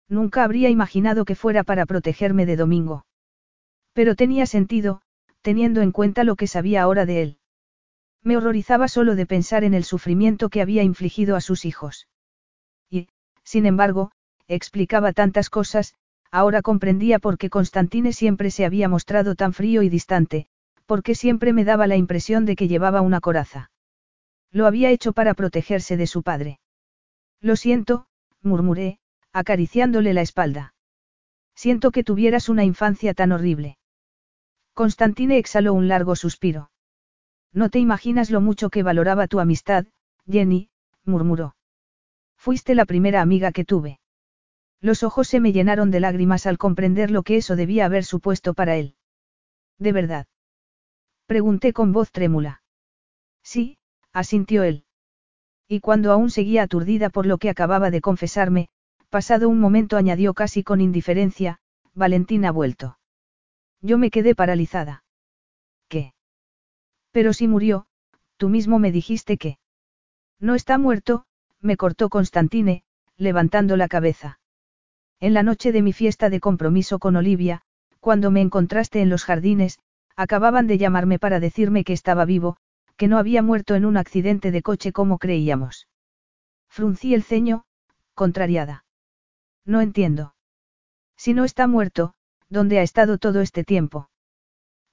Nunca 0.07 0.43
habría 0.43 0.69
imaginado 0.69 1.25
que 1.25 1.33
fuera 1.33 1.64
para 1.64 1.88
protegerme 1.88 2.45
de 2.45 2.56
Domingo. 2.56 3.03
Pero 3.93 4.14
tenía 4.15 4.45
sentido, 4.45 5.01
teniendo 5.41 5.81
en 5.81 5.91
cuenta 5.91 6.23
lo 6.23 6.35
que 6.35 6.45
sabía 6.45 6.83
ahora 6.83 7.07
de 7.07 7.23
él. 7.23 7.38
Me 8.22 8.38
horrorizaba 8.38 8.88
solo 8.88 9.15
de 9.15 9.25
pensar 9.25 9.64
en 9.64 9.73
el 9.73 9.83
sufrimiento 9.83 10.49
que 10.49 10.61
había 10.61 10.83
infligido 10.83 11.35
a 11.35 11.41
sus 11.41 11.65
hijos. 11.65 12.07
Sin 13.43 13.65
embargo, 13.65 14.11
explicaba 14.48 15.14
tantas 15.14 15.49
cosas, 15.49 15.95
ahora 16.30 16.61
comprendía 16.61 17.17
por 17.17 17.40
qué 17.40 17.49
Constantine 17.49 18.14
siempre 18.14 18.51
se 18.51 18.65
había 18.65 18.88
mostrado 18.88 19.33
tan 19.33 19.53
frío 19.53 19.81
y 19.81 19.90
distante, 19.90 20.45
porque 20.85 21.15
siempre 21.15 21.53
me 21.53 21.65
daba 21.65 21.88
la 21.88 21.98
impresión 21.98 22.45
de 22.45 22.56
que 22.56 22.67
llevaba 22.67 23.01
una 23.01 23.19
coraza. 23.19 23.70
Lo 24.51 24.67
había 24.67 24.89
hecho 24.89 25.13
para 25.13 25.33
protegerse 25.33 25.97
de 25.97 26.07
su 26.07 26.23
padre. 26.23 26.59
Lo 27.39 27.55
siento, 27.55 28.05
murmuré, 28.41 28.99
acariciándole 29.31 30.13
la 30.13 30.21
espalda. 30.21 30.73
Siento 31.55 31.91
que 31.91 32.03
tuvieras 32.03 32.49
una 32.49 32.63
infancia 32.63 33.13
tan 33.13 33.31
horrible. 33.31 33.77
Constantine 34.73 35.38
exhaló 35.38 35.73
un 35.73 35.88
largo 35.88 36.15
suspiro. 36.15 36.71
No 37.53 37.69
te 37.69 37.80
imaginas 37.80 38.31
lo 38.31 38.41
mucho 38.41 38.69
que 38.69 38.83
valoraba 38.83 39.27
tu 39.27 39.39
amistad, 39.39 39.85
Jenny, 40.30 40.69
murmuró. 41.05 41.55
Fuiste 42.38 42.75
la 42.75 42.85
primera 42.85 43.21
amiga 43.21 43.51
que 43.51 43.65
tuve. 43.65 43.99
Los 44.80 45.03
ojos 45.03 45.27
se 45.27 45.39
me 45.39 45.51
llenaron 45.51 45.91
de 45.91 45.99
lágrimas 45.99 46.47
al 46.47 46.57
comprender 46.57 47.11
lo 47.11 47.23
que 47.23 47.38
eso 47.38 47.55
debía 47.55 47.85
haber 47.85 48.03
supuesto 48.03 48.53
para 48.53 48.77
él. 48.77 48.95
¿De 49.77 49.91
verdad? 49.91 50.27
Pregunté 51.27 51.71
con 51.73 51.91
voz 51.91 52.11
trémula. 52.11 52.63
Sí, 53.43 53.77
asintió 54.14 54.64
él. 54.64 54.85
Y 55.67 55.80
cuando 55.80 56.11
aún 56.11 56.30
seguía 56.30 56.64
aturdida 56.64 57.09
por 57.09 57.25
lo 57.25 57.38
que 57.38 57.49
acababa 57.49 57.91
de 57.91 58.01
confesarme, 58.01 58.69
pasado 59.09 59.49
un 59.49 59.59
momento 59.59 59.98
añadió 59.98 60.33
casi 60.33 60.64
con 60.64 60.81
indiferencia, 60.81 61.59
Valentín 61.93 62.45
ha 62.45 62.51
vuelto. 62.51 62.98
Yo 63.81 63.98
me 63.98 64.11
quedé 64.11 64.35
paralizada. 64.35 65.03
¿Qué? 65.88 66.14
Pero 67.11 67.33
si 67.33 67.48
murió, 67.48 67.88
tú 68.38 68.49
mismo 68.49 68.80
me 68.80 68.91
dijiste 68.91 69.38
que. 69.38 69.57
No 70.40 70.56
está 70.56 70.77
muerto, 70.77 71.25
me 71.59 71.77
cortó 71.77 72.09
Constantine, 72.09 72.83
levantando 73.17 73.77
la 73.77 73.88
cabeza. 73.88 74.40
En 75.19 75.33
la 75.33 75.43
noche 75.43 75.72
de 75.72 75.81
mi 75.81 75.93
fiesta 75.93 76.30
de 76.30 76.40
compromiso 76.40 76.98
con 76.98 77.15
Olivia, 77.15 77.61
cuando 77.99 78.31
me 78.31 78.41
encontraste 78.41 79.01
en 79.01 79.09
los 79.09 79.23
jardines, 79.23 79.80
acababan 80.15 80.67
de 80.67 80.77
llamarme 80.77 81.19
para 81.19 81.40
decirme 81.40 81.83
que 81.83 81.93
estaba 81.93 82.25
vivo, 82.25 82.57
que 83.01 83.07
no 83.07 83.17
había 83.17 83.41
muerto 83.41 83.73
en 83.73 83.85
un 83.85 83.97
accidente 83.97 84.51
de 84.51 84.61
coche 84.61 84.91
como 84.91 85.17
creíamos. 85.17 85.88
Fruncí 86.69 87.15
el 87.15 87.23
ceño, 87.23 87.63
contrariada. 88.13 88.85
No 89.65 89.81
entiendo. 89.81 90.35
Si 91.17 91.33
no 91.33 91.43
está 91.43 91.65
muerto, 91.65 92.13
¿dónde 92.47 92.77
ha 92.77 92.83
estado 92.83 93.17
todo 93.17 93.41
este 93.41 93.63
tiempo? 93.63 94.11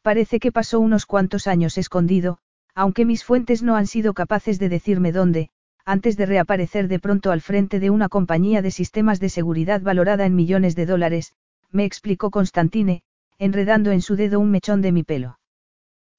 Parece 0.01 0.41
que 0.41 0.53
pasó 0.53 0.81
unos 0.81 1.05
cuantos 1.05 1.47
años 1.47 1.77
escondido, 1.77 2.39
aunque 2.75 3.05
mis 3.05 3.25
fuentes 3.25 3.63
no 3.63 3.77
han 3.77 3.87
sido 3.87 4.15
capaces 4.15 4.59
de 4.59 4.71
decirme 4.71 5.13
dónde, 5.13 5.51
antes 5.85 6.17
de 6.17 6.25
reaparecer 6.25 6.89
de 6.89 7.01
pronto 7.01 7.31
al 7.31 7.43
frente 7.43 7.79
de 7.79 7.91
una 7.91 8.09
compañía 8.09 8.63
de 8.63 8.71
sistemas 8.71 9.21
de 9.21 9.29
seguridad 9.29 9.83
valorada 9.83 10.25
en 10.25 10.35
millones 10.35 10.75
de 10.77 10.87
dólares, 10.87 11.35
me 11.71 11.85
explicó 11.85 12.31
Constantine, 12.31 13.03
enredando 13.37 13.91
en 13.91 14.01
su 14.01 14.17
dedo 14.17 14.41
un 14.41 14.51
mechón 14.51 14.81
de 14.81 14.93
mi 14.93 15.03
pelo. 15.03 15.39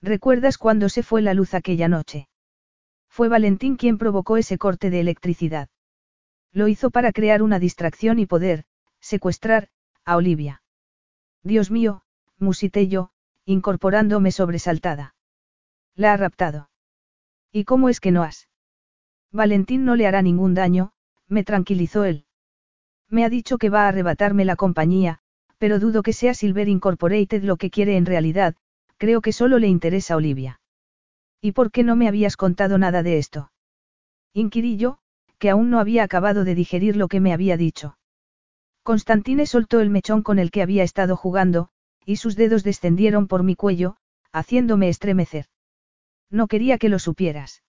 ¿Recuerdas 0.02 0.58
cuando 0.58 0.90
se 0.90 1.04
fue 1.04 1.22
la 1.22 1.34
luz 1.34 1.54
aquella 1.54 1.88
noche? 1.88 2.30
Fue 3.10 3.28
Valentín 3.28 3.76
quien 3.76 3.98
provocó 3.98 4.38
ese 4.38 4.58
corte 4.58 4.90
de 4.90 5.02
electricidad. 5.02 5.70
Lo 6.54 6.68
hizo 6.68 6.90
para 6.90 7.12
crear 7.12 7.42
una 7.42 7.60
distracción 7.60 8.20
y 8.20 8.26
poder, 8.26 8.64
secuestrar, 9.00 9.70
a 10.06 10.16
Olivia. 10.16 10.62
Dios 11.44 11.70
mío, 11.70 12.04
musité 12.38 12.88
yo, 12.88 13.12
incorporándome 13.46 14.32
sobresaltada. 14.32 15.16
La 15.96 16.14
ha 16.14 16.18
raptado. 16.18 16.70
¿Y 17.52 17.66
cómo 17.66 17.90
es 17.90 18.00
que 18.00 18.12
no 18.12 18.24
has? 18.24 18.48
Valentín 19.32 19.86
no 19.86 19.96
le 19.96 20.08
hará 20.08 20.22
ningún 20.22 20.54
daño, 20.54 20.92
me 21.28 21.44
tranquilizó 21.44 22.06
él. 22.06 22.26
Me 23.10 23.26
ha 23.26 23.30
dicho 23.30 23.58
que 23.58 23.70
va 23.70 23.86
a 23.86 23.90
arrebatarme 23.90 24.46
la 24.46 24.56
compañía, 24.56 25.20
pero 25.58 25.80
dudo 25.80 26.04
que 26.04 26.14
sea 26.14 26.34
Silver 26.34 26.68
Incorporated 26.68 27.44
lo 27.44 27.58
que 27.58 27.70
quiere 27.70 27.98
en 27.98 28.06
realidad, 28.06 28.56
creo 29.00 29.22
que 29.22 29.34
solo 29.34 29.58
le 29.58 29.68
interesa 29.68 30.16
Olivia. 30.16 30.62
¿Y 31.42 31.54
por 31.54 31.72
qué 31.72 31.84
no 31.84 31.96
me 31.96 32.08
habías 32.08 32.38
contado 32.38 32.78
nada 32.78 33.02
de 33.02 33.18
esto? 33.18 33.52
Inquirí 34.34 34.78
yo, 34.78 35.00
que 35.40 35.50
aún 35.50 35.70
no 35.70 35.80
había 35.80 36.04
acabado 36.04 36.44
de 36.44 36.54
digerir 36.54 36.98
lo 36.98 37.08
que 37.08 37.22
me 37.22 37.34
había 37.34 37.58
dicho. 37.58 37.98
Constantine 38.84 39.46
soltó 39.46 39.80
el 39.80 39.90
mechón 39.90 40.22
con 40.22 40.38
el 40.38 40.52
que 40.52 40.62
había 40.62 40.84
estado 40.84 41.16
jugando, 41.16 41.70
y 42.06 42.18
sus 42.18 42.36
dedos 42.36 42.64
descendieron 42.64 43.28
por 43.28 43.44
mi 43.44 43.56
cuello, 43.56 43.96
haciéndome 44.34 44.90
estremecer. 44.90 45.46
No 46.30 46.48
quería 46.48 46.78
que 46.78 46.90
lo 46.90 47.00
supieras. 47.00 47.64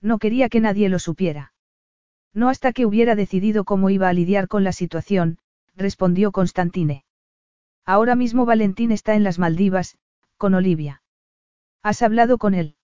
No 0.00 0.18
quería 0.18 0.48
que 0.48 0.60
nadie 0.60 0.88
lo 0.88 0.98
supiera. 0.98 1.52
No 2.32 2.48
hasta 2.48 2.72
que 2.72 2.86
hubiera 2.86 3.14
decidido 3.14 3.64
cómo 3.64 3.90
iba 3.90 4.08
a 4.08 4.12
lidiar 4.12 4.48
con 4.48 4.64
la 4.64 4.72
situación, 4.72 5.38
respondió 5.74 6.32
Constantine. 6.32 7.04
Ahora 7.84 8.14
mismo 8.14 8.46
Valentín 8.46 8.90
está 8.90 9.14
en 9.14 9.22
las 9.22 9.38
Maldivas, 9.38 9.96
con 10.36 10.54
Olivia. 10.54 11.02
¿Has 11.82 12.02
hablado 12.02 12.38
con 12.38 12.54
él? 12.54 12.76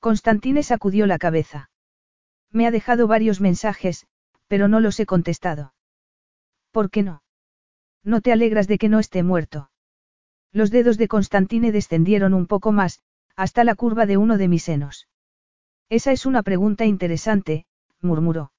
Constantine 0.00 0.62
sacudió 0.62 1.06
la 1.06 1.18
cabeza. 1.18 1.70
Me 2.50 2.66
ha 2.66 2.70
dejado 2.70 3.06
varios 3.06 3.40
mensajes, 3.40 4.06
pero 4.48 4.68
no 4.68 4.80
los 4.80 4.98
he 5.00 5.06
contestado. 5.06 5.74
¿Por 6.70 6.90
qué 6.90 7.02
no? 7.02 7.22
No 8.04 8.20
te 8.20 8.32
alegras 8.32 8.68
de 8.68 8.78
que 8.78 8.88
no 8.88 8.98
esté 8.98 9.22
muerto. 9.22 9.70
Los 10.52 10.70
dedos 10.70 10.98
de 10.98 11.08
Constantine 11.08 11.72
descendieron 11.72 12.34
un 12.34 12.46
poco 12.46 12.72
más, 12.72 13.00
hasta 13.36 13.64
la 13.64 13.74
curva 13.74 14.06
de 14.06 14.16
uno 14.16 14.36
de 14.36 14.48
mis 14.48 14.64
senos. 14.64 15.08
Esa 15.88 16.12
es 16.12 16.26
una 16.26 16.42
pregunta 16.42 16.84
interesante, 16.84 17.64
murmuró. 18.00 18.52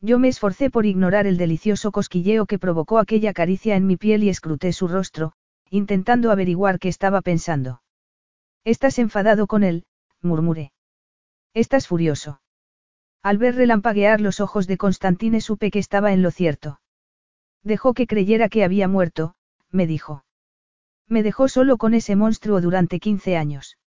Yo 0.00 0.18
me 0.18 0.28
esforcé 0.28 0.70
por 0.70 0.86
ignorar 0.86 1.26
el 1.26 1.36
delicioso 1.36 1.90
cosquilleo 1.90 2.46
que 2.46 2.58
provocó 2.58 2.98
aquella 2.98 3.32
caricia 3.32 3.74
en 3.74 3.86
mi 3.86 3.96
piel 3.96 4.22
y 4.22 4.28
escruté 4.28 4.72
su 4.72 4.86
rostro, 4.86 5.32
intentando 5.70 6.30
averiguar 6.30 6.78
qué 6.78 6.88
estaba 6.88 7.20
pensando. 7.22 7.82
Estás 8.64 8.98
enfadado 8.98 9.46
con 9.46 9.64
él, 9.64 9.84
murmuré. 10.22 10.72
Estás 11.54 11.86
furioso. 11.86 12.40
Al 13.22 13.38
ver 13.38 13.56
relampaguear 13.56 14.20
los 14.20 14.40
ojos 14.40 14.66
de 14.66 14.76
Constantine 14.76 15.40
supe 15.40 15.70
que 15.70 15.78
estaba 15.78 16.12
en 16.12 16.22
lo 16.22 16.30
cierto. 16.30 16.80
Dejó 17.62 17.94
que 17.94 18.06
creyera 18.06 18.48
que 18.48 18.64
había 18.64 18.88
muerto, 18.88 19.34
me 19.70 19.86
dijo. 19.86 20.24
Me 21.06 21.22
dejó 21.22 21.48
solo 21.48 21.78
con 21.78 21.94
ese 21.94 22.16
monstruo 22.16 22.60
durante 22.60 23.00
15 23.00 23.36
años. 23.36 23.78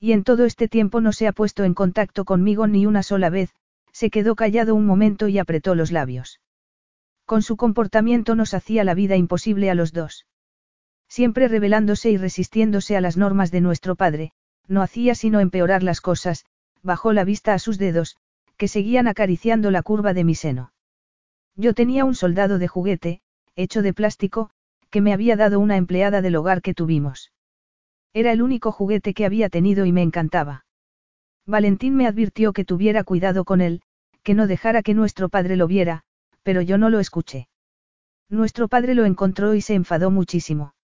Y 0.00 0.12
en 0.12 0.24
todo 0.24 0.44
este 0.44 0.68
tiempo 0.68 1.00
no 1.00 1.12
se 1.12 1.26
ha 1.26 1.32
puesto 1.32 1.64
en 1.64 1.74
contacto 1.74 2.24
conmigo 2.24 2.66
ni 2.66 2.86
una 2.86 3.02
sola 3.02 3.30
vez, 3.30 3.54
se 3.92 4.10
quedó 4.10 4.36
callado 4.36 4.74
un 4.74 4.86
momento 4.86 5.28
y 5.28 5.38
apretó 5.38 5.74
los 5.74 5.92
labios. 5.92 6.40
Con 7.24 7.42
su 7.42 7.56
comportamiento 7.56 8.34
nos 8.34 8.54
hacía 8.54 8.84
la 8.84 8.94
vida 8.94 9.16
imposible 9.16 9.70
a 9.70 9.74
los 9.74 9.92
dos. 9.92 10.26
Siempre 11.08 11.48
rebelándose 11.48 12.10
y 12.10 12.16
resistiéndose 12.16 12.96
a 12.96 13.00
las 13.00 13.16
normas 13.16 13.50
de 13.50 13.60
nuestro 13.60 13.96
padre, 13.96 14.32
no 14.66 14.82
hacía 14.82 15.14
sino 15.14 15.40
empeorar 15.40 15.82
las 15.82 16.00
cosas, 16.00 16.44
bajó 16.82 17.12
la 17.12 17.24
vista 17.24 17.54
a 17.54 17.58
sus 17.58 17.78
dedos, 17.78 18.16
que 18.56 18.68
seguían 18.68 19.08
acariciando 19.08 19.70
la 19.70 19.82
curva 19.82 20.12
de 20.12 20.24
mi 20.24 20.34
seno. 20.34 20.72
Yo 21.56 21.74
tenía 21.74 22.04
un 22.04 22.14
soldado 22.14 22.58
de 22.58 22.68
juguete, 22.68 23.20
hecho 23.56 23.82
de 23.82 23.92
plástico, 23.92 24.50
que 24.90 25.00
me 25.00 25.12
había 25.12 25.36
dado 25.36 25.60
una 25.60 25.76
empleada 25.76 26.22
del 26.22 26.36
hogar 26.36 26.62
que 26.62 26.74
tuvimos. 26.74 27.32
Era 28.12 28.32
el 28.32 28.42
único 28.42 28.72
juguete 28.72 29.14
que 29.14 29.24
había 29.24 29.48
tenido 29.48 29.84
y 29.86 29.92
me 29.92 30.02
encantaba. 30.02 30.66
Valentín 31.46 31.94
me 31.96 32.06
advirtió 32.06 32.52
que 32.52 32.64
tuviera 32.64 33.04
cuidado 33.04 33.44
con 33.44 33.60
él, 33.60 33.82
que 34.22 34.34
no 34.34 34.46
dejara 34.46 34.82
que 34.82 34.94
nuestro 34.94 35.28
padre 35.28 35.56
lo 35.56 35.66
viera, 35.66 36.02
pero 36.42 36.60
yo 36.60 36.78
no 36.78 36.90
lo 36.90 37.00
escuché. 37.00 37.48
Nuestro 38.28 38.68
padre 38.68 38.94
lo 38.94 39.04
encontró 39.04 39.54
y 39.54 39.60
se 39.60 39.74
enfadó 39.74 40.10
muchísimo. 40.10 40.74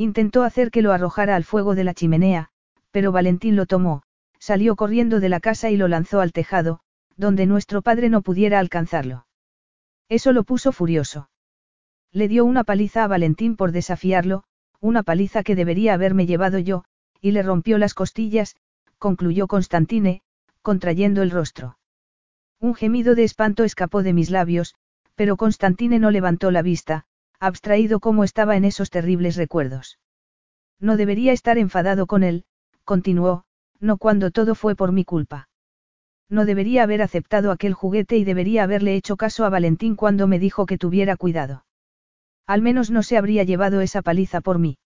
Intentó 0.00 0.44
hacer 0.44 0.70
que 0.70 0.80
lo 0.80 0.92
arrojara 0.92 1.34
al 1.34 1.42
fuego 1.42 1.74
de 1.74 1.82
la 1.82 1.92
chimenea, 1.92 2.50
pero 2.92 3.10
Valentín 3.10 3.56
lo 3.56 3.66
tomó, 3.66 4.04
salió 4.38 4.76
corriendo 4.76 5.18
de 5.18 5.28
la 5.28 5.40
casa 5.40 5.70
y 5.70 5.76
lo 5.76 5.88
lanzó 5.88 6.20
al 6.20 6.32
tejado, 6.32 6.78
donde 7.16 7.46
nuestro 7.46 7.82
padre 7.82 8.08
no 8.08 8.22
pudiera 8.22 8.60
alcanzarlo. 8.60 9.26
Eso 10.08 10.32
lo 10.32 10.44
puso 10.44 10.70
furioso. 10.70 11.30
Le 12.12 12.28
dio 12.28 12.44
una 12.44 12.62
paliza 12.62 13.02
a 13.02 13.08
Valentín 13.08 13.56
por 13.56 13.72
desafiarlo, 13.72 14.44
una 14.78 15.02
paliza 15.02 15.42
que 15.42 15.56
debería 15.56 15.94
haberme 15.94 16.26
llevado 16.26 16.60
yo, 16.60 16.84
y 17.20 17.32
le 17.32 17.42
rompió 17.42 17.76
las 17.76 17.94
costillas, 17.94 18.54
concluyó 18.98 19.48
Constantine, 19.48 20.22
contrayendo 20.62 21.22
el 21.22 21.32
rostro. 21.32 21.76
Un 22.60 22.76
gemido 22.76 23.16
de 23.16 23.24
espanto 23.24 23.64
escapó 23.64 24.04
de 24.04 24.12
mis 24.12 24.30
labios, 24.30 24.76
pero 25.16 25.36
Constantine 25.36 25.98
no 25.98 26.12
levantó 26.12 26.52
la 26.52 26.62
vista, 26.62 27.04
abstraído 27.40 28.00
como 28.00 28.24
estaba 28.24 28.56
en 28.56 28.64
esos 28.64 28.90
terribles 28.90 29.36
recuerdos. 29.36 29.98
No 30.80 30.96
debería 30.96 31.32
estar 31.32 31.58
enfadado 31.58 32.06
con 32.06 32.22
él, 32.22 32.44
continuó, 32.84 33.44
no 33.80 33.96
cuando 33.96 34.30
todo 34.30 34.54
fue 34.54 34.74
por 34.74 34.92
mi 34.92 35.04
culpa. 35.04 35.48
No 36.28 36.44
debería 36.44 36.82
haber 36.82 37.02
aceptado 37.02 37.50
aquel 37.50 37.72
juguete 37.74 38.16
y 38.16 38.24
debería 38.24 38.64
haberle 38.64 38.94
hecho 38.94 39.16
caso 39.16 39.44
a 39.44 39.50
Valentín 39.50 39.96
cuando 39.96 40.26
me 40.26 40.38
dijo 40.38 40.66
que 40.66 40.78
tuviera 40.78 41.16
cuidado. 41.16 41.64
Al 42.46 42.62
menos 42.62 42.90
no 42.90 43.02
se 43.02 43.16
habría 43.16 43.44
llevado 43.44 43.80
esa 43.80 44.02
paliza 44.02 44.40
por 44.40 44.58
mí. 44.58 44.78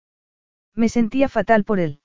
Me 0.75 0.89
sentía 0.89 1.29
fatal 1.29 1.65
por 1.65 1.81
él. 1.81 2.01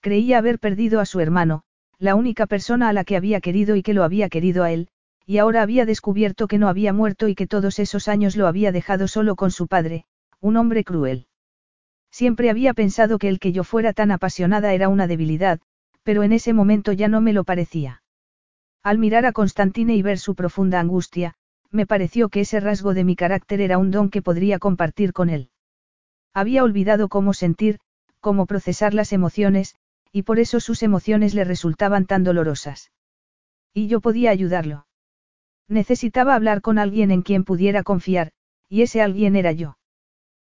Creía 0.00 0.38
haber 0.38 0.58
perdido 0.58 1.00
a 1.00 1.06
su 1.06 1.20
hermano, 1.20 1.62
la 1.98 2.14
única 2.14 2.46
persona 2.46 2.88
a 2.88 2.92
la 2.92 3.04
que 3.04 3.16
había 3.16 3.40
querido 3.40 3.76
y 3.76 3.82
que 3.82 3.94
lo 3.94 4.04
había 4.04 4.28
querido 4.28 4.64
a 4.64 4.72
él, 4.72 4.88
y 5.26 5.38
ahora 5.38 5.62
había 5.62 5.84
descubierto 5.84 6.46
que 6.46 6.58
no 6.58 6.68
había 6.68 6.92
muerto 6.92 7.26
y 7.26 7.34
que 7.34 7.48
todos 7.48 7.80
esos 7.80 8.06
años 8.06 8.36
lo 8.36 8.46
había 8.46 8.70
dejado 8.70 9.08
solo 9.08 9.34
con 9.34 9.50
su 9.50 9.66
padre, 9.66 10.06
un 10.40 10.56
hombre 10.56 10.84
cruel. 10.84 11.26
Siempre 12.12 12.48
había 12.48 12.72
pensado 12.74 13.18
que 13.18 13.28
el 13.28 13.40
que 13.40 13.52
yo 13.52 13.64
fuera 13.64 13.92
tan 13.92 14.12
apasionada 14.12 14.72
era 14.72 14.88
una 14.88 15.08
debilidad, 15.08 15.60
pero 16.04 16.22
en 16.22 16.32
ese 16.32 16.52
momento 16.52 16.92
ya 16.92 17.08
no 17.08 17.20
me 17.20 17.32
lo 17.32 17.42
parecía. 17.42 18.02
Al 18.84 18.98
mirar 18.98 19.26
a 19.26 19.32
Constantine 19.32 19.96
y 19.96 20.02
ver 20.02 20.18
su 20.18 20.36
profunda 20.36 20.78
angustia, 20.78 21.34
me 21.72 21.86
pareció 21.86 22.28
que 22.28 22.42
ese 22.42 22.60
rasgo 22.60 22.94
de 22.94 23.02
mi 23.02 23.16
carácter 23.16 23.60
era 23.60 23.78
un 23.78 23.90
don 23.90 24.10
que 24.10 24.22
podría 24.22 24.60
compartir 24.60 25.12
con 25.12 25.28
él. 25.28 25.50
Había 26.32 26.62
olvidado 26.62 27.08
cómo 27.08 27.34
sentir, 27.34 27.80
cómo 28.20 28.46
procesar 28.46 28.94
las 28.94 29.12
emociones, 29.12 29.74
y 30.12 30.22
por 30.22 30.38
eso 30.38 30.60
sus 30.60 30.84
emociones 30.84 31.34
le 31.34 31.42
resultaban 31.42 32.06
tan 32.06 32.22
dolorosas. 32.22 32.92
Y 33.74 33.88
yo 33.88 34.00
podía 34.00 34.30
ayudarlo. 34.30 34.86
Necesitaba 35.68 36.34
hablar 36.34 36.60
con 36.60 36.78
alguien 36.78 37.10
en 37.10 37.22
quien 37.22 37.44
pudiera 37.44 37.82
confiar, 37.82 38.32
y 38.68 38.82
ese 38.82 39.02
alguien 39.02 39.36
era 39.36 39.52
yo. 39.52 39.78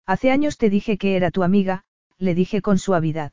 Hace 0.06 0.32
años 0.32 0.58
te 0.58 0.70
dije 0.70 0.98
que 0.98 1.16
era 1.16 1.32
tu 1.32 1.44
amiga, 1.44 1.84
le 2.18 2.36
dije 2.36 2.62
con 2.62 2.78
suavidad. 2.78 3.32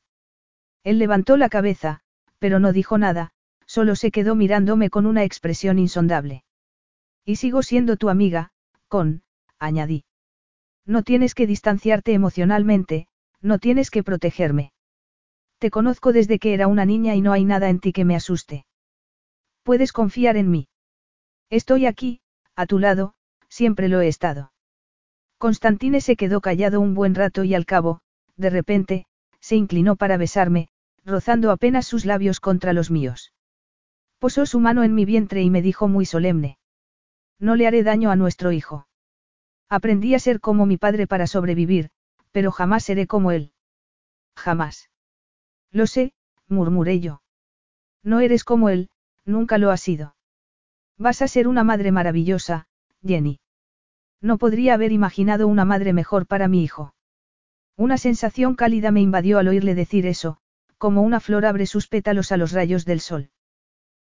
Él 0.84 0.99
levantó 0.99 1.36
la 1.36 1.49
cabeza, 1.49 2.00
pero 2.39 2.59
no 2.59 2.73
dijo 2.73 2.99
nada, 2.99 3.33
solo 3.67 3.97
se 3.97 4.10
quedó 4.10 4.34
mirándome 4.34 4.91
con 4.91 5.07
una 5.07 5.25
expresión 5.25 5.78
insondable. 5.78 6.44
Y 7.25 7.36
sigo 7.36 7.62
siendo 7.62 7.97
tu 7.97 8.09
amiga, 8.09 8.50
con, 8.89 9.23
añadí. 9.59 10.05
No 10.86 11.02
tienes 11.02 11.34
que 11.34 11.47
distanciarte 11.47 12.12
emocionalmente, 12.12 13.07
no 13.41 13.59
tienes 13.59 13.91
que 13.91 14.02
protegerme. 14.02 14.73
Te 15.59 15.70
conozco 15.70 16.12
desde 16.12 16.39
que 16.39 16.55
era 16.55 16.67
una 16.67 16.84
niña 16.84 17.15
y 17.15 17.20
no 17.20 17.33
hay 17.33 17.44
nada 17.44 17.68
en 17.68 17.81
ti 17.81 17.92
que 17.92 18.05
me 18.05 18.17
asuste. 18.17 18.65
Puedes 19.62 19.92
confiar 19.92 20.36
en 20.36 20.50
mí. 20.50 20.68
Estoy 21.50 21.86
aquí, 21.86 22.20
a 22.54 22.66
tu 22.66 22.78
lado, 22.78 23.14
siempre 23.48 23.88
lo 23.88 24.00
he 24.00 24.06
estado. 24.06 24.52
Constantine 25.36 26.00
se 26.00 26.14
quedó 26.14 26.40
callado 26.40 26.80
un 26.80 26.94
buen 26.94 27.16
rato 27.16 27.42
y 27.42 27.54
al 27.54 27.66
cabo, 27.66 28.00
de 28.36 28.50
repente, 28.50 29.06
se 29.40 29.56
inclinó 29.56 29.96
para 29.96 30.16
besarme, 30.16 30.68
rozando 31.04 31.50
apenas 31.50 31.86
sus 31.86 32.04
labios 32.04 32.38
contra 32.38 32.72
los 32.72 32.90
míos. 32.92 33.32
Posó 34.20 34.46
su 34.46 34.60
mano 34.60 34.84
en 34.84 34.94
mi 34.94 35.04
vientre 35.04 35.42
y 35.42 35.50
me 35.50 35.60
dijo 35.60 35.88
muy 35.88 36.06
solemne. 36.06 36.58
No 37.40 37.56
le 37.56 37.66
haré 37.66 37.82
daño 37.82 38.10
a 38.10 38.16
nuestro 38.16 38.52
hijo. 38.52 38.86
Aprendí 39.68 40.14
a 40.14 40.18
ser 40.20 40.40
como 40.40 40.66
mi 40.66 40.76
padre 40.76 41.06
para 41.06 41.26
sobrevivir, 41.26 41.90
pero 42.30 42.52
jamás 42.52 42.84
seré 42.84 43.06
como 43.06 43.32
él. 43.32 43.52
Jamás. 44.36 44.90
Lo 45.72 45.86
sé, 45.86 46.12
murmuré 46.48 47.00
yo. 47.00 47.22
No 48.04 48.20
eres 48.20 48.44
como 48.44 48.68
él, 48.68 48.90
nunca 49.24 49.58
lo 49.58 49.70
has 49.70 49.80
sido. 49.80 50.14
Vas 51.00 51.22
a 51.22 51.28
ser 51.28 51.48
una 51.48 51.64
madre 51.64 51.92
maravillosa, 51.92 52.66
Jenny. 53.02 53.40
No 54.20 54.36
podría 54.36 54.74
haber 54.74 54.92
imaginado 54.92 55.48
una 55.48 55.64
madre 55.64 55.94
mejor 55.94 56.26
para 56.26 56.46
mi 56.46 56.62
hijo. 56.62 56.92
Una 57.74 57.96
sensación 57.96 58.54
cálida 58.54 58.90
me 58.90 59.00
invadió 59.00 59.38
al 59.38 59.48
oírle 59.48 59.74
decir 59.74 60.04
eso, 60.04 60.36
como 60.76 61.00
una 61.00 61.18
flor 61.18 61.46
abre 61.46 61.64
sus 61.64 61.88
pétalos 61.88 62.32
a 62.32 62.36
los 62.36 62.52
rayos 62.52 62.84
del 62.84 63.00
sol. 63.00 63.30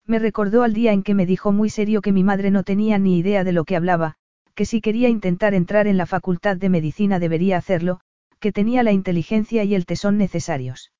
Me 0.05 0.19
recordó 0.19 0.63
al 0.63 0.73
día 0.73 0.91
en 0.91 1.01
que 1.01 1.13
me 1.13 1.25
dijo 1.25 1.53
muy 1.53 1.69
serio 1.69 2.01
que 2.01 2.11
mi 2.11 2.25
madre 2.25 2.51
no 2.51 2.63
tenía 2.63 2.99
ni 2.99 3.17
idea 3.17 3.45
de 3.45 3.53
lo 3.53 3.63
que 3.63 3.77
hablaba, 3.77 4.15
que 4.53 4.65
si 4.65 4.81
quería 4.81 5.07
intentar 5.07 5.53
entrar 5.53 5.87
en 5.87 5.95
la 5.95 6.05
facultad 6.05 6.57
de 6.57 6.67
medicina 6.67 7.19
debería 7.19 7.55
hacerlo, 7.55 8.01
que 8.41 8.51
tenía 8.51 8.83
la 8.83 8.91
inteligencia 8.91 9.63
y 9.63 9.75
el 9.75 9.85
tesón 9.85 10.17
necesarios. 10.17 10.91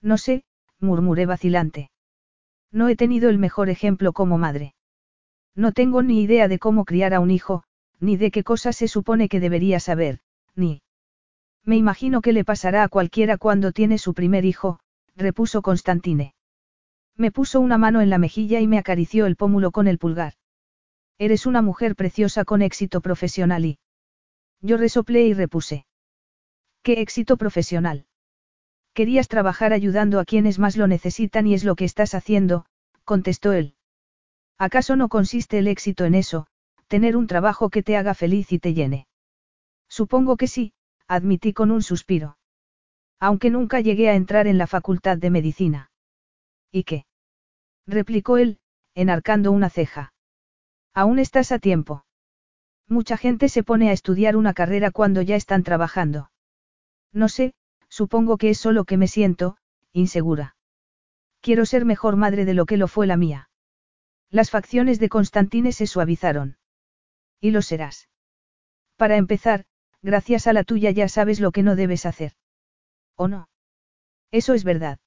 No 0.00 0.16
sé, 0.16 0.44
murmuré 0.78 1.26
vacilante. 1.26 1.90
No 2.72 2.88
he 2.88 2.96
tenido 2.96 3.28
el 3.28 3.36
mejor 3.36 3.68
ejemplo 3.68 4.14
como 4.14 4.38
madre. 4.38 4.72
No 5.54 5.72
tengo 5.72 6.02
ni 6.02 6.22
idea 6.22 6.48
de 6.48 6.58
cómo 6.58 6.84
criar 6.84 7.14
a 7.14 7.20
un 7.20 7.30
hijo, 7.30 7.64
ni 7.98 8.16
de 8.16 8.30
qué 8.30 8.44
cosas 8.44 8.76
se 8.76 8.88
supone 8.88 9.28
que 9.28 9.40
debería 9.40 9.80
saber, 9.80 10.20
ni... 10.54 10.82
Me 11.64 11.76
imagino 11.76 12.22
que 12.22 12.32
le 12.32 12.44
pasará 12.44 12.82
a 12.82 12.88
cualquiera 12.88 13.36
cuando 13.36 13.72
tiene 13.72 13.98
su 13.98 14.14
primer 14.14 14.44
hijo, 14.44 14.80
repuso 15.16 15.62
Constantine. 15.62 16.34
Me 17.16 17.30
puso 17.30 17.60
una 17.60 17.76
mano 17.76 18.00
en 18.00 18.08
la 18.08 18.18
mejilla 18.18 18.60
y 18.60 18.66
me 18.66 18.78
acarició 18.78 19.26
el 19.26 19.36
pómulo 19.36 19.70
con 19.70 19.86
el 19.86 19.98
pulgar. 19.98 20.34
Eres 21.18 21.44
una 21.44 21.60
mujer 21.60 21.96
preciosa 21.96 22.44
con 22.46 22.62
éxito 22.62 23.02
profesional 23.02 23.66
y... 23.66 23.78
Yo 24.62 24.78
resoplé 24.78 25.26
y 25.26 25.34
repuse. 25.34 25.84
¿Qué 26.82 27.00
éxito 27.02 27.36
profesional? 27.36 28.06
Querías 28.94 29.28
trabajar 29.28 29.74
ayudando 29.74 30.18
a 30.18 30.24
quienes 30.24 30.58
más 30.58 30.76
lo 30.76 30.86
necesitan 30.86 31.46
y 31.46 31.54
es 31.54 31.64
lo 31.64 31.76
que 31.76 31.84
estás 31.84 32.14
haciendo, 32.14 32.64
contestó 33.04 33.52
él. 33.52 33.74
¿Acaso 34.60 34.94
no 34.94 35.08
consiste 35.08 35.58
el 35.58 35.68
éxito 35.68 36.04
en 36.04 36.14
eso, 36.14 36.46
tener 36.86 37.16
un 37.16 37.26
trabajo 37.26 37.70
que 37.70 37.82
te 37.82 37.96
haga 37.96 38.12
feliz 38.12 38.52
y 38.52 38.58
te 38.58 38.74
llene. 38.74 39.06
Supongo 39.88 40.36
que 40.36 40.48
sí, 40.48 40.74
admití 41.08 41.54
con 41.54 41.70
un 41.70 41.82
suspiro. 41.82 42.36
Aunque 43.18 43.48
nunca 43.48 43.80
llegué 43.80 44.10
a 44.10 44.16
entrar 44.16 44.46
en 44.46 44.58
la 44.58 44.66
facultad 44.66 45.16
de 45.16 45.30
medicina. 45.30 45.90
¿Y 46.70 46.84
qué? 46.84 47.06
replicó 47.86 48.36
él, 48.36 48.58
enarcando 48.94 49.50
una 49.50 49.70
ceja. 49.70 50.12
Aún 50.92 51.18
estás 51.18 51.52
a 51.52 51.58
tiempo. 51.58 52.04
Mucha 52.86 53.16
gente 53.16 53.48
se 53.48 53.62
pone 53.62 53.88
a 53.88 53.92
estudiar 53.92 54.36
una 54.36 54.52
carrera 54.52 54.90
cuando 54.90 55.22
ya 55.22 55.36
están 55.36 55.62
trabajando. 55.62 56.30
No 57.14 57.30
sé, 57.30 57.54
supongo 57.88 58.36
que 58.36 58.50
es 58.50 58.58
solo 58.58 58.84
que 58.84 58.98
me 58.98 59.08
siento, 59.08 59.56
insegura. 59.94 60.54
Quiero 61.40 61.64
ser 61.64 61.86
mejor 61.86 62.16
madre 62.16 62.44
de 62.44 62.52
lo 62.52 62.66
que 62.66 62.76
lo 62.76 62.88
fue 62.88 63.06
la 63.06 63.16
mía. 63.16 63.49
Las 64.30 64.50
facciones 64.50 65.00
de 65.00 65.08
Constantine 65.08 65.72
se 65.72 65.86
suavizaron. 65.86 66.56
Y 67.40 67.50
lo 67.50 67.62
serás. 67.62 68.08
Para 68.96 69.16
empezar, 69.16 69.64
gracias 70.02 70.46
a 70.46 70.52
la 70.52 70.64
tuya 70.64 70.90
ya 70.90 71.08
sabes 71.08 71.40
lo 71.40 71.50
que 71.50 71.62
no 71.62 71.74
debes 71.74 72.06
hacer. 72.06 72.32
¿O 73.16 73.28
no? 73.28 73.48
Eso 74.30 74.54
es 74.54 74.62
verdad. 74.62 74.98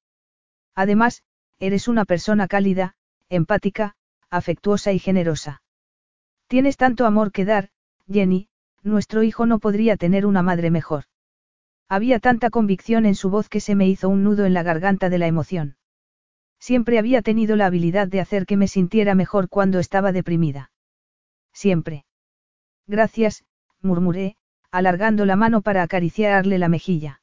Además, 0.76 1.24
eres 1.60 1.88
una 1.88 2.04
persona 2.04 2.48
cálida, 2.48 2.96
empática, 3.30 3.96
afectuosa 4.30 4.92
y 4.92 5.00
generosa. 5.00 5.62
Tienes 6.48 6.76
tanto 6.76 7.06
amor 7.06 7.32
que 7.32 7.46
dar, 7.46 7.70
Jenny, 8.12 8.50
nuestro 8.82 9.24
hijo 9.24 9.46
no 9.46 9.60
podría 9.60 9.96
tener 9.96 10.26
una 10.26 10.42
madre 10.42 10.70
mejor. 10.70 11.06
Había 11.88 12.20
tanta 12.20 12.50
convicción 12.50 13.06
en 13.06 13.16
su 13.16 13.30
voz 13.30 13.48
que 13.48 13.62
se 13.62 13.76
me 13.76 13.88
hizo 13.88 14.10
un 14.10 14.24
nudo 14.24 14.46
en 14.46 14.54
la 14.54 14.64
garganta 14.64 15.10
de 15.10 15.20
la 15.20 15.28
emoción. 15.28 15.78
Siempre 16.64 16.98
había 16.98 17.22
tenido 17.22 17.58
la 17.58 17.66
habilidad 17.66 18.08
de 18.08 18.22
hacer 18.22 18.46
que 18.46 18.56
me 18.56 18.70
sintiera 18.70 19.16
mejor 19.16 19.50
cuando 19.50 19.80
estaba 19.80 20.14
deprimida. 20.14 20.72
Siempre. 21.52 22.06
Gracias, 22.88 23.44
murmuré, 23.82 24.38
alargando 24.72 25.26
la 25.26 25.36
mano 25.36 25.62
para 25.62 25.84
acariciarle 25.84 26.58
la 26.60 26.70
mejilla. 26.70 27.20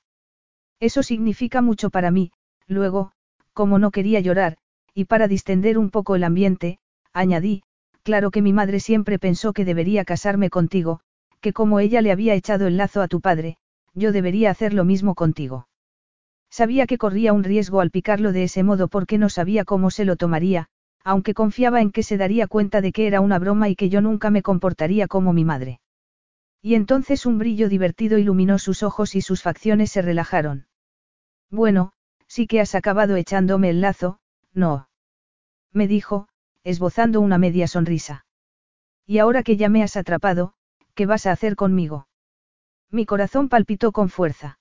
Eso 0.78 1.02
significa 1.02 1.62
mucho 1.62 1.88
para 1.88 2.10
mí, 2.10 2.32
luego, 2.66 3.12
como 3.54 3.78
no 3.78 3.92
quería 3.92 4.20
llorar, 4.20 4.58
y 4.92 5.06
para 5.06 5.26
distender 5.26 5.78
un 5.78 5.88
poco 5.88 6.16
el 6.16 6.24
ambiente, 6.24 6.78
añadí, 7.14 7.62
claro 8.02 8.30
que 8.30 8.42
mi 8.42 8.52
madre 8.52 8.78
siempre 8.78 9.18
pensó 9.18 9.54
que 9.54 9.64
debería 9.64 10.04
casarme 10.04 10.50
contigo, 10.50 11.00
que 11.40 11.54
como 11.54 11.80
ella 11.80 12.02
le 12.02 12.12
había 12.12 12.34
echado 12.34 12.66
el 12.66 12.76
lazo 12.76 13.00
a 13.00 13.08
tu 13.08 13.22
padre, 13.22 13.56
yo 13.94 14.12
debería 14.12 14.50
hacer 14.50 14.74
lo 14.74 14.84
mismo 14.84 15.14
contigo. 15.14 15.69
Sabía 16.50 16.86
que 16.86 16.98
corría 16.98 17.32
un 17.32 17.44
riesgo 17.44 17.80
al 17.80 17.90
picarlo 17.90 18.32
de 18.32 18.42
ese 18.44 18.62
modo 18.62 18.88
porque 18.88 19.18
no 19.18 19.28
sabía 19.28 19.64
cómo 19.64 19.90
se 19.90 20.04
lo 20.04 20.16
tomaría, 20.16 20.68
aunque 21.04 21.34
confiaba 21.34 21.80
en 21.80 21.92
que 21.92 22.02
se 22.02 22.16
daría 22.16 22.46
cuenta 22.46 22.80
de 22.80 22.92
que 22.92 23.06
era 23.06 23.20
una 23.20 23.38
broma 23.38 23.68
y 23.68 23.76
que 23.76 23.88
yo 23.88 24.00
nunca 24.00 24.30
me 24.30 24.42
comportaría 24.42 25.06
como 25.06 25.32
mi 25.32 25.44
madre. 25.44 25.80
Y 26.62 26.74
entonces 26.74 27.24
un 27.24 27.38
brillo 27.38 27.68
divertido 27.68 28.18
iluminó 28.18 28.58
sus 28.58 28.82
ojos 28.82 29.14
y 29.14 29.22
sus 29.22 29.42
facciones 29.42 29.90
se 29.90 30.02
relajaron. 30.02 30.66
Bueno, 31.50 31.92
sí 32.26 32.46
que 32.46 32.60
has 32.60 32.74
acabado 32.74 33.16
echándome 33.16 33.70
el 33.70 33.80
lazo, 33.80 34.20
no. 34.52 34.88
Me 35.72 35.88
dijo, 35.88 36.28
esbozando 36.64 37.20
una 37.20 37.38
media 37.38 37.66
sonrisa. 37.66 38.26
Y 39.06 39.18
ahora 39.18 39.42
que 39.42 39.56
ya 39.56 39.68
me 39.68 39.82
has 39.82 39.96
atrapado, 39.96 40.52
¿qué 40.94 41.06
vas 41.06 41.26
a 41.26 41.32
hacer 41.32 41.56
conmigo? 41.56 42.06
Mi 42.90 43.06
corazón 43.06 43.48
palpitó 43.48 43.90
con 43.92 44.08
fuerza. 44.08 44.59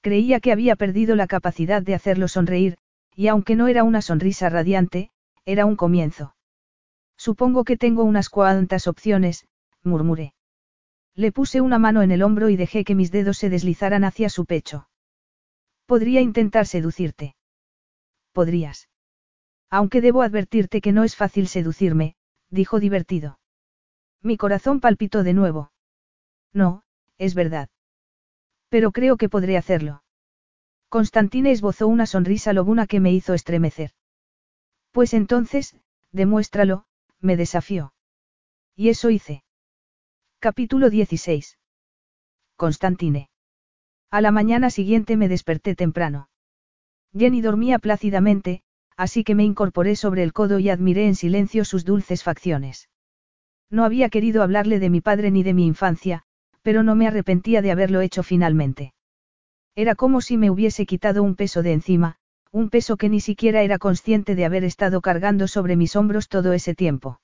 Creía 0.00 0.40
que 0.40 0.52
había 0.52 0.76
perdido 0.76 1.16
la 1.16 1.26
capacidad 1.26 1.82
de 1.82 1.94
hacerlo 1.94 2.28
sonreír, 2.28 2.78
y 3.14 3.28
aunque 3.28 3.56
no 3.56 3.68
era 3.68 3.82
una 3.84 4.00
sonrisa 4.00 4.48
radiante, 4.48 5.10
era 5.44 5.66
un 5.66 5.76
comienzo. 5.76 6.36
Supongo 7.16 7.64
que 7.64 7.76
tengo 7.76 8.04
unas 8.04 8.28
cuantas 8.28 8.86
opciones, 8.86 9.46
murmuré. 9.82 10.34
Le 11.14 11.32
puse 11.32 11.60
una 11.60 11.80
mano 11.80 12.02
en 12.02 12.12
el 12.12 12.22
hombro 12.22 12.48
y 12.48 12.56
dejé 12.56 12.84
que 12.84 12.94
mis 12.94 13.10
dedos 13.10 13.38
se 13.38 13.50
deslizaran 13.50 14.04
hacia 14.04 14.28
su 14.28 14.46
pecho. 14.46 14.88
Podría 15.84 16.20
intentar 16.20 16.66
seducirte. 16.66 17.34
Podrías. 18.32 18.88
Aunque 19.68 20.00
debo 20.00 20.22
advertirte 20.22 20.80
que 20.80 20.92
no 20.92 21.02
es 21.02 21.16
fácil 21.16 21.48
seducirme, 21.48 22.14
dijo 22.50 22.78
divertido. 22.78 23.40
Mi 24.22 24.36
corazón 24.36 24.78
palpitó 24.78 25.24
de 25.24 25.34
nuevo. 25.34 25.72
No, 26.52 26.84
es 27.18 27.34
verdad. 27.34 27.68
Pero 28.68 28.92
creo 28.92 29.16
que 29.16 29.28
podré 29.28 29.56
hacerlo. 29.56 30.02
Constantine 30.88 31.50
esbozó 31.50 31.86
una 31.86 32.06
sonrisa 32.06 32.52
lobuna 32.52 32.86
que 32.86 33.00
me 33.00 33.12
hizo 33.12 33.34
estremecer. 33.34 33.92
Pues 34.92 35.14
entonces, 35.14 35.76
demuéstralo, 36.12 36.86
me 37.20 37.36
desafió. 37.36 37.92
Y 38.74 38.88
eso 38.88 39.10
hice. 39.10 39.44
Capítulo 40.38 40.88
16. 40.88 41.58
Constantine. 42.56 43.30
A 44.10 44.20
la 44.20 44.30
mañana 44.30 44.70
siguiente 44.70 45.16
me 45.16 45.28
desperté 45.28 45.74
temprano. 45.74 46.28
Jenny 47.12 47.40
dormía 47.40 47.78
plácidamente, 47.78 48.62
así 48.96 49.24
que 49.24 49.34
me 49.34 49.44
incorporé 49.44 49.96
sobre 49.96 50.22
el 50.22 50.32
codo 50.32 50.58
y 50.58 50.70
admiré 50.70 51.06
en 51.06 51.14
silencio 51.14 51.64
sus 51.64 51.84
dulces 51.84 52.22
facciones. 52.22 52.88
No 53.70 53.84
había 53.84 54.08
querido 54.08 54.42
hablarle 54.42 54.78
de 54.78 54.90
mi 54.90 55.00
padre 55.00 55.30
ni 55.30 55.42
de 55.42 55.54
mi 55.54 55.66
infancia, 55.66 56.24
pero 56.68 56.82
no 56.82 56.94
me 56.94 57.08
arrepentía 57.08 57.62
de 57.62 57.70
haberlo 57.70 58.02
hecho 58.02 58.22
finalmente. 58.22 58.92
Era 59.74 59.94
como 59.94 60.20
si 60.20 60.36
me 60.36 60.50
hubiese 60.50 60.84
quitado 60.84 61.22
un 61.22 61.34
peso 61.34 61.62
de 61.62 61.72
encima, 61.72 62.16
un 62.52 62.68
peso 62.68 62.98
que 62.98 63.08
ni 63.08 63.20
siquiera 63.20 63.62
era 63.62 63.78
consciente 63.78 64.34
de 64.34 64.44
haber 64.44 64.64
estado 64.64 65.00
cargando 65.00 65.48
sobre 65.48 65.76
mis 65.76 65.96
hombros 65.96 66.28
todo 66.28 66.52
ese 66.52 66.74
tiempo. 66.74 67.22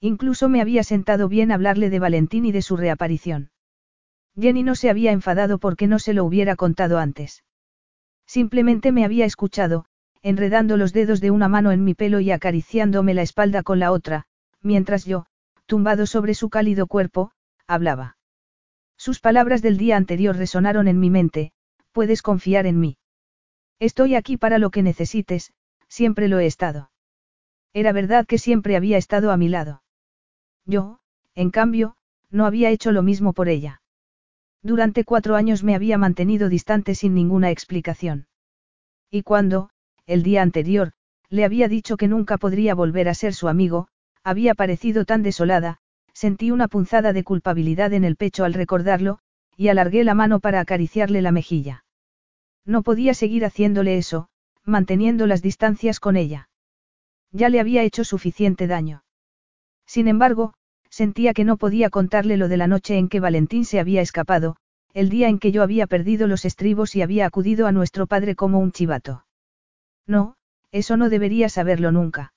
Incluso 0.00 0.48
me 0.48 0.60
había 0.60 0.82
sentado 0.82 1.28
bien 1.28 1.52
hablarle 1.52 1.90
de 1.90 2.00
Valentín 2.00 2.44
y 2.44 2.50
de 2.50 2.60
su 2.60 2.76
reaparición. 2.76 3.52
Jenny 4.36 4.64
no 4.64 4.74
se 4.74 4.90
había 4.90 5.12
enfadado 5.12 5.58
porque 5.58 5.86
no 5.86 6.00
se 6.00 6.12
lo 6.12 6.24
hubiera 6.24 6.56
contado 6.56 6.98
antes. 6.98 7.44
Simplemente 8.26 8.90
me 8.90 9.04
había 9.04 9.26
escuchado, 9.26 9.84
enredando 10.22 10.76
los 10.76 10.92
dedos 10.92 11.20
de 11.20 11.30
una 11.30 11.46
mano 11.46 11.70
en 11.70 11.84
mi 11.84 11.94
pelo 11.94 12.18
y 12.18 12.32
acariciándome 12.32 13.14
la 13.14 13.22
espalda 13.22 13.62
con 13.62 13.78
la 13.78 13.92
otra, 13.92 14.24
mientras 14.60 15.04
yo, 15.04 15.26
tumbado 15.66 16.04
sobre 16.06 16.34
su 16.34 16.50
cálido 16.50 16.88
cuerpo, 16.88 17.30
hablaba. 17.68 18.15
Sus 18.96 19.20
palabras 19.20 19.62
del 19.62 19.76
día 19.76 19.96
anterior 19.96 20.36
resonaron 20.36 20.88
en 20.88 20.98
mi 20.98 21.10
mente, 21.10 21.52
puedes 21.92 22.22
confiar 22.22 22.66
en 22.66 22.80
mí. 22.80 22.98
Estoy 23.78 24.14
aquí 24.14 24.36
para 24.36 24.58
lo 24.58 24.70
que 24.70 24.82
necesites, 24.82 25.52
siempre 25.88 26.28
lo 26.28 26.38
he 26.38 26.46
estado. 26.46 26.90
Era 27.72 27.92
verdad 27.92 28.26
que 28.26 28.38
siempre 28.38 28.76
había 28.76 28.96
estado 28.96 29.30
a 29.30 29.36
mi 29.36 29.48
lado. 29.48 29.82
Yo, 30.64 31.00
en 31.34 31.50
cambio, 31.50 31.96
no 32.30 32.46
había 32.46 32.70
hecho 32.70 32.90
lo 32.90 33.02
mismo 33.02 33.32
por 33.32 33.48
ella. 33.48 33.82
Durante 34.62 35.04
cuatro 35.04 35.36
años 35.36 35.62
me 35.62 35.74
había 35.74 35.98
mantenido 35.98 36.48
distante 36.48 36.94
sin 36.94 37.14
ninguna 37.14 37.50
explicación. 37.50 38.26
Y 39.10 39.22
cuando, 39.22 39.70
el 40.06 40.22
día 40.22 40.42
anterior, 40.42 40.92
le 41.28 41.44
había 41.44 41.68
dicho 41.68 41.96
que 41.96 42.08
nunca 42.08 42.38
podría 42.38 42.74
volver 42.74 43.08
a 43.08 43.14
ser 43.14 43.34
su 43.34 43.48
amigo, 43.48 43.88
había 44.24 44.54
parecido 44.54 45.04
tan 45.04 45.22
desolada, 45.22 45.78
sentí 46.16 46.50
una 46.50 46.66
punzada 46.66 47.12
de 47.12 47.24
culpabilidad 47.24 47.92
en 47.92 48.02
el 48.02 48.16
pecho 48.16 48.44
al 48.46 48.54
recordarlo, 48.54 49.18
y 49.54 49.68
alargué 49.68 50.02
la 50.02 50.14
mano 50.14 50.40
para 50.40 50.60
acariciarle 50.60 51.20
la 51.20 51.30
mejilla. 51.30 51.84
No 52.64 52.82
podía 52.82 53.12
seguir 53.12 53.44
haciéndole 53.44 53.98
eso, 53.98 54.28
manteniendo 54.64 55.26
las 55.26 55.42
distancias 55.42 56.00
con 56.00 56.16
ella. 56.16 56.48
Ya 57.32 57.50
le 57.50 57.60
había 57.60 57.82
hecho 57.82 58.02
suficiente 58.02 58.66
daño. 58.66 59.04
Sin 59.84 60.08
embargo, 60.08 60.54
sentía 60.88 61.34
que 61.34 61.44
no 61.44 61.58
podía 61.58 61.90
contarle 61.90 62.38
lo 62.38 62.48
de 62.48 62.56
la 62.56 62.66
noche 62.66 62.96
en 62.96 63.10
que 63.10 63.20
Valentín 63.20 63.66
se 63.66 63.78
había 63.78 64.00
escapado, 64.00 64.56
el 64.94 65.10
día 65.10 65.28
en 65.28 65.38
que 65.38 65.52
yo 65.52 65.62
había 65.62 65.86
perdido 65.86 66.26
los 66.28 66.46
estribos 66.46 66.96
y 66.96 67.02
había 67.02 67.26
acudido 67.26 67.66
a 67.66 67.72
nuestro 67.72 68.06
padre 68.06 68.34
como 68.36 68.58
un 68.58 68.72
chivato. 68.72 69.26
No, 70.06 70.36
eso 70.72 70.96
no 70.96 71.10
debería 71.10 71.50
saberlo 71.50 71.92
nunca. 71.92 72.32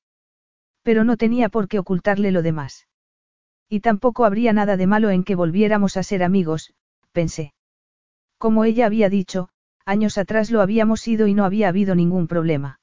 Pero 0.83 1.05
no 1.05 1.15
tenía 1.15 1.47
por 1.47 1.69
qué 1.69 1.79
ocultarle 1.79 2.31
lo 2.33 2.41
demás. 2.41 2.88
Y 3.69 3.81
tampoco 3.81 4.25
habría 4.25 4.51
nada 4.51 4.77
de 4.77 4.87
malo 4.87 5.11
en 5.11 5.23
que 5.23 5.35
volviéramos 5.35 5.95
a 5.95 6.03
ser 6.03 6.23
amigos, 6.23 6.73
pensé. 7.11 7.53
Como 8.39 8.65
ella 8.65 8.87
había 8.87 9.09
dicho, 9.09 9.49
años 9.85 10.17
atrás 10.17 10.49
lo 10.49 10.61
habíamos 10.61 11.01
sido 11.01 11.27
y 11.27 11.33
no 11.33 11.45
había 11.45 11.67
habido 11.67 11.93
ningún 11.93 12.27
problema. 12.27 12.79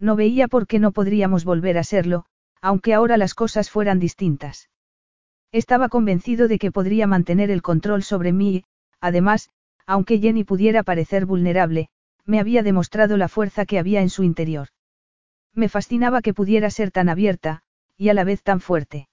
No 0.00 0.16
veía 0.16 0.48
por 0.48 0.66
qué 0.66 0.78
no 0.78 0.92
podríamos 0.92 1.44
volver 1.44 1.76
a 1.76 1.84
serlo, 1.84 2.24
aunque 2.62 2.94
ahora 2.94 3.16
las 3.16 3.34
cosas 3.34 3.70
fueran 3.70 3.98
distintas. 3.98 4.70
Estaba 5.52 5.88
convencido 5.88 6.48
de 6.48 6.58
que 6.58 6.72
podría 6.72 7.06
mantener 7.06 7.50
el 7.50 7.62
control 7.62 8.02
sobre 8.02 8.32
mí 8.32 8.56
y, 8.56 8.64
además, 9.00 9.50
aunque 9.86 10.18
Jenny 10.18 10.44
pudiera 10.44 10.82
parecer 10.82 11.26
vulnerable, 11.26 11.88
me 12.24 12.40
había 12.40 12.62
demostrado 12.62 13.16
la 13.16 13.28
fuerza 13.28 13.64
que 13.64 13.78
había 13.78 14.02
en 14.02 14.10
su 14.10 14.22
interior. 14.22 14.68
Me 15.54 15.68
fascinaba 15.68 16.20
que 16.20 16.34
pudiera 16.34 16.70
ser 16.70 16.90
tan 16.90 17.08
abierta, 17.08 17.62
y 17.96 18.10
a 18.10 18.14
la 18.14 18.24
vez 18.24 18.42
tan 18.42 18.60
fuerte. 18.60 19.08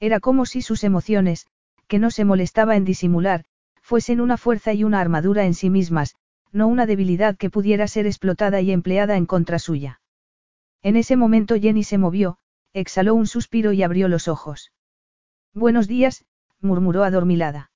Era 0.00 0.20
como 0.20 0.46
si 0.46 0.62
sus 0.62 0.84
emociones, 0.84 1.46
que 1.86 1.98
no 1.98 2.10
se 2.10 2.24
molestaba 2.24 2.76
en 2.76 2.84
disimular, 2.84 3.44
fuesen 3.82 4.20
una 4.20 4.36
fuerza 4.36 4.72
y 4.72 4.84
una 4.84 5.00
armadura 5.00 5.44
en 5.44 5.54
sí 5.54 5.70
mismas, 5.70 6.14
no 6.52 6.68
una 6.68 6.86
debilidad 6.86 7.36
que 7.36 7.50
pudiera 7.50 7.88
ser 7.88 8.06
explotada 8.06 8.60
y 8.60 8.70
empleada 8.70 9.16
en 9.16 9.26
contra 9.26 9.58
suya. 9.58 10.00
En 10.82 10.96
ese 10.96 11.16
momento 11.16 11.56
Jenny 11.56 11.84
se 11.84 11.98
movió, 11.98 12.38
exhaló 12.72 13.14
un 13.14 13.26
suspiro 13.26 13.72
y 13.72 13.82
abrió 13.82 14.08
los 14.08 14.28
ojos. 14.28 14.72
Buenos 15.54 15.88
días, 15.88 16.24
murmuró 16.60 17.02
adormilada. 17.04 17.70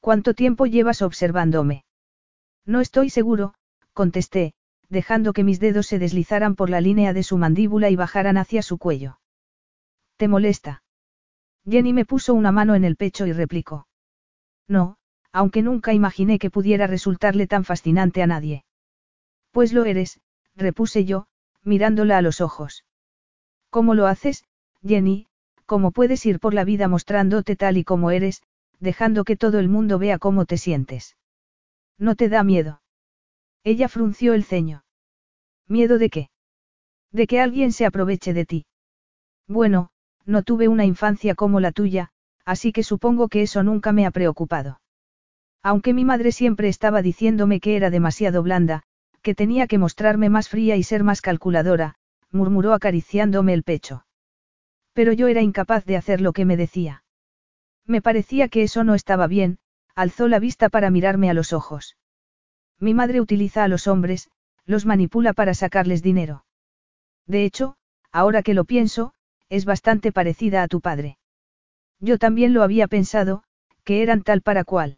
¿Cuánto 0.00 0.34
tiempo 0.34 0.66
llevas 0.66 1.00
observándome? 1.00 1.84
No 2.66 2.80
estoy 2.80 3.08
seguro, 3.08 3.54
contesté, 3.92 4.54
dejando 4.88 5.32
que 5.32 5.44
mis 5.44 5.60
dedos 5.60 5.86
se 5.86 5.98
deslizaran 5.98 6.54
por 6.54 6.68
la 6.68 6.80
línea 6.80 7.12
de 7.12 7.22
su 7.22 7.38
mandíbula 7.38 7.88
y 7.88 7.96
bajaran 7.96 8.36
hacia 8.36 8.62
su 8.62 8.78
cuello. 8.78 9.18
¿Te 10.16 10.28
molesta? 10.28 10.82
Jenny 11.68 11.92
me 11.92 12.04
puso 12.04 12.34
una 12.34 12.52
mano 12.52 12.74
en 12.74 12.84
el 12.84 12.96
pecho 12.96 13.26
y 13.26 13.32
replicó. 13.32 13.86
No, 14.68 14.96
aunque 15.32 15.62
nunca 15.62 15.92
imaginé 15.92 16.38
que 16.38 16.50
pudiera 16.50 16.86
resultarle 16.86 17.46
tan 17.46 17.64
fascinante 17.64 18.22
a 18.22 18.26
nadie. 18.26 18.64
Pues 19.50 19.72
lo 19.72 19.84
eres, 19.84 20.20
repuse 20.56 21.04
yo, 21.04 21.26
mirándola 21.62 22.18
a 22.18 22.22
los 22.22 22.40
ojos. 22.40 22.84
¿Cómo 23.70 23.94
lo 23.94 24.06
haces, 24.06 24.44
Jenny? 24.82 25.26
¿Cómo 25.66 25.92
puedes 25.92 26.26
ir 26.26 26.40
por 26.40 26.54
la 26.54 26.64
vida 26.64 26.88
mostrándote 26.88 27.56
tal 27.56 27.76
y 27.76 27.84
como 27.84 28.10
eres, 28.10 28.42
dejando 28.80 29.24
que 29.24 29.36
todo 29.36 29.58
el 29.58 29.68
mundo 29.68 29.98
vea 29.98 30.18
cómo 30.18 30.44
te 30.44 30.58
sientes? 30.58 31.16
¿No 31.98 32.16
te 32.16 32.28
da 32.28 32.42
miedo? 32.42 32.82
Ella 33.64 33.88
frunció 33.88 34.34
el 34.34 34.44
ceño. 34.44 34.84
¿Miedo 35.68 35.98
de 35.98 36.10
qué? 36.10 36.30
De 37.12 37.26
que 37.26 37.40
alguien 37.40 37.72
se 37.72 37.86
aproveche 37.86 38.34
de 38.34 38.44
ti. 38.44 38.66
Bueno, 39.46 39.90
no 40.26 40.42
tuve 40.42 40.68
una 40.68 40.84
infancia 40.84 41.34
como 41.34 41.60
la 41.60 41.72
tuya, 41.72 42.10
así 42.44 42.72
que 42.72 42.82
supongo 42.82 43.28
que 43.28 43.42
eso 43.42 43.62
nunca 43.62 43.92
me 43.92 44.06
ha 44.06 44.10
preocupado. 44.10 44.80
Aunque 45.62 45.94
mi 45.94 46.04
madre 46.04 46.32
siempre 46.32 46.68
estaba 46.68 47.02
diciéndome 47.02 47.60
que 47.60 47.76
era 47.76 47.90
demasiado 47.90 48.42
blanda, 48.42 48.82
que 49.22 49.34
tenía 49.34 49.66
que 49.66 49.78
mostrarme 49.78 50.28
más 50.28 50.48
fría 50.48 50.76
y 50.76 50.82
ser 50.82 51.04
más 51.04 51.20
calculadora, 51.20 51.94
murmuró 52.32 52.72
acariciándome 52.72 53.52
el 53.54 53.62
pecho. 53.62 54.04
Pero 54.92 55.12
yo 55.12 55.28
era 55.28 55.40
incapaz 55.40 55.84
de 55.84 55.96
hacer 55.96 56.20
lo 56.20 56.32
que 56.32 56.44
me 56.44 56.56
decía. 56.56 57.04
Me 57.86 58.02
parecía 58.02 58.48
que 58.48 58.62
eso 58.62 58.84
no 58.84 58.94
estaba 58.94 59.26
bien, 59.26 59.58
alzó 59.94 60.28
la 60.28 60.38
vista 60.38 60.68
para 60.68 60.90
mirarme 60.90 61.30
a 61.30 61.34
los 61.34 61.52
ojos. 61.52 61.96
Mi 62.78 62.94
madre 62.94 63.20
utiliza 63.20 63.64
a 63.64 63.68
los 63.68 63.86
hombres, 63.86 64.30
los 64.66 64.86
manipula 64.86 65.32
para 65.32 65.54
sacarles 65.54 66.02
dinero. 66.02 66.44
De 67.26 67.44
hecho, 67.44 67.76
ahora 68.10 68.42
que 68.42 68.54
lo 68.54 68.64
pienso, 68.64 69.14
es 69.52 69.66
bastante 69.66 70.12
parecida 70.12 70.62
a 70.62 70.66
tu 70.66 70.80
padre. 70.80 71.18
Yo 72.00 72.16
también 72.16 72.54
lo 72.54 72.62
había 72.62 72.88
pensado, 72.88 73.42
que 73.84 74.00
eran 74.02 74.22
tal 74.22 74.40
para 74.40 74.64
cual. 74.64 74.96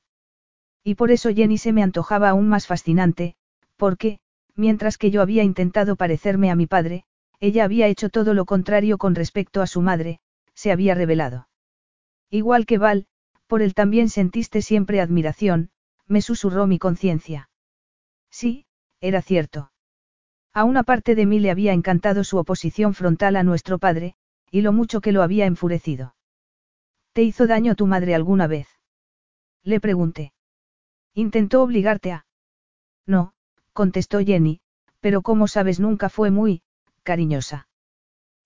Y 0.85 0.95
por 0.95 1.11
eso 1.11 1.35
Jenny 1.35 1.59
se 1.59 1.73
me 1.73 1.83
antojaba 1.83 2.29
aún 2.29 2.49
más 2.49 2.69
fascinante, 2.69 3.35
porque, 3.77 4.21
mientras 4.55 4.97
que 4.97 5.11
yo 5.11 5.23
había 5.23 5.43
intentado 5.43 5.97
parecerme 5.97 6.53
a 6.53 6.55
mi 6.55 6.69
padre, 6.69 7.03
ella 7.41 7.65
había 7.65 7.89
hecho 7.89 8.11
todo 8.11 8.33
lo 8.33 8.45
contrario 8.45 8.97
con 8.97 9.17
respecto 9.17 9.61
a 9.61 9.67
su 9.67 9.83
madre, 9.83 10.21
se 10.55 10.71
había 10.71 10.95
revelado. 10.95 11.49
Igual 12.31 12.65
que 12.65 12.79
Val, 12.79 13.07
por 13.49 13.61
él 13.61 13.75
también 13.75 14.09
sentiste 14.09 14.63
siempre 14.63 15.01
admiración, 15.01 15.71
me 16.07 16.21
susurró 16.23 16.69
mi 16.69 16.79
conciencia. 16.79 17.51
Sí, 18.31 18.67
era 19.01 19.21
cierto. 19.21 19.73
A 20.53 20.63
una 20.63 20.85
parte 20.85 21.17
de 21.17 21.27
mí 21.27 21.41
le 21.41 21.51
había 21.51 21.73
encantado 21.73 22.23
su 22.23 22.39
oposición 22.39 22.95
frontal 22.95 23.35
a 23.35 23.43
nuestro 23.43 23.81
padre, 23.81 24.15
y 24.55 24.63
lo 24.63 24.73
mucho 24.73 25.01
que 25.01 25.11
lo 25.11 25.25
había 25.25 25.47
enfurecido. 25.47 26.15
¿Te 27.13 27.25
hizo 27.25 27.49
daño 27.49 27.75
tu 27.75 27.89
madre 27.89 28.15
alguna 28.15 28.47
vez? 28.47 28.69
Le 29.65 29.81
pregunté. 29.81 30.33
Intentó 31.13 31.61
obligarte 31.61 32.13
a... 32.13 32.27
No, 33.05 33.33
contestó 33.73 34.21
Jenny, 34.21 34.61
pero 35.01 35.23
como 35.23 35.49
sabes 35.49 35.81
nunca 35.81 36.09
fue 36.09 36.31
muy, 36.31 36.63
cariñosa. 37.03 37.67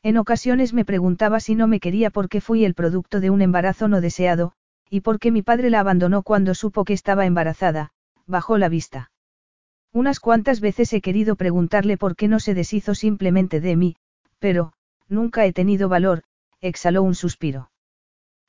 En 0.02 0.16
ocasiones 0.16 0.72
me 0.72 0.86
preguntaba 0.86 1.40
si 1.40 1.54
no 1.54 1.66
me 1.66 1.78
quería 1.78 2.08
porque 2.08 2.40
fui 2.40 2.64
el 2.64 2.72
producto 2.72 3.20
de 3.20 3.28
un 3.28 3.42
embarazo 3.42 3.86
no 3.86 4.00
deseado, 4.00 4.52
y 4.88 5.02
porque 5.02 5.30
mi 5.30 5.42
padre 5.42 5.68
la 5.68 5.80
abandonó 5.80 6.22
cuando 6.22 6.54
supo 6.54 6.86
que 6.86 6.94
estaba 6.94 7.26
embarazada, 7.26 7.92
bajó 8.26 8.56
la 8.56 8.70
vista. 8.70 9.10
Unas 9.92 10.20
cuantas 10.20 10.60
veces 10.60 10.90
he 10.94 11.02
querido 11.02 11.36
preguntarle 11.36 11.98
por 11.98 12.16
qué 12.16 12.28
no 12.28 12.40
se 12.40 12.54
deshizo 12.54 12.94
simplemente 12.94 13.60
de 13.60 13.76
mí, 13.76 13.96
pero, 14.38 14.72
Nunca 15.08 15.46
he 15.46 15.52
tenido 15.52 15.88
valor, 15.88 16.22
exhaló 16.60 17.02
un 17.02 17.14
suspiro. 17.14 17.70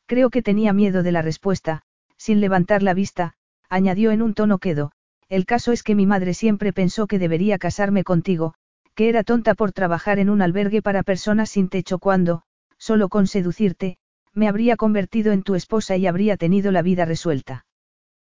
Creo 0.05 0.29
que 0.29 0.41
tenía 0.41 0.73
miedo 0.73 1.03
de 1.03 1.11
la 1.11 1.21
respuesta, 1.21 1.83
sin 2.17 2.41
levantar 2.41 2.83
la 2.83 2.93
vista, 2.93 3.35
añadió 3.69 4.11
en 4.11 4.21
un 4.21 4.33
tono 4.33 4.57
quedo, 4.57 4.91
el 5.29 5.45
caso 5.45 5.71
es 5.71 5.83
que 5.83 5.95
mi 5.95 6.05
madre 6.05 6.33
siempre 6.33 6.73
pensó 6.73 7.07
que 7.07 7.19
debería 7.19 7.59
casarme 7.59 8.03
contigo, 8.03 8.55
que 8.95 9.09
era 9.09 9.23
tonta 9.23 9.53
por 9.53 9.71
trabajar 9.71 10.19
en 10.19 10.29
un 10.29 10.41
albergue 10.41 10.81
para 10.81 11.03
personas 11.03 11.51
sin 11.51 11.69
techo 11.69 11.99
cuando, 11.99 12.41
solo 12.77 13.07
con 13.07 13.27
seducirte, 13.27 13.97
me 14.33 14.47
habría 14.47 14.75
convertido 14.75 15.31
en 15.31 15.43
tu 15.43 15.55
esposa 15.55 15.95
y 15.97 16.07
habría 16.07 16.35
tenido 16.37 16.71
la 16.71 16.81
vida 16.81 17.05
resuelta. 17.05 17.65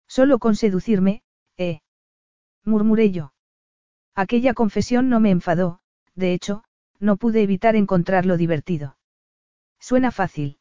Solo 0.08 0.38
con 0.38 0.56
seducirme, 0.56 1.22
eh. 1.56 1.80
murmuré 2.64 3.10
yo. 3.12 3.32
Aquella 4.14 4.54
confesión 4.54 5.08
no 5.08 5.20
me 5.20 5.30
enfadó, 5.30 5.80
de 6.14 6.34
hecho, 6.34 6.64
no 7.00 7.16
pude 7.16 7.42
evitar 7.42 7.74
encontrarlo 7.74 8.36
divertido. 8.36 8.96
Suena 9.80 10.10
fácil. 10.10 10.58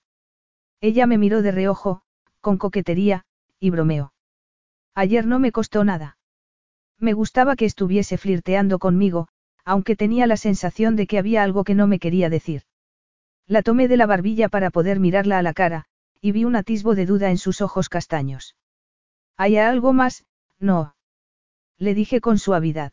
Ella 0.81 1.05
me 1.05 1.17
miró 1.17 1.41
de 1.41 1.51
reojo, 1.51 2.01
con 2.39 2.57
coquetería, 2.57 3.25
y 3.59 3.69
bromeó. 3.69 4.13
Ayer 4.95 5.25
no 5.27 5.39
me 5.39 5.51
costó 5.51 5.83
nada. 5.83 6.17
Me 6.97 7.13
gustaba 7.13 7.55
que 7.55 7.65
estuviese 7.65 8.17
flirteando 8.17 8.79
conmigo, 8.79 9.27
aunque 9.65 9.95
tenía 9.95 10.25
la 10.25 10.37
sensación 10.37 10.95
de 10.95 11.05
que 11.05 11.17
había 11.17 11.43
algo 11.43 11.63
que 11.63 11.75
no 11.75 11.85
me 11.87 11.99
quería 11.99 12.29
decir. 12.29 12.63
La 13.45 13.61
tomé 13.61 13.87
de 13.87 13.97
la 13.97 14.05
barbilla 14.05 14.49
para 14.49 14.69
poder 14.69 14.99
mirarla 14.99 15.37
a 15.37 15.41
la 15.41 15.53
cara, 15.53 15.85
y 16.21 16.31
vi 16.31 16.45
un 16.45 16.55
atisbo 16.55 16.95
de 16.95 17.05
duda 17.05 17.29
en 17.29 17.37
sus 17.37 17.61
ojos 17.61 17.89
castaños. 17.89 18.55
¿Hay 19.37 19.57
algo 19.57 19.93
más? 19.93 20.25
No. 20.59 20.95
Le 21.77 21.93
dije 21.93 22.21
con 22.21 22.37
suavidad. 22.37 22.91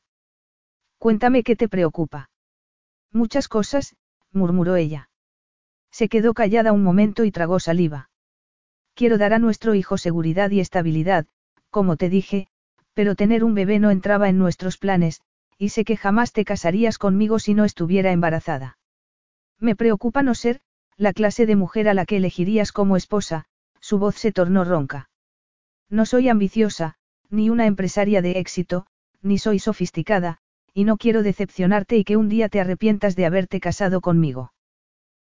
Cuéntame 0.98 1.42
qué 1.42 1.56
te 1.56 1.68
preocupa. 1.68 2.30
Muchas 3.16 3.48
cosas, 3.48 3.96
murmuró 4.30 4.76
ella. 4.76 5.08
Se 5.90 6.10
quedó 6.10 6.34
callada 6.34 6.72
un 6.72 6.82
momento 6.82 7.24
y 7.24 7.30
tragó 7.30 7.60
saliva. 7.60 8.10
Quiero 8.92 9.16
dar 9.16 9.32
a 9.32 9.38
nuestro 9.38 9.74
hijo 9.74 9.96
seguridad 9.96 10.50
y 10.50 10.60
estabilidad, 10.60 11.24
como 11.70 11.96
te 11.96 12.10
dije, 12.10 12.48
pero 12.92 13.14
tener 13.14 13.42
un 13.42 13.54
bebé 13.54 13.78
no 13.78 13.90
entraba 13.90 14.28
en 14.28 14.36
nuestros 14.36 14.76
planes, 14.76 15.22
y 15.56 15.70
sé 15.70 15.86
que 15.86 15.96
jamás 15.96 16.34
te 16.34 16.44
casarías 16.44 16.98
conmigo 16.98 17.38
si 17.38 17.54
no 17.54 17.64
estuviera 17.64 18.12
embarazada. 18.12 18.76
Me 19.58 19.74
preocupa 19.74 20.22
no 20.22 20.34
ser, 20.34 20.60
la 20.98 21.14
clase 21.14 21.46
de 21.46 21.56
mujer 21.56 21.88
a 21.88 21.94
la 21.94 22.04
que 22.04 22.18
elegirías 22.18 22.70
como 22.70 22.98
esposa, 22.98 23.46
su 23.80 23.98
voz 23.98 24.16
se 24.16 24.30
tornó 24.30 24.62
ronca. 24.62 25.08
No 25.88 26.04
soy 26.04 26.28
ambiciosa, 26.28 26.96
ni 27.30 27.48
una 27.48 27.64
empresaria 27.64 28.20
de 28.20 28.32
éxito, 28.32 28.86
ni 29.22 29.38
soy 29.38 29.58
sofisticada, 29.58 30.42
y 30.76 30.84
no 30.84 30.98
quiero 30.98 31.22
decepcionarte 31.22 31.96
y 31.96 32.04
que 32.04 32.18
un 32.18 32.28
día 32.28 32.50
te 32.50 32.60
arrepientas 32.60 33.16
de 33.16 33.24
haberte 33.24 33.60
casado 33.60 34.02
conmigo. 34.02 34.52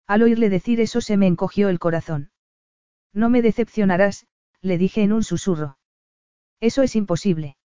Al 0.06 0.22
oírle 0.22 0.48
decir 0.48 0.80
eso 0.80 1.02
se 1.02 1.18
me 1.18 1.26
encogió 1.26 1.70
el 1.70 1.80
corazón. 1.80 2.30
No 3.14 3.32
me 3.32 3.42
decepcionarás, 3.42 4.28
le 4.62 4.78
dije 4.78 5.02
en 5.02 5.12
un 5.12 5.24
susurro. 5.24 5.80
Eso 6.60 6.84
es 6.84 6.96
imposible. 6.96 7.58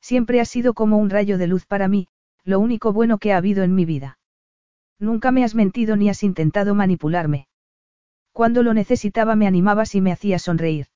Siempre 0.00 0.40
has 0.40 0.48
sido 0.48 0.72
como 0.72 0.96
un 0.96 1.10
rayo 1.10 1.36
de 1.36 1.48
luz 1.48 1.66
para 1.66 1.86
mí, 1.86 2.08
lo 2.44 2.58
único 2.60 2.94
bueno 2.94 3.18
que 3.18 3.34
ha 3.34 3.36
habido 3.36 3.62
en 3.62 3.74
mi 3.74 3.84
vida. 3.84 4.18
Nunca 4.98 5.32
me 5.32 5.44
has 5.44 5.54
mentido 5.54 5.96
ni 5.96 6.08
has 6.08 6.22
intentado 6.22 6.74
manipularme. 6.74 7.46
Cuando 8.32 8.62
lo 8.62 8.72
necesitaba 8.72 9.36
me 9.36 9.46
animabas 9.46 9.94
y 9.94 10.00
me 10.00 10.12
hacías 10.12 10.40
sonreír. 10.40 10.86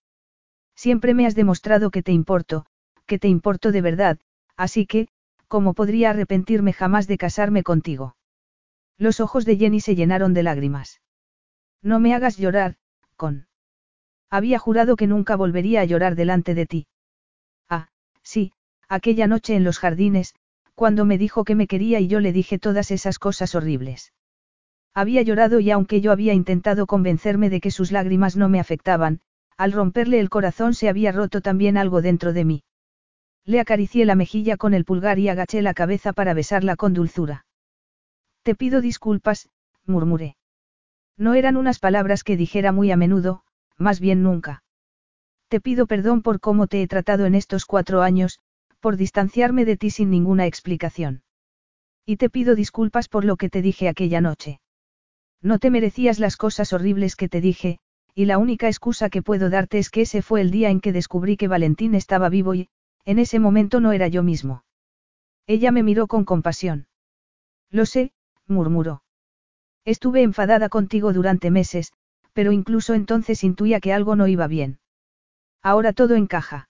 Siempre 0.74 1.12
me 1.12 1.26
has 1.26 1.34
demostrado 1.34 1.90
que 1.90 2.02
te 2.02 2.12
importo, 2.12 2.64
que 3.04 3.18
te 3.18 3.28
importo 3.28 3.70
de 3.70 3.82
verdad, 3.82 4.18
así 4.56 4.86
que, 4.86 5.08
¿cómo 5.48 5.74
podría 5.74 6.10
arrepentirme 6.10 6.72
jamás 6.72 7.06
de 7.06 7.18
casarme 7.18 7.62
contigo? 7.62 8.16
Los 8.98 9.20
ojos 9.20 9.44
de 9.44 9.56
Jenny 9.56 9.80
se 9.80 9.94
llenaron 9.94 10.34
de 10.34 10.42
lágrimas. 10.42 11.00
No 11.82 12.00
me 12.00 12.14
hagas 12.14 12.36
llorar, 12.36 12.76
con. 13.16 13.46
Había 14.30 14.58
jurado 14.58 14.96
que 14.96 15.06
nunca 15.06 15.36
volvería 15.36 15.80
a 15.80 15.84
llorar 15.84 16.16
delante 16.16 16.54
de 16.54 16.66
ti. 16.66 16.86
Ah, 17.68 17.88
sí, 18.22 18.52
aquella 18.88 19.26
noche 19.26 19.54
en 19.54 19.64
los 19.64 19.78
jardines, 19.78 20.34
cuando 20.74 21.04
me 21.04 21.18
dijo 21.18 21.44
que 21.44 21.54
me 21.54 21.66
quería 21.66 22.00
y 22.00 22.08
yo 22.08 22.20
le 22.20 22.32
dije 22.32 22.58
todas 22.58 22.90
esas 22.90 23.18
cosas 23.18 23.54
horribles. 23.54 24.12
Había 24.94 25.22
llorado 25.22 25.60
y 25.60 25.70
aunque 25.70 26.00
yo 26.00 26.10
había 26.10 26.32
intentado 26.32 26.86
convencerme 26.86 27.50
de 27.50 27.60
que 27.60 27.70
sus 27.70 27.92
lágrimas 27.92 28.36
no 28.36 28.48
me 28.48 28.60
afectaban, 28.60 29.20
al 29.56 29.72
romperle 29.72 30.20
el 30.20 30.30
corazón 30.30 30.74
se 30.74 30.88
había 30.88 31.12
roto 31.12 31.40
también 31.40 31.76
algo 31.76 32.02
dentro 32.02 32.32
de 32.32 32.44
mí. 32.44 32.64
Le 33.46 33.60
acaricié 33.60 34.04
la 34.04 34.16
mejilla 34.16 34.56
con 34.56 34.74
el 34.74 34.84
pulgar 34.84 35.20
y 35.20 35.28
agaché 35.28 35.62
la 35.62 35.72
cabeza 35.72 36.12
para 36.12 36.34
besarla 36.34 36.74
con 36.74 36.94
dulzura. 36.94 37.46
Te 38.42 38.56
pido 38.56 38.80
disculpas, 38.80 39.48
murmuré. 39.84 40.36
No 41.16 41.34
eran 41.34 41.56
unas 41.56 41.78
palabras 41.78 42.24
que 42.24 42.36
dijera 42.36 42.72
muy 42.72 42.90
a 42.90 42.96
menudo, 42.96 43.44
más 43.78 44.00
bien 44.00 44.24
nunca. 44.24 44.64
Te 45.48 45.60
pido 45.60 45.86
perdón 45.86 46.22
por 46.22 46.40
cómo 46.40 46.66
te 46.66 46.82
he 46.82 46.88
tratado 46.88 47.24
en 47.24 47.36
estos 47.36 47.66
cuatro 47.66 48.02
años, 48.02 48.40
por 48.80 48.96
distanciarme 48.96 49.64
de 49.64 49.76
ti 49.76 49.90
sin 49.90 50.10
ninguna 50.10 50.46
explicación. 50.46 51.22
Y 52.04 52.16
te 52.16 52.30
pido 52.30 52.56
disculpas 52.56 53.08
por 53.08 53.24
lo 53.24 53.36
que 53.36 53.48
te 53.48 53.62
dije 53.62 53.88
aquella 53.88 54.20
noche. 54.20 54.60
No 55.40 55.60
te 55.60 55.70
merecías 55.70 56.18
las 56.18 56.36
cosas 56.36 56.72
horribles 56.72 57.14
que 57.14 57.28
te 57.28 57.40
dije, 57.40 57.78
y 58.12 58.24
la 58.24 58.38
única 58.38 58.66
excusa 58.66 59.08
que 59.08 59.22
puedo 59.22 59.50
darte 59.50 59.78
es 59.78 59.90
que 59.90 60.02
ese 60.02 60.22
fue 60.22 60.40
el 60.40 60.50
día 60.50 60.70
en 60.70 60.80
que 60.80 60.92
descubrí 60.92 61.36
que 61.36 61.48
Valentín 61.48 61.94
estaba 61.94 62.28
vivo 62.28 62.54
y, 62.54 62.68
en 63.06 63.20
ese 63.20 63.38
momento 63.38 63.80
no 63.80 63.92
era 63.92 64.08
yo 64.08 64.22
mismo. 64.22 64.64
Ella 65.46 65.70
me 65.70 65.84
miró 65.84 66.08
con 66.08 66.24
compasión. 66.24 66.88
Lo 67.70 67.86
sé, 67.86 68.12
murmuró. 68.46 69.02
Estuve 69.84 70.22
enfadada 70.22 70.68
contigo 70.68 71.12
durante 71.12 71.52
meses, 71.52 71.92
pero 72.32 72.50
incluso 72.50 72.94
entonces 72.94 73.44
intuía 73.44 73.80
que 73.80 73.92
algo 73.92 74.16
no 74.16 74.26
iba 74.26 74.48
bien. 74.48 74.80
Ahora 75.62 75.92
todo 75.92 76.16
encaja. 76.16 76.68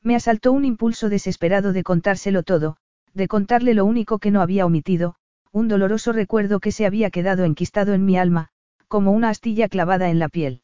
Me 0.00 0.14
asaltó 0.14 0.52
un 0.52 0.64
impulso 0.64 1.08
desesperado 1.08 1.72
de 1.72 1.82
contárselo 1.82 2.44
todo, 2.44 2.76
de 3.12 3.26
contarle 3.26 3.74
lo 3.74 3.84
único 3.84 4.20
que 4.20 4.30
no 4.30 4.40
había 4.40 4.64
omitido, 4.64 5.16
un 5.50 5.66
doloroso 5.66 6.12
recuerdo 6.12 6.60
que 6.60 6.70
se 6.70 6.86
había 6.86 7.10
quedado 7.10 7.44
enquistado 7.44 7.94
en 7.94 8.04
mi 8.04 8.16
alma, 8.16 8.50
como 8.86 9.10
una 9.10 9.30
astilla 9.30 9.68
clavada 9.68 10.08
en 10.08 10.20
la 10.20 10.28
piel. 10.28 10.62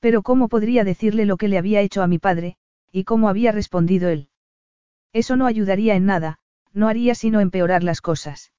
Pero 0.00 0.22
¿cómo 0.22 0.48
podría 0.48 0.84
decirle 0.84 1.26
lo 1.26 1.36
que 1.36 1.48
le 1.48 1.58
había 1.58 1.82
hecho 1.82 2.02
a 2.02 2.06
mi 2.06 2.18
padre, 2.18 2.56
y 2.92 3.04
cómo 3.04 3.28
había 3.28 3.52
respondido 3.52 4.08
él? 4.08 4.28
Eso 5.12 5.36
no 5.36 5.46
ayudaría 5.46 5.94
en 5.94 6.06
nada, 6.06 6.38
no 6.72 6.88
haría 6.88 7.14
sino 7.14 7.40
empeorar 7.40 7.82
las 7.82 8.00
cosas. 8.00 8.52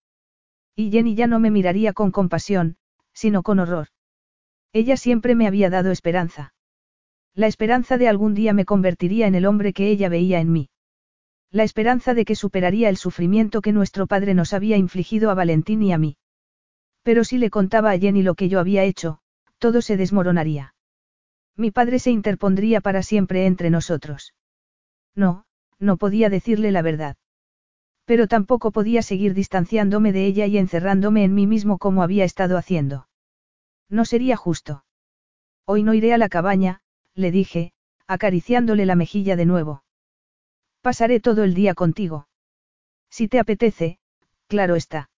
Y 0.75 0.91
Jenny 0.91 1.15
ya 1.15 1.27
no 1.27 1.39
me 1.39 1.51
miraría 1.51 1.93
con 1.93 2.11
compasión, 2.11 2.77
sino 3.13 3.43
con 3.43 3.59
horror. 3.59 3.87
Ella 4.71 4.97
siempre 4.97 5.35
me 5.35 5.47
había 5.47 5.69
dado 5.69 5.91
esperanza. 5.91 6.53
La 7.35 7.47
esperanza 7.47 7.97
de 7.97 8.07
algún 8.07 8.33
día 8.33 8.53
me 8.53 8.65
convertiría 8.65 9.27
en 9.27 9.35
el 9.35 9.45
hombre 9.45 9.73
que 9.73 9.89
ella 9.89 10.09
veía 10.09 10.39
en 10.39 10.51
mí. 10.51 10.69
La 11.51 11.63
esperanza 11.63 12.13
de 12.13 12.25
que 12.25 12.35
superaría 12.35 12.89
el 12.89 12.97
sufrimiento 12.97 13.61
que 13.61 13.71
nuestro 13.71 14.07
padre 14.07 14.33
nos 14.33 14.53
había 14.53 14.77
infligido 14.77 15.31
a 15.31 15.33
Valentín 15.33 15.81
y 15.81 15.91
a 15.93 15.97
mí. 15.97 16.17
Pero 17.01 17.23
si 17.23 17.37
le 17.37 17.49
contaba 17.49 17.91
a 17.91 17.97
Jenny 17.97 18.21
lo 18.21 18.35
que 18.35 18.49
yo 18.49 18.59
había 18.59 18.83
hecho, 18.83 19.19
todo 19.57 19.81
se 19.81 19.97
desmoronaría. 19.97 20.75
Mi 21.59 21.71
padre 21.71 21.99
se 21.99 22.09
interpondría 22.09 22.79
para 22.79 23.03
siempre 23.03 23.45
entre 23.45 23.69
nosotros. 23.69 24.33
No, 25.13 25.43
no 25.77 25.97
podía 25.97 26.29
decirle 26.29 26.71
la 26.71 26.81
verdad. 26.81 27.17
Pero 28.05 28.27
tampoco 28.27 28.71
podía 28.71 29.01
seguir 29.01 29.33
distanciándome 29.33 30.13
de 30.13 30.25
ella 30.25 30.45
y 30.45 30.57
encerrándome 30.57 31.25
en 31.25 31.35
mí 31.35 31.47
mismo 31.47 31.77
como 31.77 32.01
había 32.01 32.23
estado 32.23 32.57
haciendo. 32.57 33.09
No 33.89 34.05
sería 34.05 34.37
justo. 34.37 34.85
Hoy 35.65 35.83
no 35.83 35.93
iré 35.93 36.13
a 36.13 36.17
la 36.17 36.29
cabaña, 36.29 36.79
le 37.13 37.29
dije, 37.29 37.73
acariciándole 38.07 38.85
la 38.85 38.95
mejilla 38.95 39.35
de 39.35 39.45
nuevo. 39.45 39.83
Pasaré 40.79 41.19
todo 41.19 41.43
el 41.43 41.55
día 41.55 41.73
contigo. 41.73 42.29
Si 43.09 43.27
te 43.27 43.37
apetece, 43.37 43.99
claro 44.47 44.77
está. 44.77 45.09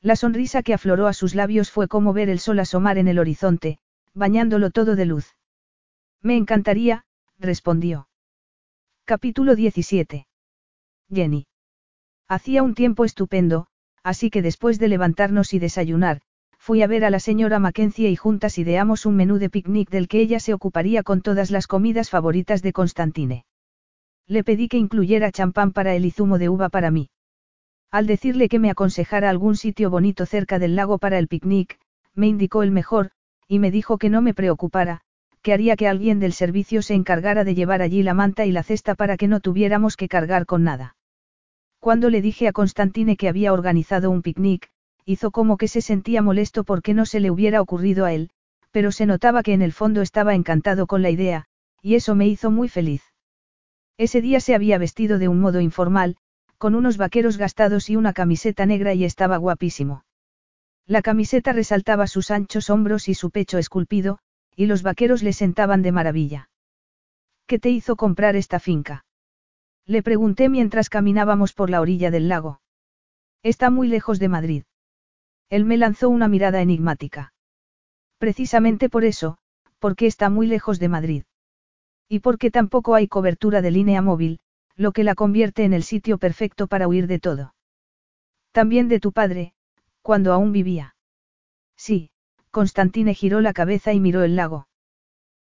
La 0.00 0.16
sonrisa 0.16 0.64
que 0.64 0.74
afloró 0.74 1.06
a 1.06 1.12
sus 1.12 1.36
labios 1.36 1.70
fue 1.70 1.86
como 1.86 2.12
ver 2.12 2.28
el 2.28 2.40
sol 2.40 2.58
asomar 2.58 2.98
en 2.98 3.06
el 3.06 3.20
horizonte, 3.20 3.78
bañándolo 4.14 4.70
todo 4.70 4.96
de 4.96 5.06
luz. 5.06 5.36
Me 6.22 6.36
encantaría, 6.36 7.06
respondió. 7.38 8.08
Capítulo 9.06 9.56
17. 9.56 10.26
Jenny. 11.10 11.46
Hacía 12.28 12.62
un 12.62 12.74
tiempo 12.74 13.06
estupendo, 13.06 13.68
así 14.02 14.28
que 14.28 14.42
después 14.42 14.78
de 14.78 14.88
levantarnos 14.88 15.54
y 15.54 15.58
desayunar, 15.58 16.20
fui 16.58 16.82
a 16.82 16.86
ver 16.86 17.06
a 17.06 17.10
la 17.10 17.20
señora 17.20 17.58
Mackenzie 17.58 18.10
y 18.10 18.16
juntas 18.16 18.58
ideamos 18.58 19.06
un 19.06 19.16
menú 19.16 19.38
de 19.38 19.48
picnic 19.48 19.88
del 19.88 20.08
que 20.08 20.20
ella 20.20 20.40
se 20.40 20.52
ocuparía 20.52 21.02
con 21.02 21.22
todas 21.22 21.50
las 21.50 21.66
comidas 21.66 22.10
favoritas 22.10 22.60
de 22.60 22.74
Constantine. 22.74 23.46
Le 24.26 24.44
pedí 24.44 24.68
que 24.68 24.76
incluyera 24.76 25.32
champán 25.32 25.72
para 25.72 25.94
él 25.94 26.04
y 26.04 26.10
zumo 26.10 26.36
de 26.36 26.50
uva 26.50 26.68
para 26.68 26.90
mí. 26.90 27.08
Al 27.90 28.06
decirle 28.06 28.50
que 28.50 28.58
me 28.58 28.70
aconsejara 28.70 29.30
algún 29.30 29.56
sitio 29.56 29.88
bonito 29.88 30.26
cerca 30.26 30.58
del 30.58 30.76
lago 30.76 30.98
para 30.98 31.18
el 31.18 31.28
picnic, 31.28 31.80
me 32.14 32.28
indicó 32.28 32.62
el 32.62 32.72
mejor, 32.72 33.12
y 33.48 33.58
me 33.58 33.70
dijo 33.70 33.96
que 33.96 34.10
no 34.10 34.20
me 34.20 34.34
preocupara, 34.34 35.02
que 35.42 35.52
haría 35.52 35.76
que 35.76 35.88
alguien 35.88 36.20
del 36.20 36.32
servicio 36.32 36.82
se 36.82 36.94
encargara 36.94 37.44
de 37.44 37.54
llevar 37.54 37.82
allí 37.82 38.02
la 38.02 38.14
manta 38.14 38.44
y 38.46 38.52
la 38.52 38.62
cesta 38.62 38.94
para 38.94 39.16
que 39.16 39.28
no 39.28 39.40
tuviéramos 39.40 39.96
que 39.96 40.08
cargar 40.08 40.46
con 40.46 40.64
nada. 40.64 40.96
Cuando 41.78 42.10
le 42.10 42.20
dije 42.20 42.46
a 42.46 42.52
Constantine 42.52 43.16
que 43.16 43.28
había 43.28 43.52
organizado 43.52 44.10
un 44.10 44.22
picnic, 44.22 44.70
hizo 45.06 45.30
como 45.30 45.56
que 45.56 45.68
se 45.68 45.80
sentía 45.80 46.20
molesto 46.20 46.64
porque 46.64 46.92
no 46.92 47.06
se 47.06 47.20
le 47.20 47.30
hubiera 47.30 47.62
ocurrido 47.62 48.04
a 48.04 48.12
él, 48.12 48.30
pero 48.70 48.92
se 48.92 49.06
notaba 49.06 49.42
que 49.42 49.54
en 49.54 49.62
el 49.62 49.72
fondo 49.72 50.02
estaba 50.02 50.34
encantado 50.34 50.86
con 50.86 51.02
la 51.02 51.10
idea, 51.10 51.46
y 51.82 51.94
eso 51.94 52.14
me 52.14 52.28
hizo 52.28 52.50
muy 52.50 52.68
feliz. 52.68 53.02
Ese 53.96 54.20
día 54.20 54.40
se 54.40 54.54
había 54.54 54.78
vestido 54.78 55.18
de 55.18 55.28
un 55.28 55.40
modo 55.40 55.60
informal, 55.60 56.16
con 56.58 56.74
unos 56.74 56.98
vaqueros 56.98 57.38
gastados 57.38 57.88
y 57.88 57.96
una 57.96 58.12
camiseta 58.12 58.66
negra 58.66 58.92
y 58.92 59.04
estaba 59.04 59.38
guapísimo. 59.38 60.04
La 60.86 61.02
camiseta 61.02 61.52
resaltaba 61.52 62.06
sus 62.06 62.30
anchos 62.30 62.68
hombros 62.68 63.08
y 63.08 63.14
su 63.14 63.30
pecho 63.30 63.58
esculpido, 63.58 64.18
y 64.60 64.66
los 64.66 64.82
vaqueros 64.82 65.22
le 65.22 65.32
sentaban 65.32 65.80
de 65.80 65.90
maravilla. 65.90 66.50
¿Qué 67.46 67.58
te 67.58 67.70
hizo 67.70 67.96
comprar 67.96 68.36
esta 68.36 68.60
finca? 68.60 69.06
Le 69.86 70.02
pregunté 70.02 70.50
mientras 70.50 70.90
caminábamos 70.90 71.54
por 71.54 71.70
la 71.70 71.80
orilla 71.80 72.10
del 72.10 72.28
lago. 72.28 72.60
Está 73.42 73.70
muy 73.70 73.88
lejos 73.88 74.18
de 74.18 74.28
Madrid. 74.28 74.64
Él 75.48 75.64
me 75.64 75.78
lanzó 75.78 76.10
una 76.10 76.28
mirada 76.28 76.60
enigmática. 76.60 77.32
Precisamente 78.18 78.90
por 78.90 79.04
eso, 79.04 79.38
porque 79.78 80.04
está 80.06 80.28
muy 80.28 80.46
lejos 80.46 80.78
de 80.78 80.90
Madrid. 80.90 81.22
Y 82.06 82.20
porque 82.20 82.50
tampoco 82.50 82.94
hay 82.94 83.08
cobertura 83.08 83.62
de 83.62 83.70
línea 83.70 84.02
móvil, 84.02 84.40
lo 84.76 84.92
que 84.92 85.04
la 85.04 85.14
convierte 85.14 85.64
en 85.64 85.72
el 85.72 85.84
sitio 85.84 86.18
perfecto 86.18 86.66
para 86.66 86.86
huir 86.86 87.06
de 87.06 87.18
todo. 87.18 87.54
También 88.52 88.88
de 88.88 89.00
tu 89.00 89.12
padre, 89.12 89.54
cuando 90.02 90.34
aún 90.34 90.52
vivía. 90.52 90.96
Sí, 91.78 92.10
Constantine 92.50 93.14
giró 93.14 93.40
la 93.40 93.52
cabeza 93.52 93.92
y 93.92 94.00
miró 94.00 94.22
el 94.24 94.36
lago. 94.36 94.66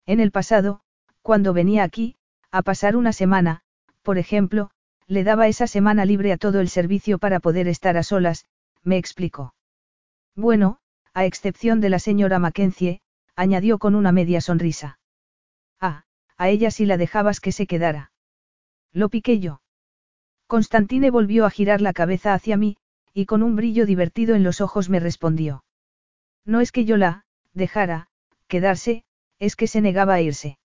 En 0.06 0.20
el 0.20 0.30
pasado, 0.30 0.80
cuando 1.22 1.52
venía 1.52 1.82
aquí, 1.84 2.16
a 2.50 2.62
pasar 2.62 2.96
una 2.96 3.12
semana, 3.12 3.62
por 4.02 4.18
ejemplo, 4.18 4.70
le 5.06 5.24
daba 5.24 5.48
esa 5.48 5.66
semana 5.66 6.04
libre 6.04 6.32
a 6.32 6.36
todo 6.36 6.60
el 6.60 6.68
servicio 6.68 7.18
para 7.18 7.40
poder 7.40 7.68
estar 7.68 7.96
a 7.96 8.02
solas, 8.02 8.46
me 8.82 8.96
explicó. 8.96 9.54
Bueno, 10.34 10.78
a 11.14 11.24
excepción 11.24 11.80
de 11.80 11.90
la 11.90 11.98
señora 11.98 12.38
Mackenzie, 12.38 13.00
añadió 13.34 13.78
con 13.78 13.94
una 13.94 14.12
media 14.12 14.40
sonrisa. 14.40 14.98
Ah, 15.80 16.04
a 16.36 16.48
ella 16.48 16.70
sí 16.70 16.86
la 16.86 16.96
dejabas 16.96 17.40
que 17.40 17.52
se 17.52 17.66
quedara. 17.66 18.12
Lo 18.92 19.08
piqué 19.08 19.38
yo. 19.38 19.60
Constantine 20.46 21.10
volvió 21.10 21.44
a 21.44 21.50
girar 21.50 21.80
la 21.80 21.92
cabeza 21.92 22.34
hacia 22.34 22.56
mí, 22.56 22.76
y 23.12 23.26
con 23.26 23.42
un 23.42 23.56
brillo 23.56 23.86
divertido 23.86 24.34
en 24.34 24.42
los 24.42 24.60
ojos 24.60 24.88
me 24.88 25.00
respondió. 25.00 25.64
No 26.46 26.60
es 26.60 26.72
que 26.72 26.84
yo 26.84 26.96
la, 26.96 27.24
dejara, 27.52 28.08
quedarse, 28.46 29.04
es 29.38 29.56
que 29.56 29.66
se 29.66 29.80
negaba 29.80 30.14
a 30.14 30.22
irse. 30.22 30.58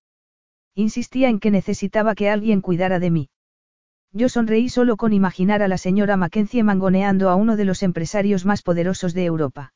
Insistía 0.75 1.27
en 1.27 1.39
que 1.39 1.51
necesitaba 1.51 2.15
que 2.15 2.29
alguien 2.29 2.61
cuidara 2.61 2.99
de 2.99 3.11
mí. 3.11 3.29
Yo 4.13 4.29
sonreí 4.29 4.69
solo 4.69 4.95
con 4.95 5.11
imaginar 5.11 5.63
a 5.63 5.67
la 5.67 5.77
señora 5.77 6.17
Mackenzie 6.17 6.63
mangoneando 6.63 7.29
a 7.29 7.35
uno 7.35 7.55
de 7.55 7.65
los 7.65 7.81
empresarios 7.81 8.45
más 8.45 8.61
poderosos 8.61 9.13
de 9.13 9.25
Europa. 9.25 9.73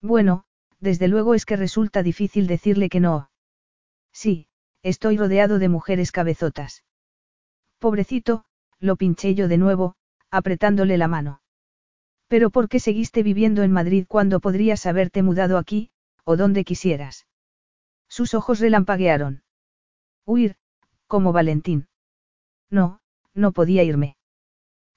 Bueno, 0.00 0.44
desde 0.80 1.08
luego 1.08 1.34
es 1.34 1.44
que 1.44 1.56
resulta 1.56 2.02
difícil 2.02 2.46
decirle 2.46 2.88
que 2.88 3.00
no. 3.00 3.30
Sí, 4.12 4.48
estoy 4.82 5.16
rodeado 5.18 5.58
de 5.58 5.68
mujeres 5.68 6.12
cabezotas. 6.12 6.84
Pobrecito, 7.78 8.44
lo 8.78 8.96
pinché 8.96 9.34
yo 9.34 9.48
de 9.48 9.58
nuevo, 9.58 9.96
apretándole 10.30 10.96
la 10.98 11.08
mano. 11.08 11.40
Pero 12.28 12.50
¿por 12.50 12.68
qué 12.68 12.78
seguiste 12.78 13.22
viviendo 13.22 13.62
en 13.62 13.72
Madrid 13.72 14.04
cuando 14.06 14.40
podrías 14.40 14.86
haberte 14.86 15.22
mudado 15.22 15.58
aquí, 15.58 15.90
o 16.24 16.36
donde 16.36 16.64
quisieras? 16.64 17.26
Sus 18.08 18.34
ojos 18.34 18.60
relampaguearon. 18.60 19.42
Huir, 20.24 20.56
como 21.06 21.32
Valentín. 21.32 21.88
No, 22.70 23.00
no 23.34 23.52
podía 23.52 23.82
irme. 23.82 24.16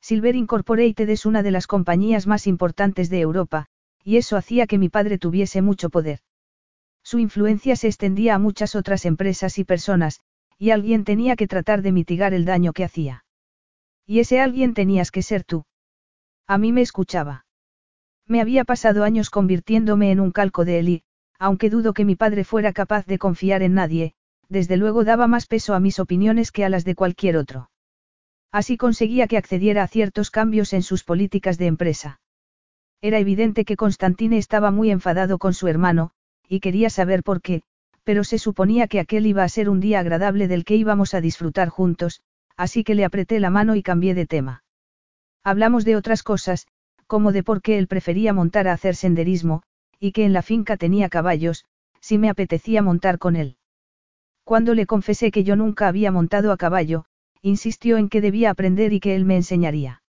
Silver 0.02 0.36
Incorporated 0.36 1.10
es 1.10 1.26
una 1.26 1.42
de 1.42 1.52
las 1.52 1.68
compañías 1.68 2.28
más 2.28 2.48
importantes 2.48 3.10
de 3.10 3.22
Europa, 3.22 3.68
y 4.04 4.18
eso 4.18 4.36
hacía 4.36 4.68
que 4.68 4.78
mi 4.78 4.90
padre 4.90 5.18
tuviese 5.18 5.62
mucho 5.62 5.90
poder. 5.90 6.20
Su 7.04 7.20
influencia 7.20 7.76
se 7.76 7.88
extendía 7.88 8.36
a 8.36 8.40
muchas 8.40 8.76
otras 8.76 9.06
empresas 9.06 9.58
y 9.58 9.64
personas, 9.64 10.22
y 10.58 10.72
alguien 10.72 11.06
tenía 11.06 11.36
que 11.36 11.48
tratar 11.48 11.82
de 11.82 11.92
mitigar 11.92 12.34
el 12.34 12.46
daño 12.46 12.74
que 12.74 12.84
hacía. 12.84 13.26
Y 14.06 14.20
ese 14.20 14.42
alguien 14.42 14.74
tenías 14.74 15.12
que 15.12 15.22
ser 15.22 15.44
tú. 15.44 15.64
A 16.52 16.58
mí 16.58 16.74
me 16.74 16.82
escuchaba. 16.82 17.46
Me 18.28 18.42
había 18.42 18.66
pasado 18.66 19.06
años 19.06 19.30
convirtiéndome 19.30 20.12
en 20.12 20.20
un 20.20 20.32
calco 20.32 20.66
de 20.66 20.80
él 20.80 21.04
aunque 21.40 21.70
dudo 21.70 21.94
que 21.94 22.04
mi 22.04 22.18
padre 22.18 22.44
fuera 22.44 22.74
capaz 22.74 23.06
de 23.06 23.18
confiar 23.18 23.64
en 23.64 23.74
nadie, 23.74 24.16
desde 24.50 24.76
luego 24.76 25.06
daba 25.06 25.28
más 25.28 25.48
peso 25.48 25.74
a 25.74 25.80
mis 25.80 25.98
opiniones 25.98 26.52
que 26.52 26.66
a 26.66 26.70
las 26.70 26.84
de 26.84 26.94
cualquier 26.94 27.38
otro. 27.38 27.72
Así 28.52 28.76
conseguía 28.76 29.28
que 29.28 29.38
accediera 29.38 29.82
a 29.84 29.88
ciertos 29.88 30.30
cambios 30.30 30.74
en 30.74 30.84
sus 30.84 31.06
políticas 31.06 31.58
de 31.58 31.68
empresa. 31.68 32.20
Era 33.00 33.18
evidente 33.18 33.64
que 33.64 33.78
Constantine 33.78 34.38
estaba 34.38 34.72
muy 34.72 34.92
enfadado 34.92 35.38
con 35.38 35.54
su 35.54 35.70
hermano, 35.70 36.12
y 36.50 36.60
quería 36.60 36.90
saber 36.90 37.24
por 37.24 37.42
qué, 37.42 37.62
pero 38.04 38.26
se 38.26 38.40
suponía 38.40 38.88
que 38.88 39.00
aquel 39.00 39.26
iba 39.26 39.46
a 39.46 39.50
ser 39.50 39.70
un 39.70 39.80
día 39.80 40.02
agradable 40.02 40.50
del 40.50 40.66
que 40.66 40.76
íbamos 40.76 41.14
a 41.14 41.22
disfrutar 41.22 41.70
juntos, 41.70 42.22
así 42.58 42.84
que 42.84 42.94
le 42.94 43.06
apreté 43.06 43.40
la 43.40 43.52
mano 43.52 43.78
y 43.78 43.84
cambié 43.84 44.14
de 44.14 44.26
tema. 44.28 44.61
Hablamos 45.44 45.86
de 45.86 45.96
otras 45.96 46.24
cosas, 46.24 46.68
como 47.08 47.32
de 47.32 47.44
por 47.44 47.62
qué 47.62 47.78
él 47.78 47.88
prefería 47.88 48.34
montar 48.34 48.68
a 48.68 48.74
hacer 48.74 48.96
senderismo, 48.96 49.64
y 50.00 50.12
que 50.12 50.24
en 50.26 50.34
la 50.34 50.42
finca 50.42 50.78
tenía 50.78 51.10
caballos, 51.10 51.66
si 52.00 52.18
me 52.18 52.30
apetecía 52.30 52.82
montar 52.82 53.18
con 53.18 53.36
él. 53.36 53.58
Cuando 54.44 54.74
le 54.74 54.86
confesé 54.86 55.32
que 55.32 55.44
yo 55.44 55.56
nunca 55.56 55.88
había 55.88 56.12
montado 56.12 56.52
a 56.52 56.58
caballo, 56.58 57.06
insistió 57.42 57.98
en 57.98 58.10
que 58.10 58.22
debía 58.22 58.50
aprender 58.52 58.94
y 58.94 59.00
que 59.00 59.16
él 59.16 59.26
me 59.26 59.36
enseñaría. 59.36 60.04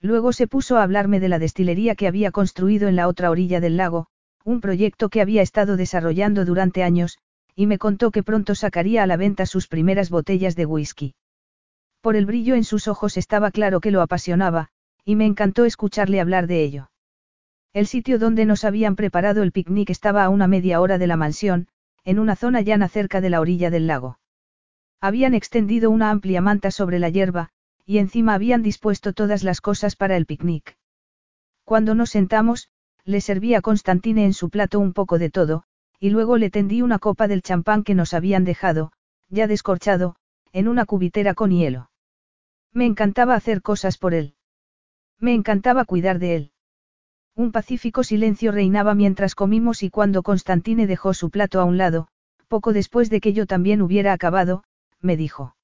Luego 0.00 0.32
se 0.32 0.46
puso 0.46 0.76
a 0.76 0.82
hablarme 0.82 1.20
de 1.20 1.28
la 1.28 1.38
destilería 1.38 1.94
que 1.94 2.06
había 2.06 2.30
construido 2.30 2.88
en 2.88 2.96
la 2.96 3.08
otra 3.08 3.30
orilla 3.30 3.60
del 3.60 3.76
lago, 3.76 4.06
un 4.44 4.60
proyecto 4.60 5.08
que 5.08 5.20
había 5.20 5.42
estado 5.42 5.76
desarrollando 5.76 6.44
durante 6.44 6.82
años, 6.82 7.18
y 7.54 7.66
me 7.66 7.78
contó 7.78 8.10
que 8.10 8.22
pronto 8.22 8.54
sacaría 8.54 9.02
a 9.02 9.06
la 9.06 9.16
venta 9.16 9.46
sus 9.46 9.66
primeras 9.66 10.10
botellas 10.10 10.54
de 10.56 10.66
whisky. 10.66 11.14
Por 12.00 12.16
el 12.16 12.26
brillo 12.26 12.54
en 12.54 12.64
sus 12.64 12.88
ojos 12.88 13.16
estaba 13.16 13.50
claro 13.50 13.80
que 13.80 13.90
lo 13.90 14.02
apasionaba, 14.02 14.68
y 15.04 15.16
me 15.16 15.26
encantó 15.26 15.64
escucharle 15.64 16.20
hablar 16.20 16.46
de 16.46 16.62
ello. 16.62 16.90
El 17.72 17.86
sitio 17.86 18.18
donde 18.18 18.44
nos 18.44 18.64
habían 18.64 18.96
preparado 18.96 19.42
el 19.42 19.52
picnic 19.52 19.90
estaba 19.90 20.24
a 20.24 20.28
una 20.28 20.46
media 20.46 20.80
hora 20.80 20.98
de 20.98 21.06
la 21.06 21.16
mansión, 21.16 21.68
en 22.04 22.18
una 22.18 22.36
zona 22.36 22.60
llana 22.60 22.88
cerca 22.88 23.20
de 23.20 23.30
la 23.30 23.40
orilla 23.40 23.70
del 23.70 23.86
lago. 23.86 24.18
Habían 25.00 25.34
extendido 25.34 25.90
una 25.90 26.10
amplia 26.10 26.40
manta 26.40 26.70
sobre 26.70 26.98
la 26.98 27.08
hierba, 27.08 27.50
y 27.84 27.98
encima 27.98 28.34
habían 28.34 28.62
dispuesto 28.62 29.12
todas 29.12 29.42
las 29.42 29.60
cosas 29.60 29.96
para 29.96 30.16
el 30.16 30.26
picnic. 30.26 30.76
Cuando 31.64 31.94
nos 31.94 32.10
sentamos, 32.10 32.68
le 33.04 33.20
serví 33.20 33.54
a 33.54 33.60
Constantine 33.60 34.24
en 34.24 34.34
su 34.34 34.50
plato 34.50 34.80
un 34.80 34.92
poco 34.92 35.18
de 35.18 35.30
todo, 35.30 35.64
y 36.00 36.10
luego 36.10 36.36
le 36.36 36.50
tendí 36.50 36.82
una 36.82 36.98
copa 36.98 37.28
del 37.28 37.42
champán 37.42 37.82
que 37.82 37.94
nos 37.94 38.14
habían 38.14 38.44
dejado, 38.44 38.92
ya 39.28 39.46
descorchado, 39.46 40.16
en 40.52 40.68
una 40.68 40.84
cubitera 40.86 41.34
con 41.34 41.50
hielo. 41.50 41.90
Me 42.72 42.86
encantaba 42.86 43.34
hacer 43.34 43.62
cosas 43.62 43.98
por 43.98 44.14
él. 44.14 44.34
Me 45.18 45.34
encantaba 45.34 45.84
cuidar 45.84 46.18
de 46.18 46.36
él. 46.36 46.52
Un 47.34 47.52
pacífico 47.52 48.02
silencio 48.02 48.52
reinaba 48.52 48.94
mientras 48.94 49.34
comimos 49.34 49.82
y 49.82 49.90
cuando 49.90 50.22
Constantine 50.22 50.86
dejó 50.86 51.14
su 51.14 51.30
plato 51.30 51.60
a 51.60 51.64
un 51.64 51.78
lado, 51.78 52.08
poco 52.48 52.72
después 52.72 53.10
de 53.10 53.20
que 53.20 53.32
yo 53.32 53.46
también 53.46 53.82
hubiera 53.82 54.12
acabado, 54.12 54.64
me 55.00 55.16
dijo. 55.16 55.54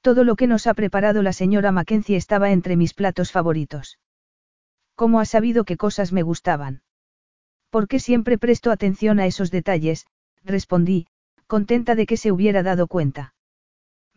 Todo 0.00 0.24
lo 0.24 0.36
que 0.36 0.46
nos 0.46 0.66
ha 0.66 0.74
preparado 0.74 1.22
la 1.22 1.32
señora 1.32 1.72
Mackenzie 1.72 2.16
estaba 2.16 2.50
entre 2.50 2.76
mis 2.76 2.94
platos 2.94 3.30
favoritos. 3.32 3.98
¿Cómo 4.94 5.20
ha 5.20 5.24
sabido 5.24 5.64
qué 5.64 5.76
cosas 5.76 6.12
me 6.12 6.22
gustaban? 6.22 6.82
Porque 7.70 8.00
siempre 8.00 8.38
presto 8.38 8.70
atención 8.70 9.20
a 9.20 9.26
esos 9.26 9.50
detalles, 9.50 10.06
respondí, 10.44 11.06
contenta 11.46 11.94
de 11.94 12.06
que 12.06 12.16
se 12.16 12.32
hubiera 12.32 12.62
dado 12.62 12.86
cuenta. 12.86 13.34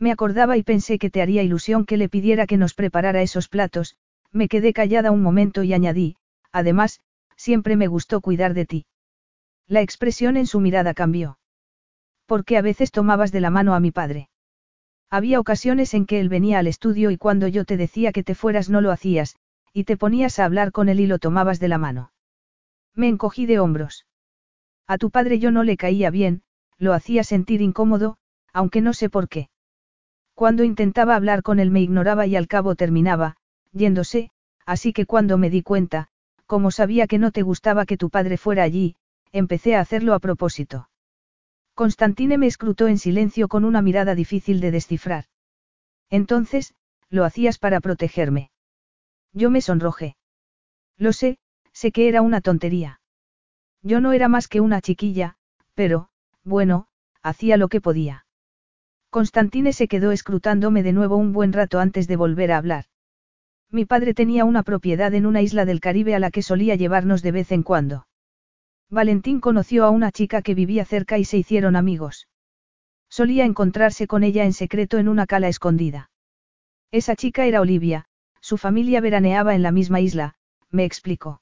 Me 0.01 0.11
acordaba 0.11 0.57
y 0.57 0.63
pensé 0.63 0.97
que 0.97 1.11
te 1.11 1.21
haría 1.21 1.43
ilusión 1.43 1.85
que 1.85 1.95
le 1.95 2.09
pidiera 2.09 2.47
que 2.47 2.57
nos 2.57 2.73
preparara 2.73 3.21
esos 3.21 3.47
platos, 3.47 3.97
me 4.31 4.47
quedé 4.47 4.73
callada 4.73 5.11
un 5.11 5.21
momento 5.21 5.61
y 5.61 5.75
añadí, 5.75 6.15
además, 6.51 7.01
siempre 7.35 7.75
me 7.75 7.85
gustó 7.85 8.19
cuidar 8.19 8.55
de 8.55 8.65
ti. 8.65 8.85
La 9.67 9.81
expresión 9.81 10.37
en 10.37 10.47
su 10.47 10.59
mirada 10.59 10.95
cambió. 10.95 11.37
Porque 12.25 12.57
a 12.57 12.63
veces 12.63 12.91
tomabas 12.91 13.31
de 13.31 13.41
la 13.41 13.51
mano 13.51 13.75
a 13.75 13.79
mi 13.79 13.91
padre. 13.91 14.29
Había 15.11 15.39
ocasiones 15.39 15.93
en 15.93 16.07
que 16.07 16.19
él 16.19 16.29
venía 16.29 16.57
al 16.57 16.65
estudio 16.65 17.11
y 17.11 17.17
cuando 17.17 17.47
yo 17.47 17.63
te 17.63 17.77
decía 17.77 18.11
que 18.11 18.23
te 18.23 18.33
fueras 18.33 18.71
no 18.71 18.81
lo 18.81 18.89
hacías, 18.89 19.35
y 19.71 19.83
te 19.83 19.97
ponías 19.97 20.39
a 20.39 20.45
hablar 20.45 20.71
con 20.71 20.89
él 20.89 20.99
y 20.99 21.05
lo 21.05 21.19
tomabas 21.19 21.59
de 21.59 21.67
la 21.67 21.77
mano. 21.77 22.11
Me 22.95 23.07
encogí 23.07 23.45
de 23.45 23.59
hombros. 23.59 24.07
A 24.87 24.97
tu 24.97 25.11
padre 25.11 25.37
yo 25.37 25.51
no 25.51 25.63
le 25.63 25.77
caía 25.77 26.09
bien, 26.09 26.41
lo 26.79 26.93
hacía 26.93 27.23
sentir 27.23 27.61
incómodo, 27.61 28.17
aunque 28.51 28.81
no 28.81 28.93
sé 28.93 29.07
por 29.07 29.29
qué. 29.29 29.50
Cuando 30.41 30.63
intentaba 30.63 31.15
hablar 31.15 31.43
con 31.43 31.59
él 31.59 31.69
me 31.69 31.81
ignoraba 31.81 32.25
y 32.25 32.35
al 32.35 32.47
cabo 32.47 32.73
terminaba, 32.73 33.35
yéndose, 33.73 34.31
así 34.65 34.91
que 34.91 35.05
cuando 35.05 35.37
me 35.37 35.51
di 35.51 35.61
cuenta, 35.61 36.07
como 36.47 36.71
sabía 36.71 37.05
que 37.05 37.19
no 37.19 37.29
te 37.29 37.43
gustaba 37.43 37.85
que 37.85 37.95
tu 37.95 38.09
padre 38.09 38.37
fuera 38.37 38.63
allí, 38.63 38.95
empecé 39.31 39.75
a 39.75 39.81
hacerlo 39.81 40.15
a 40.15 40.19
propósito. 40.19 40.89
Constantine 41.75 42.39
me 42.39 42.47
escrutó 42.47 42.87
en 42.87 42.97
silencio 42.97 43.47
con 43.49 43.65
una 43.65 43.83
mirada 43.83 44.15
difícil 44.15 44.61
de 44.61 44.71
descifrar. 44.71 45.25
Entonces, 46.09 46.73
lo 47.11 47.23
hacías 47.23 47.59
para 47.59 47.79
protegerme. 47.79 48.49
Yo 49.33 49.51
me 49.51 49.61
sonrojé. 49.61 50.15
Lo 50.97 51.13
sé, 51.13 51.37
sé 51.71 51.91
que 51.91 52.07
era 52.07 52.23
una 52.23 52.41
tontería. 52.41 52.99
Yo 53.83 54.01
no 54.01 54.11
era 54.11 54.27
más 54.27 54.47
que 54.47 54.59
una 54.59 54.81
chiquilla, 54.81 55.35
pero, 55.75 56.09
bueno, 56.43 56.87
hacía 57.21 57.57
lo 57.57 57.67
que 57.67 57.79
podía. 57.79 58.25
Constantine 59.11 59.73
se 59.73 59.89
quedó 59.89 60.13
escrutándome 60.13 60.83
de 60.83 60.93
nuevo 60.93 61.17
un 61.17 61.33
buen 61.33 61.51
rato 61.51 61.79
antes 61.79 62.07
de 62.07 62.15
volver 62.15 62.53
a 62.53 62.57
hablar. 62.57 62.85
Mi 63.69 63.85
padre 63.85 64.13
tenía 64.13 64.45
una 64.45 64.63
propiedad 64.63 65.13
en 65.13 65.25
una 65.25 65.41
isla 65.41 65.65
del 65.65 65.81
Caribe 65.81 66.15
a 66.15 66.19
la 66.19 66.31
que 66.31 66.41
solía 66.41 66.75
llevarnos 66.75 67.21
de 67.21 67.33
vez 67.33 67.51
en 67.51 67.63
cuando. 67.63 68.07
Valentín 68.89 69.41
conoció 69.41 69.83
a 69.83 69.89
una 69.89 70.13
chica 70.13 70.41
que 70.41 70.55
vivía 70.55 70.85
cerca 70.85 71.17
y 71.17 71.25
se 71.25 71.37
hicieron 71.37 71.75
amigos. 71.75 72.29
Solía 73.09 73.43
encontrarse 73.43 74.07
con 74.07 74.23
ella 74.23 74.45
en 74.45 74.53
secreto 74.53 74.97
en 74.97 75.09
una 75.09 75.27
cala 75.27 75.49
escondida. 75.49 76.09
Esa 76.89 77.17
chica 77.17 77.45
era 77.45 77.59
Olivia, 77.59 78.05
su 78.39 78.57
familia 78.57 79.01
veraneaba 79.01 79.55
en 79.55 79.61
la 79.61 79.73
misma 79.73 79.99
isla, 79.99 80.35
me 80.69 80.85
explicó. 80.85 81.41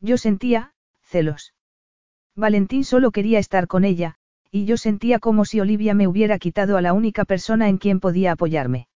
Yo 0.00 0.16
sentía, 0.16 0.72
celos. 1.02 1.52
Valentín 2.34 2.84
solo 2.84 3.10
quería 3.10 3.38
estar 3.38 3.66
con 3.66 3.84
ella, 3.84 4.16
y 4.50 4.64
yo 4.64 4.76
sentía 4.76 5.18
como 5.18 5.44
si 5.44 5.60
Olivia 5.60 5.94
me 5.94 6.06
hubiera 6.06 6.38
quitado 6.38 6.76
a 6.76 6.82
la 6.82 6.92
única 6.92 7.24
persona 7.24 7.68
en 7.68 7.78
quien 7.78 8.00
podía 8.00 8.32
apoyarme. 8.32 8.88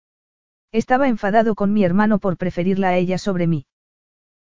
Estaba 0.73 1.09
enfadado 1.09 1.55
con 1.55 1.73
mi 1.73 1.85
hermano 1.85 2.19
por 2.19 2.37
preferirla 2.37 2.91
a 2.91 2.97
ella 2.97 3.19
sobre 3.19 3.47
mí. 3.47 3.67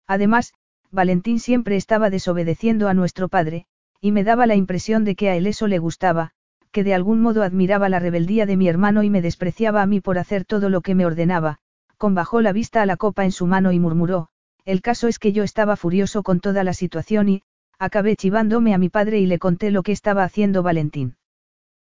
Además, 0.06 0.52
Valentín 0.90 1.40
siempre 1.40 1.76
estaba 1.76 2.10
desobedeciendo 2.10 2.88
a 2.88 2.94
nuestro 2.94 3.28
padre, 3.28 3.66
y 4.00 4.12
me 4.12 4.24
daba 4.24 4.46
la 4.46 4.54
impresión 4.54 5.04
de 5.04 5.14
que 5.16 5.28
a 5.28 5.36
él 5.36 5.46
eso 5.46 5.66
le 5.66 5.78
gustaba, 5.78 6.32
que 6.70 6.84
de 6.84 6.94
algún 6.94 7.20
modo 7.20 7.42
admiraba 7.42 7.88
la 7.88 7.98
rebeldía 7.98 8.46
de 8.46 8.56
mi 8.56 8.68
hermano 8.68 9.02
y 9.02 9.10
me 9.10 9.22
despreciaba 9.22 9.82
a 9.82 9.86
mí 9.86 10.00
por 10.00 10.18
hacer 10.18 10.44
todo 10.44 10.68
lo 10.68 10.80
que 10.80 10.94
me 10.94 11.06
ordenaba, 11.06 11.58
con 11.96 12.14
bajó 12.14 12.40
la 12.40 12.52
vista 12.52 12.82
a 12.82 12.86
la 12.86 12.96
copa 12.96 13.24
en 13.24 13.32
su 13.32 13.46
mano 13.46 13.72
y 13.72 13.80
murmuró, 13.80 14.28
el 14.64 14.82
caso 14.82 15.08
es 15.08 15.18
que 15.18 15.32
yo 15.32 15.42
estaba 15.42 15.76
furioso 15.76 16.22
con 16.22 16.40
toda 16.40 16.64
la 16.64 16.74
situación 16.74 17.28
y, 17.28 17.42
acabé 17.80 18.14
chivándome 18.14 18.74
a 18.74 18.78
mi 18.78 18.90
padre 18.90 19.18
y 19.20 19.26
le 19.26 19.38
conté 19.38 19.70
lo 19.70 19.82
que 19.82 19.92
estaba 19.92 20.22
haciendo 20.22 20.62
Valentín. 20.62 21.16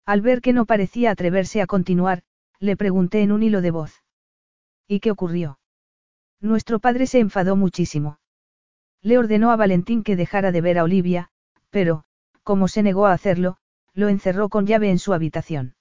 Al 0.05 0.21
ver 0.21 0.41
que 0.41 0.53
no 0.53 0.67
parecía 0.67 1.13
atreverse 1.13 1.63
a 1.63 1.67
continuar, 1.67 2.23
le 2.59 2.77
pregunté 2.77 3.23
en 3.23 3.31
un 3.31 3.45
hilo 3.45 3.63
de 3.63 3.71
voz. 3.71 4.03
¿Y 4.89 4.99
qué 4.99 5.13
ocurrió? 5.13 5.61
Nuestro 6.41 6.81
padre 6.81 7.07
se 7.07 7.21
enfadó 7.21 7.55
muchísimo. 7.55 8.19
Le 9.01 9.17
ordenó 9.17 9.53
a 9.53 9.57
Valentín 9.57 10.03
que 10.03 10.17
dejara 10.17 10.51
de 10.51 10.61
ver 10.61 10.79
a 10.79 10.83
Olivia, 10.83 11.31
pero, 11.71 12.03
como 12.43 12.67
se 12.67 12.83
negó 12.83 13.07
a 13.07 13.13
hacerlo, 13.13 13.57
lo 13.95 14.09
encerró 14.09 14.49
con 14.49 14.67
llave 14.67 14.91
en 14.91 14.99
su 14.99 15.15
habitación. 15.15 15.77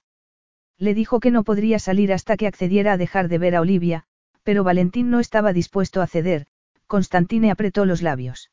Le 0.78 0.94
dijo 0.94 1.18
que 1.18 1.32
no 1.32 1.42
podría 1.42 1.80
salir 1.80 2.12
hasta 2.12 2.36
que 2.36 2.46
accediera 2.46 2.92
a 2.92 2.96
dejar 2.96 3.28
de 3.28 3.38
ver 3.38 3.56
a 3.56 3.60
Olivia, 3.60 4.04
pero 4.44 4.62
Valentín 4.62 5.10
no 5.10 5.18
estaba 5.18 5.52
dispuesto 5.52 6.00
a 6.00 6.06
ceder, 6.06 6.46
Constantine 6.86 7.50
apretó 7.50 7.84
los 7.84 8.02
labios. 8.02 8.50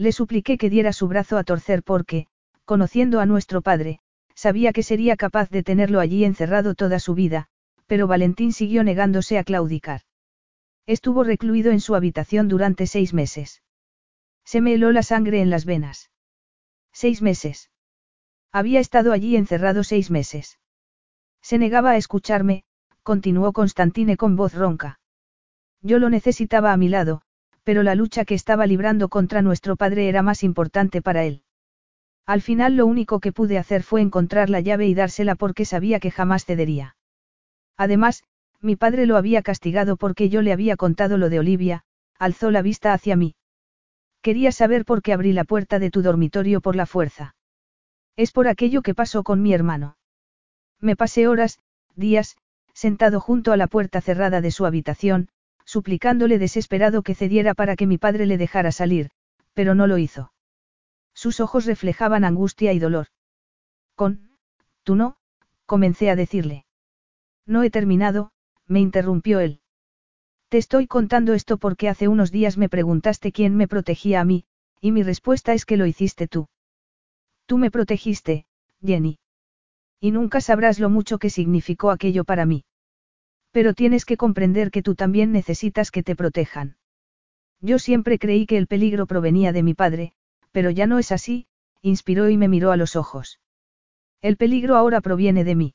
Le 0.00 0.12
supliqué 0.12 0.56
que 0.56 0.70
diera 0.70 0.94
su 0.94 1.08
brazo 1.08 1.36
a 1.36 1.44
torcer 1.44 1.82
porque, 1.82 2.26
conociendo 2.64 3.20
a 3.20 3.26
nuestro 3.26 3.60
padre, 3.60 4.00
sabía 4.34 4.72
que 4.72 4.82
sería 4.82 5.14
capaz 5.14 5.50
de 5.50 5.62
tenerlo 5.62 6.00
allí 6.00 6.24
encerrado 6.24 6.74
toda 6.74 6.98
su 6.98 7.12
vida, 7.12 7.48
pero 7.86 8.06
Valentín 8.06 8.54
siguió 8.54 8.82
negándose 8.82 9.36
a 9.36 9.44
claudicar. 9.44 10.00
Estuvo 10.86 11.22
recluido 11.22 11.70
en 11.70 11.80
su 11.80 11.94
habitación 11.94 12.48
durante 12.48 12.86
seis 12.86 13.12
meses. 13.12 13.62
Se 14.42 14.62
me 14.62 14.72
heló 14.72 14.90
la 14.90 15.02
sangre 15.02 15.42
en 15.42 15.50
las 15.50 15.66
venas. 15.66 16.10
Seis 16.94 17.20
meses. 17.20 17.70
Había 18.52 18.80
estado 18.80 19.12
allí 19.12 19.36
encerrado 19.36 19.84
seis 19.84 20.10
meses. 20.10 20.58
Se 21.42 21.58
negaba 21.58 21.90
a 21.90 21.98
escucharme, 21.98 22.64
continuó 23.02 23.52
Constantine 23.52 24.16
con 24.16 24.34
voz 24.34 24.54
ronca. 24.54 24.98
Yo 25.82 25.98
lo 25.98 26.08
necesitaba 26.08 26.72
a 26.72 26.78
mi 26.78 26.88
lado, 26.88 27.20
pero 27.64 27.82
la 27.82 27.94
lucha 27.94 28.24
que 28.24 28.34
estaba 28.34 28.66
librando 28.66 29.08
contra 29.08 29.42
nuestro 29.42 29.76
padre 29.76 30.08
era 30.08 30.22
más 30.22 30.42
importante 30.42 31.02
para 31.02 31.24
él. 31.24 31.42
Al 32.26 32.42
final 32.42 32.76
lo 32.76 32.86
único 32.86 33.20
que 33.20 33.32
pude 33.32 33.58
hacer 33.58 33.82
fue 33.82 34.00
encontrar 34.00 34.50
la 34.50 34.60
llave 34.60 34.86
y 34.86 34.94
dársela 34.94 35.34
porque 35.34 35.64
sabía 35.64 36.00
que 36.00 36.10
jamás 36.10 36.44
cedería. 36.44 36.96
Además, 37.76 38.22
mi 38.60 38.76
padre 38.76 39.06
lo 39.06 39.16
había 39.16 39.42
castigado 39.42 39.96
porque 39.96 40.28
yo 40.28 40.42
le 40.42 40.52
había 40.52 40.76
contado 40.76 41.16
lo 41.16 41.28
de 41.30 41.38
Olivia, 41.38 41.84
alzó 42.18 42.50
la 42.50 42.62
vista 42.62 42.92
hacia 42.92 43.16
mí. 43.16 43.34
Quería 44.22 44.52
saber 44.52 44.84
por 44.84 45.02
qué 45.02 45.12
abrí 45.12 45.32
la 45.32 45.44
puerta 45.44 45.78
de 45.78 45.90
tu 45.90 46.02
dormitorio 46.02 46.60
por 46.60 46.76
la 46.76 46.86
fuerza. 46.86 47.34
Es 48.16 48.32
por 48.32 48.48
aquello 48.48 48.82
que 48.82 48.94
pasó 48.94 49.22
con 49.22 49.40
mi 49.40 49.54
hermano. 49.54 49.96
Me 50.78 50.94
pasé 50.94 51.26
horas, 51.26 51.58
días, 51.96 52.36
sentado 52.74 53.18
junto 53.20 53.52
a 53.52 53.56
la 53.56 53.66
puerta 53.66 54.00
cerrada 54.00 54.40
de 54.40 54.50
su 54.50 54.66
habitación, 54.66 55.28
suplicándole 55.70 56.40
desesperado 56.40 57.02
que 57.02 57.14
cediera 57.14 57.54
para 57.54 57.76
que 57.76 57.86
mi 57.86 57.96
padre 57.96 58.26
le 58.26 58.38
dejara 58.38 58.72
salir, 58.72 59.12
pero 59.54 59.76
no 59.76 59.86
lo 59.86 59.98
hizo. 59.98 60.32
Sus 61.14 61.38
ojos 61.38 61.64
reflejaban 61.64 62.24
angustia 62.24 62.72
y 62.72 62.80
dolor. 62.80 63.06
Con, 63.94 64.30
tú 64.82 64.96
no, 64.96 65.16
comencé 65.66 66.10
a 66.10 66.16
decirle. 66.16 66.64
No 67.46 67.62
he 67.62 67.70
terminado, 67.70 68.32
me 68.66 68.80
interrumpió 68.80 69.38
él. 69.38 69.60
Te 70.48 70.58
estoy 70.58 70.88
contando 70.88 71.34
esto 71.34 71.56
porque 71.56 71.88
hace 71.88 72.08
unos 72.08 72.32
días 72.32 72.58
me 72.58 72.68
preguntaste 72.68 73.30
quién 73.30 73.54
me 73.54 73.68
protegía 73.68 74.20
a 74.20 74.24
mí, 74.24 74.46
y 74.80 74.90
mi 74.90 75.04
respuesta 75.04 75.54
es 75.54 75.64
que 75.64 75.76
lo 75.76 75.86
hiciste 75.86 76.26
tú. 76.26 76.48
Tú 77.46 77.58
me 77.58 77.70
protegiste, 77.70 78.44
Jenny. 78.84 79.20
Y 80.00 80.10
nunca 80.10 80.40
sabrás 80.40 80.80
lo 80.80 80.90
mucho 80.90 81.20
que 81.20 81.30
significó 81.30 81.92
aquello 81.92 82.24
para 82.24 82.44
mí. 82.44 82.64
Pero 83.52 83.74
tienes 83.74 84.04
que 84.04 84.16
comprender 84.16 84.70
que 84.70 84.82
tú 84.82 84.94
también 84.94 85.32
necesitas 85.32 85.90
que 85.90 86.02
te 86.02 86.14
protejan. 86.14 86.76
Yo 87.60 87.78
siempre 87.78 88.18
creí 88.18 88.46
que 88.46 88.56
el 88.56 88.66
peligro 88.66 89.06
provenía 89.06 89.52
de 89.52 89.62
mi 89.62 89.74
padre, 89.74 90.12
pero 90.52 90.70
ya 90.70 90.86
no 90.86 90.98
es 90.98 91.12
así, 91.12 91.46
inspiró 91.82 92.28
y 92.28 92.36
me 92.36 92.48
miró 92.48 92.72
a 92.72 92.76
los 92.76 92.96
ojos. 92.96 93.40
El 94.22 94.36
peligro 94.36 94.76
ahora 94.76 95.00
proviene 95.00 95.44
de 95.44 95.54
mí. 95.54 95.74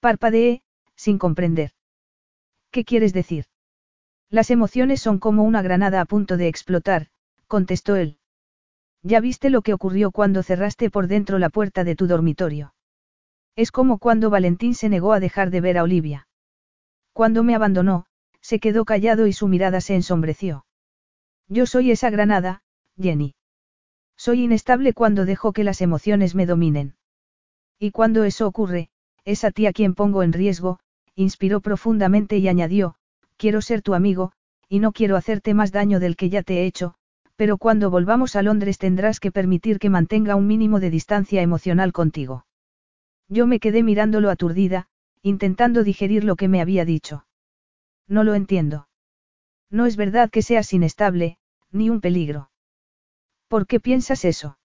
Parpadeé, 0.00 0.62
sin 0.94 1.18
comprender. 1.18 1.72
¿Qué 2.70 2.84
quieres 2.84 3.12
decir? 3.12 3.46
Las 4.30 4.50
emociones 4.50 5.00
son 5.00 5.18
como 5.18 5.42
una 5.44 5.62
granada 5.62 6.00
a 6.00 6.04
punto 6.04 6.36
de 6.36 6.48
explotar, 6.48 7.08
contestó 7.46 7.96
él. 7.96 8.18
Ya 9.02 9.20
viste 9.20 9.48
lo 9.48 9.62
que 9.62 9.74
ocurrió 9.74 10.10
cuando 10.10 10.42
cerraste 10.42 10.90
por 10.90 11.06
dentro 11.06 11.38
la 11.38 11.48
puerta 11.48 11.84
de 11.84 11.96
tu 11.96 12.06
dormitorio. 12.06 12.74
Es 13.56 13.72
como 13.72 13.98
cuando 13.98 14.30
Valentín 14.30 14.74
se 14.74 14.88
negó 14.88 15.12
a 15.12 15.20
dejar 15.20 15.50
de 15.50 15.60
ver 15.60 15.78
a 15.78 15.82
Olivia. 15.82 16.27
Cuando 17.18 17.42
me 17.42 17.56
abandonó, 17.56 18.06
se 18.40 18.60
quedó 18.60 18.84
callado 18.84 19.26
y 19.26 19.32
su 19.32 19.48
mirada 19.48 19.80
se 19.80 19.96
ensombreció. 19.96 20.64
Yo 21.48 21.66
soy 21.66 21.90
esa 21.90 22.10
granada, 22.10 22.62
Jenny. 22.96 23.34
Soy 24.16 24.44
inestable 24.44 24.92
cuando 24.92 25.24
dejo 25.24 25.52
que 25.52 25.64
las 25.64 25.80
emociones 25.80 26.36
me 26.36 26.46
dominen. 26.46 26.94
Y 27.76 27.90
cuando 27.90 28.22
eso 28.22 28.46
ocurre, 28.46 28.90
es 29.24 29.42
a 29.42 29.50
ti 29.50 29.66
a 29.66 29.72
quien 29.72 29.96
pongo 29.96 30.22
en 30.22 30.32
riesgo, 30.32 30.78
inspiró 31.16 31.60
profundamente 31.60 32.38
y 32.38 32.46
añadió, 32.46 32.94
quiero 33.36 33.62
ser 33.62 33.82
tu 33.82 33.94
amigo, 33.94 34.30
y 34.68 34.78
no 34.78 34.92
quiero 34.92 35.16
hacerte 35.16 35.54
más 35.54 35.72
daño 35.72 35.98
del 35.98 36.14
que 36.14 36.30
ya 36.30 36.44
te 36.44 36.58
he 36.58 36.66
hecho, 36.66 36.94
pero 37.34 37.58
cuando 37.58 37.90
volvamos 37.90 38.36
a 38.36 38.42
Londres 38.42 38.78
tendrás 38.78 39.18
que 39.18 39.32
permitir 39.32 39.80
que 39.80 39.90
mantenga 39.90 40.36
un 40.36 40.46
mínimo 40.46 40.78
de 40.78 40.90
distancia 40.90 41.42
emocional 41.42 41.92
contigo. 41.92 42.46
Yo 43.26 43.48
me 43.48 43.58
quedé 43.58 43.82
mirándolo 43.82 44.30
aturdida, 44.30 44.86
intentando 45.22 45.84
digerir 45.84 46.24
lo 46.24 46.36
que 46.36 46.48
me 46.48 46.60
había 46.60 46.84
dicho. 46.84 47.26
No 48.06 48.24
lo 48.24 48.34
entiendo. 48.34 48.88
No 49.70 49.86
es 49.86 49.96
verdad 49.96 50.30
que 50.30 50.42
seas 50.42 50.72
inestable, 50.72 51.38
ni 51.70 51.90
un 51.90 52.00
peligro. 52.00 52.50
¿Por 53.48 53.66
qué 53.66 53.80
piensas 53.80 54.24
eso? 54.24 54.58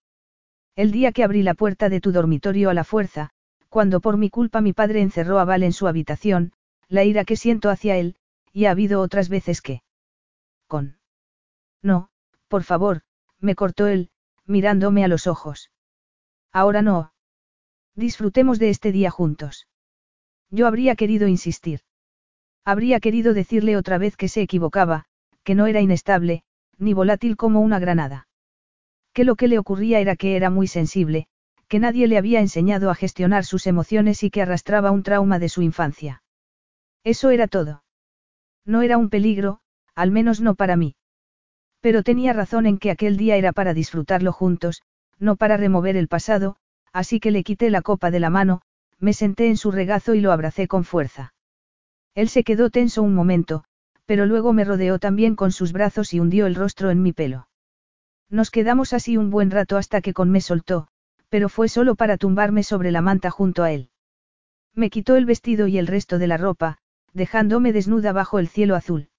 El 0.75 0.91
día 0.91 1.11
que 1.11 1.23
abrí 1.23 1.43
la 1.43 1.53
puerta 1.53 1.90
de 1.90 2.01
tu 2.01 2.11
dormitorio 2.11 2.69
a 2.69 2.73
la 2.73 2.83
fuerza, 2.83 3.30
cuando 3.69 4.01
por 4.01 4.17
mi 4.17 4.30
culpa 4.30 4.61
mi 4.61 4.73
padre 4.73 5.01
encerró 5.01 5.40
a 5.40 5.45
Val 5.45 5.64
en 5.64 5.73
su 5.73 5.88
habitación, 5.88 6.53
la 6.88 7.03
ira 7.03 7.25
que 7.25 7.35
siento 7.35 7.69
hacia 7.69 7.98
él, 7.98 8.15
y 8.51 8.65
ha 8.65 8.72
habido 8.72 9.01
otras 9.01 9.30
veces 9.30 9.61
que... 9.61 9.82
Con. 10.67 10.98
No, 11.82 12.09
por 12.48 12.64
favor, 12.64 13.01
me 13.40 13.56
cortó 13.56 13.88
él, 13.88 14.09
mirándome 14.45 15.03
a 15.03 15.07
los 15.07 15.27
ojos. 15.27 15.72
Ahora 16.51 16.82
no. 16.82 17.14
Disfrutemos 17.95 18.59
de 18.59 18.69
este 18.69 18.91
día 18.91 19.11
juntos. 19.11 19.67
Yo 20.53 20.67
habría 20.67 20.95
querido 20.95 21.27
insistir. 21.27 21.80
Habría 22.64 22.99
querido 22.99 23.33
decirle 23.33 23.75
otra 23.75 23.98
vez 23.98 24.15
que 24.15 24.30
se 24.30 24.43
equivocaba, 24.43 25.06
que 25.43 25.56
no 25.56 25.65
era 25.65 25.82
inestable, 25.82 26.43
ni 26.77 26.93
volátil 26.93 27.38
como 27.38 27.59
una 27.61 27.80
granada. 27.80 28.27
Que 29.14 29.23
lo 29.23 29.35
que 29.35 29.48
le 29.48 29.57
ocurría 29.57 29.99
era 29.99 30.15
que 30.15 30.35
era 30.35 30.51
muy 30.51 30.67
sensible, 30.67 31.25
que 31.67 31.80
nadie 31.80 32.06
le 32.06 32.19
había 32.19 32.40
enseñado 32.40 32.91
a 32.91 32.95
gestionar 32.95 33.45
sus 33.45 33.65
emociones 33.65 34.22
y 34.22 34.30
que 34.30 34.43
arrastraba 34.43 34.91
un 34.91 35.01
trauma 35.01 35.40
de 35.40 35.49
su 35.49 35.64
infancia. 35.64 36.22
Eso 37.03 37.32
era 37.32 37.48
todo. 37.48 37.83
No 38.64 38.83
era 38.83 38.99
un 38.99 39.09
peligro, 39.09 39.59
al 39.95 40.11
menos 40.11 40.40
no 40.40 40.53
para 40.53 40.75
mí. 40.75 40.95
Pero 41.82 42.03
tenía 42.03 42.32
razón 42.32 42.67
en 42.67 42.77
que 42.77 42.91
aquel 42.91 43.17
día 43.17 43.38
era 43.38 43.53
para 43.53 43.73
disfrutarlo 43.73 44.32
juntos, 44.32 44.83
no 45.17 45.35
para 45.35 45.57
remover 45.57 45.98
el 45.98 46.07
pasado, 46.07 46.57
así 46.91 47.19
que 47.19 47.32
le 47.32 47.43
quité 47.43 47.72
la 47.72 47.82
copa 47.82 48.11
de 48.11 48.19
la 48.19 48.30
mano, 48.30 48.61
me 49.03 49.11
senté 49.11 49.49
en 49.49 49.57
su 49.57 49.69
regazo 49.69 50.14
y 50.14 50.22
lo 50.22 50.32
abracé 50.32 50.69
con 50.69 50.85
fuerza. 50.85 51.33
Él 52.15 52.30
se 52.30 52.45
quedó 52.45 52.69
tenso 52.69 53.03
un 53.03 53.14
momento, 53.14 53.65
pero 54.06 54.25
luego 54.25 54.53
me 54.53 54.64
rodeó 54.64 54.98
también 54.98 55.35
con 55.35 55.51
sus 55.51 55.73
brazos 55.73 56.14
y 56.14 56.22
hundió 56.22 56.45
el 56.45 56.56
rostro 56.56 56.90
en 56.90 57.01
mi 57.01 57.11
pelo. 57.11 57.49
Nos 58.30 58.49
quedamos 58.49 58.93
así 58.93 59.17
un 59.17 59.30
buen 59.30 59.51
rato 59.51 59.75
hasta 59.75 59.99
que 59.99 60.14
con 60.14 60.32
me 60.32 60.40
soltó, 60.40 60.88
pero 61.27 61.49
fue 61.49 61.67
solo 61.67 61.95
para 61.95 62.17
tumbarme 62.17 62.64
sobre 62.64 62.91
la 62.91 63.01
manta 63.01 63.30
junto 63.30 63.64
a 63.64 63.73
él. 63.73 63.90
Me 64.73 64.90
quitó 64.90 65.17
el 65.17 65.25
vestido 65.25 65.67
y 65.67 65.77
el 65.77 65.88
resto 65.88 66.17
de 66.17 66.27
la 66.27 66.38
ropa, 66.38 66.77
dejándome 67.11 67.73
desnuda 67.73 68.14
bajo 68.14 68.40
el 68.40 68.48
cielo 68.48 68.73
azul. 68.73 69.09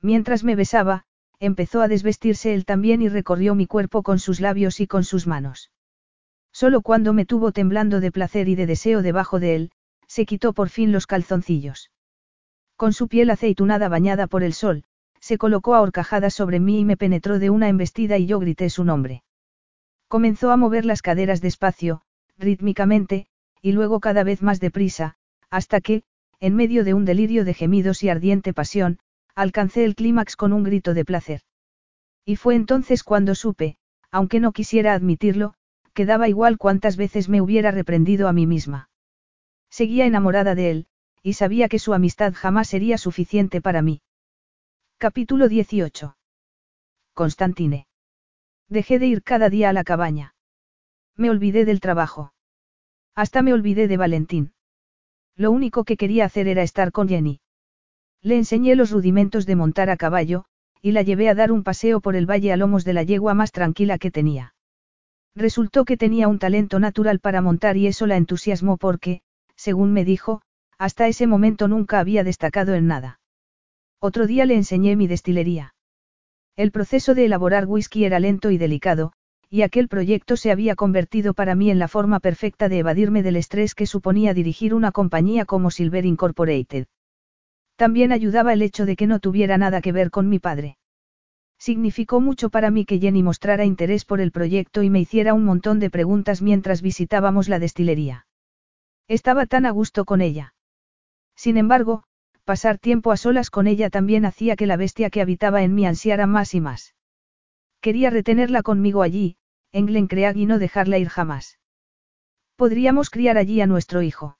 Mientras 0.00 0.44
me 0.44 0.54
besaba, 0.54 1.02
empezó 1.40 1.82
a 1.82 1.88
desvestirse 1.88 2.54
él 2.54 2.64
también 2.64 3.02
y 3.02 3.08
recorrió 3.08 3.56
mi 3.56 3.66
cuerpo 3.66 4.04
con 4.04 4.20
sus 4.20 4.38
labios 4.38 4.78
y 4.78 4.86
con 4.86 5.02
sus 5.02 5.26
manos. 5.26 5.72
Solo 6.52 6.82
cuando 6.82 7.12
me 7.12 7.26
tuvo 7.26 7.52
temblando 7.52 8.00
de 8.00 8.12
placer 8.12 8.48
y 8.48 8.54
de 8.54 8.66
deseo 8.66 9.02
debajo 9.02 9.40
de 9.40 9.54
él, 9.54 9.70
se 10.06 10.26
quitó 10.26 10.52
por 10.52 10.68
fin 10.68 10.92
los 10.92 11.06
calzoncillos. 11.06 11.90
Con 12.76 12.92
su 12.92 13.08
piel 13.08 13.30
aceitunada 13.30 13.88
bañada 13.88 14.26
por 14.26 14.42
el 14.42 14.52
sol, 14.52 14.84
se 15.20 15.38
colocó 15.38 15.74
a 15.74 15.80
horcajadas 15.80 16.34
sobre 16.34 16.60
mí 16.60 16.80
y 16.80 16.84
me 16.84 16.96
penetró 16.96 17.38
de 17.38 17.50
una 17.50 17.68
embestida 17.68 18.18
y 18.18 18.26
yo 18.26 18.40
grité 18.40 18.70
su 18.70 18.84
nombre. 18.84 19.22
Comenzó 20.08 20.50
a 20.50 20.56
mover 20.56 20.84
las 20.84 21.02
caderas 21.02 21.40
despacio, 21.40 22.02
rítmicamente, 22.38 23.26
y 23.62 23.72
luego 23.72 24.00
cada 24.00 24.24
vez 24.24 24.42
más 24.42 24.58
deprisa, 24.58 25.16
hasta 25.50 25.80
que, 25.80 26.02
en 26.40 26.56
medio 26.56 26.84
de 26.84 26.94
un 26.94 27.04
delirio 27.04 27.44
de 27.44 27.54
gemidos 27.54 28.02
y 28.02 28.08
ardiente 28.08 28.54
pasión, 28.54 28.98
alcancé 29.34 29.84
el 29.84 29.94
clímax 29.94 30.36
con 30.36 30.52
un 30.52 30.64
grito 30.64 30.94
de 30.94 31.04
placer. 31.04 31.42
Y 32.24 32.36
fue 32.36 32.54
entonces 32.54 33.04
cuando 33.04 33.34
supe, 33.34 33.76
aunque 34.10 34.40
no 34.40 34.52
quisiera 34.52 34.94
admitirlo, 34.94 35.54
quedaba 35.92 36.28
igual 36.28 36.58
cuántas 36.58 36.96
veces 36.96 37.28
me 37.28 37.40
hubiera 37.40 37.70
reprendido 37.70 38.28
a 38.28 38.32
mí 38.32 38.46
misma. 38.46 38.88
Seguía 39.70 40.06
enamorada 40.06 40.54
de 40.54 40.70
él, 40.70 40.86
y 41.22 41.34
sabía 41.34 41.68
que 41.68 41.78
su 41.78 41.94
amistad 41.94 42.32
jamás 42.34 42.68
sería 42.68 42.98
suficiente 42.98 43.60
para 43.60 43.82
mí. 43.82 44.02
Capítulo 44.98 45.48
18. 45.48 46.16
Constantine. 47.14 47.86
Dejé 48.68 48.98
de 48.98 49.06
ir 49.06 49.22
cada 49.22 49.50
día 49.50 49.70
a 49.70 49.72
la 49.72 49.84
cabaña. 49.84 50.34
Me 51.16 51.30
olvidé 51.30 51.64
del 51.64 51.80
trabajo. 51.80 52.32
Hasta 53.14 53.42
me 53.42 53.52
olvidé 53.52 53.88
de 53.88 53.96
Valentín. 53.96 54.52
Lo 55.36 55.50
único 55.50 55.84
que 55.84 55.96
quería 55.96 56.24
hacer 56.24 56.48
era 56.48 56.62
estar 56.62 56.92
con 56.92 57.08
Jenny. 57.08 57.40
Le 58.22 58.36
enseñé 58.36 58.76
los 58.76 58.90
rudimentos 58.90 59.46
de 59.46 59.56
montar 59.56 59.90
a 59.90 59.96
caballo, 59.96 60.44
y 60.82 60.92
la 60.92 61.02
llevé 61.02 61.28
a 61.28 61.34
dar 61.34 61.52
un 61.52 61.62
paseo 61.62 62.00
por 62.00 62.16
el 62.16 62.30
valle 62.30 62.52
a 62.52 62.56
lomos 62.56 62.84
de 62.84 62.92
la 62.92 63.02
yegua 63.02 63.34
más 63.34 63.52
tranquila 63.52 63.98
que 63.98 64.10
tenía. 64.10 64.54
Resultó 65.34 65.84
que 65.84 65.96
tenía 65.96 66.28
un 66.28 66.38
talento 66.38 66.80
natural 66.80 67.20
para 67.20 67.40
montar 67.40 67.76
y 67.76 67.86
eso 67.86 68.06
la 68.06 68.16
entusiasmó 68.16 68.76
porque, 68.76 69.22
según 69.56 69.92
me 69.92 70.04
dijo, 70.04 70.42
hasta 70.78 71.06
ese 71.06 71.26
momento 71.26 71.68
nunca 71.68 72.00
había 72.00 72.24
destacado 72.24 72.74
en 72.74 72.86
nada. 72.86 73.20
Otro 74.00 74.26
día 74.26 74.46
le 74.46 74.54
enseñé 74.54 74.96
mi 74.96 75.06
destilería. 75.06 75.74
El 76.56 76.72
proceso 76.72 77.14
de 77.14 77.26
elaborar 77.26 77.66
whisky 77.66 78.04
era 78.04 78.18
lento 78.18 78.50
y 78.50 78.58
delicado, 78.58 79.12
y 79.50 79.62
aquel 79.62 79.88
proyecto 79.88 80.36
se 80.36 80.50
había 80.50 80.76
convertido 80.76 81.34
para 81.34 81.54
mí 81.54 81.70
en 81.70 81.78
la 81.78 81.88
forma 81.88 82.20
perfecta 82.20 82.68
de 82.68 82.78
evadirme 82.78 83.22
del 83.22 83.36
estrés 83.36 83.74
que 83.74 83.86
suponía 83.86 84.32
dirigir 84.32 84.74
una 84.74 84.92
compañía 84.92 85.44
como 85.44 85.70
Silver 85.70 86.06
Incorporated. 86.06 86.86
También 87.76 88.12
ayudaba 88.12 88.52
el 88.52 88.62
hecho 88.62 88.86
de 88.86 88.96
que 88.96 89.06
no 89.06 89.20
tuviera 89.20 89.58
nada 89.58 89.80
que 89.80 89.92
ver 89.92 90.10
con 90.10 90.28
mi 90.28 90.38
padre. 90.38 90.76
Significó 91.60 92.22
mucho 92.22 92.48
para 92.48 92.70
mí 92.70 92.86
que 92.86 92.98
Jenny 92.98 93.22
mostrara 93.22 93.66
interés 93.66 94.06
por 94.06 94.22
el 94.22 94.32
proyecto 94.32 94.82
y 94.82 94.88
me 94.88 94.98
hiciera 94.98 95.34
un 95.34 95.44
montón 95.44 95.78
de 95.78 95.90
preguntas 95.90 96.40
mientras 96.40 96.80
visitábamos 96.80 97.50
la 97.50 97.58
destilería. 97.58 98.26
Estaba 99.08 99.44
tan 99.44 99.66
a 99.66 99.70
gusto 99.70 100.06
con 100.06 100.22
ella. 100.22 100.54
Sin 101.36 101.58
embargo, 101.58 102.04
pasar 102.44 102.78
tiempo 102.78 103.12
a 103.12 103.18
solas 103.18 103.50
con 103.50 103.66
ella 103.66 103.90
también 103.90 104.24
hacía 104.24 104.56
que 104.56 104.66
la 104.66 104.78
bestia 104.78 105.10
que 105.10 105.20
habitaba 105.20 105.62
en 105.62 105.74
mí 105.74 105.84
ansiara 105.86 106.26
más 106.26 106.54
y 106.54 106.62
más. 106.62 106.94
Quería 107.82 108.08
retenerla 108.08 108.62
conmigo 108.62 109.02
allí, 109.02 109.36
en 109.70 109.84
Glencreag 109.84 110.38
y 110.38 110.46
no 110.46 110.58
dejarla 110.58 110.96
ir 110.96 111.10
jamás. 111.10 111.58
Podríamos 112.56 113.10
criar 113.10 113.36
allí 113.36 113.60
a 113.60 113.66
nuestro 113.66 114.00
hijo. 114.00 114.38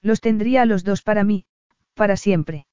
Los 0.00 0.20
tendría 0.20 0.62
a 0.62 0.66
los 0.66 0.82
dos 0.82 1.02
para 1.02 1.22
mí, 1.22 1.44
para 1.94 2.16
siempre. 2.16 2.66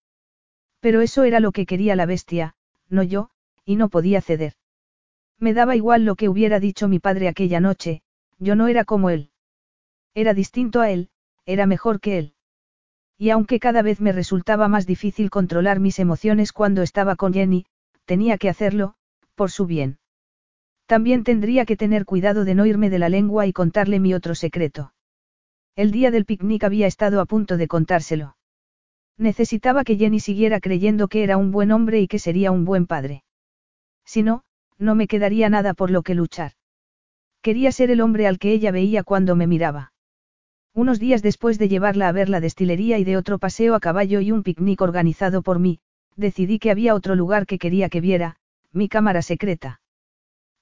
Pero 0.79 1.01
eso 1.01 1.23
era 1.23 1.39
lo 1.39 1.51
que 1.51 1.67
quería 1.67 1.95
la 1.95 2.07
bestia, 2.07 2.55
no 2.87 3.03
yo, 3.03 3.29
y 3.69 3.75
no 3.75 3.89
podía 3.89 4.19
ceder. 4.19 4.53
Me 5.37 5.53
daba 5.53 5.75
igual 5.75 6.03
lo 6.03 6.15
que 6.15 6.27
hubiera 6.27 6.59
dicho 6.59 6.87
mi 6.87 6.97
padre 6.97 7.27
aquella 7.27 7.59
noche, 7.59 8.01
yo 8.39 8.55
no 8.55 8.67
era 8.67 8.83
como 8.83 9.11
él. 9.11 9.29
Era 10.15 10.33
distinto 10.33 10.81
a 10.81 10.89
él, 10.89 11.11
era 11.45 11.67
mejor 11.67 11.99
que 11.99 12.17
él. 12.17 12.33
Y 13.15 13.29
aunque 13.29 13.59
cada 13.59 13.83
vez 13.83 14.01
me 14.01 14.11
resultaba 14.11 14.67
más 14.69 14.87
difícil 14.87 15.29
controlar 15.29 15.79
mis 15.79 15.99
emociones 15.99 16.51
cuando 16.51 16.81
estaba 16.81 17.15
con 17.15 17.31
Jenny, 17.31 17.67
tenía 18.05 18.39
que 18.39 18.49
hacerlo, 18.49 18.95
por 19.35 19.51
su 19.51 19.67
bien. 19.67 19.99
También 20.87 21.23
tendría 21.23 21.65
que 21.65 21.77
tener 21.77 22.05
cuidado 22.05 22.45
de 22.45 22.55
no 22.55 22.65
irme 22.65 22.89
de 22.89 22.97
la 22.97 23.09
lengua 23.09 23.45
y 23.45 23.53
contarle 23.53 23.99
mi 23.99 24.15
otro 24.15 24.33
secreto. 24.33 24.93
El 25.75 25.91
día 25.91 26.09
del 26.09 26.25
picnic 26.25 26.63
había 26.63 26.87
estado 26.87 27.21
a 27.21 27.27
punto 27.27 27.55
de 27.55 27.67
contárselo. 27.67 28.35
Necesitaba 29.19 29.83
que 29.83 29.95
Jenny 29.95 30.19
siguiera 30.19 30.59
creyendo 30.59 31.07
que 31.07 31.21
era 31.21 31.37
un 31.37 31.51
buen 31.51 31.71
hombre 31.71 32.01
y 32.01 32.07
que 32.07 32.17
sería 32.17 32.49
un 32.49 32.65
buen 32.65 32.87
padre. 32.87 33.21
Si 34.11 34.23
no, 34.23 34.41
no 34.79 34.95
me 34.95 35.07
quedaría 35.07 35.49
nada 35.49 35.75
por 35.75 35.91
lo 35.91 36.01
que 36.01 36.15
luchar. 36.15 36.53
Quería 37.43 37.71
ser 37.71 37.91
el 37.91 38.01
hombre 38.01 38.25
al 38.25 38.39
que 38.39 38.51
ella 38.51 38.71
veía 38.71 39.03
cuando 39.03 39.35
me 39.35 39.45
miraba. 39.45 39.93
Unos 40.73 40.99
días 40.99 41.21
después 41.21 41.59
de 41.59 41.69
llevarla 41.69 42.07
a 42.07 42.11
ver 42.11 42.27
la 42.27 42.39
destilería 42.39 42.97
y 42.97 43.03
de 43.03 43.17
otro 43.17 43.37
paseo 43.37 43.75
a 43.75 43.79
caballo 43.79 44.19
y 44.19 44.31
un 44.31 44.41
picnic 44.41 44.81
organizado 44.81 45.43
por 45.43 45.59
mí, 45.59 45.79
decidí 46.15 46.57
que 46.57 46.71
había 46.71 46.95
otro 46.95 47.13
lugar 47.13 47.45
que 47.45 47.59
quería 47.59 47.87
que 47.87 48.01
viera, 48.01 48.37
mi 48.71 48.89
cámara 48.89 49.21
secreta. 49.21 49.79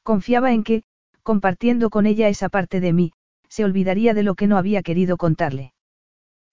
Confiaba 0.04 0.52
en 0.52 0.66
que, 0.66 0.84
compartiendo 1.24 1.90
con 1.90 2.06
ella 2.06 2.28
esa 2.28 2.50
parte 2.50 2.82
de 2.82 2.92
mí, 2.92 3.14
se 3.48 3.64
olvidaría 3.64 4.14
de 4.14 4.24
lo 4.24 4.36
que 4.36 4.48
no 4.48 4.58
había 4.58 4.84
querido 4.84 5.16
contarle. 5.16 5.72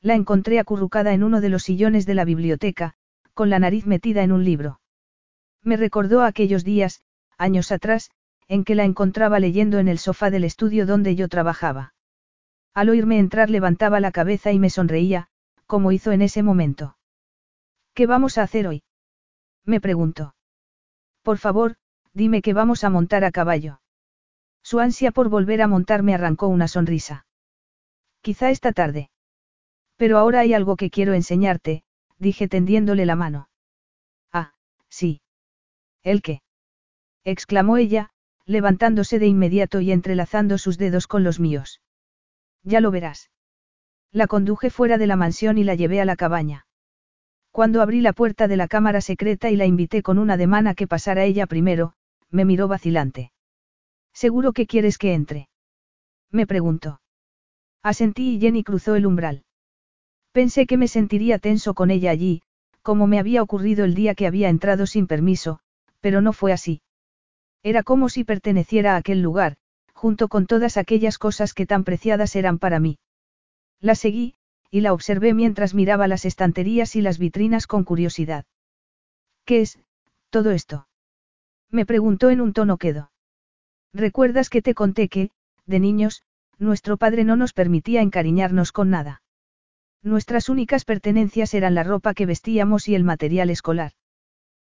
La 0.01 0.15
encontré 0.15 0.61
acurrucada 0.61 1.13
en 1.13 1.25
uno 1.25 1.41
de 1.41 1.49
los 1.49 1.65
sillones 1.65 2.07
de 2.07 2.15
la 2.15 2.25
biblioteca, 2.25 2.95
con 3.35 3.51
la 3.51 3.59
nariz 3.59 3.85
metida 3.85 4.23
en 4.23 4.31
un 4.31 4.45
libro. 4.45 4.79
Me 5.65 5.77
recordó 5.77 6.23
aquellos 6.23 6.63
días, 6.63 7.03
años 7.39 7.73
atrás, 7.73 8.11
en 8.47 8.65
que 8.65 8.75
la 8.75 8.85
encontraba 8.85 9.41
leyendo 9.41 9.79
en 9.79 9.89
el 9.89 9.99
sofá 9.99 10.31
del 10.31 10.45
estudio 10.45 10.87
donde 10.87 11.17
yo 11.17 11.29
trabajaba. 11.29 11.95
Al 12.75 12.91
oírme 12.91 13.19
entrar 13.19 13.51
levantaba 13.51 13.99
la 14.01 14.13
cabeza 14.13 14.53
y 14.53 14.59
me 14.59 14.69
sonreía, 14.69 15.29
como 15.67 15.91
hizo 15.91 16.13
en 16.13 16.23
ese 16.23 16.43
momento. 16.43 16.99
¿Qué 17.95 18.07
vamos 18.07 18.37
a 18.37 18.43
hacer 18.43 18.67
hoy? 18.67 18.83
Me 19.65 19.81
preguntó. 19.81 20.35
Por 21.23 21.39
favor, 21.39 21.77
dime 22.13 22.43
que 22.43 22.53
vamos 22.53 22.85
a 22.85 22.91
montar 22.91 23.25
a 23.25 23.31
caballo. 23.31 23.81
Su 24.63 24.81
ansia 24.81 25.13
por 25.13 25.31
volver 25.31 25.63
a 25.63 25.69
montar 25.69 26.03
me 26.03 26.15
arrancó 26.15 26.49
una 26.49 26.69
sonrisa. 26.69 27.27
Quizá 28.21 28.51
esta 28.51 28.73
tarde. 28.73 29.11
Pero 29.97 30.19
ahora 30.19 30.41
hay 30.41 30.53
algo 30.53 30.77
que 30.77 30.91
quiero 30.91 31.15
enseñarte, 31.15 31.85
dije 32.19 32.49
tendiéndole 32.49 33.07
la 33.07 33.17
mano. 33.17 33.49
Ah, 34.33 34.55
sí. 34.89 35.21
¿El 36.05 36.23
qué? 36.23 36.43
exclamó 37.25 37.79
ella, 37.79 38.11
levantándose 38.47 39.19
de 39.19 39.27
inmediato 39.27 39.81
y 39.81 39.91
entrelazando 39.91 40.59
sus 40.59 40.77
dedos 40.79 41.07
con 41.07 41.25
los 41.25 41.41
míos. 41.41 41.81
Ya 42.63 42.81
lo 42.81 42.91
verás. 42.91 43.31
La 44.13 44.27
conduje 44.27 44.71
fuera 44.71 44.99
de 44.99 45.07
la 45.07 45.17
mansión 45.17 45.59
y 45.59 45.65
la 45.65 45.75
llevé 45.75 46.01
a 46.01 46.05
la 46.05 46.17
cabaña. 46.17 46.67
Cuando 47.51 47.81
abrí 47.83 48.01
la 48.01 48.13
puerta 48.13 48.49
de 48.49 48.57
la 48.57 48.69
cámara 48.69 49.01
secreta 49.01 49.51
y 49.51 49.57
la 49.57 49.65
invité 49.65 50.03
con 50.03 50.19
una 50.19 50.37
demanda 50.37 50.75
que 50.75 50.87
pasara 50.87 51.25
ella 51.25 51.47
primero, 51.47 51.95
me 52.31 52.45
miró 52.45 52.69
vacilante. 52.69 53.33
¿Seguro 54.13 54.53
que 54.53 54.67
quieres 54.67 54.99
que 54.99 55.15
entre? 55.15 55.49
Me 56.31 56.47
preguntó. 56.47 57.01
Asentí 57.83 58.35
y 58.35 58.41
Jenny 58.41 58.63
cruzó 58.63 58.95
el 58.97 59.07
umbral. 59.07 59.45
Pensé 60.33 60.67
que 60.67 60.77
me 60.77 60.89
sentiría 60.89 61.39
tenso 61.39 61.75
con 61.75 61.91
ella 61.91 62.11
allí, 62.11 62.43
como 62.83 63.07
me 63.07 63.19
había 63.19 63.43
ocurrido 63.43 63.85
el 63.85 63.95
día 63.95 64.15
que 64.15 64.27
había 64.27 64.49
entrado 64.49 64.87
sin 64.87 65.07
permiso, 65.07 65.61
pero 66.05 66.21
no 66.21 66.35
fue 66.35 66.53
así. 66.53 66.83
Era 67.63 67.83
como 67.83 68.11
si 68.11 68.25
perteneciera 68.25 68.93
a 68.93 68.97
aquel 68.97 69.23
lugar, 69.23 69.57
junto 69.95 70.29
con 70.29 70.45
todas 70.45 70.77
aquellas 70.77 71.17
cosas 71.17 71.55
que 71.55 71.65
tan 71.65 71.83
preciadas 71.83 72.37
eran 72.37 72.59
para 72.59 72.79
mí. 72.79 72.99
La 73.81 73.95
seguí, 73.95 74.35
y 74.71 74.83
la 74.83 74.93
observé 74.93 75.33
mientras 75.33 75.73
miraba 75.73 76.07
las 76.07 76.27
estanterías 76.27 76.95
y 76.95 77.01
las 77.01 77.17
vitrinas 77.17 77.67
con 77.67 77.85
curiosidad. 77.85 78.45
¿Qué 79.47 79.63
es, 79.63 79.79
todo 80.29 80.51
esto? 80.51 80.89
Me 81.71 81.87
preguntó 81.87 82.29
en 82.29 82.43
un 82.43 82.53
tono 82.53 82.77
quedo. 82.77 83.11
¿Recuerdas 83.95 84.51
que 84.51 84.61
te 84.61 84.75
conté 84.75 85.09
que, 85.09 85.31
de 85.65 85.81
niños, 85.81 86.23
nuestro 86.59 86.99
padre 86.99 87.25
no 87.25 87.37
nos 87.37 87.55
permitía 87.55 88.03
encariñarnos 88.03 88.73
con 88.73 88.91
nada? 88.91 89.23
Nuestras 90.03 90.51
únicas 90.51 90.85
pertenencias 90.85 91.55
eran 91.55 91.75
la 91.75 91.83
ropa 91.83 92.13
que 92.13 92.27
vestíamos 92.27 92.89
y 92.89 92.95
el 92.95 93.05
material 93.05 93.49
escolar. 93.49 93.93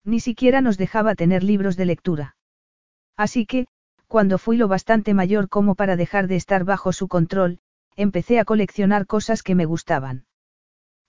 Ni 0.04 0.20
siquiera 0.20 0.60
nos 0.60 0.78
dejaba 0.78 1.14
tener 1.14 1.42
libros 1.42 1.76
de 1.76 1.86
lectura. 1.86 2.36
Así 3.16 3.46
que, 3.46 3.66
cuando 4.08 4.38
fui 4.38 4.56
lo 4.56 4.68
bastante 4.68 5.14
mayor 5.14 5.48
como 5.48 5.74
para 5.74 5.96
dejar 5.96 6.26
de 6.28 6.36
estar 6.36 6.64
bajo 6.64 6.92
su 6.92 7.08
control, 7.08 7.60
empecé 7.96 8.38
a 8.38 8.44
coleccionar 8.44 9.06
cosas 9.06 9.42
que 9.42 9.54
me 9.54 9.64
gustaban. 9.64 10.26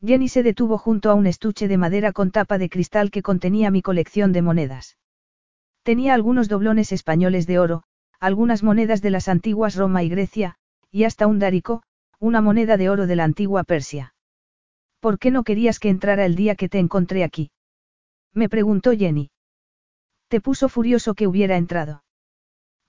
Jenny 0.06 0.28
se 0.28 0.44
detuvo 0.44 0.78
junto 0.78 1.10
a 1.10 1.14
un 1.14 1.28
estuche 1.28 1.68
de 1.68 1.78
madera 1.78 2.12
con 2.12 2.32
tapa 2.32 2.58
de 2.58 2.70
cristal 2.70 3.10
que 3.10 3.22
contenía 3.22 3.72
mi 3.72 3.82
colección 3.82 4.34
de 4.34 4.42
monedas. 4.42 4.98
Tenía 5.84 6.14
algunos 6.14 6.50
doblones 6.50 6.92
españoles 6.92 7.48
de 7.48 7.60
oro, 7.60 7.84
algunas 8.20 8.64
monedas 8.64 9.02
de 9.02 9.10
las 9.10 9.28
antiguas 9.28 9.76
Roma 9.76 10.04
y 10.04 10.10
Grecia, 10.10 10.56
y 10.92 11.06
hasta 11.06 11.28
un 11.28 11.40
dárico, 11.40 11.84
una 12.20 12.42
moneda 12.42 12.78
de 12.78 12.90
oro 12.90 13.08
de 13.08 13.16
la 13.16 13.24
antigua 13.24 13.64
Persia. 13.64 14.14
¿Por 15.00 15.20
qué 15.20 15.32
no 15.32 15.44
querías 15.44 15.80
que 15.80 15.90
entrara 15.90 16.26
el 16.26 16.36
día 16.36 16.56
que 16.56 16.70
te 16.70 16.80
encontré 16.80 17.24
aquí? 17.24 17.52
Me 18.34 18.50
preguntó 18.50 18.92
Jenny. 18.94 19.30
Te 20.28 20.42
puso 20.42 20.70
furioso 20.70 21.14
que 21.14 21.28
hubiera 21.28 21.58
entrado. 21.58 22.03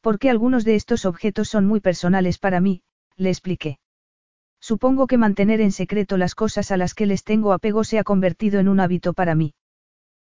Porque 0.00 0.31
algunos 0.31 0.64
de 0.64 0.74
estos 0.74 1.05
objetos 1.05 1.48
son 1.48 1.66
muy 1.66 1.81
personales 1.81 2.39
para 2.39 2.60
mí, 2.60 2.82
le 3.16 3.31
expliqué. 3.31 3.78
Supongo 4.60 5.06
que 5.06 5.18
mantener 5.18 5.60
en 5.60 5.73
secreto 5.73 6.16
las 6.16 6.34
cosas 6.34 6.70
a 6.70 6.78
las 6.78 6.94
que 6.94 7.05
les 7.05 7.23
tengo 7.23 7.52
apego 7.52 7.84
se 7.84 7.98
ha 7.98 8.05
convertido 8.05 8.60
en 8.60 8.68
un 8.68 8.81
hábito 8.81 9.12
para 9.12 9.34
mí. 9.34 9.55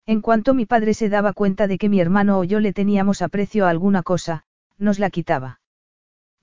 En 0.07 0.20
cuanto 0.20 0.55
mi 0.55 0.67
padre 0.67 0.93
se 0.93 1.09
daba 1.09 1.33
cuenta 1.33 1.67
de 1.67 1.78
que 1.78 1.89
mi 1.89 2.01
hermano 2.01 2.41
o 2.41 2.44
yo 2.44 2.59
le 2.60 2.73
teníamos 2.73 3.23
aprecio 3.23 3.67
a 3.67 3.70
alguna 3.70 4.02
cosa, 4.02 4.44
nos 4.76 4.99
la 4.99 5.10
quitaba. 5.10 5.60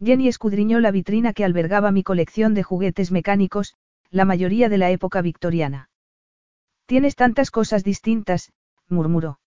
Jenny 0.03 0.29
escudriñó 0.29 0.79
la 0.79 0.91
vitrina 0.91 1.33
que 1.33 1.43
albergaba 1.43 1.91
mi 1.91 2.01
colección 2.01 2.53
de 2.53 2.63
juguetes 2.63 3.11
mecánicos, 3.11 3.75
la 4.09 4.25
mayoría 4.25 4.67
de 4.67 4.77
la 4.77 4.89
época 4.89 5.21
victoriana. 5.21 5.89
Tienes 6.85 7.15
tantas 7.15 7.51
cosas 7.51 7.83
distintas, 7.83 8.51
murmuró. 8.91 9.39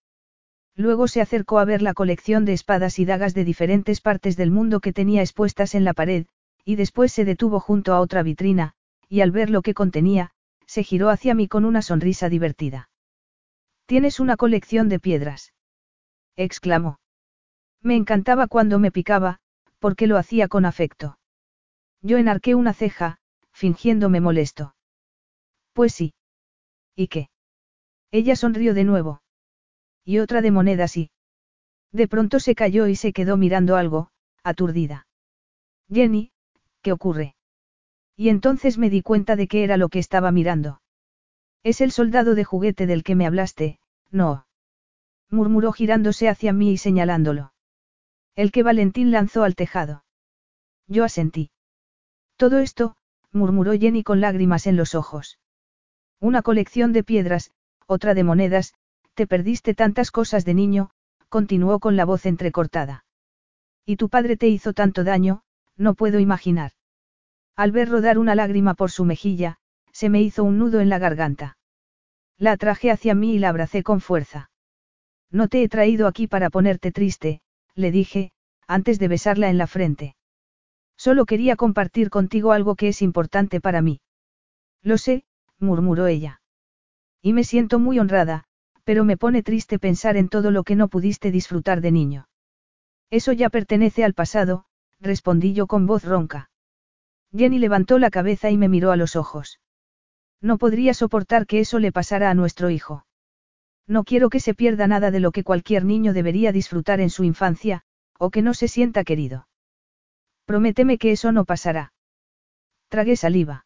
Luego 0.75 1.07
se 1.07 1.21
acercó 1.21 1.59
a 1.59 1.65
ver 1.65 1.81
la 1.81 1.93
colección 1.93 2.43
de 2.43 2.53
espadas 2.53 2.99
y 2.99 3.05
dagas 3.05 3.33
de 3.33 3.45
diferentes 3.45 4.01
partes 4.01 4.35
del 4.35 4.51
mundo 4.51 4.81
que 4.81 4.91
tenía 4.91 5.21
expuestas 5.21 5.73
en 5.73 5.85
la 5.85 5.93
pared, 5.93 6.25
y 6.65 6.75
después 6.75 7.13
se 7.13 7.23
detuvo 7.23 7.59
junto 7.59 7.93
a 7.93 8.01
otra 8.01 8.23
vitrina, 8.23 8.73
y 9.07 9.21
al 9.21 9.31
ver 9.31 9.49
lo 9.49 9.61
que 9.61 9.73
contenía, 9.73 10.31
se 10.65 10.83
giró 10.83 11.09
hacia 11.09 11.33
mí 11.35 11.47
con 11.47 11.63
una 11.63 11.81
sonrisa 11.81 12.27
divertida. 12.27 12.89
Tienes 13.85 14.19
una 14.19 14.35
colección 14.35 14.89
de 14.89 14.99
piedras. 14.99 15.53
exclamó. 16.35 16.99
Me 17.81 17.95
encantaba 17.95 18.47
cuando 18.47 18.79
me 18.79 18.91
picaba, 18.91 19.39
porque 19.79 20.07
lo 20.07 20.17
hacía 20.17 20.47
con 20.47 20.65
afecto. 20.65 21.19
Yo 22.01 22.17
enarqué 22.17 22.55
una 22.55 22.73
ceja, 22.73 23.19
fingiéndome 23.51 24.19
molesto. 24.19 24.75
Pues 25.73 25.93
sí. 25.93 26.13
¿Y 26.95 27.07
qué? 27.07 27.29
Ella 28.11 28.35
sonrió 28.35 28.73
de 28.73 28.83
nuevo. 28.83 29.21
Y 30.05 30.19
otra 30.19 30.41
de 30.41 30.51
monedas 30.51 30.95
y... 30.95 31.09
De 31.91 32.07
pronto 32.07 32.39
se 32.39 32.55
cayó 32.55 32.87
y 32.87 32.95
se 32.95 33.11
quedó 33.11 33.37
mirando 33.37 33.75
algo, 33.75 34.11
aturdida. 34.43 35.07
Jenny, 35.91 36.31
¿qué 36.81 36.91
ocurre? 36.91 37.35
Y 38.15 38.29
entonces 38.29 38.77
me 38.77 38.89
di 38.89 39.01
cuenta 39.01 39.35
de 39.35 39.47
qué 39.47 39.63
era 39.63 39.77
lo 39.77 39.89
que 39.89 39.99
estaba 39.99 40.31
mirando. 40.31 40.81
Es 41.63 41.81
el 41.81 41.91
soldado 41.91 42.35
de 42.35 42.43
juguete 42.43 42.85
del 42.85 43.03
que 43.03 43.15
me 43.15 43.25
hablaste, 43.25 43.79
no. 44.11 44.45
Murmuró 45.29 45.71
girándose 45.71 46.29
hacia 46.29 46.53
mí 46.53 46.71
y 46.71 46.77
señalándolo. 46.77 47.53
El 48.35 48.51
que 48.51 48.63
Valentín 48.63 49.11
lanzó 49.11 49.43
al 49.43 49.55
tejado. 49.55 50.05
Yo 50.87 51.03
asentí. 51.03 51.49
Todo 52.37 52.59
esto, 52.59 52.95
murmuró 53.31 53.73
Jenny 53.73 54.03
con 54.03 54.21
lágrimas 54.21 54.67
en 54.67 54.77
los 54.77 54.93
ojos. 54.93 55.39
Una 56.19 56.41
colección 56.41 56.93
de 56.93 57.03
piedras, 57.03 57.51
otra 57.87 58.13
de 58.13 58.23
monedas, 58.23 58.73
te 59.15 59.27
perdiste 59.27 59.73
tantas 59.73 60.11
cosas 60.11 60.45
de 60.45 60.53
niño, 60.53 60.91
continuó 61.29 61.79
con 61.79 61.95
la 61.95 62.05
voz 62.05 62.25
entrecortada. 62.25 63.05
Y 63.85 63.95
tu 63.95 64.09
padre 64.09 64.37
te 64.37 64.47
hizo 64.47 64.73
tanto 64.73 65.03
daño, 65.03 65.41
no 65.77 65.95
puedo 65.95 66.19
imaginar. 66.19 66.71
Al 67.55 67.71
ver 67.71 67.89
rodar 67.89 68.17
una 68.17 68.35
lágrima 68.35 68.73
por 68.73 68.91
su 68.91 69.05
mejilla, 69.05 69.57
se 69.91 70.09
me 70.09 70.21
hizo 70.21 70.43
un 70.43 70.59
nudo 70.59 70.81
en 70.81 70.89
la 70.89 70.99
garganta. 70.99 71.57
La 72.37 72.51
atraje 72.51 72.91
hacia 72.91 73.15
mí 73.15 73.35
y 73.35 73.39
la 73.39 73.49
abracé 73.49 73.81
con 73.81 74.01
fuerza. 74.01 74.51
No 75.31 75.47
te 75.47 75.63
he 75.63 75.69
traído 75.69 76.07
aquí 76.07 76.27
para 76.27 76.49
ponerte 76.49 76.91
triste, 76.91 77.41
le 77.73 77.91
dije, 77.91 78.31
antes 78.67 78.99
de 78.99 79.07
besarla 79.07 79.49
en 79.49 79.57
la 79.57 79.67
frente. 79.67 80.15
Solo 80.97 81.25
quería 81.25 81.55
compartir 81.55 82.09
contigo 82.09 82.51
algo 82.51 82.75
que 82.75 82.89
es 82.89 83.01
importante 83.01 83.61
para 83.61 83.81
mí. 83.81 84.01
Lo 84.81 84.97
sé, 84.97 85.23
murmuró 85.59 86.07
ella. 86.07 86.41
Y 87.21 87.33
me 87.33 87.43
siento 87.43 87.79
muy 87.79 87.99
honrada, 87.99 88.45
pero 88.85 89.03
me 89.03 89.17
pone 89.17 89.43
triste 89.43 89.79
pensar 89.79 90.15
en 90.15 90.29
todo 90.29 90.51
lo 90.51 90.63
que 90.63 90.75
no 90.75 90.87
pudiste 90.87 91.31
disfrutar 91.31 91.81
de 91.81 91.91
niño. 91.91 92.29
Eso 93.09 93.33
ya 93.33 93.49
pertenece 93.49 94.05
al 94.05 94.13
pasado, 94.13 94.65
respondí 95.01 95.53
yo 95.53 95.67
con 95.67 95.87
voz 95.87 96.03
ronca. 96.03 96.49
Jenny 97.35 97.59
levantó 97.59 97.99
la 97.99 98.11
cabeza 98.11 98.51
y 98.51 98.57
me 98.57 98.69
miró 98.69 98.91
a 98.91 98.95
los 98.95 99.15
ojos. 99.15 99.59
No 100.41 100.57
podría 100.57 100.93
soportar 100.93 101.47
que 101.47 101.59
eso 101.59 101.79
le 101.79 101.91
pasara 101.91 102.29
a 102.29 102.35
nuestro 102.35 102.69
hijo. 102.69 103.05
No 103.87 104.03
quiero 104.03 104.29
que 104.29 104.39
se 104.39 104.53
pierda 104.53 104.87
nada 104.87 105.11
de 105.11 105.19
lo 105.19 105.31
que 105.31 105.43
cualquier 105.43 105.83
niño 105.83 106.13
debería 106.13 106.51
disfrutar 106.51 107.01
en 107.01 107.09
su 107.09 107.23
infancia, 107.23 107.81
o 108.17 108.29
que 108.29 108.41
no 108.41 108.53
se 108.53 108.67
sienta 108.67 109.03
querido. 109.03 109.47
Prométeme 110.45 110.97
que 110.97 111.11
eso 111.11 111.31
no 111.31 111.45
pasará. 111.45 111.93
Tragué 112.89 113.15
saliva. 113.15 113.65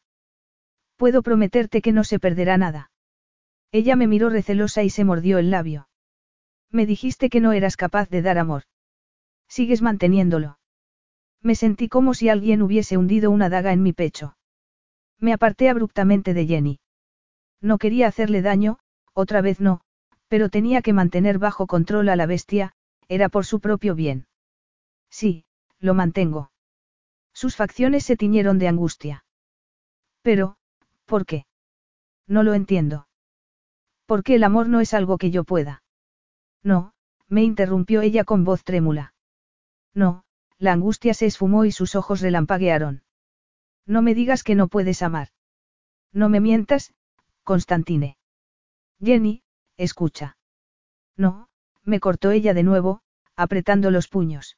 Puedo 0.96 1.22
prometerte 1.22 1.82
que 1.82 1.92
no 1.92 2.04
se 2.04 2.20
perderá 2.20 2.58
nada. 2.58 2.92
Ella 3.72 3.96
me 3.96 4.08
miró 4.08 4.30
recelosa 4.30 4.84
y 4.84 4.90
se 4.90 5.04
mordió 5.04 5.38
el 5.38 5.52
labio. 5.52 5.90
Me 6.72 6.86
dijiste 6.86 7.30
que 7.30 7.40
no 7.40 7.52
eras 7.54 7.78
capaz 7.78 8.10
de 8.10 8.22
dar 8.22 8.38
amor. 8.38 8.64
Sigues 9.48 9.82
manteniéndolo. 9.82 10.60
Me 11.42 11.56
sentí 11.56 11.88
como 11.88 12.14
si 12.14 12.30
alguien 12.30 12.62
hubiese 12.62 12.98
hundido 12.98 13.32
una 13.32 13.50
daga 13.50 13.72
en 13.74 13.82
mi 13.82 13.94
pecho. 13.94 14.38
Me 15.20 15.34
aparté 15.34 15.70
abruptamente 15.70 16.34
de 16.34 16.46
Jenny. 16.46 16.80
No 17.62 17.78
quería 17.78 18.08
hacerle 18.08 18.42
daño, 18.42 18.80
otra 19.14 19.42
vez 19.42 19.60
no, 19.60 19.82
pero 20.28 20.50
tenía 20.50 20.82
que 20.82 20.94
mantener 20.94 21.40
bajo 21.40 21.68
control 21.68 22.10
a 22.10 22.16
la 22.16 22.26
bestia, 22.26 22.74
era 23.08 23.30
por 23.30 23.46
su 23.46 23.60
propio 23.60 23.96
bien. 23.96 24.28
Sí, 25.10 25.46
lo 25.80 25.94
mantengo. 25.94 26.52
Sus 27.34 27.56
facciones 27.56 28.04
se 28.06 28.16
tiñeron 28.16 28.60
de 28.60 28.68
angustia. 28.68 29.26
Pero, 30.22 30.58
¿por 31.06 31.26
qué? 31.26 31.46
No 32.28 32.44
lo 32.44 32.54
entiendo. 32.54 33.09
¿Por 34.10 34.24
qué 34.24 34.34
el 34.34 34.44
amor 34.44 34.70
no 34.70 34.80
es 34.80 34.96
algo 34.96 35.20
que 35.20 35.30
yo 35.30 35.44
pueda? 35.44 35.84
No, 36.64 36.94
me 37.28 37.44
interrumpió 37.44 38.02
ella 38.02 38.24
con 38.24 38.44
voz 38.44 38.64
trémula. 38.64 39.14
No, 39.94 40.24
la 40.58 40.74
angustia 40.74 41.14
se 41.14 41.28
esfumó 41.28 41.64
y 41.64 41.72
sus 41.72 41.94
ojos 41.94 42.20
relampaguearon. 42.20 43.04
No 43.86 44.02
me 44.02 44.16
digas 44.16 44.42
que 44.42 44.56
no 44.56 44.68
puedes 44.68 45.04
amar. 45.04 45.28
No 46.12 46.28
me 46.28 46.40
mientas, 46.40 46.96
Constantine. 47.44 48.18
Jenny, 49.00 49.44
escucha. 49.78 50.38
No, 51.16 51.48
me 51.84 52.00
cortó 52.00 52.32
ella 52.32 52.56
de 52.56 52.64
nuevo, 52.64 53.02
apretando 53.36 53.92
los 53.92 54.08
puños. 54.08 54.58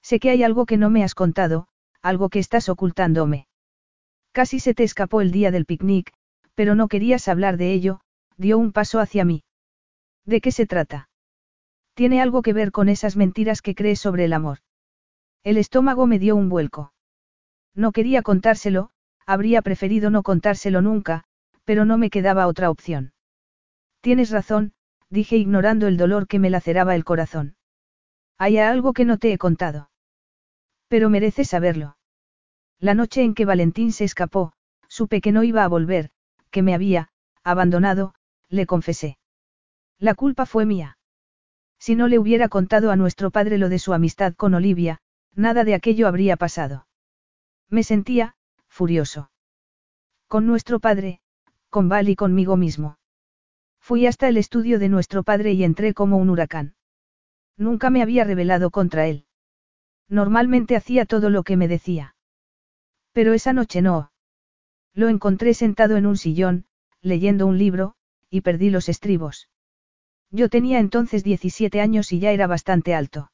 Sé 0.00 0.18
que 0.18 0.30
hay 0.30 0.42
algo 0.42 0.64
que 0.64 0.78
no 0.78 0.88
me 0.88 1.04
has 1.04 1.14
contado, 1.14 1.68
algo 2.00 2.30
que 2.30 2.38
estás 2.38 2.70
ocultándome. 2.70 3.48
Casi 4.32 4.60
se 4.60 4.72
te 4.72 4.82
escapó 4.82 5.20
el 5.20 5.30
día 5.30 5.50
del 5.50 5.66
picnic, 5.66 6.14
pero 6.54 6.74
no 6.74 6.88
querías 6.88 7.28
hablar 7.28 7.58
de 7.58 7.74
ello, 7.74 8.00
dio 8.42 8.58
un 8.58 8.72
paso 8.72 9.00
hacia 9.00 9.24
mí. 9.24 9.44
¿De 10.26 10.42
qué 10.42 10.52
se 10.52 10.66
trata? 10.66 11.08
Tiene 11.94 12.20
algo 12.20 12.42
que 12.42 12.52
ver 12.52 12.72
con 12.72 12.90
esas 12.90 13.16
mentiras 13.16 13.62
que 13.62 13.74
crees 13.74 14.00
sobre 14.00 14.26
el 14.26 14.34
amor. 14.34 14.58
El 15.42 15.56
estómago 15.56 16.06
me 16.06 16.18
dio 16.18 16.36
un 16.36 16.50
vuelco. 16.50 16.92
No 17.74 17.92
quería 17.92 18.22
contárselo, 18.22 18.90
habría 19.24 19.62
preferido 19.62 20.10
no 20.10 20.22
contárselo 20.22 20.82
nunca, 20.82 21.24
pero 21.64 21.84
no 21.84 21.96
me 21.96 22.10
quedaba 22.10 22.46
otra 22.46 22.70
opción. 22.70 23.12
Tienes 24.00 24.30
razón, 24.30 24.72
dije 25.08 25.36
ignorando 25.36 25.86
el 25.86 25.96
dolor 25.96 26.26
que 26.26 26.38
me 26.38 26.50
laceraba 26.50 26.94
el 26.94 27.04
corazón. 27.04 27.56
Hay 28.38 28.58
algo 28.58 28.92
que 28.92 29.04
no 29.04 29.18
te 29.18 29.32
he 29.32 29.38
contado. 29.38 29.90
Pero 30.88 31.08
mereces 31.08 31.48
saberlo. 31.48 31.96
La 32.78 32.94
noche 32.94 33.22
en 33.22 33.34
que 33.34 33.44
Valentín 33.44 33.92
se 33.92 34.04
escapó, 34.04 34.52
supe 34.88 35.20
que 35.20 35.32
no 35.32 35.44
iba 35.44 35.62
a 35.64 35.68
volver, 35.68 36.10
que 36.50 36.62
me 36.62 36.74
había, 36.74 37.10
abandonado, 37.44 38.14
le 38.52 38.66
confesé. 38.66 39.16
La 39.98 40.14
culpa 40.14 40.46
fue 40.46 40.66
mía. 40.66 40.98
Si 41.78 41.96
no 41.96 42.06
le 42.06 42.18
hubiera 42.18 42.48
contado 42.48 42.90
a 42.90 42.96
nuestro 42.96 43.30
padre 43.30 43.58
lo 43.58 43.68
de 43.68 43.78
su 43.78 43.92
amistad 43.92 44.34
con 44.34 44.54
Olivia, 44.54 45.00
nada 45.34 45.64
de 45.64 45.74
aquello 45.74 46.06
habría 46.06 46.36
pasado. 46.36 46.86
Me 47.68 47.82
sentía, 47.82 48.36
furioso. 48.68 49.30
Con 50.28 50.46
nuestro 50.46 50.80
padre, 50.80 51.20
con 51.70 51.88
Val 51.88 52.08
y 52.10 52.14
conmigo 52.14 52.56
mismo. 52.56 52.98
Fui 53.80 54.06
hasta 54.06 54.28
el 54.28 54.36
estudio 54.36 54.78
de 54.78 54.90
nuestro 54.90 55.22
padre 55.22 55.52
y 55.52 55.64
entré 55.64 55.94
como 55.94 56.18
un 56.18 56.30
huracán. 56.30 56.74
Nunca 57.56 57.90
me 57.90 58.02
había 58.02 58.24
rebelado 58.24 58.70
contra 58.70 59.06
él. 59.06 59.26
Normalmente 60.08 60.76
hacía 60.76 61.06
todo 61.06 61.30
lo 61.30 61.42
que 61.42 61.56
me 61.56 61.68
decía. 61.68 62.14
Pero 63.12 63.32
esa 63.32 63.52
noche 63.54 63.80
no. 63.80 64.12
Lo 64.94 65.08
encontré 65.08 65.54
sentado 65.54 65.96
en 65.96 66.06
un 66.06 66.18
sillón, 66.18 66.66
leyendo 67.00 67.46
un 67.46 67.56
libro, 67.58 67.96
y 68.32 68.40
perdí 68.40 68.70
los 68.70 68.88
estribos. 68.88 69.50
Yo 70.30 70.48
tenía 70.48 70.78
entonces 70.78 71.22
17 71.22 71.82
años 71.82 72.12
y 72.12 72.18
ya 72.18 72.32
era 72.32 72.46
bastante 72.46 72.94
alto. 72.94 73.30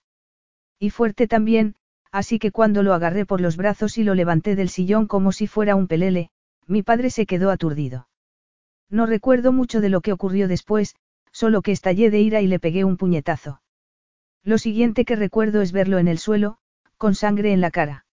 Y 0.80 0.90
fuerte 0.90 1.28
también, 1.28 1.76
así 2.10 2.40
que 2.40 2.50
cuando 2.50 2.82
lo 2.82 2.92
agarré 2.94 3.24
por 3.24 3.40
los 3.40 3.56
brazos 3.56 3.96
y 3.96 4.02
lo 4.02 4.16
levanté 4.16 4.56
del 4.56 4.68
sillón 4.68 5.06
como 5.06 5.30
si 5.30 5.46
fuera 5.46 5.76
un 5.76 5.86
pelele, 5.86 6.30
mi 6.66 6.82
padre 6.82 7.10
se 7.10 7.26
quedó 7.26 7.52
aturdido. 7.52 8.08
No 8.90 9.06
recuerdo 9.06 9.52
mucho 9.52 9.80
de 9.80 9.88
lo 9.88 10.00
que 10.00 10.12
ocurrió 10.12 10.48
después, 10.48 10.96
solo 11.30 11.62
que 11.62 11.70
estallé 11.70 12.10
de 12.10 12.20
ira 12.20 12.40
y 12.40 12.48
le 12.48 12.58
pegué 12.58 12.82
un 12.82 12.96
puñetazo. 12.96 13.62
Lo 14.42 14.58
siguiente 14.58 15.04
que 15.04 15.14
recuerdo 15.14 15.62
es 15.62 15.70
verlo 15.70 15.98
en 15.98 16.08
el 16.08 16.18
suelo, 16.18 16.58
con 16.96 17.14
sangre 17.14 17.52
en 17.52 17.60
la 17.60 17.70
cara. 17.70 18.04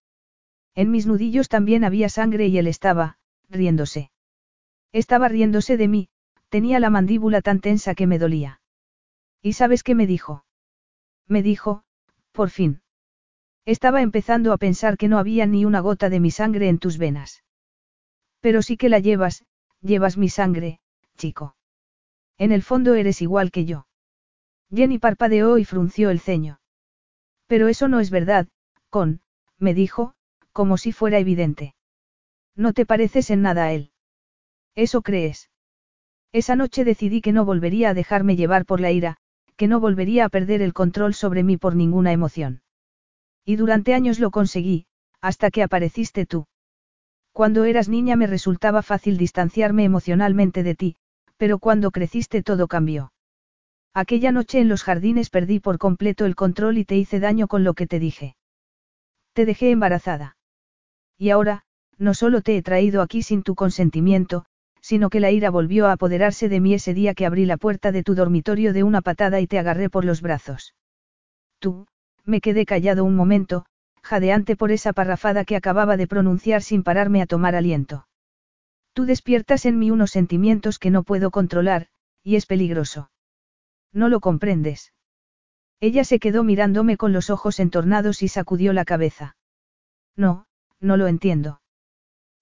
En 0.76 0.92
mis 0.92 1.04
nudillos 1.04 1.48
también 1.48 1.82
había 1.82 2.08
sangre 2.08 2.46
y 2.46 2.58
él 2.58 2.68
estaba, 2.68 3.18
riéndose. 3.50 4.12
Estaba 4.92 5.26
riéndose 5.26 5.76
de 5.76 5.88
mí, 5.88 6.08
tenía 6.56 6.80
la 6.80 6.88
mandíbula 6.88 7.42
tan 7.42 7.60
tensa 7.60 7.94
que 7.94 8.06
me 8.06 8.18
dolía. 8.18 8.62
¿Y 9.42 9.52
sabes 9.52 9.82
qué 9.82 9.94
me 9.94 10.06
dijo? 10.06 10.46
Me 11.28 11.42
dijo, 11.42 11.84
por 12.32 12.48
fin. 12.48 12.80
Estaba 13.66 14.00
empezando 14.00 14.54
a 14.54 14.56
pensar 14.56 14.96
que 14.96 15.06
no 15.06 15.18
había 15.18 15.44
ni 15.44 15.66
una 15.66 15.80
gota 15.80 16.08
de 16.08 16.18
mi 16.18 16.30
sangre 16.30 16.70
en 16.70 16.78
tus 16.78 16.96
venas. 16.96 17.44
Pero 18.40 18.62
sí 18.62 18.78
que 18.78 18.88
la 18.88 19.00
llevas, 19.00 19.44
llevas 19.82 20.16
mi 20.16 20.30
sangre, 20.30 20.80
chico. 21.18 21.56
En 22.38 22.52
el 22.52 22.62
fondo 22.62 22.94
eres 22.94 23.20
igual 23.20 23.50
que 23.50 23.66
yo. 23.66 23.86
Jenny 24.74 24.98
parpadeó 24.98 25.58
y 25.58 25.66
frunció 25.66 26.08
el 26.08 26.20
ceño. 26.20 26.60
Pero 27.48 27.68
eso 27.68 27.86
no 27.86 28.00
es 28.00 28.08
verdad, 28.08 28.48
con, 28.88 29.20
me 29.58 29.74
dijo, 29.74 30.14
como 30.52 30.78
si 30.78 30.92
fuera 30.92 31.18
evidente. 31.18 31.74
No 32.54 32.72
te 32.72 32.86
pareces 32.86 33.28
en 33.28 33.42
nada 33.42 33.64
a 33.64 33.72
él. 33.74 33.92
¿Eso 34.74 35.02
crees? 35.02 35.50
Esa 36.32 36.56
noche 36.56 36.84
decidí 36.84 37.20
que 37.20 37.32
no 37.32 37.44
volvería 37.44 37.90
a 37.90 37.94
dejarme 37.94 38.36
llevar 38.36 38.66
por 38.66 38.80
la 38.80 38.90
ira, 38.90 39.16
que 39.56 39.68
no 39.68 39.80
volvería 39.80 40.24
a 40.24 40.28
perder 40.28 40.62
el 40.62 40.74
control 40.74 41.14
sobre 41.14 41.42
mí 41.42 41.56
por 41.56 41.74
ninguna 41.74 42.12
emoción. 42.12 42.62
Y 43.44 43.56
durante 43.56 43.94
años 43.94 44.18
lo 44.18 44.30
conseguí, 44.30 44.86
hasta 45.20 45.50
que 45.50 45.62
apareciste 45.62 46.26
tú. 46.26 46.46
Cuando 47.32 47.64
eras 47.64 47.88
niña 47.88 48.16
me 48.16 48.26
resultaba 48.26 48.82
fácil 48.82 49.18
distanciarme 49.18 49.84
emocionalmente 49.84 50.62
de 50.62 50.74
ti, 50.74 50.96
pero 51.36 51.58
cuando 51.58 51.90
creciste 51.90 52.42
todo 52.42 52.66
cambió. 52.66 53.12
Aquella 53.94 54.32
noche 54.32 54.60
en 54.60 54.68
los 54.68 54.82
jardines 54.82 55.30
perdí 55.30 55.60
por 55.60 55.78
completo 55.78 56.26
el 56.26 56.34
control 56.34 56.78
y 56.78 56.84
te 56.84 56.96
hice 56.96 57.20
daño 57.20 57.48
con 57.48 57.64
lo 57.64 57.74
que 57.74 57.86
te 57.86 57.98
dije. 57.98 58.36
Te 59.32 59.46
dejé 59.46 59.70
embarazada. 59.70 60.36
Y 61.18 61.30
ahora, 61.30 61.64
no 61.98 62.14
solo 62.14 62.42
te 62.42 62.56
he 62.56 62.62
traído 62.62 63.00
aquí 63.00 63.22
sin 63.22 63.42
tu 63.42 63.54
consentimiento, 63.54 64.44
sino 64.86 65.10
que 65.10 65.18
la 65.18 65.32
ira 65.32 65.50
volvió 65.50 65.88
a 65.88 65.92
apoderarse 65.92 66.48
de 66.48 66.60
mí 66.60 66.72
ese 66.72 66.94
día 66.94 67.12
que 67.12 67.26
abrí 67.26 67.44
la 67.44 67.56
puerta 67.56 67.90
de 67.90 68.04
tu 68.04 68.14
dormitorio 68.14 68.72
de 68.72 68.84
una 68.84 69.02
patada 69.02 69.40
y 69.40 69.48
te 69.48 69.58
agarré 69.58 69.90
por 69.90 70.04
los 70.04 70.22
brazos. 70.22 70.76
Tú, 71.58 71.88
me 72.24 72.40
quedé 72.40 72.64
callado 72.66 73.02
un 73.02 73.16
momento, 73.16 73.66
jadeante 74.00 74.54
por 74.54 74.70
esa 74.70 74.92
parrafada 74.92 75.44
que 75.44 75.56
acababa 75.56 75.96
de 75.96 76.06
pronunciar 76.06 76.62
sin 76.62 76.84
pararme 76.84 77.20
a 77.20 77.26
tomar 77.26 77.56
aliento. 77.56 78.06
Tú 78.92 79.06
despiertas 79.06 79.66
en 79.66 79.76
mí 79.76 79.90
unos 79.90 80.12
sentimientos 80.12 80.78
que 80.78 80.92
no 80.92 81.02
puedo 81.02 81.32
controlar, 81.32 81.88
y 82.22 82.36
es 82.36 82.46
peligroso. 82.46 83.10
No 83.92 84.08
lo 84.08 84.20
comprendes. 84.20 84.92
Ella 85.80 86.04
se 86.04 86.20
quedó 86.20 86.44
mirándome 86.44 86.96
con 86.96 87.12
los 87.12 87.28
ojos 87.28 87.58
entornados 87.58 88.22
y 88.22 88.28
sacudió 88.28 88.72
la 88.72 88.84
cabeza. 88.84 89.36
No, 90.14 90.46
no 90.78 90.96
lo 90.96 91.08
entiendo. 91.08 91.60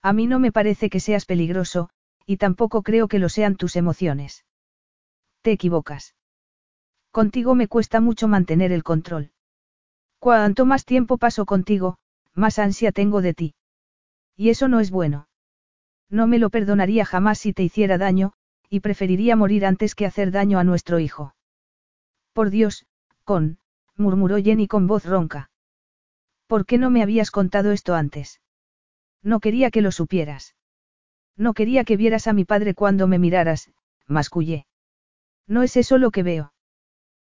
A 0.03 0.13
mí 0.13 0.27
no 0.27 0.37
me 0.37 0.51
parece 0.51 0.91
que 0.91 0.99
seas 0.99 1.25
peligroso, 1.25 1.89
y 2.25 2.37
tampoco 2.37 2.81
creo 2.81 3.07
que 3.07 3.19
lo 3.19 3.29
sean 3.29 3.55
tus 3.55 3.75
emociones. 3.75 4.45
Te 5.41 5.51
equivocas. 5.51 6.15
Contigo 7.11 7.55
me 7.55 7.67
cuesta 7.67 8.01
mucho 8.01 8.27
mantener 8.27 8.71
el 8.71 8.83
control. 8.83 9.31
Cuanto 10.19 10.65
más 10.65 10.85
tiempo 10.85 11.17
paso 11.17 11.45
contigo, 11.45 11.97
más 12.33 12.59
ansia 12.59 12.91
tengo 12.91 13.21
de 13.21 13.33
ti. 13.33 13.55
Y 14.35 14.49
eso 14.49 14.67
no 14.67 14.79
es 14.79 14.91
bueno. 14.91 15.27
No 16.09 16.27
me 16.27 16.39
lo 16.39 16.49
perdonaría 16.49 17.05
jamás 17.05 17.39
si 17.39 17.53
te 17.53 17.63
hiciera 17.63 17.97
daño, 17.97 18.33
y 18.69 18.79
preferiría 18.79 19.35
morir 19.35 19.65
antes 19.65 19.95
que 19.95 20.05
hacer 20.05 20.31
daño 20.31 20.59
a 20.59 20.63
nuestro 20.63 20.99
hijo. 20.99 21.35
Por 22.33 22.49
Dios, 22.49 22.85
con, 23.23 23.59
murmuró 23.95 24.37
Jenny 24.37 24.67
con 24.67 24.87
voz 24.87 25.05
ronca. 25.05 25.49
¿Por 26.47 26.65
qué 26.65 26.77
no 26.77 26.89
me 26.89 27.01
habías 27.01 27.31
contado 27.31 27.71
esto 27.71 27.95
antes? 27.95 28.41
No 29.23 29.39
quería 29.39 29.71
que 29.71 29.81
lo 29.81 29.91
supieras. 29.91 30.55
No 31.37 31.53
quería 31.53 31.83
que 31.83 31.97
vieras 31.97 32.27
a 32.27 32.33
mi 32.33 32.45
padre 32.45 32.73
cuando 32.73 33.07
me 33.07 33.19
miraras, 33.19 33.71
mascullé. 34.07 34.65
No 35.47 35.63
es 35.63 35.77
eso 35.77 35.97
lo 35.97 36.11
que 36.11 36.23
veo. 36.23 36.53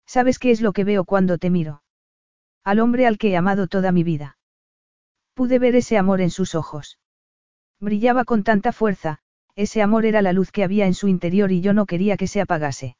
¿Sabes 0.06 0.38
qué 0.38 0.50
es 0.50 0.60
lo 0.60 0.72
que 0.72 0.84
veo 0.84 1.04
cuando 1.04 1.38
te 1.38 1.50
miro? 1.50 1.82
Al 2.62 2.80
hombre 2.80 3.06
al 3.06 3.18
que 3.18 3.30
he 3.30 3.36
amado 3.36 3.66
toda 3.66 3.92
mi 3.92 4.04
vida. 4.04 4.38
Pude 5.34 5.58
ver 5.58 5.74
ese 5.76 5.98
amor 5.98 6.20
en 6.20 6.30
sus 6.30 6.54
ojos. 6.54 6.98
Brillaba 7.80 8.24
con 8.24 8.42
tanta 8.42 8.72
fuerza, 8.72 9.18
ese 9.54 9.82
amor 9.82 10.06
era 10.06 10.22
la 10.22 10.32
luz 10.32 10.50
que 10.52 10.64
había 10.64 10.86
en 10.86 10.94
su 10.94 11.08
interior 11.08 11.50
y 11.52 11.60
yo 11.60 11.72
no 11.72 11.86
quería 11.86 12.16
que 12.16 12.26
se 12.26 12.40
apagase. 12.40 12.96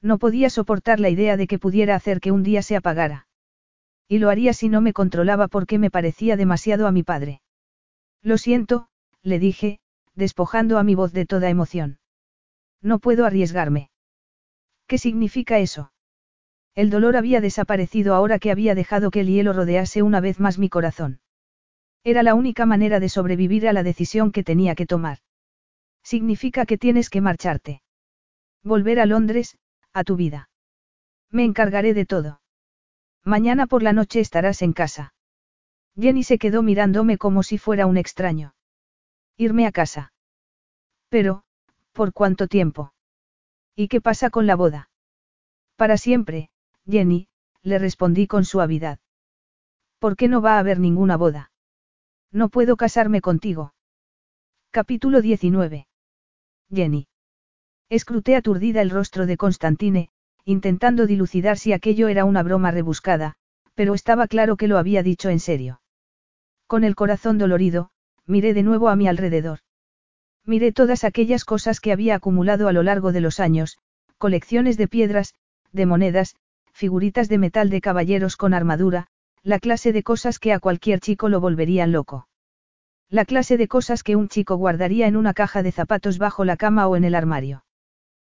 No 0.00 0.18
podía 0.18 0.48
soportar 0.48 1.00
la 1.00 1.10
idea 1.10 1.36
de 1.36 1.46
que 1.46 1.58
pudiera 1.58 1.94
hacer 1.94 2.20
que 2.20 2.32
un 2.32 2.42
día 2.42 2.62
se 2.62 2.76
apagara. 2.76 3.26
Y 4.08 4.18
lo 4.18 4.30
haría 4.30 4.52
si 4.52 4.68
no 4.68 4.80
me 4.80 4.92
controlaba 4.92 5.48
porque 5.48 5.78
me 5.78 5.90
parecía 5.90 6.36
demasiado 6.36 6.86
a 6.86 6.92
mi 6.92 7.02
padre. 7.02 7.42
Lo 8.22 8.38
siento, 8.38 8.88
le 9.22 9.38
dije, 9.38 9.80
despojando 10.20 10.78
a 10.78 10.84
mi 10.84 10.94
voz 10.94 11.12
de 11.12 11.26
toda 11.26 11.50
emoción. 11.50 11.98
No 12.80 13.00
puedo 13.00 13.26
arriesgarme. 13.26 13.90
¿Qué 14.86 14.98
significa 14.98 15.58
eso? 15.58 15.92
El 16.76 16.90
dolor 16.90 17.16
había 17.16 17.40
desaparecido 17.40 18.14
ahora 18.14 18.38
que 18.38 18.52
había 18.52 18.76
dejado 18.76 19.10
que 19.10 19.20
el 19.20 19.26
hielo 19.26 19.52
rodease 19.52 20.02
una 20.02 20.20
vez 20.20 20.38
más 20.38 20.58
mi 20.58 20.68
corazón. 20.68 21.20
Era 22.04 22.22
la 22.22 22.34
única 22.34 22.64
manera 22.64 23.00
de 23.00 23.08
sobrevivir 23.08 23.68
a 23.68 23.72
la 23.72 23.82
decisión 23.82 24.30
que 24.30 24.44
tenía 24.44 24.74
que 24.74 24.86
tomar. 24.86 25.18
Significa 26.02 26.64
que 26.64 26.78
tienes 26.78 27.10
que 27.10 27.20
marcharte. 27.20 27.82
Volver 28.62 29.00
a 29.00 29.06
Londres, 29.06 29.58
a 29.92 30.04
tu 30.04 30.16
vida. 30.16 30.48
Me 31.30 31.44
encargaré 31.44 31.92
de 31.92 32.06
todo. 32.06 32.40
Mañana 33.24 33.66
por 33.66 33.82
la 33.82 33.92
noche 33.92 34.20
estarás 34.20 34.62
en 34.62 34.72
casa. 34.72 35.14
Jenny 35.96 36.22
se 36.22 36.38
quedó 36.38 36.62
mirándome 36.62 37.18
como 37.18 37.42
si 37.42 37.58
fuera 37.58 37.86
un 37.86 37.96
extraño. 37.96 38.54
Irme 39.46 39.66
a 39.66 39.72
casa. 39.72 40.12
Pero, 41.08 41.44
¿por 41.92 42.12
cuánto 42.12 42.46
tiempo? 42.46 42.92
¿Y 43.74 43.88
qué 43.88 44.02
pasa 44.02 44.28
con 44.28 44.46
la 44.46 44.54
boda? 44.54 44.90
Para 45.76 45.96
siempre, 45.96 46.50
Jenny, 46.86 47.26
le 47.62 47.78
respondí 47.78 48.26
con 48.26 48.44
suavidad. 48.44 48.98
¿Por 49.98 50.16
qué 50.16 50.28
no 50.28 50.42
va 50.42 50.56
a 50.56 50.58
haber 50.58 50.78
ninguna 50.78 51.16
boda? 51.16 51.52
No 52.30 52.50
puedo 52.50 52.76
casarme 52.76 53.22
contigo. 53.22 53.72
Capítulo 54.70 55.22
19. 55.22 55.86
Jenny. 56.70 57.08
Escruté 57.88 58.36
aturdida 58.36 58.82
el 58.82 58.90
rostro 58.90 59.24
de 59.24 59.38
Constantine, 59.38 60.10
intentando 60.44 61.06
dilucidar 61.06 61.56
si 61.56 61.72
aquello 61.72 62.08
era 62.08 62.26
una 62.26 62.42
broma 62.42 62.72
rebuscada, 62.72 63.36
pero 63.72 63.94
estaba 63.94 64.26
claro 64.26 64.58
que 64.58 64.68
lo 64.68 64.76
había 64.76 65.02
dicho 65.02 65.30
en 65.30 65.40
serio. 65.40 65.80
Con 66.66 66.84
el 66.84 66.94
corazón 66.94 67.38
dolorido, 67.38 67.90
miré 68.26 68.54
de 68.54 68.62
nuevo 68.62 68.88
a 68.88 68.96
mi 68.96 69.08
alrededor. 69.08 69.60
Miré 70.44 70.72
todas 70.72 71.04
aquellas 71.04 71.44
cosas 71.44 71.80
que 71.80 71.92
había 71.92 72.14
acumulado 72.14 72.68
a 72.68 72.72
lo 72.72 72.82
largo 72.82 73.12
de 73.12 73.20
los 73.20 73.40
años, 73.40 73.78
colecciones 74.18 74.76
de 74.76 74.88
piedras, 74.88 75.34
de 75.72 75.86
monedas, 75.86 76.36
figuritas 76.72 77.28
de 77.28 77.38
metal 77.38 77.70
de 77.70 77.80
caballeros 77.80 78.36
con 78.36 78.54
armadura, 78.54 79.06
la 79.42 79.58
clase 79.58 79.92
de 79.92 80.02
cosas 80.02 80.38
que 80.38 80.52
a 80.52 80.58
cualquier 80.58 81.00
chico 81.00 81.28
lo 81.28 81.40
volverían 81.40 81.92
loco. 81.92 82.28
La 83.08 83.24
clase 83.24 83.56
de 83.56 83.68
cosas 83.68 84.02
que 84.02 84.16
un 84.16 84.28
chico 84.28 84.56
guardaría 84.56 85.06
en 85.06 85.16
una 85.16 85.34
caja 85.34 85.62
de 85.62 85.72
zapatos 85.72 86.18
bajo 86.18 86.44
la 86.44 86.56
cama 86.56 86.86
o 86.86 86.96
en 86.96 87.04
el 87.04 87.14
armario. 87.14 87.64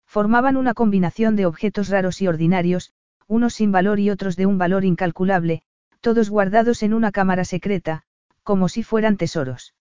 Formaban 0.07 0.57
una 0.57 0.75
combinación 0.75 1.37
de 1.37 1.47
objetos 1.47 1.89
raros 1.89 2.21
y 2.23 2.29
ordinarios, 2.29 2.93
unos 3.27 3.55
sin 3.55 3.73
valor 3.73 4.01
y 4.01 4.11
otros 4.11 4.37
de 4.37 4.47
un 4.47 4.59
valor 4.59 4.85
incalculable, 4.85 5.63
todos 6.01 6.31
guardados 6.31 6.83
en 6.83 6.95
una 6.95 7.13
cámara 7.13 7.45
secreta, 7.45 8.05
como 8.43 8.69
si 8.69 8.83
fueran 8.83 9.17
tesoros. 9.17 9.75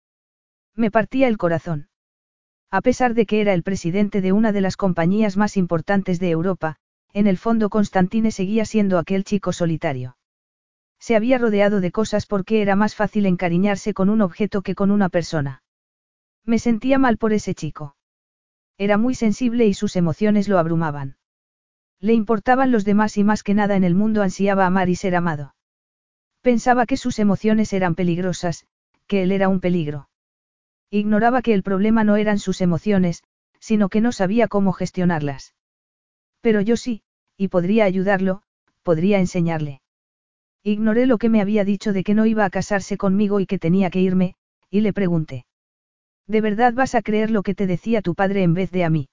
Me 0.75 0.91
partía 0.91 1.27
el 1.27 1.37
corazón. 1.37 1.89
A 2.71 2.81
pesar 2.81 3.13
de 3.13 3.25
que 3.25 3.41
era 3.41 3.53
el 3.53 3.63
presidente 3.63 4.21
de 4.21 4.31
una 4.31 4.51
de 4.51 4.61
las 4.61 4.77
compañías 4.77 5.37
más 5.37 5.57
importantes 5.57 6.19
de 6.19 6.29
Europa, 6.29 6.75
en 7.13 7.27
el 7.27 7.37
fondo 7.37 7.69
Constantine 7.69 8.31
seguía 8.31 8.65
siendo 8.65 8.99
aquel 8.99 9.23
chico 9.23 9.51
solitario. 9.53 10.17
Se 10.99 11.15
había 11.15 11.37
rodeado 11.37 11.81
de 11.81 11.91
cosas 11.91 12.25
porque 12.25 12.61
era 12.61 12.75
más 12.75 12.93
fácil 12.93 13.25
encariñarse 13.25 13.93
con 13.93 14.09
un 14.09 14.21
objeto 14.21 14.61
que 14.61 14.75
con 14.75 14.91
una 14.91 15.09
persona. 15.09 15.63
Me 16.45 16.59
sentía 16.59 16.99
mal 16.99 17.17
por 17.17 17.33
ese 17.33 17.55
chico. 17.55 17.95
Era 18.77 18.97
muy 18.97 19.15
sensible 19.15 19.65
y 19.65 19.73
sus 19.73 19.95
emociones 19.95 20.47
lo 20.47 20.59
abrumaban. 20.59 21.17
Le 21.99 22.13
importaban 22.13 22.71
los 22.71 22.85
demás 22.85 23.17
y 23.17 23.23
más 23.23 23.43
que 23.43 23.53
nada 23.53 23.75
en 23.75 23.83
el 23.83 23.95
mundo 23.95 24.21
ansiaba 24.21 24.65
amar 24.65 24.89
y 24.89 24.95
ser 24.95 25.15
amado. 25.15 25.53
Pensaba 26.41 26.85
que 26.85 26.97
sus 26.97 27.19
emociones 27.19 27.73
eran 27.73 27.95
peligrosas, 27.95 28.65
que 29.07 29.23
él 29.23 29.31
era 29.31 29.49
un 29.49 29.59
peligro. 29.59 30.09
Ignoraba 30.89 31.41
que 31.41 31.53
el 31.53 31.63
problema 31.63 32.03
no 32.03 32.15
eran 32.15 32.39
sus 32.39 32.61
emociones, 32.61 33.23
sino 33.59 33.89
que 33.89 34.01
no 34.01 34.11
sabía 34.11 34.47
cómo 34.47 34.71
gestionarlas. 34.71 35.53
Pero 36.41 36.61
yo 36.61 36.77
sí, 36.77 37.03
y 37.37 37.49
podría 37.49 37.85
ayudarlo, 37.85 38.41
podría 38.83 39.19
enseñarle. 39.19 39.81
Ignoré 40.63 41.05
lo 41.05 41.17
que 41.17 41.29
me 41.29 41.41
había 41.41 41.63
dicho 41.63 41.93
de 41.93 42.03
que 42.03 42.13
no 42.13 42.25
iba 42.25 42.45
a 42.45 42.49
casarse 42.49 42.97
conmigo 42.97 43.39
y 43.39 43.45
que 43.45 43.59
tenía 43.59 43.89
que 43.89 44.01
irme, 44.01 44.35
y 44.69 44.81
le 44.81 44.93
pregunté. 44.93 45.45
¿De 46.27 46.41
verdad 46.41 46.73
vas 46.73 46.95
a 46.95 47.01
creer 47.01 47.31
lo 47.31 47.43
que 47.43 47.55
te 47.55 47.67
decía 47.67 48.01
tu 48.01 48.15
padre 48.15 48.43
en 48.43 48.53
vez 48.53 48.71
de 48.71 48.83
a 48.83 48.89
mí? 48.89 49.09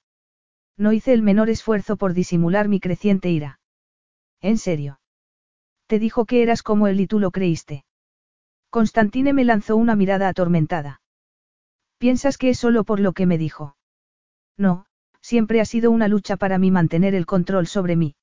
No 0.76 0.92
hice 0.92 1.12
el 1.12 1.22
menor 1.22 1.48
esfuerzo 1.50 1.96
por 1.96 2.14
disimular 2.14 2.68
mi 2.68 2.80
creciente 2.80 3.30
ira. 3.30 3.58
¿En 4.40 4.58
serio? 4.58 4.98
Te 5.86 5.98
dijo 5.98 6.24
que 6.24 6.42
eras 6.42 6.62
como 6.62 6.88
él 6.88 7.00
y 7.00 7.06
tú 7.06 7.18
lo 7.18 7.30
creíste. 7.30 7.84
Constantine 8.70 9.32
me 9.32 9.44
lanzó 9.44 9.76
una 9.76 9.96
mirada 9.96 10.28
atormentada. 10.28 11.00
¿Piensas 11.98 12.36
que 12.36 12.50
es 12.50 12.58
solo 12.58 12.84
por 12.84 13.00
lo 13.00 13.12
que 13.12 13.26
me 13.26 13.38
dijo? 13.38 13.76
No, 14.56 14.86
siempre 15.20 15.60
ha 15.60 15.64
sido 15.64 15.90
una 15.90 16.08
lucha 16.08 16.36
para 16.36 16.58
mí 16.58 16.70
mantener 16.70 17.14
el 17.14 17.26
control 17.26 17.66
sobre 17.66 17.96
mí. 17.96 18.16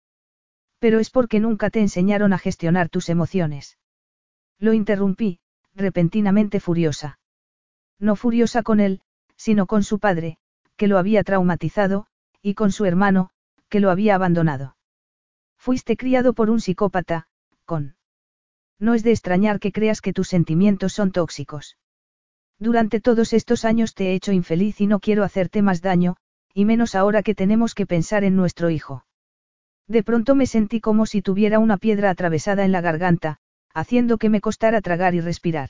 Pero 0.80 1.00
es 1.00 1.10
porque 1.10 1.40
nunca 1.40 1.70
te 1.70 1.80
enseñaron 1.80 2.34
a 2.34 2.38
gestionar 2.38 2.90
tus 2.90 3.10
emociones. 3.10 3.78
Lo 4.60 4.74
interrumpí, 4.74 5.40
repentinamente 5.74 6.60
furiosa. 6.60 7.20
No 8.00 8.16
furiosa 8.16 8.64
con 8.64 8.80
él, 8.80 9.02
sino 9.36 9.66
con 9.66 9.84
su 9.84 10.00
padre, 10.00 10.38
que 10.76 10.88
lo 10.88 10.98
había 10.98 11.24
traumatizado, 11.24 12.06
y 12.42 12.54
con 12.54 12.72
su 12.72 12.86
hermano, 12.86 13.30
que 13.70 13.80
lo 13.80 13.90
había 13.90 14.16
abandonado. 14.16 14.76
Fuiste 15.58 15.96
criado 15.96 16.34
por 16.34 16.50
un 16.50 16.60
psicópata, 16.60 17.28
No 18.80 18.94
es 18.94 19.04
de 19.04 19.12
extrañar 19.12 19.60
que 19.60 19.72
creas 19.72 20.02
que 20.02 20.14
tus 20.14 20.28
sentimientos 20.28 20.94
son 20.94 21.12
tóxicos. 21.12 21.78
Durante 22.60 23.00
todos 23.00 23.34
estos 23.34 23.66
años 23.66 23.94
te 23.94 24.08
he 24.08 24.14
hecho 24.14 24.32
infeliz 24.32 24.80
y 24.82 24.88
no 24.88 25.00
quiero 25.00 25.24
hacerte 25.24 25.62
más 25.62 25.82
daño, 25.82 26.16
y 26.54 26.66
menos 26.66 26.96
ahora 26.96 27.24
que 27.24 27.36
tenemos 27.36 27.74
que 27.74 27.86
pensar 27.86 28.24
en 28.24 28.36
nuestro 28.36 28.70
hijo. 28.70 29.06
De 29.88 30.04
pronto 30.04 30.36
me 30.36 30.46
sentí 30.46 30.80
como 30.80 31.06
si 31.06 31.22
tuviera 31.22 31.60
una 31.60 31.78
piedra 31.78 32.10
atravesada 32.10 32.64
en 32.64 32.72
la 32.72 32.82
garganta, 32.82 33.40
haciendo 33.74 34.18
que 34.18 34.30
me 34.30 34.42
costara 34.42 34.82
tragar 34.82 35.16
y 35.16 35.22
respirar. 35.22 35.70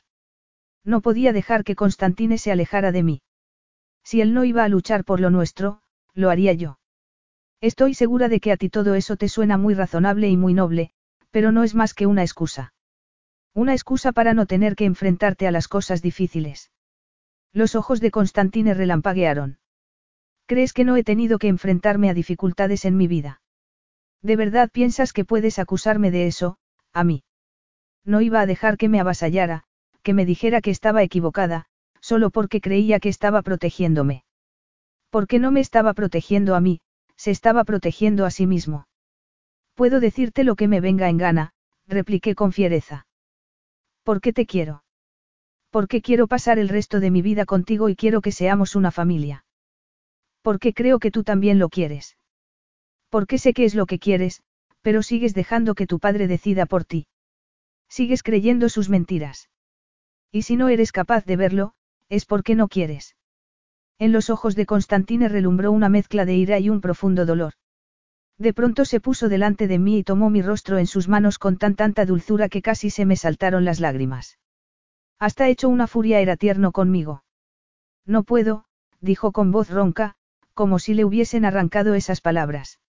No 0.84 1.02
podía 1.02 1.34
dejar 1.34 1.64
que 1.64 1.76
Constantine 1.76 2.38
se 2.38 2.52
alejara 2.52 2.92
de 2.92 3.04
mí. 3.04 3.22
Si 4.04 4.22
él 4.22 4.34
no 4.34 4.44
iba 4.44 4.64
a 4.64 4.70
luchar 4.70 5.06
por 5.06 5.20
lo 5.20 5.30
nuestro, 5.30 5.82
lo 6.14 6.30
haría 6.30 6.54
yo. 6.54 6.80
Estoy 7.62 7.94
segura 7.94 8.28
de 8.28 8.42
que 8.42 8.52
a 8.52 8.58
ti 8.58 8.70
todo 8.70 8.94
eso 8.94 9.16
te 9.16 9.30
suena 9.30 9.58
muy 9.58 9.74
razonable 9.74 10.30
y 10.30 10.36
muy 10.36 10.54
noble, 10.54 10.92
pero 11.34 11.52
no 11.52 11.64
es 11.64 11.74
más 11.74 11.96
que 11.96 12.06
una 12.06 12.22
excusa. 12.22 12.76
Una 13.56 13.74
excusa 13.74 14.12
para 14.12 14.36
no 14.36 14.46
tener 14.46 14.76
que 14.76 14.86
enfrentarte 14.86 15.48
a 15.48 15.52
las 15.52 15.68
cosas 15.68 16.04
difíciles. 16.04 16.72
Los 17.52 17.74
ojos 17.74 18.00
de 18.00 18.12
Constantine 18.12 18.76
relampaguearon. 18.76 19.58
¿Crees 20.46 20.74
que 20.74 20.84
no 20.84 20.96
he 20.96 21.04
tenido 21.04 21.40
que 21.40 21.48
enfrentarme 21.48 22.12
a 22.12 22.14
dificultades 22.14 22.86
en 22.86 22.98
mi 22.98 23.08
vida? 23.08 23.42
¿De 24.22 24.36
verdad 24.36 24.70
piensas 24.72 25.12
que 25.12 25.26
puedes 25.26 25.58
acusarme 25.58 26.12
de 26.12 26.28
eso, 26.28 26.58
a 26.94 27.04
mí? 27.04 27.24
No 28.06 28.22
iba 28.22 28.40
a 28.40 28.46
dejar 28.46 28.78
que 28.78 28.88
me 28.88 29.00
avasallara, 29.00 29.64
que 30.04 30.14
me 30.14 30.28
dijera 30.28 30.62
que 30.62 30.70
estaba 30.70 31.02
equivocada, 31.02 31.66
solo 32.00 32.30
porque 32.30 32.62
creía 32.62 33.00
que 33.00 33.10
estaba 33.10 33.42
protegiéndome. 33.42 34.24
¿Por 35.10 35.26
qué 35.26 35.40
no 35.40 35.50
me 35.50 35.62
estaba 35.62 35.94
protegiendo 35.94 36.54
a 36.54 36.60
mí? 36.60 36.80
Se 37.18 37.32
estaba 37.32 37.64
protegiendo 37.64 38.26
a 38.26 38.30
sí 38.30 38.46
mismo. 38.46 38.86
Puedo 39.76 40.00
decirte 40.00 40.44
lo 40.44 40.56
que 40.56 40.68
me 40.68 40.82
venga 40.82 41.10
en 41.10 41.18
gana, 41.18 41.54
repliqué 41.88 42.36
con 42.36 42.52
fiereza. 42.52 43.08
¿Por 44.04 44.22
qué 44.22 44.34
te 44.34 44.46
quiero? 44.46 44.84
Porque 45.70 46.02
quiero 46.02 46.28
pasar 46.28 46.60
el 46.60 46.70
resto 46.70 47.00
de 47.00 47.10
mi 47.10 47.22
vida 47.22 47.46
contigo 47.46 47.90
y 47.90 47.96
quiero 47.96 48.22
que 48.22 48.32
seamos 48.32 48.76
una 48.76 48.92
familia. 48.92 49.46
Porque 50.42 50.74
creo 50.74 51.00
que 51.00 51.10
tú 51.10 51.24
también 51.24 51.58
lo 51.58 51.70
quieres. 51.70 52.18
Porque 53.10 53.38
sé 53.38 53.54
que 53.54 53.66
es 53.66 53.74
lo 53.74 53.86
que 53.86 54.00
quieres, 54.00 54.44
pero 54.82 55.02
sigues 55.02 55.34
dejando 55.34 55.74
que 55.74 55.88
tu 55.88 56.00
padre 56.00 56.28
decida 56.28 56.66
por 56.66 56.86
ti. 56.86 57.08
Sigues 57.90 58.22
creyendo 58.22 58.70
sus 58.70 58.90
mentiras. 58.90 59.50
Y 60.32 60.44
si 60.44 60.58
no 60.58 60.70
eres 60.70 60.92
capaz 60.92 61.26
de 61.26 61.38
verlo, 61.38 61.74
es 62.10 62.26
porque 62.26 62.56
no 62.56 62.68
quieres. 62.68 63.16
En 63.98 64.12
los 64.12 64.30
ojos 64.30 64.56
de 64.56 64.66
Constantine 64.66 65.30
relumbró 65.30 65.72
una 65.72 65.90
mezcla 65.90 66.26
de 66.26 66.36
ira 66.36 66.60
y 66.60 66.70
un 66.70 66.82
profundo 66.82 67.26
dolor. 67.26 67.54
De 68.44 68.52
pronto 68.52 68.84
se 68.84 69.00
puso 69.00 69.30
delante 69.30 69.70
de 69.70 69.80
mí 69.80 70.00
y 70.00 70.04
tomó 70.04 70.30
mi 70.30 70.42
rostro 70.42 70.78
en 70.78 70.86
sus 70.86 71.08
manos 71.08 71.40
con 71.40 71.56
tan 71.56 71.76
tanta 71.76 72.06
dulzura 72.06 72.50
que 72.50 72.62
casi 72.62 72.90
se 72.90 73.06
me 73.06 73.16
saltaron 73.16 73.64
las 73.64 73.80
lágrimas. 73.80 74.38
Hasta 75.18 75.48
hecho 75.48 75.70
una 75.70 75.88
furia 75.88 76.20
era 76.20 76.36
tierno 76.36 76.74
conmigo. 76.74 77.24
No 78.06 78.24
puedo, 78.24 78.66
dijo 79.00 79.32
con 79.32 79.54
voz 79.54 79.70
ronca, 79.70 80.16
como 80.54 80.78
si 80.78 80.94
le 80.94 81.06
hubiesen 81.06 81.46
arrancado 81.46 81.94
esas 81.94 82.20
palabras. 82.20 82.82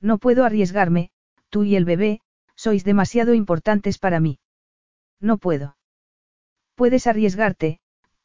No 0.00 0.18
puedo 0.18 0.44
arriesgarme, 0.44 1.12
tú 1.48 1.62
y 1.62 1.76
el 1.76 1.84
bebé, 1.84 2.20
sois 2.56 2.82
demasiado 2.82 3.34
importantes 3.34 3.98
para 3.98 4.18
mí. 4.18 4.40
No 5.20 5.38
puedo. 5.38 5.76
Puedes 6.74 7.06
arriesgarte, 7.06 7.78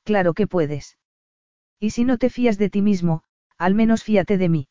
claro 0.04 0.34
que 0.34 0.48
puedes. 0.48 0.98
Y 1.80 1.92
si 1.92 2.04
no 2.04 2.18
te 2.18 2.32
fías 2.32 2.58
de 2.58 2.72
ti 2.72 2.82
mismo, 2.82 3.22
al 3.60 3.76
menos 3.76 4.04
fíate 4.04 4.40
de 4.40 4.50
mí. 4.50 4.68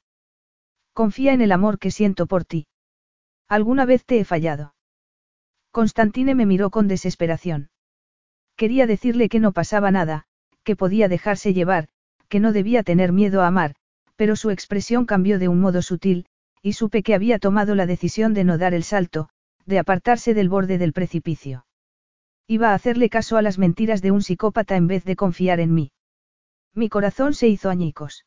Confía 0.96 1.34
en 1.34 1.42
el 1.42 1.52
amor 1.52 1.78
que 1.78 1.90
siento 1.90 2.24
por 2.24 2.46
ti. 2.46 2.68
¿Alguna 3.48 3.84
vez 3.84 4.06
te 4.06 4.18
he 4.18 4.24
fallado? 4.24 4.74
Constantine 5.70 6.34
me 6.34 6.46
miró 6.46 6.70
con 6.70 6.88
desesperación. 6.88 7.68
Quería 8.56 8.86
decirle 8.86 9.28
que 9.28 9.38
no 9.38 9.52
pasaba 9.52 9.90
nada, 9.90 10.24
que 10.64 10.74
podía 10.74 11.08
dejarse 11.08 11.52
llevar, 11.52 11.88
que 12.30 12.40
no 12.40 12.50
debía 12.54 12.82
tener 12.82 13.12
miedo 13.12 13.42
a 13.42 13.48
amar, 13.48 13.74
pero 14.16 14.36
su 14.36 14.48
expresión 14.48 15.04
cambió 15.04 15.38
de 15.38 15.48
un 15.48 15.60
modo 15.60 15.82
sutil, 15.82 16.24
y 16.62 16.72
supe 16.72 17.02
que 17.02 17.14
había 17.14 17.38
tomado 17.38 17.74
la 17.74 17.84
decisión 17.84 18.32
de 18.32 18.44
no 18.44 18.56
dar 18.56 18.72
el 18.72 18.82
salto, 18.82 19.28
de 19.66 19.78
apartarse 19.78 20.32
del 20.32 20.48
borde 20.48 20.78
del 20.78 20.94
precipicio. 20.94 21.66
Iba 22.46 22.70
a 22.70 22.74
hacerle 22.74 23.10
caso 23.10 23.36
a 23.36 23.42
las 23.42 23.58
mentiras 23.58 24.00
de 24.00 24.12
un 24.12 24.22
psicópata 24.22 24.76
en 24.76 24.86
vez 24.86 25.04
de 25.04 25.14
confiar 25.14 25.60
en 25.60 25.74
mí. 25.74 25.92
Mi 26.72 26.88
corazón 26.88 27.34
se 27.34 27.48
hizo 27.48 27.68
añicos. 27.68 28.24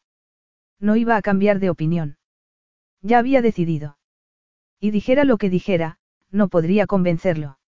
No 0.79 0.95
iba 0.97 1.15
a 1.15 1.23
cambiar 1.23 1.57
de 1.57 1.71
opinión. 1.71 2.18
Ya 3.01 3.19
había 3.19 3.41
decidido. 3.41 3.97
Y 4.79 4.91
dijera 4.91 5.23
lo 5.23 5.37
que 5.37 5.49
dijera, 5.49 5.97
no 6.31 6.47
podría 6.47 6.87
convencerlo. 6.87 7.59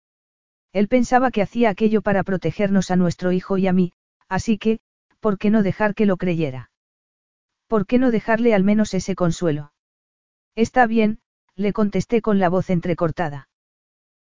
Él 0.73 0.87
pensaba 0.87 1.31
que 1.31 1.41
hacía 1.41 1.69
aquello 1.69 2.01
para 2.01 2.23
protegernos 2.23 2.91
a 2.91 2.95
nuestro 2.95 3.31
hijo 3.31 3.57
y 3.57 3.67
a 3.67 3.73
mí, 3.73 3.93
así 4.29 4.57
que, 4.57 4.79
¿por 5.19 5.37
qué 5.37 5.49
no 5.49 5.63
dejar 5.63 5.93
que 5.95 6.05
lo 6.05 6.17
creyera? 6.17 6.71
¿Por 7.67 7.85
qué 7.85 7.99
no 7.99 8.11
dejarle 8.11 8.53
al 8.53 8.63
menos 8.63 8.93
ese 8.93 9.15
consuelo? 9.15 9.73
Está 10.55 10.87
bien, 10.87 11.19
le 11.55 11.73
contesté 11.73 12.21
con 12.21 12.39
la 12.39 12.49
voz 12.49 12.69
entrecortada. 12.69 13.49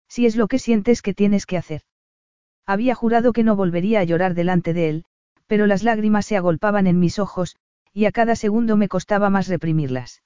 Si 0.08 0.26
es 0.26 0.36
lo 0.36 0.48
que 0.48 0.58
sientes 0.58 1.02
que 1.02 1.14
tienes 1.14 1.47
que 1.47 1.56
hacer. 1.56 1.82
Había 2.66 2.94
jurado 2.94 3.32
que 3.32 3.44
no 3.44 3.56
volvería 3.56 4.00
a 4.00 4.05
llorar 4.05 4.34
delante 4.34 4.72
de 4.72 4.89
él, 4.89 5.05
pero 5.47 5.66
las 5.66 5.82
lágrimas 5.82 6.26
se 6.26 6.36
agolpaban 6.36 6.86
en 6.86 6.98
mis 7.00 7.18
ojos, 7.18 7.56
y 7.92 8.05
a 8.05 8.12
cada 8.12 8.36
segundo 8.36 8.76
me 8.76 8.89
costaba 8.89 9.30
más 9.30 9.48
reprimirlas. 9.48 10.22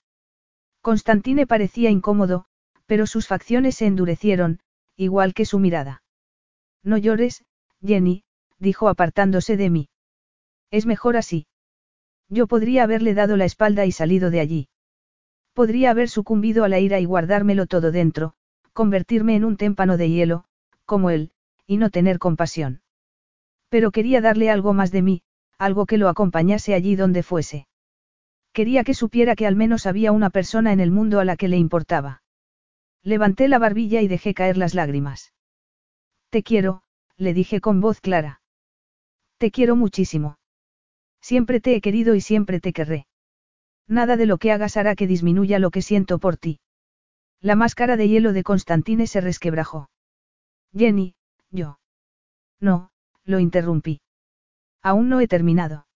Constantine 0.84 1.46
parecía 1.46 1.88
incómodo, 1.88 2.44
pero 2.84 3.06
sus 3.06 3.26
facciones 3.26 3.76
se 3.76 3.86
endurecieron, 3.86 4.60
igual 4.98 5.32
que 5.32 5.46
su 5.46 5.58
mirada. 5.58 6.02
No 6.82 6.98
llores, 6.98 7.42
Jenny, 7.82 8.24
dijo 8.58 8.90
apartándose 8.90 9.56
de 9.56 9.70
mí. 9.70 9.88
Es 10.70 10.84
mejor 10.84 11.16
así. 11.16 11.46
Yo 12.28 12.46
podría 12.46 12.82
haberle 12.82 13.14
dado 13.14 13.38
la 13.38 13.46
espalda 13.46 13.86
y 13.86 13.92
salido 13.92 14.30
de 14.30 14.40
allí. 14.40 14.68
Podría 15.54 15.90
haber 15.90 16.10
sucumbido 16.10 16.64
a 16.64 16.68
la 16.68 16.80
ira 16.80 17.00
y 17.00 17.06
guardármelo 17.06 17.64
todo 17.64 17.90
dentro, 17.90 18.34
convertirme 18.74 19.36
en 19.36 19.46
un 19.46 19.56
témpano 19.56 19.96
de 19.96 20.10
hielo, 20.10 20.44
como 20.84 21.08
él, 21.08 21.30
y 21.66 21.78
no 21.78 21.88
tener 21.88 22.18
compasión. 22.18 22.82
Pero 23.70 23.90
quería 23.90 24.20
darle 24.20 24.50
algo 24.50 24.74
más 24.74 24.90
de 24.90 25.00
mí, 25.00 25.22
algo 25.56 25.86
que 25.86 25.96
lo 25.96 26.10
acompañase 26.10 26.74
allí 26.74 26.94
donde 26.94 27.22
fuese. 27.22 27.68
Quería 28.54 28.84
que 28.84 28.94
supiera 28.94 29.34
que 29.34 29.48
al 29.48 29.56
menos 29.56 29.84
había 29.84 30.12
una 30.12 30.30
persona 30.30 30.72
en 30.72 30.78
el 30.78 30.92
mundo 30.92 31.18
a 31.18 31.24
la 31.24 31.36
que 31.36 31.48
le 31.48 31.56
importaba. 31.56 32.22
Levanté 33.02 33.48
la 33.48 33.58
barbilla 33.58 34.00
y 34.00 34.06
dejé 34.06 34.32
caer 34.32 34.56
las 34.56 34.74
lágrimas. 34.74 35.34
Te 36.30 36.44
quiero, 36.44 36.82
le 37.16 37.34
dije 37.34 37.60
con 37.60 37.80
voz 37.80 38.00
clara. 38.00 38.40
Te 39.38 39.50
quiero 39.50 39.74
muchísimo. 39.74 40.38
Siempre 41.20 41.60
te 41.60 41.74
he 41.74 41.80
querido 41.80 42.14
y 42.14 42.20
siempre 42.20 42.60
te 42.60 42.72
querré. 42.72 43.08
Nada 43.88 44.16
de 44.16 44.26
lo 44.26 44.38
que 44.38 44.52
hagas 44.52 44.76
hará 44.76 44.94
que 44.94 45.08
disminuya 45.08 45.58
lo 45.58 45.72
que 45.72 45.82
siento 45.82 46.20
por 46.20 46.36
ti. 46.36 46.60
La 47.40 47.56
máscara 47.56 47.96
de 47.96 48.08
hielo 48.08 48.32
de 48.32 48.44
Constantine 48.44 49.08
se 49.08 49.20
resquebrajó. 49.20 49.90
Jenny, 50.72 51.16
yo. 51.50 51.80
No, 52.60 52.92
lo 53.24 53.40
interrumpí. 53.40 54.00
Aún 54.80 55.08
no 55.08 55.18
he 55.18 55.26
terminado. 55.26 55.86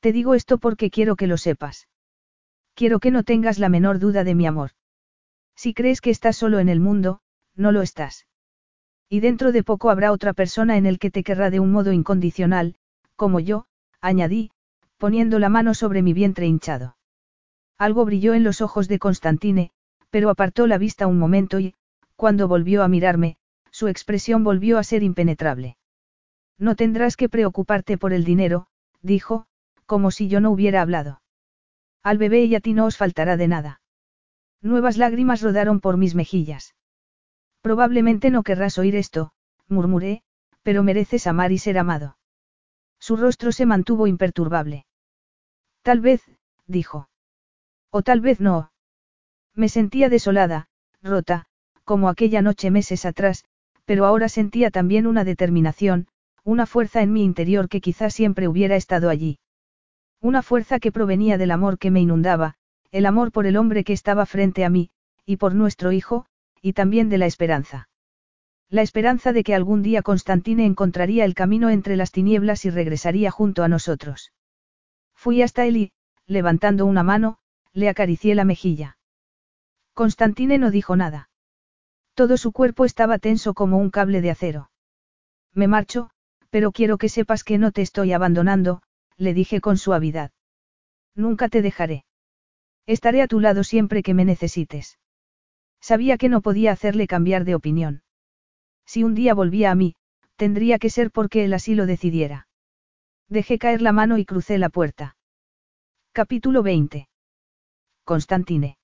Te 0.00 0.12
digo 0.12 0.34
esto 0.34 0.58
porque 0.58 0.90
quiero 0.90 1.14
que 1.16 1.26
lo 1.26 1.36
sepas. 1.36 1.88
Quiero 2.74 3.00
que 3.00 3.10
no 3.10 3.22
tengas 3.22 3.58
la 3.58 3.68
menor 3.68 3.98
duda 3.98 4.24
de 4.24 4.34
mi 4.34 4.46
amor. 4.46 4.70
Si 5.54 5.74
crees 5.74 6.00
que 6.00 6.10
estás 6.10 6.36
solo 6.36 6.58
en 6.58 6.68
el 6.70 6.80
mundo, 6.80 7.20
no 7.54 7.70
lo 7.70 7.82
estás. 7.82 8.26
Y 9.08 9.20
dentro 9.20 9.52
de 9.52 9.62
poco 9.62 9.90
habrá 9.90 10.12
otra 10.12 10.32
persona 10.32 10.78
en 10.78 10.86
el 10.86 10.98
que 10.98 11.10
te 11.10 11.22
querrá 11.22 11.50
de 11.50 11.60
un 11.60 11.70
modo 11.72 11.92
incondicional, 11.92 12.76
como 13.16 13.40
yo, 13.40 13.66
añadí, 14.00 14.52
poniendo 14.96 15.38
la 15.38 15.50
mano 15.50 15.74
sobre 15.74 16.00
mi 16.00 16.14
vientre 16.14 16.46
hinchado. 16.46 16.96
Algo 17.76 18.04
brilló 18.04 18.34
en 18.34 18.44
los 18.44 18.60
ojos 18.62 18.88
de 18.88 18.98
Constantine, 18.98 19.72
pero 20.10 20.30
apartó 20.30 20.66
la 20.66 20.78
vista 20.78 21.06
un 21.06 21.18
momento 21.18 21.60
y, 21.60 21.74
cuando 22.16 22.48
volvió 22.48 22.82
a 22.82 22.88
mirarme, 22.88 23.36
su 23.70 23.88
expresión 23.88 24.44
volvió 24.44 24.78
a 24.78 24.84
ser 24.84 25.02
impenetrable. 25.02 25.76
No 26.58 26.76
tendrás 26.76 27.16
que 27.16 27.28
preocuparte 27.28 27.98
por 27.98 28.12
el 28.12 28.24
dinero, 28.24 28.66
dijo, 29.02 29.46
como 29.90 30.12
si 30.12 30.28
yo 30.28 30.40
no 30.40 30.52
hubiera 30.52 30.82
hablado. 30.82 31.20
Al 32.04 32.16
bebé 32.16 32.44
y 32.44 32.54
a 32.54 32.60
ti 32.60 32.74
no 32.74 32.84
os 32.84 32.96
faltará 32.96 33.36
de 33.36 33.48
nada. 33.48 33.80
Nuevas 34.62 34.96
lágrimas 34.96 35.42
rodaron 35.42 35.80
por 35.80 35.96
mis 35.96 36.14
mejillas. 36.14 36.76
Probablemente 37.60 38.30
no 38.30 38.44
querrás 38.44 38.78
oír 38.78 38.94
esto, 38.94 39.32
murmuré, 39.66 40.22
pero 40.62 40.84
mereces 40.84 41.26
amar 41.26 41.50
y 41.50 41.58
ser 41.58 41.76
amado. 41.76 42.18
Su 43.00 43.16
rostro 43.16 43.50
se 43.50 43.66
mantuvo 43.66 44.06
imperturbable. 44.06 44.86
Tal 45.82 46.00
vez, 46.00 46.22
dijo. 46.68 47.08
O 47.90 48.02
tal 48.02 48.20
vez 48.20 48.38
no. 48.40 48.70
Me 49.56 49.68
sentía 49.68 50.08
desolada, 50.08 50.68
rota, 51.02 51.46
como 51.82 52.08
aquella 52.08 52.42
noche 52.42 52.70
meses 52.70 53.04
atrás, 53.04 53.44
pero 53.86 54.06
ahora 54.06 54.28
sentía 54.28 54.70
también 54.70 55.08
una 55.08 55.24
determinación, 55.24 56.06
una 56.44 56.66
fuerza 56.66 57.02
en 57.02 57.12
mi 57.12 57.24
interior 57.24 57.68
que 57.68 57.80
quizás 57.80 58.14
siempre 58.14 58.46
hubiera 58.46 58.76
estado 58.76 59.10
allí. 59.10 59.40
Una 60.22 60.42
fuerza 60.42 60.78
que 60.80 60.92
provenía 60.92 61.38
del 61.38 61.50
amor 61.50 61.78
que 61.78 61.90
me 61.90 62.00
inundaba, 62.00 62.54
el 62.90 63.06
amor 63.06 63.32
por 63.32 63.46
el 63.46 63.56
hombre 63.56 63.84
que 63.84 63.94
estaba 63.94 64.26
frente 64.26 64.64
a 64.64 64.70
mí, 64.70 64.90
y 65.24 65.36
por 65.36 65.54
nuestro 65.54 65.92
hijo, 65.92 66.26
y 66.60 66.74
también 66.74 67.08
de 67.08 67.18
la 67.18 67.26
esperanza. 67.26 67.88
La 68.68 68.82
esperanza 68.82 69.32
de 69.32 69.42
que 69.42 69.54
algún 69.54 69.82
día 69.82 70.02
Constantine 70.02 70.64
encontraría 70.66 71.24
el 71.24 71.34
camino 71.34 71.70
entre 71.70 71.96
las 71.96 72.12
tinieblas 72.12 72.64
y 72.64 72.70
regresaría 72.70 73.30
junto 73.30 73.62
a 73.64 73.68
nosotros. 73.68 74.32
Fui 75.14 75.42
hasta 75.42 75.64
él 75.64 75.76
y, 75.76 75.92
levantando 76.26 76.86
una 76.86 77.02
mano, 77.02 77.38
le 77.72 77.88
acaricié 77.88 78.34
la 78.34 78.44
mejilla. 78.44 78.98
Constantine 79.94 80.58
no 80.58 80.70
dijo 80.70 80.96
nada. 80.96 81.30
Todo 82.14 82.36
su 82.36 82.52
cuerpo 82.52 82.84
estaba 82.84 83.18
tenso 83.18 83.54
como 83.54 83.78
un 83.78 83.90
cable 83.90 84.20
de 84.20 84.30
acero. 84.30 84.70
Me 85.54 85.66
marcho, 85.66 86.10
pero 86.50 86.72
quiero 86.72 86.98
que 86.98 87.08
sepas 87.08 87.42
que 87.42 87.58
no 87.58 87.72
te 87.72 87.82
estoy 87.82 88.12
abandonando, 88.12 88.82
le 89.20 89.34
dije 89.34 89.60
con 89.60 89.76
suavidad. 89.76 90.30
Nunca 91.14 91.48
te 91.48 91.60
dejaré. 91.60 92.04
Estaré 92.86 93.20
a 93.20 93.28
tu 93.28 93.38
lado 93.38 93.62
siempre 93.64 94.02
que 94.02 94.14
me 94.14 94.24
necesites. 94.24 94.98
Sabía 95.80 96.16
que 96.16 96.30
no 96.30 96.40
podía 96.40 96.72
hacerle 96.72 97.06
cambiar 97.06 97.44
de 97.44 97.54
opinión. 97.54 98.02
Si 98.86 99.04
un 99.04 99.14
día 99.14 99.34
volvía 99.34 99.70
a 99.70 99.74
mí, 99.74 99.94
tendría 100.36 100.78
que 100.78 100.88
ser 100.88 101.10
porque 101.10 101.44
él 101.44 101.52
así 101.52 101.74
lo 101.74 101.84
decidiera. 101.84 102.48
Dejé 103.28 103.58
caer 103.58 103.82
la 103.82 103.92
mano 103.92 104.16
y 104.16 104.24
crucé 104.24 104.56
la 104.58 104.70
puerta. 104.70 105.16
Capítulo 106.12 106.62
20. 106.62 107.08
Constantine. 108.04 108.78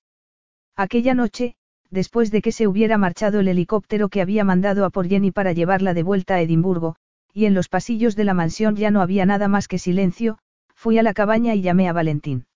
Aquella 0.75 1.15
noche, 1.15 1.55
después 1.89 2.29
de 2.29 2.43
que 2.43 2.51
se 2.51 2.67
hubiera 2.67 2.99
marchado 2.99 3.39
el 3.39 3.47
helicóptero 3.47 4.09
que 4.09 4.21
había 4.21 4.43
mandado 4.43 4.85
a 4.85 4.91
por 4.91 5.07
Jenny 5.07 5.31
para 5.31 5.51
llevarla 5.51 5.95
de 5.95 6.03
vuelta 6.03 6.35
a 6.35 6.41
Edimburgo, 6.41 6.95
y 7.37 7.45
en 7.45 7.53
los 7.53 7.69
pasillos 7.69 8.15
de 8.15 8.23
la 8.23 8.33
mansión 8.33 8.75
ya 8.75 8.89
no 8.89 8.99
había 8.99 9.23
nada 9.27 9.47
más 9.47 9.67
que 9.67 9.77
silencio, 9.77 10.39
fui 10.73 10.97
a 10.97 11.03
la 11.03 11.13
cabaña 11.13 11.53
y 11.53 11.61
llamé 11.61 11.87
a 11.87 11.93
Valentín. 11.93 12.47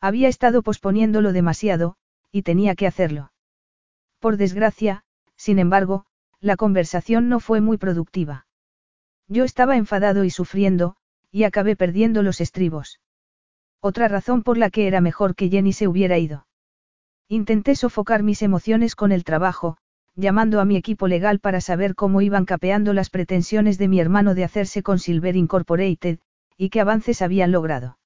Había 0.00 0.28
estado 0.28 0.62
posponiéndolo 0.62 1.34
demasiado, 1.34 1.96
y 2.32 2.40
tenía 2.40 2.74
que 2.74 2.86
hacerlo. 2.86 3.32
Por 4.18 4.38
desgracia, 4.38 5.04
sin 5.36 5.58
embargo, 5.58 6.06
la 6.40 6.56
conversación 6.56 7.28
no 7.28 7.38
fue 7.38 7.60
muy 7.60 7.76
productiva. 7.76 8.46
Yo 9.26 9.44
estaba 9.44 9.76
enfadado 9.76 10.24
y 10.24 10.30
sufriendo, 10.30 10.96
y 11.30 11.44
acabé 11.44 11.76
perdiendo 11.76 12.22
los 12.22 12.40
estribos. 12.40 13.00
Otra 13.78 14.08
razón 14.08 14.42
por 14.42 14.56
la 14.56 14.70
que 14.70 14.86
era 14.86 15.02
mejor 15.02 15.34
que 15.34 15.50
Jenny 15.50 15.74
se 15.74 15.86
hubiera 15.86 16.16
ido. 16.16 16.46
Intenté 17.28 17.76
sofocar 17.76 18.22
mis 18.22 18.40
emociones 18.40 18.96
con 18.96 19.12
el 19.12 19.24
trabajo, 19.24 19.76
llamando 20.18 20.60
a 20.60 20.64
mi 20.64 20.76
equipo 20.76 21.06
legal 21.06 21.38
para 21.38 21.60
saber 21.60 21.94
cómo 21.94 22.20
iban 22.22 22.44
capeando 22.44 22.92
las 22.92 23.08
pretensiones 23.08 23.78
de 23.78 23.86
mi 23.86 24.00
hermano 24.00 24.34
de 24.34 24.42
hacerse 24.42 24.82
con 24.82 24.98
Silver 24.98 25.36
Incorporated, 25.36 26.18
y 26.56 26.70
qué 26.70 26.80
avances 26.80 27.22
habían 27.22 27.52
logrado. 27.52 27.98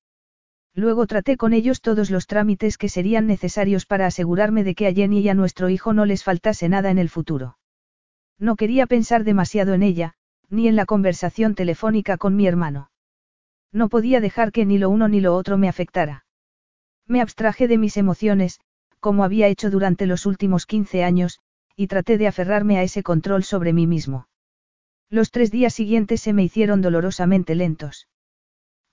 Luego 0.74 1.06
traté 1.06 1.38
con 1.38 1.54
ellos 1.54 1.80
todos 1.80 2.10
los 2.10 2.26
trámites 2.26 2.76
que 2.76 2.90
serían 2.90 3.26
necesarios 3.26 3.86
para 3.86 4.06
asegurarme 4.06 4.62
de 4.62 4.74
que 4.74 4.86
a 4.86 4.92
Jenny 4.92 5.20
y 5.20 5.28
a 5.30 5.34
nuestro 5.34 5.70
hijo 5.70 5.94
no 5.94 6.04
les 6.04 6.22
faltase 6.22 6.68
nada 6.68 6.90
en 6.90 6.98
el 6.98 7.08
futuro. 7.08 7.56
No 8.38 8.56
quería 8.56 8.86
pensar 8.86 9.24
demasiado 9.24 9.72
en 9.72 9.82
ella, 9.82 10.12
ni 10.50 10.68
en 10.68 10.76
la 10.76 10.84
conversación 10.84 11.54
telefónica 11.54 12.18
con 12.18 12.36
mi 12.36 12.46
hermano. 12.46 12.90
No 13.72 13.88
podía 13.88 14.20
dejar 14.20 14.52
que 14.52 14.66
ni 14.66 14.76
lo 14.76 14.90
uno 14.90 15.08
ni 15.08 15.22
lo 15.22 15.34
otro 15.34 15.56
me 15.56 15.68
afectara. 15.68 16.26
Me 17.06 17.22
abstraje 17.22 17.68
de 17.68 17.78
mis 17.78 17.96
emociones, 17.96 18.60
como 19.00 19.24
había 19.24 19.48
hecho 19.48 19.70
durante 19.70 20.04
los 20.04 20.26
últimos 20.26 20.66
15 20.66 21.04
años, 21.04 21.40
y 21.76 21.86
traté 21.86 22.18
de 22.18 22.26
aferrarme 22.26 22.78
a 22.78 22.82
ese 22.82 23.02
control 23.02 23.44
sobre 23.44 23.72
mí 23.72 23.86
mismo. 23.86 24.28
Los 25.10 25.30
tres 25.30 25.50
días 25.50 25.74
siguientes 25.74 26.20
se 26.20 26.32
me 26.32 26.42
hicieron 26.42 26.80
dolorosamente 26.80 27.54
lentos. 27.54 28.08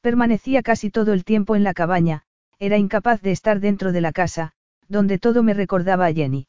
Permanecía 0.01 0.64
casi 0.64 0.90
todo 0.90 1.14
el 1.14 1.24
tiempo 1.24 1.56
en 1.56 1.64
la 1.64 1.74
cabaña, 1.74 2.24
era 2.59 2.77
incapaz 2.77 3.22
de 3.22 3.32
estar 3.32 3.59
dentro 3.59 3.91
de 3.91 4.01
la 4.01 4.11
casa, 4.11 4.53
donde 4.88 5.19
todo 5.19 5.43
me 5.43 5.53
recordaba 5.53 6.08
a 6.08 6.14
Jenny. 6.14 6.48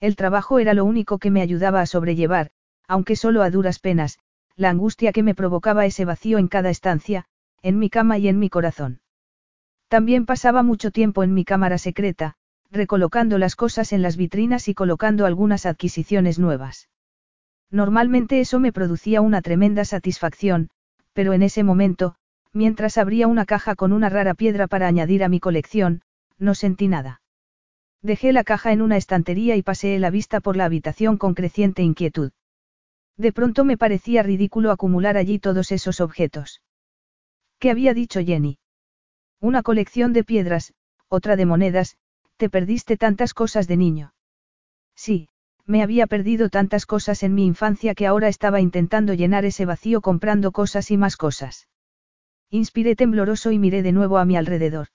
El 0.00 0.16
trabajo 0.16 0.58
era 0.58 0.74
lo 0.74 0.84
único 0.84 1.18
que 1.18 1.30
me 1.30 1.42
ayudaba 1.42 1.80
a 1.80 1.86
sobrellevar, 1.86 2.50
aunque 2.88 3.16
solo 3.16 3.42
a 3.42 3.50
duras 3.50 3.78
penas, 3.78 4.18
la 4.56 4.70
angustia 4.70 5.12
que 5.12 5.22
me 5.22 5.34
provocaba 5.34 5.86
ese 5.86 6.04
vacío 6.04 6.38
en 6.38 6.48
cada 6.48 6.70
estancia, 6.70 7.26
en 7.62 7.78
mi 7.78 7.90
cama 7.90 8.18
y 8.18 8.28
en 8.28 8.38
mi 8.38 8.50
corazón. 8.50 9.00
También 9.88 10.26
pasaba 10.26 10.62
mucho 10.62 10.90
tiempo 10.90 11.22
en 11.22 11.34
mi 11.34 11.44
cámara 11.44 11.78
secreta, 11.78 12.36
recolocando 12.70 13.38
las 13.38 13.56
cosas 13.56 13.92
en 13.92 14.02
las 14.02 14.16
vitrinas 14.16 14.68
y 14.68 14.74
colocando 14.74 15.26
algunas 15.26 15.66
adquisiciones 15.66 16.38
nuevas. 16.38 16.88
Normalmente 17.70 18.40
eso 18.40 18.60
me 18.60 18.72
producía 18.72 19.20
una 19.20 19.42
tremenda 19.42 19.84
satisfacción, 19.84 20.70
pero 21.12 21.32
en 21.32 21.42
ese 21.42 21.62
momento, 21.64 22.16
mientras 22.52 22.98
abría 22.98 23.26
una 23.26 23.44
caja 23.44 23.74
con 23.74 23.92
una 23.92 24.08
rara 24.08 24.34
piedra 24.34 24.66
para 24.66 24.86
añadir 24.86 25.22
a 25.24 25.28
mi 25.28 25.40
colección, 25.40 26.02
no 26.38 26.54
sentí 26.54 26.88
nada. 26.88 27.22
Dejé 28.02 28.32
la 28.32 28.44
caja 28.44 28.72
en 28.72 28.82
una 28.82 28.96
estantería 28.96 29.56
y 29.56 29.62
pasé 29.62 29.98
la 29.98 30.10
vista 30.10 30.40
por 30.40 30.56
la 30.56 30.64
habitación 30.64 31.18
con 31.18 31.34
creciente 31.34 31.82
inquietud. 31.82 32.32
De 33.16 33.32
pronto 33.32 33.64
me 33.64 33.76
parecía 33.76 34.22
ridículo 34.22 34.70
acumular 34.70 35.16
allí 35.16 35.38
todos 35.38 35.72
esos 35.72 36.00
objetos. 36.00 36.62
¿Qué 37.58 37.70
había 37.70 37.92
dicho 37.92 38.20
Jenny? 38.20 38.58
Una 39.40 39.62
colección 39.62 40.14
de 40.14 40.24
piedras, 40.24 40.72
otra 41.08 41.36
de 41.36 41.44
monedas, 41.44 41.96
te 42.40 42.48
perdiste 42.48 42.96
tantas 42.96 43.34
cosas 43.34 43.68
de 43.68 43.76
niño. 43.76 44.14
Sí, 44.96 45.28
me 45.66 45.82
había 45.82 46.06
perdido 46.06 46.48
tantas 46.48 46.86
cosas 46.86 47.22
en 47.22 47.34
mi 47.34 47.44
infancia 47.44 47.94
que 47.94 48.06
ahora 48.06 48.28
estaba 48.28 48.62
intentando 48.62 49.12
llenar 49.12 49.44
ese 49.44 49.66
vacío 49.66 50.00
comprando 50.00 50.50
cosas 50.50 50.90
y 50.90 50.96
más 50.96 51.18
cosas. 51.18 51.68
Inspiré 52.48 52.96
tembloroso 52.96 53.52
y 53.52 53.58
miré 53.58 53.82
de 53.82 53.92
nuevo 53.92 54.16
a 54.16 54.24
mi 54.24 54.38
alrededor. 54.38 54.88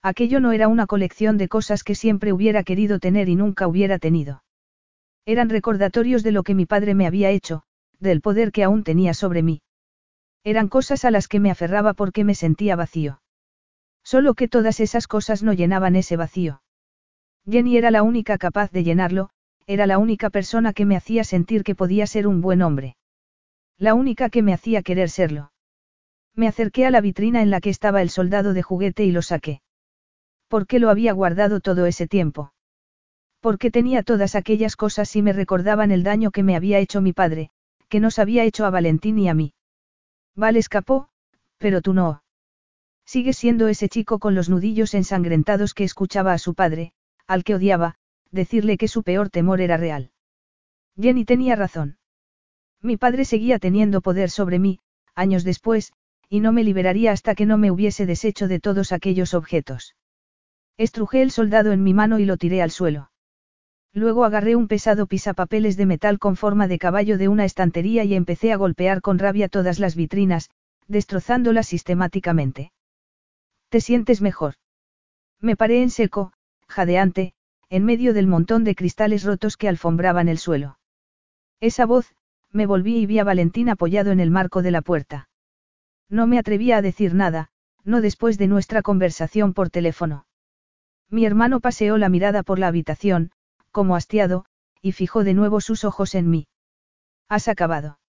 Aquello 0.00 0.38
no 0.38 0.52
era 0.52 0.68
una 0.68 0.86
colección 0.86 1.38
de 1.38 1.48
cosas 1.48 1.82
que 1.82 1.96
siempre 1.96 2.32
hubiera 2.32 2.62
querido 2.62 3.00
tener 3.00 3.28
y 3.28 3.34
nunca 3.34 3.66
hubiera 3.66 3.98
tenido. 3.98 4.44
Eran 5.26 5.48
recordatorios 5.48 6.22
de 6.22 6.30
lo 6.30 6.44
que 6.44 6.54
mi 6.54 6.66
padre 6.66 6.94
me 6.94 7.08
había 7.08 7.30
hecho, 7.30 7.64
del 7.98 8.20
poder 8.20 8.52
que 8.52 8.62
aún 8.62 8.84
tenía 8.84 9.12
sobre 9.12 9.42
mí. 9.42 9.60
Eran 10.44 10.68
cosas 10.68 11.04
a 11.04 11.10
las 11.10 11.26
que 11.26 11.40
me 11.40 11.50
aferraba 11.50 11.94
porque 11.94 12.22
me 12.22 12.36
sentía 12.36 12.76
vacío. 12.76 13.19
Solo 14.12 14.34
que 14.34 14.48
todas 14.48 14.80
esas 14.80 15.06
cosas 15.06 15.44
no 15.44 15.52
llenaban 15.52 15.94
ese 15.94 16.16
vacío. 16.16 16.62
Jenny 17.48 17.76
era 17.76 17.92
la 17.92 18.02
única 18.02 18.38
capaz 18.38 18.72
de 18.72 18.82
llenarlo, 18.82 19.30
era 19.68 19.86
la 19.86 19.98
única 19.98 20.30
persona 20.30 20.72
que 20.72 20.84
me 20.84 20.96
hacía 20.96 21.22
sentir 21.22 21.62
que 21.62 21.76
podía 21.76 22.08
ser 22.08 22.26
un 22.26 22.40
buen 22.40 22.60
hombre. 22.60 22.96
La 23.78 23.94
única 23.94 24.28
que 24.28 24.42
me 24.42 24.52
hacía 24.52 24.82
querer 24.82 25.10
serlo. 25.10 25.52
Me 26.34 26.48
acerqué 26.48 26.86
a 26.86 26.90
la 26.90 27.00
vitrina 27.00 27.40
en 27.40 27.50
la 27.50 27.60
que 27.60 27.70
estaba 27.70 28.02
el 28.02 28.10
soldado 28.10 28.52
de 28.52 28.62
juguete 28.62 29.04
y 29.04 29.12
lo 29.12 29.22
saqué. 29.22 29.62
¿Por 30.48 30.66
qué 30.66 30.80
lo 30.80 30.90
había 30.90 31.12
guardado 31.12 31.60
todo 31.60 31.86
ese 31.86 32.08
tiempo? 32.08 32.52
Porque 33.38 33.70
tenía 33.70 34.02
todas 34.02 34.34
aquellas 34.34 34.74
cosas 34.74 35.14
y 35.14 35.22
me 35.22 35.32
recordaban 35.32 35.92
el 35.92 36.02
daño 36.02 36.32
que 36.32 36.42
me 36.42 36.56
había 36.56 36.80
hecho 36.80 37.00
mi 37.00 37.12
padre, 37.12 37.50
que 37.88 38.00
nos 38.00 38.18
había 38.18 38.42
hecho 38.42 38.66
a 38.66 38.70
Valentín 38.70 39.20
y 39.20 39.28
a 39.28 39.34
mí. 39.34 39.54
Vale 40.34 40.58
escapó, 40.58 41.10
pero 41.58 41.80
tú 41.80 41.94
no. 41.94 42.24
Sigue 43.12 43.32
siendo 43.32 43.66
ese 43.66 43.88
chico 43.88 44.20
con 44.20 44.36
los 44.36 44.48
nudillos 44.48 44.94
ensangrentados 44.94 45.74
que 45.74 45.82
escuchaba 45.82 46.32
a 46.32 46.38
su 46.38 46.54
padre, 46.54 46.92
al 47.26 47.42
que 47.42 47.56
odiaba, 47.56 47.96
decirle 48.30 48.78
que 48.78 48.86
su 48.86 49.02
peor 49.02 49.30
temor 49.30 49.60
era 49.60 49.76
real. 49.76 50.12
Jenny 50.96 51.24
tenía 51.24 51.56
razón. 51.56 51.98
Mi 52.80 52.96
padre 52.96 53.24
seguía 53.24 53.58
teniendo 53.58 54.00
poder 54.00 54.30
sobre 54.30 54.60
mí, 54.60 54.78
años 55.16 55.42
después, 55.42 55.92
y 56.28 56.38
no 56.38 56.52
me 56.52 56.62
liberaría 56.62 57.10
hasta 57.10 57.34
que 57.34 57.46
no 57.46 57.58
me 57.58 57.72
hubiese 57.72 58.06
deshecho 58.06 58.46
de 58.46 58.60
todos 58.60 58.92
aquellos 58.92 59.34
objetos. 59.34 59.96
Estrujé 60.76 61.22
el 61.22 61.32
soldado 61.32 61.72
en 61.72 61.82
mi 61.82 61.94
mano 61.94 62.20
y 62.20 62.26
lo 62.26 62.36
tiré 62.36 62.62
al 62.62 62.70
suelo. 62.70 63.10
Luego 63.92 64.24
agarré 64.24 64.54
un 64.54 64.68
pesado 64.68 65.08
pisapapeles 65.08 65.76
de 65.76 65.86
metal 65.86 66.20
con 66.20 66.36
forma 66.36 66.68
de 66.68 66.78
caballo 66.78 67.18
de 67.18 67.26
una 67.26 67.44
estantería 67.44 68.04
y 68.04 68.14
empecé 68.14 68.52
a 68.52 68.56
golpear 68.56 69.00
con 69.00 69.18
rabia 69.18 69.48
todas 69.48 69.80
las 69.80 69.96
vitrinas, 69.96 70.48
destrozándolas 70.86 71.66
sistemáticamente. 71.66 72.70
¿Te 73.70 73.80
sientes 73.80 74.20
mejor? 74.20 74.54
Me 75.40 75.56
paré 75.56 75.80
en 75.80 75.90
seco, 75.90 76.32
jadeante, 76.68 77.34
en 77.68 77.84
medio 77.84 78.12
del 78.12 78.26
montón 78.26 78.64
de 78.64 78.74
cristales 78.74 79.22
rotos 79.22 79.56
que 79.56 79.68
alfombraban 79.68 80.28
el 80.28 80.38
suelo. 80.38 80.80
Esa 81.60 81.86
voz, 81.86 82.12
me 82.50 82.66
volví 82.66 82.98
y 82.98 83.06
vi 83.06 83.20
a 83.20 83.24
Valentín 83.24 83.68
apoyado 83.68 84.10
en 84.10 84.18
el 84.18 84.32
marco 84.32 84.62
de 84.62 84.72
la 84.72 84.82
puerta. 84.82 85.28
No 86.08 86.26
me 86.26 86.36
atrevía 86.36 86.78
a 86.78 86.82
decir 86.82 87.14
nada, 87.14 87.52
no 87.84 88.00
después 88.00 88.38
de 88.38 88.48
nuestra 88.48 88.82
conversación 88.82 89.54
por 89.54 89.70
teléfono. 89.70 90.26
Mi 91.08 91.24
hermano 91.24 91.60
paseó 91.60 91.96
la 91.96 92.08
mirada 92.08 92.42
por 92.42 92.58
la 92.58 92.66
habitación, 92.66 93.30
como 93.70 93.94
hastiado, 93.94 94.46
y 94.82 94.92
fijó 94.92 95.22
de 95.22 95.34
nuevo 95.34 95.60
sus 95.60 95.84
ojos 95.84 96.16
en 96.16 96.28
mí. 96.28 96.48
¿Has 97.28 97.46
acabado? 97.46 98.00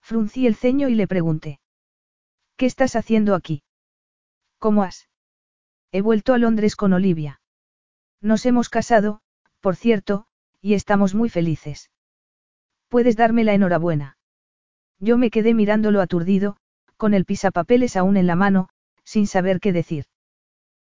Fruncí 0.00 0.48
el 0.48 0.56
ceño 0.56 0.88
y 0.88 0.96
le 0.96 1.06
pregunté. 1.06 1.60
¿Qué 2.56 2.66
estás 2.66 2.96
haciendo 2.96 3.36
aquí? 3.36 3.62
¿Cómo 4.60 4.82
has? 4.82 5.08
He 5.90 6.02
vuelto 6.02 6.34
a 6.34 6.38
Londres 6.38 6.76
con 6.76 6.92
Olivia. 6.92 7.40
Nos 8.20 8.44
hemos 8.44 8.68
casado, 8.68 9.22
por 9.60 9.74
cierto, 9.74 10.26
y 10.60 10.74
estamos 10.74 11.14
muy 11.14 11.30
felices. 11.30 11.90
Puedes 12.88 13.16
darme 13.16 13.42
la 13.42 13.54
enhorabuena. 13.54 14.18
Yo 14.98 15.16
me 15.16 15.30
quedé 15.30 15.54
mirándolo 15.54 16.02
aturdido, 16.02 16.58
con 16.98 17.14
el 17.14 17.24
pisapapeles 17.24 17.96
aún 17.96 18.18
en 18.18 18.26
la 18.26 18.36
mano, 18.36 18.68
sin 19.02 19.26
saber 19.26 19.60
qué 19.60 19.72
decir. 19.72 20.04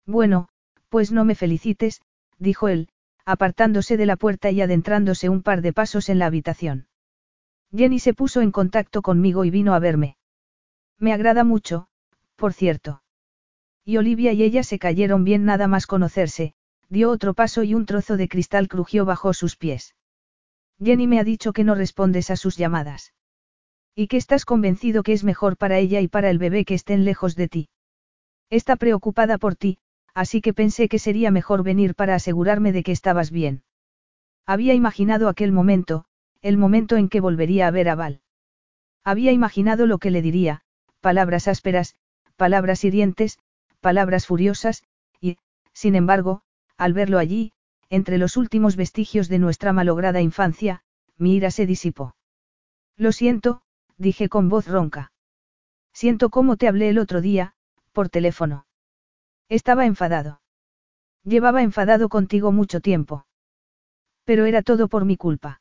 Bueno, 0.06 0.48
pues 0.88 1.12
no 1.12 1.26
me 1.26 1.34
felicites, 1.34 2.00
dijo 2.38 2.68
él, 2.68 2.88
apartándose 3.26 3.98
de 3.98 4.06
la 4.06 4.16
puerta 4.16 4.50
y 4.50 4.62
adentrándose 4.62 5.28
un 5.28 5.42
par 5.42 5.60
de 5.60 5.74
pasos 5.74 6.08
en 6.08 6.18
la 6.18 6.26
habitación. 6.26 6.88
Jenny 7.72 7.98
se 7.98 8.14
puso 8.14 8.40
en 8.40 8.52
contacto 8.52 9.02
conmigo 9.02 9.44
y 9.44 9.50
vino 9.50 9.74
a 9.74 9.80
verme. 9.80 10.16
Me 10.98 11.12
agrada 11.12 11.44
mucho, 11.44 11.88
por 12.36 12.55
cierto. 12.55 13.02
Y 13.89 13.98
Olivia 13.98 14.32
y 14.32 14.42
ella 14.42 14.65
se 14.65 14.81
cayeron 14.81 15.23
bien 15.23 15.44
nada 15.44 15.68
más 15.68 15.86
conocerse, 15.86 16.55
dio 16.89 17.08
otro 17.08 17.34
paso 17.34 17.62
y 17.62 17.73
un 17.73 17.86
trozo 17.86 18.16
de 18.16 18.26
cristal 18.26 18.66
crujió 18.66 19.05
bajo 19.05 19.32
sus 19.32 19.55
pies. 19.55 19.94
Jenny 20.82 21.06
me 21.06 21.20
ha 21.20 21.24
dicho 21.24 21.52
que 21.52 21.62
no 21.62 21.76
respondes 21.76 22.31
a 22.31 22.36
sus 22.36 22.56
llamadas. 22.56 23.15
Y 23.94 24.08
que 24.08 24.16
estás 24.16 24.44
convencido 24.44 25.05
que 25.05 25.12
es 25.12 25.23
mejor 25.23 25.56
para 25.56 25.78
ella 25.78 26.00
y 26.00 26.08
para 26.08 26.31
el 26.31 26.39
bebé 26.39 26.65
que 26.65 26.74
estén 26.74 27.05
lejos 27.05 27.36
de 27.36 27.47
ti. 27.47 27.68
Está 28.50 28.74
preocupada 28.74 29.39
por 29.39 29.55
ti, 29.55 29.78
así 30.15 30.40
que 30.40 30.52
pensé 30.52 30.89
que 30.89 30.98
sería 30.98 31.31
mejor 31.31 31.62
venir 31.62 31.94
para 31.94 32.16
asegurarme 32.16 32.73
de 32.73 32.82
que 32.82 32.90
estabas 32.90 33.31
bien. 33.31 33.62
Había 34.47 34.74
imaginado 34.74 35.28
aquel 35.28 35.52
momento, 35.52 36.06
el 36.42 36.56
momento 36.56 36.97
en 36.97 37.08
que 37.08 37.20
volvería 37.20 37.68
a 37.68 37.70
ver 37.70 37.89
a 37.89 37.94
Val. 37.94 38.20
Había 39.05 39.31
imaginado 39.31 39.86
lo 39.86 39.98
que 39.98 40.10
le 40.10 40.23
diría, 40.23 40.62
palabras 41.00 41.47
ásperas, 41.47 41.94
palabras 42.36 42.82
hirientes, 42.82 43.39
palabras 43.86 44.26
furiosas, 44.26 44.82
y, 45.20 45.39
sin 45.73 45.94
embargo, 45.94 46.42
al 46.76 46.92
verlo 46.92 47.20
allí, 47.20 47.52
entre 47.89 48.18
los 48.18 48.36
últimos 48.36 48.74
vestigios 48.74 49.28
de 49.28 49.39
nuestra 49.39 49.73
malograda 49.73 50.20
infancia, 50.20 50.82
mi 51.16 51.36
ira 51.36 51.52
se 51.52 51.66
disipó. 51.66 52.16
Lo 52.97 53.12
siento, 53.12 53.62
dije 53.97 54.28
con 54.28 54.48
voz 54.48 54.66
ronca. 54.66 55.12
Siento 55.92 56.31
cómo 56.31 56.56
te 56.56 56.66
hablé 56.66 56.89
el 56.89 56.98
otro 56.98 57.20
día, 57.20 57.55
por 57.92 58.08
teléfono. 58.08 58.66
Estaba 59.48 59.86
enfadado. 59.86 60.40
Llevaba 61.23 61.62
enfadado 61.62 62.08
contigo 62.08 62.50
mucho 62.50 62.81
tiempo. 62.81 63.24
Pero 64.24 64.47
era 64.47 64.62
todo 64.62 64.89
por 64.89 65.05
mi 65.05 65.16
culpa. 65.16 65.60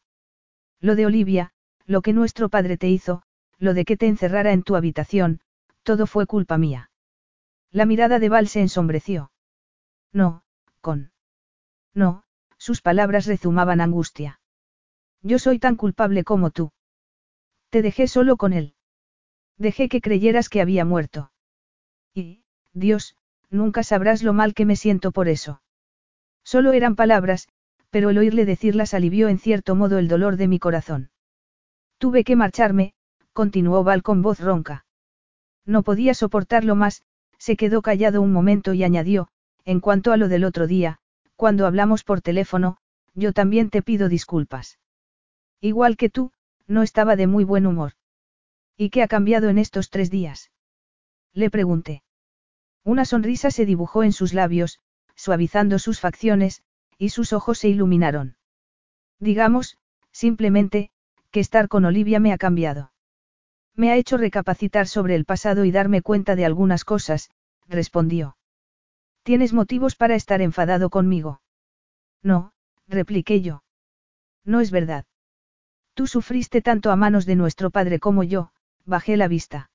Lo 0.82 0.96
de 0.96 1.06
Olivia, 1.06 1.52
lo 1.86 2.02
que 2.02 2.12
nuestro 2.12 2.50
padre 2.50 2.76
te 2.76 2.90
hizo, 2.90 3.22
lo 3.60 3.76
de 3.76 3.86
que 3.86 3.98
te 3.98 4.08
encerrara 4.08 4.52
en 4.52 4.64
tu 4.64 4.76
habitación, 4.76 5.42
todo 5.84 6.08
fue 6.08 6.26
culpa 6.26 6.58
mía. 6.58 6.90
La 7.76 7.86
mirada 7.86 8.20
de 8.20 8.30
Val 8.30 8.48
se 8.48 8.62
ensombreció. 8.62 9.34
No, 10.14 10.44
con. 10.80 11.12
No, 11.94 12.24
sus 12.58 12.82
palabras 12.82 13.26
rezumaban 13.26 13.82
angustia. 13.82 14.40
Yo 15.22 15.40
soy 15.40 15.60
tan 15.60 15.76
culpable 15.76 16.24
como 16.24 16.52
tú. 16.52 16.72
Te 17.70 17.82
dejé 17.82 18.08
solo 18.08 18.38
con 18.38 18.54
él. 18.54 18.76
Dejé 19.58 19.90
que 19.90 20.00
creyeras 20.00 20.48
que 20.48 20.62
había 20.62 20.86
muerto. 20.86 21.34
Y, 22.14 22.46
Dios, 22.72 23.18
nunca 23.50 23.84
sabrás 23.84 24.24
lo 24.24 24.32
mal 24.32 24.54
que 24.54 24.64
me 24.64 24.78
siento 24.78 25.12
por 25.12 25.28
eso. 25.28 25.62
Solo 26.46 26.72
eran 26.72 26.96
palabras, 26.96 27.50
pero 27.90 28.10
el 28.10 28.18
oírle 28.18 28.46
decirlas 28.46 28.94
alivió 28.94 29.28
en 29.28 29.38
cierto 29.38 29.76
modo 29.76 29.98
el 29.98 30.08
dolor 30.08 30.38
de 30.38 30.48
mi 30.48 30.60
corazón. 30.60 31.10
Tuve 31.98 32.24
que 32.24 32.38
marcharme, 32.38 32.94
continuó 33.34 33.84
Val 33.84 34.02
con 34.02 34.22
voz 34.22 34.40
ronca. 34.40 34.86
No 35.66 35.84
podía 35.84 36.14
soportarlo 36.14 36.76
más, 36.76 37.04
se 37.46 37.58
quedó 37.58 37.84
callado 37.84 38.24
un 38.24 38.32
momento 38.32 38.74
y 38.74 38.84
añadió, 38.84 39.28
en 39.66 39.80
cuanto 39.80 40.12
a 40.12 40.18
lo 40.18 40.30
del 40.30 40.46
otro 40.46 40.66
día, 40.66 40.98
cuando 41.36 41.68
hablamos 41.68 42.04
por 42.04 42.22
teléfono, 42.22 42.78
yo 43.14 43.34
también 43.34 43.70
te 43.70 43.84
pido 43.84 44.10
disculpas. 44.10 44.80
Igual 45.62 45.96
que 45.96 46.10
tú, 46.10 46.32
no 46.66 46.82
estaba 46.82 47.16
de 47.16 47.28
muy 47.28 47.44
buen 47.44 47.68
humor. 47.68 47.92
¿Y 48.76 48.90
qué 48.90 49.04
ha 49.04 49.08
cambiado 49.08 49.50
en 49.50 49.60
estos 49.60 49.92
tres 49.92 50.10
días? 50.10 50.50
Le 51.34 51.52
pregunté. 51.52 52.02
Una 52.84 53.06
sonrisa 53.06 53.52
se 53.52 53.68
dibujó 53.68 54.02
en 54.02 54.12
sus 54.12 54.34
labios, 54.34 54.80
suavizando 55.14 55.78
sus 55.78 56.00
facciones, 56.00 56.64
y 56.98 57.10
sus 57.10 57.32
ojos 57.32 57.60
se 57.60 57.70
iluminaron. 57.70 58.38
Digamos, 59.20 59.78
simplemente, 60.12 60.90
que 61.30 61.42
estar 61.42 61.68
con 61.68 61.86
Olivia 61.86 62.20
me 62.20 62.34
ha 62.34 62.40
cambiado. 62.40 62.92
Me 63.76 63.92
ha 63.92 63.98
hecho 63.98 64.18
recapacitar 64.18 64.88
sobre 64.88 65.16
el 65.16 65.26
pasado 65.26 65.66
y 65.66 65.72
darme 65.72 66.02
cuenta 66.02 66.36
de 66.36 66.46
algunas 66.46 66.86
cosas, 66.86 67.30
respondió. 67.68 68.38
¿Tienes 69.24 69.54
motivos 69.54 69.96
para 69.96 70.16
estar 70.16 70.42
enfadado 70.42 70.90
conmigo? 70.90 71.42
No, 72.22 72.54
repliqué 72.88 73.42
yo. 73.42 73.64
No 74.44 74.60
es 74.62 74.72
verdad. 74.72 75.06
Tú 75.96 76.08
sufriste 76.08 76.62
tanto 76.62 76.92
a 76.92 76.96
manos 76.96 77.26
de 77.26 77.36
nuestro 77.36 77.72
padre 77.72 78.00
como 78.00 78.24
yo, 78.24 78.52
bajé 78.86 79.18
la 79.18 79.28
vista. 79.28 79.72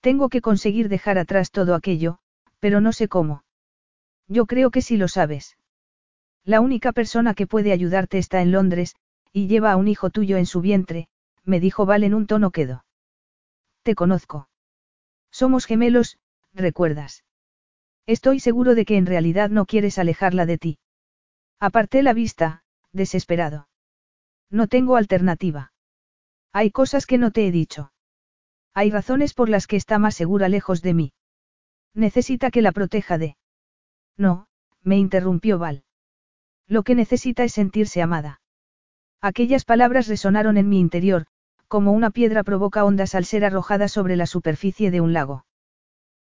Tengo 0.00 0.28
que 0.28 0.40
conseguir 0.40 0.88
dejar 0.88 1.18
atrás 1.18 1.50
todo 1.50 1.74
aquello, 1.74 2.18
pero 2.60 2.80
no 2.80 2.92
sé 2.92 3.08
cómo. 3.08 3.42
Yo 4.28 4.46
creo 4.46 4.70
que 4.70 4.82
sí 4.82 4.96
lo 4.96 5.08
sabes. 5.08 5.56
La 6.44 6.60
única 6.60 6.92
persona 6.92 7.34
que 7.34 7.46
puede 7.48 7.72
ayudarte 7.72 8.18
está 8.18 8.40
en 8.40 8.52
Londres, 8.52 8.94
y 9.32 9.48
lleva 9.48 9.72
a 9.72 9.76
un 9.76 9.88
hijo 9.88 10.10
tuyo 10.10 10.36
en 10.36 10.46
su 10.46 10.60
vientre, 10.60 11.08
me 11.44 11.58
dijo 11.58 11.86
Val 11.86 12.04
en 12.04 12.14
un 12.14 12.26
tono 12.26 12.50
quedo. 12.50 12.84
Te 13.82 13.94
conozco. 13.94 14.48
Somos 15.30 15.66
gemelos, 15.66 16.18
recuerdas. 16.54 17.24
Estoy 18.06 18.40
seguro 18.40 18.74
de 18.74 18.84
que 18.84 18.96
en 18.96 19.06
realidad 19.06 19.50
no 19.50 19.66
quieres 19.66 19.98
alejarla 19.98 20.46
de 20.46 20.58
ti. 20.58 20.78
Aparté 21.60 22.02
la 22.02 22.12
vista, 22.12 22.64
desesperado. 22.92 23.68
No 24.50 24.66
tengo 24.66 24.96
alternativa. 24.96 25.72
Hay 26.52 26.70
cosas 26.70 27.06
que 27.06 27.18
no 27.18 27.30
te 27.30 27.46
he 27.46 27.52
dicho. 27.52 27.92
Hay 28.74 28.90
razones 28.90 29.34
por 29.34 29.48
las 29.48 29.66
que 29.66 29.76
está 29.76 29.98
más 29.98 30.14
segura 30.14 30.48
lejos 30.48 30.82
de 30.82 30.94
mí. 30.94 31.12
Necesita 31.94 32.50
que 32.50 32.62
la 32.62 32.72
proteja 32.72 33.18
de... 33.18 33.36
No, 34.16 34.48
me 34.82 34.96
interrumpió 34.96 35.58
Val. 35.58 35.84
Lo 36.66 36.82
que 36.82 36.94
necesita 36.94 37.44
es 37.44 37.52
sentirse 37.52 38.00
amada. 38.02 38.40
Aquellas 39.20 39.64
palabras 39.64 40.08
resonaron 40.08 40.56
en 40.56 40.68
mi 40.68 40.80
interior, 40.80 41.26
como 41.68 41.92
una 41.92 42.10
piedra 42.10 42.42
provoca 42.42 42.84
ondas 42.84 43.14
al 43.14 43.24
ser 43.24 43.44
arrojada 43.44 43.88
sobre 43.88 44.16
la 44.16 44.26
superficie 44.26 44.90
de 44.90 45.00
un 45.00 45.12
lago. 45.12 45.44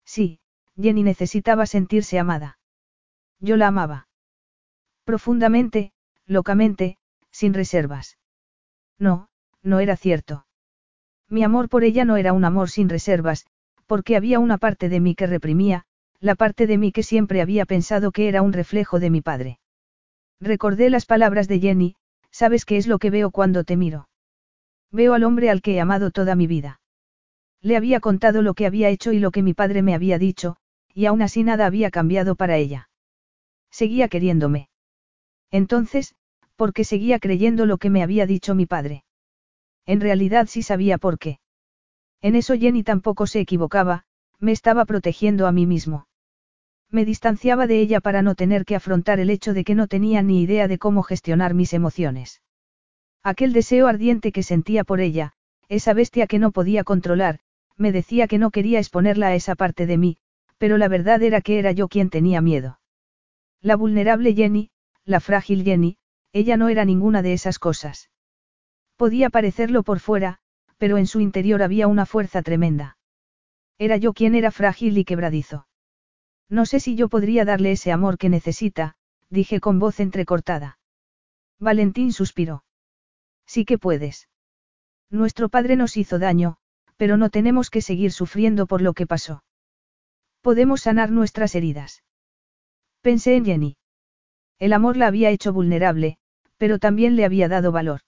Sí, 0.09 0.41
Jenny 0.75 1.03
necesitaba 1.03 1.67
sentirse 1.67 2.19
amada. 2.19 2.59
Yo 3.41 3.59
la 3.59 3.67
amaba. 3.67 4.09
Profundamente, 5.05 5.93
locamente, 6.25 6.97
sin 7.31 7.53
reservas. 7.53 8.17
No, 8.99 9.29
no 9.63 9.81
era 9.81 9.97
cierto. 9.97 10.47
Mi 11.29 11.45
amor 11.45 11.69
por 11.69 11.85
ella 11.85 12.07
no 12.07 12.17
era 12.17 12.33
un 12.33 12.47
amor 12.47 12.71
sin 12.71 12.89
reservas, 12.89 13.45
porque 13.85 14.17
había 14.17 14.39
una 14.39 14.57
parte 14.57 14.89
de 14.89 14.99
mí 14.99 15.15
que 15.15 15.27
reprimía, 15.27 15.85
la 16.21 16.35
parte 16.35 16.67
de 16.67 16.79
mí 16.79 16.91
que 16.91 17.03
siempre 17.03 17.43
había 17.43 17.67
pensado 17.67 18.11
que 18.11 18.29
era 18.29 18.41
un 18.41 18.55
reflejo 18.55 18.99
de 19.01 19.11
mi 19.11 19.21
padre. 19.21 19.61
Recordé 20.41 20.89
las 20.89 21.05
palabras 21.05 21.49
de 21.49 21.61
Jenny, 21.61 21.97
¿sabes 22.31 22.65
qué 22.65 22.79
es 22.79 22.87
lo 22.87 22.99
que 22.99 23.11
veo 23.11 23.31
cuando 23.31 23.63
te 23.63 23.77
miro? 23.77 24.09
Veo 24.91 25.13
al 25.13 25.25
hombre 25.25 25.51
al 25.51 25.61
que 25.61 25.75
he 25.75 25.81
amado 25.81 26.11
toda 26.11 26.35
mi 26.35 26.47
vida. 26.47 26.78
Le 27.63 27.77
había 27.77 28.01
contado 28.01 28.43
lo 28.43 28.55
que 28.55 28.67
había 28.67 28.89
hecho 28.89 29.13
y 29.13 29.19
lo 29.19 29.31
que 29.31 29.43
mi 29.43 29.55
padre 29.55 29.83
me 29.83 29.95
había 29.95 30.19
dicho, 30.19 30.57
y 30.95 31.07
aún 31.07 31.23
así 31.23 31.43
nada 31.43 31.67
había 31.67 31.91
cambiado 31.91 32.37
para 32.37 32.57
ella. 32.57 32.89
Seguía 33.71 34.09
queriéndome. 34.09 34.69
Entonces, 35.51 36.15
¿por 36.57 36.73
qué 36.73 36.85
seguía 36.85 37.19
creyendo 37.19 37.67
lo 37.67 37.79
que 37.79 37.91
me 37.91 38.03
había 38.03 38.27
dicho 38.27 38.55
mi 38.55 38.67
padre? 38.67 39.05
En 39.87 40.01
realidad 40.01 40.47
sí 40.49 40.63
sabía 40.63 40.99
por 40.99 41.19
qué. 41.19 41.41
En 42.21 42.35
eso 42.35 42.55
Jenny 42.57 42.83
tampoco 42.83 43.27
se 43.27 43.41
equivocaba, 43.41 44.05
me 44.39 44.53
estaba 44.53 44.85
protegiendo 44.85 45.47
a 45.47 45.53
mí 45.53 45.67
mismo. 45.67 46.07
Me 46.91 47.05
distanciaba 47.05 47.67
de 47.67 47.81
ella 47.81 48.01
para 48.01 48.23
no 48.23 48.35
tener 48.35 48.65
que 48.65 48.77
afrontar 48.77 49.21
el 49.21 49.31
hecho 49.31 49.53
de 49.53 49.65
que 49.65 49.75
no 49.75 49.89
tenía 49.89 50.23
ni 50.23 50.43
idea 50.43 50.69
de 50.69 50.79
cómo 50.79 51.03
gestionar 51.03 51.55
mis 51.55 51.73
emociones. 51.73 52.41
Aquel 53.23 53.53
deseo 53.53 53.89
ardiente 53.89 54.33
que 54.33 54.43
sentía 54.43 54.85
por 54.85 55.01
ella, 55.01 55.35
esa 55.69 55.93
bestia 55.93 56.27
que 56.27 56.39
no 56.39 56.51
podía 56.51 56.85
controlar, 56.85 57.41
me 57.79 57.93
decía 57.93 58.27
que 58.27 58.39
no 58.39 58.51
quería 58.51 58.79
exponerla 58.79 59.29
a 59.29 59.35
esa 59.35 59.55
parte 59.55 59.87
de 59.87 59.97
mí, 59.97 60.19
pero 60.59 60.77
la 60.77 60.89
verdad 60.89 61.23
era 61.23 61.41
que 61.41 61.59
era 61.59 61.73
yo 61.73 61.89
quien 61.89 62.11
tenía 62.11 62.41
miedo. 62.41 62.81
La 63.63 63.77
vulnerable 63.77 64.35
Jenny, 64.35 64.71
la 65.05 65.21
frágil 65.21 65.65
Jenny, 65.65 65.97
ella 66.33 66.57
no 66.57 66.69
era 66.69 66.85
ninguna 66.85 67.23
de 67.23 67.33
esas 67.33 67.59
cosas. 67.59 68.11
Podía 68.97 69.31
parecerlo 69.31 69.83
por 69.83 70.01
fuera, 70.01 70.41
pero 70.77 70.99
en 70.99 71.07
su 71.07 71.21
interior 71.21 71.63
había 71.63 71.87
una 71.87 72.05
fuerza 72.05 72.43
tremenda. 72.43 72.99
Era 73.79 73.97
yo 73.97 74.13
quien 74.13 74.35
era 74.35 74.51
frágil 74.51 74.99
y 74.99 75.05
quebradizo. 75.05 75.69
No 76.49 76.67
sé 76.67 76.81
si 76.81 76.97
yo 76.97 77.09
podría 77.09 77.45
darle 77.45 77.73
ese 77.73 77.93
amor 77.93 78.19
que 78.19 78.29
necesita, 78.29 78.97
dije 79.31 79.61
con 79.61 79.79
voz 79.79 80.01
entrecortada. 80.01 80.79
Valentín 81.61 82.13
suspiró. 82.13 82.65
Sí 83.47 83.65
que 83.65 83.79
puedes. 83.79 84.29
Nuestro 85.11 85.49
padre 85.49 85.77
nos 85.77 85.97
hizo 85.97 86.19
daño, 86.19 86.59
pero 86.99 87.17
no 87.17 87.31
tenemos 87.31 87.71
que 87.71 87.81
seguir 87.81 88.13
sufriendo 88.13 88.67
por 88.67 88.83
lo 88.83 88.93
que 88.93 89.07
pasó. 89.07 89.43
Podemos 90.43 90.83
sanar 90.83 91.11
nuestras 91.11 91.55
heridas. 91.55 92.03
Pensé 93.01 93.37
en 93.37 93.45
Jenny. 93.45 93.77
El 94.59 94.73
amor 94.73 94.97
la 94.97 95.07
había 95.07 95.31
hecho 95.31 95.53
vulnerable, 95.53 96.19
pero 96.59 96.79
también 96.79 97.17
le 97.17 97.25
había 97.25 97.49
dado 97.49 97.73
valor. 97.73 98.01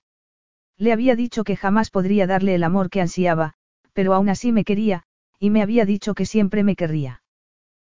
Le 0.76 0.92
había 0.92 1.14
dicho 1.14 1.44
que 1.44 1.56
jamás 1.56 1.90
podría 1.90 2.26
darle 2.26 2.54
el 2.54 2.64
amor 2.64 2.90
que 2.90 3.00
ansiaba, 3.00 3.54
pero 3.92 4.12
aún 4.12 4.28
así 4.28 4.50
me 4.50 4.64
quería, 4.64 5.04
y 5.38 5.50
me 5.50 5.62
había 5.62 5.84
dicho 5.84 6.14
que 6.14 6.26
siempre 6.26 6.64
me 6.64 6.74
querría. 6.74 7.22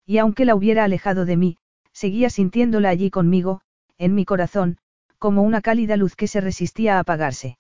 Y 0.05 0.19
aunque 0.19 0.45
la 0.45 0.55
hubiera 0.55 0.85
alejado 0.85 1.25
de 1.25 1.37
mí, 1.37 1.57
seguía 1.93 2.29
sintiéndola 2.29 2.91
allí 2.91 3.11
conmigo, 3.11 3.63
en 3.97 4.15
mi 4.15 4.25
corazón, 4.25 4.79
como 5.19 5.43
una 5.43 5.63
cálida 5.63 5.97
luz 5.97 6.17
que 6.17 6.29
se 6.29 6.41
resistía 6.41 6.97
a 6.97 7.01
apagarse. 7.01 7.57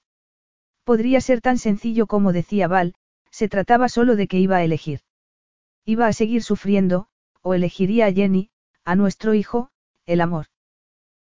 Podría 0.84 1.20
ser 1.20 1.40
tan 1.40 1.58
sencillo 1.58 2.06
como 2.06 2.32
decía 2.32 2.66
Val, 2.68 2.94
se 3.32 3.48
trataba 3.48 3.88
solo 3.88 4.14
de 4.14 4.28
que 4.28 4.38
iba 4.38 4.56
a 4.56 4.62
elegir. 4.62 5.00
Iba 5.84 6.06
a 6.06 6.12
seguir 6.12 6.44
sufriendo, 6.44 7.08
o 7.40 7.54
elegiría 7.54 8.06
a 8.06 8.12
Jenny, 8.12 8.50
a 8.84 8.94
nuestro 8.94 9.34
hijo, 9.34 9.70
el 10.06 10.20
amor. 10.20 10.46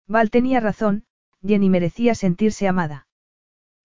Val 0.08 0.30
tenía 0.30 0.58
razón, 0.58 1.04
Jenny 1.46 1.68
merecía 1.68 2.14
sentirse 2.14 2.66
amada. 2.66 3.06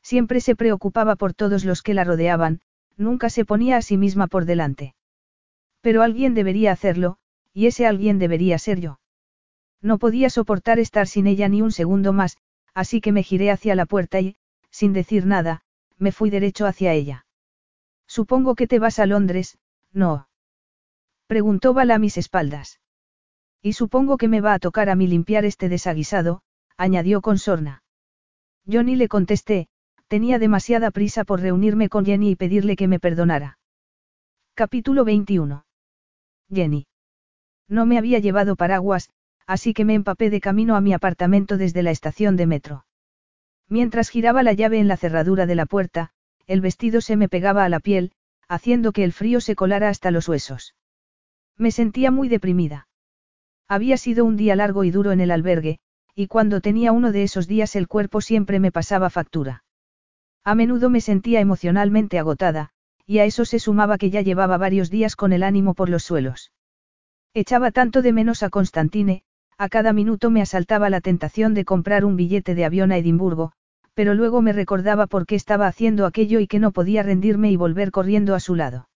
Siempre 0.02 0.40
se 0.42 0.56
preocupaba 0.56 1.16
por 1.16 1.34
todos 1.34 1.66
los 1.66 1.82
que 1.82 1.94
la 1.94 2.06
rodeaban, 2.06 2.62
nunca 2.98 3.30
se 3.30 3.46
ponía 3.46 3.78
a 3.78 3.82
sí 3.82 3.98
misma 3.98 4.28
por 4.28 4.46
delante. 4.46 4.96
Pero 5.82 6.02
alguien 6.02 6.34
debería 6.34 6.72
hacerlo, 6.72 7.18
y 7.54 7.68
ese 7.68 7.86
alguien 7.86 8.20
debería 8.20 8.58
ser 8.58 8.80
yo. 8.80 9.00
No 9.82 9.98
podía 9.98 10.30
soportar 10.30 10.80
estar 10.80 11.08
sin 11.08 11.28
ella 11.28 11.50
ni 11.50 11.62
un 11.62 11.72
segundo 11.72 12.14
más, 12.14 12.38
así 12.74 13.02
que 13.02 13.12
me 13.12 13.22
giré 13.22 13.52
hacia 13.52 13.76
la 13.76 13.86
puerta 13.86 14.22
y, 14.22 14.38
sin 14.72 14.94
decir 14.94 15.26
nada, 15.26 15.62
me 15.98 16.12
fui 16.12 16.30
derecho 16.30 16.66
hacia 16.66 16.94
ella. 16.94 17.23
Supongo 18.08 18.56
que 18.56 18.68
te 18.68 18.80
vas 18.80 19.00
a 19.00 19.06
Londres, 19.06 19.58
¿no? 19.92 20.28
Preguntó 21.28 21.74
Val 21.74 21.92
a 21.92 22.00
mis 22.00 22.18
espaldas. 22.18 22.80
Y 23.62 23.74
supongo 23.74 24.18
que 24.18 24.28
me 24.28 24.42
va 24.42 24.54
a 24.54 24.60
tocar 24.60 24.90
a 24.90 24.96
mí 24.96 25.08
limpiar 25.08 25.46
este 25.46 25.70
desaguisado, 25.70 26.42
añadió 26.78 27.22
con 27.22 27.38
sorna. 27.38 27.84
Yo 28.66 28.84
ni 28.84 28.96
le 28.96 29.08
contesté, 29.08 29.68
tenía 30.08 30.40
demasiada 30.40 30.92
prisa 30.92 31.24
por 31.24 31.42
reunirme 31.42 31.90
con 31.90 32.06
Jenny 32.06 32.32
y 32.32 32.36
pedirle 32.36 32.76
que 32.76 32.88
me 32.88 33.00
perdonara. 33.00 33.58
Capítulo 34.54 35.06
21. 35.06 35.66
Jenny. 36.54 36.88
No 37.68 37.86
me 37.86 37.98
había 37.98 38.20
llevado 38.20 38.56
paraguas, 38.56 39.10
así 39.48 39.74
que 39.74 39.86
me 39.86 39.96
empapé 39.96 40.30
de 40.30 40.42
camino 40.42 40.76
a 40.76 40.82
mi 40.82 40.94
apartamento 40.94 41.58
desde 41.58 41.84
la 41.84 41.92
estación 41.92 42.36
de 42.36 42.46
metro. 42.46 42.86
Mientras 43.68 44.10
giraba 44.10 44.44
la 44.44 44.54
llave 44.54 44.80
en 44.80 44.88
la 44.88 44.98
cerradura 44.98 45.46
de 45.46 45.56
la 45.56 45.66
puerta, 45.66 46.13
el 46.48 46.62
vestido 46.62 47.02
se 47.02 47.16
me 47.16 47.30
pegaba 47.30 47.64
a 47.66 47.70
la 47.70 47.80
piel, 47.80 48.12
haciendo 48.48 48.92
que 48.92 49.04
el 49.04 49.14
frío 49.14 49.42
se 49.42 49.56
colara 49.56 49.90
hasta 49.90 50.12
los 50.12 50.28
huesos. 50.28 50.76
Me 51.58 51.72
sentía 51.72 52.12
muy 52.12 52.30
deprimida. 52.30 52.88
Había 53.68 53.98
sido 53.98 54.26
un 54.26 54.38
día 54.38 54.56
largo 54.56 54.84
y 54.84 54.92
duro 54.92 55.12
en 55.12 55.22
el 55.22 55.32
albergue, 55.32 55.80
y 56.16 56.28
cuando 56.28 56.62
tenía 56.62 56.92
uno 56.92 57.12
de 57.12 57.24
esos 57.24 57.48
días 57.48 57.76
el 57.76 57.88
cuerpo 57.88 58.22
siempre 58.22 58.60
me 58.60 58.72
pasaba 58.72 59.10
factura. 59.10 59.64
A 60.44 60.56
menudo 60.56 60.90
me 60.90 61.02
sentía 61.02 61.40
emocionalmente 61.40 62.20
agotada, 62.20 62.70
y 63.06 63.20
a 63.20 63.26
eso 63.26 63.46
se 63.46 63.60
sumaba 63.60 63.98
que 63.98 64.10
ya 64.10 64.22
llevaba 64.22 64.58
varios 64.58 64.90
días 64.90 65.16
con 65.16 65.34
el 65.34 65.44
ánimo 65.44 65.74
por 65.74 65.90
los 65.90 66.04
suelos. 66.04 66.52
Echaba 67.34 67.72
tanto 67.72 68.02
de 68.02 68.14
menos 68.14 68.44
a 68.44 68.50
Constantine, 68.50 69.24
a 69.58 69.70
cada 69.70 69.94
minuto 69.94 70.30
me 70.30 70.42
asaltaba 70.42 70.90
la 70.90 71.02
tentación 71.02 71.54
de 71.54 71.66
comprar 71.66 72.06
un 72.06 72.16
billete 72.16 72.56
de 72.56 72.66
avión 72.66 72.92
a 72.92 72.98
Edimburgo, 72.98 73.54
pero 73.94 74.14
luego 74.14 74.42
me 74.42 74.54
recordaba 74.54 75.08
por 75.08 75.26
qué 75.26 75.36
estaba 75.36 75.68
haciendo 75.68 76.06
aquello 76.06 76.40
y 76.40 76.48
que 76.48 76.60
no 76.60 76.72
podía 76.72 77.04
rendirme 77.04 77.52
y 77.52 77.56
volver 77.56 77.92
corriendo 77.92 78.36
a 78.36 78.40
su 78.40 78.56
lado. 78.56 78.90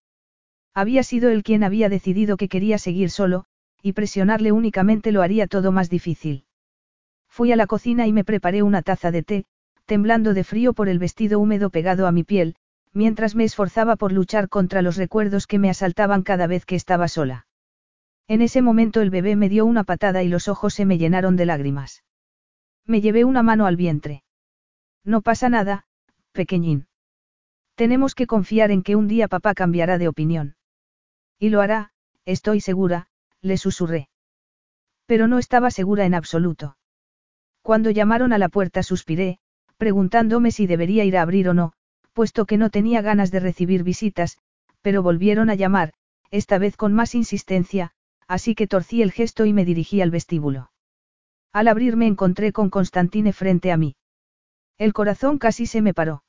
Había 0.74 1.04
sido 1.04 1.30
él 1.30 1.44
quien 1.44 1.64
había 1.64 1.90
decidido 1.90 2.38
que 2.38 2.50
quería 2.50 2.78
seguir 2.78 3.10
solo, 3.10 3.46
y 3.82 3.94
presionarle 3.94 4.52
únicamente 4.52 5.12
lo 5.12 5.22
haría 5.22 5.48
todo 5.48 5.72
más 5.72 5.90
difícil. 5.90 6.46
Fui 7.28 7.52
a 7.52 7.56
la 7.56 7.68
cocina 7.68 8.08
y 8.08 8.14
me 8.14 8.24
preparé 8.24 8.64
una 8.64 8.82
taza 8.82 9.12
de 9.12 9.24
té, 9.24 9.46
temblando 9.86 10.34
de 10.34 10.44
frío 10.44 10.74
por 10.74 10.90
el 10.90 11.00
vestido 11.00 11.40
húmedo 11.40 11.70
pegado 11.70 12.08
a 12.08 12.12
mi 12.12 12.24
piel, 12.24 12.56
mientras 12.94 13.36
me 13.36 13.44
esforzaba 13.44 13.96
por 13.96 14.12
luchar 14.12 14.50
contra 14.50 14.82
los 14.82 14.98
recuerdos 14.98 15.48
que 15.48 15.60
me 15.60 15.70
asaltaban 15.70 16.24
cada 16.24 16.48
vez 16.48 16.66
que 16.66 16.76
estaba 16.76 17.08
sola. 17.08 17.48
En 18.28 18.42
ese 18.42 18.62
momento 18.62 19.02
el 19.02 19.10
bebé 19.10 19.36
me 19.36 19.50
dio 19.50 19.66
una 19.66 19.84
patada 19.84 20.24
y 20.24 20.28
los 20.28 20.48
ojos 20.48 20.74
se 20.74 20.86
me 20.86 20.98
llenaron 20.98 21.38
de 21.38 21.46
lágrimas. 21.46 22.04
Me 22.86 23.02
llevé 23.02 23.24
una 23.24 23.44
mano 23.44 23.66
al 23.66 23.78
vientre. 23.78 24.24
No 25.08 25.22
pasa 25.22 25.48
nada, 25.48 25.86
pequeñín. 26.34 26.88
Tenemos 27.76 28.14
que 28.14 28.28
confiar 28.28 28.72
en 28.72 28.84
que 28.84 28.98
un 28.98 29.08
día 29.08 29.30
papá 29.30 29.54
cambiará 29.54 29.98
de 29.98 30.10
opinión. 30.10 30.58
Y 31.40 31.48
lo 31.48 31.62
hará, 31.62 31.92
estoy 32.26 32.60
segura, 32.60 33.08
le 33.42 33.56
susurré. 33.56 34.10
Pero 35.06 35.30
no 35.30 35.40
estaba 35.40 35.72
segura 35.72 36.06
en 36.06 36.14
absoluto. 36.14 36.76
Cuando 37.62 37.90
llamaron 37.90 38.34
a 38.34 38.38
la 38.38 38.50
puerta 38.50 38.84
suspiré, 38.84 39.40
preguntándome 39.78 40.52
si 40.52 40.68
debería 40.68 41.06
ir 41.06 41.16
a 41.16 41.22
abrir 41.22 41.48
o 41.48 41.54
no, 41.54 41.72
puesto 42.12 42.46
que 42.46 42.58
no 42.58 42.70
tenía 42.70 43.02
ganas 43.02 43.32
de 43.32 43.40
recibir 43.40 43.84
visitas, 43.84 44.38
pero 44.82 45.04
volvieron 45.04 45.50
a 45.50 45.56
llamar, 45.56 45.94
esta 46.32 46.58
vez 46.58 46.76
con 46.76 46.92
más 46.92 47.16
insistencia, 47.16 47.92
así 48.28 48.56
que 48.56 48.68
torcí 48.68 49.02
el 49.02 49.14
gesto 49.14 49.46
y 49.46 49.54
me 49.54 49.64
dirigí 49.64 50.02
al 50.02 50.12
vestíbulo. 50.12 50.70
Al 51.54 51.70
abrir 51.70 51.96
me 51.96 52.08
encontré 52.08 52.52
con 52.52 52.70
Constantine 52.70 53.32
frente 53.32 53.72
a 53.72 53.78
mí. 53.78 53.96
El 54.78 54.94
corazón 54.94 55.38
casi 55.38 55.66
se 55.66 55.82
me 55.82 55.94
paró. 55.94 56.24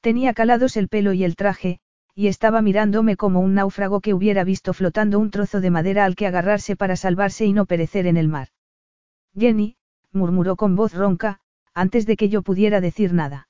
Tenía 0.00 0.32
calados 0.32 0.76
el 0.76 0.88
pelo 0.88 1.12
y 1.12 1.24
el 1.24 1.36
traje, 1.36 1.80
y 2.14 2.28
estaba 2.28 2.62
mirándome 2.62 3.16
como 3.16 3.40
un 3.40 3.54
náufrago 3.54 4.00
que 4.00 4.14
hubiera 4.14 4.42
visto 4.44 4.72
flotando 4.72 5.18
un 5.18 5.30
trozo 5.30 5.60
de 5.60 5.70
madera 5.70 6.04
al 6.04 6.16
que 6.16 6.26
agarrarse 6.26 6.76
para 6.76 6.96
salvarse 6.96 7.44
y 7.44 7.52
no 7.52 7.66
perecer 7.66 8.06
en 8.06 8.16
el 8.16 8.28
mar. 8.28 8.48
Jenny, 9.36 9.76
murmuró 10.12 10.56
con 10.56 10.76
voz 10.76 10.94
ronca, 10.94 11.40
antes 11.74 12.06
de 12.06 12.16
que 12.16 12.28
yo 12.28 12.42
pudiera 12.42 12.80
decir 12.80 13.12
nada. 13.12 13.48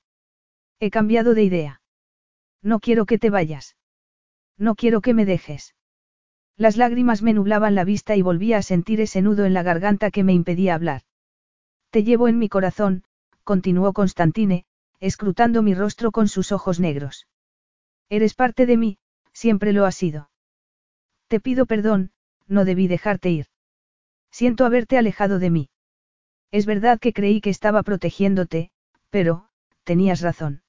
He 0.80 0.90
cambiado 0.90 1.34
de 1.34 1.44
idea. 1.44 1.80
No 2.62 2.80
quiero 2.80 3.06
que 3.06 3.18
te 3.18 3.30
vayas. 3.30 3.76
No 4.58 4.74
quiero 4.74 5.00
que 5.00 5.14
me 5.14 5.24
dejes. 5.24 5.74
Las 6.56 6.76
lágrimas 6.76 7.22
me 7.22 7.32
nublaban 7.32 7.74
la 7.74 7.84
vista 7.84 8.16
y 8.16 8.22
volvía 8.22 8.58
a 8.58 8.62
sentir 8.62 9.00
ese 9.00 9.22
nudo 9.22 9.44
en 9.44 9.54
la 9.54 9.62
garganta 9.62 10.10
que 10.10 10.24
me 10.24 10.32
impedía 10.32 10.74
hablar. 10.74 11.02
Te 11.90 12.02
llevo 12.02 12.28
en 12.28 12.38
mi 12.38 12.48
corazón, 12.48 13.04
continuó 13.48 13.94
Constantine, 13.94 14.66
escrutando 15.00 15.62
mi 15.62 15.72
rostro 15.72 16.12
con 16.12 16.28
sus 16.28 16.52
ojos 16.52 16.80
negros. 16.80 17.28
Eres 18.10 18.34
parte 18.34 18.66
de 18.66 18.76
mí, 18.76 18.98
siempre 19.32 19.72
lo 19.72 19.86
has 19.86 19.94
sido. 19.94 20.28
Te 21.28 21.40
pido 21.40 21.64
perdón, 21.64 22.10
no 22.46 22.66
debí 22.66 22.88
dejarte 22.88 23.30
ir. 23.30 23.46
Siento 24.30 24.66
haberte 24.66 24.98
alejado 24.98 25.38
de 25.38 25.48
mí. 25.48 25.70
Es 26.50 26.66
verdad 26.66 26.98
que 27.00 27.14
creí 27.14 27.40
que 27.40 27.48
estaba 27.48 27.82
protegiéndote, 27.82 28.70
pero, 29.08 29.48
tenías 29.82 30.20
razón. 30.20 30.60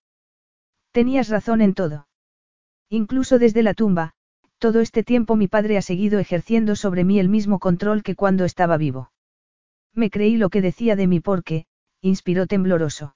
Tenías 0.93 1.27
razón 1.27 1.59
en 1.59 1.73
todo. 1.73 2.07
Incluso 2.87 3.39
desde 3.39 3.61
la 3.61 3.73
tumba, 3.73 4.13
todo 4.57 4.79
este 4.79 5.03
tiempo 5.03 5.35
mi 5.35 5.49
padre 5.49 5.77
ha 5.77 5.81
seguido 5.81 6.17
ejerciendo 6.17 6.77
sobre 6.77 7.03
mí 7.03 7.19
el 7.19 7.27
mismo 7.27 7.59
control 7.59 8.03
que 8.03 8.15
cuando 8.15 8.45
estaba 8.45 8.77
vivo. 8.77 9.11
Me 9.93 10.09
creí 10.09 10.37
lo 10.37 10.49
que 10.49 10.61
decía 10.61 10.95
de 10.95 11.07
mí 11.07 11.19
porque, 11.19 11.65
inspiró 12.01 12.47
tembloroso. 12.47 13.15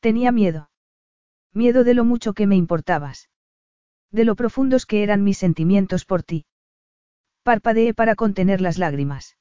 Tenía 0.00 0.32
miedo. 0.32 0.70
Miedo 1.52 1.84
de 1.84 1.94
lo 1.94 2.04
mucho 2.04 2.32
que 2.32 2.46
me 2.46 2.56
importabas. 2.56 3.30
De 4.10 4.24
lo 4.24 4.36
profundos 4.36 4.86
que 4.86 5.02
eran 5.02 5.24
mis 5.24 5.38
sentimientos 5.38 6.04
por 6.04 6.22
ti. 6.22 6.46
Parpadeé 7.42 7.94
para 7.94 8.14
contener 8.14 8.60
las 8.60 8.78
lágrimas. 8.78 9.36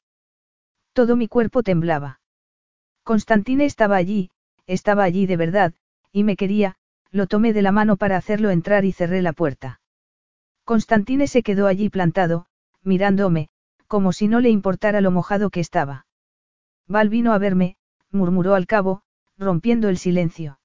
Todo 0.93 1.15
mi 1.15 1.27
cuerpo 1.27 1.64
temblaba. 1.64 2.19
Constantine 3.03 3.65
estaba 3.65 3.98
allí, 3.98 4.32
estaba 4.65 5.03
allí 5.03 5.25
de 5.25 5.38
verdad, 5.38 5.74
y 6.11 6.24
me 6.24 6.35
quería, 6.35 6.75
lo 7.11 7.27
tomé 7.27 7.53
de 7.53 7.61
la 7.61 7.72
mano 7.72 7.98
para 7.98 8.17
hacerlo 8.17 8.49
entrar 8.49 8.85
y 8.85 8.91
cerré 8.91 9.22
la 9.22 9.33
puerta. 9.33 9.82
Constantine 10.64 11.27
se 11.27 11.43
quedó 11.43 11.67
allí 11.67 11.90
plantado, 11.90 12.48
mirándome, 12.82 13.49
como 13.88 14.14
si 14.14 14.27
no 14.27 14.40
le 14.40 14.49
importara 14.49 15.01
lo 15.01 15.11
mojado 15.11 15.49
que 15.49 15.59
estaba. 15.59 16.07
Val 16.88 17.09
vino 17.09 17.33
a 17.33 17.38
verme, 17.38 17.77
murmuró 18.16 18.56
al 18.56 18.68
cabo, 18.68 19.02
rompiendo 19.38 19.90
el 19.90 19.98
silencio. 19.98 20.60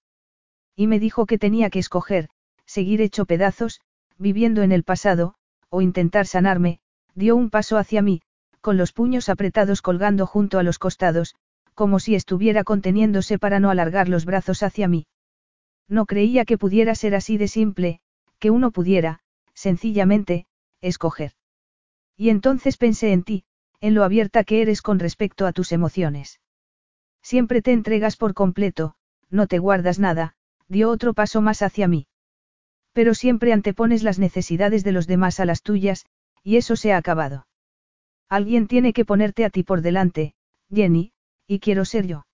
Y 0.77 0.87
me 0.87 0.99
dijo 0.99 1.27
que 1.27 1.39
tenía 1.39 1.69
que 1.70 1.79
escoger, 1.79 2.31
seguir 2.65 3.01
hecho 3.01 3.27
pedazos, 3.27 3.81
viviendo 4.17 4.62
en 4.62 4.73
el 4.73 4.85
pasado, 4.85 5.35
o 5.69 5.83
intentar 5.83 6.27
sanarme, 6.27 6.81
dio 7.15 7.37
un 7.37 7.51
paso 7.51 7.77
hacia 7.77 8.03
mí, 8.03 8.23
con 8.61 8.77
los 8.77 8.93
puños 8.93 9.29
apretados 9.29 9.83
colgando 9.83 10.27
junto 10.27 10.59
a 10.59 10.62
los 10.62 10.79
costados, 10.79 11.35
como 11.75 11.99
si 11.99 12.15
estuviera 12.15 12.65
conteniéndose 12.65 13.39
para 13.39 13.61
no 13.61 13.70
alargar 13.70 14.09
los 14.09 14.25
brazos 14.25 14.62
hacia 14.62 14.89
mí. 14.89 15.07
No 15.89 16.07
creía 16.07 16.45
que 16.45 16.59
pudiera 16.59 16.95
ser 16.95 17.15
así 17.15 17.37
de 17.39 17.49
simple, 17.49 18.01
que 18.39 18.51
uno 18.51 18.70
pudiera, 18.70 19.20
sencillamente, 19.55 20.47
escoger. 20.81 21.33
Y 22.17 22.29
entonces 22.29 22.77
pensé 22.77 23.12
en 23.12 23.23
ti, 23.23 23.45
en 23.81 23.95
lo 23.95 24.05
abierta 24.05 24.45
que 24.45 24.62
eres 24.62 24.83
con 24.83 24.99
respecto 24.99 25.47
a 25.47 25.53
tus 25.53 25.73
emociones. 25.73 26.41
Siempre 27.31 27.62
te 27.62 27.70
entregas 27.70 28.17
por 28.17 28.34
completo, 28.34 28.97
no 29.31 29.47
te 29.47 29.60
guardas 29.60 30.00
nada, 30.00 30.34
dio 30.67 30.91
otro 30.91 31.15
paso 31.15 31.41
más 31.41 31.62
hacia 31.62 31.86
mí. 31.86 32.09
Pero 32.92 33.15
siempre 33.15 33.52
antepones 33.52 34.02
las 34.02 34.18
necesidades 34.18 34.83
de 34.83 34.91
los 34.91 35.07
demás 35.07 35.39
a 35.39 35.44
las 35.44 35.62
tuyas, 35.62 36.07
y 36.42 36.57
eso 36.57 36.75
se 36.75 36.92
ha 36.92 36.97
acabado. 36.97 37.47
Alguien 38.28 38.67
tiene 38.67 38.92
que 38.92 39.05
ponerte 39.05 39.44
a 39.44 39.50
ti 39.50 39.62
por 39.62 39.81
delante, 39.81 40.34
Jenny, 40.75 41.12
y 41.47 41.60
quiero 41.60 41.84
ser 41.84 42.09
yo. 42.09 42.26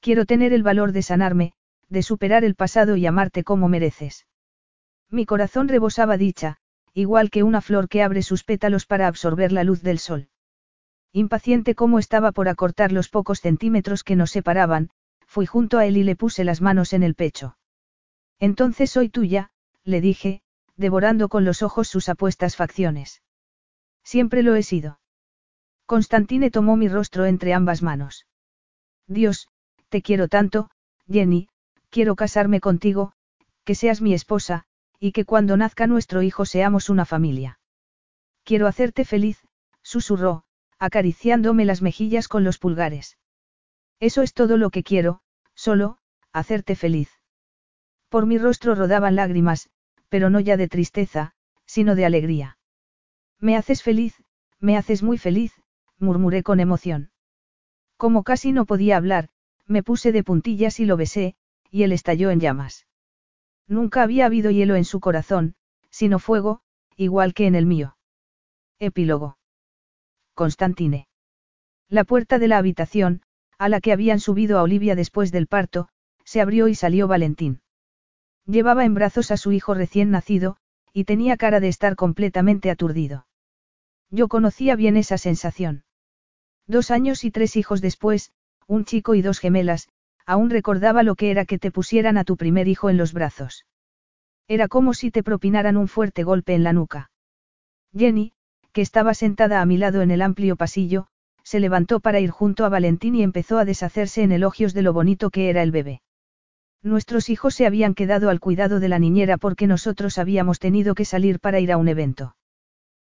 Quiero 0.00 0.26
tener 0.26 0.52
el 0.52 0.64
valor 0.64 0.90
de 0.90 1.02
sanarme, 1.02 1.52
de 1.88 2.02
superar 2.02 2.42
el 2.42 2.56
pasado 2.56 2.96
y 2.96 3.06
amarte 3.06 3.44
como 3.44 3.68
mereces. 3.68 4.26
Mi 5.08 5.26
corazón 5.26 5.68
rebosaba 5.68 6.16
dicha, 6.16 6.56
igual 6.92 7.30
que 7.30 7.44
una 7.44 7.60
flor 7.60 7.88
que 7.88 8.02
abre 8.02 8.22
sus 8.22 8.42
pétalos 8.42 8.84
para 8.84 9.06
absorber 9.06 9.52
la 9.52 9.62
luz 9.62 9.80
del 9.84 10.00
sol. 10.00 10.28
Impaciente 11.12 11.74
como 11.74 11.98
estaba 11.98 12.32
por 12.32 12.48
acortar 12.48 12.92
los 12.92 13.08
pocos 13.08 13.40
centímetros 13.40 14.04
que 14.04 14.16
nos 14.16 14.30
separaban, 14.30 14.90
fui 15.26 15.46
junto 15.46 15.78
a 15.78 15.86
él 15.86 15.96
y 15.96 16.02
le 16.02 16.16
puse 16.16 16.44
las 16.44 16.60
manos 16.60 16.92
en 16.92 17.02
el 17.02 17.14
pecho. 17.14 17.56
Entonces 18.38 18.90
soy 18.90 19.08
tuya, 19.08 19.50
le 19.84 20.00
dije, 20.00 20.42
devorando 20.76 21.28
con 21.28 21.44
los 21.44 21.62
ojos 21.62 21.88
sus 21.88 22.08
apuestas 22.08 22.56
facciones. 22.56 23.22
Siempre 24.04 24.42
lo 24.42 24.54
he 24.54 24.62
sido. 24.62 25.00
Constantine 25.86 26.50
tomó 26.50 26.76
mi 26.76 26.88
rostro 26.88 27.24
entre 27.24 27.54
ambas 27.54 27.82
manos. 27.82 28.26
Dios, 29.06 29.48
te 29.88 30.02
quiero 30.02 30.28
tanto, 30.28 30.70
Jenny, 31.10 31.48
quiero 31.90 32.14
casarme 32.14 32.60
contigo, 32.60 33.12
que 33.64 33.74
seas 33.74 34.00
mi 34.00 34.14
esposa, 34.14 34.64
y 35.00 35.12
que 35.12 35.24
cuando 35.24 35.56
nazca 35.56 35.86
nuestro 35.86 36.22
hijo 36.22 36.44
seamos 36.44 36.90
una 36.90 37.04
familia. 37.04 37.58
Quiero 38.44 38.66
hacerte 38.66 39.04
feliz, 39.04 39.46
susurró, 39.82 40.44
acariciándome 40.78 41.64
las 41.64 41.82
mejillas 41.82 42.28
con 42.28 42.44
los 42.44 42.58
pulgares. 42.58 43.18
Eso 44.00 44.22
es 44.22 44.32
todo 44.32 44.56
lo 44.56 44.70
que 44.70 44.82
quiero, 44.82 45.20
solo, 45.54 45.98
hacerte 46.32 46.76
feliz. 46.76 47.10
Por 48.08 48.26
mi 48.26 48.38
rostro 48.38 48.74
rodaban 48.74 49.16
lágrimas, 49.16 49.70
pero 50.08 50.30
no 50.30 50.40
ya 50.40 50.56
de 50.56 50.68
tristeza, 50.68 51.32
sino 51.66 51.94
de 51.94 52.06
alegría. 52.06 52.58
Me 53.40 53.56
haces 53.56 53.82
feliz, 53.82 54.14
me 54.60 54.76
haces 54.76 55.02
muy 55.02 55.18
feliz, 55.18 55.52
murmuré 55.98 56.42
con 56.42 56.60
emoción. 56.60 57.10
Como 57.96 58.22
casi 58.22 58.52
no 58.52 58.64
podía 58.64 58.96
hablar, 58.96 59.28
me 59.66 59.82
puse 59.82 60.12
de 60.12 60.24
puntillas 60.24 60.80
y 60.80 60.86
lo 60.86 60.96
besé, 60.96 61.36
y 61.70 61.82
él 61.82 61.92
estalló 61.92 62.30
en 62.30 62.40
llamas. 62.40 62.86
Nunca 63.66 64.02
había 64.02 64.26
habido 64.26 64.50
hielo 64.50 64.76
en 64.76 64.84
su 64.84 65.00
corazón, 65.00 65.54
sino 65.90 66.18
fuego, 66.18 66.62
igual 66.96 67.34
que 67.34 67.46
en 67.46 67.54
el 67.54 67.66
mío. 67.66 67.96
Epílogo. 68.78 69.37
Constantine. 70.38 71.08
La 71.88 72.04
puerta 72.04 72.38
de 72.38 72.46
la 72.46 72.58
habitación, 72.58 73.22
a 73.58 73.68
la 73.68 73.80
que 73.80 73.92
habían 73.92 74.20
subido 74.20 74.56
a 74.56 74.62
Olivia 74.62 74.94
después 74.94 75.32
del 75.32 75.48
parto, 75.48 75.88
se 76.24 76.40
abrió 76.40 76.68
y 76.68 76.76
salió 76.76 77.08
Valentín. 77.08 77.60
Llevaba 78.46 78.84
en 78.84 78.94
brazos 78.94 79.32
a 79.32 79.36
su 79.36 79.50
hijo 79.50 79.74
recién 79.74 80.12
nacido, 80.12 80.56
y 80.92 81.02
tenía 81.02 81.36
cara 81.36 81.58
de 81.58 81.66
estar 81.66 81.96
completamente 81.96 82.70
aturdido. 82.70 83.26
Yo 84.10 84.28
conocía 84.28 84.76
bien 84.76 84.96
esa 84.96 85.18
sensación. 85.18 85.82
Dos 86.68 86.92
años 86.92 87.24
y 87.24 87.32
tres 87.32 87.56
hijos 87.56 87.80
después, 87.80 88.30
un 88.68 88.84
chico 88.84 89.16
y 89.16 89.22
dos 89.22 89.40
gemelas, 89.40 89.88
aún 90.24 90.50
recordaba 90.50 91.02
lo 91.02 91.16
que 91.16 91.32
era 91.32 91.46
que 91.46 91.58
te 91.58 91.72
pusieran 91.72 92.16
a 92.16 92.22
tu 92.22 92.36
primer 92.36 92.68
hijo 92.68 92.90
en 92.90 92.96
los 92.96 93.12
brazos. 93.12 93.66
Era 94.46 94.68
como 94.68 94.94
si 94.94 95.10
te 95.10 95.24
propinaran 95.24 95.76
un 95.76 95.88
fuerte 95.88 96.22
golpe 96.22 96.54
en 96.54 96.62
la 96.62 96.72
nuca. 96.72 97.10
Jenny, 97.92 98.34
que 98.72 98.80
estaba 98.80 99.14
sentada 99.14 99.60
a 99.60 99.66
mi 99.66 99.76
lado 99.76 100.02
en 100.02 100.10
el 100.10 100.22
amplio 100.22 100.56
pasillo, 100.56 101.06
se 101.42 101.60
levantó 101.60 102.00
para 102.00 102.20
ir 102.20 102.30
junto 102.30 102.64
a 102.64 102.68
Valentín 102.68 103.14
y 103.14 103.22
empezó 103.22 103.58
a 103.58 103.64
deshacerse 103.64 104.22
en 104.22 104.32
elogios 104.32 104.74
de 104.74 104.82
lo 104.82 104.92
bonito 104.92 105.30
que 105.30 105.48
era 105.48 105.62
el 105.62 105.70
bebé. 105.70 106.02
Nuestros 106.82 107.30
hijos 107.30 107.54
se 107.54 107.66
habían 107.66 107.94
quedado 107.94 108.28
al 108.28 108.38
cuidado 108.38 108.80
de 108.80 108.88
la 108.88 108.98
niñera 108.98 109.38
porque 109.38 109.66
nosotros 109.66 110.18
habíamos 110.18 110.58
tenido 110.58 110.94
que 110.94 111.04
salir 111.04 111.40
para 111.40 111.58
ir 111.58 111.72
a 111.72 111.76
un 111.78 111.88
evento. 111.88 112.36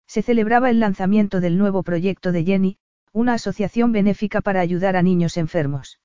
Se 0.06 0.22
celebraba 0.22 0.69
el 0.69 0.80
lanzamiento 0.80 1.42
del 1.42 1.58
nuevo 1.58 1.82
proyecto 1.82 2.32
de 2.32 2.45
Jenny, 2.45 2.77
una 3.11 3.34
asociación 3.34 3.92
benéfica 3.92 4.42
para 4.42 4.61
ayudar 4.61 4.95
a 4.95 5.02
niños 5.02 5.36
enfermos. 5.36 6.00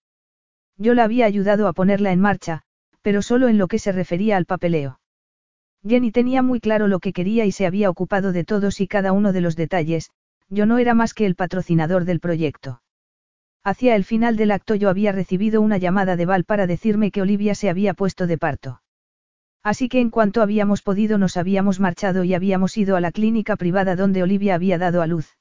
Yo 0.78 0.94
la 0.94 1.04
había 1.04 1.26
ayudado 1.26 1.68
a 1.68 1.74
ponerla 1.74 2.12
en 2.12 2.20
marcha, 2.20 2.62
pero 3.02 3.20
solo 3.20 3.48
en 3.48 3.58
lo 3.58 3.68
que 3.68 3.78
se 3.78 3.92
refería 3.92 4.38
al 4.38 4.46
papeleo. 4.46 5.01
Jenny 5.86 6.12
tenía 6.12 6.42
muy 6.42 6.60
claro 6.60 6.86
lo 6.86 7.00
que 7.00 7.12
quería 7.12 7.44
y 7.44 7.52
se 7.52 7.66
había 7.66 7.90
ocupado 7.90 8.32
de 8.32 8.44
todos 8.44 8.80
y 8.80 8.86
cada 8.86 9.12
uno 9.12 9.32
de 9.32 9.40
los 9.40 9.56
detalles, 9.56 10.10
yo 10.48 10.66
no 10.66 10.78
era 10.78 10.94
más 10.94 11.14
que 11.14 11.26
el 11.26 11.34
patrocinador 11.34 12.04
del 12.04 12.20
proyecto. 12.20 12.82
Hacia 13.64 13.96
el 13.96 14.04
final 14.04 14.36
del 14.36 14.50
acto 14.50 14.74
yo 14.74 14.88
había 14.88 15.12
recibido 15.12 15.60
una 15.60 15.78
llamada 15.78 16.16
de 16.16 16.26
Val 16.26 16.44
para 16.44 16.66
decirme 16.66 17.10
que 17.10 17.22
Olivia 17.22 17.54
se 17.54 17.70
había 17.70 17.94
puesto 17.94 18.26
de 18.26 18.38
parto. 18.38 18.82
Así 19.62 19.88
que 19.88 20.00
en 20.00 20.10
cuanto 20.10 20.42
habíamos 20.42 20.82
podido 20.82 21.18
nos 21.18 21.36
habíamos 21.36 21.78
marchado 21.78 22.24
y 22.24 22.34
habíamos 22.34 22.76
ido 22.76 22.96
a 22.96 23.00
la 23.00 23.12
clínica 23.12 23.56
privada 23.56 23.94
donde 23.94 24.22
Olivia 24.22 24.56
había 24.56 24.78
dado 24.78 25.02
a 25.02 25.06
luz. 25.06 25.36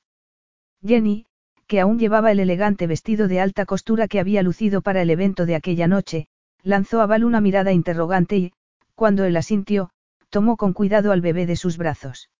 Jenny, 0.85 1.25
que 1.67 1.79
aún 1.79 1.97
llevaba 1.97 2.31
el 2.31 2.39
elegante 2.39 2.85
vestido 2.85 3.27
de 3.27 3.39
alta 3.39 3.65
costura 3.65 4.07
que 4.07 4.19
había 4.19 4.43
lucido 4.43 4.81
para 4.81 5.01
el 5.01 5.09
evento 5.09 5.45
de 5.45 5.55
aquella 5.55 5.87
noche, 5.87 6.27
lanzó 6.63 7.01
a 7.01 7.07
Val 7.07 7.23
una 7.23 7.41
mirada 7.41 7.71
interrogante 7.71 8.37
y, 8.37 8.53
cuando 8.93 9.23
él 9.23 9.35
asintió, 9.37 9.89
tomó 10.31 10.57
con 10.57 10.73
cuidado 10.73 11.11
al 11.11 11.21
bebé 11.21 11.45
de 11.45 11.55
sus 11.55 11.77
brazos. 11.77 12.31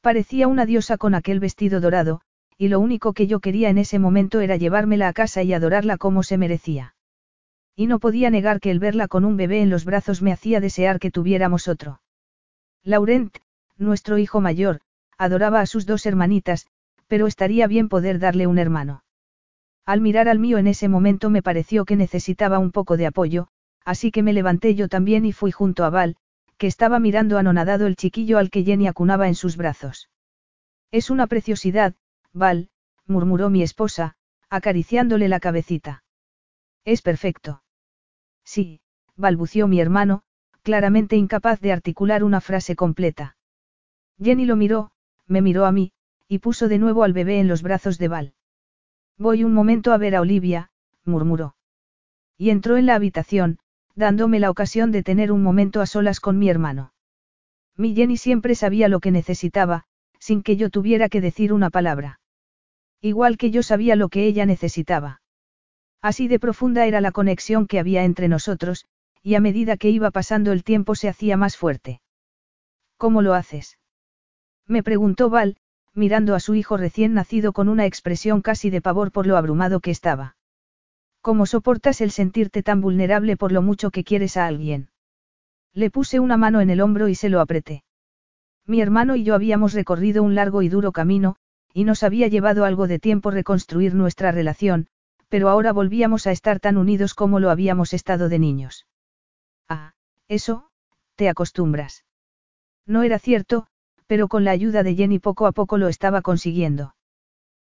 Parecía 0.00 0.46
una 0.46 0.66
diosa 0.66 0.98
con 0.98 1.16
aquel 1.16 1.40
vestido 1.40 1.80
dorado, 1.80 2.20
y 2.58 2.68
lo 2.68 2.78
único 2.78 3.12
que 3.12 3.26
yo 3.26 3.40
quería 3.40 3.70
en 3.70 3.78
ese 3.78 3.98
momento 3.98 4.40
era 4.40 4.56
llevármela 4.56 5.08
a 5.08 5.12
casa 5.12 5.42
y 5.42 5.52
adorarla 5.52 5.96
como 5.96 6.22
se 6.22 6.38
merecía. 6.38 6.94
Y 7.74 7.86
no 7.86 7.98
podía 7.98 8.30
negar 8.30 8.60
que 8.60 8.70
el 8.70 8.78
verla 8.78 9.08
con 9.08 9.24
un 9.24 9.36
bebé 9.36 9.60
en 9.60 9.70
los 9.70 9.84
brazos 9.84 10.22
me 10.22 10.32
hacía 10.32 10.60
desear 10.60 11.00
que 11.00 11.10
tuviéramos 11.10 11.68
otro. 11.68 12.00
Laurent, 12.84 13.36
nuestro 13.76 14.18
hijo 14.18 14.40
mayor, 14.40 14.80
adoraba 15.18 15.60
a 15.60 15.66
sus 15.66 15.86
dos 15.86 16.06
hermanitas, 16.06 16.66
pero 17.08 17.26
estaría 17.26 17.66
bien 17.66 17.88
poder 17.88 18.18
darle 18.18 18.46
un 18.46 18.58
hermano. 18.58 19.04
Al 19.86 20.00
mirar 20.00 20.28
al 20.28 20.38
mío 20.38 20.58
en 20.58 20.66
ese 20.66 20.88
momento 20.88 21.30
me 21.30 21.42
pareció 21.42 21.84
que 21.84 21.96
necesitaba 21.96 22.58
un 22.58 22.72
poco 22.72 22.96
de 22.96 23.06
apoyo, 23.06 23.48
así 23.84 24.10
que 24.10 24.22
me 24.22 24.32
levanté 24.32 24.74
yo 24.74 24.88
también 24.88 25.24
y 25.24 25.32
fui 25.32 25.52
junto 25.52 25.84
a 25.84 25.90
Val, 25.90 26.16
que 26.58 26.66
estaba 26.66 26.98
mirando 26.98 27.38
anonadado 27.38 27.86
el 27.86 27.96
chiquillo 27.96 28.38
al 28.38 28.50
que 28.50 28.64
Jenny 28.64 28.86
acunaba 28.86 29.28
en 29.28 29.34
sus 29.34 29.56
brazos. 29.56 30.10
Es 30.90 31.10
una 31.10 31.26
preciosidad, 31.26 31.94
Val, 32.32 32.70
murmuró 33.06 33.50
mi 33.50 33.62
esposa, 33.62 34.16
acariciándole 34.48 35.28
la 35.28 35.40
cabecita. 35.40 36.04
Es 36.84 37.02
perfecto. 37.02 37.62
Sí, 38.44 38.80
balbució 39.16 39.66
mi 39.68 39.80
hermano, 39.80 40.22
claramente 40.62 41.16
incapaz 41.16 41.60
de 41.60 41.72
articular 41.72 42.24
una 42.24 42.40
frase 42.40 42.76
completa. 42.76 43.36
Jenny 44.18 44.46
lo 44.46 44.56
miró, 44.56 44.90
me 45.26 45.42
miró 45.42 45.66
a 45.66 45.72
mí, 45.72 45.92
y 46.28 46.38
puso 46.38 46.68
de 46.68 46.78
nuevo 46.78 47.04
al 47.04 47.12
bebé 47.12 47.40
en 47.40 47.48
los 47.48 47.62
brazos 47.62 47.98
de 47.98 48.08
Val. 48.08 48.34
Voy 49.18 49.44
un 49.44 49.52
momento 49.52 49.92
a 49.92 49.98
ver 49.98 50.16
a 50.16 50.20
Olivia, 50.20 50.70
murmuró. 51.04 51.56
Y 52.36 52.50
entró 52.50 52.76
en 52.76 52.86
la 52.86 52.94
habitación, 52.94 53.58
dándome 53.96 54.38
la 54.38 54.50
ocasión 54.50 54.92
de 54.92 55.02
tener 55.02 55.32
un 55.32 55.42
momento 55.42 55.80
a 55.80 55.86
solas 55.86 56.20
con 56.20 56.38
mi 56.38 56.48
hermano. 56.48 56.92
Mi 57.76 57.94
Jenny 57.94 58.16
siempre 58.16 58.54
sabía 58.54 58.88
lo 58.88 59.00
que 59.00 59.10
necesitaba, 59.10 59.84
sin 60.20 60.42
que 60.42 60.56
yo 60.56 60.70
tuviera 60.70 61.08
que 61.08 61.20
decir 61.20 61.52
una 61.52 61.70
palabra. 61.70 62.20
Igual 63.00 63.38
que 63.38 63.50
yo 63.50 63.62
sabía 63.62 63.96
lo 63.96 64.08
que 64.08 64.26
ella 64.26 64.46
necesitaba. 64.46 65.22
Así 66.02 66.28
de 66.28 66.38
profunda 66.38 66.86
era 66.86 67.00
la 67.00 67.10
conexión 67.10 67.66
que 67.66 67.78
había 67.78 68.04
entre 68.04 68.28
nosotros, 68.28 68.86
y 69.22 69.34
a 69.34 69.40
medida 69.40 69.76
que 69.76 69.90
iba 69.90 70.10
pasando 70.10 70.52
el 70.52 70.62
tiempo 70.62 70.94
se 70.94 71.08
hacía 71.08 71.36
más 71.36 71.56
fuerte. 71.56 72.00
¿Cómo 72.96 73.22
lo 73.22 73.34
haces? 73.34 73.78
Me 74.66 74.82
preguntó 74.82 75.30
Val, 75.30 75.56
mirando 75.94 76.34
a 76.34 76.40
su 76.40 76.54
hijo 76.54 76.76
recién 76.76 77.14
nacido 77.14 77.52
con 77.52 77.68
una 77.68 77.86
expresión 77.86 78.42
casi 78.42 78.70
de 78.70 78.82
pavor 78.82 79.10
por 79.10 79.26
lo 79.26 79.36
abrumado 79.36 79.80
que 79.80 79.90
estaba. 79.90 80.35
¿Cómo 81.26 81.44
soportas 81.44 82.00
el 82.02 82.12
sentirte 82.12 82.62
tan 82.62 82.80
vulnerable 82.80 83.36
por 83.36 83.50
lo 83.50 83.60
mucho 83.60 83.90
que 83.90 84.04
quieres 84.04 84.36
a 84.36 84.46
alguien? 84.46 84.90
Le 85.74 85.90
puse 85.90 86.20
una 86.20 86.36
mano 86.36 86.60
en 86.60 86.70
el 86.70 86.80
hombro 86.80 87.08
y 87.08 87.16
se 87.16 87.28
lo 87.28 87.40
apreté. 87.40 87.82
Mi 88.64 88.80
hermano 88.80 89.16
y 89.16 89.24
yo 89.24 89.34
habíamos 89.34 89.72
recorrido 89.72 90.22
un 90.22 90.36
largo 90.36 90.62
y 90.62 90.68
duro 90.68 90.92
camino, 90.92 91.34
y 91.74 91.82
nos 91.82 92.04
había 92.04 92.28
llevado 92.28 92.64
algo 92.64 92.86
de 92.86 93.00
tiempo 93.00 93.32
reconstruir 93.32 93.92
nuestra 93.92 94.30
relación, 94.30 94.86
pero 95.28 95.48
ahora 95.48 95.72
volvíamos 95.72 96.28
a 96.28 96.30
estar 96.30 96.60
tan 96.60 96.76
unidos 96.76 97.12
como 97.12 97.40
lo 97.40 97.50
habíamos 97.50 97.92
estado 97.92 98.28
de 98.28 98.38
niños. 98.38 98.86
Ah, 99.68 99.94
eso, 100.28 100.68
te 101.16 101.28
acostumbras. 101.28 102.04
No 102.86 103.02
era 103.02 103.18
cierto, 103.18 103.66
pero 104.06 104.28
con 104.28 104.44
la 104.44 104.52
ayuda 104.52 104.84
de 104.84 104.94
Jenny 104.94 105.18
poco 105.18 105.48
a 105.48 105.50
poco 105.50 105.76
lo 105.76 105.88
estaba 105.88 106.22
consiguiendo. 106.22 106.94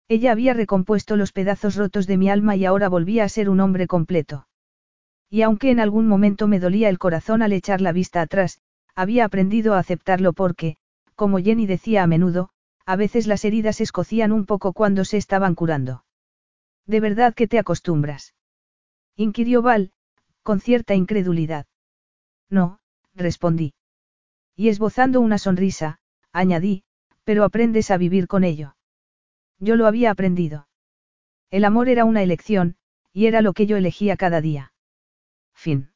Ella 0.10 0.32
había 0.32 0.54
recompuesto 0.54 1.18
los 1.18 1.34
pedazos 1.34 1.76
rotos 1.76 2.08
de 2.08 2.18
mi 2.18 2.30
alma 2.30 2.56
y 2.56 2.64
ahora 2.66 2.88
volvía 2.88 3.26
a 3.26 3.30
ser 3.30 3.50
un 3.50 3.60
hombre 3.60 3.88
completo. 3.88 4.48
Y 5.30 5.42
aunque 5.42 5.70
en 5.70 5.82
algún 5.82 6.08
momento 6.08 6.48
me 6.48 6.60
dolía 6.60 6.88
el 6.88 6.98
corazón 6.98 7.42
al 7.42 7.52
echar 7.52 7.82
la 7.82 7.92
vista 7.92 8.22
atrás, 8.22 8.62
había 8.96 9.26
aprendido 9.26 9.74
a 9.74 9.80
aceptarlo 9.80 10.32
porque, 10.32 10.78
como 11.16 11.40
Jenny 11.40 11.66
decía 11.66 12.04
a 12.04 12.08
menudo, 12.08 12.50
a 12.86 12.96
veces 12.96 13.28
las 13.28 13.44
heridas 13.44 13.82
escocían 13.82 14.32
un 14.32 14.46
poco 14.46 14.72
cuando 14.72 15.04
se 15.04 15.18
estaban 15.18 15.56
curando. 15.56 16.06
¿De 16.86 17.02
verdad 17.02 17.34
que 17.34 17.48
te 17.48 17.60
acostumbras? 17.60 18.34
inquirió 19.18 19.62
Val, 19.62 19.92
con 20.42 20.62
cierta 20.62 20.96
incredulidad. 20.96 21.66
No, 22.50 22.80
respondí. 23.14 23.74
Y 24.56 24.70
esbozando 24.70 25.20
una 25.20 25.38
sonrisa, 25.38 26.00
añadí, 26.32 26.84
pero 27.26 27.44
aprendes 27.44 27.92
a 27.92 27.98
vivir 27.98 28.28
con 28.28 28.46
ello. 28.46 28.77
Yo 29.60 29.76
lo 29.76 29.88
había 29.88 30.12
aprendido. 30.12 30.68
El 31.50 31.66
amor 31.66 31.90
era 31.90 32.06
una 32.06 32.24
elección, 32.24 32.76
y 33.14 33.26
era 33.26 33.42
lo 33.42 33.54
que 33.54 33.66
yo 33.66 33.78
elegía 33.78 34.18
cada 34.18 34.42
día. 34.42 34.74
Fin. 35.54 35.92